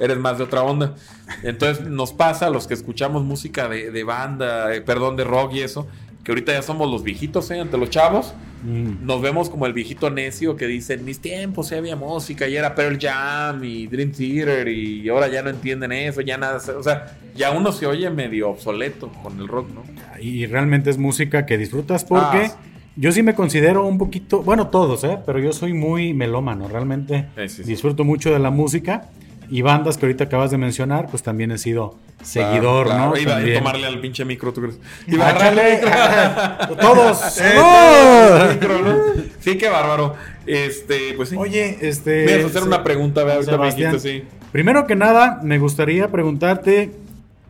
eres 0.00 0.16
más 0.18 0.38
de 0.38 0.44
otra 0.44 0.62
onda. 0.62 0.94
Entonces 1.42 1.84
nos 1.86 2.12
pasa 2.12 2.46
a 2.46 2.50
los 2.50 2.66
que 2.66 2.74
escuchamos 2.74 3.24
música 3.24 3.68
de, 3.68 3.90
de 3.90 4.04
banda, 4.04 4.72
eh, 4.74 4.80
perdón, 4.80 5.16
de 5.16 5.24
rock 5.24 5.54
y 5.54 5.62
eso, 5.62 5.88
que 6.22 6.30
ahorita 6.32 6.52
ya 6.52 6.62
somos 6.62 6.90
los 6.90 7.02
viejitos, 7.02 7.50
¿eh? 7.50 7.60
Ante 7.60 7.76
los 7.78 7.90
chavos. 7.90 8.32
Mm. 8.62 9.06
Nos 9.06 9.22
vemos 9.22 9.48
como 9.50 9.66
el 9.66 9.72
viejito 9.72 10.10
necio 10.10 10.56
que 10.56 10.66
dice, 10.66 10.94
en 10.94 11.04
mis 11.04 11.20
tiempos 11.20 11.70
había 11.72 11.94
música 11.96 12.48
y 12.48 12.56
era 12.56 12.74
Pearl 12.74 12.98
Jam 13.00 13.62
y 13.62 13.86
Dream 13.86 14.10
Theater 14.12 14.66
y 14.68 15.08
ahora 15.08 15.28
ya 15.28 15.42
no 15.42 15.50
entienden 15.50 15.92
eso, 15.92 16.20
ya 16.22 16.36
nada, 16.38 16.60
o 16.76 16.82
sea, 16.82 17.16
ya 17.36 17.52
uno 17.52 17.70
se 17.72 17.86
oye 17.86 18.10
medio 18.10 18.50
obsoleto 18.50 19.08
con 19.22 19.38
el 19.38 19.46
rock, 19.48 19.68
¿no? 19.72 19.82
Y 20.20 20.46
realmente 20.46 20.90
es 20.90 20.98
música 20.98 21.46
que 21.46 21.56
disfrutas 21.56 22.04
porque 22.04 22.46
Ah. 22.46 22.56
yo 22.96 23.12
sí 23.12 23.22
me 23.22 23.34
considero 23.34 23.86
un 23.86 23.96
poquito, 23.98 24.42
bueno, 24.42 24.66
todos, 24.68 25.04
¿eh? 25.04 25.18
Pero 25.24 25.38
yo 25.38 25.52
soy 25.52 25.72
muy 25.72 26.12
melómano, 26.14 26.66
realmente 26.66 27.26
Sí, 27.36 27.48
sí, 27.48 27.62
sí. 27.62 27.70
disfruto 27.70 28.02
mucho 28.04 28.32
de 28.32 28.40
la 28.40 28.50
música 28.50 29.04
y 29.50 29.62
bandas 29.62 29.96
que 29.96 30.06
ahorita 30.06 30.24
acabas 30.24 30.50
de 30.50 30.58
mencionar, 30.58 31.08
pues 31.08 31.22
también 31.22 31.50
he 31.52 31.58
sido 31.58 31.96
seguidor, 32.22 32.86
Claro, 32.86 33.10
¿no? 33.10 33.16
Iba 33.16 33.32
a 33.32 33.36
También. 33.36 33.58
tomarle 33.58 33.86
al 33.86 34.00
pinche 34.00 34.24
micro, 34.24 34.52
¿tú 34.52 34.60
crees? 34.62 34.78
Y 35.06 35.14
Iba 35.14 35.28
a 35.30 36.68
todos. 36.80 37.38
Eh, 37.40 38.40
el 38.42 38.54
micro, 38.54 38.78
¿no? 38.82 38.96
Sí, 39.40 39.56
qué 39.56 39.68
bárbaro. 39.68 40.14
Este, 40.46 41.14
pues 41.16 41.28
sí. 41.30 41.36
Oye, 41.36 41.78
este. 41.80 42.24
Me 42.24 42.32
ibas 42.32 42.44
a 42.44 42.46
hacer 42.48 42.62
una 42.62 42.82
pregunta, 42.82 43.24
ve, 43.24 43.32
ahorita 43.34 43.52
me 43.52 43.56
Sebastián, 43.58 43.92
dijiste, 43.92 44.20
sí. 44.20 44.24
Primero 44.52 44.86
que 44.86 44.96
nada, 44.96 45.40
me 45.42 45.58
gustaría 45.58 46.08
preguntarte 46.08 46.90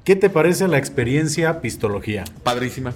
qué 0.04 0.16
te 0.16 0.30
parece 0.30 0.68
la 0.68 0.78
experiencia 0.78 1.60
pistología. 1.60 2.24
Padrísima. 2.42 2.92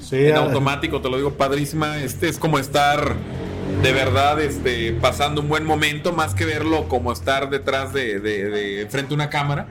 Sí, 0.00 0.26
en 0.26 0.36
ah, 0.36 0.40
automático, 0.40 1.00
te 1.00 1.08
lo 1.08 1.16
digo, 1.16 1.32
padrísima. 1.34 1.98
Este 2.02 2.28
es 2.28 2.38
como 2.38 2.58
estar 2.58 3.14
de 3.82 3.92
verdad 3.92 4.40
este, 4.40 4.92
pasando 4.92 5.40
un 5.40 5.48
buen 5.48 5.64
momento, 5.64 6.12
más 6.12 6.34
que 6.34 6.44
verlo 6.44 6.88
como 6.88 7.12
estar 7.12 7.50
detrás 7.50 7.92
de, 7.92 8.20
de, 8.20 8.50
de- 8.50 8.86
frente 8.88 9.12
a 9.12 9.16
una 9.16 9.30
cámara. 9.30 9.66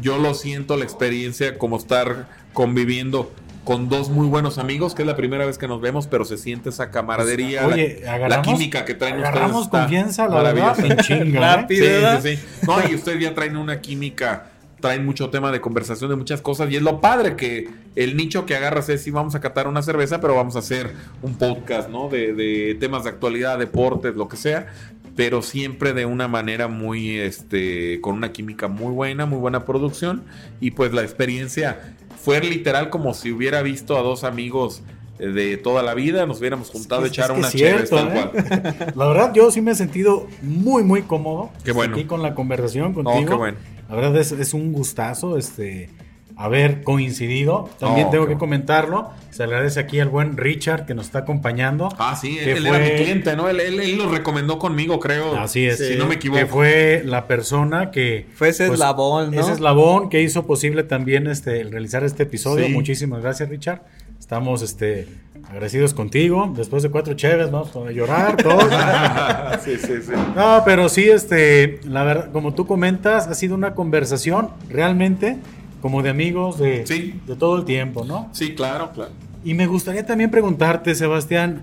Yo 0.00 0.18
lo 0.18 0.34
siento 0.34 0.76
la 0.76 0.84
experiencia 0.84 1.58
como 1.58 1.76
estar 1.76 2.28
conviviendo 2.52 3.32
con 3.64 3.88
dos 3.88 4.08
muy 4.08 4.26
buenos 4.28 4.56
amigos, 4.58 4.94
que 4.94 5.02
es 5.02 5.06
la 5.06 5.16
primera 5.16 5.44
vez 5.44 5.58
que 5.58 5.68
nos 5.68 5.80
vemos, 5.80 6.06
pero 6.06 6.24
se 6.24 6.38
siente 6.38 6.70
esa 6.70 6.90
camaradería, 6.90 7.62
la- 7.62 7.74
Oye, 7.74 8.00
la, 8.04 8.14
agarramos- 8.14 8.46
química 8.46 8.84
que 8.84 8.94
traen 8.94 9.16
ustedes. 9.16 9.34
Agarramos 9.36 9.68
confianza, 9.68 10.28
la 10.28 10.42
verdad, 10.42 10.78
en 10.80 10.96
chinga. 10.98 11.66
¿eh? 11.68 12.18
Sí, 12.22 12.36
sí. 12.36 12.42
No, 12.66 12.76
y 12.88 12.94
ustedes 12.94 13.20
ya 13.20 13.34
traen 13.34 13.56
una 13.56 13.80
química, 13.80 14.46
traen 14.80 15.04
mucho 15.04 15.30
tema 15.30 15.52
de 15.52 15.60
conversación 15.60 16.10
de 16.10 16.16
muchas 16.16 16.40
cosas. 16.40 16.70
Y 16.70 16.76
es 16.76 16.82
lo 16.82 17.00
padre 17.00 17.36
que 17.36 17.68
el 17.96 18.16
nicho 18.16 18.46
que 18.46 18.54
agarras 18.54 18.88
es 18.88 19.02
si 19.02 19.10
vamos 19.10 19.34
a 19.34 19.40
catar 19.40 19.68
una 19.68 19.82
cerveza, 19.82 20.20
pero 20.20 20.34
vamos 20.34 20.56
a 20.56 20.60
hacer 20.60 20.92
un 21.22 21.36
podcast, 21.36 21.88
¿no? 21.88 22.08
De, 22.08 22.32
de 22.32 22.76
temas 22.78 23.04
de 23.04 23.10
actualidad, 23.10 23.58
deportes, 23.58 24.14
lo 24.14 24.28
que 24.28 24.36
sea. 24.36 24.68
Pero 25.16 25.42
siempre 25.42 25.92
de 25.94 26.06
una 26.06 26.28
manera 26.28 26.68
muy, 26.68 27.18
este, 27.18 28.00
con 28.00 28.14
una 28.14 28.32
química 28.32 28.68
muy 28.68 28.92
buena, 28.92 29.26
muy 29.26 29.38
buena 29.38 29.64
producción. 29.64 30.24
Y 30.60 30.72
pues 30.72 30.92
la 30.92 31.02
experiencia 31.02 31.96
fue 32.20 32.40
literal 32.40 32.90
como 32.90 33.14
si 33.14 33.32
hubiera 33.32 33.62
visto 33.62 33.96
a 33.96 34.02
dos 34.02 34.24
amigos 34.24 34.82
de 35.18 35.56
toda 35.56 35.82
la 35.82 35.94
vida, 35.94 36.26
nos 36.26 36.38
hubiéramos 36.40 36.70
juntado 36.70 37.04
a 37.04 37.06
echar 37.08 37.26
es 37.26 37.32
que 37.32 37.38
una 37.38 37.50
chévere, 37.50 37.86
tal 37.88 38.08
¿eh? 38.08 38.30
cual. 38.32 38.92
La 38.94 39.06
verdad, 39.08 39.32
yo 39.34 39.50
sí 39.50 39.60
me 39.60 39.72
he 39.72 39.74
sentido 39.74 40.26
muy, 40.42 40.82
muy 40.84 41.02
cómodo. 41.02 41.50
Qué 41.64 41.72
bueno. 41.72 41.94
Aquí 41.94 42.04
con 42.04 42.22
la 42.22 42.34
conversación 42.34 42.94
No, 42.96 43.02
contigo. 43.04 43.30
qué 43.30 43.34
bueno. 43.36 43.58
La 43.88 43.94
verdad 43.96 44.16
es, 44.18 44.32
es 44.32 44.54
un 44.54 44.72
gustazo 44.72 45.36
este, 45.38 45.88
haber 46.36 46.82
coincidido. 46.82 47.68
También 47.78 48.06
No, 48.06 48.10
tengo 48.10 48.24
que 48.24 48.34
bueno. 48.34 48.38
comentarlo. 48.38 49.10
Se 49.30 49.42
agradece 49.44 49.80
aquí 49.80 49.98
al 50.00 50.08
buen 50.08 50.36
Richard 50.36 50.84
que 50.86 50.94
nos 50.94 51.06
está 51.06 51.20
acompañando. 51.20 51.88
Ah, 51.98 52.16
sí, 52.20 52.36
que 52.36 52.52
él, 52.52 52.66
fue- 52.66 52.76
era 52.76 52.78
mi 52.84 53.02
cliente, 53.02 53.36
¿no? 53.36 53.48
Él, 53.48 53.60
él- 53.60 53.80
él 53.80 53.96
lo 53.98 54.08
recomendó 54.10 54.58
conmigo, 54.58 54.98
creo. 55.00 55.36
Así 55.38 55.64
es. 55.66 55.78
Si 55.78 55.96
no 55.96 56.06
me 56.06 56.16
equivoco. 56.16 56.38
Que 56.40 56.46
fue 56.46 57.02
la 57.04 57.26
persona 57.26 57.90
que. 57.90 58.26
Fue 58.34 58.48
ese 58.50 58.66
pues, 58.66 58.78
eslabón, 58.78 59.32
¿no? 59.34 59.40
Ese 59.40 59.52
eslabón 59.52 60.10
que 60.10 60.22
hizo 60.22 60.46
posible 60.46 60.82
también 60.82 61.26
este, 61.28 61.60
el 61.60 61.70
realizar 61.70 62.04
este 62.04 62.24
episodio. 62.24 62.66
Sí. 62.66 62.72
Muchísimas 62.72 63.22
gracias, 63.22 63.48
Richard. 63.48 63.82
Estamos 64.28 64.60
este, 64.60 65.08
agradecidos 65.48 65.94
contigo. 65.94 66.52
Después 66.54 66.82
de 66.82 66.90
cuatro 66.90 67.14
cheves, 67.14 67.50
vamos 67.50 67.74
a 67.74 67.90
llorar 67.90 68.36
todos. 68.36 68.64
sí, 69.64 69.78
sí, 69.78 70.02
sí. 70.02 70.12
No, 70.36 70.60
pero 70.66 70.90
sí, 70.90 71.08
este, 71.08 71.80
la 71.84 72.04
verdad, 72.04 72.30
como 72.30 72.52
tú 72.52 72.66
comentas, 72.66 73.26
ha 73.26 73.32
sido 73.32 73.54
una 73.54 73.74
conversación 73.74 74.50
realmente 74.68 75.38
como 75.80 76.02
de 76.02 76.10
amigos 76.10 76.58
de, 76.58 76.86
Sí. 76.86 77.18
de 77.26 77.36
todo 77.36 77.56
el 77.56 77.64
tiempo, 77.64 78.04
¿no? 78.04 78.28
Sí, 78.32 78.54
claro, 78.54 78.90
claro. 78.92 79.12
Y 79.44 79.54
me 79.54 79.66
gustaría 79.66 80.04
también 80.04 80.30
preguntarte, 80.30 80.94
Sebastián, 80.94 81.62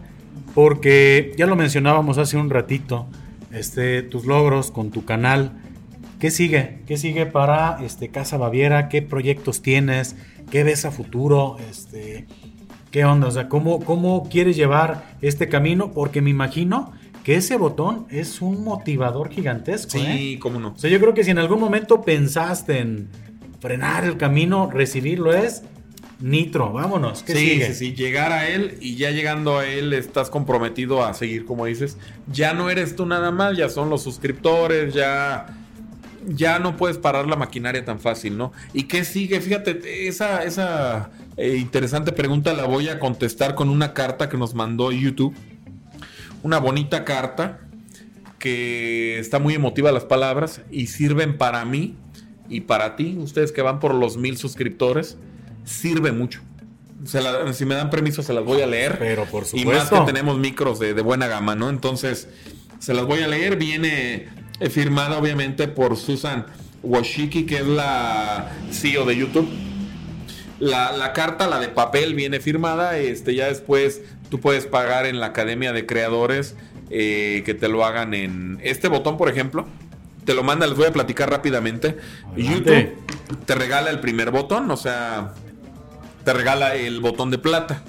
porque 0.56 1.34
ya 1.38 1.46
lo 1.46 1.56
mencionábamos 1.56 2.18
hace 2.18 2.36
un 2.36 2.50
ratito, 2.50 3.06
este, 3.52 4.02
tus 4.02 4.26
logros 4.26 4.72
con 4.72 4.90
tu 4.90 5.06
canal. 5.06 5.52
¿Qué 6.20 6.32
sigue? 6.32 6.80
¿Qué 6.88 6.98
sigue 6.98 7.28
para 7.28 7.78
este, 7.84 8.10
Casa 8.10 8.38
Baviera? 8.38 8.90
¿Qué 8.90 9.04
proyectos 9.04 9.62
tienes? 9.62 10.16
¿Qué 10.50 10.64
ves 10.64 10.86
a 10.86 10.92
futuro? 10.92 11.58
Este, 11.70 12.26
¿Qué 12.96 13.04
onda? 13.04 13.28
O 13.28 13.32
sea, 13.32 13.50
¿cómo, 13.50 13.84
¿cómo 13.84 14.30
quieres 14.30 14.56
llevar 14.56 15.18
este 15.22 15.50
camino? 15.50 15.92
Porque 15.92 16.22
me 16.22 16.30
imagino 16.30 16.94
que 17.26 17.36
ese 17.36 17.58
botón 17.58 18.08
es 18.10 18.42
un 18.42 18.64
motivador 18.64 19.30
gigantesco. 19.30 19.92
Sí, 20.00 20.36
¿eh? 20.36 20.40
cómo 20.40 20.62
no. 20.62 20.70
O 20.70 20.78
sea, 20.78 20.90
yo 20.90 20.98
creo 21.02 21.14
que 21.14 21.26
si 21.26 21.32
en 21.32 21.38
algún 21.38 21.60
momento 21.60 22.04
pensaste 22.04 22.80
en 22.80 23.10
frenar 23.60 24.06
el 24.06 24.16
camino, 24.16 24.72
recibirlo 24.72 25.34
es 25.34 25.64
nitro. 26.22 26.72
Vámonos. 26.72 27.22
¿qué 27.24 27.34
sí, 27.34 27.40
sigue? 27.40 27.66
sí, 27.74 27.74
sí. 27.74 27.96
Llegar 27.96 28.32
a 28.32 28.48
él 28.48 28.78
y 28.80 28.96
ya 28.96 29.12
llegando 29.12 29.58
a 29.58 29.68
él 29.68 29.92
estás 29.92 30.30
comprometido 30.30 31.04
a 31.04 31.14
seguir, 31.14 31.44
como 31.44 31.66
dices. 31.66 31.98
Ya 32.32 32.54
no 32.54 32.70
eres 32.70 32.96
tú 32.96 33.06
nada 33.06 33.30
más, 33.30 33.58
ya 33.58 33.68
son 33.68 33.90
los 33.90 34.04
suscriptores, 34.04 34.94
ya. 34.94 35.48
Ya 36.28 36.60
no 36.60 36.78
puedes 36.78 36.98
parar 36.98 37.28
la 37.28 37.36
maquinaria 37.36 37.84
tan 37.84 38.00
fácil, 38.00 38.38
¿no? 38.38 38.54
¿Y 38.74 38.84
qué 38.84 39.04
sigue? 39.04 39.42
Fíjate, 39.42 40.08
esa, 40.08 40.46
esa 40.46 41.12
eh, 41.38 41.58
interesante 41.58 42.12
pregunta 42.12 42.54
la 42.54 42.66
voy 42.66 42.88
a 42.90 43.00
contestar 43.00 43.56
con 43.56 43.70
una 43.70 43.94
carta 43.94 44.30
que 44.30 44.38
nos 44.38 44.54
mandó 44.56 44.92
YouTube. 44.92 45.36
Una 46.44 46.60
bonita 46.60 47.04
carta 47.06 47.60
que 48.40 49.20
está 49.20 49.40
muy 49.40 49.54
emotiva 49.56 49.92
las 49.92 50.04
palabras 50.06 50.62
y 50.72 50.88
sirven 50.88 51.38
para 51.38 51.66
mí 51.66 51.96
y 52.48 52.62
para 52.62 52.96
ti, 52.96 53.16
ustedes 53.18 53.52
que 53.52 53.62
van 53.64 53.80
por 53.80 53.96
los 53.96 54.18
mil 54.18 54.38
suscriptores, 54.38 55.18
sirve 55.64 56.12
mucho. 56.12 56.42
Se 57.06 57.22
la- 57.22 57.52
si 57.54 57.66
me 57.66 57.76
dan 57.76 57.90
permiso 57.90 58.22
se 58.22 58.34
las 58.34 58.44
voy 58.44 58.62
a 58.62 58.68
leer. 58.68 58.98
Pero 59.00 59.26
por 59.26 59.44
Y 59.54 59.66
más 59.66 59.76
que 59.76 59.82
supuesto. 59.82 60.06
tenemos 60.06 60.38
micros 60.38 60.80
de, 60.80 60.94
de 60.94 61.02
buena 61.02 61.28
gama, 61.28 61.56
¿no? 61.56 61.70
Entonces, 61.70 62.28
se 62.80 62.94
las 62.94 63.06
voy 63.06 63.22
a 63.22 63.28
leer. 63.28 63.58
Viene 63.58 64.28
eh, 64.60 64.70
firmada, 64.70 65.18
obviamente, 65.18 65.68
por 65.68 65.98
Susan 65.98 66.46
Washiki, 66.84 67.46
que 67.46 67.58
es 67.58 67.66
la 67.68 68.52
CEO 68.72 69.06
de 69.06 69.18
YouTube. 69.18 69.50
La, 70.60 70.92
la 70.92 71.14
carta, 71.14 71.48
la 71.48 71.60
de 71.60 71.68
papel, 71.68 72.16
viene 72.16 72.40
firmada. 72.40 72.98
Este, 72.98 73.36
ya 73.36 73.48
después 73.48 74.02
tú 74.30 74.40
puedes 74.40 74.66
pagar 74.66 75.06
en 75.06 75.20
la 75.20 75.28
Academia 75.28 75.74
de 75.74 75.86
Creadores 75.86 76.56
eh, 76.90 77.44
que 77.46 77.54
te 77.54 77.68
lo 77.68 77.86
hagan 77.86 78.14
en 78.14 78.60
este 78.62 78.88
botón, 78.88 79.18
por 79.18 79.30
ejemplo. 79.30 79.68
Te 80.24 80.34
lo 80.34 80.44
manda, 80.44 80.66
les 80.66 80.78
voy 80.78 80.88
a 80.88 80.94
platicar 80.94 81.30
rápidamente. 81.30 81.98
Adelante. 82.34 82.96
YouTube 82.96 83.46
te 83.46 83.56
regala 83.56 83.90
el 83.90 84.00
primer 84.00 84.32
botón, 84.32 84.70
o 84.72 84.78
sea, 84.78 85.34
te 86.24 86.34
regala 86.34 86.76
el 86.76 87.00
botón 87.00 87.32
de 87.32 87.38
plata. 87.38 87.84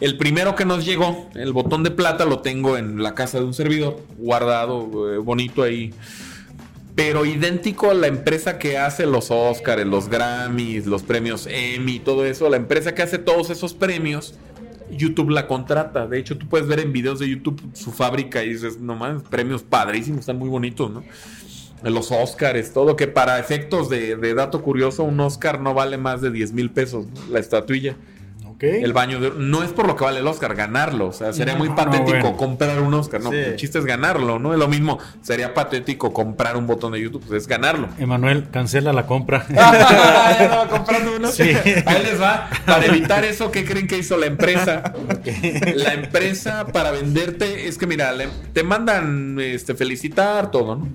El 0.00 0.16
primero 0.16 0.54
que 0.56 0.64
nos 0.64 0.84
llegó, 0.84 1.30
el 1.34 1.52
botón 1.52 1.82
de 1.84 1.90
plata, 1.90 2.24
lo 2.24 2.40
tengo 2.40 2.76
en 2.76 3.02
la 3.02 3.14
casa 3.14 3.38
de 3.38 3.44
un 3.44 3.54
servidor, 3.54 4.00
guardado, 4.16 5.14
eh, 5.14 5.18
bonito 5.18 5.62
ahí. 5.62 5.94
Pero 6.94 7.24
idéntico 7.24 7.90
a 7.90 7.94
la 7.94 8.06
empresa 8.06 8.58
que 8.58 8.76
hace 8.76 9.06
los 9.06 9.30
Oscars, 9.30 9.86
los 9.86 10.08
Grammys, 10.08 10.86
los 10.86 11.02
premios 11.02 11.46
Emmy, 11.50 11.98
todo 11.98 12.26
eso, 12.26 12.50
la 12.50 12.56
empresa 12.56 12.94
que 12.94 13.02
hace 13.02 13.18
todos 13.18 13.48
esos 13.48 13.72
premios, 13.72 14.34
YouTube 14.90 15.30
la 15.30 15.46
contrata. 15.46 16.06
De 16.06 16.18
hecho, 16.18 16.36
tú 16.36 16.46
puedes 16.48 16.66
ver 16.66 16.80
en 16.80 16.92
videos 16.92 17.18
de 17.18 17.28
YouTube 17.28 17.62
su 17.72 17.92
fábrica 17.92 18.44
y 18.44 18.50
dices, 18.50 18.78
no 18.78 18.94
mames, 18.94 19.22
premios 19.22 19.62
padrísimos, 19.62 20.20
están 20.20 20.38
muy 20.38 20.50
bonitos, 20.50 20.90
¿no? 20.90 21.02
Los 21.82 22.12
Oscars, 22.12 22.72
todo, 22.72 22.94
que 22.94 23.08
para 23.08 23.40
efectos 23.40 23.88
de, 23.88 24.34
dato 24.34 24.62
curioso, 24.62 25.02
un 25.02 25.18
Oscar 25.18 25.60
no 25.60 25.74
vale 25.74 25.98
más 25.98 26.20
de 26.20 26.30
10 26.30 26.52
mil 26.52 26.70
pesos, 26.70 27.06
la 27.28 27.40
estatuilla. 27.40 27.96
El 28.62 28.92
baño 28.92 29.18
de... 29.20 29.32
No 29.36 29.62
es 29.62 29.70
por 29.72 29.86
lo 29.86 29.96
que 29.96 30.04
vale 30.04 30.20
el 30.20 30.26
Oscar, 30.26 30.54
ganarlo. 30.54 31.08
O 31.08 31.12
sea, 31.12 31.32
sería 31.32 31.56
muy 31.56 31.68
No, 31.68 31.74
patético 31.76 32.10
bueno. 32.20 32.36
comprar 32.36 32.80
un 32.80 32.94
Oscar. 32.94 33.20
No, 33.20 33.30
Sí. 33.30 33.36
el 33.36 33.56
chiste 33.56 33.78
es 33.78 33.84
ganarlo, 33.84 34.38
¿no? 34.38 34.52
Es 34.52 34.58
lo 34.58 34.68
mismo. 34.68 34.98
Sería 35.20 35.52
patético 35.54 36.12
comprar 36.12 36.56
un 36.56 36.66
botón 36.66 36.92
de 36.92 37.00
YouTube, 37.00 37.24
pues 37.26 37.42
es 37.42 37.48
ganarlo. 37.48 37.88
Emanuel, 37.98 38.48
cancela 38.50 38.92
la 38.92 39.06
compra. 39.06 39.46
ya 39.52 40.36
estaba 40.40 40.68
comprando 40.68 41.16
uno. 41.16 41.28
Sí. 41.32 41.50
Ahí 41.86 42.02
les 42.04 42.20
va. 42.20 42.48
Para 42.66 42.86
evitar 42.86 43.24
eso, 43.24 43.50
¿qué 43.50 43.64
creen 43.64 43.86
que 43.86 43.98
hizo 43.98 44.16
la 44.16 44.26
empresa? 44.26 44.92
La 45.74 45.94
empresa 45.94 46.66
para 46.66 46.90
venderte 46.92 47.66
es 47.68 47.78
que 47.78 47.86
mira, 47.86 48.12
le- 48.12 48.28
te 48.52 48.62
mandan 48.62 49.38
este 49.40 49.74
felicitar 49.74 50.50
todo, 50.50 50.76
¿no? 50.76 50.88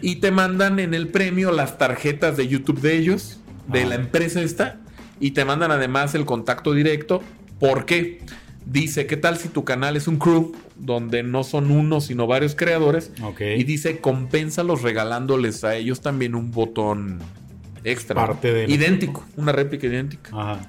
Y 0.00 0.16
te 0.16 0.30
mandan 0.32 0.80
en 0.80 0.94
el 0.94 1.08
premio 1.08 1.52
las 1.52 1.78
tarjetas 1.78 2.36
de 2.36 2.48
YouTube 2.48 2.80
de 2.80 2.96
ellos, 2.96 3.38
de 3.68 3.82
Ah. 3.82 3.86
la 3.86 3.94
empresa 3.94 4.40
esta, 4.40 4.78
y 5.22 5.30
te 5.30 5.44
mandan 5.46 5.70
además 5.70 6.14
el 6.14 6.26
contacto 6.26 6.74
directo. 6.74 7.22
¿Por 7.58 7.86
qué? 7.86 8.20
Dice, 8.66 9.06
¿qué 9.06 9.16
tal 9.16 9.38
si 9.38 9.48
tu 9.48 9.64
canal 9.64 9.96
es 9.96 10.06
un 10.08 10.18
crew 10.18 10.52
donde 10.76 11.22
no 11.22 11.42
son 11.44 11.70
uno, 11.70 12.00
sino 12.00 12.26
varios 12.26 12.54
creadores? 12.54 13.10
Y 13.58 13.64
dice, 13.64 13.98
compénsalos 14.00 14.82
regalándoles 14.82 15.64
a 15.64 15.74
ellos 15.76 16.00
también 16.00 16.34
un 16.34 16.50
botón 16.50 17.20
extra. 17.84 18.14
Parte 18.16 18.52
del- 18.52 18.70
Idéntico, 18.70 19.24
una 19.36 19.52
réplica 19.52 19.86
idéntica. 19.86 20.30
Ajá. 20.32 20.68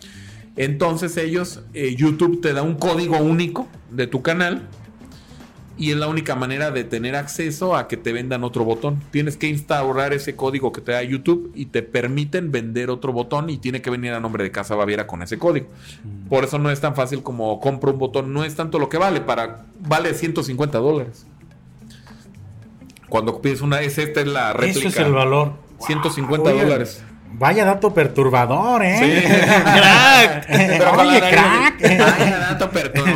Entonces 0.55 1.17
ellos, 1.17 1.61
eh, 1.73 1.95
YouTube 1.95 2.41
te 2.41 2.53
da 2.53 2.61
un 2.61 2.75
código 2.75 3.17
único 3.17 3.67
de 3.91 4.05
tu 4.07 4.21
canal 4.21 4.67
y 5.77 5.91
es 5.91 5.97
la 5.97 6.07
única 6.07 6.35
manera 6.35 6.71
de 6.71 6.83
tener 6.83 7.15
acceso 7.15 7.75
a 7.75 7.87
que 7.87 7.97
te 7.97 8.13
vendan 8.13 8.43
otro 8.43 8.63
botón. 8.63 9.01
Tienes 9.11 9.37
que 9.37 9.47
instaurar 9.47 10.13
ese 10.13 10.35
código 10.35 10.71
que 10.71 10.81
te 10.81 10.91
da 10.91 11.01
YouTube 11.01 11.51
y 11.55 11.67
te 11.67 11.81
permiten 11.81 12.51
vender 12.51 12.89
otro 12.89 13.11
botón 13.11 13.49
y 13.49 13.57
tiene 13.57 13.81
que 13.81 13.89
venir 13.89 14.13
a 14.13 14.19
nombre 14.19 14.43
de 14.43 14.51
Casa 14.51 14.75
Baviera 14.75 15.07
con 15.07 15.23
ese 15.23 15.39
código. 15.39 15.67
Por 16.29 16.43
eso 16.43 16.59
no 16.59 16.69
es 16.69 16.79
tan 16.79 16.95
fácil 16.95 17.23
como 17.23 17.59
compro 17.59 17.91
un 17.91 17.99
botón, 17.99 18.33
no 18.33 18.43
es 18.43 18.55
tanto 18.55 18.77
lo 18.77 18.89
que 18.89 18.97
vale, 18.97 19.21
para 19.21 19.65
vale 19.79 20.13
150 20.13 20.77
dólares. 20.77 21.25
Cuando 23.09 23.41
pides 23.41 23.61
una, 23.61 23.81
es 23.81 23.97
esta 23.97 24.21
es 24.21 24.27
la 24.27 24.53
réplica. 24.53 24.79
Eso 24.79 24.87
es 24.87 24.97
el 24.97 25.11
valor. 25.11 25.53
150 25.79 26.49
Oye, 26.49 26.63
dólares. 26.63 27.03
Vaya 27.35 27.65
dato 27.65 27.93
perturbador, 27.93 28.83
¿eh? 28.83 28.97
Sí. 28.99 29.27
crack. 29.27 30.45
Pero 30.47 30.91
Oye, 30.93 31.19
crack. 31.19 31.81
Vaya 31.81 32.37
dato 32.39 32.69
perturbador. 32.69 33.12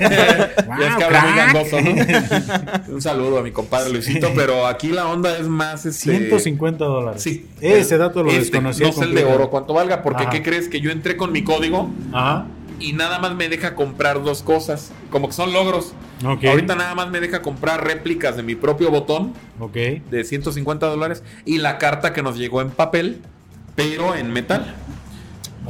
Wow, 0.00 0.78
ya 0.80 0.88
es 0.88 0.96
que 0.96 1.04
habla 1.04 1.20
muy 1.22 1.32
crack. 1.32 1.52
gangoso, 1.54 1.80
¿no? 1.80 2.94
Un 2.94 3.02
saludo 3.02 3.38
a 3.38 3.42
mi 3.42 3.50
compadre 3.50 3.90
Luisito, 3.92 4.30
pero 4.34 4.66
aquí 4.66 4.88
la 4.88 5.06
onda 5.08 5.36
es 5.38 5.46
más 5.48 5.86
este 5.86 6.12
150 6.12 6.84
dólares. 6.84 7.22
Sí. 7.22 7.46
Ese 7.60 7.98
dato 7.98 8.22
lo 8.22 8.30
Este, 8.30 8.40
desconocía. 8.40 8.86
No 8.86 8.92
sé 8.92 9.04
el 9.04 9.14
de 9.14 9.24
oro 9.24 9.50
cuánto 9.50 9.74
valga, 9.74 10.02
porque 10.02 10.22
Ajá. 10.22 10.30
¿qué 10.30 10.42
crees? 10.42 10.68
Que 10.68 10.80
yo 10.80 10.90
entré 10.90 11.16
con 11.16 11.32
mi 11.32 11.44
código 11.44 11.90
Ajá. 12.12 12.46
y 12.78 12.92
nada 12.94 13.18
más 13.18 13.34
me 13.34 13.48
deja 13.48 13.74
comprar 13.74 14.22
dos 14.22 14.42
cosas. 14.42 14.92
Como 15.10 15.28
que 15.28 15.34
son 15.34 15.52
logros. 15.52 15.92
Ahorita 16.22 16.74
nada 16.74 16.94
más 16.94 17.10
me 17.10 17.20
deja 17.20 17.40
comprar 17.42 17.84
réplicas 17.84 18.36
de 18.36 18.42
mi 18.42 18.54
propio 18.54 18.90
botón 18.90 19.32
Ok. 19.58 19.72
de 19.74 20.24
150 20.24 20.86
dólares 20.86 21.22
y 21.46 21.58
la 21.58 21.78
carta 21.78 22.12
que 22.12 22.22
nos 22.22 22.36
llegó 22.36 22.60
en 22.60 22.70
papel, 22.70 23.22
pero 23.74 24.14
en 24.14 24.30
metal. 24.32 24.74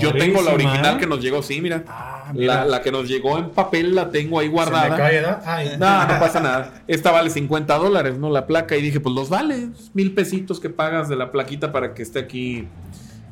Yo 0.00 0.12
tengo 0.12 0.42
la 0.42 0.52
original 0.52 0.96
¿eh? 0.96 0.98
que 1.00 1.06
nos 1.06 1.20
llegó, 1.20 1.42
sí, 1.42 1.60
mira. 1.60 1.84
Ah, 1.88 2.30
mira. 2.34 2.54
La, 2.56 2.64
la 2.64 2.82
que 2.82 2.90
nos 2.92 3.08
llegó 3.08 3.38
en 3.38 3.50
papel 3.50 3.94
la 3.94 4.10
tengo 4.10 4.38
ahí 4.38 4.46
Se 4.46 4.52
guardada. 4.52 4.90
me 4.90 4.96
cae. 4.96 5.78
No, 5.78 6.06
no 6.06 6.18
pasa 6.18 6.40
nada. 6.40 6.82
Esta 6.86 7.10
vale 7.10 7.30
50 7.30 7.76
dólares, 7.78 8.18
¿no? 8.18 8.30
La 8.30 8.46
placa. 8.46 8.76
Y 8.76 8.82
dije, 8.82 9.00
pues 9.00 9.14
los 9.14 9.28
vale. 9.28 9.68
Mil 9.94 10.12
pesitos 10.14 10.60
que 10.60 10.70
pagas 10.70 11.08
de 11.08 11.16
la 11.16 11.30
plaquita 11.32 11.72
para 11.72 11.94
que 11.94 12.02
esté 12.02 12.18
aquí. 12.18 12.66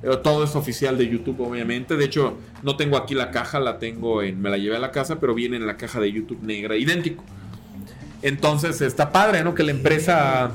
Eh, 0.02 0.16
Todo 0.22 0.44
es 0.44 0.54
oficial 0.56 0.96
de 0.98 1.08
YouTube, 1.08 1.40
obviamente. 1.40 1.96
De 1.96 2.04
hecho, 2.04 2.36
no 2.62 2.76
tengo 2.76 2.96
aquí 2.96 3.14
la 3.14 3.30
caja, 3.30 3.58
la 3.60 3.78
tengo 3.78 4.22
en. 4.22 4.40
Me 4.40 4.50
la 4.50 4.56
llevé 4.56 4.76
a 4.76 4.80
la 4.80 4.90
casa, 4.92 5.18
pero 5.20 5.34
viene 5.34 5.56
en 5.56 5.66
la 5.66 5.76
caja 5.76 6.00
de 6.00 6.12
YouTube 6.12 6.38
negra, 6.42 6.76
idéntico. 6.76 7.24
Entonces 8.22 8.80
está 8.80 9.10
padre, 9.12 9.44
¿no? 9.44 9.54
Que 9.54 9.62
la 9.62 9.70
empresa. 9.70 10.50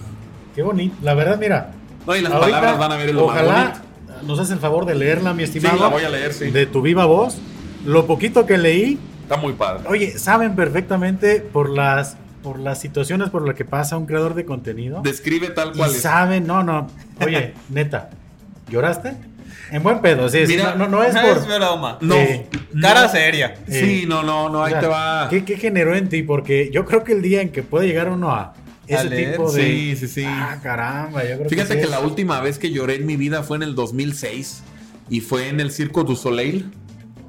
Qué 0.55 0.61
bonito. 0.61 0.95
La 1.01 1.13
verdad, 1.13 1.37
mira. 1.39 1.71
No, 2.05 2.15
y 2.15 2.21
las 2.21 2.33
ahorita, 2.33 2.51
palabras 2.59 2.77
van 2.77 2.91
a 2.91 2.97
ver 2.97 3.13
lo 3.15 3.27
más 3.27 3.41
bonito. 3.43 3.79
Nos 4.25 4.39
haces 4.39 4.53
el 4.53 4.59
favor 4.59 4.85
de 4.85 4.95
leerla, 4.95 5.33
mi 5.33 5.39
Sí, 5.45 5.57
estimado. 5.57 5.79
la 5.79 5.87
voy 5.87 6.03
a 6.03 6.09
leer, 6.09 6.33
sí. 6.33 6.51
De 6.51 6.65
tu 6.65 6.81
viva 6.81 7.05
voz. 7.05 7.37
Lo 7.85 8.05
poquito 8.07 8.45
que 8.45 8.57
leí, 8.57 8.97
Está 9.23 9.37
muy 9.37 9.53
padre. 9.53 9.83
oye, 9.87 10.17
saben 10.17 10.55
perfectamente 10.55 11.39
por 11.41 11.69
las 11.69 12.17
por 12.43 12.59
las 12.59 12.77
situaciones 12.81 13.29
por 13.29 13.47
las 13.47 13.55
que 13.55 13.63
pasa 13.63 13.97
un 13.97 14.05
creador 14.05 14.33
de 14.35 14.43
contenido. 14.43 15.01
Describe 15.01 15.49
tal 15.51 15.71
y 15.73 15.77
cual 15.77 15.91
es. 15.91 16.01
saben, 16.01 16.45
no, 16.45 16.61
no. 16.61 16.87
Oye, 17.25 17.53
neta, 17.69 18.09
¿lloraste? 18.69 19.13
En 19.71 19.81
buen 19.81 20.01
pedo, 20.01 20.27
sí. 20.27 20.45
sí, 20.45 20.53
Mira, 20.57 20.75
no, 20.75 20.85
no, 20.89 20.97
no 20.97 21.03
es 21.03 21.13
No 21.13 21.21
por. 21.21 21.37
es 21.37 21.47
broma. 21.47 21.97
No. 22.01 22.15
Eh, 22.15 22.47
Cara 22.81 23.03
no. 23.03 23.09
seria. 23.09 23.55
Sí, 23.69 24.03
no, 24.07 24.23
no, 24.23 24.49
no, 24.49 24.59
o 24.59 24.63
ahí 24.63 24.71
sea, 24.71 24.81
te 24.81 24.87
va. 24.87 25.27
¿qué, 25.29 25.45
¿Qué 25.45 25.55
generó 25.57 25.95
en 25.95 26.09
ti? 26.09 26.21
Porque 26.21 26.69
yo 26.73 26.83
creo 26.85 27.03
que 27.05 27.13
el 27.13 27.21
día 27.21 27.41
en 27.41 27.49
que 27.49 27.63
puede 27.63 27.87
llegar 27.87 28.09
uno 28.09 28.31
a 28.31 28.53
ese 28.87 29.09
leer, 29.09 29.31
tipo 29.37 29.51
de. 29.51 29.61
Sí, 29.63 29.95
sí, 29.95 30.07
sí. 30.07 30.23
Ah, 30.27 30.59
caramba, 30.61 31.23
yo 31.23 31.37
creo 31.37 31.49
Fíjate 31.49 31.73
sí 31.73 31.77
que 31.79 31.83
es- 31.85 31.89
la 31.89 31.99
última 31.99 32.39
vez 32.41 32.59
que 32.59 32.71
lloré 32.71 32.95
en 32.95 33.05
mi 33.05 33.15
vida 33.15 33.43
fue 33.43 33.57
en 33.57 33.63
el 33.63 33.75
2006 33.75 34.63
y 35.09 35.21
fue 35.21 35.49
en 35.49 35.59
el 35.59 35.71
Circo 35.71 36.03
du 36.03 36.15
Soleil. 36.15 36.71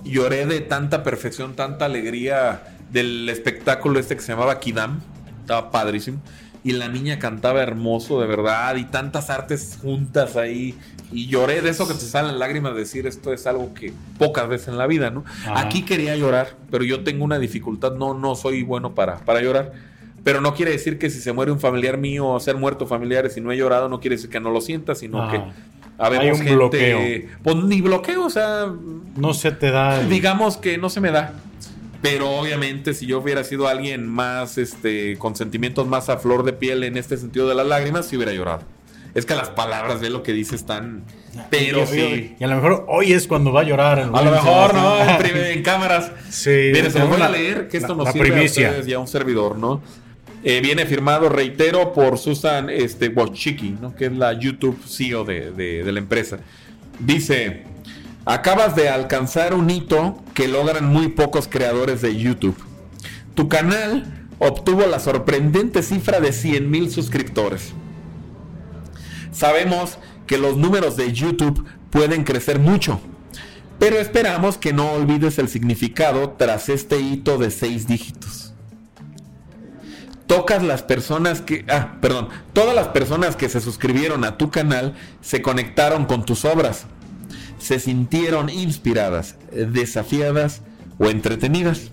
Lloré 0.05 0.47
de 0.47 0.61
tanta 0.61 1.03
perfección, 1.03 1.55
tanta 1.57 1.87
alegría 1.87 2.63
del 2.93 3.29
espectáculo 3.29 3.99
este 3.99 4.17
que 4.17 4.23
se 4.23 4.33
llamaba 4.33 4.61
Kidam. 4.61 5.01
Estaba 5.41 5.71
padrísimo. 5.71 6.21
Y 6.63 6.73
la 6.73 6.89
niña 6.89 7.19
cantaba 7.19 7.63
hermoso, 7.63 8.21
de 8.21 8.27
verdad. 8.27 8.77
Y 8.77 8.85
tantas 8.85 9.29
artes 9.31 9.79
juntas 9.81 10.37
ahí. 10.37 10.75
Y 11.13 11.27
lloré 11.27 11.61
de 11.61 11.71
eso 11.71 11.87
que 11.87 11.95
te 11.95 12.01
salen 12.01 12.39
lágrimas 12.39 12.73
de 12.75 12.81
decir 12.81 13.07
esto 13.07 13.33
es 13.33 13.47
algo 13.47 13.75
que 13.75 13.93
pocas 14.19 14.49
veces 14.49 14.69
en 14.69 14.79
la 14.79 14.87
vida, 14.87 15.11
¿no? 15.11 15.25
Ajá. 15.27 15.61
Aquí 15.61 15.83
quería 15.85 16.17
llorar, 16.17 16.57
pero 16.71 16.83
yo 16.85 17.05
tengo 17.05 17.25
una 17.25 17.39
dificultad. 17.39 17.93
No, 17.93 18.15
no 18.15 18.35
soy 18.35 18.63
bueno 18.63 18.95
para, 18.95 19.19
para 19.19 19.41
llorar. 19.43 19.73
Pero 20.25 20.41
no 20.41 20.55
quiere 20.55 20.73
decir 20.73 20.99
que 20.99 21.11
si 21.11 21.21
se 21.21 21.33
muere 21.33 21.53
un 21.53 21.61
familiar 21.61 21.97
mío 21.99 22.27
o 22.27 22.41
ser 22.41 22.57
muerto 22.57 22.87
familiares 22.87 23.37
y 23.37 23.41
no 23.41 23.53
he 23.53 23.57
llorado, 23.57 23.89
no 23.89 24.01
quiere 24.01 24.17
decir 24.17 24.31
que 24.31 24.41
no 24.41 24.51
lo 24.51 24.61
sienta, 24.61 24.95
sino 24.95 25.23
Ah. 25.23 25.31
que 25.31 25.41
habemos 25.99 26.39
un 26.41 26.45
gente. 26.45 26.55
bloqueo. 26.55 27.29
Pues 27.43 27.57
ni 27.57 27.81
bloqueo, 27.81 28.25
o 28.27 28.31
sea, 28.31 28.73
No 29.17 29.35
se 29.35 29.53
te 29.53 29.71
da. 29.71 30.01
el- 30.01 30.09
digamos 30.09 30.57
que 30.57 30.79
no 30.79 30.89
se 30.91 31.01
me 31.01 31.11
da. 31.13 31.35
Pero 32.03 32.31
obviamente 32.33 32.93
si 32.93 33.07
yo 33.07 33.21
hubiera 33.21 33.45
sido 33.45 33.67
alguien 33.69 34.07
más, 34.07 34.59
este, 34.59 35.17
con 35.17 35.37
sentimientos 35.37 35.87
más 35.87 36.09
a 36.11 36.19
flor 36.19 36.43
de 36.45 36.53
piel 36.53 36.85
en 36.85 36.97
este 36.99 37.17
sentido 37.17 37.49
de 37.49 37.55
las 37.55 37.67
lágrimas, 37.67 38.07
sí 38.07 38.17
hubiera 38.17 38.33
llorado. 38.33 38.63
Es 39.15 39.25
que 39.27 39.35
las 39.35 39.49
palabras 39.51 40.01
de 40.01 40.11
lo 40.11 40.23
que 40.23 40.33
dice 40.33 40.57
están... 40.57 41.05
Pero 41.49 41.87
sí. 41.87 42.35
Y 42.39 42.45
a 42.45 42.47
lo 42.49 42.57
mejor 42.57 42.85
hoy 42.89 43.13
es 43.13 43.27
cuando 43.29 43.53
va 43.53 43.61
a 43.61 43.65
llorar. 43.65 43.99
el 44.01 44.11
A 44.15 44.23
lo 44.23 44.31
mejor, 44.31 44.75
¿no? 44.75 44.97
En, 45.25 45.63
cámaras. 45.63 46.11
Sí, 46.31 46.73
se 46.75 46.99
los 46.99 47.09
voy 47.09 47.21
a 47.23 47.29
leer, 47.29 47.69
que 47.69 47.77
esto 47.79 47.91
la- 47.91 47.97
nos 47.99 48.07
la 48.07 48.13
sirve 48.13 48.31
primicia. 48.33 48.67
a 48.67 48.71
ustedes 48.71 48.89
y 48.89 48.93
a 48.93 48.99
un 48.99 49.07
servidor, 49.07 49.57
¿no? 49.57 49.81
Eh, 50.47 50.61
viene 50.63 50.85
firmado, 50.85 51.31
reitero, 51.31 51.93
por 51.95 52.19
Susan 52.19 52.69
este, 52.69 53.09
Wojcicki, 53.09 53.77
¿no? 53.81 53.95
Que 53.95 54.07
es 54.07 54.13
la 54.13 54.35
YouTube 54.39 54.79
CEO 54.87 55.25
de, 55.25 55.51
de- 55.53 55.91
la 55.91 55.99
empresa. 55.99 56.39
Dice, 56.99 57.63
acabas 58.27 58.77
de 58.77 58.91
alcanzar 58.91 59.55
un 59.55 59.71
hito 59.71 60.23
que 60.35 60.47
logran 60.47 60.87
muy 60.87 61.09
pocos 61.09 61.49
creadores 61.49 62.03
de 62.03 62.17
YouTube. 62.17 62.57
Tu 63.35 63.49
canal 63.49 64.27
obtuvo 64.39 64.87
la 64.87 65.01
sorprendente 65.01 65.83
cifra 65.83 66.21
de 66.21 66.33
100 66.33 66.71
mil 66.71 66.91
suscriptores. 66.91 67.73
Sabemos 69.33 69.99
que 70.27 70.37
los 70.39 70.57
números 70.59 70.97
de 70.97 71.11
YouTube 71.13 71.65
pueden 71.91 72.23
crecer 72.25 72.59
mucho, 72.59 73.01
pero 73.79 73.97
esperamos 73.99 74.59
que 74.59 74.73
no 74.75 74.93
olvides 74.93 75.39
el 75.39 75.49
significado 75.49 76.31
tras 76.39 76.69
este 76.69 77.01
hito 77.01 77.39
de 77.39 77.51
seis 77.51 77.87
dígitos. 77.87 78.44
Tocas 80.27 80.63
las 80.63 80.83
personas 80.83 81.43
que, 81.43 81.65
ah, 81.69 81.97
perdón, 82.01 82.29
todas 82.53 82.75
las 82.75 82.89
personas 82.89 83.37
que 83.37 83.49
se 83.49 83.61
suscribieron 83.61 84.25
a 84.25 84.39
tu 84.39 84.51
canal 84.51 84.95
se 85.21 85.43
conectaron 85.43 86.07
con 86.07 86.25
tus 86.25 86.45
obras, 86.45 86.87
se 87.59 87.79
sintieron 87.79 88.49
inspiradas, 88.49 89.37
desafiadas 89.53 90.63
o 90.99 91.09
entretenidas. 91.09 91.91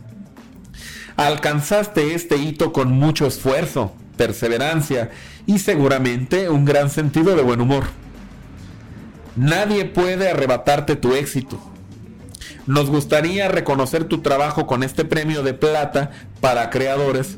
Alcanzaste 1.17 2.15
este 2.15 2.37
hito 2.37 2.71
con 2.71 2.91
mucho 2.91 3.27
esfuerzo, 3.27 3.93
perseverancia 4.15 5.11
y 5.45 5.59
seguramente 5.59 6.49
un 6.49 6.63
gran 6.63 6.89
sentido 6.89 7.35
de 7.35 7.41
buen 7.41 7.59
humor. 7.59 7.85
Nadie 9.35 9.85
puede 9.85 10.29
arrebatarte 10.29 10.95
tu 10.95 11.13
éxito. 11.13 11.59
Nos 12.67 12.89
gustaría 12.89 13.47
reconocer 13.47 14.05
tu 14.05 14.21
trabajo 14.21 14.67
con 14.67 14.83
este 14.83 15.05
premio 15.05 15.41
de 15.43 15.53
plata 15.53 16.11
para 16.39 16.69
creadores, 16.69 17.37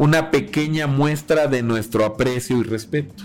una 0.00 0.30
pequeña 0.30 0.86
muestra 0.86 1.46
de 1.46 1.62
nuestro 1.62 2.06
aprecio 2.06 2.56
y 2.56 2.62
respeto. 2.62 3.22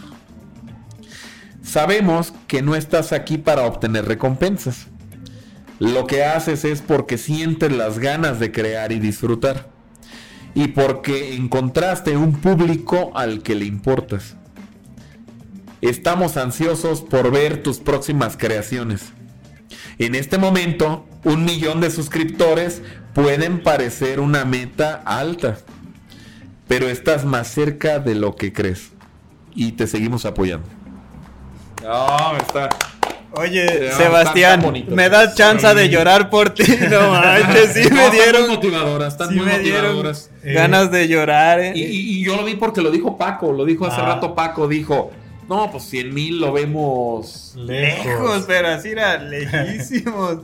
Sabemos 1.63 2.33
que 2.47 2.61
no 2.61 2.75
estás 2.75 3.13
aquí 3.13 3.37
para 3.37 3.65
obtener 3.65 4.03
recompensas. 4.03 4.87
Lo 5.79 6.05
que 6.05 6.25
haces 6.25 6.65
es 6.65 6.81
porque 6.81 7.17
sientes 7.17 7.71
las 7.71 7.97
ganas 7.99 8.41
de 8.41 8.51
crear 8.51 8.91
y 8.91 8.99
disfrutar. 8.99 9.69
Y 10.53 10.67
porque 10.67 11.37
encontraste 11.37 12.17
un 12.17 12.33
público 12.33 13.13
al 13.15 13.41
que 13.41 13.55
le 13.55 13.63
importas. 13.63 14.35
Estamos 15.79 16.35
ansiosos 16.35 16.99
por 17.03 17.31
ver 17.31 17.63
tus 17.63 17.77
próximas 17.77 18.35
creaciones. 18.35 19.13
En 19.97 20.13
este 20.13 20.37
momento, 20.37 21.07
un 21.23 21.45
millón 21.45 21.79
de 21.79 21.89
suscriptores 21.89 22.81
pueden 23.13 23.63
parecer 23.63 24.19
una 24.19 24.43
meta 24.43 25.01
alta. 25.05 25.57
Pero 26.67 26.87
estás 26.89 27.25
más 27.25 27.47
cerca 27.47 27.99
de 27.99 28.15
lo 28.15 28.35
que 28.35 28.51
crees. 28.53 28.91
Y 29.55 29.73
te 29.73 29.87
seguimos 29.87 30.25
apoyando. 30.25 30.67
No, 31.83 32.37
está. 32.37 32.69
Oye, 33.37 33.65
Eh, 33.89 33.91
Sebastián, 33.91 34.61
bonito. 34.61 34.95
me 34.95 35.09
das 35.09 35.35
chance 35.35 35.67
de 35.75 35.89
llorar 35.89 36.29
por 36.29 36.51
ti. 36.51 36.63
No 36.89 37.11
manches, 37.11 37.73
sí 37.73 37.81
me 37.83 37.89
No, 37.89 38.01
están 38.01 38.11
dieron, 38.11 38.41
muy 38.47 38.55
motivadoras, 38.55 39.13
están 39.13 39.29
sí 39.29 39.35
muy 39.35 39.45
me 39.45 39.59
dieron 39.59 39.81
motivadoras. 39.97 40.31
Eh, 40.43 40.53
ganas 40.53 40.89
de 40.91 41.07
llorar. 41.07 41.59
eh. 41.59 41.73
Y, 41.75 41.83
y- 41.83 42.19
y 42.19 42.23
yo 42.25 42.35
lo 42.37 42.45
vi 42.45 42.55
porque 42.55 42.81
lo 42.81 42.91
dijo 42.91 43.17
Paco, 43.17 43.51
lo 43.51 43.65
dijo 43.65 43.85
hace 43.85 43.99
Ah. 44.01 44.05
rato 44.05 44.33
Paco, 44.35 44.67
dijo, 44.69 45.11
no, 45.49 45.69
pues 45.69 45.83
100 45.83 46.13
mil 46.13 46.39
lo 46.39 46.53
vemos. 46.53 47.53
Lejos. 47.57 48.05
Lejos, 48.05 48.43
pero 48.47 48.69
así 48.69 48.89
era 48.89 49.17
lejísimos. 49.17 50.37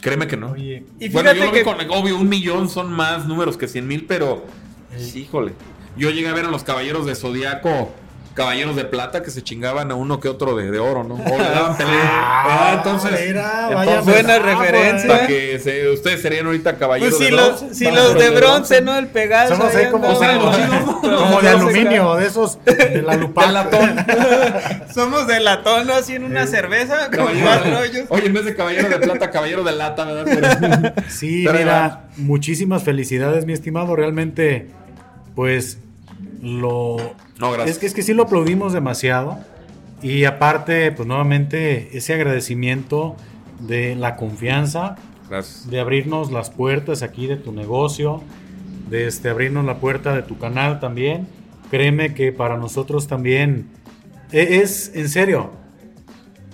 Créeme 0.00 0.26
que 0.26 0.36
no. 0.36 0.52
Oye, 0.52 0.84
Y 0.98 1.08
bueno, 1.10 1.30
fíjate 1.30 1.38
yo 1.38 1.44
lo 1.46 1.52
vi 1.52 1.58
que 1.58 1.64
con, 1.64 1.76
obvio, 1.90 2.16
un 2.16 2.28
millón 2.28 2.68
son 2.70 2.92
más 2.92 3.26
números 3.26 3.56
que 3.58 3.68
100 3.68 3.86
mil, 3.86 4.06
pero, 4.06 4.44
híjole. 5.14 5.52
Yo 5.96 6.10
llegué 6.10 6.28
a 6.28 6.32
ver 6.34 6.44
a 6.44 6.50
los 6.50 6.62
caballeros 6.64 7.06
de 7.06 7.14
Zodíaco, 7.14 7.90
caballeros 8.34 8.76
de 8.76 8.84
plata, 8.84 9.22
que 9.22 9.30
se 9.30 9.42
chingaban 9.42 9.90
a 9.90 9.94
uno 9.94 10.20
que 10.20 10.28
otro 10.28 10.54
de, 10.56 10.70
de 10.70 10.78
oro, 10.78 11.04
¿no? 11.04 11.14
O 11.14 11.38
le 11.38 11.48
daban 11.48 11.74
pelea. 11.78 12.02
Ah, 12.04 12.42
Ah, 12.48 12.74
entonces, 12.76 13.28
mira, 13.28 13.70
vaya 13.72 13.94
entonces, 13.98 14.04
Buena 14.12 14.38
metáfora, 14.38 14.60
referencia. 14.60 15.08
para 15.08 15.26
que 15.26 15.58
se- 15.58 15.88
ustedes 15.88 16.20
serían 16.20 16.44
ahorita 16.46 16.76
caballeros 16.76 17.14
pues 17.16 17.26
si 17.28 17.30
de 17.34 17.36
los, 17.40 17.60
bronce. 17.60 17.74
si 17.74 17.90
los 17.90 18.14
de 18.14 18.30
bronce, 18.30 18.80
¿no? 18.82 18.96
El 18.98 19.06
Pegaso. 19.06 19.56
Somos 19.56 19.74
ahí 19.74 19.86
como, 19.90 20.06
andaban. 20.10 20.16
O 20.16 20.20
sea, 20.20 20.36
los 20.36 20.56
chinos, 20.56 21.02
¿no? 21.02 21.16
como 21.16 21.40
de 21.40 21.48
aluminio, 21.48 22.14
de 22.16 22.26
esos 22.26 22.58
de 22.64 23.02
la 23.02 23.14
lupa. 23.14 23.46
De 23.46 23.52
latón. 23.54 23.96
Somos 24.94 25.26
de 25.26 25.40
latón, 25.40 25.86
¿no? 25.86 25.94
Así 25.94 26.14
en 26.14 26.24
una 26.24 26.42
Eh, 26.42 26.46
cerveza, 26.46 27.06
con 27.06 27.16
Caballero 27.16 27.46
cuatro 27.46 27.70
de- 27.70 27.76
hoyos. 27.76 28.04
Oye, 28.10 28.26
en 28.26 28.32
vez 28.34 28.44
de 28.44 28.54
caballero 28.54 28.88
de 28.90 28.98
plata, 28.98 29.30
caballero 29.30 29.64
de 29.64 29.72
lata, 29.72 30.04
¿verdad? 30.04 30.24
Pero- 30.94 31.08
Sí, 31.08 31.44
Pero 31.46 31.58
mira, 31.58 32.04
muchísimas 32.18 32.82
felicidades, 32.82 33.46
mi 33.46 33.52
estimado. 33.54 33.96
Realmente, 33.96 34.68
pues, 35.36 35.78
lo... 36.42 36.96
No, 37.38 37.52
gracias. 37.52 37.76
Es 37.76 37.78
que, 37.78 37.86
es 37.86 37.94
que 37.94 38.02
sí 38.02 38.12
lo 38.12 38.24
aplaudimos 38.24 38.72
demasiado. 38.72 39.38
Y 40.02 40.24
aparte, 40.24 40.90
pues 40.92 41.06
nuevamente, 41.06 41.96
ese 41.96 42.14
agradecimiento 42.14 43.14
de 43.60 43.94
la 43.94 44.16
confianza, 44.16 44.96
Gracias. 45.28 45.70
de 45.70 45.78
abrirnos 45.80 46.32
las 46.32 46.50
puertas 46.50 47.02
aquí 47.02 47.26
de 47.28 47.36
tu 47.36 47.52
negocio, 47.52 48.22
de 48.90 49.06
este, 49.06 49.28
abrirnos 49.28 49.64
la 49.64 49.76
puerta 49.78 50.14
de 50.14 50.22
tu 50.22 50.36
canal 50.38 50.80
también. 50.80 51.28
Créeme 51.70 52.14
que 52.14 52.32
para 52.32 52.56
nosotros 52.56 53.06
también 53.06 53.68
e- 54.32 54.58
es, 54.62 54.92
en 54.94 55.08
serio, 55.08 55.50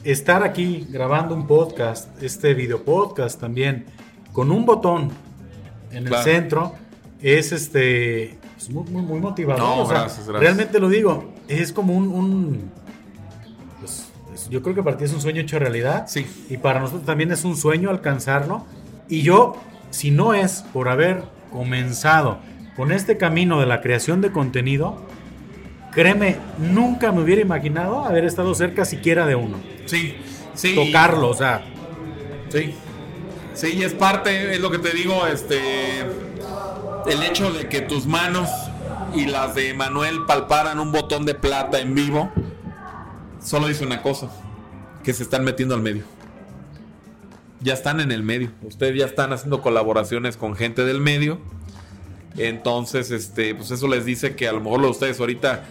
estar 0.05 0.43
aquí 0.43 0.87
grabando 0.91 1.35
un 1.35 1.47
podcast, 1.47 2.23
este 2.23 2.55
video 2.55 2.85
podcast 2.85 3.39
también, 3.41 3.87
con 4.33 4.51
un 4.51 4.65
botón 4.65 5.11
en 5.91 6.05
Claro. 6.05 6.25
el 6.27 6.33
centro, 6.33 6.75
es 7.21 7.53
este 7.53 8.39
es 8.63 8.71
muy, 8.71 8.85
muy, 8.85 9.03
muy 9.03 9.21
motivador. 9.21 9.61
No, 9.63 9.83
o 9.83 9.87
sea, 9.87 10.01
gracias, 10.01 10.27
gracias. 10.27 10.41
Realmente 10.41 10.79
lo 10.81 10.89
digo, 10.89 11.33
es 11.49 11.73
como 11.73 11.95
un... 11.95 12.09
un- 12.09 12.71
pues, 13.81 14.09
es- 14.35 14.49
yo 14.49 14.63
creo 14.63 14.75
que 14.75 14.83
para 14.83 14.97
ti 14.97 15.05
es 15.05 15.13
un 15.13 15.21
sueño 15.21 15.41
hecho 15.43 15.59
realidad. 15.59 16.07
Sí. 16.09 16.27
Y 16.49 16.57
para 16.57 16.81
nosotros 16.81 17.05
también 17.05 17.33
es 17.33 17.45
un 17.45 17.57
sueño 17.57 17.91
alcanzarlo. 17.91 18.65
Y 19.09 19.23
yo, 19.23 19.57
si 19.91 20.11
no 20.11 20.35
es 20.35 20.65
por 20.73 20.89
haber 20.89 21.25
comenzado 21.53 22.39
con 22.77 22.93
este 22.93 23.17
camino 23.19 23.61
de 23.61 23.67
la 23.67 23.81
creación 23.83 24.21
de 24.21 24.33
contenido, 24.33 25.03
créeme, 25.93 26.37
nunca 26.59 27.13
me 27.13 27.21
hubiera 27.23 27.43
imaginado 27.43 28.05
haber 28.05 28.25
estado 28.25 28.55
cerca 28.55 28.85
siquiera 28.85 29.27
de 29.27 29.35
uno. 29.35 29.57
Sí, 29.87 30.15
sí. 30.55 30.75
Tocarlo, 30.75 31.29
o 31.31 31.35
sea, 31.35 31.63
Sí. 32.49 32.75
Sí, 33.55 33.75
y 33.77 33.83
es 33.83 33.93
parte, 33.95 34.55
es 34.55 34.61
lo 34.61 34.71
que 34.71 34.79
te 34.79 34.91
digo, 34.93 35.27
este. 35.27 35.59
El 37.07 37.23
hecho 37.23 37.53
de 37.53 37.69
que 37.69 37.81
tus 37.81 38.07
manos 38.07 38.49
y 39.15 39.27
las 39.27 39.55
de 39.55 39.75
Manuel 39.75 40.25
palparan 40.27 40.79
un 40.79 40.93
botón 40.93 41.27
de 41.27 41.35
plata 41.35 41.81
en 41.81 41.95
vivo, 41.95 42.31
solo 43.43 43.67
dice 43.67 43.85
una 43.85 44.03
cosa: 44.03 44.31
que 45.03 45.13
se 45.13 45.23
están 45.23 45.45
metiendo 45.45 45.75
al 45.75 45.83
medio. 45.83 46.05
Ya 47.61 47.75
están 47.75 48.01
en 48.01 48.13
el 48.13 48.23
medio. 48.23 48.51
Ustedes 48.63 48.97
ya 48.97 49.07
están 49.07 49.33
haciendo 49.33 49.63
colaboraciones 49.63 50.37
con 50.37 50.55
gente 50.55 50.85
del 50.85 51.01
medio. 51.01 51.41
Entonces, 52.37 53.11
este, 53.11 53.55
pues 53.55 53.71
eso 53.71 53.89
les 53.89 54.05
dice 54.05 54.37
que 54.37 54.49
a 54.49 54.53
lo 54.53 54.61
mejor 54.61 54.81
de 54.81 54.89
ustedes 54.89 55.21
ahorita 55.21 55.65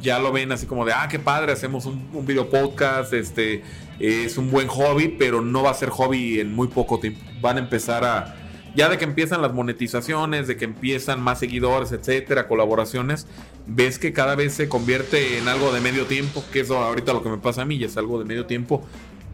ya 0.00 0.18
lo 0.18 0.32
ven 0.32 0.52
así 0.52 0.66
como 0.66 0.84
de, 0.84 0.92
ah, 0.92 1.08
qué 1.10 1.18
padre, 1.18 1.52
hacemos 1.52 1.86
un, 1.86 2.08
un 2.12 2.26
video 2.26 2.48
podcast, 2.48 3.12
este, 3.12 3.62
es 3.98 4.38
un 4.38 4.50
buen 4.50 4.68
hobby, 4.68 5.08
pero 5.08 5.40
no 5.40 5.62
va 5.62 5.70
a 5.70 5.74
ser 5.74 5.90
hobby 5.90 6.40
en 6.40 6.54
muy 6.54 6.68
poco 6.68 7.00
tiempo. 7.00 7.20
Van 7.40 7.56
a 7.56 7.60
empezar 7.60 8.04
a, 8.04 8.35
ya 8.76 8.88
de 8.88 8.98
que 8.98 9.04
empiezan 9.04 9.42
las 9.42 9.52
monetizaciones, 9.52 10.46
de 10.46 10.56
que 10.56 10.66
empiezan 10.66 11.20
más 11.20 11.40
seguidores, 11.40 11.90
etcétera, 11.92 12.46
colaboraciones, 12.46 13.26
ves 13.66 13.98
que 13.98 14.12
cada 14.12 14.34
vez 14.36 14.52
se 14.54 14.68
convierte 14.68 15.38
en 15.38 15.48
algo 15.48 15.72
de 15.72 15.80
medio 15.80 16.04
tiempo, 16.06 16.44
que 16.52 16.60
eso 16.60 16.78
ahorita 16.78 17.12
lo 17.12 17.22
que 17.22 17.30
me 17.30 17.38
pasa 17.38 17.62
a 17.62 17.64
mí 17.64 17.78
ya 17.78 17.86
es 17.86 17.96
algo 17.96 18.18
de 18.18 18.24
medio 18.26 18.46
tiempo. 18.46 18.84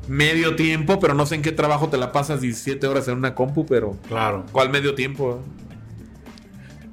Medio 0.08 0.56
tiempo, 0.56 0.98
pero 0.98 1.14
no 1.14 1.26
sé 1.26 1.34
en 1.36 1.42
qué 1.42 1.52
trabajo 1.52 1.88
te 1.88 1.96
la 1.96 2.10
pasas 2.12 2.40
17 2.40 2.86
horas 2.86 3.06
en 3.08 3.18
una 3.18 3.34
compu, 3.34 3.66
pero 3.66 3.96
claro. 4.08 4.44
¿cuál 4.52 4.70
medio 4.70 4.94
tiempo? 4.94 5.40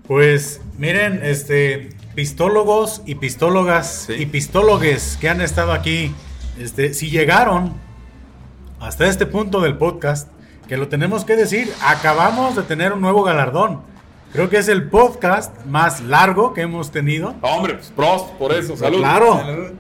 Pues 0.08 0.62
miren, 0.78 1.20
este, 1.24 1.90
pistólogos 2.16 3.02
y 3.06 3.16
pistólogas 3.16 4.06
Sí. 4.08 4.14
y 4.14 4.26
pistólogues 4.26 5.18
que 5.22 5.30
han 5.30 5.42
estado 5.42 5.72
aquí, 5.72 6.12
este, 6.60 6.94
si 6.94 7.10
llegaron 7.10 7.74
hasta 8.80 9.08
este 9.08 9.26
punto 9.26 9.62
del 9.62 9.78
podcast, 9.78 10.30
que 10.70 10.78
lo 10.78 10.88
tenemos 10.88 11.26
que 11.26 11.36
decir, 11.36 11.70
acabamos 11.86 12.56
de 12.56 12.62
tener 12.64 12.94
un 12.94 13.02
nuevo 13.02 13.24
galardón. 13.24 13.82
Creo 14.32 14.50
que 14.50 14.58
es 14.58 14.68
el 14.68 14.88
podcast 14.88 15.66
más 15.66 16.02
largo 16.02 16.54
que 16.54 16.62
hemos 16.62 16.92
tenido. 16.92 17.34
Hombre, 17.42 17.74
pues 17.74 17.92
pros, 17.96 18.22
por 18.38 18.54
eso, 18.54 18.78
salud. 18.78 19.00
Claro. 19.00 19.72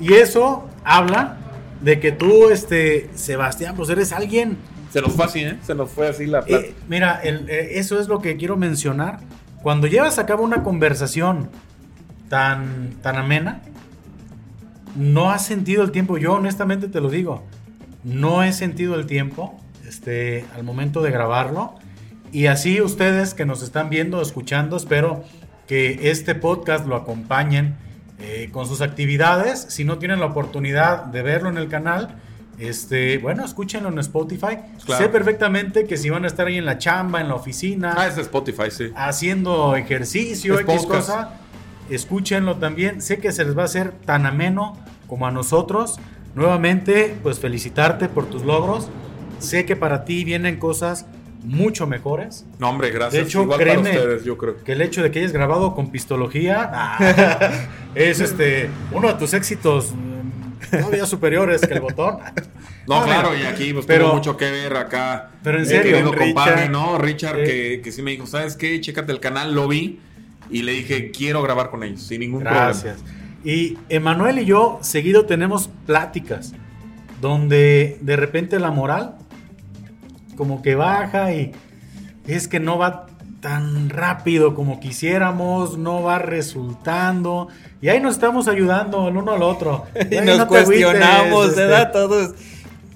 Y 0.00 0.14
eso 0.14 0.66
habla 0.82 1.36
de 1.82 2.00
que 2.00 2.12
tú, 2.12 2.48
este, 2.48 3.10
Sebastián, 3.14 3.74
pues 3.76 3.90
eres 3.90 4.10
alguien. 4.12 4.56
Se 4.90 5.02
nos 5.02 5.12
fue 5.12 5.26
así, 5.26 5.40
¿eh? 5.40 5.58
Se 5.66 5.74
nos 5.74 5.90
fue 5.90 6.08
así 6.08 6.24
la 6.26 6.42
plata. 6.42 6.64
Eh, 6.64 6.74
mira, 6.88 7.20
el- 7.22 7.48
eh, 7.50 7.78
eso 7.78 8.00
es 8.00 8.08
lo 8.08 8.20
que 8.22 8.38
quiero 8.38 8.56
mencionar. 8.56 9.20
Cuando 9.62 9.86
llevas 9.86 10.18
a 10.18 10.24
cabo 10.24 10.42
una 10.44 10.62
conversación 10.62 11.50
tan, 12.30 12.94
tan 13.02 13.16
amena, 13.16 13.60
no 14.96 15.30
has 15.30 15.44
sentido 15.44 15.82
el 15.82 15.90
tiempo. 15.90 16.16
Yo 16.16 16.32
honestamente 16.32 16.88
te 16.88 17.02
lo 17.02 17.10
digo, 17.10 17.42
no 18.04 18.42
he 18.42 18.52
sentido 18.54 18.94
el 18.94 19.04
tiempo 19.06 19.60
este, 19.88 20.44
al 20.54 20.62
momento 20.64 21.02
de 21.02 21.10
grabarlo. 21.10 21.74
Y 22.30 22.46
así 22.46 22.80
ustedes 22.80 23.32
que 23.34 23.46
nos 23.46 23.62
están 23.62 23.88
viendo, 23.88 24.20
escuchando, 24.20 24.76
espero 24.76 25.24
que 25.66 26.10
este 26.10 26.34
podcast 26.34 26.86
lo 26.86 26.94
acompañen 26.96 27.76
eh, 28.20 28.48
con 28.52 28.66
sus 28.66 28.80
actividades. 28.82 29.66
Si 29.68 29.84
no 29.84 29.98
tienen 29.98 30.20
la 30.20 30.26
oportunidad 30.26 31.04
de 31.06 31.22
verlo 31.22 31.48
en 31.48 31.56
el 31.56 31.68
canal, 31.68 32.16
este, 32.58 33.18
bueno, 33.18 33.44
escúchenlo 33.44 33.88
en 33.88 33.98
Spotify. 34.00 34.58
Claro. 34.84 35.02
Sé 35.04 35.08
perfectamente 35.08 35.86
que 35.86 35.96
si 35.96 36.10
van 36.10 36.24
a 36.24 36.26
estar 36.26 36.46
ahí 36.48 36.58
en 36.58 36.66
la 36.66 36.76
chamba, 36.78 37.20
en 37.20 37.28
la 37.28 37.34
oficina, 37.34 37.94
Ah, 37.96 38.06
es 38.08 38.18
Spotify, 38.18 38.70
sí. 38.70 38.90
haciendo 38.96 39.76
ejercicio, 39.76 40.54
Es 40.54 40.60
X 40.62 40.74
podcast. 40.84 41.08
cosa, 41.08 41.30
escúchenlo 41.88 42.56
también. 42.56 43.00
Sé 43.00 43.18
que 43.18 43.32
se 43.32 43.44
les 43.44 43.56
va 43.56 43.62
a 43.62 43.66
hacer 43.66 43.92
tan 44.04 44.26
ameno 44.26 44.76
como 45.06 45.26
a 45.26 45.30
nosotros. 45.30 45.98
Nuevamente, 46.34 47.16
pues 47.22 47.38
felicitarte 47.38 48.08
por 48.08 48.26
tus 48.26 48.42
logros. 48.42 48.88
Sé 49.38 49.64
que 49.64 49.76
para 49.76 50.04
ti 50.04 50.24
vienen 50.24 50.58
cosas 50.58 51.06
mucho 51.44 51.86
mejores. 51.86 52.44
No, 52.58 52.68
hombre, 52.70 52.90
gracias. 52.90 53.12
De 53.22 53.28
hecho, 53.28 53.42
Igual 53.42 53.60
créeme 53.60 53.90
para 53.90 54.00
ustedes, 54.02 54.24
yo 54.24 54.36
creo. 54.36 54.56
que 54.64 54.72
el 54.72 54.82
hecho 54.82 55.02
de 55.02 55.10
que 55.10 55.20
hayas 55.20 55.32
grabado 55.32 55.74
con 55.74 55.90
pistología 55.90 56.68
ah, 56.72 57.50
es 57.94 58.20
este 58.20 58.68
uno 58.92 59.08
de 59.08 59.14
tus 59.14 59.32
éxitos 59.34 59.92
mm, 59.94 60.70
todavía 60.78 61.06
superiores 61.06 61.60
que 61.60 61.74
el 61.74 61.80
botón. 61.80 62.18
No, 62.88 62.96
Ah, 62.96 63.04
claro, 63.04 63.36
y 63.36 63.42
aquí 63.42 63.72
pues, 63.72 63.86
pero- 63.86 64.06
tuvo 64.06 64.14
mucho 64.16 64.36
que 64.36 64.50
ver 64.50 64.76
acá. 64.76 65.30
Pero 65.44 65.58
en 65.58 65.66
serio, 65.66 65.92
querido 65.92 66.12
compadre, 66.14 66.52
Richard. 66.54 66.70
¿no? 66.70 66.98
Richard, 66.98 67.38
Eh. 67.40 67.44
que, 67.44 67.80
que 67.84 67.92
sí 67.92 68.02
me 68.02 68.10
dijo, 68.12 68.26
¿sabes 68.26 68.56
qué? 68.56 68.80
Chécate 68.80 69.12
el 69.12 69.20
canal, 69.20 69.54
lo 69.54 69.68
vi. 69.68 70.00
Y 70.50 70.62
le 70.62 70.72
dije, 70.72 71.10
quiero 71.10 71.42
grabar 71.42 71.70
con 71.70 71.84
ellos, 71.84 72.02
sin 72.02 72.20
ningún 72.20 72.40
Gracias. 72.40 72.96
Y 73.44 73.76
Emanuel 73.90 74.38
y 74.40 74.46
yo 74.46 74.78
seguido 74.82 75.26
tenemos 75.26 75.68
pláticas 75.86 76.54
donde 77.20 77.98
de 78.00 78.16
repente 78.16 78.58
la 78.58 78.70
moral 78.70 79.16
como 80.38 80.62
que 80.62 80.74
baja 80.74 81.34
y 81.34 81.52
es 82.26 82.48
que 82.48 82.60
no 82.60 82.78
va 82.78 83.06
tan 83.40 83.90
rápido 83.90 84.54
como 84.54 84.80
quisiéramos, 84.80 85.76
no 85.78 86.02
va 86.02 86.18
resultando 86.18 87.48
y 87.82 87.88
ahí 87.88 88.00
nos 88.00 88.14
estamos 88.14 88.48
ayudando 88.48 89.08
el 89.08 89.16
uno 89.16 89.32
al 89.32 89.42
otro. 89.42 89.84
Y 90.10 90.16
nos 90.24 90.38
no 90.38 90.48
cuestionamos, 90.48 91.48
este, 91.50 91.60
¿verdad? 91.66 91.92
Todos. 91.92 92.34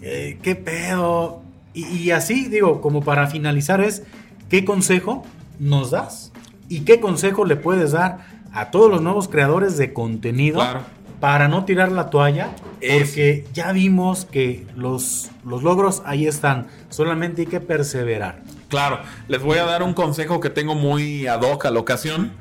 eh, 0.01 0.39
¿Qué 0.43 0.55
pedo? 0.55 1.43
Y, 1.75 1.85
y 1.87 2.11
así, 2.13 2.47
digo, 2.49 2.81
como 2.81 3.03
para 3.03 3.27
finalizar 3.27 3.81
es, 3.81 4.03
¿qué 4.49 4.65
consejo 4.65 5.25
nos 5.59 5.91
das? 5.91 6.33
¿Y 6.69 6.81
qué 6.81 7.01
consejo 7.01 7.45
le 7.45 7.57
puedes 7.57 7.93
dar 7.93 8.19
a 8.53 8.71
todos 8.71 8.91
los 8.91 9.03
nuevos 9.03 9.29
creadores 9.29 9.77
de 9.79 9.93
contenido 9.93 10.61
Claro. 10.61 10.81
Para 11.23 11.47
no 11.47 11.65
tirar 11.65 11.93
la 11.93 12.11
toalla? 12.11 12.51
Es- 12.81 12.99
Porque 13.11 13.45
ya 13.55 13.71
vimos 13.71 14.25
que 14.25 14.67
los, 14.75 15.31
los 15.47 15.63
logros 15.63 16.03
ahí 16.05 16.27
están, 16.27 16.67
solamente 16.89 17.43
hay 17.43 17.47
que 17.47 17.61
perseverar. 17.61 18.43
Claro, 18.69 18.99
les 19.29 19.41
voy 19.41 19.59
a 19.59 19.65
dar 19.65 19.85
un 19.85 19.95
consejo 19.95 20.41
que 20.41 20.51
tengo 20.51 20.75
muy 20.75 21.29
ad 21.29 21.43
hoc 21.43 21.67
a 21.67 21.71
la 21.71 21.79
ocasión. 21.79 22.33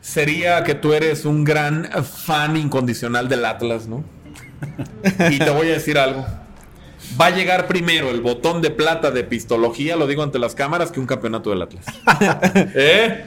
Sería 0.00 0.64
que 0.64 0.74
tú 0.74 0.92
eres 0.92 1.24
un 1.24 1.44
gran 1.44 1.88
fan 2.02 2.56
incondicional 2.56 3.28
del 3.28 3.44
Atlas, 3.44 3.86
¿no? 3.86 4.02
Y 5.30 5.38
te 5.38 5.50
voy 5.50 5.68
a 5.68 5.74
decir 5.74 5.96
algo. 5.96 6.26
Va 7.20 7.26
a 7.26 7.30
llegar 7.30 7.68
primero 7.68 8.10
el 8.10 8.22
botón 8.22 8.60
de 8.60 8.70
plata 8.70 9.12
de 9.12 9.22
pistología, 9.22 9.94
lo 9.94 10.08
digo 10.08 10.24
ante 10.24 10.40
las 10.40 10.56
cámaras, 10.56 10.90
que 10.90 10.98
un 10.98 11.06
campeonato 11.06 11.50
del 11.50 11.62
Atlas. 11.62 11.84
¿Eh? 12.74 13.24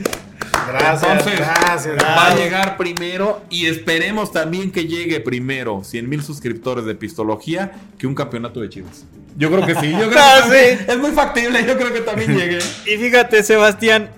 Gracias, 0.68 1.04
Entonces, 1.12 1.40
gracias. 1.40 1.96
va 2.04 2.28
a 2.28 2.36
llegar 2.36 2.78
primero 2.78 3.42
y 3.50 3.66
esperemos 3.68 4.32
también 4.32 4.72
que 4.72 4.86
llegue 4.88 5.20
primero 5.20 5.84
100 5.84 6.08
mil 6.10 6.24
suscriptores 6.24 6.86
de 6.86 6.96
Pistología 6.96 7.72
que 7.98 8.08
un 8.08 8.16
campeonato 8.16 8.60
de 8.62 8.70
Chivas. 8.70 9.06
Yo 9.36 9.50
creo 9.52 9.66
que 9.66 9.76
sí, 9.76 9.92
yo 9.92 9.98
creo 9.98 10.10
que 10.12 10.18
Ah, 10.20 10.44
sí. 10.48 10.86
es 10.88 10.98
muy 10.98 11.12
factible, 11.12 11.66
yo 11.66 11.78
creo 11.78 11.92
que 11.94 12.02
también 12.02 12.32
llegue. 12.38 12.60
Y 12.86 12.98
fíjate, 12.98 13.44
Sebastián, 13.44 14.10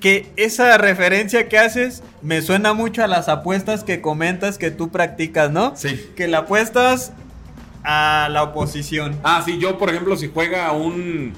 que 0.00 0.30
esa 0.36 0.76
referencia 0.78 1.48
que 1.48 1.58
haces 1.58 2.02
me 2.22 2.42
suena 2.42 2.72
mucho 2.72 3.04
a 3.04 3.06
las 3.06 3.28
apuestas 3.28 3.84
que 3.84 4.00
comentas 4.00 4.58
que 4.58 4.70
tú 4.70 4.90
practicas, 4.90 5.50
¿no? 5.50 5.74
Sí. 5.76 6.10
Que 6.16 6.26
le 6.26 6.36
apuestas 6.36 7.12
a 7.84 8.28
la 8.30 8.42
oposición. 8.44 9.18
Ah, 9.22 9.42
sí, 9.44 9.58
yo 9.58 9.78
por 9.78 9.90
ejemplo 9.90 10.16
si 10.16 10.28
juega 10.32 10.72
un 10.72 11.32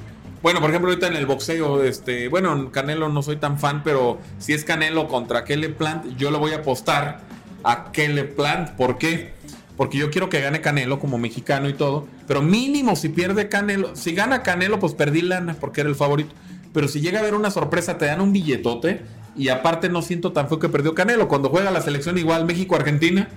bueno, 0.44 0.60
por 0.60 0.68
ejemplo, 0.68 0.90
ahorita 0.90 1.06
en 1.06 1.16
el 1.16 1.24
boxeo, 1.24 1.82
este, 1.82 2.28
bueno, 2.28 2.52
en 2.52 2.66
Canelo 2.66 3.08
no 3.08 3.22
soy 3.22 3.36
tan 3.36 3.58
fan, 3.58 3.82
pero 3.82 4.18
si 4.36 4.52
es 4.52 4.62
Canelo 4.62 5.08
contra 5.08 5.42
Kele 5.42 5.70
Plant, 5.70 6.18
yo 6.18 6.30
le 6.30 6.36
voy 6.36 6.52
a 6.52 6.56
apostar 6.56 7.22
a 7.62 7.92
Kele 7.92 8.24
Plant. 8.24 8.72
¿Por 8.72 8.98
qué? 8.98 9.32
Porque 9.78 9.96
yo 9.96 10.10
quiero 10.10 10.28
que 10.28 10.42
gane 10.42 10.60
Canelo 10.60 10.98
como 11.00 11.16
mexicano 11.16 11.66
y 11.70 11.72
todo. 11.72 12.06
Pero 12.26 12.42
mínimo 12.42 12.94
si 12.94 13.08
pierde 13.08 13.48
Canelo, 13.48 13.96
si 13.96 14.14
gana 14.14 14.42
Canelo, 14.42 14.78
pues 14.78 14.92
perdí 14.92 15.22
lana 15.22 15.56
porque 15.58 15.80
era 15.80 15.88
el 15.88 15.96
favorito. 15.96 16.34
Pero 16.74 16.88
si 16.88 17.00
llega 17.00 17.20
a 17.20 17.22
haber 17.22 17.34
una 17.34 17.50
sorpresa, 17.50 17.96
te 17.96 18.04
dan 18.04 18.20
un 18.20 18.34
billetote. 18.34 19.00
Y 19.34 19.48
aparte 19.48 19.88
no 19.88 20.02
siento 20.02 20.32
tan 20.32 20.50
feo 20.50 20.58
que 20.58 20.68
perdió 20.68 20.94
Canelo. 20.94 21.26
Cuando 21.26 21.48
juega 21.48 21.70
la 21.70 21.80
selección 21.80 22.18
igual 22.18 22.44
México-Argentina, 22.44 23.30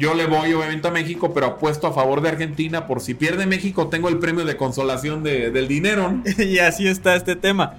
yo 0.00 0.14
le 0.14 0.26
voy 0.26 0.52
obviamente 0.54 0.88
a 0.88 0.90
México, 0.90 1.32
pero 1.32 1.46
apuesto 1.46 1.86
a 1.86 1.92
favor 1.92 2.20
de 2.22 2.30
Argentina. 2.30 2.86
Por 2.88 3.00
si 3.00 3.14
pierde 3.14 3.46
México, 3.46 3.86
tengo 3.88 4.08
el 4.08 4.18
premio 4.18 4.44
de 4.44 4.56
consolación 4.56 5.22
de- 5.22 5.50
del 5.52 5.68
dinero. 5.68 6.10
¿no? 6.10 6.22
y 6.44 6.58
así 6.58 6.88
está 6.88 7.14
este 7.14 7.36
tema. 7.36 7.74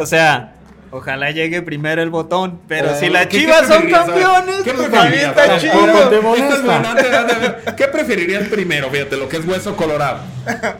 O 0.00 0.06
sea, 0.06 0.54
ojalá 0.90 1.30
llegue 1.32 1.60
primero 1.62 2.00
el 2.00 2.10
botón. 2.10 2.60
Pero 2.68 2.94
si 2.94 3.10
las 3.10 3.26
¿qué- 3.26 3.40
chivas 3.40 3.62
qué 3.62 3.66
son 3.74 3.90
campeones, 3.90 4.56
¿Qué 4.64 4.72
pues 4.72 4.88
preferirías? 4.88 5.28
está 5.30 5.46
Tampoco 5.46 6.36
chido. 6.36 7.76
¿Qué 7.76 7.88
preferirías 7.88 8.48
primero? 8.48 8.88
Fíjate, 8.90 9.16
lo 9.16 9.28
que 9.28 9.36
es 9.38 9.44
hueso 9.46 9.76
colorado. 9.76 10.20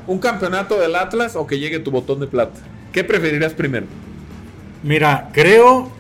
¿Un 0.07 0.19
campeonato 0.19 0.79
del 0.81 0.95
Atlas 0.97 1.37
o 1.37 1.47
que 1.47 1.59
llegue 1.59 1.81
tu 1.81 1.91
botón 1.91 2.21
de 2.21 2.27
plata? 2.29 2.61
¿Qué 2.93 3.03
preferirías 3.05 3.53
primero? 3.53 3.87
Mira, 4.83 5.29
creo 5.33 5.91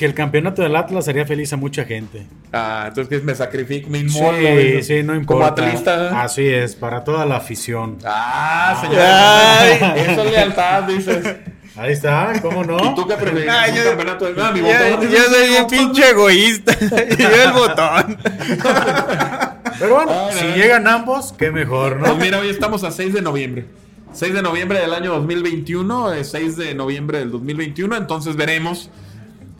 que 0.00 0.06
el 0.06 0.14
campeonato 0.14 0.62
del 0.62 0.74
Atlas 0.76 1.06
haría 1.08 1.26
feliz 1.26 1.52
a 1.52 1.58
mucha 1.58 1.84
gente. 1.84 2.26
Ah, 2.54 2.86
entonces 2.88 3.22
me 3.22 3.34
sacrifico, 3.34 3.90
me 3.90 3.98
inmolo. 3.98 4.38
Sí, 4.38 4.82
sí, 4.82 5.02
no 5.02 5.08
Como 5.08 5.20
importa. 5.20 5.62
atlista. 5.66 6.06
¿eh? 6.06 6.10
Así 6.14 6.46
es, 6.48 6.74
para 6.74 7.04
toda 7.04 7.26
la 7.26 7.36
afición. 7.36 7.98
Ah, 8.02 8.78
señor. 8.80 8.98
Ay. 8.98 10.00
Eso 10.10 10.24
es 10.24 10.30
lealtad, 10.32 10.84
dices. 10.84 11.36
Ahí 11.76 11.92
está, 11.92 12.32
¿cómo 12.40 12.64
no? 12.64 12.78
¿Y 12.78 12.94
tú 12.94 13.06
qué 13.06 13.14
preferirías? 13.14 13.54
Ah, 13.54 13.66
¿Un 13.68 13.76
yo- 13.76 13.84
campeonato 13.84 14.24
del 14.24 14.40
ah, 14.40 14.52
mi 14.52 14.60
Yo, 14.60 14.66
botón? 14.68 15.10
yo 15.10 15.22
soy 15.24 15.48
bien 15.50 15.66
pinche 15.66 16.10
egoísta. 16.10 16.72
y 16.80 17.22
yo 17.22 17.42
el 17.44 17.52
botón. 17.52 18.18
Pero 19.78 19.94
bueno, 19.96 20.12
Ay, 20.30 20.38
si 20.38 20.44
ay. 20.46 20.52
llegan 20.54 20.88
ambos, 20.88 21.34
qué 21.38 21.50
mejor, 21.50 21.96
¿no? 21.96 22.04
Pues 22.06 22.16
mira, 22.16 22.38
hoy 22.38 22.48
estamos 22.48 22.84
a 22.84 22.90
6 22.90 23.12
de 23.12 23.20
noviembre. 23.20 23.66
6 24.14 24.32
de 24.32 24.40
noviembre 24.40 24.80
del 24.80 24.94
año 24.94 25.12
2021, 25.12 26.14
eh, 26.14 26.24
6 26.24 26.56
de 26.56 26.74
noviembre 26.74 27.18
del 27.18 27.30
2021, 27.30 27.96
entonces 27.96 28.34
veremos 28.34 28.88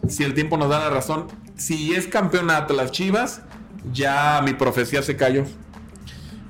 si 0.08 0.24
el 0.24 0.34
tiempo 0.34 0.56
nos 0.56 0.68
da 0.68 0.78
la 0.80 0.90
razón. 0.90 1.26
Si 1.56 1.94
es 1.94 2.06
campeonato 2.06 2.74
las 2.74 2.90
Chivas, 2.92 3.42
ya 3.92 4.40
mi 4.44 4.54
profecía 4.54 5.02
se 5.02 5.16
cayó. 5.16 5.44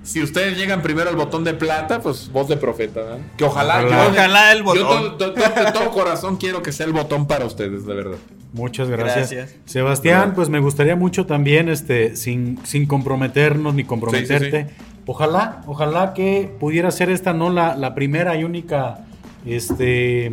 Si 0.02 0.22
ustedes 0.22 0.56
llegan 0.56 0.80
primero 0.82 1.10
al 1.10 1.16
botón 1.16 1.44
de 1.44 1.52
plata, 1.54 2.00
pues 2.00 2.30
voz 2.32 2.48
de 2.48 2.56
profeta, 2.56 3.00
¿verdad? 3.02 3.18
Que 3.36 3.44
ojalá, 3.44 3.80
Ojalá. 3.84 4.04
yo- 4.06 4.10
Ojalá 4.10 4.52
el 4.52 4.58
Yo 4.58 4.64
botón. 4.64 5.18
to- 5.18 5.32
to- 5.32 5.34
to- 5.34 5.40
de 5.64 5.72
todo 5.72 5.90
corazón 5.90 6.36
quiero 6.36 6.62
que 6.62 6.72
sea 6.72 6.86
el 6.86 6.92
botón 6.92 7.26
para 7.26 7.44
ustedes, 7.44 7.84
de 7.84 7.94
verdad. 7.94 8.16
Muchas 8.52 8.88
gracias. 8.88 9.30
Gracias. 9.30 9.56
Sebastián, 9.66 10.32
pues 10.34 10.48
me 10.48 10.58
gustaría 10.58 10.96
mucho 10.96 11.26
también, 11.26 11.68
este, 11.68 12.16
sin, 12.16 12.58
sin 12.64 12.86
comprometernos 12.86 13.74
ni 13.74 13.84
comprometerte. 13.84 14.68
Sí, 14.68 14.74
Ojalá, 15.06 15.62
ojalá 15.66 16.14
que 16.14 16.50
pudiera 16.60 16.90
ser 16.90 17.10
esta 17.10 17.32
no 17.32 17.50
la, 17.50 17.76
la 17.76 17.94
primera 17.94 18.36
y 18.36 18.44
única 18.44 19.00
este 19.44 20.32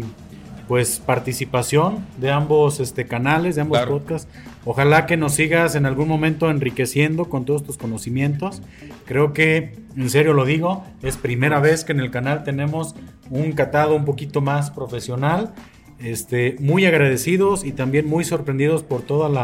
pues 0.68 1.00
participación 1.00 2.06
de 2.18 2.32
ambos 2.32 2.80
este 2.80 3.06
canales, 3.06 3.56
de 3.56 3.62
ambos 3.62 3.78
Claro. 3.80 4.00
podcasts. 4.00 4.28
Ojalá 4.66 5.06
que 5.06 5.16
nos 5.16 5.34
sigas 5.34 5.76
en 5.76 5.86
algún 5.86 6.08
momento 6.10 6.50
enriqueciendo 6.50 7.26
con 7.30 7.46
todos 7.46 7.64
tus 7.64 7.78
conocimientos. 7.78 8.62
Creo 9.06 9.32
que, 9.32 9.76
en 9.96 10.10
serio 10.10 10.34
lo 10.34 10.44
digo, 10.46 10.84
es 11.02 11.16
primera 11.16 11.60
vez 11.62 11.86
que 11.86 11.94
en 11.94 12.02
el 12.02 12.12
canal 12.12 12.44
tenemos 12.44 12.96
un 13.30 13.54
catado 13.54 13.96
un 13.96 14.04
poquito 14.06 14.42
más 14.42 14.70
profesional. 14.72 15.54
Este, 16.00 16.58
muy 16.60 16.86
agradecidos 16.86 17.64
y 17.66 17.72
también 17.72 18.06
muy 18.08 18.24
sorprendidos 18.24 18.84
por 18.84 19.02
todos 19.02 19.36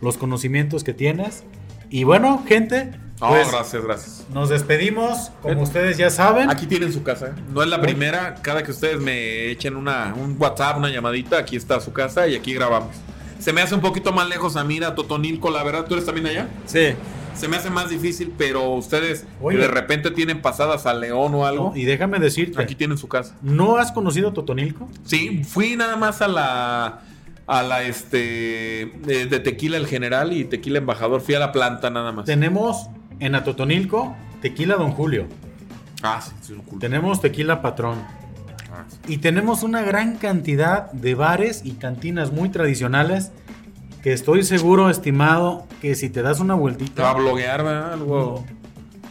los 0.00 0.16
conocimientos 0.16 0.82
que 0.82 0.92
tienes. 0.94 1.44
Y 1.88 2.04
bueno, 2.04 2.42
gente, 2.48 2.90
No, 3.20 3.28
Pues- 3.28 3.50
gracias, 3.50 3.84
gracias. 3.84 4.26
Nos 4.32 4.48
despedimos, 4.48 5.30
como 5.42 5.62
ustedes 5.62 5.96
ya 5.98 6.08
saben. 6.10 6.48
Aquí 6.50 6.66
tienen 6.66 6.92
su 6.92 7.02
casa. 7.02 7.28
¿eh? 7.28 7.32
No 7.52 7.62
es 7.62 7.68
la 7.68 7.80
primera. 7.80 8.36
Cada 8.42 8.62
que 8.62 8.70
ustedes 8.70 9.00
me 9.00 9.50
echen 9.50 9.76
una, 9.76 10.14
un 10.16 10.36
WhatsApp, 10.38 10.78
una 10.78 10.88
llamadita, 10.88 11.38
aquí 11.38 11.56
está 11.56 11.80
su 11.80 11.92
casa 11.92 12.26
y 12.28 12.34
aquí 12.34 12.54
grabamos. 12.54 12.96
Se 13.38 13.52
me 13.52 13.60
hace 13.62 13.74
un 13.74 13.80
poquito 13.80 14.12
más 14.12 14.28
lejos 14.28 14.56
a 14.56 14.64
Mira, 14.64 14.94
Totonilco, 14.94 15.50
la 15.50 15.62
verdad. 15.62 15.84
¿Tú 15.86 15.94
eres 15.94 16.06
también 16.06 16.26
allá? 16.26 16.48
Sí. 16.66 16.94
Se 17.34 17.48
me 17.48 17.56
hace 17.56 17.70
más 17.70 17.88
difícil, 17.88 18.32
pero 18.36 18.70
ustedes 18.70 19.24
Oye. 19.40 19.56
de 19.58 19.68
repente 19.68 20.10
tienen 20.10 20.42
pasadas 20.42 20.84
a 20.86 20.92
León 20.92 21.34
o 21.34 21.46
algo, 21.46 21.70
No, 21.70 21.76
y 21.76 21.84
déjame 21.84 22.18
decirte, 22.18 22.60
aquí 22.60 22.74
tienen 22.74 22.98
su 22.98 23.08
casa. 23.08 23.34
¿no 23.40 23.76
has 23.76 23.92
conocido 23.92 24.32
Totonilco? 24.32 24.88
Sí, 25.04 25.42
fui 25.44 25.76
nada 25.76 25.96
más 25.96 26.20
a 26.22 26.28
la 26.28 27.00
a 27.46 27.62
la 27.62 27.82
este 27.82 28.92
de, 29.04 29.26
de 29.26 29.40
tequila 29.40 29.76
el 29.76 29.86
general 29.86 30.32
y 30.32 30.44
tequila 30.44 30.78
embajador, 30.78 31.20
fui 31.20 31.34
a 31.34 31.38
la 31.40 31.50
planta 31.52 31.88
nada 31.90 32.12
más. 32.12 32.26
Tenemos 32.26 32.88
en 33.20 33.34
Atotonilco 33.34 34.16
tequila 34.42 34.76
Don 34.76 34.92
Julio. 34.92 35.26
Ah, 36.02 36.20
sí. 36.40 36.54
Tenemos 36.78 37.20
tequila 37.20 37.62
Patrón. 37.62 37.98
Ah, 38.72 38.84
sí. 38.88 38.98
Y 39.14 39.18
tenemos 39.18 39.62
una 39.62 39.82
gran 39.82 40.16
cantidad 40.16 40.90
de 40.92 41.14
bares 41.14 41.62
y 41.64 41.72
cantinas 41.72 42.32
muy 42.32 42.48
tradicionales 42.48 43.32
que 44.02 44.12
estoy 44.12 44.44
seguro, 44.44 44.90
estimado, 44.90 45.66
que 45.80 45.94
si 45.94 46.08
te 46.08 46.22
das 46.22 46.40
una 46.40 46.54
Te 46.54 46.56
va 46.56 46.56
a 46.56 46.60
vueltita, 46.60 47.12
bloguear, 47.12 47.62
¿verdad? 47.62 47.92
Algo. 47.92 48.46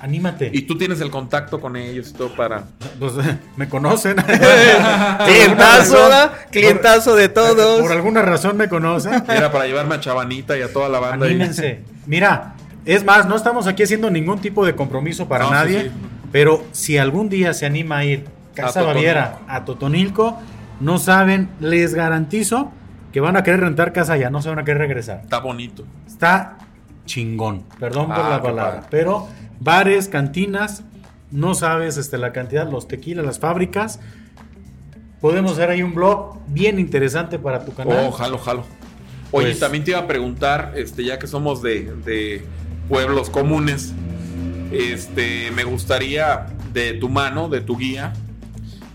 anímate. 0.01 0.49
Y 0.51 0.63
tú 0.63 0.77
tienes 0.77 0.99
el 1.01 1.11
contacto 1.11 1.61
con 1.61 1.75
ellos 1.75 2.09
y 2.09 2.13
todo 2.13 2.35
para. 2.35 2.63
Pues, 2.97 3.13
me 3.55 3.69
conocen. 3.69 4.15
Clientazo. 5.25 6.09
Clientazo 6.51 7.15
de 7.15 7.29
todos. 7.29 7.81
Por 7.81 7.91
alguna 7.91 8.23
razón 8.23 8.57
me 8.57 8.67
conocen. 8.67 9.23
Era 9.29 9.51
para 9.51 9.67
llevarme 9.67 9.95
a 9.95 9.99
Chavanita 9.99 10.57
y 10.57 10.61
a 10.61 10.73
toda 10.73 10.89
la 10.89 10.99
banda. 10.99 11.27
Anímense. 11.27 11.83
Mira, 12.07 12.55
es 12.95 13.03
más, 13.05 13.27
no 13.27 13.35
estamos 13.35 13.67
aquí 13.67 13.83
haciendo 13.83 14.09
ningún 14.09 14.39
tipo 14.39 14.65
de 14.65 14.75
compromiso 14.75 15.27
para 15.27 15.45
No, 15.45 15.51
nadie, 15.51 15.83
sí. 15.83 15.91
pero 16.31 16.63
si 16.71 16.97
algún 16.97 17.29
día 17.29 17.53
se 17.53 17.65
anima 17.65 17.97
a 17.99 18.05
ir 18.05 18.25
Casa 18.55 18.67
A 18.81 18.83
Totonilco. 18.83 18.93
Baviera 18.93 19.39
a 19.47 19.65
Totonilco, 19.65 20.37
no 20.81 20.97
saben, 20.97 21.49
les 21.59 21.93
garantizo 21.93 22.71
que 23.13 23.19
van 23.21 23.37
a 23.37 23.43
querer 23.43 23.61
rentar 23.61 23.93
casa 23.93 24.13
allá, 24.13 24.29
no 24.29 24.41
se 24.41 24.49
van 24.49 24.59
a 24.59 24.63
querer 24.63 24.79
regresar. 24.79 25.21
Está 25.23 25.39
bonito. 25.39 25.85
Está 26.07 26.57
chingón, 27.05 27.63
perdón 27.79 28.07
por 28.07 28.15
Ah, 28.19 28.29
la 28.29 28.41
palabra, 28.41 28.71
padre. 28.81 28.87
pero 28.91 29.27
bares, 29.59 30.07
cantinas, 30.09 30.83
no 31.31 31.53
sabes 31.55 31.97
este, 31.97 32.17
la 32.17 32.31
cantidad, 32.33 32.69
los 32.69 32.87
tequilas, 32.87 33.25
las 33.25 33.39
fábricas. 33.39 33.99
Podemos 35.21 35.53
hacer 35.53 35.69
ahí 35.69 35.83
un 35.83 35.93
blog 35.93 36.37
bien 36.47 36.79
interesante 36.79 37.39
para 37.39 37.65
tu 37.65 37.73
canal. 37.73 38.05
Oh, 38.07 38.11
jalo, 38.11 38.37
jalo. 38.37 38.63
Oye, 39.31 39.47
Pues- 39.47 39.59
también 39.59 39.83
te 39.83 39.91
iba 39.91 39.99
a 39.99 40.07
preguntar, 40.07 40.73
este, 40.75 41.03
ya 41.03 41.19
que 41.19 41.27
somos 41.27 41.61
de, 41.61 41.93
de 42.05 42.45
pueblos 42.89 43.29
comunes, 43.29 43.93
este, 44.71 45.51
me 45.51 45.63
gustaría 45.63 46.47
de 46.73 46.93
tu 46.93 47.07
mano, 47.09 47.47
de 47.49 47.61
tu 47.61 47.77
guía, 47.77 48.13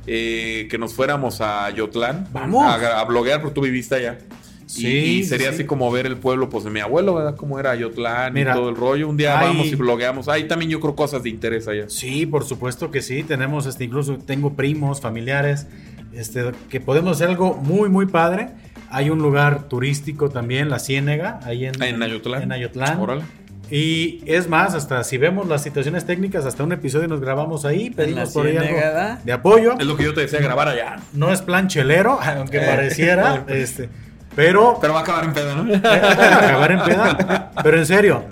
eh, 0.06 0.66
que 0.70 0.76
nos 0.78 0.94
fuéramos 0.94 1.40
a 1.40 1.70
Yotlán. 1.70 2.28
Vamos. 2.32 2.64
A, 2.66 3.00
a 3.00 3.04
bloguear, 3.04 3.40
porque 3.40 3.54
tú 3.54 3.60
viviste 3.62 3.94
allá. 3.94 4.18
Y- 4.20 4.34
Sí, 4.66 4.86
y, 4.88 5.24
sería 5.24 5.50
sí. 5.50 5.56
así 5.56 5.64
como 5.66 5.90
ver 5.92 6.06
el 6.06 6.16
pueblo, 6.16 6.48
pues 6.48 6.64
de 6.64 6.70
mi 6.70 6.80
abuelo, 6.80 7.14
¿verdad? 7.14 7.36
Cómo 7.36 7.60
era 7.60 7.74
Yotlán 7.76 8.32
Mira, 8.32 8.52
y 8.52 8.54
todo 8.54 8.70
el 8.70 8.76
rollo. 8.76 9.08
Un 9.08 9.16
día 9.18 9.38
hay- 9.38 9.48
vamos 9.48 9.66
y 9.66 9.74
blogueamos. 9.74 10.26
Ahí 10.28 10.48
también 10.48 10.70
yo 10.70 10.80
creo 10.80 10.96
cosas 10.96 11.22
de 11.22 11.28
interés 11.30 11.68
allá. 11.68 11.84
Sí, 11.88 12.24
por 12.24 12.44
supuesto 12.44 12.90
que 12.90 13.02
sí. 13.02 13.22
Tenemos 13.24 13.66
este, 13.66 13.84
incluso 13.84 14.16
tengo 14.16 14.54
primos, 14.54 15.00
familiares, 15.02 15.66
este, 16.14 16.50
que 16.70 16.80
podemos 16.80 17.12
hacer 17.12 17.28
algo 17.28 17.54
muy, 17.54 17.90
muy 17.90 18.06
padre. 18.06 18.48
Hay 18.90 19.10
un 19.10 19.18
lugar 19.20 19.68
turístico 19.68 20.30
también, 20.30 20.70
la 20.70 20.78
Ciénega, 20.78 21.40
ahí 21.44 21.66
en, 21.66 21.80
En 21.82 22.02
Ayotlán. 22.02 22.42
En 22.44 22.52
Ayotlán. 22.52 22.98
Órale. 22.98 23.22
Y 23.70 24.22
es 24.26 24.48
más, 24.48 24.74
hasta 24.74 25.02
si 25.04 25.16
vemos 25.18 25.48
las 25.48 25.62
situaciones 25.62 26.04
técnicas, 26.04 26.44
hasta 26.44 26.62
un 26.62 26.72
episodio 26.72 27.08
nos 27.08 27.20
grabamos 27.20 27.64
ahí, 27.64 27.90
pedimos 27.90 28.32
por 28.32 28.46
ahí 28.46 28.56
algo 28.56 28.78
de 29.24 29.32
apoyo. 29.32 29.74
Es 29.78 29.86
lo 29.86 29.96
que 29.96 30.04
yo 30.04 30.14
te 30.14 30.20
decía, 30.22 30.40
grabar 30.40 30.68
allá. 30.68 30.96
No 31.12 31.32
es 31.32 31.40
plan 31.42 31.68
chelero, 31.68 32.18
aunque 32.36 32.58
Eh. 32.58 32.66
pareciera, 32.66 33.44
este, 33.48 33.88
pero 34.36 34.78
Pero 34.80 34.92
va 34.92 35.00
a 35.00 35.02
acabar 35.02 35.24
en 35.24 35.32
pedo, 35.32 35.54
¿no? 35.64 35.74
acabar 35.76 36.72
en 36.72 36.80
peda. 36.82 37.50
Pero 37.62 37.78
en 37.78 37.86
serio, 37.86 38.24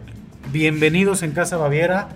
bienvenidos 0.52 1.22
en 1.22 1.32
Casa 1.32 1.56
Baviera. 1.56 2.08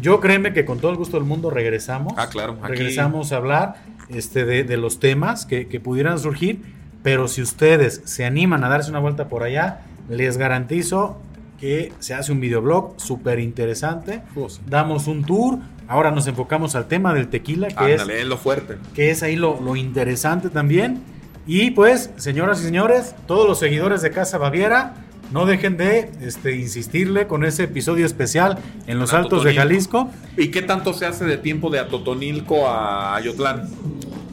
Yo 0.00 0.18
créeme 0.20 0.52
que 0.52 0.64
con 0.64 0.80
todo 0.80 0.90
el 0.90 0.96
gusto 0.96 1.16
del 1.18 1.26
mundo 1.26 1.50
regresamos. 1.50 2.14
Ah, 2.16 2.28
claro, 2.28 2.58
aquí- 2.62 2.72
Regresamos 2.72 3.30
a 3.32 3.36
hablar 3.36 3.74
este, 4.08 4.44
de, 4.44 4.64
de 4.64 4.76
los 4.76 4.98
temas 4.98 5.46
que, 5.46 5.68
que 5.68 5.78
pudieran 5.78 6.18
surgir. 6.18 6.62
Pero 7.04 7.28
si 7.28 7.42
ustedes 7.42 8.00
se 8.06 8.24
animan 8.24 8.64
a 8.64 8.68
darse 8.70 8.90
una 8.90 8.98
vuelta 8.98 9.28
por 9.28 9.42
allá, 9.44 9.82
les 10.08 10.36
garantizo 10.38 11.20
que 11.58 11.92
se 11.98 12.14
hace 12.14 12.32
un 12.32 12.40
videoblog 12.40 12.94
súper 13.00 13.40
interesante. 13.40 14.22
Damos 14.68 15.06
un 15.06 15.24
tour. 15.24 15.58
Ahora 15.86 16.10
nos 16.10 16.26
enfocamos 16.26 16.74
al 16.74 16.86
tema 16.86 17.12
del 17.12 17.28
tequila, 17.28 17.68
que 17.68 17.92
Ándale, 17.92 18.20
es 18.20 18.26
lo 18.26 18.38
fuerte. 18.38 18.78
que 18.94 19.10
es 19.10 19.22
ahí 19.22 19.36
lo, 19.36 19.60
lo 19.60 19.76
interesante 19.76 20.48
también. 20.50 21.02
Y 21.46 21.72
pues, 21.72 22.10
señoras 22.16 22.60
y 22.60 22.64
señores, 22.64 23.14
todos 23.26 23.46
los 23.46 23.58
seguidores 23.58 24.00
de 24.00 24.10
Casa 24.10 24.38
Baviera, 24.38 24.94
no 25.30 25.46
dejen 25.46 25.76
de 25.76 26.10
este, 26.22 26.56
insistirle 26.56 27.26
con 27.26 27.44
ese 27.44 27.64
episodio 27.64 28.06
especial 28.06 28.58
en 28.86 28.98
los 28.98 29.12
En 29.12 29.18
Altos 29.18 29.44
de. 29.44 29.54
Jalisco. 29.54 30.08
¿Y 30.36 30.48
qué 30.48 30.62
tanto 30.62 30.94
se 30.94 31.06
hace 31.06 31.24
de 31.24 31.36
tiempo 31.38 31.70
de 31.70 31.80
Atotonilco 31.80 32.66
a 32.68 33.16
Ayotlán? 33.16 33.68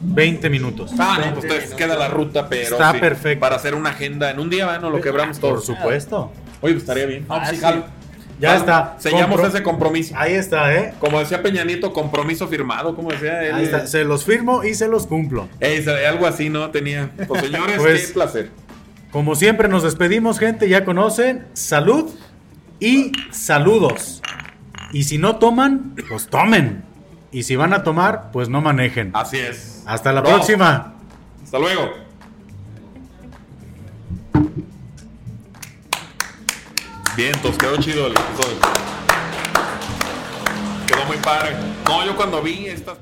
20 0.04 0.50
minutos. 0.50 0.92
Ah, 0.98 1.18
no, 1.34 1.40
pues 1.40 1.74
queda 1.74 1.96
la 1.96 2.08
ruta, 2.08 2.48
pero. 2.48 2.76
Está 2.76 2.92
perfecto. 2.92 3.40
Para 3.40 3.56
hacer 3.56 3.74
una 3.74 3.90
agenda 3.90 4.30
en 4.30 4.40
un 4.40 4.50
día, 4.50 4.66
bueno, 4.66 4.90
lo 4.90 5.00
quebramos 5.00 5.38
todo. 5.38 5.52
Por 5.52 5.62
supuesto. 5.62 6.32
Oye, 6.62 6.72
pues 6.74 6.76
estaría 6.84 7.04
bien. 7.06 7.26
Ah, 7.28 7.46
sí, 7.50 7.56
jalo. 7.58 7.84
Ya 8.40 8.56
está. 8.56 8.96
Sellamos 8.98 9.38
Compro- 9.40 9.48
ese 9.48 9.62
compromiso. 9.62 10.14
Ahí 10.16 10.32
está, 10.32 10.74
¿eh? 10.74 10.94
Como 10.98 11.20
decía 11.20 11.42
Peña 11.42 11.64
Nieto, 11.64 11.92
compromiso 11.92 12.48
firmado. 12.48 12.96
como 12.96 13.10
decía 13.10 13.40
él? 13.44 13.54
Ahí 13.54 13.64
está. 13.64 13.86
Se 13.86 14.02
los 14.04 14.24
firmo 14.24 14.64
y 14.64 14.74
se 14.74 14.88
los 14.88 15.06
cumplo. 15.06 15.48
Ey, 15.60 15.84
algo 16.08 16.26
así, 16.26 16.48
¿no? 16.48 16.70
Tenía. 16.70 17.10
Pues 17.28 17.42
señores, 17.44 17.76
Pues- 17.80 18.06
qué 18.08 18.12
placer. 18.14 18.50
Como 19.12 19.34
siempre 19.36 19.68
nos 19.68 19.82
despedimos, 19.82 20.38
gente, 20.38 20.68
ya 20.68 20.84
conocen. 20.86 21.46
Salud 21.52 22.10
y 22.80 23.12
saludos. 23.30 24.22
Y 24.92 25.04
si 25.04 25.18
no 25.18 25.36
toman, 25.36 25.94
pues 26.08 26.26
tomen. 26.28 26.82
Y 27.30 27.44
si 27.44 27.54
van 27.56 27.72
a 27.74 27.82
tomar, 27.82 28.30
pues 28.32 28.48
no 28.48 28.60
manejen. 28.60 29.10
Así 29.14 29.38
es. 29.38 29.82
Hasta 29.86 30.12
la 30.12 30.22
próxima. 30.22 30.94
Hasta 31.44 31.58
luego. 31.58 31.90
Bien, 37.14 37.30
entonces 37.34 37.58
quedó 37.58 37.76
chido 37.76 38.06
el 38.06 38.12
episodio. 38.12 38.56
Quedó 40.86 41.04
muy 41.04 41.18
padre. 41.18 41.54
No, 41.84 42.06
yo 42.06 42.16
cuando 42.16 42.40
vi 42.40 42.66
estas. 42.66 42.96